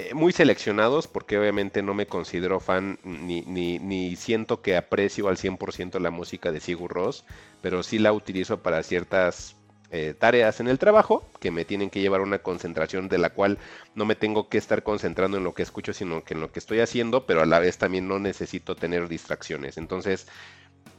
Eh, 0.00 0.14
muy 0.14 0.32
seleccionados, 0.32 1.06
porque 1.06 1.38
obviamente 1.38 1.82
no 1.82 1.92
me 1.92 2.06
considero 2.06 2.58
fan 2.58 2.98
ni, 3.04 3.42
ni, 3.42 4.16
siento 4.16 4.62
que 4.62 4.76
aprecio 4.76 5.28
al 5.28 5.36
100% 5.36 6.00
la 6.00 6.10
música 6.10 6.52
de 6.52 6.60
Sigur 6.60 6.90
Ross, 6.90 7.26
pero 7.60 7.82
sí 7.82 7.98
la 7.98 8.10
utilizo 8.14 8.62
para 8.62 8.82
ciertas 8.82 9.56
eh, 9.90 10.14
tareas 10.18 10.58
en 10.60 10.68
el 10.68 10.78
trabajo 10.78 11.28
que 11.38 11.50
me 11.50 11.66
tienen 11.66 11.90
que 11.90 12.00
llevar 12.00 12.22
una 12.22 12.38
concentración 12.38 13.10
de 13.10 13.18
la 13.18 13.30
cual 13.30 13.58
no 13.94 14.06
me 14.06 14.14
tengo 14.14 14.48
que 14.48 14.56
estar 14.56 14.82
concentrando 14.82 15.36
en 15.36 15.44
lo 15.44 15.52
que 15.52 15.64
escucho, 15.64 15.92
sino 15.92 16.24
que 16.24 16.32
en 16.32 16.40
lo 16.40 16.50
que 16.50 16.60
estoy 16.60 16.80
haciendo, 16.80 17.26
pero 17.26 17.42
a 17.42 17.46
la 17.46 17.58
vez 17.58 17.76
también 17.76 18.08
no 18.08 18.18
necesito 18.18 18.76
tener 18.76 19.06
distracciones. 19.06 19.76
Entonces, 19.76 20.28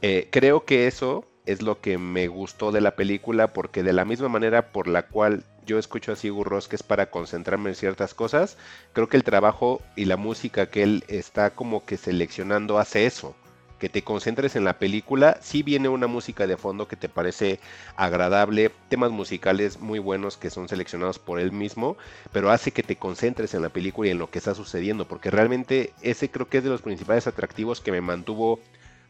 eh, 0.02 0.28
creo 0.30 0.64
que 0.64 0.86
eso 0.86 1.24
es 1.44 1.60
lo 1.60 1.80
que 1.80 1.98
me 1.98 2.28
gustó 2.28 2.70
de 2.70 2.80
la 2.80 2.94
película, 2.94 3.52
porque 3.52 3.82
de 3.82 3.94
la 3.94 4.04
misma 4.04 4.28
manera 4.28 4.70
por 4.70 4.86
la 4.86 5.08
cual 5.08 5.44
yo 5.66 5.78
escucho 5.78 6.12
a 6.12 6.16
Sigur 6.16 6.48
Ross 6.48 6.68
que 6.68 6.76
es 6.76 6.82
para 6.82 7.10
concentrarme 7.10 7.70
en 7.70 7.76
ciertas 7.76 8.14
cosas, 8.14 8.56
creo 8.92 9.08
que 9.08 9.16
el 9.16 9.24
trabajo 9.24 9.80
y 9.96 10.04
la 10.06 10.16
música 10.16 10.66
que 10.66 10.82
él 10.82 11.04
está 11.08 11.50
como 11.50 11.84
que 11.84 11.96
seleccionando 11.96 12.78
hace 12.78 13.06
eso, 13.06 13.34
que 13.82 13.88
te 13.88 14.02
concentres 14.02 14.54
en 14.54 14.62
la 14.62 14.78
película, 14.78 15.38
sí 15.40 15.64
viene 15.64 15.88
una 15.88 16.06
música 16.06 16.46
de 16.46 16.56
fondo 16.56 16.86
que 16.86 16.94
te 16.94 17.08
parece 17.08 17.58
agradable, 17.96 18.70
temas 18.88 19.10
musicales 19.10 19.80
muy 19.80 19.98
buenos 19.98 20.36
que 20.36 20.50
son 20.50 20.68
seleccionados 20.68 21.18
por 21.18 21.40
él 21.40 21.50
mismo, 21.50 21.96
pero 22.30 22.52
hace 22.52 22.70
que 22.70 22.84
te 22.84 22.94
concentres 22.94 23.54
en 23.54 23.62
la 23.62 23.70
película 23.70 24.08
y 24.08 24.12
en 24.12 24.18
lo 24.18 24.30
que 24.30 24.38
está 24.38 24.54
sucediendo, 24.54 25.08
porque 25.08 25.32
realmente 25.32 25.92
ese 26.00 26.30
creo 26.30 26.48
que 26.48 26.58
es 26.58 26.64
de 26.64 26.70
los 26.70 26.82
principales 26.82 27.26
atractivos 27.26 27.80
que 27.80 27.90
me 27.90 28.00
mantuvo 28.00 28.60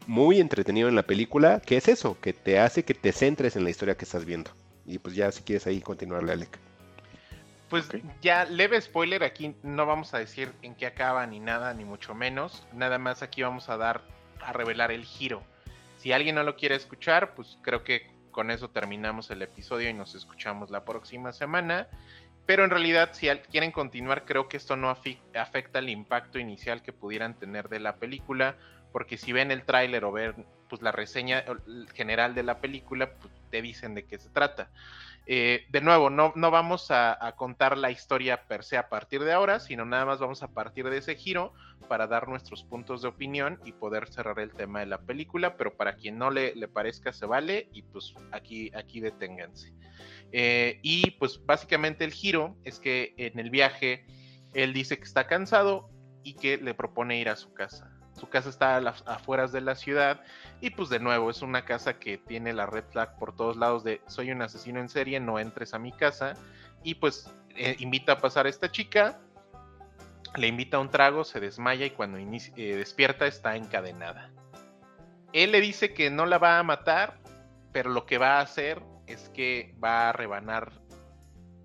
muy 0.07 0.39
entretenido 0.39 0.89
en 0.89 0.95
la 0.95 1.03
película, 1.03 1.59
que 1.59 1.77
es 1.77 1.87
eso, 1.87 2.17
que 2.19 2.33
te 2.33 2.57
hace 2.57 2.83
que 2.83 2.95
te 2.95 3.11
centres 3.11 3.55
en 3.55 3.63
la 3.63 3.69
historia 3.69 3.95
que 3.95 4.05
estás 4.05 4.25
viendo. 4.25 4.49
Y 4.85 4.99
pues 4.99 5.15
ya 5.15 5.31
si 5.31 5.43
quieres 5.43 5.65
ahí 5.67 5.81
continuarle, 5.81 6.33
Alec. 6.33 6.59
Pues 7.69 7.89
ya 8.21 8.45
leve 8.45 8.79
spoiler, 8.79 9.23
aquí 9.23 9.55
no 9.63 9.85
vamos 9.85 10.13
a 10.13 10.19
decir 10.19 10.53
en 10.61 10.75
qué 10.75 10.85
acaba 10.85 11.25
ni 11.25 11.39
nada, 11.39 11.73
ni 11.73 11.85
mucho 11.85 12.13
menos. 12.13 12.67
Nada 12.73 12.99
más 12.99 13.23
aquí 13.23 13.41
vamos 13.41 13.69
a 13.69 13.77
dar, 13.77 14.01
a 14.41 14.53
revelar 14.53 14.91
el 14.91 15.05
giro. 15.05 15.41
Si 15.97 16.11
alguien 16.11 16.35
no 16.35 16.43
lo 16.43 16.55
quiere 16.55 16.75
escuchar, 16.75 17.33
pues 17.33 17.57
creo 17.61 17.83
que 17.83 18.11
con 18.31 18.51
eso 18.51 18.69
terminamos 18.69 19.31
el 19.31 19.41
episodio 19.41 19.89
y 19.89 19.93
nos 19.93 20.15
escuchamos 20.15 20.69
la 20.69 20.85
próxima 20.85 21.31
semana. 21.31 21.87
Pero 22.45 22.65
en 22.65 22.71
realidad, 22.71 23.11
si 23.13 23.27
quieren 23.49 23.71
continuar, 23.71 24.25
creo 24.25 24.49
que 24.49 24.57
esto 24.57 24.75
no 24.75 24.89
afecta 24.89 25.79
el 25.79 25.89
impacto 25.89 26.39
inicial 26.39 26.81
que 26.81 26.91
pudieran 26.91 27.35
tener 27.35 27.69
de 27.69 27.79
la 27.79 27.95
película, 27.95 28.57
porque 28.93 29.17
si 29.17 29.33
ven 29.33 29.51
el 29.51 29.65
tráiler 29.65 30.05
o 30.05 30.13
ven 30.13 30.45
pues, 30.69 30.81
la 30.81 30.93
reseña 30.93 31.43
general 31.93 32.35
de 32.35 32.43
la 32.43 32.59
película, 32.59 33.11
pues, 33.15 33.33
te 33.49 33.61
dicen 33.61 33.95
de 33.95 34.05
qué 34.05 34.17
se 34.17 34.29
trata. 34.29 34.69
Eh, 35.25 35.65
de 35.69 35.81
nuevo, 35.81 36.09
no, 36.09 36.31
no 36.35 36.51
vamos 36.51 36.87
a, 36.91 37.33
contar 37.37 37.77
la 37.77 37.91
historia 37.91 38.43
per 38.45 38.63
se 38.63 38.77
a 38.77 38.89
partir 38.89 39.23
de 39.23 39.31
ahora, 39.31 39.59
sino 39.59 39.83
nada 39.85 40.05
más 40.05 40.19
vamos 40.19 40.43
a 40.43 40.49
partir 40.49 40.89
de 40.89 40.97
ese 40.97 41.15
giro 41.15 41.53
para 41.87 42.07
dar 42.07 42.27
nuestros 42.27 42.63
puntos 42.63 43.01
de 43.01 43.07
opinión 43.07 43.59
y 43.65 43.71
poder 43.71 44.07
cerrar 44.09 44.39
el 44.39 44.53
tema 44.53 44.81
de 44.81 44.85
la 44.85 44.99
película, 44.99 45.57
pero 45.57 45.75
para 45.75 45.95
quien 45.95 46.17
no 46.17 46.29
le, 46.29 46.53
le 46.55 46.67
parezca 46.67 47.13
se 47.13 47.25
vale 47.25 47.69
y 47.71 47.81
pues 47.83 48.13
aquí, 48.31 48.71
aquí 48.75 48.99
deténganse. 48.99 49.73
Eh, 50.33 50.79
y 50.81 51.11
pues 51.11 51.43
básicamente 51.45 52.03
el 52.03 52.11
giro 52.11 52.57
es 52.63 52.79
que 52.79 53.13
en 53.17 53.39
el 53.39 53.49
viaje 53.49 54.05
él 54.53 54.73
dice 54.73 54.97
que 54.97 55.03
está 55.03 55.25
cansado 55.27 55.89
y 56.23 56.35
que 56.35 56.57
le 56.57 56.73
propone 56.73 57.19
ir 57.19 57.29
a 57.29 57.35
su 57.35 57.53
casa. 57.53 57.92
Su 58.23 58.29
casa 58.29 58.47
está 58.47 58.77
a 58.77 58.79
las 58.79 59.05
afueras 59.05 59.51
de 59.51 59.59
la 59.59 59.75
ciudad 59.75 60.21
y 60.61 60.69
pues 60.69 60.87
de 60.87 60.97
nuevo 60.97 61.29
es 61.29 61.41
una 61.41 61.65
casa 61.65 61.99
que 61.99 62.17
tiene 62.17 62.53
la 62.53 62.65
red 62.65 62.85
flag 62.85 63.17
por 63.19 63.35
todos 63.35 63.57
lados 63.57 63.83
de 63.83 63.99
soy 64.07 64.31
un 64.31 64.41
asesino 64.41 64.79
en 64.79 64.87
serie, 64.87 65.19
no 65.19 65.39
entres 65.39 65.73
a 65.73 65.77
mi 65.77 65.91
casa 65.91 66.35
y 66.83 66.95
pues 66.95 67.29
eh, 67.49 67.75
invita 67.79 68.13
a 68.13 68.17
pasar 68.19 68.45
a 68.45 68.49
esta 68.49 68.71
chica, 68.71 69.19
le 70.37 70.47
invita 70.47 70.77
a 70.77 70.79
un 70.79 70.89
trago, 70.89 71.25
se 71.25 71.41
desmaya 71.41 71.85
y 71.85 71.89
cuando 71.89 72.17
eh, 72.17 72.75
despierta 72.77 73.27
está 73.27 73.57
encadenada. 73.57 74.31
Él 75.33 75.51
le 75.51 75.59
dice 75.59 75.93
que 75.93 76.09
no 76.09 76.25
la 76.25 76.37
va 76.37 76.59
a 76.59 76.63
matar, 76.63 77.19
pero 77.73 77.89
lo 77.89 78.05
que 78.05 78.19
va 78.19 78.37
a 78.37 78.41
hacer 78.41 78.81
es 79.05 79.27
que 79.31 79.75
va 79.83 80.07
a 80.07 80.13
rebanar 80.13 80.71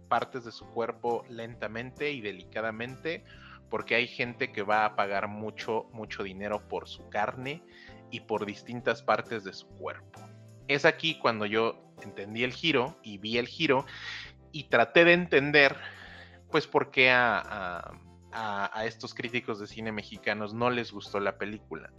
partes 0.09 0.45
de 0.45 0.51
su 0.51 0.67
cuerpo 0.71 1.25
lentamente 1.29 2.11
y 2.11 2.21
delicadamente 2.21 3.23
porque 3.71 3.95
hay 3.95 4.07
gente 4.07 4.53
que 4.53 4.63
va 4.63 4.85
a 4.85 4.97
pagar 4.97 5.29
mucho, 5.29 5.89
mucho 5.93 6.23
dinero 6.23 6.67
por 6.69 6.89
su 6.89 7.09
carne 7.09 7.63
y 8.11 8.21
por 8.21 8.47
distintas 8.47 9.03
partes 9.03 9.45
de 9.45 9.53
su 9.53 9.67
cuerpo. 9.69 10.21
Es 10.67 10.85
aquí 10.85 11.19
cuando 11.19 11.47
yo 11.47 11.81
entendí 12.03 12.45
el 12.45 12.53
giro 12.53 12.97
y 13.03 13.19
vi 13.19 13.39
el 13.39 13.47
giro 13.47 13.87
y 14.53 14.65
traté 14.65 15.05
de 15.05 15.13
entender 15.13 15.77
pues 16.51 16.67
por 16.67 16.91
qué 16.91 17.11
a, 17.11 17.93
estos 18.85 19.15
críticos 19.15 19.59
de 19.59 19.67
cine 19.67 19.91
mexicanos 19.91 20.55
no 20.55 20.71
les 20.71 20.93
gustó 20.93 21.19
la 21.19 21.39
película. 21.39 21.91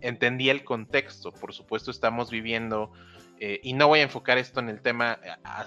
Entendí 0.00 0.50
el 0.50 0.64
contexto, 0.64 1.32
por 1.32 1.54
supuesto 1.54 1.90
estamos 1.90 2.30
viviendo 2.30 2.90
eh, 3.38 3.60
y 3.62 3.74
no 3.74 3.88
voy 3.88 4.00
a 4.00 4.02
enfocar 4.02 4.36
esto 4.38 4.60
en 4.60 4.68
el 4.68 4.80
tema, 4.80 5.18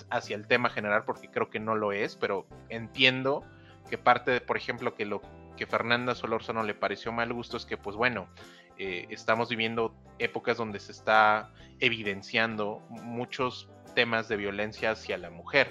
hacia 0.10 0.36
el 0.36 0.48
tema 0.48 0.70
general, 0.70 1.06
porque 1.06 1.30
creo 1.30 1.50
que 1.50 1.60
no 1.60 1.76
lo 1.76 1.92
es, 1.92 2.16
pero 2.16 2.46
entiendo 2.70 3.44
que 3.90 3.98
parte 3.98 4.32
de, 4.32 4.42
por 4.42 4.58
ejemplo, 4.58 4.96
que 4.96 5.06
lo 5.06 5.22
que 5.58 5.66
Fernanda 5.66 6.16
Solórzano 6.16 6.64
le 6.64 6.74
pareció 6.74 7.12
mal 7.12 7.34
gusto 7.34 7.58
es 7.58 7.66
que, 7.66 7.76
pues 7.76 7.98
bueno, 7.98 8.30
eh, 8.78 9.08
estamos 9.10 9.50
viviendo 9.50 9.94
épocas 10.20 10.58
donde 10.58 10.80
se 10.80 10.94
está 10.94 11.52
evidenciando 11.80 12.80
muchos 12.90 13.70
temas 13.94 14.30
de 14.30 14.38
violencia 14.38 14.92
hacia 14.92 15.18
la 15.18 15.30
mujer. 15.30 15.70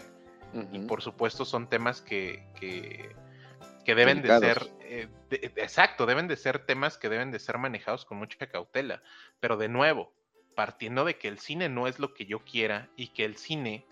Y 0.73 0.79
por 0.81 1.03
supuesto 1.03 1.45
son 1.45 1.69
temas 1.69 2.01
que, 2.01 2.47
que, 2.59 3.95
deben 3.95 4.23
de 4.23 4.39
ser, 4.39 4.71
eh, 4.81 5.09
exacto, 5.31 6.07
deben 6.07 6.29
de 6.29 6.37
ser 6.37 6.65
temas 6.65 6.97
que 6.97 7.11
deben 7.11 7.31
de 7.31 7.39
ser 7.39 7.59
manejados 7.59 8.07
con 8.07 8.17
mucha 8.17 8.47
cautela. 8.47 9.03
Pero 9.39 9.59
de 9.59 9.69
nuevo, 9.69 10.15
partiendo 10.55 11.05
de 11.05 11.19
que 11.19 11.29
el 11.29 11.41
cine 11.41 11.69
no 11.69 11.87
es 11.87 11.99
lo 11.99 12.15
que 12.15 12.25
yo 12.25 12.43
quiera 12.43 12.89
y 12.97 13.09
que 13.09 13.27
el 13.27 13.37
cine 13.37 13.87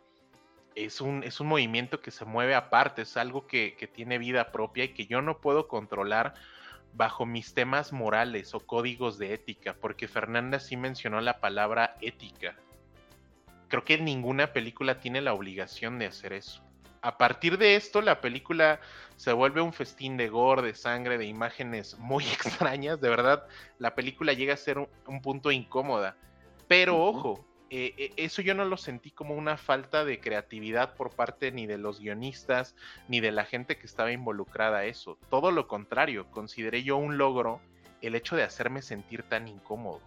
es 0.75 1.01
un, 1.01 1.23
es 1.23 1.41
un 1.41 1.47
movimiento 1.47 2.01
que 2.01 2.11
se 2.11 2.25
mueve 2.25 2.55
aparte, 2.55 3.03
es 3.03 3.17
algo 3.17 3.47
que, 3.47 3.77
tiene 3.95 4.19
vida 4.19 4.51
propia 4.51 4.85
y 4.85 4.89
que 4.89 5.07
yo 5.07 5.23
no 5.23 5.41
puedo 5.41 5.69
controlar 5.69 6.35
bajo 6.95 7.27
mis 7.27 7.55
temas 7.55 7.93
morales 7.93 8.55
o 8.55 8.61
códigos 8.61 9.19
de 9.19 9.35
ética, 9.35 9.75
porque 9.75 10.09
Fernanda 10.09 10.61
sí 10.61 10.77
mencionó 10.77 11.21
la 11.21 11.41
palabra 11.41 11.97
ética. 12.01 12.57
Creo 13.69 13.85
que 13.85 13.99
ninguna 13.99 14.53
película 14.53 15.01
tiene 15.01 15.21
la 15.21 15.35
obligación 15.35 15.99
de 15.99 16.07
hacer 16.07 16.33
eso. 16.33 16.63
A 17.03 17.19
partir 17.19 17.59
de 17.59 17.77
esto, 17.77 18.01
la 18.01 18.21
película 18.21 18.81
se 19.17 19.33
vuelve 19.33 19.61
un 19.61 19.73
festín 19.73 20.17
de 20.17 20.29
gore, 20.29 20.63
de 20.63 20.75
sangre, 20.75 21.19
de 21.19 21.27
imágenes 21.27 21.99
muy 21.99 22.25
extrañas. 22.33 23.01
De 23.01 23.09
verdad, 23.09 23.47
la 23.79 23.95
película 23.95 24.33
llega 24.33 24.55
a 24.55 24.57
ser 24.57 24.79
un 24.79 25.21
punto 25.21 25.51
incómoda. 25.51 26.17
Pero 26.67 27.05
ojo, 27.05 27.45
eh, 27.77 27.95
eh, 27.97 28.13
eso 28.19 28.41
yo 28.41 28.55
no 28.55 28.65
lo 28.65 28.77
sentí 28.77 29.11
como 29.11 29.35
una 29.35 29.57
falta 29.57 30.05
de 30.05 30.21
creatividad 30.21 30.95
por 30.95 31.11
parte 31.11 31.51
ni 31.51 31.67
de 31.67 31.77
los 31.77 31.99
guionistas 31.99 32.77
ni 33.09 33.19
de 33.19 33.33
la 33.33 33.45
gente 33.45 33.79
que 33.79 33.87
estaba 33.87 34.13
involucrada 34.13 34.79
a 34.79 34.85
eso. 34.85 35.19
Todo 35.29 35.51
lo 35.51 35.67
contrario, 35.67 36.31
consideré 36.31 36.85
yo 36.85 36.97
un 36.97 37.19
logro 37.19 37.61
el 38.01 38.15
hecho 38.15 38.37
de 38.37 38.45
hacerme 38.45 38.81
sentir 38.81 39.25
tan 39.25 39.49
incómodo. 39.49 40.01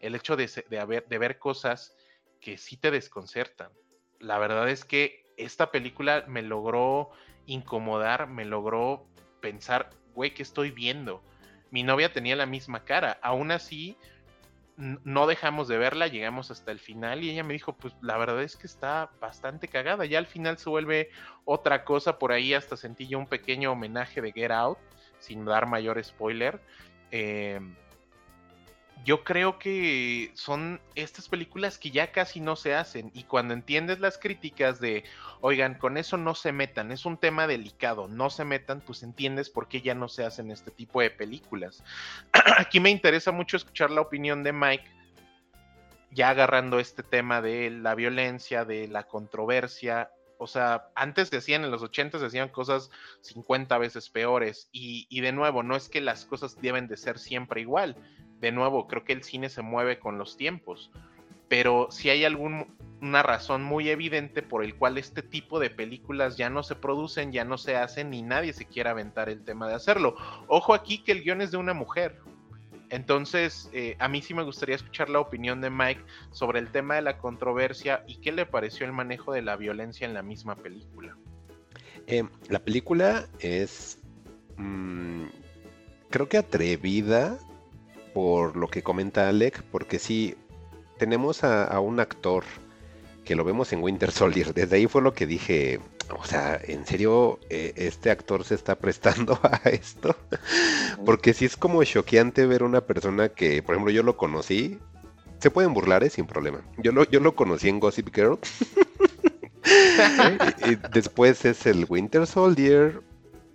El 0.00 0.16
hecho 0.16 0.34
de, 0.34 0.50
de 0.68 1.18
ver 1.18 1.38
cosas 1.38 1.96
que 2.40 2.58
sí 2.58 2.76
te 2.76 2.90
desconcertan. 2.90 3.70
La 4.18 4.38
verdad 4.38 4.68
es 4.68 4.84
que 4.84 5.24
esta 5.36 5.70
película 5.70 6.24
me 6.26 6.42
logró 6.42 7.10
incomodar, 7.46 8.26
me 8.26 8.44
logró 8.44 9.06
pensar, 9.40 9.90
güey, 10.12 10.34
¿qué 10.34 10.42
estoy 10.42 10.72
viendo? 10.72 11.22
Mi 11.70 11.84
novia 11.84 12.12
tenía 12.12 12.34
la 12.34 12.46
misma 12.46 12.84
cara. 12.84 13.20
Aún 13.22 13.52
así, 13.52 13.96
no 14.76 15.26
dejamos 15.26 15.68
de 15.68 15.78
verla, 15.78 16.06
llegamos 16.06 16.50
hasta 16.50 16.70
el 16.70 16.78
final 16.78 17.24
y 17.24 17.30
ella 17.30 17.44
me 17.44 17.54
dijo, 17.54 17.74
pues 17.74 17.94
la 18.02 18.18
verdad 18.18 18.42
es 18.42 18.56
que 18.56 18.66
está 18.66 19.10
bastante 19.20 19.68
cagada, 19.68 20.04
ya 20.04 20.18
al 20.18 20.26
final 20.26 20.58
se 20.58 20.68
vuelve 20.68 21.10
otra 21.44 21.84
cosa, 21.84 22.18
por 22.18 22.32
ahí 22.32 22.52
hasta 22.52 22.76
sentí 22.76 23.06
yo 23.06 23.18
un 23.18 23.26
pequeño 23.26 23.72
homenaje 23.72 24.20
de 24.20 24.32
Get 24.32 24.50
Out, 24.50 24.78
sin 25.18 25.44
dar 25.44 25.66
mayor 25.66 26.02
spoiler. 26.04 26.60
Eh, 27.10 27.60
yo 29.06 29.22
creo 29.22 29.60
que 29.60 30.32
son 30.34 30.80
estas 30.96 31.28
películas 31.28 31.78
que 31.78 31.92
ya 31.92 32.10
casi 32.10 32.40
no 32.40 32.56
se 32.56 32.74
hacen 32.74 33.12
y 33.14 33.22
cuando 33.22 33.54
entiendes 33.54 34.00
las 34.00 34.18
críticas 34.18 34.80
de, 34.80 35.04
oigan, 35.40 35.74
con 35.74 35.96
eso 35.96 36.16
no 36.16 36.34
se 36.34 36.50
metan, 36.50 36.90
es 36.90 37.06
un 37.06 37.16
tema 37.16 37.46
delicado, 37.46 38.08
no 38.08 38.30
se 38.30 38.44
metan, 38.44 38.80
pues 38.80 39.04
entiendes 39.04 39.48
por 39.48 39.68
qué 39.68 39.80
ya 39.80 39.94
no 39.94 40.08
se 40.08 40.24
hacen 40.24 40.50
este 40.50 40.72
tipo 40.72 41.00
de 41.00 41.10
películas. 41.10 41.84
Aquí 42.58 42.80
me 42.80 42.90
interesa 42.90 43.30
mucho 43.30 43.56
escuchar 43.56 43.92
la 43.92 44.00
opinión 44.00 44.42
de 44.42 44.52
Mike, 44.52 44.90
ya 46.10 46.30
agarrando 46.30 46.80
este 46.80 47.04
tema 47.04 47.40
de 47.40 47.70
la 47.70 47.94
violencia, 47.94 48.64
de 48.64 48.88
la 48.88 49.04
controversia. 49.04 50.10
O 50.38 50.48
sea, 50.48 50.88
antes 50.96 51.30
decían 51.30 51.64
en 51.64 51.70
los 51.70 51.82
80 51.82 52.18
decían 52.18 52.48
cosas 52.48 52.90
50 53.20 53.78
veces 53.78 54.10
peores 54.10 54.68
y, 54.72 55.20
de 55.20 55.30
nuevo, 55.30 55.62
no 55.62 55.76
es 55.76 55.88
que 55.88 56.00
las 56.00 56.24
cosas 56.24 56.60
deben 56.60 56.88
de 56.88 56.96
ser 56.96 57.20
siempre 57.20 57.60
igual 57.60 57.96
de 58.40 58.52
nuevo, 58.52 58.86
creo 58.86 59.04
que 59.04 59.12
el 59.12 59.22
cine 59.22 59.48
se 59.48 59.62
mueve 59.62 59.98
con 59.98 60.18
los 60.18 60.36
tiempos, 60.36 60.90
pero 61.48 61.88
si 61.90 62.10
hay 62.10 62.24
alguna 62.24 63.22
razón 63.22 63.62
muy 63.62 63.88
evidente 63.88 64.42
por 64.42 64.64
el 64.64 64.74
cual 64.74 64.98
este 64.98 65.22
tipo 65.22 65.58
de 65.58 65.70
películas 65.70 66.36
ya 66.36 66.50
no 66.50 66.62
se 66.62 66.74
producen, 66.74 67.32
ya 67.32 67.44
no 67.44 67.58
se 67.58 67.76
hacen, 67.76 68.10
ni 68.10 68.22
nadie 68.22 68.52
se 68.52 68.66
quiere 68.66 68.90
aventar 68.90 69.28
el 69.28 69.44
tema 69.44 69.68
de 69.68 69.74
hacerlo. 69.74 70.16
Ojo 70.48 70.74
aquí 70.74 71.02
que 71.02 71.12
el 71.12 71.22
guion 71.22 71.40
es 71.40 71.50
de 71.50 71.56
una 71.56 71.74
mujer. 71.74 72.18
Entonces, 72.88 73.68
eh, 73.72 73.96
a 73.98 74.08
mí 74.08 74.22
sí 74.22 74.32
me 74.32 74.44
gustaría 74.44 74.76
escuchar 74.76 75.08
la 75.10 75.18
opinión 75.18 75.60
de 75.60 75.70
Mike 75.70 76.02
sobre 76.30 76.60
el 76.60 76.70
tema 76.70 76.94
de 76.94 77.02
la 77.02 77.18
controversia 77.18 78.04
y 78.06 78.16
qué 78.16 78.30
le 78.32 78.46
pareció 78.46 78.86
el 78.86 78.92
manejo 78.92 79.32
de 79.32 79.42
la 79.42 79.56
violencia 79.56 80.06
en 80.06 80.14
la 80.14 80.22
misma 80.22 80.54
película. 80.56 81.16
Eh, 82.06 82.24
la 82.48 82.60
película 82.60 83.26
es, 83.40 83.98
mm, 84.56 85.24
creo 86.10 86.28
que 86.28 86.38
atrevida 86.38 87.38
por 88.16 88.56
lo 88.56 88.68
que 88.68 88.82
comenta 88.82 89.28
Alec, 89.28 89.62
porque 89.64 89.98
sí, 89.98 90.36
tenemos 90.96 91.44
a, 91.44 91.78
un 91.80 92.00
actor 92.00 92.44
que 93.26 93.36
lo 93.36 93.44
vemos 93.44 93.74
en 93.74 93.82
Winter 93.82 94.10
Soldier. 94.10 94.54
Desde 94.54 94.76
ahí 94.76 94.86
fue 94.86 95.02
lo 95.02 95.12
que 95.12 95.26
dije, 95.26 95.80
o 96.18 96.24
sea, 96.24 96.58
¿en 96.64 96.86
serio 96.86 97.38
eh, 97.50 97.74
este 97.76 98.10
actor 98.10 98.42
se 98.44 98.54
está 98.54 98.76
prestando 98.76 99.38
a 99.42 99.68
esto? 99.68 100.16
Porque 101.04 101.34
sí 101.34 101.44
es 101.44 101.58
como 101.58 101.84
choqueante 101.84 102.46
ver 102.46 102.62
una 102.62 102.80
persona 102.80 103.28
que, 103.28 103.62
por 103.62 103.74
ejemplo, 103.74 103.92
yo 103.92 104.02
lo 104.02 104.16
conocí. 104.16 104.78
Se 105.38 105.50
pueden 105.50 105.74
burlar, 105.74 106.02
¿eh? 106.02 106.08
sin 106.08 106.26
problema. 106.26 106.62
Yo 106.78 106.92
lo, 106.92 107.04
yo 107.04 107.20
lo 107.20 107.36
conocí 107.36 107.68
en 107.68 107.80
Gossip 107.80 108.14
Girl. 108.14 108.38
y, 110.66 110.76
después 110.92 111.44
es 111.44 111.66
el 111.66 111.84
Winter 111.86 112.26
Soldier. 112.26 113.02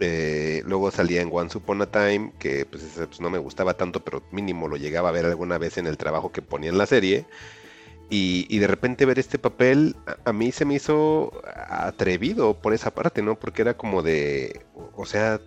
Eh, 0.04 0.64
luego 0.66 0.90
salía 0.90 1.22
en 1.22 1.30
Once 1.32 1.56
Upon 1.60 1.84
a 1.84 1.92
Time, 1.92 2.34
que 2.40 2.66
pues, 2.66 2.84
no 3.20 3.30
me 3.30 3.38
gustaba 3.38 3.76
tanto, 3.76 4.04
pero 4.04 4.24
mínimo 4.32 4.68
lo 4.68 4.76
llegaba 4.76 5.10
a 5.10 5.12
ver 5.12 5.26
alguna 5.26 5.60
vez 5.60 5.78
en 5.78 5.86
el 5.86 5.98
trabajo 5.98 6.32
que 6.32 6.42
ponía 6.42 6.72
en 6.72 6.80
la 6.80 6.88
serie. 6.88 7.28
Y, 8.10 8.60
de 8.60 8.68
repente 8.68 9.06
ver 9.06 9.20
este 9.20 9.40
papel, 9.40 9.96
a, 10.26 10.34
mí 10.34 10.52
se 10.52 10.66
me 10.66 10.76
hizo 10.76 11.32
atrevido 11.70 12.56
por 12.62 12.74
esa 12.74 12.94
parte, 12.94 13.22
¿no? 13.22 13.40
Porque 13.40 13.62
era 13.62 13.78
como 13.78 14.02
de, 14.02 14.66
o 14.96 15.06
sea, 15.06 15.40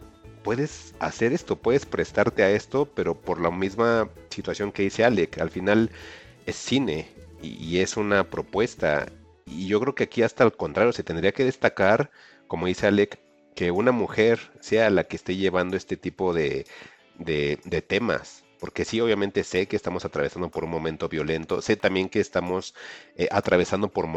puedes 0.42 0.94
hacer 0.98 1.34
esto, 1.34 1.56
puedes 1.56 1.84
prestarte 1.84 2.42
a 2.42 2.50
esto, 2.50 2.86
pero 2.86 3.14
por 3.20 3.40
la 3.40 3.50
misma 3.50 4.08
situación 4.30 4.72
que 4.72 4.84
dice 4.84 5.04
Alec, 5.04 5.38
al 5.40 5.50
final 5.50 5.90
es 6.46 6.56
cine 6.56 7.08
y 7.42 7.78
es 7.80 7.98
una 7.98 8.30
propuesta. 8.30 9.06
Y 9.46 9.66
yo 9.68 9.80
creo 9.80 9.94
que 9.94 10.04
aquí 10.04 10.22
hasta 10.22 10.44
al 10.44 10.56
contrario, 10.56 10.92
se 10.92 11.02
tendría 11.02 11.32
que 11.32 11.44
destacar, 11.44 12.10
como 12.48 12.66
dice 12.66 12.86
Alec, 12.86 13.23
que 13.54 13.70
una 13.70 13.92
mujer 13.92 14.40
sea 14.60 14.90
la 14.90 15.04
que 15.04 15.16
esté 15.16 15.36
llevando 15.36 15.76
este 15.76 15.96
tipo 15.96 16.34
de, 16.34 16.66
temas. 17.86 18.44
Porque 18.60 18.84
sí, 18.84 19.00
obviamente 19.00 19.44
sé 19.44 19.66
que 19.66 19.76
estamos 19.76 20.04
atravesando 20.04 20.48
por 20.48 20.64
un 20.64 20.70
momento 20.70 21.08
violento, 21.08 21.60
sé 21.60 21.76
también 21.76 22.08
que 22.08 22.20
estamos 22.20 22.74
eh, 23.16 23.28
atravesando 23.30 23.88
por, 23.88 24.08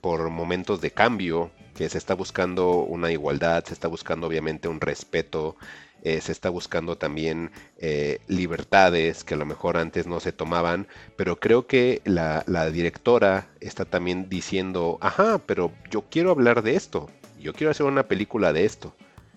por 0.00 0.30
momentos 0.30 0.80
de 0.80 0.92
cambio, 0.92 1.50
que 1.74 1.88
se 1.88 1.98
está 1.98 2.14
buscando 2.14 2.76
una 2.76 3.10
igualdad, 3.10 3.64
se 3.64 3.74
está 3.74 3.88
buscando 3.88 4.28
obviamente 4.28 4.68
un 4.68 4.80
respeto, 4.80 5.56
eh, 6.02 6.20
se 6.20 6.30
está 6.30 6.50
buscando 6.50 6.96
también 6.96 7.50
eh, 7.78 8.20
libertades 8.28 9.24
que 9.24 9.34
a 9.34 9.36
lo 9.36 9.44
mejor 9.44 9.76
antes 9.76 10.06
no 10.06 10.20
se 10.20 10.30
tomaban, 10.30 10.86
pero 11.16 11.40
creo 11.40 11.66
que 11.66 12.00
la, 12.04 12.44
la, 12.46 12.70
directora 12.70 13.48
está 13.60 13.86
también 13.86 14.28
diciendo, 14.28 14.98
ajá, 15.00 15.38
pero 15.46 15.72
yo 15.90 16.04
quiero 16.08 16.30
hablar 16.30 16.62
de 16.62 16.76
esto, 16.76 17.10
yo 17.46 17.52
quiero 17.52 17.70
hacer 17.70 17.86
una 17.86 18.08
película 18.08 18.52
de 18.52 18.64
esto. 18.64 18.92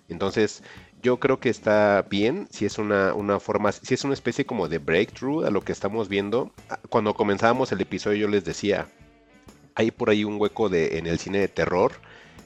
Entonces, 0.07 0.63
yo 1.03 1.19
creo 1.19 1.39
que 1.39 1.49
está 1.49 2.07
bien 2.09 2.47
si 2.49 2.65
es 2.65 2.79
una, 2.79 3.13
forma, 3.39 3.71
si 3.71 3.93
es 3.93 4.03
una 4.03 4.15
especie 4.15 4.47
como 4.47 4.67
de 4.67 4.79
breakthrough 4.79 5.45
a 5.45 5.51
lo 5.51 5.61
que 5.61 5.71
estamos 5.71 6.09
viendo. 6.09 6.51
Ah, 6.69 6.79
cuando 6.89 7.13
comenzábamos 7.13 7.71
el 7.71 7.81
episodio 7.81 8.17
yo 8.17 8.27
les 8.27 8.43
decía, 8.43 8.87
hay 9.75 9.91
por 9.91 10.09
ahí 10.09 10.23
un 10.23 10.41
hueco 10.41 10.69
de, 10.69 10.97
en 10.97 11.05
el 11.05 11.19
cine 11.19 11.37
de 11.37 11.49
terror 11.49 11.91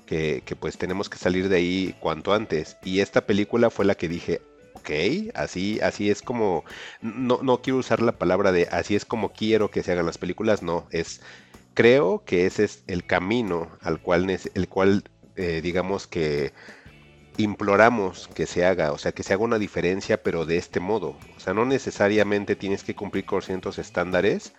que, 0.05 0.43
pues 0.59 0.77
tenemos 0.77 1.09
que 1.09 1.17
salir 1.17 1.47
de 1.47 1.55
ahí 1.55 1.95
cuanto 2.01 2.33
antes. 2.33 2.75
Y 2.83 2.99
esta 2.99 3.25
película 3.25 3.69
fue 3.69 3.85
la 3.85 3.95
que 3.95 4.09
dije, 4.09 4.41
ok, 4.73 5.31
así, 5.33 5.79
así 5.79 6.09
es 6.09 6.21
como, 6.21 6.65
no, 7.01 7.39
no 7.41 7.61
quiero 7.61 7.79
usar 7.79 8.01
la 8.01 8.17
palabra 8.19 8.51
de 8.51 8.67
así 8.69 8.95
es 8.95 9.05
como 9.05 9.31
quiero 9.31 9.71
que 9.71 9.81
se 9.81 9.93
hagan 9.93 10.05
las 10.05 10.17
películas, 10.17 10.61
no, 10.61 10.87
es 10.91 11.21
creo 11.73 12.23
que 12.25 12.45
ese 12.45 12.65
es 12.65 12.83
el 12.87 13.05
camino 13.05 13.69
al 13.81 13.99
cual, 14.01 14.29
el 14.29 14.67
cual 14.67 15.03
eh, 15.35 15.61
digamos 15.61 16.07
que 16.07 16.53
imploramos 17.37 18.29
que 18.33 18.45
se 18.45 18.65
haga, 18.65 18.91
o 18.91 18.97
sea, 18.97 19.11
que 19.11 19.23
se 19.23 19.33
haga 19.33 19.43
una 19.43 19.57
diferencia, 19.57 20.21
pero 20.21 20.45
de 20.45 20.57
este 20.57 20.79
modo. 20.79 21.17
O 21.35 21.39
sea, 21.39 21.53
no 21.53 21.65
necesariamente 21.65 22.55
tienes 22.55 22.83
que 22.83 22.95
cumplir 22.95 23.25
con 23.25 23.41
ciertos 23.41 23.79
estándares, 23.79 24.53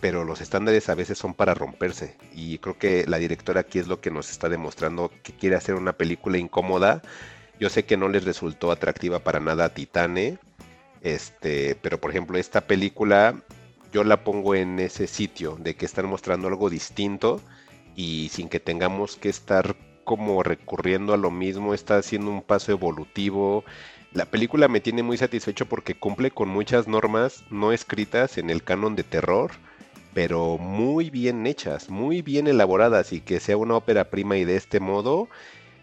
pero 0.00 0.24
los 0.24 0.40
estándares 0.40 0.88
a 0.88 0.94
veces 0.94 1.18
son 1.18 1.34
para 1.34 1.54
romperse. 1.54 2.16
Y 2.34 2.58
creo 2.58 2.78
que 2.78 3.06
la 3.06 3.18
directora 3.18 3.60
aquí 3.60 3.78
es 3.78 3.88
lo 3.88 4.00
que 4.00 4.10
nos 4.10 4.30
está 4.30 4.48
demostrando 4.48 5.10
que 5.22 5.32
quiere 5.32 5.56
hacer 5.56 5.74
una 5.74 5.92
película 5.92 6.38
incómoda 6.38 7.02
Yo 7.58 7.68
sé 7.68 7.84
que 7.84 7.96
no 7.96 8.08
les 8.08 8.24
resultó 8.24 8.72
atractiva 8.72 9.20
para 9.20 9.40
nada 9.40 9.66
a 9.66 9.74
Titane, 9.74 10.38
este, 11.02 11.76
pero 11.76 12.00
por 12.00 12.10
ejemplo 12.10 12.38
esta 12.38 12.62
película 12.62 13.42
yo 13.92 14.04
la 14.04 14.24
pongo 14.24 14.54
en 14.54 14.78
ese 14.78 15.06
sitio 15.06 15.56
de 15.58 15.74
que 15.74 15.86
están 15.86 16.06
mostrando 16.06 16.48
algo 16.48 16.70
distinto 16.70 17.40
y 17.96 18.30
sin 18.32 18.48
que 18.48 18.60
tengamos 18.60 19.16
que 19.16 19.28
estar 19.28 19.76
como 20.10 20.42
recurriendo 20.42 21.14
a 21.14 21.16
lo 21.16 21.30
mismo, 21.30 21.72
está 21.72 21.98
haciendo 21.98 22.32
un 22.32 22.42
paso 22.42 22.72
evolutivo. 22.72 23.62
La 24.12 24.24
película 24.24 24.66
me 24.66 24.80
tiene 24.80 25.04
muy 25.04 25.16
satisfecho 25.16 25.66
porque 25.66 25.94
cumple 25.94 26.32
con 26.32 26.48
muchas 26.48 26.88
normas 26.88 27.44
no 27.48 27.70
escritas 27.70 28.36
en 28.36 28.50
el 28.50 28.64
canon 28.64 28.96
de 28.96 29.04
terror, 29.04 29.52
pero 30.12 30.58
muy 30.58 31.10
bien 31.10 31.46
hechas, 31.46 31.90
muy 31.90 32.22
bien 32.22 32.48
elaboradas 32.48 33.12
y 33.12 33.20
que 33.20 33.38
sea 33.38 33.56
una 33.56 33.76
ópera 33.76 34.10
prima 34.10 34.36
y 34.36 34.44
de 34.44 34.56
este 34.56 34.80
modo, 34.80 35.28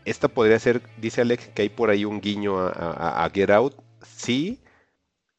esta 0.04 0.28
podría 0.28 0.60
ser, 0.60 0.82
dice 1.00 1.22
Alex 1.22 1.48
que 1.56 1.62
hay 1.62 1.70
por 1.70 1.90
ahí 1.90 2.04
un 2.04 2.20
guiño 2.20 2.60
a, 2.60 3.32
Get 3.34 3.50
Out, 3.50 3.76
sí, 4.02 4.60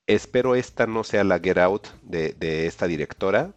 espero 0.06 0.54
esta 0.54 0.86
no 0.86 1.04
sea 1.04 1.24
la 1.24 1.40
Get 1.40 1.58
Out 1.58 1.88
de 2.04 2.66
esta 2.66 2.86
directora, 2.86 3.52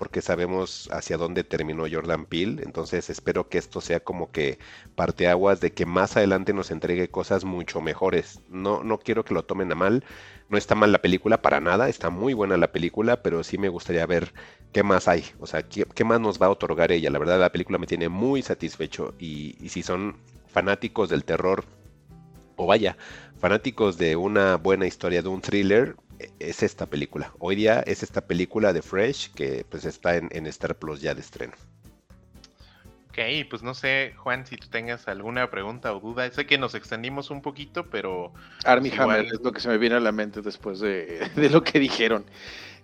porque 0.00 0.22
sabemos 0.22 0.88
hacia 0.92 1.18
dónde 1.18 1.44
terminó 1.44 1.84
Jordan 1.92 2.24
Peele, 2.24 2.62
entonces 2.64 3.10
espero 3.10 3.50
que 3.50 3.58
esto 3.58 3.82
sea 3.82 4.00
como 4.00 4.32
que 4.32 4.58
parteaguas 4.94 5.60
de 5.60 5.74
que 5.74 5.84
más 5.84 6.16
adelante 6.16 6.54
nos 6.54 6.70
entregue 6.70 7.10
cosas 7.10 7.44
mucho 7.44 7.82
mejores. 7.82 8.40
No, 8.48 8.82
no 8.82 8.96
quiero 8.96 9.26
que 9.26 9.34
lo 9.34 9.44
tomen 9.44 9.70
a 9.72 9.74
mal, 9.74 10.02
no 10.48 10.56
está 10.56 10.74
mal 10.74 10.90
la 10.90 11.02
película 11.02 11.42
para 11.42 11.60
nada, 11.60 11.90
está 11.90 12.08
muy 12.08 12.32
buena 12.32 12.56
la 12.56 12.72
película, 12.72 13.22
pero 13.22 13.44
sí 13.44 13.58
me 13.58 13.68
gustaría 13.68 14.06
ver 14.06 14.32
qué 14.72 14.82
más 14.82 15.06
hay, 15.06 15.22
o 15.38 15.46
sea, 15.46 15.68
qué, 15.68 16.04
más 16.04 16.18
nos 16.18 16.40
va 16.40 16.46
a 16.46 16.50
otorgar 16.50 16.92
ella. 16.92 17.10
La 17.10 17.18
verdad 17.18 17.38
la 17.38 17.52
película 17.52 17.76
me 17.76 17.86
tiene 17.86 18.08
muy 18.08 18.40
satisfecho 18.40 19.14
y 19.18 19.54
si 19.68 19.82
son 19.82 20.16
fanáticos 20.48 21.10
del 21.10 21.24
terror, 21.24 21.66
o 22.56 22.64
vaya, 22.64 22.96
fanáticos 23.38 23.98
de 23.98 24.16
una 24.16 24.56
buena 24.56 24.86
historia, 24.86 25.20
de 25.20 25.28
un 25.28 25.42
thriller, 25.42 25.94
es 26.38 26.62
esta 26.62 26.86
película. 26.86 27.32
Hoy 27.38 27.56
día 27.56 27.80
es 27.80 28.02
esta 28.02 28.20
película 28.20 28.72
de 28.72 28.82
Fresh 28.82 29.32
que 29.32 29.64
pues 29.68 29.84
está 29.84 30.16
en, 30.16 30.46
Star 30.46 30.76
Plus 30.76 31.00
ya 31.00 31.14
de 31.14 31.20
estreno. 31.20 31.54
Ok, 33.08 33.18
pues 33.48 33.62
no 33.62 33.74
sé, 33.74 34.14
Juan, 34.16 34.46
si 34.46 34.56
tú 34.56 34.68
tengas 34.68 35.08
alguna 35.08 35.50
pregunta 35.50 35.92
o 35.94 36.00
duda. 36.00 36.30
Sé 36.30 36.46
que 36.46 36.58
nos 36.58 36.74
extendimos 36.74 37.30
un 37.30 37.42
poquito, 37.42 37.86
pero. 37.90 38.32
Army 38.64 38.90
pues, 38.90 39.00
Hammer 39.00 39.26
es 39.26 39.40
lo 39.40 39.52
que 39.52 39.60
se 39.60 39.68
me 39.68 39.78
viene 39.78 39.96
a 39.96 40.00
la 40.00 40.12
mente 40.12 40.42
después 40.42 40.80
de, 40.80 41.28
de, 41.34 41.50
lo 41.50 41.62
que 41.62 41.80
dijeron. 41.80 42.24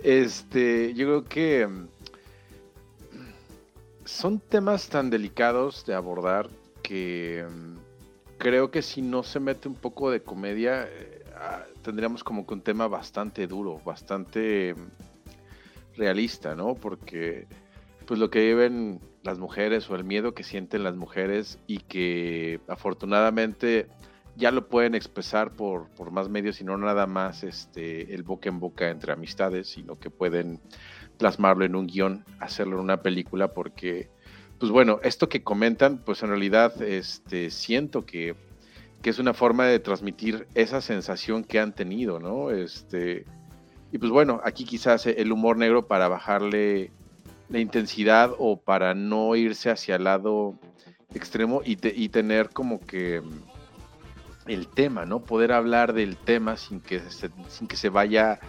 Este, 0.02 0.94
yo 0.94 1.06
creo 1.06 1.24
que 1.24 1.66
mm, 1.66 1.88
son 4.04 4.40
temas 4.40 4.88
tan 4.88 5.10
delicados 5.10 5.86
de 5.86 5.94
abordar 5.94 6.48
que 6.82 7.46
mm, 7.48 7.76
creo 8.38 8.70
que 8.70 8.82
si 8.82 9.02
no 9.02 9.22
se 9.22 9.40
mete 9.40 9.68
un 9.68 9.74
poco 9.74 10.10
de 10.10 10.22
comedia, 10.22 10.88
eh, 10.90 11.24
tendríamos 11.82 12.24
como 12.24 12.46
que 12.46 12.54
un 12.54 12.62
tema 12.62 12.88
bastante 12.88 13.46
duro, 13.46 13.80
bastante 13.84 14.74
realista, 15.96 16.54
¿no? 16.54 16.74
Porque 16.74 17.46
pues 18.06 18.20
lo 18.20 18.30
que 18.30 18.40
viven 18.40 19.00
las 19.22 19.38
mujeres 19.38 19.90
o 19.90 19.96
el 19.96 20.04
miedo 20.04 20.34
que 20.34 20.44
sienten 20.44 20.84
las 20.84 20.94
mujeres 20.94 21.58
y 21.66 21.78
que 21.78 22.60
afortunadamente 22.68 23.88
ya 24.36 24.50
lo 24.50 24.68
pueden 24.68 24.94
expresar 24.94 25.50
por, 25.50 25.88
por 25.90 26.10
más 26.10 26.28
medios 26.28 26.60
y 26.60 26.64
no 26.64 26.76
nada 26.76 27.06
más 27.06 27.42
este, 27.42 28.14
el 28.14 28.22
boca 28.22 28.48
en 28.48 28.60
boca 28.60 28.90
entre 28.90 29.12
amistades, 29.12 29.68
sino 29.68 29.98
que 29.98 30.10
pueden 30.10 30.60
plasmarlo 31.18 31.64
en 31.64 31.74
un 31.74 31.86
guion, 31.86 32.24
hacerlo 32.38 32.76
en 32.76 32.82
una 32.82 33.02
película, 33.02 33.52
porque, 33.54 34.10
pues 34.58 34.70
bueno, 34.70 35.00
esto 35.02 35.28
que 35.28 35.42
comentan, 35.42 35.98
pues 35.98 36.22
en 36.22 36.28
realidad 36.28 36.80
este, 36.82 37.50
siento 37.50 38.04
que 38.04 38.36
que 39.06 39.10
es 39.10 39.20
una 39.20 39.34
forma 39.34 39.66
de 39.66 39.78
transmitir 39.78 40.48
esa 40.56 40.80
sensación 40.80 41.44
que 41.44 41.60
han 41.60 41.72
tenido, 41.72 42.18
¿no? 42.18 42.50
Este, 42.50 43.24
y 43.92 43.98
pues 43.98 44.10
bueno, 44.10 44.40
aquí 44.42 44.64
quizás 44.64 45.06
el 45.06 45.30
humor 45.30 45.58
negro 45.58 45.86
para 45.86 46.08
bajarle 46.08 46.90
la 47.48 47.60
intensidad 47.60 48.32
o 48.36 48.60
para 48.60 48.94
no 48.94 49.36
irse 49.36 49.70
hacia 49.70 49.94
el 49.94 50.02
lado 50.02 50.58
extremo 51.14 51.62
y, 51.64 51.76
tener 52.08 52.48
como 52.48 52.80
que 52.80 53.22
el 54.48 54.66
tema, 54.66 55.04
¿no? 55.04 55.22
Poder 55.22 55.52
hablar 55.52 55.92
del 55.92 56.16
tema 56.16 56.56
sin 56.56 56.80
que 56.80 57.00
sin 57.46 57.68
que 57.68 57.76
se 57.76 57.90
vaya 57.90 58.40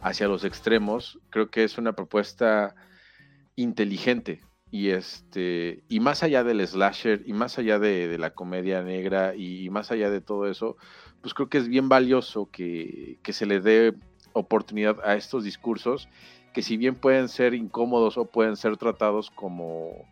hacia 0.00 0.28
los 0.28 0.44
extremos, 0.44 1.18
creo 1.28 1.50
que 1.50 1.62
es 1.62 1.76
una 1.76 1.92
propuesta 1.92 2.74
inteligente 3.54 4.40
y 4.70 4.90
este, 4.90 5.82
y 5.88 6.00
más 6.00 6.22
allá 6.22 6.42
del 6.44 6.66
slasher, 6.66 7.22
y 7.26 7.32
más 7.32 7.58
allá 7.58 7.78
de, 7.78 8.18
la 8.18 8.30
comedia 8.30 8.82
negra, 8.82 9.34
y 9.36 9.70
más 9.70 9.90
allá 9.90 10.10
de 10.10 10.20
todo 10.20 10.48
eso, 10.48 10.76
pues 11.20 11.34
creo 11.34 11.48
que 11.48 11.58
es 11.58 11.68
bien 11.68 11.88
valioso 11.88 12.50
que, 12.50 13.18
se 13.24 13.46
le 13.46 13.60
dé 13.60 13.94
oportunidad 14.32 14.98
a 15.04 15.14
estos 15.14 15.44
discursos, 15.44 16.08
que 16.52 16.62
si 16.62 16.76
bien 16.76 16.94
pueden 16.94 17.28
ser 17.28 17.54
incómodos 17.54 18.18
o 18.18 18.26
pueden 18.26 18.56
ser 18.56 18.76
tratados 18.76 19.30
como 19.30 20.06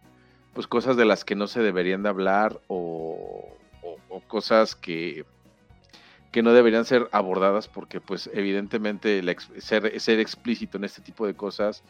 pues 0.52 0.66
cosas 0.68 0.96
de 0.96 1.04
las 1.04 1.24
que 1.24 1.34
no 1.34 1.46
se 1.46 1.60
deberían 1.60 2.02
de 2.02 2.08
hablar 2.08 2.60
o, 2.68 3.48
cosas 4.28 4.76
que, 4.76 5.24
que 6.30 6.42
no 6.42 6.52
deberían 6.52 6.84
ser 6.84 7.08
abordadas 7.12 7.68
porque 7.68 8.00
pues 8.00 8.30
evidentemente 8.32 9.22
ser, 9.58 10.00
ser 10.00 10.20
explícito 10.20 10.78
en 10.78 10.84
este 10.84 11.02
tipo 11.02 11.26
de 11.26 11.34
cosas 11.34 11.82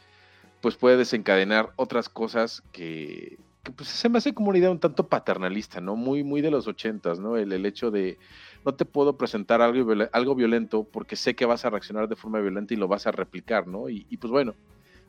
pues 0.64 0.76
puede 0.76 0.96
desencadenar 0.96 1.74
otras 1.76 2.08
cosas 2.08 2.62
que, 2.72 3.36
pues 3.76 3.86
se 3.86 4.08
me 4.08 4.16
hace 4.16 4.32
como 4.32 4.48
una 4.48 4.56
idea 4.56 4.70
un 4.70 4.80
tanto 4.80 5.10
paternalista, 5.10 5.82
¿no? 5.82 5.94
Muy, 5.94 6.24
muy 6.24 6.40
de 6.40 6.50
los 6.50 6.66
ochentas, 6.66 7.20
¿no? 7.20 7.36
El, 7.36 7.52
el 7.52 7.66
hecho 7.66 7.90
de 7.90 8.16
no 8.64 8.72
te 8.72 8.86
puedo 8.86 9.18
presentar 9.18 9.60
algo, 9.60 9.92
algo 10.10 10.34
violento 10.34 10.84
porque 10.90 11.16
sé 11.16 11.36
que 11.36 11.44
vas 11.44 11.66
a 11.66 11.68
reaccionar 11.68 12.08
de 12.08 12.16
forma 12.16 12.40
violenta 12.40 12.72
y 12.72 12.78
lo 12.78 12.88
vas 12.88 13.06
a 13.06 13.12
replicar, 13.12 13.66
¿no? 13.66 13.90
Y, 13.90 14.16
pues 14.16 14.30
bueno, 14.30 14.54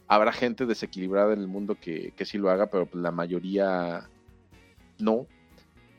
habrá 0.09 0.33
gente 0.33 0.65
desequilibrada 0.65 1.31
en 1.31 1.39
el 1.39 1.47
mundo 1.47 1.77
que, 1.79 2.11
que 2.17 2.25
sí 2.25 2.37
lo 2.37 2.49
haga, 2.49 2.65
pero 2.65 2.85
pues 2.85 3.01
la 3.01 3.11
mayoría 3.11 4.09
no. 4.99 5.25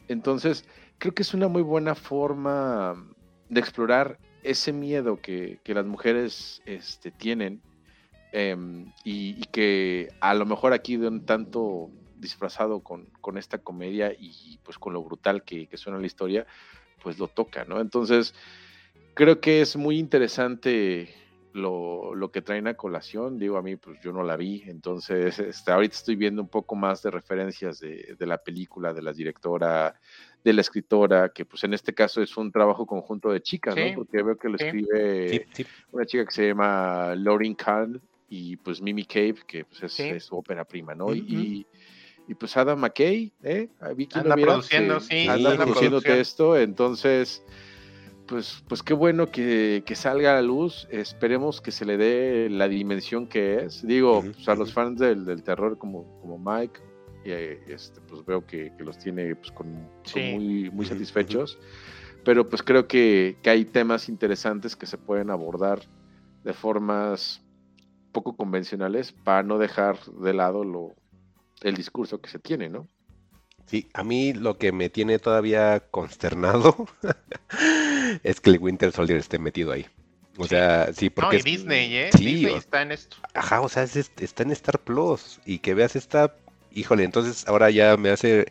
Entonces, 0.06 0.68
creo 0.98 1.14
que 1.14 1.22
es 1.22 1.32
una 1.32 1.48
muy 1.48 1.62
buena 1.62 1.94
forma 1.94 2.94
de 3.48 3.58
explorar 3.58 4.18
ese 4.42 4.74
miedo 4.74 5.18
que, 5.22 5.60
que 5.64 5.72
las 5.72 5.86
mujeres 5.86 6.60
este, 6.66 7.10
tienen 7.10 7.62
Em, 8.32 8.92
y, 9.04 9.44
que 9.46 10.08
a 10.20 10.34
lo 10.34 10.46
mejor 10.46 10.72
aquí 10.72 10.96
de 10.96 11.08
un 11.08 11.24
tanto 11.24 11.90
disfrazado 12.18 12.80
con, 12.80 13.08
esta 13.38 13.58
comedia 13.58 14.12
y 14.18 14.58
pues 14.62 14.78
con 14.78 14.92
lo 14.92 15.02
brutal 15.02 15.42
que, 15.42 15.68
suena 15.74 15.98
la 15.98 16.06
historia, 16.06 16.46
pues 17.02 17.18
lo 17.18 17.28
toca, 17.28 17.64
¿no? 17.64 17.80
Entonces, 17.80 18.34
creo 19.14 19.40
que 19.40 19.60
es 19.60 19.76
muy 19.76 19.98
interesante 19.98 21.14
lo, 21.52 22.30
que 22.32 22.42
traen 22.42 22.66
a 22.66 22.74
colación. 22.74 23.38
Digo, 23.38 23.56
a 23.56 23.62
mí, 23.62 23.76
pues 23.76 23.98
yo 24.02 24.12
no 24.12 24.22
la 24.22 24.36
vi, 24.36 24.64
entonces 24.66 25.38
este, 25.38 25.72
ahorita 25.72 25.94
estoy 25.94 26.16
viendo 26.16 26.42
un 26.42 26.48
poco 26.48 26.74
más 26.74 27.02
de 27.02 27.10
referencias 27.10 27.80
de, 27.80 28.16
la 28.20 28.38
película, 28.38 28.92
de 28.92 29.02
la 29.02 29.12
directora, 29.12 29.98
de 30.44 30.52
la 30.52 30.60
escritora, 30.60 31.30
que 31.30 31.44
pues 31.44 31.64
en 31.64 31.74
este 31.74 31.94
caso 31.94 32.22
es 32.22 32.36
un 32.36 32.52
trabajo 32.52 32.86
conjunto 32.86 33.30
de 33.30 33.40
chicas, 33.40 33.74
¿no? 33.76 33.94
Porque 33.94 34.22
veo 34.22 34.36
que 34.36 34.48
lo 34.48 34.56
escribe 34.56 35.46
una 35.92 36.04
chica 36.04 36.24
que 36.24 36.32
se 36.32 36.48
llama 36.48 37.14
Lauren 37.16 37.54
Kahn, 37.54 38.00
y 38.28 38.56
pues 38.56 38.80
Mimi 38.80 39.04
Cave, 39.04 39.36
que 39.46 39.64
pues 39.64 39.98
es, 39.98 40.24
su 40.24 40.36
ópera 40.36 40.64
prima, 40.64 40.94
¿no? 40.94 41.14
y, 41.14 41.66
y, 42.28 42.34
pues 42.34 42.56
Adam 42.56 42.80
McKay, 42.80 43.32
¿eh? 43.42 43.68
anda 44.14 44.34
produciendo, 44.34 45.00
sí. 45.00 45.28
Anda, 45.28 45.56
produciendo 45.56 45.98
esto, 45.98 46.56
entonces, 46.56 47.44
pues, 48.26 48.64
pues 48.68 48.82
qué 48.82 48.94
bueno 48.94 49.30
que, 49.30 49.84
que, 49.86 49.94
salga 49.94 50.32
a 50.32 50.34
la 50.36 50.42
luz, 50.42 50.88
esperemos 50.90 51.60
que 51.60 51.70
se 51.70 51.84
le 51.84 51.96
dé 51.96 52.48
la 52.50 52.66
dimensión 52.66 53.28
que 53.28 53.64
es. 53.64 53.86
Digo, 53.86 54.22
pues, 54.22 54.48
a 54.48 54.56
los 54.56 54.72
fans 54.72 54.98
del, 54.98 55.24
del, 55.24 55.44
terror 55.44 55.78
como, 55.78 56.20
como 56.20 56.36
Mike, 56.38 56.80
eh, 57.24 57.62
este, 57.68 58.00
pues 58.00 58.24
veo 58.24 58.44
que, 58.44 58.72
que, 58.76 58.84
los 58.84 58.98
tiene 58.98 59.36
pues, 59.36 59.52
con, 59.52 59.88
muy, 60.16 60.70
muy 60.70 60.86
satisfechos, 60.86 61.58
pero 62.24 62.48
pues 62.48 62.62
creo 62.62 62.88
que, 62.88 63.36
que 63.40 63.50
hay 63.50 63.64
temas 63.64 64.08
interesantes 64.08 64.74
que 64.74 64.86
se 64.86 64.98
pueden 64.98 65.30
abordar 65.30 65.80
de 66.42 66.52
formas 66.52 67.45
poco 68.16 68.34
convencionales 68.34 69.12
para 69.12 69.42
no 69.42 69.58
dejar 69.58 69.98
de 70.06 70.32
lado 70.32 70.64
lo, 70.64 70.94
el 71.60 71.74
discurso 71.76 72.18
que 72.18 72.30
se 72.30 72.38
tiene, 72.38 72.70
¿no? 72.70 72.88
Sí, 73.66 73.90
a 73.92 74.02
mí 74.02 74.32
lo 74.32 74.56
que 74.56 74.72
me 74.72 74.88
tiene 74.88 75.18
todavía 75.18 75.80
consternado 75.90 76.86
es 78.22 78.40
que 78.40 78.50
el 78.50 78.58
Winter 78.58 78.90
Soldier 78.90 79.18
esté 79.18 79.38
metido 79.38 79.70
ahí. 79.70 79.84
O 80.38 80.46
sea, 80.46 80.94
sí, 80.94 81.10
porque. 81.10 81.38
No, 81.38 81.42
Disney, 81.42 81.94
¿eh? 81.94 82.10
Disney 82.16 82.54
está 82.54 82.80
en 82.80 82.92
esto. 82.92 83.18
Ajá, 83.34 83.60
o 83.60 83.68
sea, 83.68 83.82
está 83.82 84.42
en 84.42 84.50
Star 84.52 84.78
Plus. 84.78 85.40
Y 85.44 85.58
que 85.58 85.74
veas 85.74 85.94
esta. 85.94 86.34
Híjole, 86.72 87.04
entonces 87.04 87.46
ahora 87.48 87.68
ya 87.70 87.98
me 87.98 88.10
hace 88.10 88.46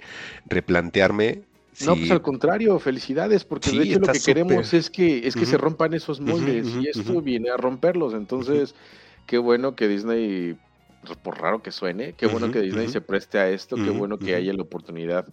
replantearme. 0.45 1.41
No, 1.85 1.95
pues 1.95 2.11
al 2.11 2.21
contrario, 2.21 2.77
felicidades, 2.79 3.43
porque 3.43 3.71
de 3.71 3.83
hecho 3.83 3.99
lo 3.99 4.07
que 4.07 4.19
queremos 4.19 4.73
es 4.73 4.89
que, 4.89 5.27
es 5.27 5.35
que 5.35 5.45
se 5.45 5.57
rompan 5.57 5.93
esos 5.93 6.21
moldes 6.21 6.67
y 6.67 6.87
esto 6.87 7.21
viene 7.21 7.49
a 7.49 7.57
romperlos. 7.57 8.13
Entonces, 8.13 8.75
qué 9.25 9.37
bueno 9.37 9.75
que 9.75 9.87
Disney, 9.87 10.57
pues, 11.01 11.17
por 11.17 11.39
raro 11.39 11.61
que 11.61 11.71
suene, 11.71 12.13
qué 12.15 12.27
bueno 12.27 12.51
que 12.51 12.61
Disney 12.61 12.87
se 12.87 13.01
preste 13.01 13.39
a 13.39 13.49
esto, 13.49 13.75
qué 13.77 13.89
bueno 13.89 14.17
que 14.17 14.35
haya 14.35 14.53
la 14.53 14.63
oportunidad 14.63 15.25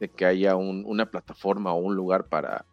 de 0.00 0.08
que 0.10 0.24
haya 0.24 0.54
una 0.56 1.10
plataforma 1.10 1.72
o 1.72 1.78
un 1.80 1.94
lugar 1.96 2.28
para, 2.28 2.64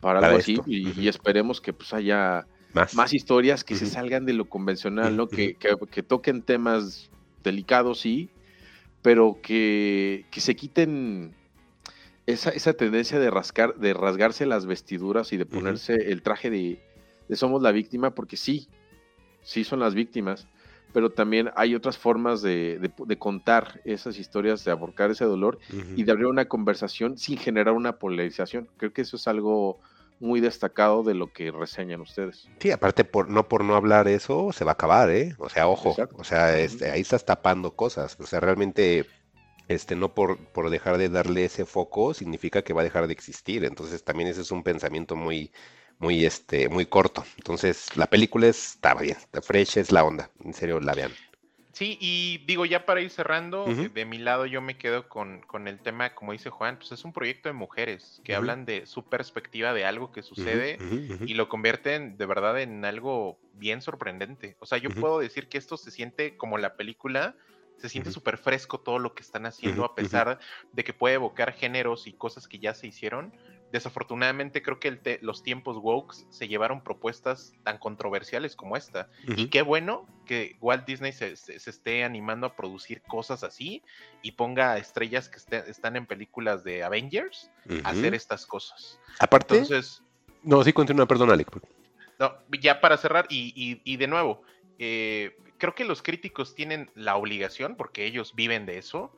para, 0.00 0.20
Para 0.20 0.26
algo 0.26 0.38
así 0.38 0.60
y, 0.66 1.08
esperemos 1.08 1.60
que 1.60 1.72
pues 1.72 1.92
haya 1.94 2.46
Más. 2.74 2.94
más 2.94 3.12
historias 3.14 3.62
que 3.64 3.74
se 3.76 3.86
salgan 3.86 4.26
de 4.26 4.32
lo 4.32 4.48
convencional, 4.48 5.16
¿no? 5.16 5.28
Que, 5.28 5.56
que- 5.56 5.76
que 5.90 6.02
toquen 6.02 6.42
temas 6.42 7.10
delicados, 7.42 8.00
sí, 8.00 8.28
pero 9.02 9.38
que, 9.42 10.24
que 10.30 10.40
se 10.40 10.56
quiten 10.56 11.34
esa, 12.26 12.50
esa 12.50 12.72
tendencia 12.72 13.18
de 13.18 13.30
rascar, 13.30 13.76
de 13.76 13.94
rasgarse 13.94 14.46
las 14.46 14.66
vestiduras 14.66 15.32
y 15.32 15.36
de 15.36 15.46
ponerse 15.46 15.94
el 16.10 16.22
traje 16.22 16.50
de, 16.50 16.80
de 17.28 17.36
somos 17.36 17.62
la 17.62 17.70
víctima, 17.70 18.14
porque 18.14 18.36
sí, 18.36 18.68
sí 19.44 19.64
son 19.64 19.80
las 19.80 19.94
víctimas, 19.94 20.48
pero 20.92 21.12
también 21.12 21.50
hay 21.56 21.74
otras 21.74 21.98
formas 21.98 22.42
de, 22.42 22.78
de- 22.80 22.92
de 23.06 23.18
contar 23.18 23.80
esas 23.84 24.18
historias, 24.18 24.64
de 24.64 24.70
abordar 24.72 25.10
ese 25.10 25.24
dolor 25.24 25.58
y 25.68 26.04
de 26.04 26.12
abrir 26.12 26.26
una 26.26 26.46
conversación 26.46 27.18
sin 27.18 27.38
generar 27.38 27.74
una 27.74 27.98
polarización. 27.98 28.68
Creo 28.76 28.92
que 28.92 29.02
eso 29.02 29.16
es 29.16 29.26
algo 29.28 29.80
muy 30.20 30.40
destacado 30.40 31.02
de 31.02 31.14
lo 31.14 31.32
que 31.32 31.50
reseñan 31.50 32.00
ustedes. 32.00 32.48
Sí, 32.60 32.70
aparte 32.70 33.04
por 33.04 33.28
no 33.28 33.48
por 33.48 33.64
no 33.64 33.74
hablar 33.76 34.08
eso 34.08 34.52
se 34.52 34.64
va 34.64 34.72
a 34.72 34.74
acabar, 34.74 35.10
¿eh? 35.10 35.34
O 35.38 35.48
sea, 35.48 35.68
ojo, 35.68 35.90
Exacto. 35.90 36.16
o 36.18 36.24
sea, 36.24 36.58
este, 36.58 36.90
ahí 36.90 37.00
estás 37.00 37.24
tapando 37.24 37.74
cosas, 37.76 38.16
o 38.20 38.26
sea, 38.26 38.40
realmente 38.40 39.06
este 39.68 39.96
no 39.96 40.14
por 40.14 40.38
por 40.52 40.70
dejar 40.70 40.98
de 40.98 41.08
darle 41.08 41.44
ese 41.46 41.64
foco 41.66 42.14
significa 42.14 42.62
que 42.62 42.72
va 42.74 42.82
a 42.82 42.84
dejar 42.84 43.06
de 43.06 43.12
existir, 43.14 43.64
entonces 43.64 44.04
también 44.04 44.28
ese 44.28 44.42
es 44.42 44.50
un 44.52 44.62
pensamiento 44.62 45.16
muy 45.16 45.52
muy 46.04 46.24
este 46.24 46.68
muy 46.68 46.86
corto. 46.86 47.24
Entonces, 47.36 47.96
la 47.96 48.06
película 48.06 48.46
está 48.46 48.94
bien, 48.94 49.16
está 49.16 49.42
fresh 49.42 49.78
es 49.78 49.90
la 49.90 50.04
onda, 50.04 50.30
en 50.44 50.52
serio 50.52 50.78
la 50.78 50.94
vean. 50.94 51.12
Sí, 51.72 51.98
y 52.00 52.38
digo, 52.46 52.66
ya 52.66 52.86
para 52.86 53.00
ir 53.00 53.10
cerrando, 53.10 53.64
de 53.66 54.04
mi 54.04 54.18
lado 54.18 54.46
yo 54.46 54.60
me 54.60 54.78
quedo 54.78 55.08
con, 55.08 55.40
con 55.40 55.66
el 55.66 55.80
tema, 55.80 56.14
como 56.14 56.30
dice 56.30 56.48
Juan, 56.48 56.76
pues 56.76 56.92
es 56.92 57.04
un 57.04 57.12
proyecto 57.12 57.48
de 57.48 57.52
mujeres 57.52 58.20
que 58.22 58.36
hablan 58.36 58.64
de 58.64 58.86
su 58.86 59.08
perspectiva 59.08 59.74
de 59.74 59.84
algo 59.84 60.12
que 60.12 60.22
sucede 60.22 60.78
y 61.26 61.34
lo 61.34 61.48
convierten 61.48 62.16
de 62.16 62.26
verdad 62.26 62.60
en 62.60 62.84
algo 62.84 63.40
bien 63.54 63.82
sorprendente. 63.82 64.56
O 64.60 64.66
sea, 64.66 64.78
yo 64.78 64.90
puedo 64.90 65.18
decir 65.18 65.48
que 65.48 65.58
esto 65.58 65.76
se 65.76 65.90
siente 65.90 66.36
como 66.36 66.58
la 66.58 66.76
película, 66.76 67.34
se 67.78 67.88
siente 67.88 68.12
súper 68.12 68.38
fresco 68.38 68.78
todo 68.78 69.00
lo 69.00 69.14
que 69.14 69.22
están 69.22 69.44
haciendo, 69.44 69.84
a 69.84 69.96
pesar 69.96 70.38
de 70.72 70.84
que 70.84 70.92
puede 70.92 71.16
evocar 71.16 71.54
géneros 71.54 72.06
y 72.06 72.12
cosas 72.12 72.46
que 72.46 72.60
ya 72.60 72.74
se 72.74 72.86
hicieron. 72.86 73.32
Desafortunadamente 73.74 74.62
creo 74.62 74.78
que 74.78 74.86
el 74.86 75.00
te- 75.00 75.18
los 75.20 75.42
tiempos 75.42 75.78
woke 75.78 76.14
se 76.30 76.46
llevaron 76.46 76.84
propuestas 76.84 77.54
tan 77.64 77.78
controversiales 77.78 78.54
como 78.54 78.76
esta. 78.76 79.08
Y 79.36 79.48
qué 79.48 79.62
bueno 79.62 80.06
que 80.26 80.56
Walt 80.60 80.86
Disney 80.86 81.10
se, 81.10 81.34
se- 81.34 81.58
se 81.58 81.70
esté 81.70 82.04
animando 82.04 82.46
a 82.46 82.54
producir 82.54 83.02
cosas 83.02 83.42
así 83.42 83.82
y 84.22 84.30
ponga 84.30 84.70
a 84.70 84.78
estrellas 84.78 85.28
que 85.28 85.38
este- 85.38 85.68
están 85.68 85.96
en 85.96 86.06
películas 86.06 86.62
de 86.62 86.84
Avengers 86.84 87.50
a 87.82 87.88
hacer 87.90 88.14
estas 88.14 88.46
cosas. 88.46 89.00
Aparte, 89.18 89.56
Entonces, 89.58 90.04
no, 90.44 90.62
sí 90.62 90.72
continúa, 90.72 91.06
perdón, 91.06 91.32
Alec. 91.32 91.48
no, 92.20 92.32
ya 92.60 92.80
para 92.80 92.96
cerrar, 92.96 93.26
y, 93.28 93.52
y- 93.56 93.82
y 93.84 93.96
de 93.96 94.06
nuevo, 94.06 94.42
eh, 94.78 95.36
creo 95.58 95.74
que 95.74 95.84
los 95.84 96.00
críticos 96.00 96.54
tienen 96.54 96.92
la 96.94 97.16
obligación, 97.16 97.74
porque 97.74 98.06
ellos 98.06 98.36
viven 98.36 98.66
de 98.66 98.78
eso, 98.78 99.16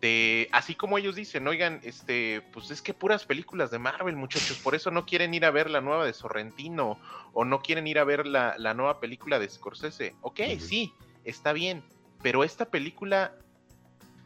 de, 0.00 0.48
así 0.52 0.74
como 0.74 0.98
ellos 0.98 1.14
dicen, 1.14 1.46
oigan, 1.48 1.80
este, 1.82 2.42
pues 2.52 2.70
es 2.70 2.82
que 2.82 2.94
puras 2.94 3.24
películas 3.24 3.70
de 3.70 3.78
Marvel, 3.78 4.16
muchachos, 4.16 4.58
por 4.58 4.74
eso 4.74 4.90
no 4.90 5.06
quieren 5.06 5.32
ir 5.32 5.44
a 5.44 5.50
ver 5.50 5.70
la 5.70 5.80
nueva 5.80 6.04
de 6.04 6.12
Sorrentino, 6.12 6.98
o 7.32 7.44
no 7.44 7.60
quieren 7.60 7.86
ir 7.86 7.98
a 7.98 8.04
ver 8.04 8.26
la, 8.26 8.54
la 8.58 8.74
nueva 8.74 9.00
película 9.00 9.38
de 9.38 9.48
Scorsese. 9.48 10.14
Ok, 10.20 10.40
sí, 10.58 10.92
está 11.24 11.52
bien, 11.52 11.82
pero 12.22 12.44
esta 12.44 12.66
película 12.66 13.32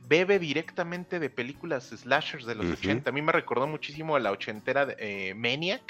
bebe 0.08 0.40
directamente 0.40 1.20
de 1.20 1.30
películas 1.30 1.88
slashers 1.88 2.44
de 2.44 2.56
los 2.56 2.66
Ujú. 2.66 2.74
80. 2.74 3.10
A 3.10 3.12
mí 3.12 3.22
me 3.22 3.30
recordó 3.30 3.68
muchísimo 3.68 4.16
a 4.16 4.20
la 4.20 4.32
ochentera 4.32 4.86
de, 4.86 4.96
eh, 4.98 5.34
Maniac, 5.34 5.82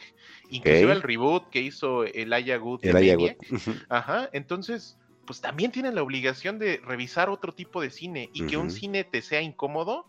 inclusive 0.51 0.93
el 0.93 1.01
reboot 1.01 1.51
que 1.51 1.61
hizo 1.61 2.05
El 2.05 2.35
Aya 2.35 2.59
Maniac. 2.59 3.19
Wood. 3.19 3.33
Ujú. 3.51 3.77
Ajá, 3.89 4.29
entonces, 4.35 5.00
pues 5.31 5.41
también 5.41 5.71
tienen 5.71 5.95
la 5.95 6.03
obligación 6.03 6.59
de 6.59 6.79
revisar 6.79 7.31
otro 7.31 7.53
tipo 7.53 7.81
de 7.81 7.91
cine 7.91 8.31
y 8.35 8.49
que 8.49 8.57
un 8.57 8.69
cine 8.69 9.05
te 9.05 9.23
sea 9.23 9.41
incómodo. 9.41 10.09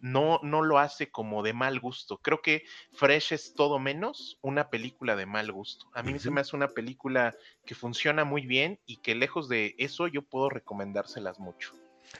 No, 0.00 0.40
no 0.42 0.62
lo 0.62 0.78
hace 0.78 1.10
como 1.10 1.42
de 1.42 1.52
mal 1.52 1.78
gusto. 1.78 2.16
Creo 2.22 2.40
que 2.40 2.62
Fresh 2.92 3.34
es 3.34 3.52
todo 3.54 3.78
menos 3.78 4.38
una 4.40 4.70
película 4.70 5.14
de 5.14 5.26
mal 5.26 5.52
gusto. 5.52 5.90
A 5.92 6.02
mí 6.02 6.18
se 6.18 6.30
me 6.30 6.40
hace 6.40 6.56
una 6.56 6.68
película 6.68 7.36
que 7.66 7.74
funciona 7.74 8.24
muy 8.24 8.46
bien 8.46 8.78
y 8.86 8.96
que 8.96 9.14
lejos 9.14 9.46
de 9.46 9.74
eso 9.76 10.06
yo 10.06 10.22
puedo 10.22 10.48
recomendárselas 10.48 11.38
mucho. 11.38 11.74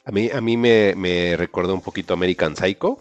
A 0.04 0.12
mí, 0.12 0.28
a 0.30 0.42
mí 0.42 0.58
me, 0.58 0.94
me 0.94 1.38
recordó 1.38 1.72
un 1.72 1.80
poquito 1.80 2.12
American 2.12 2.54
Psycho. 2.54 2.98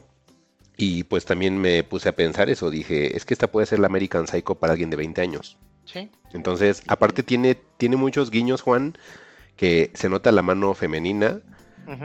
Y 0.78 1.04
pues 1.04 1.26
también 1.26 1.58
me 1.58 1.84
puse 1.84 2.08
a 2.08 2.16
pensar 2.16 2.50
eso. 2.50 2.70
Dije, 2.70 3.18
es 3.18 3.26
que 3.26 3.34
esta 3.34 3.52
puede 3.52 3.66
ser 3.66 3.80
la 3.80 3.88
American 3.88 4.28
Psycho 4.28 4.56
para 4.56 4.72
alguien 4.72 4.92
de 4.92 4.96
20 4.96 5.20
años. 5.20 5.58
Sí. 5.84 6.10
Entonces, 6.32 6.84
aparte 6.88 7.22
tiene, 7.22 7.56
tiene 7.56 7.98
muchos 7.98 8.32
guiños, 8.32 8.62
Juan, 8.62 8.96
que 9.56 9.92
se 9.94 10.10
nota 10.10 10.32
la 10.32 10.42
mano 10.42 10.74
femenina, 10.74 11.40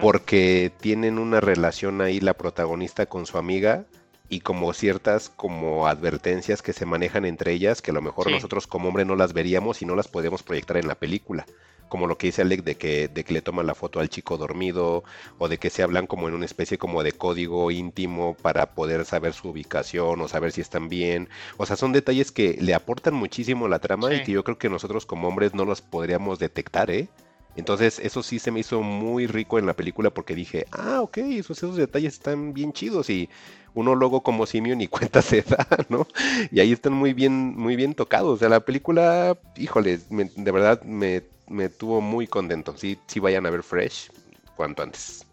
porque 0.00 0.72
tienen 0.80 1.18
una 1.18 1.40
relación 1.40 2.00
ahí 2.00 2.18
la 2.20 2.34
protagonista 2.34 3.06
con 3.06 3.24
su 3.26 3.38
amiga 3.38 3.84
y 4.28 4.40
como 4.40 4.72
ciertas 4.72 5.28
como 5.28 5.86
advertencias 5.86 6.60
que 6.60 6.72
se 6.72 6.86
manejan 6.86 7.24
entre 7.24 7.52
ellas 7.52 7.82
que 7.82 7.92
a 7.92 7.94
lo 7.94 8.02
mejor 8.02 8.26
Sí. 8.26 8.32
nosotros 8.32 8.66
como 8.66 8.88
hombre 8.88 9.04
no 9.04 9.14
las 9.14 9.32
veríamos 9.32 9.82
y 9.82 9.86
no 9.86 9.94
las 9.94 10.08
podemos 10.08 10.42
proyectar 10.42 10.76
en 10.78 10.88
la 10.88 10.96
película. 10.96 11.46
Como 11.88 12.08
lo 12.08 12.18
que 12.18 12.26
dice 12.26 12.42
Alec 12.42 12.64
de 12.64 12.74
que, 12.74 13.06
de 13.06 13.22
que 13.22 13.32
le 13.32 13.42
toman 13.42 13.68
la 13.68 13.76
foto 13.76 14.00
al 14.00 14.08
chico 14.08 14.36
dormido 14.36 15.04
o 15.38 15.46
de 15.46 15.58
que 15.58 15.70
se 15.70 15.84
hablan 15.84 16.08
como 16.08 16.26
en 16.26 16.34
una 16.34 16.44
especie 16.46 16.78
como 16.78 17.04
de 17.04 17.12
código 17.12 17.70
íntimo 17.70 18.34
para 18.42 18.74
poder 18.74 19.04
saber 19.04 19.34
su 19.34 19.50
ubicación 19.50 20.20
o 20.20 20.26
saber 20.26 20.50
si 20.50 20.60
están 20.62 20.88
bien. 20.88 21.28
O 21.58 21.64
sea, 21.66 21.76
son 21.76 21.92
detalles 21.92 22.32
que 22.32 22.58
le 22.60 22.74
aportan 22.74 23.14
muchísimo 23.14 23.66
a 23.66 23.68
la 23.68 23.78
trama 23.78 24.12
y 24.12 24.24
que 24.24 24.32
yo 24.32 24.42
creo 24.42 24.58
que 24.58 24.68
nosotros 24.68 25.06
como 25.06 25.28
hombres 25.28 25.54
no 25.54 25.64
los 25.64 25.80
podríamos 25.80 26.40
detectar, 26.40 26.90
¿eh? 26.90 27.06
Entonces, 27.56 27.98
eso 27.98 28.22
sí 28.22 28.38
se 28.38 28.50
me 28.50 28.60
hizo 28.60 28.82
muy 28.82 29.26
rico 29.26 29.58
en 29.58 29.66
la 29.66 29.74
película 29.74 30.10
porque 30.10 30.34
dije, 30.34 30.66
ah, 30.72 31.00
ok, 31.00 31.18
esos, 31.18 31.58
esos 31.58 31.76
detalles 31.76 32.14
están 32.14 32.52
bien 32.52 32.72
chidos 32.72 33.08
y 33.10 33.28
uno 33.74 33.94
luego 33.94 34.22
como 34.22 34.46
simio 34.46 34.76
ni 34.76 34.86
cuenta 34.88 35.22
se 35.22 35.42
da, 35.42 35.66
¿no? 35.88 36.06
Y 36.50 36.60
ahí 36.60 36.72
están 36.72 36.92
muy 36.92 37.12
bien, 37.14 37.56
muy 37.56 37.76
bien 37.76 37.94
tocados. 37.94 38.34
O 38.34 38.36
sea, 38.38 38.48
la 38.48 38.60
película, 38.60 39.38
híjole, 39.56 40.00
me- 40.10 40.30
de 40.34 40.50
verdad 40.50 40.82
me, 40.82 41.22
me 41.48 41.68
tuvo 41.68 42.00
muy 42.00 42.26
contento. 42.26 42.76
Sí, 42.76 42.98
sí 43.06 43.20
vayan 43.20 43.46
a 43.46 43.50
ver 43.50 43.62
Fresh 43.62 44.10
cuanto 44.54 44.82
antes. 44.82 45.24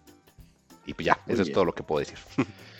Y 0.85 0.93
pues 0.93 1.05
ya, 1.05 1.19
Muy 1.25 1.33
eso 1.33 1.43
es 1.43 1.51
todo 1.51 1.65
lo 1.65 1.73
que 1.73 1.83
puedo 1.83 1.99
decir. 1.99 2.17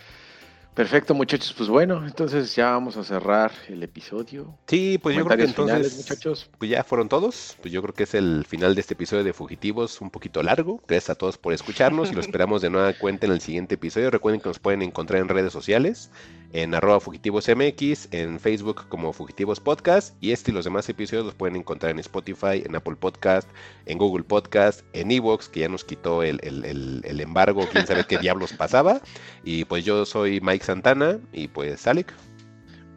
Perfecto, 0.74 1.14
muchachos. 1.14 1.54
Pues 1.56 1.70
bueno, 1.70 2.04
entonces 2.06 2.56
ya 2.56 2.72
vamos 2.72 2.98
a 2.98 3.04
cerrar 3.04 3.52
el 3.68 3.84
episodio. 3.84 4.58
Sí, 4.68 4.98
pues 5.02 5.16
yo 5.16 5.24
creo 5.26 5.38
que 5.38 5.48
finales, 5.48 5.94
entonces, 5.94 5.98
muchachos. 5.98 6.50
pues 6.58 6.72
ya 6.72 6.84
fueron 6.84 7.10
todos. 7.10 7.58
Pues 7.62 7.72
yo 7.72 7.82
creo 7.82 7.94
que 7.94 8.04
es 8.04 8.16
el 8.16 8.46
final 8.48 8.74
de 8.74 8.82
este 8.82 8.96
episodio 8.96 9.24
de 9.24 9.34
Fugitivos, 9.34 10.02
un 10.02 10.10
poquito 10.10 10.42
largo. 10.42 10.82
Gracias 10.88 11.12
a 11.12 11.16
todos 11.16 11.38
por 11.38 11.54
escucharnos 11.54 12.12
y 12.12 12.16
lo 12.16 12.22
esperamos 12.22 12.62
de 12.62 12.72
nueva 12.72 12.94
cuenta 12.94 13.28
en 13.28 13.34
el 13.34 13.42
siguiente 13.42 13.76
episodio. 13.76 14.10
Recuerden 14.10 14.42
que 14.42 14.50
nos 14.50 14.60
pueden 14.60 14.82
encontrar 14.82 15.22
en 15.22 15.30
redes 15.30 15.54
sociales, 15.54 16.10
en 16.54 16.74
arroba 16.76 17.00
fugitivosmx, 17.00 18.10
en 18.14 18.40
Facebook 18.40 18.88
como 18.88 19.12
Fugitivos 19.12 19.60
Podcast 19.60 20.16
y 20.22 20.32
este 20.32 20.52
y 20.52 20.54
los 20.54 20.66
demás 20.66 20.88
episodios 20.88 21.26
los 21.26 21.36
pueden 21.36 21.56
encontrar 21.56 21.92
en 21.92 22.00
Spotify, 22.00 22.64
en 22.66 22.76
Apple 22.76 22.96
Podcast, 22.96 23.50
en 23.88 23.98
Google 23.98 24.24
Podcast, 24.24 24.82
en 24.94 25.12
Evox, 25.12 25.50
que 25.50 25.62
ya 25.62 25.68
nos 25.70 25.84
quitó 25.84 26.24
el, 26.24 26.40
el- 26.44 26.64
el- 26.64 27.02
el 27.04 27.20
embargo, 27.22 27.68
quién 27.72 27.86
sabe 27.88 28.06
qué 28.08 28.18
diablos 28.20 28.54
pasaba. 28.54 29.02
Y 29.44 29.66
pues 29.66 29.84
yo 29.84 30.06
soy 30.06 30.40
Mike 30.42 30.64
Santana 30.64 31.20
y 31.34 31.48
pues 31.48 31.86
Alec. 31.88 32.14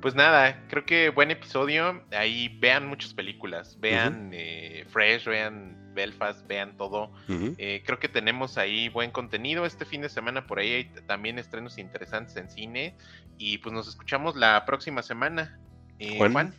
Pues 0.02 0.14
nada, 0.14 0.62
creo 0.68 0.84
que 0.84 1.08
buen 1.08 1.30
episodio. 1.30 2.02
Ahí 2.12 2.56
vean 2.60 2.86
muchas 2.86 3.14
películas. 3.14 3.78
Vean 3.80 4.30
eh, 4.34 4.84
Fresh, 4.88 5.24
vean 5.24 5.76
Belfast, 5.96 6.46
vean 6.46 6.76
todo. 6.76 7.10
Eh, 7.28 7.82
creo 7.84 7.98
que 7.98 8.08
tenemos 8.08 8.56
ahí 8.58 8.88
buen 8.88 9.10
contenido. 9.10 9.66
Este 9.66 9.84
fin 9.84 10.02
de 10.02 10.08
semana 10.08 10.46
por 10.46 10.60
ahí 10.60 10.72
hay 10.72 10.84
también 11.06 11.40
estrenos 11.40 11.78
interesantes 11.78 12.36
en 12.36 12.48
cine. 12.48 12.94
Y 13.38 13.58
pues 13.58 13.74
nos 13.74 13.88
escuchamos 13.88 14.36
la 14.36 14.64
próxima 14.64 15.02
semana. 15.02 15.58
Eh, 15.98 16.16
Juan. 16.18 16.32
Juan. 16.32 16.54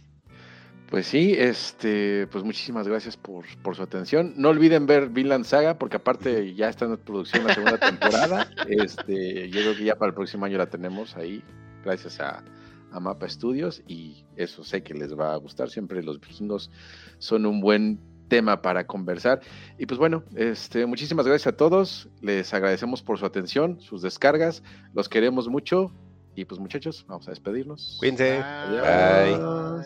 Pues 0.89 1.05
sí, 1.05 1.35
este, 1.37 2.27
pues 2.27 2.45
muchísimas 2.45 2.87
gracias 2.87 3.17
por, 3.17 3.45
por 3.61 3.75
su 3.75 3.83
atención. 3.83 4.33
No 4.37 4.49
olviden 4.49 4.85
ver 4.85 5.09
Vinland 5.09 5.43
Saga, 5.43 5.77
porque 5.77 5.97
aparte 5.97 6.53
ya 6.55 6.69
está 6.69 6.85
en 6.85 6.97
producción 6.97 7.45
la 7.45 7.53
segunda 7.53 7.77
temporada. 7.77 8.49
Este, 8.67 9.49
yo 9.49 9.61
creo 9.61 9.75
que 9.75 9.83
ya 9.83 9.95
para 9.95 10.09
el 10.09 10.15
próximo 10.15 10.45
año 10.45 10.57
la 10.57 10.69
tenemos 10.69 11.17
ahí, 11.17 11.43
gracias 11.83 12.19
a, 12.21 12.43
a 12.91 12.99
Mapa 12.99 13.27
Studios, 13.27 13.81
y 13.87 14.23
eso 14.37 14.63
sé 14.63 14.81
que 14.81 14.93
les 14.93 15.17
va 15.17 15.33
a 15.33 15.37
gustar. 15.37 15.69
Siempre 15.69 16.01
los 16.03 16.21
vikingos 16.21 16.71
son 17.17 17.45
un 17.45 17.59
buen 17.59 17.99
tema 18.27 18.61
para 18.61 18.85
conversar. 18.85 19.41
Y 19.77 19.85
pues 19.85 19.97
bueno, 19.99 20.23
este, 20.35 20.85
muchísimas 20.85 21.25
gracias 21.25 21.47
a 21.53 21.57
todos. 21.57 22.09
Les 22.21 22.53
agradecemos 22.53 23.01
por 23.01 23.17
su 23.17 23.25
atención, 23.25 23.79
sus 23.81 24.01
descargas. 24.01 24.63
Los 24.93 25.09
queremos 25.09 25.47
mucho. 25.47 25.91
Y 26.35 26.45
pues 26.45 26.59
muchachos, 26.59 27.05
vamos 27.07 27.27
a 27.27 27.31
despedirnos. 27.31 27.97
Cuídense. 27.99 28.37
Adiós. 28.37 29.85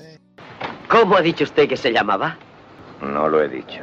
¿Cómo 0.89 1.15
ha 1.15 1.21
dicho 1.21 1.45
usted 1.45 1.69
que 1.69 1.77
se 1.77 1.93
llamaba? 1.93 2.37
No 3.01 3.29
lo 3.29 3.41
he 3.41 3.47
dicho. 3.47 3.79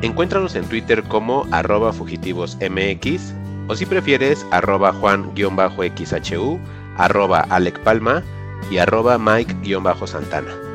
Encuéntranos 0.00 0.56
en 0.56 0.64
Twitter 0.64 1.02
como 1.04 1.46
arroba 1.52 1.92
fugitivosmx 1.92 3.34
o 3.68 3.76
si 3.76 3.86
prefieres 3.86 4.44
arroba 4.50 4.92
juan-xhu, 4.92 6.58
arroba 6.96 7.46
Alec 7.50 7.78
Palma 7.80 8.22
y 8.70 8.78
arroba 8.78 9.18
Mike-Santana. 9.18 10.71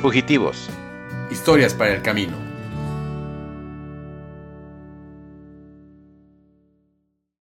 Fugitivos. 0.00 0.70
Historias 1.28 1.74
para 1.74 1.92
el 1.94 2.02
camino. 2.02 2.47